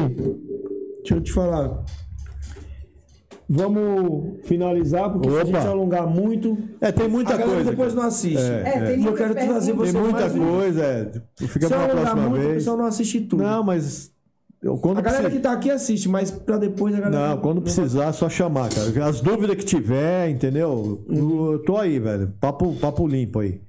deixa 0.98 1.14
eu 1.14 1.20
te 1.20 1.32
falar. 1.32 1.84
Vamos 3.48 4.38
finalizar, 4.44 5.10
porque 5.12 5.28
se 5.28 5.36
a 5.36 5.42
Opa. 5.42 5.46
gente 5.46 5.66
alongar 5.66 6.06
muito, 6.06 6.56
É, 6.80 6.90
tem 6.90 7.06
muita 7.08 7.36
coisa. 7.36 7.70
depois 7.70 7.88
cara. 7.92 8.00
não 8.00 8.08
assiste. 8.08 8.38
É, 8.40 8.86
tem 8.86 9.02
E 9.02 9.06
eu 9.06 9.12
quero 9.14 9.34
trazer 9.34 9.72
você 9.74 9.92
Tem 9.92 10.00
muita 10.00 10.20
mais 10.20 10.32
coisa, 10.32 10.82
é. 10.82 11.12
Fica 11.36 11.66
Se 11.66 11.72
eu 11.74 11.78
pra 11.78 11.78
alongar 11.84 12.00
próxima 12.02 12.28
muito, 12.28 12.34
o 12.36 12.40
vez. 12.48 12.54
pessoal 12.54 12.76
não 12.78 12.86
assiste 12.86 13.20
tudo. 13.22 13.42
Não, 13.42 13.62
mas. 13.62 14.11
Eu, 14.62 14.76
quando 14.76 14.98
a 14.98 15.00
galera 15.00 15.24
precis- 15.24 15.38
que 15.38 15.42
tá 15.42 15.52
aqui 15.52 15.70
assiste, 15.70 16.08
mas 16.08 16.30
pra 16.30 16.56
depois 16.56 16.94
a 16.94 17.00
galera. 17.00 17.28
Não, 17.30 17.38
quando 17.38 17.60
precisar, 17.60 18.06
é 18.06 18.12
só 18.12 18.28
chamar, 18.28 18.68
cara. 18.68 19.06
As 19.06 19.20
dúvidas 19.20 19.56
que 19.56 19.64
tiver, 19.64 20.30
entendeu? 20.30 21.02
Uhum. 21.08 21.52
Eu 21.54 21.58
tô 21.64 21.76
aí, 21.76 21.98
velho. 21.98 22.32
Papo, 22.40 22.72
papo 22.74 23.06
limpo 23.06 23.40
aí. 23.40 23.60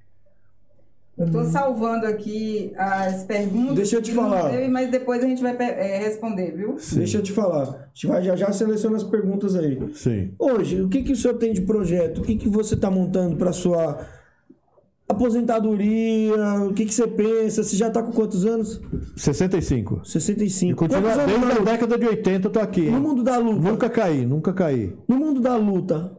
Eu 1.17 1.31
tô 1.31 1.43
salvando 1.45 2.07
aqui 2.07 2.73
as 2.75 3.23
perguntas. 3.23 3.75
Deixa 3.75 3.97
eu 3.97 4.01
te 4.01 4.11
falar. 4.11 4.49
teve, 4.49 4.67
mas 4.67 4.89
depois 4.89 5.23
a 5.23 5.27
gente 5.27 5.43
vai 5.43 5.55
é, 5.59 5.99
responder, 5.99 6.51
viu? 6.55 6.75
Deixa 6.93 7.19
eu 7.19 7.23
te 7.23 7.31
falar. 7.31 7.63
A 7.63 7.87
gente 7.93 8.07
vai 8.07 8.23
já 8.23 8.35
já 8.35 8.51
seleciona 8.51 8.97
as 8.97 9.03
perguntas 9.03 9.55
aí. 9.55 9.79
Sim. 9.93 10.31
Hoje, 10.39 10.81
o 10.81 10.89
que, 10.89 11.03
que 11.03 11.11
o 11.11 11.15
senhor 11.15 11.35
tem 11.35 11.53
de 11.53 11.61
projeto? 11.61 12.19
O 12.19 12.23
que, 12.23 12.35
que 12.35 12.49
você 12.49 12.73
está 12.73 12.89
montando 12.89 13.35
para 13.35 13.51
sua 13.51 13.99
aposentadoria? 15.07 16.35
O 16.69 16.73
que, 16.73 16.85
que 16.85 16.93
você 16.93 17.07
pensa? 17.07 17.63
Você 17.63 17.75
já 17.75 17.87
está 17.87 18.01
com 18.01 18.11
quantos 18.11 18.45
anos? 18.45 18.81
65. 19.15 20.01
65. 20.05 20.75
Continua, 20.77 21.01
Quantos 21.01 21.19
anos 21.19 21.31
desde 21.31 21.45
na 21.45 21.61
a 21.61 21.63
década 21.73 21.97
de 21.97 22.05
80 22.07 22.47
eu 22.47 22.51
tô 22.51 22.59
aqui. 22.59 22.89
No 22.89 22.99
mundo 23.01 23.23
da 23.23 23.37
luta. 23.37 23.59
Nunca 23.71 23.89
caí, 23.89 24.25
nunca 24.25 24.53
caí. 24.53 24.95
No 25.07 25.15
mundo 25.17 25.41
da 25.41 25.55
luta. 25.55 26.17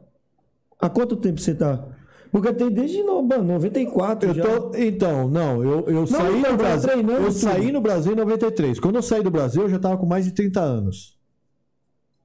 Há 0.80 0.88
quanto 0.88 1.16
tempo 1.16 1.40
você 1.40 1.54
tá? 1.54 1.86
Porque 2.30 2.52
tem 2.52 2.68
desde 2.68 3.02
no- 3.04 3.22
mano, 3.22 3.44
94 3.44 4.30
Eu 4.30 4.34
já. 4.34 4.42
tô, 4.42 4.72
então, 4.76 5.28
não, 5.28 5.62
eu, 5.62 5.84
eu 5.86 6.06
saí 6.06 6.38
então, 6.40 6.50
no 6.52 6.58
Brasil. 6.58 6.88
treinando 6.90 7.12
Eu 7.12 7.26
tudo. 7.28 7.32
saí 7.38 7.72
no 7.72 7.80
Brasil 7.80 8.12
em 8.12 8.16
93. 8.16 8.80
Quando 8.80 8.96
eu 8.96 9.02
saí 9.02 9.22
do 9.22 9.30
Brasil, 9.30 9.62
eu 9.62 9.68
já 9.68 9.78
tava 9.78 9.96
com 9.96 10.04
mais 10.06 10.24
de 10.24 10.32
30 10.32 10.60
anos. 10.60 11.16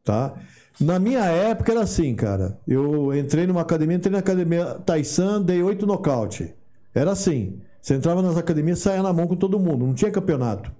Tá? 0.03 0.33
Na 0.79 0.99
minha 0.99 1.25
época 1.25 1.71
era 1.71 1.81
assim, 1.81 2.15
cara. 2.15 2.57
Eu 2.67 3.15
entrei 3.15 3.45
numa 3.45 3.61
academia, 3.61 3.97
entrei 3.97 4.11
na 4.11 4.19
academia 4.19 4.65
Taisan, 4.85 5.41
dei 5.41 5.61
oito 5.61 5.85
nocaute. 5.85 6.53
Era 6.93 7.11
assim. 7.11 7.59
Você 7.81 7.95
entrava 7.95 8.21
nas 8.21 8.37
academias, 8.37 8.79
saía 8.79 9.01
na 9.01 9.13
mão 9.13 9.27
com 9.27 9.35
todo 9.35 9.59
mundo. 9.59 9.85
Não 9.85 9.93
tinha 9.93 10.11
campeonato. 10.11 10.71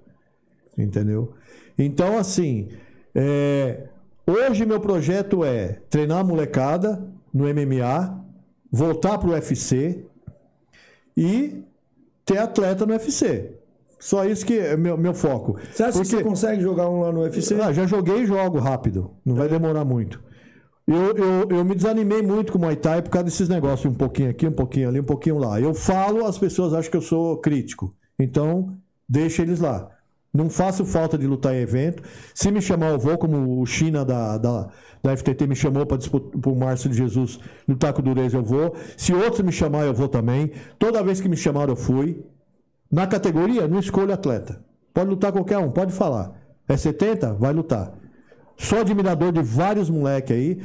Entendeu? 0.76 1.34
Então, 1.78 2.18
assim, 2.18 2.68
é, 3.14 3.88
hoje 4.26 4.64
meu 4.66 4.80
projeto 4.80 5.44
é 5.44 5.80
treinar 5.88 6.18
a 6.18 6.24
molecada 6.24 7.06
no 7.32 7.44
MMA, 7.44 8.24
voltar 8.70 9.18
pro 9.18 9.30
UFC 9.30 10.04
e 11.16 11.62
ter 12.24 12.38
atleta 12.38 12.86
no 12.86 12.92
UFC. 12.92 13.59
Só 14.00 14.24
isso 14.24 14.46
que 14.46 14.58
é 14.58 14.76
meu, 14.78 14.96
meu 14.96 15.12
foco. 15.12 15.58
Você 15.70 15.82
acha 15.82 16.00
que 16.00 16.06
você 16.06 16.22
consegue 16.22 16.62
jogar 16.62 16.88
um 16.88 17.00
lá 17.00 17.12
no 17.12 17.20
UFC? 17.20 17.54
Ah, 17.60 17.70
já 17.70 17.86
joguei 17.86 18.22
e 18.22 18.26
jogo 18.26 18.58
rápido. 18.58 19.10
Não 19.24 19.34
vai 19.34 19.46
demorar 19.46 19.84
muito. 19.84 20.20
Eu, 20.88 21.14
eu, 21.16 21.48
eu 21.50 21.64
me 21.64 21.74
desanimei 21.74 22.22
muito 22.22 22.50
com 22.50 22.58
o 22.58 22.62
Muay 22.62 22.76
Thai 22.76 23.02
por 23.02 23.10
causa 23.10 23.26
desses 23.26 23.48
negócios, 23.48 23.92
um 23.92 23.94
pouquinho 23.94 24.30
aqui, 24.30 24.46
um 24.46 24.52
pouquinho 24.52 24.88
ali, 24.88 24.98
um 24.98 25.04
pouquinho 25.04 25.38
lá. 25.38 25.60
Eu 25.60 25.74
falo, 25.74 26.26
as 26.26 26.38
pessoas 26.38 26.72
acham 26.72 26.90
que 26.90 26.96
eu 26.96 27.02
sou 27.02 27.36
crítico. 27.36 27.94
Então, 28.18 28.74
deixa 29.06 29.42
eles 29.42 29.60
lá. 29.60 29.90
Não 30.32 30.48
faço 30.48 30.84
falta 30.84 31.18
de 31.18 31.26
lutar 31.26 31.54
em 31.54 31.58
evento. 31.58 32.02
Se 32.34 32.50
me 32.50 32.62
chamar, 32.62 32.90
eu 32.90 32.98
vou, 32.98 33.18
como 33.18 33.60
o 33.60 33.66
China 33.66 34.04
da, 34.04 34.38
da, 34.38 34.68
da 35.02 35.16
FTT 35.16 35.46
me 35.46 35.54
chamou 35.54 35.84
para 35.84 35.98
o 35.98 36.56
Márcio 36.56 36.88
de 36.88 36.96
Jesus 36.96 37.38
lutar 37.68 37.92
com 37.92 38.00
o 38.00 38.04
Durez, 38.04 38.32
eu 38.32 38.42
vou. 38.42 38.74
Se 38.96 39.12
outros 39.12 39.42
me 39.42 39.52
chamar, 39.52 39.84
eu 39.84 39.94
vou 39.94 40.08
também. 40.08 40.52
Toda 40.78 41.02
vez 41.02 41.20
que 41.20 41.28
me 41.28 41.36
chamaram, 41.36 41.72
eu 41.72 41.76
fui. 41.76 42.24
Na 42.90 43.06
categoria, 43.06 43.68
não 43.68 43.78
escolho 43.78 44.12
atleta. 44.12 44.64
Pode 44.92 45.10
lutar 45.10 45.32
qualquer 45.32 45.58
um, 45.58 45.70
pode 45.70 45.92
falar. 45.92 46.32
É 46.68 46.76
70? 46.76 47.34
Vai 47.34 47.52
lutar. 47.52 47.92
Sou 48.56 48.80
admirador 48.80 49.32
de 49.32 49.42
vários 49.42 49.88
moleques 49.88 50.36
aí, 50.36 50.60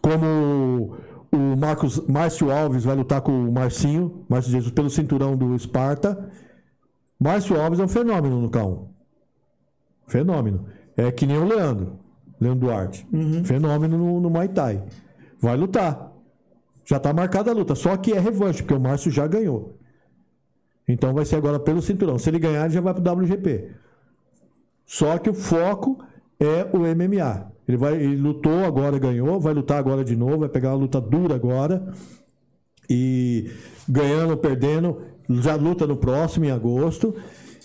como 0.00 0.96
o 1.32 1.56
Marcos 1.56 1.98
Márcio 2.06 2.50
Alves 2.50 2.84
vai 2.84 2.94
lutar 2.94 3.20
com 3.20 3.32
o 3.32 3.52
Marcinho, 3.52 4.24
Márcio 4.28 4.52
Jesus, 4.52 4.72
pelo 4.72 4.88
cinturão 4.88 5.36
do 5.36 5.54
Esparta. 5.54 6.30
Márcio 7.18 7.60
Alves 7.60 7.80
é 7.80 7.84
um 7.84 7.88
fenômeno 7.88 8.40
no 8.40 8.50
K1. 8.50 8.86
Fenômeno. 10.06 10.66
É 10.96 11.10
que 11.10 11.26
nem 11.26 11.38
o 11.38 11.44
Leandro, 11.44 11.98
Leandro 12.40 12.60
Duarte. 12.60 13.06
Fenômeno 13.44 13.98
no, 13.98 14.20
no 14.20 14.30
Muay 14.30 14.48
Thai. 14.48 14.84
Vai 15.40 15.56
lutar. 15.56 16.12
Já 16.84 16.98
está 16.98 17.12
marcada 17.12 17.50
a 17.50 17.54
luta, 17.54 17.74
só 17.74 17.96
que 17.96 18.12
é 18.12 18.20
revanche, 18.20 18.62
porque 18.62 18.74
o 18.74 18.80
Márcio 18.80 19.10
já 19.10 19.26
ganhou. 19.26 19.76
Então 20.86 21.14
vai 21.14 21.24
ser 21.24 21.36
agora 21.36 21.58
pelo 21.58 21.80
cinturão. 21.80 22.18
Se 22.18 22.28
ele 22.28 22.38
ganhar, 22.38 22.64
ele 22.64 22.74
já 22.74 22.80
vai 22.80 22.94
pro 22.94 23.12
WGP. 23.12 23.70
Só 24.86 25.18
que 25.18 25.30
o 25.30 25.34
foco 25.34 25.98
é 26.38 26.66
o 26.72 26.80
MMA. 26.80 27.52
Ele, 27.66 27.76
vai, 27.76 27.94
ele 27.94 28.16
lutou 28.16 28.64
agora, 28.64 28.98
ganhou, 28.98 29.40
vai 29.40 29.54
lutar 29.54 29.78
agora 29.78 30.04
de 30.04 30.14
novo, 30.14 30.40
vai 30.40 30.48
pegar 30.48 30.70
uma 30.70 30.78
luta 30.78 31.00
dura 31.00 31.34
agora. 31.34 31.92
E 32.88 33.50
ganhando 33.88 34.36
perdendo, 34.36 35.00
já 35.28 35.54
luta 35.54 35.86
no 35.86 35.96
próximo, 35.96 36.44
em 36.44 36.50
agosto. 36.50 37.14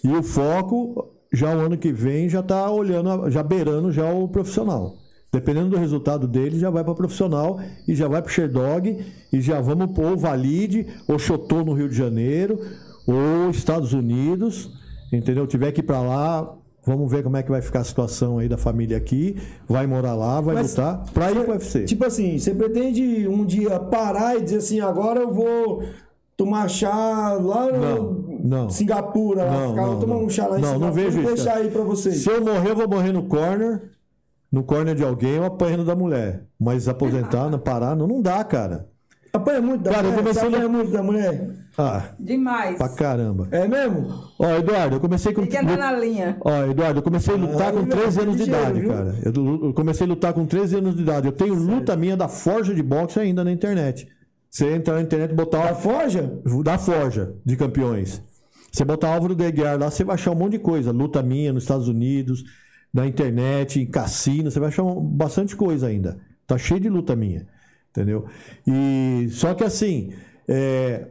E 0.01 0.09
o 0.09 0.23
foco, 0.23 1.09
já 1.33 1.53
o 1.53 1.59
ano 1.59 1.77
que 1.77 1.91
vem, 1.91 2.29
já 2.29 2.39
está 2.39 2.71
olhando, 2.71 3.29
já 3.29 3.43
beirando 3.43 3.91
já 3.91 4.09
o 4.09 4.29
profissional. 4.29 4.95
Dependendo 5.31 5.69
do 5.69 5.77
resultado 5.77 6.27
dele, 6.27 6.57
já 6.57 6.71
vai 6.71 6.83
para 6.83 6.95
profissional 6.95 7.59
e 7.87 7.93
já 7.93 8.07
vai 8.07 8.19
para 8.21 8.31
Sherdog 8.31 9.05
e 9.31 9.41
já 9.41 9.61
vamos 9.61 9.91
pôr 9.91 10.13
o 10.13 10.17
Valide 10.17 10.87
ou 11.07 11.19
Chotô 11.19 11.63
no 11.63 11.73
Rio 11.73 11.87
de 11.87 11.95
Janeiro 11.95 12.59
ou 13.11 13.49
Estados 13.49 13.93
Unidos, 13.93 14.71
entendeu? 15.11 15.47
Tiver 15.47 15.71
que 15.71 15.79
ir 15.79 15.83
para 15.83 16.01
lá, 16.01 16.53
vamos 16.85 17.11
ver 17.11 17.23
como 17.23 17.37
é 17.37 17.43
que 17.43 17.49
vai 17.49 17.61
ficar 17.61 17.79
a 17.79 17.83
situação 17.83 18.37
aí 18.39 18.47
da 18.47 18.57
família 18.57 18.97
aqui, 18.97 19.35
vai 19.67 19.87
morar 19.87 20.15
lá, 20.15 20.39
vai 20.41 20.55
Mas 20.55 20.71
lutar 20.71 21.03
para 21.13 21.31
ir 21.31 21.35
para 21.35 21.49
o 21.49 21.51
UFC. 21.53 21.85
Tipo 21.85 22.05
assim, 22.05 22.37
você 22.37 22.53
pretende 22.53 23.27
um 23.27 23.45
dia 23.45 23.79
parar 23.79 24.37
e 24.37 24.41
dizer 24.41 24.57
assim, 24.57 24.79
agora 24.79 25.19
eu 25.21 25.33
vou 25.33 25.83
tomar 26.37 26.67
chá 26.69 27.33
lá 27.33 27.71
no 27.71 27.79
Não, 27.79 28.39
não. 28.43 28.69
Singapura, 28.69 29.43
lá, 29.43 29.51
Não, 29.51 29.69
ficar, 29.71 29.81
não, 29.81 29.91
vou 29.91 29.99
tomar 29.99 30.17
um 30.17 30.29
chá 30.29 30.47
lá 30.47 30.57
em 30.57 30.61
Não, 30.61 30.73
Singapura 30.73 30.87
não 30.87 30.93
vejo 30.93 31.19
e 31.19 31.23
isso, 31.23 31.35
deixar 31.35 31.57
aí 31.57 31.69
pra 31.69 31.81
vocês. 31.81 32.23
Se 32.23 32.29
eu 32.29 32.43
morrer, 32.43 32.71
eu 32.71 32.75
vou 32.75 32.87
morrer 32.87 33.11
no 33.11 33.23
corner, 33.23 33.89
no 34.51 34.63
corner 34.63 34.95
de 34.95 35.03
alguém 35.03 35.39
ou 35.39 35.45
apanhando 35.45 35.83
da 35.83 35.95
mulher. 35.95 36.45
Mas 36.59 36.87
aposentar, 36.87 37.49
não 37.49 37.59
parar, 37.59 37.95
não, 37.95 38.07
não 38.07 38.21
dá, 38.21 38.43
cara. 38.43 38.87
Apanha 39.33 39.61
muito 39.61 39.83
da 39.83 39.91
Cara, 39.91 40.07
eu 40.07 40.11
mulher? 40.11 40.23
comecei 40.23 40.41
Você 40.41 40.55
apanha 40.55 40.69
muito 40.69 40.91
da 40.91 41.03
mulher? 41.03 41.58
Ah, 41.77 42.09
Demais. 42.19 42.77
pra 42.77 42.89
caramba. 42.89 43.47
É 43.51 43.67
mesmo? 43.67 44.07
Ó, 44.37 44.55
Eduardo, 44.57 44.95
eu 44.97 44.99
comecei 44.99 45.33
com. 45.33 45.41
Tem 45.41 45.49
que 45.51 45.57
andar 45.57 45.77
na 45.77 45.91
linha. 45.93 46.37
Ó, 46.41 46.65
Eduardo, 46.65 46.99
eu 46.99 47.03
comecei 47.03 47.33
a 47.33 47.37
lutar 47.37 47.69
Ah, 47.69 47.71
com 47.71 47.79
eu 47.79 47.87
13 47.87 48.19
anos 48.21 48.35
de 48.35 48.43
ligeiro, 48.43 48.61
idade, 48.63 48.79
viu? 48.81 48.89
cara. 48.89 49.15
Eu, 49.23 49.65
eu 49.67 49.73
comecei 49.73 50.05
a 50.05 50.09
lutar 50.09 50.33
com 50.33 50.45
13 50.45 50.75
anos 50.77 50.95
de 50.95 51.01
idade. 51.03 51.27
Eu 51.27 51.31
tenho 51.31 51.53
luta 51.53 51.95
minha 51.95 52.17
da 52.17 52.27
Forja 52.27 52.73
de 52.75 52.83
Boxe 52.83 53.19
ainda 53.19 53.43
na 53.43 53.51
internet. 53.51 54.07
Você 54.49 54.73
entrar 54.73 54.95
na 54.95 55.01
internet 55.01 55.31
e 55.31 55.35
botar 55.35 55.69
A 55.69 55.75
forja? 55.75 56.41
da 56.63 56.77
Forja 56.77 57.33
de 57.45 57.55
campeões. 57.55 58.21
Você 58.71 58.83
botar 58.83 59.13
Álvaro 59.13 59.35
de 59.35 59.45
Aguiar 59.45 59.79
lá, 59.79 59.89
você 59.89 60.03
vai 60.03 60.15
achar 60.15 60.31
um 60.31 60.35
monte 60.35 60.53
de 60.53 60.59
coisa. 60.59 60.91
Luta 60.91 61.21
minha 61.23 61.53
nos 61.53 61.63
Estados 61.63 61.87
Unidos, 61.87 62.43
na 62.93 63.05
internet, 63.07 63.79
em 63.79 63.85
cassino, 63.85 64.49
você 64.51 64.59
vai 64.59 64.69
achar 64.69 64.83
um- 64.83 64.99
bastante 65.01 65.55
coisa 65.55 65.87
ainda. 65.87 66.19
Tá 66.47 66.57
cheio 66.57 66.79
de 66.79 66.89
luta 66.89 67.15
minha. 67.15 67.47
Entendeu? 67.91 68.25
E 68.67 69.27
só 69.31 69.53
que 69.53 69.63
assim, 69.63 70.11
é, 70.47 71.07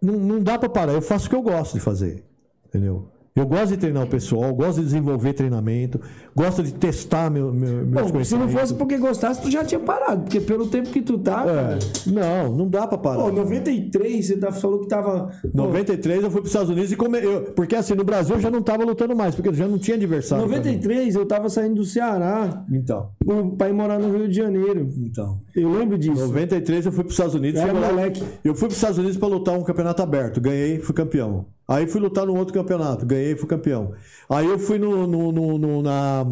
não, 0.00 0.14
não 0.14 0.40
dá 0.40 0.58
pra 0.58 0.68
parar. 0.68 0.92
Eu 0.92 1.02
faço 1.02 1.26
o 1.26 1.30
que 1.30 1.36
eu 1.36 1.42
gosto 1.42 1.74
de 1.74 1.80
fazer. 1.80 2.24
Entendeu? 2.66 3.08
Eu 3.38 3.46
gosto 3.46 3.68
de 3.68 3.76
treinar 3.76 4.04
o 4.04 4.06
pessoal, 4.08 4.52
gosto 4.54 4.78
de 4.80 4.84
desenvolver 4.86 5.32
treinamento, 5.32 6.00
gosto 6.34 6.62
de 6.62 6.72
testar 6.74 7.30
meu, 7.30 7.52
meu, 7.52 7.86
meus 7.86 8.10
Bom, 8.10 8.24
se 8.24 8.34
não 8.36 8.48
fosse 8.48 8.74
porque 8.74 8.96
gostasse, 8.98 9.40
tu 9.40 9.50
já 9.50 9.64
tinha 9.64 9.78
parado. 9.80 10.22
Porque 10.22 10.40
pelo 10.40 10.66
tempo 10.66 10.88
que 10.90 11.00
tu 11.00 11.18
tá. 11.18 11.44
É, 11.46 11.78
não, 12.10 12.52
não 12.56 12.68
dá 12.68 12.86
pra 12.86 12.98
parar. 12.98 13.22
Pô, 13.22 13.30
93, 13.32 14.26
você 14.26 14.36
tá, 14.36 14.50
falou 14.50 14.80
que 14.80 14.88
tava. 14.88 15.30
pô, 15.42 15.48
93 15.54 16.22
eu 16.24 16.30
fui 16.30 16.40
para 16.40 16.46
os 16.46 16.50
Estados 16.52 16.70
Unidos 16.70 16.90
e 16.92 16.96
come... 16.96 17.18
eu- 17.22 17.42
porque 17.54 17.76
assim 17.76 17.94
no 17.94 18.04
Brasil 18.04 18.34
eu 18.36 18.40
já 18.40 18.50
não 18.50 18.58
estava 18.60 18.84
lutando 18.84 19.14
mais 19.14 19.34
porque 19.34 19.52
já 19.54 19.68
não 19.68 19.78
tinha 19.78 19.96
adversário. 19.96 20.44
pra 20.46 20.56
mim. 20.58 20.64
93 20.64 21.14
eu 21.14 21.26
tava 21.26 21.48
saindo 21.48 21.76
do 21.76 21.84
Ceará 21.84 22.64
Então, 22.72 23.10
pra 23.56 23.68
ir 23.68 23.72
morar 23.72 23.98
no 23.98 24.16
Rio 24.16 24.28
de 24.28 24.34
Janeiro. 24.34 24.88
então. 24.98 25.38
Eu 25.54 25.70
lembro 25.70 25.96
disso. 25.98 26.26
93 26.26 26.86
eu 26.86 26.92
fui 26.92 27.04
para 27.04 27.08
os 27.08 27.14
Estados 27.14 27.34
Unidos. 27.34 27.60
Era 27.60 27.72
lá- 27.72 27.88
moleque. 27.88 28.22
eu 28.44 28.54
fui 28.54 28.66
para 28.68 28.72
os 28.72 28.76
Estados 28.76 28.98
Unidos 28.98 29.16
para 29.16 29.28
lutar 29.28 29.56
um 29.58 29.62
campeonato 29.62 30.02
aberto, 30.02 30.40
ganhei, 30.40 30.78
fui 30.80 30.94
campeão. 30.94 31.46
Aí 31.68 31.86
fui 31.86 32.00
lutar 32.00 32.24
no 32.26 32.34
outro 32.34 32.54
campeonato, 32.54 33.04
ganhei 33.04 33.32
e 33.32 33.36
fui 33.36 33.46
campeão. 33.48 33.92
Aí 34.28 34.46
eu 34.46 34.58
fui 34.58 34.78
no, 34.78 35.06
no- 35.06 35.30
no- 35.32 35.58
no- 35.58 35.82
na, 35.82 36.24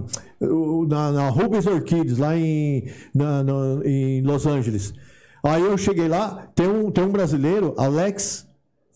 na, 0.88 1.12
na 1.12 1.28
Rubens 1.28 1.66
Orchids, 1.66 2.18
lá 2.18 2.36
em, 2.36 2.88
na- 3.14 3.42
na- 3.44 3.80
em 3.84 4.22
Los 4.22 4.46
Angeles. 4.46 4.94
Aí 5.42 5.62
eu 5.62 5.76
cheguei 5.76 6.08
lá, 6.08 6.48
tem 6.54 6.66
um, 6.68 6.90
tem 6.90 7.04
um 7.04 7.10
brasileiro, 7.12 7.74
Alex, 7.76 8.46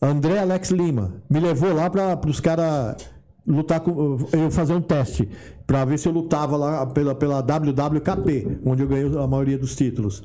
André 0.00 0.38
Alex 0.38 0.70
Lima, 0.70 1.22
me 1.28 1.38
levou 1.40 1.72
lá 1.74 1.88
para 1.90 2.18
os 2.28 2.40
caras 2.40 2.96
lutar 3.46 3.80
com. 3.80 4.16
Eu 4.32 4.50
fazer 4.50 4.72
um 4.72 4.80
teste, 4.80 5.28
para 5.66 5.84
ver 5.84 5.98
se 5.98 6.08
eu 6.08 6.12
lutava 6.12 6.56
lá 6.56 6.86
pela, 6.86 7.14
pela 7.14 7.40
WWKP, 7.42 8.60
onde 8.64 8.82
eu 8.82 8.88
ganhei 8.88 9.06
a 9.18 9.26
maioria 9.26 9.58
dos 9.58 9.76
títulos. 9.76 10.22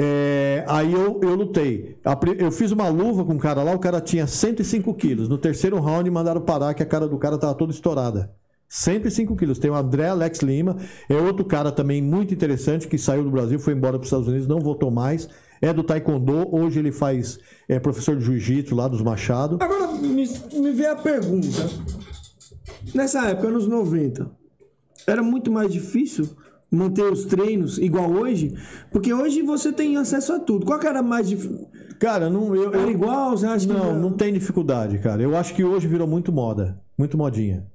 É, 0.00 0.64
aí 0.68 0.92
eu, 0.92 1.20
eu 1.22 1.34
lutei. 1.34 1.98
Eu 2.38 2.52
fiz 2.52 2.70
uma 2.70 2.88
luva 2.88 3.24
com 3.24 3.32
um 3.32 3.38
cara 3.38 3.64
lá, 3.64 3.74
o 3.74 3.80
cara 3.80 4.00
tinha 4.00 4.28
105 4.28 4.94
quilos. 4.94 5.28
No 5.28 5.36
terceiro 5.36 5.80
round 5.80 6.08
mandaram 6.08 6.40
parar 6.40 6.72
que 6.72 6.82
a 6.82 6.86
cara 6.86 7.08
do 7.08 7.18
cara 7.18 7.36
tava 7.36 7.54
toda 7.54 7.72
estourada. 7.72 8.32
105 8.68 9.34
quilos. 9.34 9.58
Tem 9.58 9.70
o 9.70 9.74
André 9.74 10.08
Alex 10.08 10.40
Lima, 10.40 10.76
é 11.08 11.16
outro 11.16 11.44
cara 11.44 11.72
também 11.72 12.00
muito 12.00 12.32
interessante 12.32 12.86
que 12.86 12.96
saiu 12.96 13.24
do 13.24 13.30
Brasil, 13.30 13.58
foi 13.58 13.72
embora 13.72 13.94
para 13.98 14.02
os 14.02 14.06
Estados 14.06 14.28
Unidos, 14.28 14.46
não 14.46 14.60
voltou 14.60 14.90
mais. 14.90 15.28
É 15.60 15.72
do 15.72 15.82
Taekwondo, 15.82 16.54
hoje 16.54 16.78
ele 16.78 16.92
faz 16.92 17.40
é 17.68 17.80
professor 17.80 18.16
de 18.16 18.24
jiu-jitsu 18.24 18.76
lá 18.76 18.86
dos 18.86 19.02
Machado. 19.02 19.58
Agora 19.60 19.88
me, 19.94 20.28
me 20.52 20.72
vê 20.72 20.86
a 20.86 20.94
pergunta. 20.94 21.48
Nessa 22.94 23.26
época, 23.28 23.48
anos 23.48 23.66
90, 23.66 24.30
era 25.06 25.22
muito 25.22 25.50
mais 25.50 25.72
difícil 25.72 26.28
manter 26.70 27.10
os 27.10 27.24
treinos 27.24 27.78
igual 27.78 28.10
hoje? 28.10 28.54
Porque 28.90 29.12
hoje 29.12 29.42
você 29.42 29.72
tem 29.72 29.96
acesso 29.96 30.32
a 30.34 30.38
tudo. 30.38 30.66
Qual 30.66 30.78
que 30.78 30.86
era 30.86 31.02
mais? 31.02 31.28
Cara, 31.98 32.30
não, 32.30 32.54
eu, 32.54 32.68
Era 32.72 32.82
eu- 32.82 32.90
igual? 32.90 33.36
Você 33.36 33.46
acha 33.46 33.66
que 33.66 33.72
Não, 33.72 33.98
não 33.98 34.12
tem 34.12 34.32
dificuldade, 34.32 34.98
cara. 34.98 35.22
Eu 35.22 35.36
acho 35.36 35.54
que 35.54 35.64
hoje 35.64 35.88
virou 35.88 36.06
muito 36.06 36.32
moda. 36.32 36.80
Muito 36.96 37.16
modinha. 37.18 37.66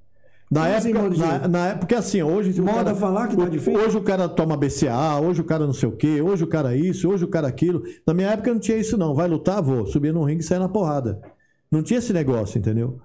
Na 0.51 0.65
Como 0.65 0.75
assim, 0.75 0.89
época, 0.89 1.03
modinha? 1.03 1.39
na, 1.39 1.47
na 1.47 1.65
época, 1.67 1.79
porque 1.79 1.95
assim, 1.95 2.21
hoje. 2.21 2.61
Moda 2.61 2.93
falar 2.93 3.27
que 3.27 3.35
tá 3.35 3.45
difícil? 3.45 3.79
Hoje 3.81 3.97
o 3.97 4.01
cara 4.01 4.29
toma 4.29 4.55
BCA, 4.55 5.19
hoje 5.19 5.41
o 5.41 5.43
cara 5.43 5.65
não 5.65 5.73
sei 5.73 5.89
o 5.89 5.93
quê, 5.93 6.21
hoje 6.21 6.43
o 6.43 6.47
cara 6.47 6.75
isso, 6.75 7.09
hoje 7.09 7.25
o 7.25 7.27
cara 7.27 7.47
aquilo. 7.47 7.81
Na 8.05 8.13
minha 8.13 8.27
época 8.29 8.53
não 8.53 8.59
tinha 8.59 8.77
isso, 8.77 8.95
não. 8.97 9.15
Vai 9.15 9.27
lutar, 9.27 9.63
vou. 9.63 9.85
Subir 9.87 10.13
no 10.13 10.23
ringue 10.23 10.41
e 10.41 10.45
sair 10.45 10.59
na 10.59 10.69
porrada. 10.69 11.19
Não 11.71 11.81
tinha 11.81 11.97
esse 11.97 12.13
negócio, 12.13 12.59
entendeu? 12.59 12.99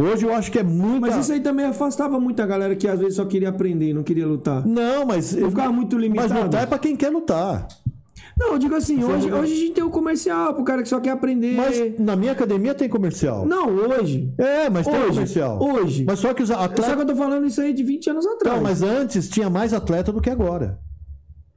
Hoje 0.00 0.24
eu 0.26 0.32
acho 0.34 0.50
que 0.50 0.58
é 0.58 0.62
muito. 0.62 1.00
Mas 1.02 1.16
isso 1.16 1.32
aí 1.32 1.40
também 1.40 1.66
afastava 1.66 2.18
muita 2.18 2.46
galera 2.46 2.74
que 2.74 2.88
às 2.88 2.98
vezes 2.98 3.16
só 3.16 3.24
queria 3.24 3.48
aprender, 3.50 3.92
não 3.92 4.02
queria 4.02 4.26
lutar. 4.26 4.66
Não, 4.66 5.04
mas. 5.04 5.32
Não 5.34 5.50
ficava 5.50 5.72
muito 5.72 5.98
limitado. 5.98 6.32
Mas 6.34 6.42
lutar 6.44 6.62
é 6.62 6.66
pra 6.66 6.78
quem 6.78 6.96
quer 6.96 7.10
lutar. 7.10 7.68
Não, 8.38 8.52
eu 8.52 8.58
digo 8.58 8.74
assim, 8.74 9.02
hoje, 9.04 9.28
não- 9.28 9.40
hoje 9.40 9.52
a 9.52 9.56
gente 9.56 9.72
tem 9.72 9.84
o 9.84 9.90
comercial 9.90 10.54
pro 10.54 10.64
cara 10.64 10.82
que 10.82 10.88
só 10.88 10.98
quer 10.98 11.10
aprender. 11.10 11.54
Mas 11.56 11.98
na 11.98 12.16
minha 12.16 12.32
academia 12.32 12.74
tem 12.74 12.88
comercial. 12.88 13.44
Não, 13.44 13.68
hoje. 13.68 14.32
É, 14.38 14.70
mas 14.70 14.86
tem 14.86 14.98
Hoje, 14.98 15.08
comercial. 15.10 15.58
hoje. 15.62 16.04
Mas 16.06 16.18
só 16.20 16.32
que 16.32 16.42
os 16.42 16.48
Só 16.48 16.56
que 16.56 16.64
atletas. 16.64 16.98
eu 17.00 17.06
tô 17.06 17.16
falando 17.16 17.46
isso 17.46 17.60
aí 17.60 17.74
de 17.74 17.82
20 17.82 18.08
anos 18.08 18.24
atrás. 18.26 18.56
Não, 18.56 18.62
mas 18.62 18.82
antes 18.82 19.28
tinha 19.28 19.50
mais 19.50 19.74
atleta 19.74 20.10
do 20.10 20.22
que 20.22 20.30
agora. 20.30 20.78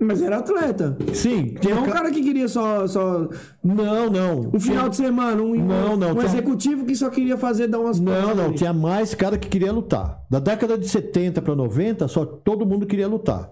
Mas 0.06 0.22
era 0.22 0.38
atleta. 0.38 0.98
Sim, 1.14 1.56
tinha 1.59 1.75
Não 1.75 1.83
um 1.83 1.85
ca- 1.85 1.91
cara 1.93 2.11
que 2.11 2.22
queria 2.22 2.48
só, 2.48 2.85
só 2.88 3.27
Não, 3.64 4.09
não. 4.09 4.51
um 4.53 4.59
final 4.59 4.90
de 4.90 4.95
semana, 4.95 5.41
um, 5.41 5.56
Não, 5.56 5.95
não, 5.98 6.11
um 6.11 6.15
tinha- 6.15 6.25
executivo 6.25 6.85
que 6.85 6.95
só 6.95 7.09
queria 7.09 7.38
fazer 7.38 7.67
dar 7.67 7.80
umas 7.80 7.99
Não, 7.99 8.35
não, 8.35 8.45
ali. 8.45 8.56
tinha 8.56 8.73
mais 8.73 9.14
cara 9.15 9.38
que 9.38 9.48
queria 9.48 9.72
lutar. 9.72 10.22
Da 10.30 10.40
década 10.40 10.77
de 10.77 10.88
70 10.88 11.41
para 11.41 11.56
90, 11.56 12.07
só 12.07 12.25
todo 12.25 12.65
mundo 12.65 12.85
queria 12.85 13.07
lutar. 13.07 13.51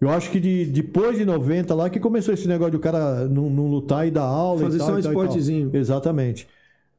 Eu 0.00 0.10
acho 0.10 0.30
que 0.30 0.38
de, 0.38 0.64
depois 0.66 1.16
de 1.18 1.24
90 1.24 1.74
lá 1.74 1.90
que 1.90 1.98
começou 1.98 2.32
esse 2.32 2.46
negócio 2.46 2.70
de 2.72 2.76
o 2.76 2.80
cara 2.80 3.26
não, 3.28 3.50
não 3.50 3.66
lutar 3.66 4.06
e 4.06 4.10
dar 4.12 4.22
aula 4.22 4.62
Fazer 4.62 4.76
e 4.76 4.78
tal, 4.78 4.86
só 4.88 4.94
um 4.94 4.98
e 4.98 5.02
tal, 5.02 5.12
esportezinho. 5.12 5.70
Exatamente. 5.74 6.46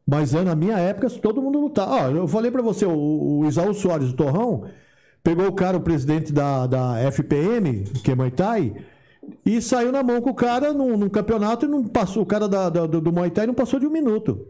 Mas 0.06 0.34
é, 0.34 0.44
na 0.44 0.54
minha 0.56 0.78
época 0.78 1.10
todo 1.10 1.42
mundo 1.42 1.60
lutava. 1.62 1.92
Ó, 1.94 2.10
eu 2.10 2.28
falei 2.28 2.52
pra 2.52 2.62
você, 2.62 2.86
o, 2.86 3.40
o 3.40 3.46
Isaú 3.48 3.74
Soares, 3.74 4.08
do 4.10 4.14
Torrão, 4.16 4.64
pegou 5.24 5.48
o 5.48 5.54
cara, 5.54 5.78
o 5.78 5.82
presidente 5.82 6.32
da, 6.34 6.66
da 6.68 6.98
FPM, 7.12 7.84
que 8.04 8.12
é 8.12 8.16
Muay 8.16 8.32
Thai, 8.32 8.74
e 9.46 9.62
saiu 9.62 9.92
na 9.92 10.02
mão 10.02 10.22
com 10.22 10.30
o 10.32 10.34
cara 10.36 10.74
num, 10.74 10.98
num 10.98 11.10
campeonato 11.10 11.66
e 11.66 11.70
não 11.70 11.84
passou, 11.88 12.24
o 12.24 12.26
cara 12.26 12.48
da, 12.48 12.70
da- 12.70 12.86
do, 12.88 13.00
do 13.02 13.12
Muay 13.12 13.30
Thai 13.30 13.46
não 13.48 13.54
passou 13.54 13.80
de 13.80 13.86
um 13.86 13.92
minuto. 13.92 14.48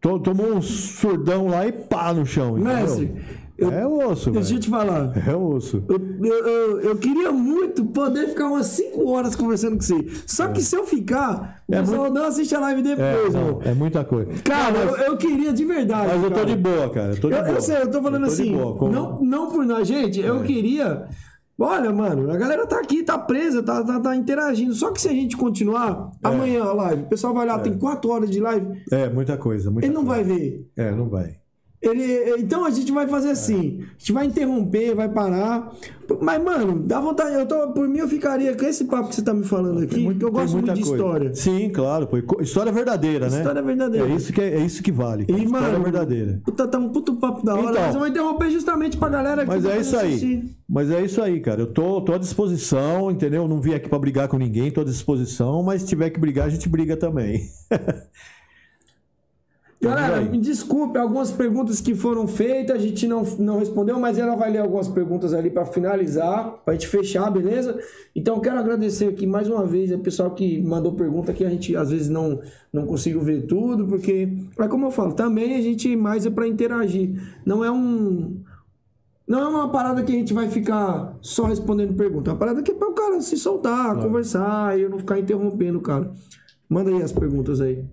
To- 0.00 0.18
Tomou 0.18 0.54
um 0.54 0.60
surdão 0.62 1.46
lá 1.48 1.66
e 1.66 1.72
pá 1.72 2.12
no 2.12 2.26
chão. 2.26 2.56
Mestre, 2.74 3.22
eu- 3.58 3.70
é 3.70 3.86
osso, 3.86 4.30
Deixa 4.30 4.48
eu 4.48 4.48
velho. 4.48 4.60
te 4.60 4.68
falar. 4.70 5.12
É 5.28 5.34
osso. 5.36 5.84
Eu, 5.88 6.00
eu, 6.24 6.46
eu- 6.46 6.80
eu 6.80 6.96
queria 6.96 7.30
muito 7.32 7.84
poder 7.86 8.28
ficar 8.28 8.48
umas 8.48 8.66
5 8.66 9.08
horas 9.10 9.34
conversando 9.36 9.76
com 9.76 9.82
você. 9.82 10.06
Só 10.26 10.48
que 10.48 10.60
se 10.62 10.74
eu 10.76 10.84
ficar, 10.86 11.62
o 11.68 11.74
É 11.74 11.80
pessoal 11.80 12.00
muito- 12.02 12.14
não 12.14 12.24
assiste 12.26 12.54
a 12.54 12.60
live 12.60 12.80
É, 12.80 12.94
depois, 12.96 13.34
não, 13.34 13.44
mano. 13.44 13.60
é 13.64 13.74
muita 13.74 14.04
coisa. 14.04 14.32
Cara, 14.42 14.72
Não, 14.72 14.80
eu, 14.80 14.90
mas, 14.92 15.06
eu 15.06 15.16
queria 15.16 15.52
de 15.52 15.64
verdade. 15.64 16.08
mas 16.12 16.22
eu 16.24 16.30
tô 16.30 16.34
cara. 16.36 16.46
de 16.46 16.56
boa, 16.56 16.90
cara. 16.90 17.12
Eu 17.12 17.20
tô 17.20 17.28
de 17.28 17.34
Eu, 17.36 17.42
boa. 17.44 17.54
eu 17.56 17.60
sei, 17.60 17.76
eu 17.82 17.90
tô 17.90 18.02
falando 18.02 18.22
de 18.26 18.32
assim, 18.32 18.52
boa, 18.52 18.76
como- 18.76 18.92
É. 18.92 18.94
não, 18.94 19.20
não 19.22 19.50
por 19.50 19.64
nós, 19.64 19.86
gente, 19.86 20.20
eu 20.20 20.42
queria. 20.42 21.06
Olha, 21.58 21.92
mano, 21.92 22.28
a 22.28 22.36
galera 22.36 22.66
tá 22.66 22.80
aqui, 22.80 23.04
tá 23.04 23.16
presa, 23.16 23.62
tá, 23.62 23.84
tá, 23.84 24.00
tá 24.00 24.16
interagindo. 24.16 24.72
Só 24.74 24.90
que 24.90 25.00
se 25.00 25.08
a 25.08 25.12
gente 25.12 25.36
continuar, 25.36 26.10
amanhã 26.20 26.64
a 26.64 26.72
live, 26.72 27.02
o 27.02 27.06
pessoal 27.06 27.32
vai 27.32 27.46
lá, 27.46 27.56
tem 27.58 27.78
4 27.78 28.10
horas 28.10 28.28
de 28.30 28.40
live, 28.40 28.66
É, 28.90 29.08
muita 29.08 29.36
coisa. 29.36 29.70
Muita 29.70 29.86
ele 29.86 29.94
não 29.94 30.04
coisa. 30.04 30.24
vai 30.24 30.36
ver. 30.38 30.66
É, 30.76 30.90
não 30.90 31.08
vai. 31.08 31.36
Ele, 31.82 32.36
então 32.40 32.64
a 32.64 32.70
gente 32.70 32.92
vai 32.92 33.08
fazer 33.08 33.30
assim, 33.30 33.80
a 33.82 33.98
gente 33.98 34.12
vai 34.12 34.26
interromper, 34.26 34.94
vai 34.94 35.08
parar. 35.08 35.72
Mas, 36.20 36.42
mano, 36.42 36.78
dá 36.78 37.00
vontade. 37.00 37.34
Eu 37.34 37.46
tô, 37.46 37.68
por 37.72 37.88
mim, 37.88 37.98
eu 37.98 38.06
ficaria 38.08 38.54
com 38.54 38.64
esse 38.66 38.84
papo 38.84 39.08
que 39.08 39.16
você 39.16 39.22
tá 39.22 39.32
me 39.34 39.44
falando 39.44 39.80
aqui, 39.82 40.14
que 40.14 40.24
eu 40.24 40.30
gosto 40.30 40.52
muito 40.52 40.72
de 40.74 40.82
coisa. 40.82 40.94
história. 40.96 41.34
Sim, 41.34 41.70
claro. 41.70 42.06
Pô. 42.06 42.40
História 42.40 42.70
verdadeira, 42.70 43.28
né? 43.28 43.38
História 43.38 43.62
verdadeira. 43.62 44.08
É 44.08 44.14
isso 44.14 44.32
que, 44.32 44.40
é, 44.40 44.54
é 44.54 44.60
isso 44.60 44.80
que 44.82 44.92
vale. 44.92 45.24
E, 45.28 45.32
história 45.44 45.70
mano, 45.70 45.82
verdadeira. 45.82 46.40
Puta, 46.44 46.68
tá 46.68 46.78
um 46.78 46.90
puto 46.90 47.16
papo 47.16 47.44
da 47.44 47.54
hora, 47.54 47.70
Então. 47.70 47.82
mas 47.82 47.94
eu 47.94 47.98
vou 48.00 48.08
interromper 48.08 48.50
justamente 48.50 48.96
pra 48.96 49.08
galera 49.08 49.42
que 49.42 49.48
Mas 49.48 49.64
tá 49.64 49.70
é 49.72 49.80
isso 49.80 49.96
aí. 49.96 50.44
Mas 50.68 50.90
é 50.90 51.02
isso 51.04 51.20
aí, 51.20 51.40
cara. 51.40 51.62
Eu 51.62 51.66
tô, 51.66 52.00
tô 52.02 52.12
à 52.14 52.18
disposição, 52.18 53.10
entendeu? 53.10 53.48
Não 53.48 53.60
vim 53.60 53.74
aqui 53.74 53.88
pra 53.88 53.98
brigar 53.98 54.28
com 54.28 54.36
ninguém, 54.38 54.70
tô 54.70 54.82
à 54.82 54.84
disposição, 54.84 55.62
mas 55.62 55.82
se 55.82 55.88
tiver 55.88 56.10
que 56.10 56.20
brigar, 56.20 56.46
a 56.46 56.50
gente 56.50 56.68
briga 56.68 56.96
também. 56.96 57.42
Galera, 59.82 60.20
me 60.20 60.38
desculpe, 60.38 60.96
algumas 60.96 61.32
perguntas 61.32 61.80
que 61.80 61.92
foram 61.92 62.28
feitas, 62.28 62.76
a 62.76 62.78
gente 62.78 63.08
não, 63.08 63.24
não 63.36 63.58
respondeu, 63.58 63.98
mas 63.98 64.16
ela 64.16 64.36
vai 64.36 64.52
ler 64.52 64.60
algumas 64.60 64.86
perguntas 64.86 65.34
ali 65.34 65.50
para 65.50 65.66
finalizar, 65.66 66.52
pra 66.64 66.74
gente 66.74 66.86
fechar, 66.86 67.28
beleza? 67.32 67.76
Então, 68.14 68.38
quero 68.38 68.60
agradecer 68.60 69.06
aqui 69.06 69.26
mais 69.26 69.48
uma 69.48 69.66
vez 69.66 69.90
o 69.90 69.98
pessoal 69.98 70.30
que 70.30 70.62
mandou 70.62 70.92
pergunta 70.92 71.32
que 71.32 71.44
a 71.44 71.50
gente 71.50 71.76
às 71.76 71.90
vezes 71.90 72.08
não, 72.08 72.40
não 72.72 72.86
consigo 72.86 73.20
ver 73.20 73.44
tudo, 73.48 73.84
porque, 73.88 74.28
é 74.56 74.68
como 74.68 74.86
eu 74.86 74.92
falo, 74.92 75.14
também 75.14 75.56
a 75.56 75.60
gente 75.60 75.96
mais 75.96 76.24
é 76.24 76.30
para 76.30 76.46
interagir. 76.46 77.20
Não 77.44 77.64
é 77.64 77.70
um. 77.70 78.40
Não 79.26 79.40
é 79.40 79.48
uma 79.48 79.68
parada 79.68 80.04
que 80.04 80.12
a 80.12 80.14
gente 80.14 80.32
vai 80.32 80.48
ficar 80.48 81.18
só 81.20 81.46
respondendo 81.46 81.94
pergunta. 81.94 82.30
É 82.30 82.32
uma 82.32 82.38
parada 82.38 82.62
que 82.62 82.70
é 82.70 82.74
para 82.74 82.88
o 82.88 82.94
cara 82.94 83.20
se 83.20 83.36
soltar, 83.36 83.96
conversar 83.96 84.78
e 84.78 84.82
eu 84.82 84.90
não 84.90 84.98
ficar 84.98 85.18
interrompendo 85.18 85.78
o 85.78 85.82
cara. 85.82 86.12
Manda 86.68 86.90
aí 86.90 87.02
as 87.02 87.12
perguntas 87.12 87.60
aí. 87.60 87.84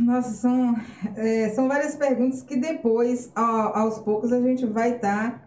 Nossa, 0.00 0.30
são, 0.34 0.74
é, 1.16 1.48
são 1.50 1.68
várias 1.68 1.96
perguntas 1.96 2.42
que 2.42 2.56
depois, 2.56 3.30
ao- 3.34 3.76
aos 3.76 3.98
poucos, 3.98 4.32
a 4.32 4.40
gente 4.40 4.64
vai 4.66 4.96
estar 4.96 5.46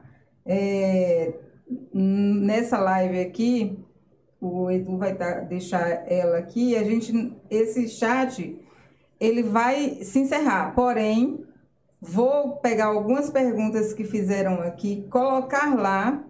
nessa 1.93 2.79
live 2.79 3.19
aqui. 3.19 3.79
O 4.39 4.71
Edu 4.71 4.97
vai 4.97 5.15
tá, 5.15 5.41
deixar 5.41 5.87
ela 6.11 6.37
aqui. 6.37 6.75
A 6.75 6.83
gente, 6.83 7.33
esse 7.49 7.87
chat, 7.87 8.59
ele 9.19 9.43
vai 9.43 10.03
se 10.03 10.19
encerrar. 10.19 10.73
Porém, 10.73 11.45
vou 12.01 12.57
pegar 12.57 12.85
algumas 12.85 13.29
perguntas 13.29 13.93
que 13.93 14.03
fizeram 14.03 14.55
aqui, 14.61 15.07
colocar 15.09 15.75
lá 15.75 16.23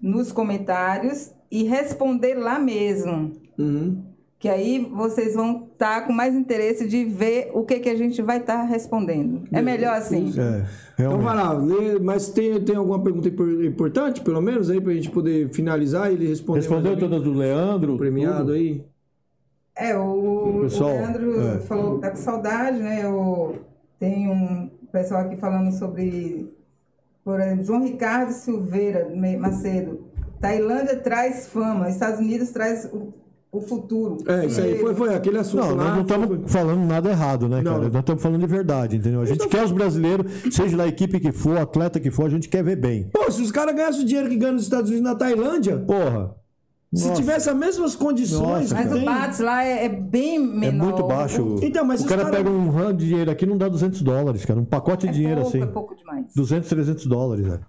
nos 0.00 0.32
comentários 0.32 1.32
e 1.50 1.62
responder 1.62 2.34
lá 2.34 2.58
mesmo. 2.58 3.32
Uhum. 3.56 4.13
Que 4.44 4.48
aí 4.50 4.78
vocês 4.92 5.34
vão 5.34 5.68
estar 5.72 6.06
com 6.06 6.12
mais 6.12 6.34
interesse 6.34 6.86
de 6.86 7.02
ver 7.02 7.50
o 7.54 7.64
que, 7.64 7.80
que 7.80 7.88
a 7.88 7.94
gente 7.96 8.20
vai 8.20 8.36
estar 8.40 8.62
respondendo. 8.64 9.44
É 9.50 9.62
melhor 9.62 9.94
assim. 9.96 10.26
É, 10.38 10.66
Então 10.92 11.18
realmente. 11.18 11.24
vai 11.24 11.34
lá, 11.34 11.98
mas 12.02 12.28
tem, 12.28 12.62
tem 12.62 12.76
alguma 12.76 13.02
pergunta 13.02 13.28
impor- 13.28 13.64
importante, 13.64 14.20
pelo 14.20 14.42
menos, 14.42 14.68
aí 14.68 14.82
pra 14.82 14.92
gente 14.92 15.08
poder 15.10 15.48
finalizar 15.48 16.10
e 16.10 16.14
ele 16.16 16.28
responder. 16.28 16.60
Respondeu 16.60 16.98
todas 16.98 17.22
do 17.22 17.32
Leandro? 17.32 17.96
premiado 17.96 18.40
tudo? 18.40 18.52
aí? 18.52 18.84
É, 19.74 19.96
o, 19.96 20.58
Pessoal, 20.60 20.90
o 20.90 20.92
Leandro 20.92 21.40
é. 21.40 21.58
falou 21.60 21.94
que 21.94 22.00
tá 22.02 22.10
com 22.10 22.16
saudade, 22.16 22.78
né? 22.80 23.08
O, 23.08 23.54
tem 23.98 24.28
um 24.28 24.68
pessoal 24.92 25.22
aqui 25.22 25.36
falando 25.36 25.72
sobre, 25.72 26.52
por 27.24 27.40
exemplo, 27.40 27.64
João 27.64 27.82
Ricardo 27.82 28.30
Silveira 28.30 29.10
Macedo. 29.40 30.04
Tailândia 30.38 30.96
traz 30.96 31.48
fama, 31.48 31.88
Estados 31.88 32.20
Unidos 32.20 32.50
traz 32.50 32.84
o, 32.92 33.23
o 33.58 33.60
futuro. 33.62 34.18
É, 34.26 34.46
isso 34.46 34.60
aí 34.60 34.78
foi, 34.78 34.94
foi 34.94 35.14
aquele 35.14 35.38
assunto 35.38 35.60
Não, 35.64 35.74
lá. 35.76 35.84
nós 35.84 35.96
não 35.96 36.04
foi- 36.26 36.26
estamos 36.36 36.52
falando 36.52 36.86
nada 36.86 37.10
errado, 37.10 37.48
né, 37.48 37.62
Não. 37.62 37.72
cara? 37.72 37.84
Nós 37.88 38.00
estamos 38.00 38.22
falando 38.22 38.40
de 38.40 38.46
verdade, 38.46 38.96
entendeu? 38.96 39.20
A 39.20 39.26
gente 39.26 39.46
quer 39.48 39.64
os 39.64 39.72
brasileiros, 39.72 40.30
seja 40.50 40.76
lá 40.76 40.84
a 40.84 40.88
equipe 40.88 41.18
que 41.20 41.32
for, 41.32 41.56
atleta 41.58 41.98
que 42.00 42.10
for, 42.10 42.26
a 42.26 42.30
gente 42.30 42.48
quer 42.48 42.62
ver 42.64 42.76
bem. 42.76 43.08
Pô, 43.12 43.30
se 43.30 43.42
os 43.42 43.50
caras 43.50 43.74
ganhassem 43.74 44.02
o 44.02 44.06
dinheiro 44.06 44.28
que 44.28 44.36
ganham 44.36 44.54
nos 44.54 44.64
Estados 44.64 44.90
Unidos 44.90 45.08
na 45.10 45.14
Tailândia, 45.16 45.78
Porra. 45.78 46.34
Se 46.92 47.08
Nossa. 47.08 47.20
tivesse 47.20 47.50
as 47.50 47.56
mesmas 47.56 47.96
condições 47.96 48.70
Nossa, 48.70 48.74
Mas 48.76 48.92
o. 48.92 49.04
BATS 49.04 49.40
lá 49.40 49.64
é, 49.64 49.86
é 49.86 49.88
bem 49.88 50.36
É 50.36 50.38
menor. 50.38 50.84
muito 50.90 51.02
baixo. 51.02 51.56
Então, 51.60 51.84
mas 51.84 52.00
o 52.00 52.04
os 52.04 52.08
cara 52.08 52.22
cara- 52.22 52.36
pega 52.36 52.48
um 52.48 52.70
ramo 52.70 52.92
de 52.94 53.08
dinheiro 53.08 53.28
aqui 53.32 53.44
não 53.44 53.58
dá 53.58 53.68
200 53.68 54.00
dólares, 54.00 54.44
cara. 54.44 54.60
Um 54.60 54.64
pacote 54.64 55.08
É 55.08 55.10
de 55.10 55.16
dinheiro 55.16 55.40
pouco, 55.40 55.56
assim. 55.56 55.66
é 55.66 55.66
pouco 55.66 55.96
demais. 55.96 56.26
200, 56.36 56.68
300 56.68 57.04
dólares, 57.06 57.44
velho. 57.48 57.66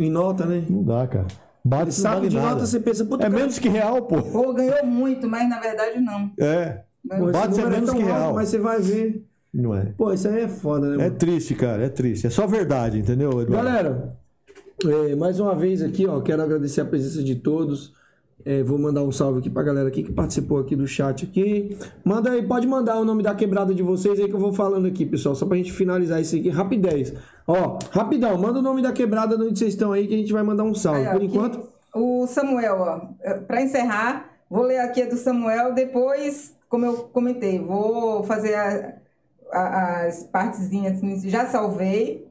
Em 0.00 0.10
nota, 0.10 0.44
né? 0.46 0.64
Não 0.68 0.82
dá, 0.82 1.06
cara. 1.06 1.26
Bate 1.66 1.92
Saco 1.92 2.16
vale 2.16 2.28
de 2.28 2.36
nada. 2.36 2.48
nota, 2.50 2.66
você 2.66 2.78
pensa, 2.80 3.04
puta, 3.04 3.24
É 3.24 3.28
cara, 3.30 3.38
menos 3.40 3.58
que 3.58 3.68
real, 3.68 4.02
pô. 4.02 4.22
Pô, 4.22 4.52
ganhou 4.54 4.84
muito, 4.86 5.28
mas 5.28 5.48
na 5.48 5.58
verdade 5.58 6.00
não. 6.00 6.30
É. 6.38 6.82
Bate 7.04 7.54
é 7.60 7.62
número 7.62 7.70
menos 7.70 7.90
tão 7.90 7.96
que 7.98 8.02
alto, 8.02 8.14
real. 8.14 8.34
Mas 8.34 8.48
você 8.48 8.58
vai 8.58 8.80
ver... 8.80 9.24
Não 9.52 9.74
é. 9.74 9.86
Pô, 9.96 10.12
isso 10.12 10.28
aí 10.28 10.42
é 10.42 10.48
foda, 10.48 10.86
né, 10.88 10.94
É 10.94 10.98
mano? 11.08 11.16
triste, 11.16 11.54
cara. 11.54 11.84
É 11.84 11.88
triste. 11.88 12.26
É 12.26 12.30
só 12.30 12.46
verdade, 12.46 12.98
entendeu, 12.98 13.30
Eduardo? 13.30 13.52
Galera, 13.52 14.16
é, 14.84 15.14
mais 15.16 15.40
uma 15.40 15.54
vez 15.54 15.82
aqui, 15.82 16.06
ó, 16.06 16.20
quero 16.20 16.42
agradecer 16.42 16.82
a 16.82 16.84
presença 16.84 17.22
de 17.22 17.36
todos. 17.36 17.94
É, 18.44 18.62
vou 18.62 18.78
mandar 18.78 19.02
um 19.02 19.10
salve 19.10 19.40
aqui 19.40 19.50
pra 19.50 19.62
galera 19.64 19.88
aqui 19.88 20.04
que 20.04 20.12
participou 20.12 20.58
aqui 20.60 20.76
do 20.76 20.86
chat 20.86 21.24
aqui. 21.24 21.76
Manda 22.04 22.30
aí, 22.30 22.46
pode 22.46 22.66
mandar 22.66 22.96
o 23.00 23.04
nome 23.04 23.22
da 23.22 23.34
quebrada 23.34 23.74
de 23.74 23.82
vocês 23.82 24.20
aí 24.20 24.28
que 24.28 24.34
eu 24.34 24.38
vou 24.38 24.52
falando 24.52 24.86
aqui, 24.86 25.04
pessoal, 25.04 25.34
só 25.34 25.46
pra 25.46 25.56
gente 25.56 25.72
finalizar 25.72 26.20
isso 26.20 26.36
aqui. 26.36 26.48
Rapidez. 26.48 27.12
Ó, 27.46 27.78
rapidão, 27.90 28.38
manda 28.38 28.60
o 28.60 28.62
nome 28.62 28.82
da 28.82 28.92
quebrada 28.92 29.36
de 29.36 29.42
onde 29.42 29.58
vocês 29.58 29.72
estão 29.74 29.90
aí 29.92 30.06
que 30.06 30.14
a 30.14 30.18
gente 30.18 30.32
vai 30.32 30.42
mandar 30.44 30.62
um 30.62 30.74
salve. 30.74 31.00
Aí, 31.00 31.06
ó, 31.08 31.12
Por 31.12 31.22
enquanto, 31.22 31.68
O 31.94 32.26
Samuel, 32.26 32.76
ó, 32.78 33.00
é, 33.22 33.34
pra 33.34 33.62
encerrar, 33.62 34.28
vou 34.50 34.62
ler 34.62 34.78
aqui 34.80 35.02
a 35.02 35.08
do 35.08 35.16
Samuel, 35.16 35.72
depois, 35.74 36.54
como 36.68 36.84
eu 36.84 36.92
comentei, 37.12 37.58
vou 37.58 38.22
fazer 38.22 38.54
a- 38.54 38.94
a- 39.52 40.06
as 40.06 40.22
partezinhas, 40.24 41.00
já 41.24 41.46
salvei 41.46 42.28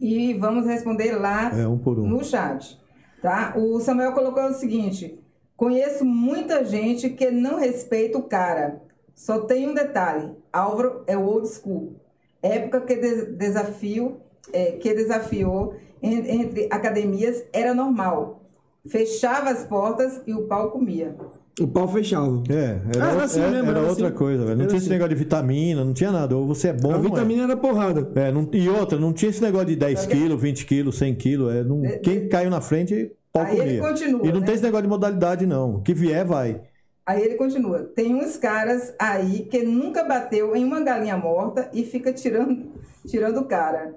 e 0.00 0.34
vamos 0.34 0.66
responder 0.66 1.12
lá 1.16 1.52
É, 1.56 1.66
um 1.68 1.76
um. 1.76 2.08
no 2.08 2.24
chat, 2.24 2.80
tá? 3.22 3.54
O 3.56 3.80
Samuel 3.80 4.12
colocou 4.12 4.44
o 4.44 4.52
seguinte: 4.54 5.18
conheço 5.56 6.04
muita 6.04 6.64
gente 6.64 7.08
que 7.10 7.30
não 7.30 7.58
respeita 7.58 8.18
o 8.18 8.24
cara. 8.24 8.82
Só 9.14 9.40
tem 9.40 9.68
um 9.68 9.74
detalhe: 9.74 10.34
Álvaro 10.52 11.04
é 11.06 11.16
o 11.16 11.24
old 11.24 11.48
school. 11.48 11.94
Época 12.42 12.80
que 12.82 12.96
des- 12.96 13.28
desafio, 13.36 14.20
é, 14.52 14.72
que 14.72 14.92
desafiou 14.92 15.76
en- 16.02 16.40
entre 16.42 16.68
academias 16.70 17.44
era 17.52 17.72
normal. 17.72 18.40
Fechava 18.86 19.50
as 19.50 19.64
portas 19.64 20.20
e 20.26 20.34
o 20.34 20.48
pau 20.48 20.70
comia. 20.72 21.16
O 21.60 21.66
pau 21.68 21.86
fechava. 21.88 22.42
É, 22.48 22.80
era, 22.96 23.04
Ah, 23.06 23.10
era 23.12 23.24
assim 23.24 23.40
é- 23.40 23.44
era 23.44 23.56
era 23.68 23.80
outra 23.82 24.08
assim. 24.08 24.16
coisa, 24.16 24.44
velho. 24.44 24.58
Não 24.58 24.66
tinha 24.66 24.76
assim. 24.78 24.86
esse 24.86 24.88
negócio 24.90 25.14
de 25.14 25.22
vitamina, 25.22 25.84
não 25.84 25.92
tinha 25.92 26.10
nada. 26.12 26.36
Ou 26.36 26.46
você 26.46 26.68
é 26.68 26.72
bom, 26.72 26.92
A 26.94 26.96
é. 26.96 27.00
vitamina 27.00 27.42
era 27.44 27.56
porrada. 27.56 28.10
É, 28.14 28.32
não- 28.32 28.48
e 28.52 28.68
outra, 28.68 28.98
não 28.98 29.12
tinha 29.12 29.30
esse 29.30 29.42
negócio 29.42 29.66
de 29.68 29.76
10 29.76 30.06
quilos, 30.06 30.40
20 30.40 30.64
quilos, 30.66 30.96
100 30.96 31.14
quilos. 31.14 31.52
É, 31.54 31.62
não, 31.64 31.82
quem 32.02 32.28
caiu 32.28 32.50
na 32.50 32.60
frente, 32.60 33.12
pau 33.32 33.42
Aí 33.42 33.58
ele 33.58 33.78
comia. 33.78 33.80
continua, 33.92 34.26
E 34.26 34.32
não 34.32 34.40
né? 34.40 34.46
tem 34.46 34.54
esse 34.54 34.64
negócio 34.64 34.82
de 34.84 34.88
modalidade, 34.88 35.46
não. 35.46 35.76
O 35.76 35.82
que 35.82 35.92
vier, 35.94 36.24
vai. 36.24 36.60
Aí 37.04 37.20
ele 37.22 37.34
continua: 37.34 37.80
tem 37.80 38.14
uns 38.14 38.36
caras 38.36 38.94
aí 38.98 39.40
que 39.50 39.62
nunca 39.64 40.04
bateu 40.04 40.54
em 40.54 40.64
uma 40.64 40.80
galinha 40.80 41.16
morta 41.16 41.68
e 41.72 41.84
fica 41.84 42.12
tirando, 42.12 42.70
tirando 43.06 43.38
o 43.40 43.44
cara. 43.44 43.94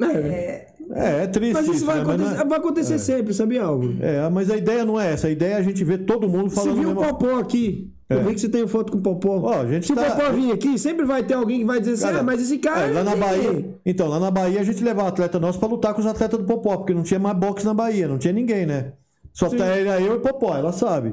É, 0.00 0.66
É, 0.90 1.22
é 1.24 1.26
triste 1.26 1.52
mas 1.52 1.68
isso 1.68 1.84
vai 1.84 1.96
né? 1.98 2.04
Mas 2.04 2.16
não 2.18 2.24
acontecer, 2.26 2.42
é- 2.42 2.48
vai 2.48 2.58
acontecer 2.58 2.98
sempre, 2.98 3.34
sabia, 3.34 3.62
Álvaro? 3.62 3.96
É, 4.00 4.28
mas 4.30 4.50
a 4.50 4.56
ideia 4.56 4.84
não 4.84 4.98
é 4.98 5.12
essa. 5.12 5.26
A 5.26 5.30
ideia 5.30 5.54
é 5.54 5.56
a 5.58 5.62
gente 5.62 5.84
ver 5.84 5.98
todo 6.06 6.28
mundo 6.28 6.48
Você 6.50 6.56
falando 6.56 6.80
viu 6.80 6.90
o 6.90 6.94
mesmo- 6.94 7.08
Popó 7.08 7.38
aqui? 7.38 7.92
Eu 8.08 8.20
É. 8.20 8.22
vi 8.22 8.32
que 8.34 8.40
você 8.40 8.48
tem 8.48 8.66
foto 8.66 8.90
com 8.92 8.98
o 8.98 9.02
Popó. 9.02 9.38
Ó, 9.44 9.66
gente 9.66 9.86
Se 9.86 9.94
tá- 9.94 10.00
o 10.00 10.04
Popó 10.16 10.32
vir 10.32 10.50
aqui, 10.50 10.78
sempre 10.78 11.04
vai 11.04 11.22
ter 11.24 11.34
alguém 11.34 11.58
que 11.58 11.64
vai 11.66 11.78
dizer 11.78 11.92
assim, 11.92 12.04
Cara, 12.04 12.20
ah, 12.20 12.22
mas 12.22 12.40
esse 12.40 12.56
cara... 12.56 12.86
É, 12.86 12.90
lá 12.92 13.04
na 13.04 13.12
é- 13.12 13.16
Bahia. 13.16 13.78
Então, 13.84 14.08
lá 14.08 14.18
na 14.18 14.30
Bahia 14.30 14.60
a 14.60 14.64
gente 14.64 14.82
levava 14.82 15.10
atleta 15.10 15.38
nosso 15.38 15.58
pra 15.58 15.68
lutar 15.68 15.92
com 15.92 16.00
os 16.00 16.06
atletas 16.06 16.38
do 16.38 16.46
Popó, 16.46 16.78
porque 16.78 16.94
não 16.94 17.02
tinha 17.02 17.20
mais 17.20 17.36
boxe 17.36 17.66
na 17.66 17.74
Bahia, 17.74 18.08
não 18.08 18.16
tinha 18.16 18.32
ninguém, 18.32 18.64
né? 18.64 18.92
Só 19.34 19.50
Sim. 19.50 19.58
tá 19.58 19.66
era 19.66 20.00
eu 20.00 20.16
e 20.16 20.18
Popó, 20.20 20.56
ela 20.56 20.72
sabe. 20.72 21.12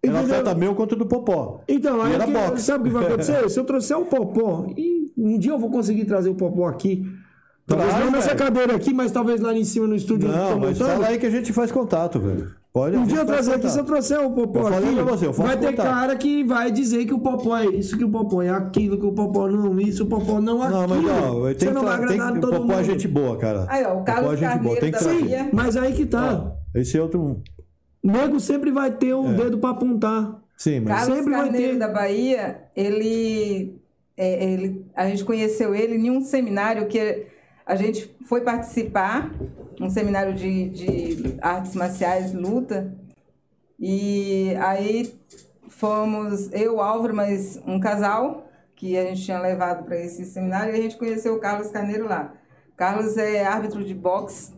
Era 0.00 0.12
Entendeu? 0.20 0.36
atleta 0.38 0.54
meu 0.56 0.76
contra 0.76 0.94
o 0.94 0.98
do 0.98 1.06
Popó. 1.06 1.60
Então, 1.66 2.00
aí 2.02 2.12
era 2.14 2.24
que- 2.24 2.30
boxe. 2.32 2.62
sabe 2.62 2.84
o 2.84 2.86
que 2.86 2.90
vai 2.96 3.04
acontecer? 3.08 3.32
Se 3.50 3.58
eu 3.58 3.64
trouxer 3.64 3.98
o 3.98 4.04
Popó, 4.04 4.66
e 4.76 5.10
um 5.18 5.36
dia 5.36 5.50
eu 5.50 5.58
vou 5.58 5.70
conseguir 5.70 6.04
trazer 6.04 6.28
o 6.30 6.36
Popó 6.36 6.68
aqui. 6.68 7.04
Talvez 7.68 7.90
Claro, 7.90 8.04
não 8.06 8.12
nessa 8.12 8.28
velho. 8.28 8.38
cadeira 8.38 8.74
aqui, 8.76 8.92
mas 8.94 9.12
talvez 9.12 9.40
lá 9.40 9.52
em 9.52 9.62
cima 9.64 9.86
no 9.86 9.94
estúdio. 9.94 10.26
Não, 10.28 10.58
mas 10.58 10.78
montando. 10.78 10.90
fala 11.02 11.06
aí 11.08 11.18
que 11.18 11.26
a 11.26 11.30
gente 11.30 11.52
faz 11.52 11.70
contato, 11.70 12.18
velho. 12.18 12.56
Pode 12.72 12.96
Um 12.96 13.06
dia 13.06 13.18
eu 13.18 13.26
trazer 13.26 13.54
aqui, 13.54 13.68
se 13.70 13.78
eu 13.78 13.84
trouxer 13.84 14.20
o 14.20 14.30
Popó 14.30 14.60
Eu 14.60 14.64
falei 14.64 14.88
aqui, 14.90 14.94
pra 14.94 15.04
você, 15.04 15.26
eu 15.26 15.32
vai 15.32 15.56
ter 15.58 15.70
contato. 15.70 15.86
cara 15.86 16.16
que 16.16 16.44
vai 16.44 16.70
dizer 16.70 17.04
que 17.06 17.12
o 17.14 17.18
Popó 17.18 17.56
é 17.56 17.66
isso, 17.66 17.96
que 17.98 18.04
o 18.04 18.10
Popó 18.10 18.42
é 18.42 18.50
aquilo, 18.50 18.98
que 18.98 19.06
o 19.06 19.12
Popó 19.12 19.48
não 19.48 19.80
isso, 19.80 20.04
o 20.04 20.06
Popó 20.06 20.40
não 20.40 20.62
aquilo. 20.62 20.80
Não, 20.80 20.88
mas 20.88 21.02
não, 21.02 21.40
Você 21.40 21.54
tem 21.54 21.68
que 21.68 21.74
não 21.74 21.82
vai 21.82 21.96
tem 21.96 22.04
agradar 22.06 22.32
que, 22.32 22.38
o 22.38 22.40
todo 22.40 22.50
Popó 22.60 22.72
é 22.72 22.76
mundo. 22.76 22.84
gente 22.84 23.08
boa, 23.08 23.36
cara. 23.36 23.66
Aí, 23.68 23.84
ó, 23.84 23.88
o 23.88 23.90
Popó 23.98 24.04
Carlos 24.04 24.32
é 24.32 24.36
gente 24.36 24.62
boa, 24.62 24.74
Carneiro 24.76 24.80
tem 24.80 24.92
que 24.92 24.98
da 24.98 24.98
trazer. 24.98 25.20
Bahia. 25.22 25.48
Mas 25.52 25.76
aí 25.76 25.92
que 25.92 26.06
tá. 26.06 26.52
Esse 26.74 26.96
é 26.98 27.02
outro. 27.02 27.42
Nego 28.02 28.38
sempre 28.40 28.70
vai 28.70 28.90
ter 28.92 29.14
um 29.14 29.34
dedo 29.34 29.58
pra 29.58 29.70
apontar. 29.70 30.36
Sim, 30.56 30.80
mas. 30.80 30.94
Carlos 31.00 31.16
Sempre 31.18 31.32
vai 31.32 31.42
Carneiro 31.44 31.72
ter. 31.72 31.78
da 31.78 31.88
Bahia, 31.88 32.60
ele, 32.76 33.74
é, 34.16 34.44
ele, 34.52 34.84
a 34.94 35.06
gente 35.08 35.24
conheceu 35.24 35.74
ele 35.74 35.96
em 35.96 36.10
um 36.10 36.20
seminário 36.20 36.86
que 36.86 37.26
a 37.68 37.76
gente 37.76 38.16
foi 38.24 38.40
participar, 38.40 39.30
um 39.78 39.90
seminário 39.90 40.32
de, 40.32 40.70
de 40.70 41.36
artes 41.42 41.74
marciais, 41.74 42.32
luta, 42.32 42.96
e 43.78 44.54
aí 44.58 45.14
fomos 45.68 46.50
eu, 46.50 46.80
Álvaro, 46.80 47.14
mas 47.14 47.60
um 47.66 47.78
casal 47.78 48.48
que 48.74 48.96
a 48.96 49.04
gente 49.04 49.22
tinha 49.22 49.38
levado 49.38 49.84
para 49.84 50.00
esse 50.00 50.24
seminário 50.24 50.74
e 50.74 50.78
a 50.78 50.82
gente 50.82 50.96
conheceu 50.96 51.34
o 51.34 51.40
Carlos 51.40 51.70
Carneiro 51.70 52.08
lá. 52.08 52.32
Carlos 52.74 53.18
é 53.18 53.44
árbitro 53.44 53.84
de 53.84 53.92
boxe 53.92 54.56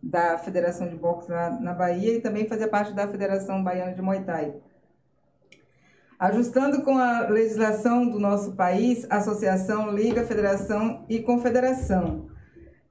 da 0.00 0.38
Federação 0.38 0.88
de 0.88 0.94
Boxe 0.94 1.28
na, 1.28 1.50
na 1.58 1.74
Bahia 1.74 2.14
e 2.14 2.20
também 2.20 2.46
fazia 2.46 2.68
parte 2.68 2.94
da 2.94 3.08
Federação 3.08 3.64
Baiana 3.64 3.94
de 3.94 4.00
Muay 4.00 4.22
Thai. 4.22 4.54
Ajustando 6.18 6.82
com 6.82 6.98
a 6.98 7.28
legislação 7.28 8.08
do 8.10 8.18
nosso 8.18 8.52
país, 8.52 9.06
associação, 9.08 9.94
liga, 9.94 10.24
federação 10.24 11.04
e 11.08 11.20
confederação. 11.20 12.26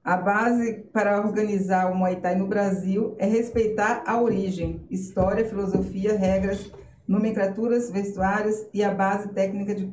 A 0.01 0.15
base 0.15 0.85
para 0.93 1.19
organizar 1.19 1.91
o 1.91 1.95
Muay 1.95 2.15
Thai 2.15 2.35
no 2.35 2.47
Brasil 2.47 3.15
é 3.19 3.25
respeitar 3.25 4.03
a 4.07 4.21
origem, 4.21 4.79
história, 4.89 5.43
filosofia, 5.43 6.17
regras, 6.17 6.71
nomenclaturas, 7.05 7.91
vestuários 7.91 8.65
e 8.73 8.81
a 8.81 8.93
base 8.93 9.27
técnica 9.33 9.75
de, 9.75 9.91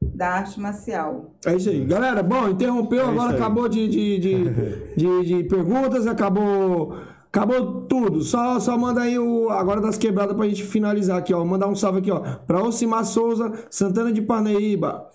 da 0.00 0.28
arte 0.28 0.60
marcial. 0.60 1.32
É 1.44 1.56
isso 1.56 1.70
aí. 1.70 1.84
Galera, 1.84 2.22
bom, 2.22 2.48
interrompeu, 2.48 3.06
É 3.06 3.08
agora 3.08 3.34
acabou 3.34 3.68
de, 3.68 3.88
de, 3.88 4.18
de, 4.20 4.94
de, 4.96 5.24
de 5.24 5.44
perguntas, 5.48 6.06
acabou. 6.06 6.96
Acabou 7.28 7.82
tudo. 7.82 8.22
Só, 8.22 8.58
só 8.58 8.76
manda 8.76 9.02
aí 9.02 9.18
o 9.18 9.50
agora 9.50 9.80
das 9.80 9.98
quebradas 9.98 10.36
pra 10.36 10.48
gente 10.48 10.64
finalizar 10.64 11.18
aqui, 11.18 11.32
ó. 11.34 11.44
Mandar 11.44 11.68
um 11.68 11.74
salve 11.74 11.98
aqui, 11.98 12.10
ó. 12.10 12.20
Pra 12.46 12.62
Ocimar 12.62 13.04
Souza, 13.04 13.52
Santana 13.70 14.12
de 14.12 14.22
Parnaíba. 14.22 15.06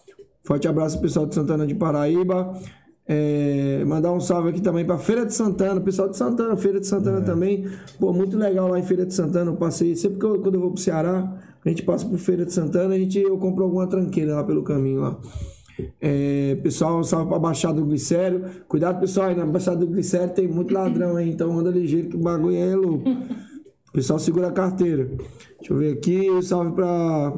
Forte 0.44 0.68
abraço, 0.68 1.00
pessoal 1.02 1.26
de 1.26 1.34
Santana 1.36 1.66
de 1.66 1.74
Paraíba. 1.74 2.54
É, 3.08 3.84
mandar 3.86 4.12
um 4.14 4.20
salve 4.20 4.50
aqui 4.50 4.62
também 4.62 4.86
pra 4.86 4.98
Feira 4.98 5.26
de 5.26 5.34
Santana, 5.34 5.80
pessoal 5.82 6.08
de 6.10 6.18
Santana, 6.18 6.56
Feira 6.56 6.80
de 6.80 6.88
Santana 6.88 7.20
É. 7.20 7.22
também. 7.22 7.68
Pô, 8.00 8.14
muito 8.14 8.38
legal 8.38 8.68
lá 8.70 8.80
em 8.80 8.84
Feira 8.84 9.06
de 9.06 9.14
Santana. 9.14 9.52
Eu 9.52 9.56
passei, 9.56 9.96
sempre 9.96 10.20
que 10.20 10.26
eu, 10.26 10.40
quando 10.42 10.56
eu 10.56 10.62
vou 10.62 10.72
pro 10.72 10.82
Ceará, 10.82 11.34
a 11.66 11.70
gente 11.70 11.84
passa 11.84 12.06
por 12.06 12.18
Feira 12.18 12.46
de 12.46 12.54
Santana, 12.54 12.94
a 12.96 12.98
gente, 12.98 13.20
eu 13.20 13.38
compro 13.38 13.64
alguma 13.64 13.88
tranqueira 13.88 14.36
lá 14.36 14.44
pelo 14.44 14.64
caminho 14.64 15.02
lá. 15.02 15.18
É, 16.00 16.56
pessoal, 16.62 17.04
salve 17.04 17.30
pra 17.30 17.40
Baixada 17.40 17.76
do 17.80 17.86
Glicério. 17.86 18.46
Cuidado, 18.68 19.00
pessoal, 19.00 19.28
aí 19.30 19.36
na 19.36 19.46
Baixada 19.46 19.78
do 19.78 19.88
Glicério 19.88 20.34
tem 20.34 20.48
muito 20.48 20.74
ladrão 20.74 21.16
aí, 21.16 21.30
então 21.30 21.58
anda 21.58 21.70
ligeiro 21.72 22.10
que 22.10 22.16
o 22.16 22.20
bagulho 22.20 22.56
é 22.58 22.76
louco. 22.76 23.04
Pessoal, 23.92 24.20
segura 24.20 24.48
a 24.48 24.52
carteira. 24.52 25.06
Deixa 25.60 25.74
eu 25.74 25.78
ver 25.78 25.94
aqui, 25.94 26.28
salve 26.44 26.72
pra 26.74 27.34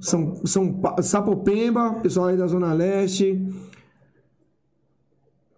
São, 0.00 0.36
São 0.44 0.80
Sapopemba, 1.02 1.94
pessoal 2.02 2.26
aí 2.28 2.36
da 2.36 2.46
Zona 2.46 2.72
Leste. 2.72 3.46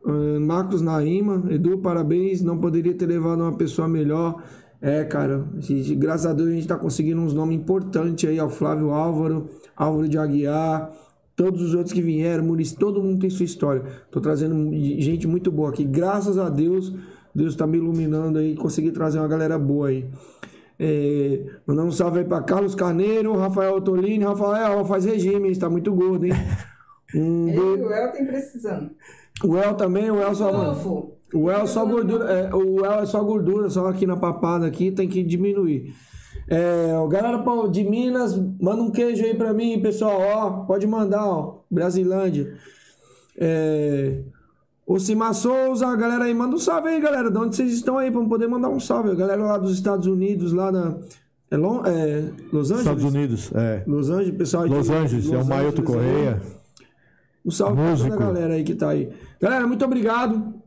Ah, 0.07 0.41
Marcos 0.41 0.81
Naima, 0.83 1.45
Edu, 1.51 1.79
parabéns. 1.79 2.41
Não 2.43 2.59
poderia 2.59 2.95
ter 2.95 3.07
levado 3.07 3.41
uma 3.43 3.57
pessoa 3.57 3.87
melhor. 3.89 4.43
É, 4.83 5.05
cara, 5.05 5.47
gente- 5.59 5.95
graças 5.95 6.25
a 6.27 6.33
Deus 6.33 6.49
a 6.49 6.53
gente 6.53 6.67
tá 6.67 6.77
conseguindo 6.79 7.21
uns 7.21 7.35
nomes 7.35 7.57
importantes 7.57 8.29
aí, 8.29 8.41
ó. 8.41 8.49
Flávio 8.49 8.91
Álvaro, 8.91 9.49
Álvaro 9.77 10.09
de 10.09 10.17
Aguiar, 10.17 10.91
todos 11.41 11.63
os 11.63 11.75
outros 11.75 11.95
que 11.95 12.03
vieram, 12.03 12.45
Murici, 12.45 12.77
todo 12.77 13.03
mundo 13.03 13.21
tem 13.21 13.31
sua 13.31 13.47
história. 13.47 13.83
Tô 14.11 14.21
trazendo 14.21 14.71
gente 14.75 15.27
muito 15.27 15.51
boa 15.51 15.71
aqui. 15.71 15.85
Graças 15.85 16.37
a 16.37 16.51
Deus, 16.51 16.95
Deus 17.35 17.57
tá 17.57 17.67
me 17.67 17.79
iluminando 17.79 18.39
aí, 18.39 18.55
consegui 18.55 18.93
trazer 18.93 19.19
uma 19.19 19.27
galera 19.27 19.59
boa 19.59 19.89
aí. 19.89 20.07
É, 20.79 21.47
mandando 21.67 21.89
um 21.89 21.93
salve 21.93 22.19
aí 22.19 22.27
pra 22.27 22.43
Carlos 22.43 22.75
Carneiro, 22.75 23.35
Rafael 23.39 23.81
Tolini. 23.81 24.23
Rafael, 24.23 24.85
faz 24.85 25.07
regime, 25.07 25.51
está 25.51 25.71
muito 25.71 25.95
gordo, 25.95 26.27
hein? 26.27 26.33
Um 27.15 27.47
o 27.47 27.91
El 27.91 28.13
tem 28.13 28.27
precisando. 28.27 28.91
O 29.43 29.57
El 29.57 29.75
também, 29.77 30.11
o 30.11 30.21
El 30.21 30.35
só. 30.35 31.17
O 31.33 31.51
El 31.51 31.63
é 31.63 31.67
só 31.67 31.87
gordura. 31.87 32.31
É, 32.31 32.55
o 32.55 32.85
El 32.85 33.01
é 33.01 33.07
só 33.07 33.25
gordura, 33.25 33.71
só 33.71 33.87
aqui 33.87 34.07
na 34.07 34.19
papada 34.19 34.67
aqui 34.67 34.93
tem 34.93 35.09
que 35.09 35.23
diminuir. 35.23 35.95
É, 36.51 36.93
galera 37.09 37.43
de 37.69 37.85
Minas, 37.85 38.37
manda 38.61 38.83
um 38.83 38.91
queijo 38.91 39.25
aí 39.25 39.35
pra 39.35 39.55
mim, 39.55 39.81
pessoal. 39.81 40.21
Ó, 40.21 40.51
pode 40.67 40.85
mandar, 40.87 41.25
ó. 41.25 41.61
Brasilândia. 41.71 42.53
É, 43.39 44.21
Ô 44.85 44.99
Cima 44.99 45.33
Souza, 45.33 45.87
a 45.87 45.95
galera 45.95 46.25
aí, 46.25 46.35
manda 46.35 46.57
um 46.57 46.59
salve 46.59 46.89
aí, 46.89 47.01
galera. 47.01 47.31
De 47.31 47.39
onde 47.39 47.55
vocês 47.55 47.73
estão 47.73 47.97
aí 47.97 48.11
pra 48.11 48.21
poder 48.25 48.49
mandar 48.49 48.69
um 48.69 48.81
salve? 48.81 49.11
A 49.11 49.15
galera 49.15 49.41
lá 49.41 49.57
dos 49.57 49.73
Estados 49.73 50.09
Unidos, 50.09 50.53
lá 50.53 50.73
na. 50.73 50.97
É, 51.49 51.55
é, 51.55 51.59
Los 52.53 52.73
Angeles? 52.73 52.81
Estados 52.81 53.05
Unidos, 53.05 53.53
é. 53.55 53.85
Los 53.87 54.11
Angeles, 54.11 54.37
pessoal 54.37 54.65
aí 54.65 54.71
de 54.71 54.75
Los 54.75 54.91
Angeles, 54.91 55.27
é 55.27 55.29
o 55.29 55.39
Los 55.39 55.47
Mailton 55.47 55.69
Angeles 55.69 55.79
aí. 55.79 56.13
Correia. 56.13 56.43
Um 57.47 57.51
salve 57.53 57.77
pra 57.77 57.97
toda 57.97 58.15
a 58.15 58.17
galera 58.17 58.55
aí 58.55 58.65
que 58.65 58.75
tá 58.75 58.89
aí. 58.89 59.13
Galera, 59.41 59.65
muito 59.65 59.85
obrigado. 59.85 60.60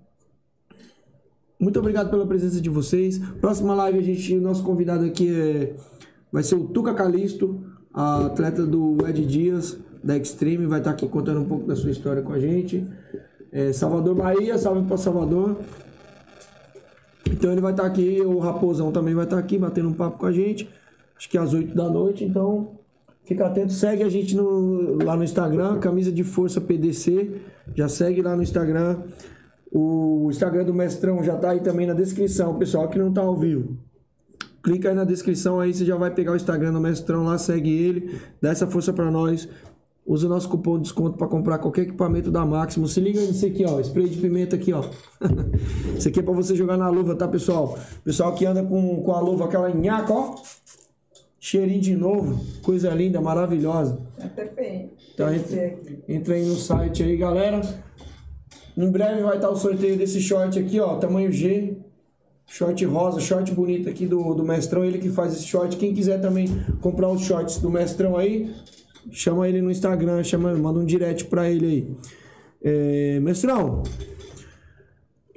Muito 1.64 1.80
obrigado 1.80 2.09
pela 2.09 2.27
presença 2.27 2.59
de 2.59 2.69
vocês. 2.69 3.17
Próxima 3.40 3.74
live, 3.74 4.00
a 4.00 4.01
gente, 4.01 4.35
nosso 4.35 4.61
convidado 4.66 5.06
aqui 5.06 5.33
é, 5.33 5.74
vai 6.30 6.43
ser 6.43 6.56
o 6.56 6.66
Tuca 6.66 6.93
Calisto, 6.93 7.64
atleta 7.93 8.66
do 8.66 8.98
Ed 9.08 9.25
Dias, 9.25 9.77
da 10.03 10.17
Extreme, 10.17 10.66
vai 10.66 10.80
estar 10.80 10.92
aqui 10.92 11.08
contando 11.08 11.40
um 11.40 11.45
pouco 11.45 11.66
da 11.66 11.74
sua 11.74 11.90
história 11.90 12.22
com 12.22 12.33
a 12.33 12.38
gente. 12.40 12.85
É, 13.50 13.72
Salvador 13.72 14.14
Bahia, 14.14 14.58
salve 14.58 14.85
para 14.85 14.98
Salvador. 14.98 15.56
Então 17.32 17.50
ele 17.50 17.61
vai 17.61 17.72
estar 17.72 17.85
aqui, 17.85 18.19
o 18.19 18.40
Raposão 18.40 18.92
também 18.92 19.14
vai 19.14 19.24
estar 19.24 19.38
aqui 19.38 19.58
batendo 19.58 19.88
um 19.88 19.93
papo 19.93 20.17
com 20.17 20.25
a 20.25 20.33
gente. 20.33 20.69
Acho 21.17 21.30
que 21.30 21.38
às 21.38 21.53
8 21.53 21.74
da 21.74 21.90
noite, 21.90 22.25
então 22.25 22.72
fica 23.24 23.45
atento, 23.45 23.72
segue 23.72 24.03
a 24.03 24.09
gente 24.09 24.35
no- 24.35 25.01
lá 25.01 25.16
no 25.16 25.24
Instagram, 25.24 25.80
Camisa 25.80 26.11
de 26.11 26.25
Força 26.25 26.59
PDC. 26.59 27.40
Já 27.74 27.88
segue 27.88 28.22
lá 28.22 28.35
no 28.35 28.43
Instagram. 28.43 28.98
O 29.74 30.27
Instagram 30.30 30.66
do 30.66 30.74
Mestrão 30.74 31.24
já 31.24 31.35
tá 31.35 31.50
aí 31.50 31.60
também 31.60 31.88
na 31.88 31.95
descrição, 31.95 32.60
pessoal 32.60 32.88
que 32.88 33.00
não 33.00 33.11
tá 33.11 33.22
ao 33.22 33.35
vivo. 33.35 33.76
Clica 34.61 34.90
aí 34.90 34.95
na 34.95 35.03
descrição 35.03 35.60
aí, 35.60 35.74
você 35.74 35.84
já 35.84 35.95
vai 35.95 36.11
pegar 36.11 36.34
o 36.34 36.35
Instagram 36.35 36.72
do 36.72 36.80
Mestrão 36.80 37.24
lá, 37.24 37.40
segue 37.40 37.72
ele, 37.72 38.19
dá 38.40 38.52
essa 38.52 38.68
força 38.68 38.93
pra 38.93 39.10
nós. 39.10 39.50
Usa 40.06 40.27
o 40.27 40.30
nosso 40.30 40.50
cupom 40.50 40.76
de 40.76 40.84
desconto 40.84 41.18
pra 41.18 41.27
comprar 41.27 41.58
qualquer 41.60 41.84
equipamento 41.84 42.30
da 42.30 42.45
Máximo. 42.45 42.88
Se 42.88 43.00
liga 43.00 43.22
nisso 43.22 43.45
aqui, 43.45 43.66
ó. 43.66 43.80
Spray 43.80 44.10
de 44.10 44.18
pimenta 44.18 44.58
aqui, 44.58 44.74
ó. 44.74 44.84
Isso 45.98 46.10
aqui 46.10 46.19
é 46.19 46.24
pra 46.24 46.34
você 46.34 46.56
jogar 46.56 46.76
na 46.76 46.90
luva, 46.90 47.16
tá, 47.16 47.26
pessoal? 47.26 47.80
Pessoal 48.03 48.35
que 48.35 48.45
anda 48.45 48.61
com, 48.61 49.02
com 49.02 49.11
a 49.14 49.22
luva, 49.22 49.45
aquela 49.45 49.69
nhaca, 49.69 50.11
ó. 50.11 50.35
Cheirinho 51.40 51.80
de 51.80 51.95
novo. 51.95 52.38
Coisa 52.61 52.90
linda, 52.90 53.22
maravilhosa. 53.22 53.98
Até 54.22 54.45
bem. 54.45 54.92
Então 55.14 55.34
entra, 55.34 55.80
entra 56.08 56.34
aí 56.35 56.45
no 56.45 56.56
site 56.56 57.02
aí, 57.02 57.16
galera. 57.16 57.61
Em 58.76 58.90
breve 58.90 59.22
vai 59.22 59.35
estar 59.35 59.50
o 59.50 59.56
sorteio 59.56 59.98
desse 59.98 60.19
short 60.19 60.58
aqui, 60.58 60.80
ó, 60.80 60.95
tamanho 60.95 61.32
G. 61.32 61.77
Short 62.45 62.84
rosa, 62.85 63.19
short 63.19 63.52
bonito 63.53 63.88
aqui 63.90 64.06
do, 64.06 64.34
do 64.34 64.43
Mestrão, 64.43 64.84
ele 64.84 64.98
que 64.98 65.10
faz 65.10 65.34
esse 65.34 65.45
short. 65.45 65.77
Quem 65.77 65.93
quiser 65.93 66.19
também 66.19 66.48
comprar 66.82 67.10
os 67.10 67.22
shorts 67.22 67.58
do 67.58 67.69
Mestrão 67.69 68.18
aí, 68.18 68.53
chama 69.11 69.48
ele 69.48 69.61
no 69.61 69.72
Instagram, 69.72 70.24
chama, 70.24 70.53
manda 70.53 70.80
um 70.80 70.85
direct 70.85 71.26
pra 71.26 71.50
ele 71.50 71.66
aí. 71.66 71.88
É, 72.64 73.19
Mestrão, 73.22 73.84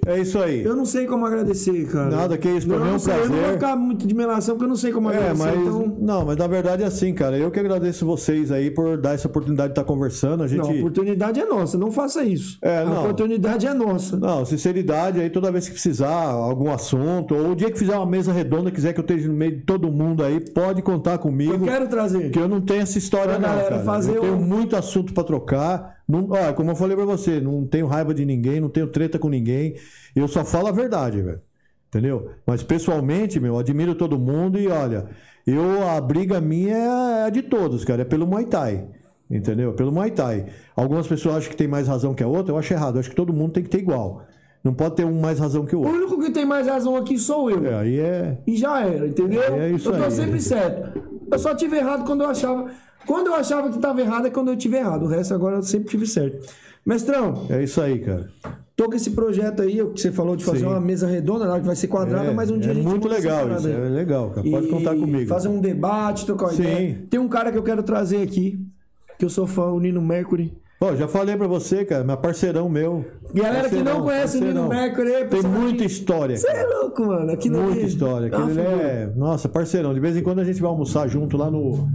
É 0.07 0.21
isso 0.21 0.39
aí. 0.39 0.63
eu 0.63 0.77
não 0.77 0.85
sei 0.85 1.05
como 1.07 1.27
agradecer, 1.27 1.85
cara. 1.91 2.09
Nada, 2.09 2.39
que 2.39 2.49
isso, 2.49 2.67
pra 2.67 2.79
Não, 2.79 2.85
mim 2.87 2.93
é 2.93 2.95
um 2.95 2.99
sei, 2.99 3.15
Eu 3.15 3.19
não 3.19 3.27
vou 3.29 3.37
prazer. 3.39 3.55
ficar 3.55 3.77
muito 3.77 4.07
de 4.07 4.15
melação, 4.15 4.55
porque 4.55 4.65
eu 4.65 4.69
não 4.69 4.77
sei 4.77 4.93
como 4.93 5.11
É, 5.11 5.17
agradecer. 5.17 5.45
mas 5.45 5.61
então... 5.61 5.97
não, 6.01 6.25
mas 6.25 6.37
na 6.37 6.47
verdade 6.47 6.83
é 6.83 6.87
assim, 6.87 7.13
cara. 7.13 7.37
Eu 7.37 7.51
que 7.51 7.59
agradeço 7.59 8.07
vocês 8.07 8.53
aí 8.53 8.71
por 8.71 8.97
dar 8.97 9.15
essa 9.15 9.27
oportunidade 9.27 9.71
de 9.71 9.73
estar 9.73 9.85
conversando. 9.85 10.43
A 10.45 10.47
gente 10.47 10.61
Não, 10.63 10.71
a 10.71 10.75
oportunidade 10.75 11.41
é 11.41 11.45
nossa, 11.45 11.77
não 11.77 11.91
faça 11.91 12.23
isso. 12.23 12.57
É, 12.63 12.79
a 12.79 12.85
não. 12.85 13.01
oportunidade 13.03 13.67
é 13.67 13.75
nossa. 13.75 14.17
Não, 14.17 14.45
sinceridade 14.45 15.21
aí, 15.21 15.29
toda 15.29 15.51
vez 15.51 15.67
que 15.67 15.73
precisar 15.73 16.13
algum 16.31 16.71
assunto, 16.73 17.35
ou 17.35 17.51
o 17.51 17.57
dia 17.57 17.71
que 17.71 17.79
fizer 17.79 17.97
uma 17.97 18.07
mesa 18.07 18.33
redonda, 18.33 18.71
quiser 18.71 18.93
que 18.93 19.01
eu 19.01 19.03
esteja 19.05 19.27
no 19.29 19.35
meio 19.35 19.57
de 19.57 19.63
todo 19.65 19.91
mundo 19.91 20.23
aí, 20.23 20.39
pode 20.41 20.83
contar 20.83 21.19
comigo. 21.19 21.53
Eu 21.55 21.61
quero 21.61 21.89
trazer. 21.89 22.31
Que 22.31 22.39
eu 22.39 22.49
não 22.49 22.61
tenho 22.61 22.83
essa 22.83 22.97
história, 22.99 23.35
Pra 23.35 23.39
não. 23.41 23.49
galera 23.49 23.71
cara. 23.71 23.83
fazer 23.85 24.17
eu 24.17 24.21
tenho 24.21 24.35
um- 24.37 24.41
muito 24.43 24.77
assunto 24.77 25.13
pra 25.13 25.25
trocar. 25.25 25.96
Não, 26.09 26.29
olha, 26.31 26.53
como 26.53 26.71
eu 26.71 26.77
falei 26.77 26.97
pra 26.97 27.05
você, 27.05 27.41
não 27.41 27.67
tenho 27.67 27.87
raiva 27.87 28.15
de 28.15 28.25
ninguém, 28.25 28.61
não 28.61 28.69
tenho 28.69 28.87
treta 28.87 29.19
com 29.19 29.29
ninguém. 29.29 29.75
Eu 30.15 30.29
só 30.29 30.45
falo 30.45 30.69
a 30.69 30.73
verdade, 30.73 31.21
velho. 31.21 31.41
Entendeu? 31.89 32.31
Mas 32.47 32.63
pessoalmente, 32.63 33.41
meu, 33.41 33.55
eu 33.55 33.59
admiro 33.59 33.95
todo 33.95 34.19
mundo 34.19 34.59
e 34.59 34.69
olha, 34.69 35.07
eu 35.47 35.89
a 35.89 36.01
briga 36.01 36.41
minha 36.41 36.77
é 36.77 37.23
a 37.25 37.31
de 37.31 37.43
todos, 37.43 37.85
cara, 37.85 38.03
é 38.03 38.05
pelo 38.05 38.27
Muay 38.27 38.45
Thai. 38.47 38.87
Entendeu? 39.31 39.73
Pelo 39.73 39.91
Muay 39.91 40.11
Thai. 40.13 40.47
Algumas 40.77 41.07
pessoas 41.09 41.37
acham 41.37 41.51
que 41.51 41.57
tem 41.57 41.67
mais 41.67 41.89
razão 41.89 42.15
que 42.15 42.23
a 42.23 42.29
outra, 42.29 42.53
eu 42.53 42.59
acho 42.59 42.73
errado. 42.73 42.97
Eu 42.97 43.01
acho 43.01 43.11
que 43.11 43.17
todo 43.17 43.33
mundo 43.33 43.53
tem 43.55 43.63
que 43.65 43.69
ter 43.71 43.79
igual. 43.79 44.25
Não 44.63 44.73
pode 44.75 44.97
ter 44.97 45.05
um 45.05 45.21
mais 45.21 45.39
razão 45.41 45.65
que 45.65 45.75
o 45.75 45.81
O 45.81 45.83
outro. 45.87 45.97
único 45.99 46.21
que 46.21 46.31
tem 46.33 46.45
mais 46.45 46.67
razão 46.67 46.97
aqui 46.97 47.19
sou 47.19 47.51
eu. 47.51 47.65
É, 47.67 47.75
aí 47.79 47.99
é. 48.01 48.39
E 48.47 48.57
já 48.57 48.85
era, 48.85 49.07
entendeu? 49.07 49.43
É 49.43 49.71
isso 49.71 49.89
eu 49.91 49.97
tô 49.97 50.05
aí. 50.05 50.11
sempre 50.11 50.41
certo. 50.41 51.03
Eu 51.31 51.39
só 51.39 51.55
tive 51.55 51.77
errado 51.77 52.05
quando 52.05 52.23
eu 52.23 52.31
achava. 52.31 52.71
Quando 53.07 53.29
eu 53.29 53.35
achava 53.35 53.71
que 53.71 53.79
tava 53.79 54.01
errado 54.01 54.27
é 54.27 54.31
quando 54.31 54.49
eu 54.49 54.57
tive 54.57 54.77
errado. 54.77 55.05
O 55.05 55.07
resto 55.09 55.33
agora 55.35 55.57
eu 55.57 55.63
sempre 55.63 55.89
tive 55.89 56.07
certo. 56.07 56.47
Mestrão, 56.85 57.47
É 57.51 57.63
isso 57.63 57.81
aí, 57.81 57.99
cara. 57.99 58.29
tô 58.77 58.87
com 58.87 58.95
esse 58.95 59.11
projeto 59.11 59.63
aí, 59.63 59.81
o 59.83 59.91
que 59.91 60.01
você 60.01 60.13
falou 60.13 60.37
de 60.37 60.45
fazer 60.45 60.61
Sim. 60.61 60.67
uma 60.67 60.81
mesa 60.81 61.07
redonda, 61.07 61.45
que 61.59 61.67
vai 61.67 61.75
ser 61.75 61.89
quadrada, 61.89 62.31
É, 62.31 62.35
mas 62.35 62.51
um 62.51 62.59
dia 62.59 62.69
é 62.69 62.73
a 62.73 62.75
gente 62.75 62.87
muito 62.87 63.09
legal 63.09 63.51
isso. 63.57 63.67
aí. 63.67 63.73
É 63.73 63.89
legal, 63.89 64.31
cara. 64.31 64.49
Pode 64.49 64.67
E 64.67 64.71
contar 64.71 64.95
comigo. 64.95 65.29
Fazer 65.29 65.49
um 65.49 65.61
debate, 65.61 66.27
trocar 66.27 66.51
Sim. 66.51 66.63
ideia. 66.63 66.99
Tem 67.11 67.19
um 67.19 67.29
cara 67.29 67.51
que 67.51 67.59
eu 67.59 67.63
quero 67.63 67.83
trazer 67.83 68.23
aqui, 68.23 68.59
que 69.19 69.25
eu 69.25 69.31
sou 69.31 69.47
fã, 69.47 69.67
o 69.73 69.81
Nino 69.81 70.01
Mercury. 70.03 70.53
Ó, 70.79 70.95
já 70.95 71.09
falei 71.09 71.35
pra 71.37 71.47
você, 71.47 71.87
cara, 71.87 72.05
meu 72.05 72.17
parceirão 72.19 72.69
meu. 72.69 73.03
Galera 73.33 73.67
que 73.69 73.77
não 73.77 73.85
Parceirão, 73.85 74.03
conhece 74.05 74.37
o 74.37 74.41
Nino 74.43 74.69
parceirão. 74.69 74.69
Mercury, 74.69 75.11
Tem 75.13 75.29
pessoal 75.29 75.53
muita 75.55 75.85
história. 75.85 76.37
Você 76.37 76.49
é 76.51 76.67
louco, 76.67 77.07
mano. 77.07 77.33
Aquilo 77.33 77.63
Muita 77.63 77.79
ali- 77.79 77.87
história. 77.89 78.27
Aquele 78.27 78.49
figura. 78.49 78.83
é. 78.83 79.11
Nossa, 79.17 79.49
parceirão. 79.49 79.95
De 79.95 80.01
vez 80.01 80.17
em 80.19 80.23
quando 80.23 80.41
a 80.41 80.45
gente 80.45 80.61
vai 80.61 80.71
almoçar 80.71 81.09
junto 81.09 81.35
lá 81.37 81.51
no. 81.51 81.89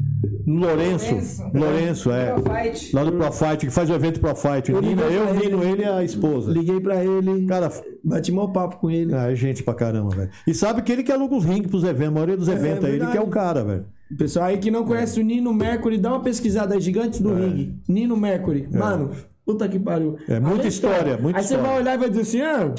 No 0.48 0.60
Lourenço. 0.62 1.06
Lourenço. 1.14 1.44
Lourenço, 1.54 2.12
é. 2.12 2.34
Profite. 2.34 2.96
Lá 2.96 3.04
do 3.04 3.12
Profite, 3.12 3.66
que 3.68 3.72
faz 3.72 3.88
o 3.90 3.94
evento 3.94 4.20
Profite. 4.20 4.72
O 4.72 4.78
Eu 4.78 4.82
Nino, 4.82 5.02
eu, 5.04 5.34
Nino, 5.36 5.64
ele. 5.64 5.72
ele 5.74 5.82
e 5.84 5.86
a 5.86 6.04
esposa. 6.04 6.52
Liguei 6.52 6.80
pra 6.82 7.06
ele, 7.06 7.46
Cara, 7.46 7.72
bati 8.04 8.32
mó 8.32 8.48
papo 8.48 8.78
com 8.78 8.90
ele. 8.90 9.14
ah, 9.14 9.32
é 9.32 9.36
gente 9.36 9.62
pra 9.62 9.76
caramba, 9.76 10.10
velho. 10.16 10.30
E 10.48 10.54
sabe 10.56 10.82
que 10.82 10.92
ele 10.92 11.04
que 11.04 11.12
aluga 11.12 11.36
os 11.36 11.46
rings 11.46 11.68
pros 11.68 11.84
eventos, 11.84 12.08
a 12.08 12.12
maioria 12.12 12.36
dos 12.38 12.48
eventos 12.48 12.84
aí, 12.86 12.96
ele 12.96 13.06
que 13.06 13.18
é 13.18 13.22
o 13.22 13.28
cara, 13.28 13.64
velho. 13.64 13.86
Pessoal 14.18 14.46
aí 14.48 14.58
que 14.58 14.70
não 14.72 14.84
conhece 14.86 15.20
o 15.20 15.24
Nino 15.24 15.54
Mercury, 15.54 15.98
dá 15.98 16.10
uma 16.12 16.22
pesquisada 16.22 16.74
aí, 16.76 16.82
Gigantes 16.82 17.20
do 17.22 17.34
Ring. 17.34 17.80
Nino 17.88 18.16
Mercury. 18.18 18.68
Mano, 18.72 19.12
puta 19.46 19.68
que 19.68 19.80
pariu. 19.80 20.18
É, 20.28 20.40
muita 20.40 20.68
história, 20.68 21.18
muita 21.18 21.40
Aí 21.40 21.44
você 21.44 21.54
história. 21.56 21.72
vai 21.74 21.82
olhar 21.82 21.96
e 21.96 21.98
vai 21.98 22.10
dizer 22.10 22.22
assim, 22.22 22.42
ah, 22.42 22.74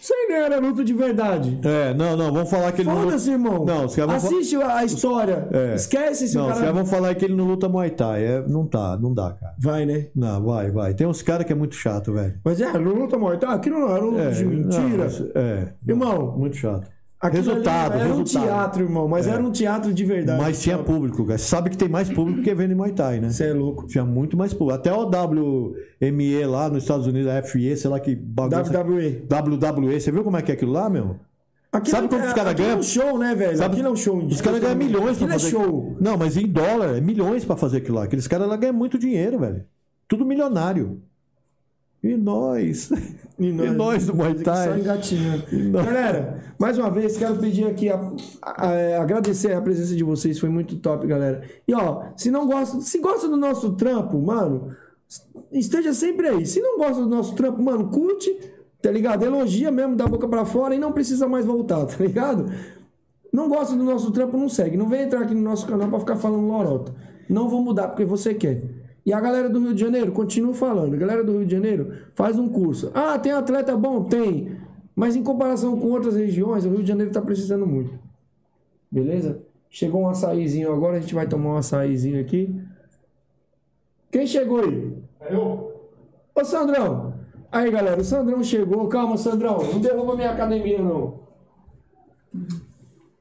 isso 0.00 0.12
aí 0.12 0.26
não 0.30 0.36
era 0.36 0.58
luta 0.58 0.82
de 0.82 0.92
verdade. 0.92 1.60
É, 1.62 1.94
não, 1.94 2.16
não, 2.16 2.32
vamos 2.32 2.50
falar 2.50 2.72
que 2.72 2.80
ele 2.82 2.88
não. 2.90 3.02
Foda-se, 3.04 3.30
irmão. 3.30 3.64
Não, 3.64 3.84
os 3.84 3.94
caras 3.94 4.24
Assiste 4.24 4.56
a 4.56 4.84
história. 4.84 5.46
É. 5.52 5.74
Esquece 5.76 6.24
esse 6.24 6.34
Não, 6.36 6.42
os 6.46 6.48
cara. 6.54 6.60
caras 6.60 6.74
vão 6.74 6.86
falar 6.86 7.14
que 7.14 7.24
ele 7.24 7.34
não 7.36 7.44
luta 7.46 7.68
Muay 7.68 7.90
Thai. 7.90 8.24
É, 8.24 8.44
não 8.48 8.66
tá, 8.66 8.98
não 9.00 9.14
dá, 9.14 9.30
cara. 9.30 9.54
Vai, 9.60 9.86
né? 9.86 10.06
Não, 10.16 10.42
vai, 10.42 10.72
vai. 10.72 10.92
Tem 10.94 11.06
uns 11.06 11.22
caras 11.22 11.46
que 11.46 11.52
é 11.52 11.54
muito 11.56 11.76
chato, 11.76 12.12
velho. 12.12 12.34
Mas 12.44 12.60
é, 12.60 12.72
não 12.76 12.92
luta 12.94 13.16
mortal. 13.16 13.52
Aquilo 13.52 13.78
não 13.78 13.94
era 13.94 14.04
luta 14.04 14.22
É, 14.22 14.30
de 14.30 14.44
mentira. 14.44 14.80
não, 14.88 14.98
mas- 14.98 15.20
é. 15.36 15.68
Irmão, 15.86 16.36
Muito 16.36 16.56
chato. 16.56 16.90
Aquilo 17.22 17.42
resultado, 17.44 17.94
era 17.94 18.04
um 18.04 18.08
resultado. 18.18 18.42
teatro, 18.44 18.82
irmão. 18.84 19.08
Mas 19.08 19.26
era 19.26 19.42
um 19.42 19.50
teatro 19.52 19.94
de 19.94 20.04
verdade. 20.04 20.40
Mas 20.42 20.60
tinha 20.60 20.76
público, 20.78 21.24
cara. 21.24 21.38
Você 21.38 21.44
sabe 21.44 21.70
que 21.70 21.76
tem 21.78 21.88
mais 21.88 22.10
público 22.10 22.42
que 22.42 22.50
evento 22.50 22.72
em 22.72 22.74
Muay 22.74 22.92
Thai, 22.92 23.20
né? 23.20 23.30
Você 23.30 23.46
é 23.46 23.52
louco. 23.52 23.86
Tinha 23.86 24.04
muito 24.04 24.36
mais 24.36 24.52
público. 24.52 24.74
Até 24.78 24.92
o 24.92 25.04
WME 26.00 26.44
lá 26.46 26.68
nos 26.68 26.82
Estados 26.82 27.06
Unidos, 27.06 27.28
a 27.30 27.42
FE, 27.42 27.76
sei 27.76 27.90
lá 27.90 28.00
que 28.00 28.14
bagunça. 28.14 28.70
WWE. 28.72 29.24
WWE. 29.28 30.00
Você 30.00 30.10
viu 30.10 30.24
como 30.24 30.36
é 30.36 30.42
que 30.42 30.50
é 30.50 30.54
aquilo 30.54 30.72
lá, 30.72 30.90
meu? 30.90 31.16
Aquilo 31.70 31.96
Sabe 31.96 32.08
quanto 32.08 32.22
é- 32.24 32.26
os 32.26 32.32
caras 32.34 32.52
aquilo 32.52 32.66
ganham? 32.68 32.76
é 32.76 32.80
um 32.80 32.82
show, 32.82 33.18
né, 33.18 33.34
velho? 33.34 33.56
Sabe- 33.56 33.72
Aquilo 33.74 33.88
é 33.88 33.90
um 33.92 33.96
show. 33.96 34.18
Os 34.18 34.40
caras 34.42 34.60
ganham 34.60 34.76
milhões 34.76 35.16
pra 35.16 35.26
Aquilo 35.26 35.30
é 35.30 35.38
fazer 35.38 35.50
show. 35.50 35.96
Não, 36.00 36.16
mas 36.18 36.36
em 36.36 36.46
dólar, 36.46 36.96
é 36.98 37.00
milhões 37.00 37.44
pra 37.46 37.56
fazer 37.56 37.78
aquilo 37.78 37.96
lá. 37.96 38.04
Aqueles 38.04 38.26
caras 38.28 38.46
lá 38.46 38.56
ganham 38.56 38.74
muito 38.74 38.98
dinheiro, 38.98 39.38
velho. 39.38 39.64
Tudo 40.06 40.26
milionário. 40.26 41.00
E 42.02 42.16
nós? 42.16 42.90
E 43.38 43.52
nós, 43.52 44.06
do 44.06 44.14
Muay 44.14 44.36
Só 44.38 44.42
Thai? 44.44 44.80
engatinhando. 44.80 45.44
nós? 45.70 45.86
Galera, 45.86 46.40
mais 46.58 46.76
uma 46.78 46.90
vez, 46.90 47.16
quero 47.16 47.36
pedir 47.36 47.64
aqui, 47.66 47.88
a, 47.88 47.94
a- 48.42 48.66
a- 48.68 49.02
agradecer 49.02 49.52
a 49.52 49.60
presença 49.60 49.94
de 49.94 50.02
vocês, 50.02 50.38
foi 50.38 50.48
muito 50.48 50.76
top, 50.76 51.06
galera. 51.06 51.42
E 51.66 51.72
ó, 51.74 52.02
se 52.16 52.30
não 52.30 52.46
gosta, 52.46 52.80
se 52.80 52.98
gosta 52.98 53.28
do 53.28 53.36
nosso 53.36 53.72
trampo, 53.74 54.20
mano, 54.20 54.68
esteja 55.52 55.92
sempre 55.94 56.28
aí. 56.28 56.44
Se 56.46 56.60
não 56.60 56.76
gosta 56.78 57.02
do 57.02 57.08
nosso 57.08 57.34
trampo, 57.36 57.62
mano, 57.62 57.88
curte, 57.88 58.36
tá 58.80 58.90
ligado? 58.90 59.24
Elogia 59.24 59.70
mesmo 59.70 59.94
da 59.94 60.06
boca 60.06 60.26
pra 60.26 60.44
fora 60.44 60.74
e 60.74 60.78
não 60.78 60.90
precisa 60.92 61.28
mais 61.28 61.44
voltar, 61.46 61.86
tá 61.86 61.96
ligado? 62.02 62.52
Não 63.32 63.48
gosta 63.48 63.74
do 63.76 63.82
nosso 63.84 64.10
trampo, 64.10 64.36
não 64.36 64.48
segue. 64.48 64.76
Não 64.76 64.88
vem 64.88 65.02
entrar 65.02 65.22
aqui 65.22 65.34
no 65.34 65.40
nosso 65.40 65.66
canal 65.66 65.88
pra 65.88 66.00
ficar 66.00 66.16
falando 66.16 66.46
lorota. 66.46 66.92
Não 67.28 67.48
vou 67.48 67.62
mudar 67.62 67.88
porque 67.88 68.04
você 68.04 68.34
quer. 68.34 68.60
E 69.04 69.12
a 69.12 69.20
galera 69.20 69.48
do 69.48 69.58
Rio 69.58 69.74
de 69.74 69.80
Janeiro, 69.80 70.12
continua 70.12 70.54
falando. 70.54 70.94
A 70.94 70.96
galera 70.96 71.24
do 71.24 71.32
Rio 71.32 71.46
de 71.46 71.52
Janeiro 71.52 71.92
faz 72.14 72.38
um 72.38 72.48
curso. 72.48 72.90
Ah, 72.94 73.18
tem 73.18 73.32
atleta 73.32 73.76
bom? 73.76 74.04
Tem. 74.04 74.56
Mas 74.94 75.16
em 75.16 75.22
comparação 75.22 75.78
com 75.78 75.88
outras 75.88 76.14
regiões, 76.14 76.64
o 76.64 76.70
Rio 76.70 76.82
de 76.82 76.88
Janeiro 76.88 77.12
tá 77.12 77.20
precisando 77.20 77.66
muito. 77.66 77.98
Beleza? 78.90 79.42
Chegou 79.68 80.02
um 80.02 80.08
açaizinho 80.08 80.72
agora, 80.72 80.98
a 80.98 81.00
gente 81.00 81.14
vai 81.14 81.26
tomar 81.26 81.54
um 81.54 81.56
açaizinho 81.56 82.20
aqui. 82.20 82.54
Quem 84.10 84.26
chegou 84.26 84.60
aí? 84.60 84.92
Eu? 85.30 85.90
Ô 86.34 86.44
Sandrão! 86.44 87.14
Aí 87.50 87.70
galera, 87.70 88.00
o 88.00 88.04
Sandrão 88.04 88.42
chegou. 88.42 88.86
Calma, 88.88 89.16
Sandrão, 89.16 89.58
não 89.58 89.80
derruba 89.80 90.14
minha 90.14 90.30
academia 90.30 90.80
não. 90.80 91.22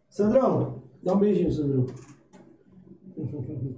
Sandrão, 0.09 0.83
dá 1.01 1.13
um 1.13 1.19
beijinho, 1.19 1.51
Sandrão. 1.51 1.85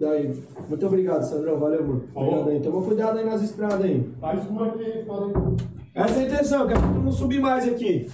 Daí, 0.00 0.32
muito 0.68 0.86
obrigado, 0.86 1.22
Sandrão. 1.22 1.58
Valeu, 1.58 1.86
mano. 1.86 2.04
Obrigado 2.14 2.50
aí. 2.50 2.60
Toma 2.60 2.82
cuidado 2.82 3.18
aí 3.18 3.24
nas 3.24 3.42
estradas 3.42 3.82
aí. 3.82 4.08
Faz 4.20 4.38
é 4.38 4.42
que 4.42 5.04
fala 5.06 5.26
aí. 5.26 5.56
Essa 5.94 6.20
é 6.20 6.22
a 6.22 6.26
intenção, 6.26 6.66
que 6.68 6.74
todo 6.74 6.86
mundo 6.86 7.12
subir 7.12 7.40
mais 7.40 7.66
aqui. 7.66 8.08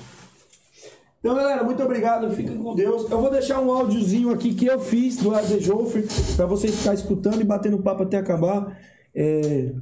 Então, 1.21 1.35
galera, 1.35 1.63
muito 1.63 1.83
obrigado. 1.83 2.31
Fiquem 2.31 2.57
com 2.57 2.75
Deus. 2.75 3.11
Eu 3.11 3.21
vou 3.21 3.31
deixar 3.31 3.61
um 3.61 3.71
áudiozinho 3.71 4.31
aqui 4.31 4.55
que 4.55 4.67
eu 4.67 4.79
fiz 4.79 5.17
do 5.19 5.35
Arde 5.35 5.59
Joffre 5.61 6.07
para 6.37 6.47
vocês 6.47 6.75
ficarem 6.75 6.99
escutando 6.99 7.41
e 7.41 7.45
batendo 7.45 7.79
papo 7.79 8.03
até 8.03 8.19
acabar. 8.19 8.79
É, 9.15 9.73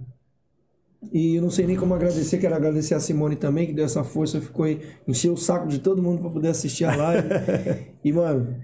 E 1.12 1.36
eu 1.36 1.42
não 1.42 1.50
sei 1.50 1.66
nem 1.66 1.76
como 1.76 1.94
agradecer. 1.94 2.38
Quero 2.38 2.54
agradecer 2.54 2.94
a 2.94 3.00
Simone 3.00 3.36
também, 3.36 3.66
que 3.66 3.72
deu 3.72 3.84
essa 3.84 4.04
força. 4.04 4.40
Ficou 4.40 4.64
aí, 4.64 4.80
encheu 5.06 5.32
o 5.32 5.36
saco 5.36 5.66
de 5.66 5.80
todo 5.80 6.02
mundo 6.02 6.20
para 6.20 6.30
poder 6.30 6.48
assistir 6.48 6.84
a 6.84 6.94
live. 6.94 7.28
e, 8.04 8.12
mano, 8.12 8.56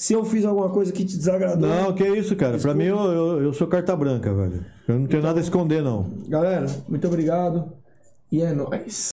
se 0.00 0.14
eu 0.14 0.24
fiz 0.24 0.46
alguma 0.46 0.70
coisa 0.70 0.90
que 0.90 1.04
te 1.04 1.14
desagradou. 1.14 1.68
Não, 1.68 1.92
que 1.92 2.02
isso, 2.02 2.34
cara. 2.34 2.56
Pra 2.56 2.72
mim, 2.72 2.84
eu, 2.84 2.96
eu, 2.96 3.42
eu 3.42 3.52
sou 3.52 3.66
carta 3.66 3.94
branca, 3.94 4.32
velho. 4.32 4.64
Eu 4.88 4.98
não 4.98 5.06
tenho 5.06 5.22
nada 5.22 5.38
a 5.38 5.42
esconder, 5.42 5.82
não. 5.82 6.10
Galera, 6.26 6.64
muito 6.88 7.06
obrigado. 7.06 7.70
E 8.32 8.40
é 8.40 8.50
nóis. 8.50 9.10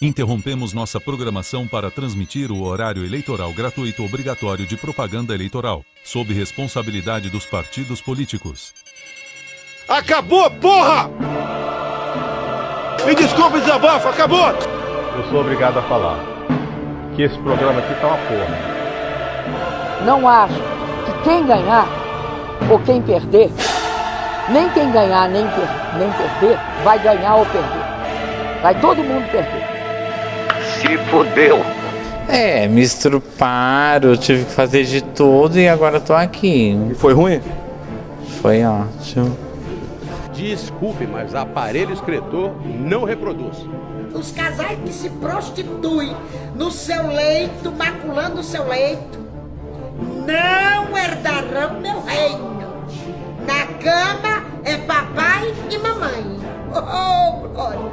Interrompemos 0.00 0.72
nossa 0.72 1.00
programação 1.00 1.66
para 1.66 1.90
transmitir 1.90 2.52
o 2.52 2.62
horário 2.62 3.04
eleitoral 3.04 3.52
gratuito 3.52 4.04
obrigatório 4.04 4.64
de 4.64 4.76
propaganda 4.76 5.34
eleitoral, 5.34 5.84
sob 6.04 6.32
responsabilidade 6.32 7.28
dos 7.30 7.46
partidos 7.46 8.00
políticos. 8.00 8.74
Acabou, 9.88 10.48
porra! 10.60 11.10
Me 13.04 13.14
desculpe, 13.16 13.58
desabafo, 13.58 14.06
acabou! 14.06 14.50
Eu 15.16 15.28
sou 15.30 15.40
obrigado 15.40 15.78
a 15.78 15.82
falar 15.88 16.35
que 17.16 17.22
esse 17.22 17.38
programa 17.38 17.78
aqui 17.80 17.94
tá 18.00 18.06
uma 18.08 18.16
porra. 18.18 18.76
Não 20.04 20.28
acho 20.28 20.54
que 20.54 21.22
quem 21.24 21.46
ganhar 21.46 21.86
ou 22.70 22.78
quem 22.80 23.00
perder, 23.02 23.50
nem 24.50 24.68
quem 24.70 24.90
ganhar 24.92 25.28
nem, 25.28 25.44
per- 25.48 25.98
nem 25.98 26.10
perder, 26.12 26.58
vai 26.84 26.98
ganhar 26.98 27.36
ou 27.36 27.46
perder. 27.46 27.86
Vai 28.62 28.74
todo 28.80 28.98
mundo 29.02 29.30
perder. 29.30 29.64
Se 30.78 30.98
fodeu! 31.10 31.60
É, 32.28 32.66
me 32.66 32.82
estruparam, 32.82 34.10
eu 34.10 34.16
tive 34.16 34.44
que 34.44 34.50
fazer 34.52 34.84
de 34.84 35.00
tudo 35.00 35.58
e 35.58 35.68
agora 35.68 36.00
tô 36.00 36.12
aqui. 36.12 36.76
E 36.90 36.94
foi 36.94 37.14
ruim? 37.14 37.40
Foi 38.42 38.64
ótimo. 38.64 39.36
Desculpe, 40.34 41.06
mas 41.06 41.34
aparelho 41.34 41.92
excretor 41.92 42.50
não 42.80 43.04
reproduz. 43.04 43.64
Os 44.16 44.32
casais 44.32 44.78
que 44.82 44.92
se 44.92 45.10
prostituem 45.10 46.16
no 46.54 46.70
seu 46.70 47.06
leito, 47.08 47.70
maculando 47.70 48.40
o 48.40 48.44
seu 48.44 48.66
leito, 48.66 49.18
não 50.26 50.96
herdarão 50.96 51.78
meu 51.80 52.02
reino. 52.02 52.56
Na 53.46 53.66
cama 53.78 54.46
é 54.64 54.78
papai 54.78 55.54
e 55.70 55.78
mamãe. 55.78 56.40
Oh, 56.72 57.48
glória! 57.48 57.92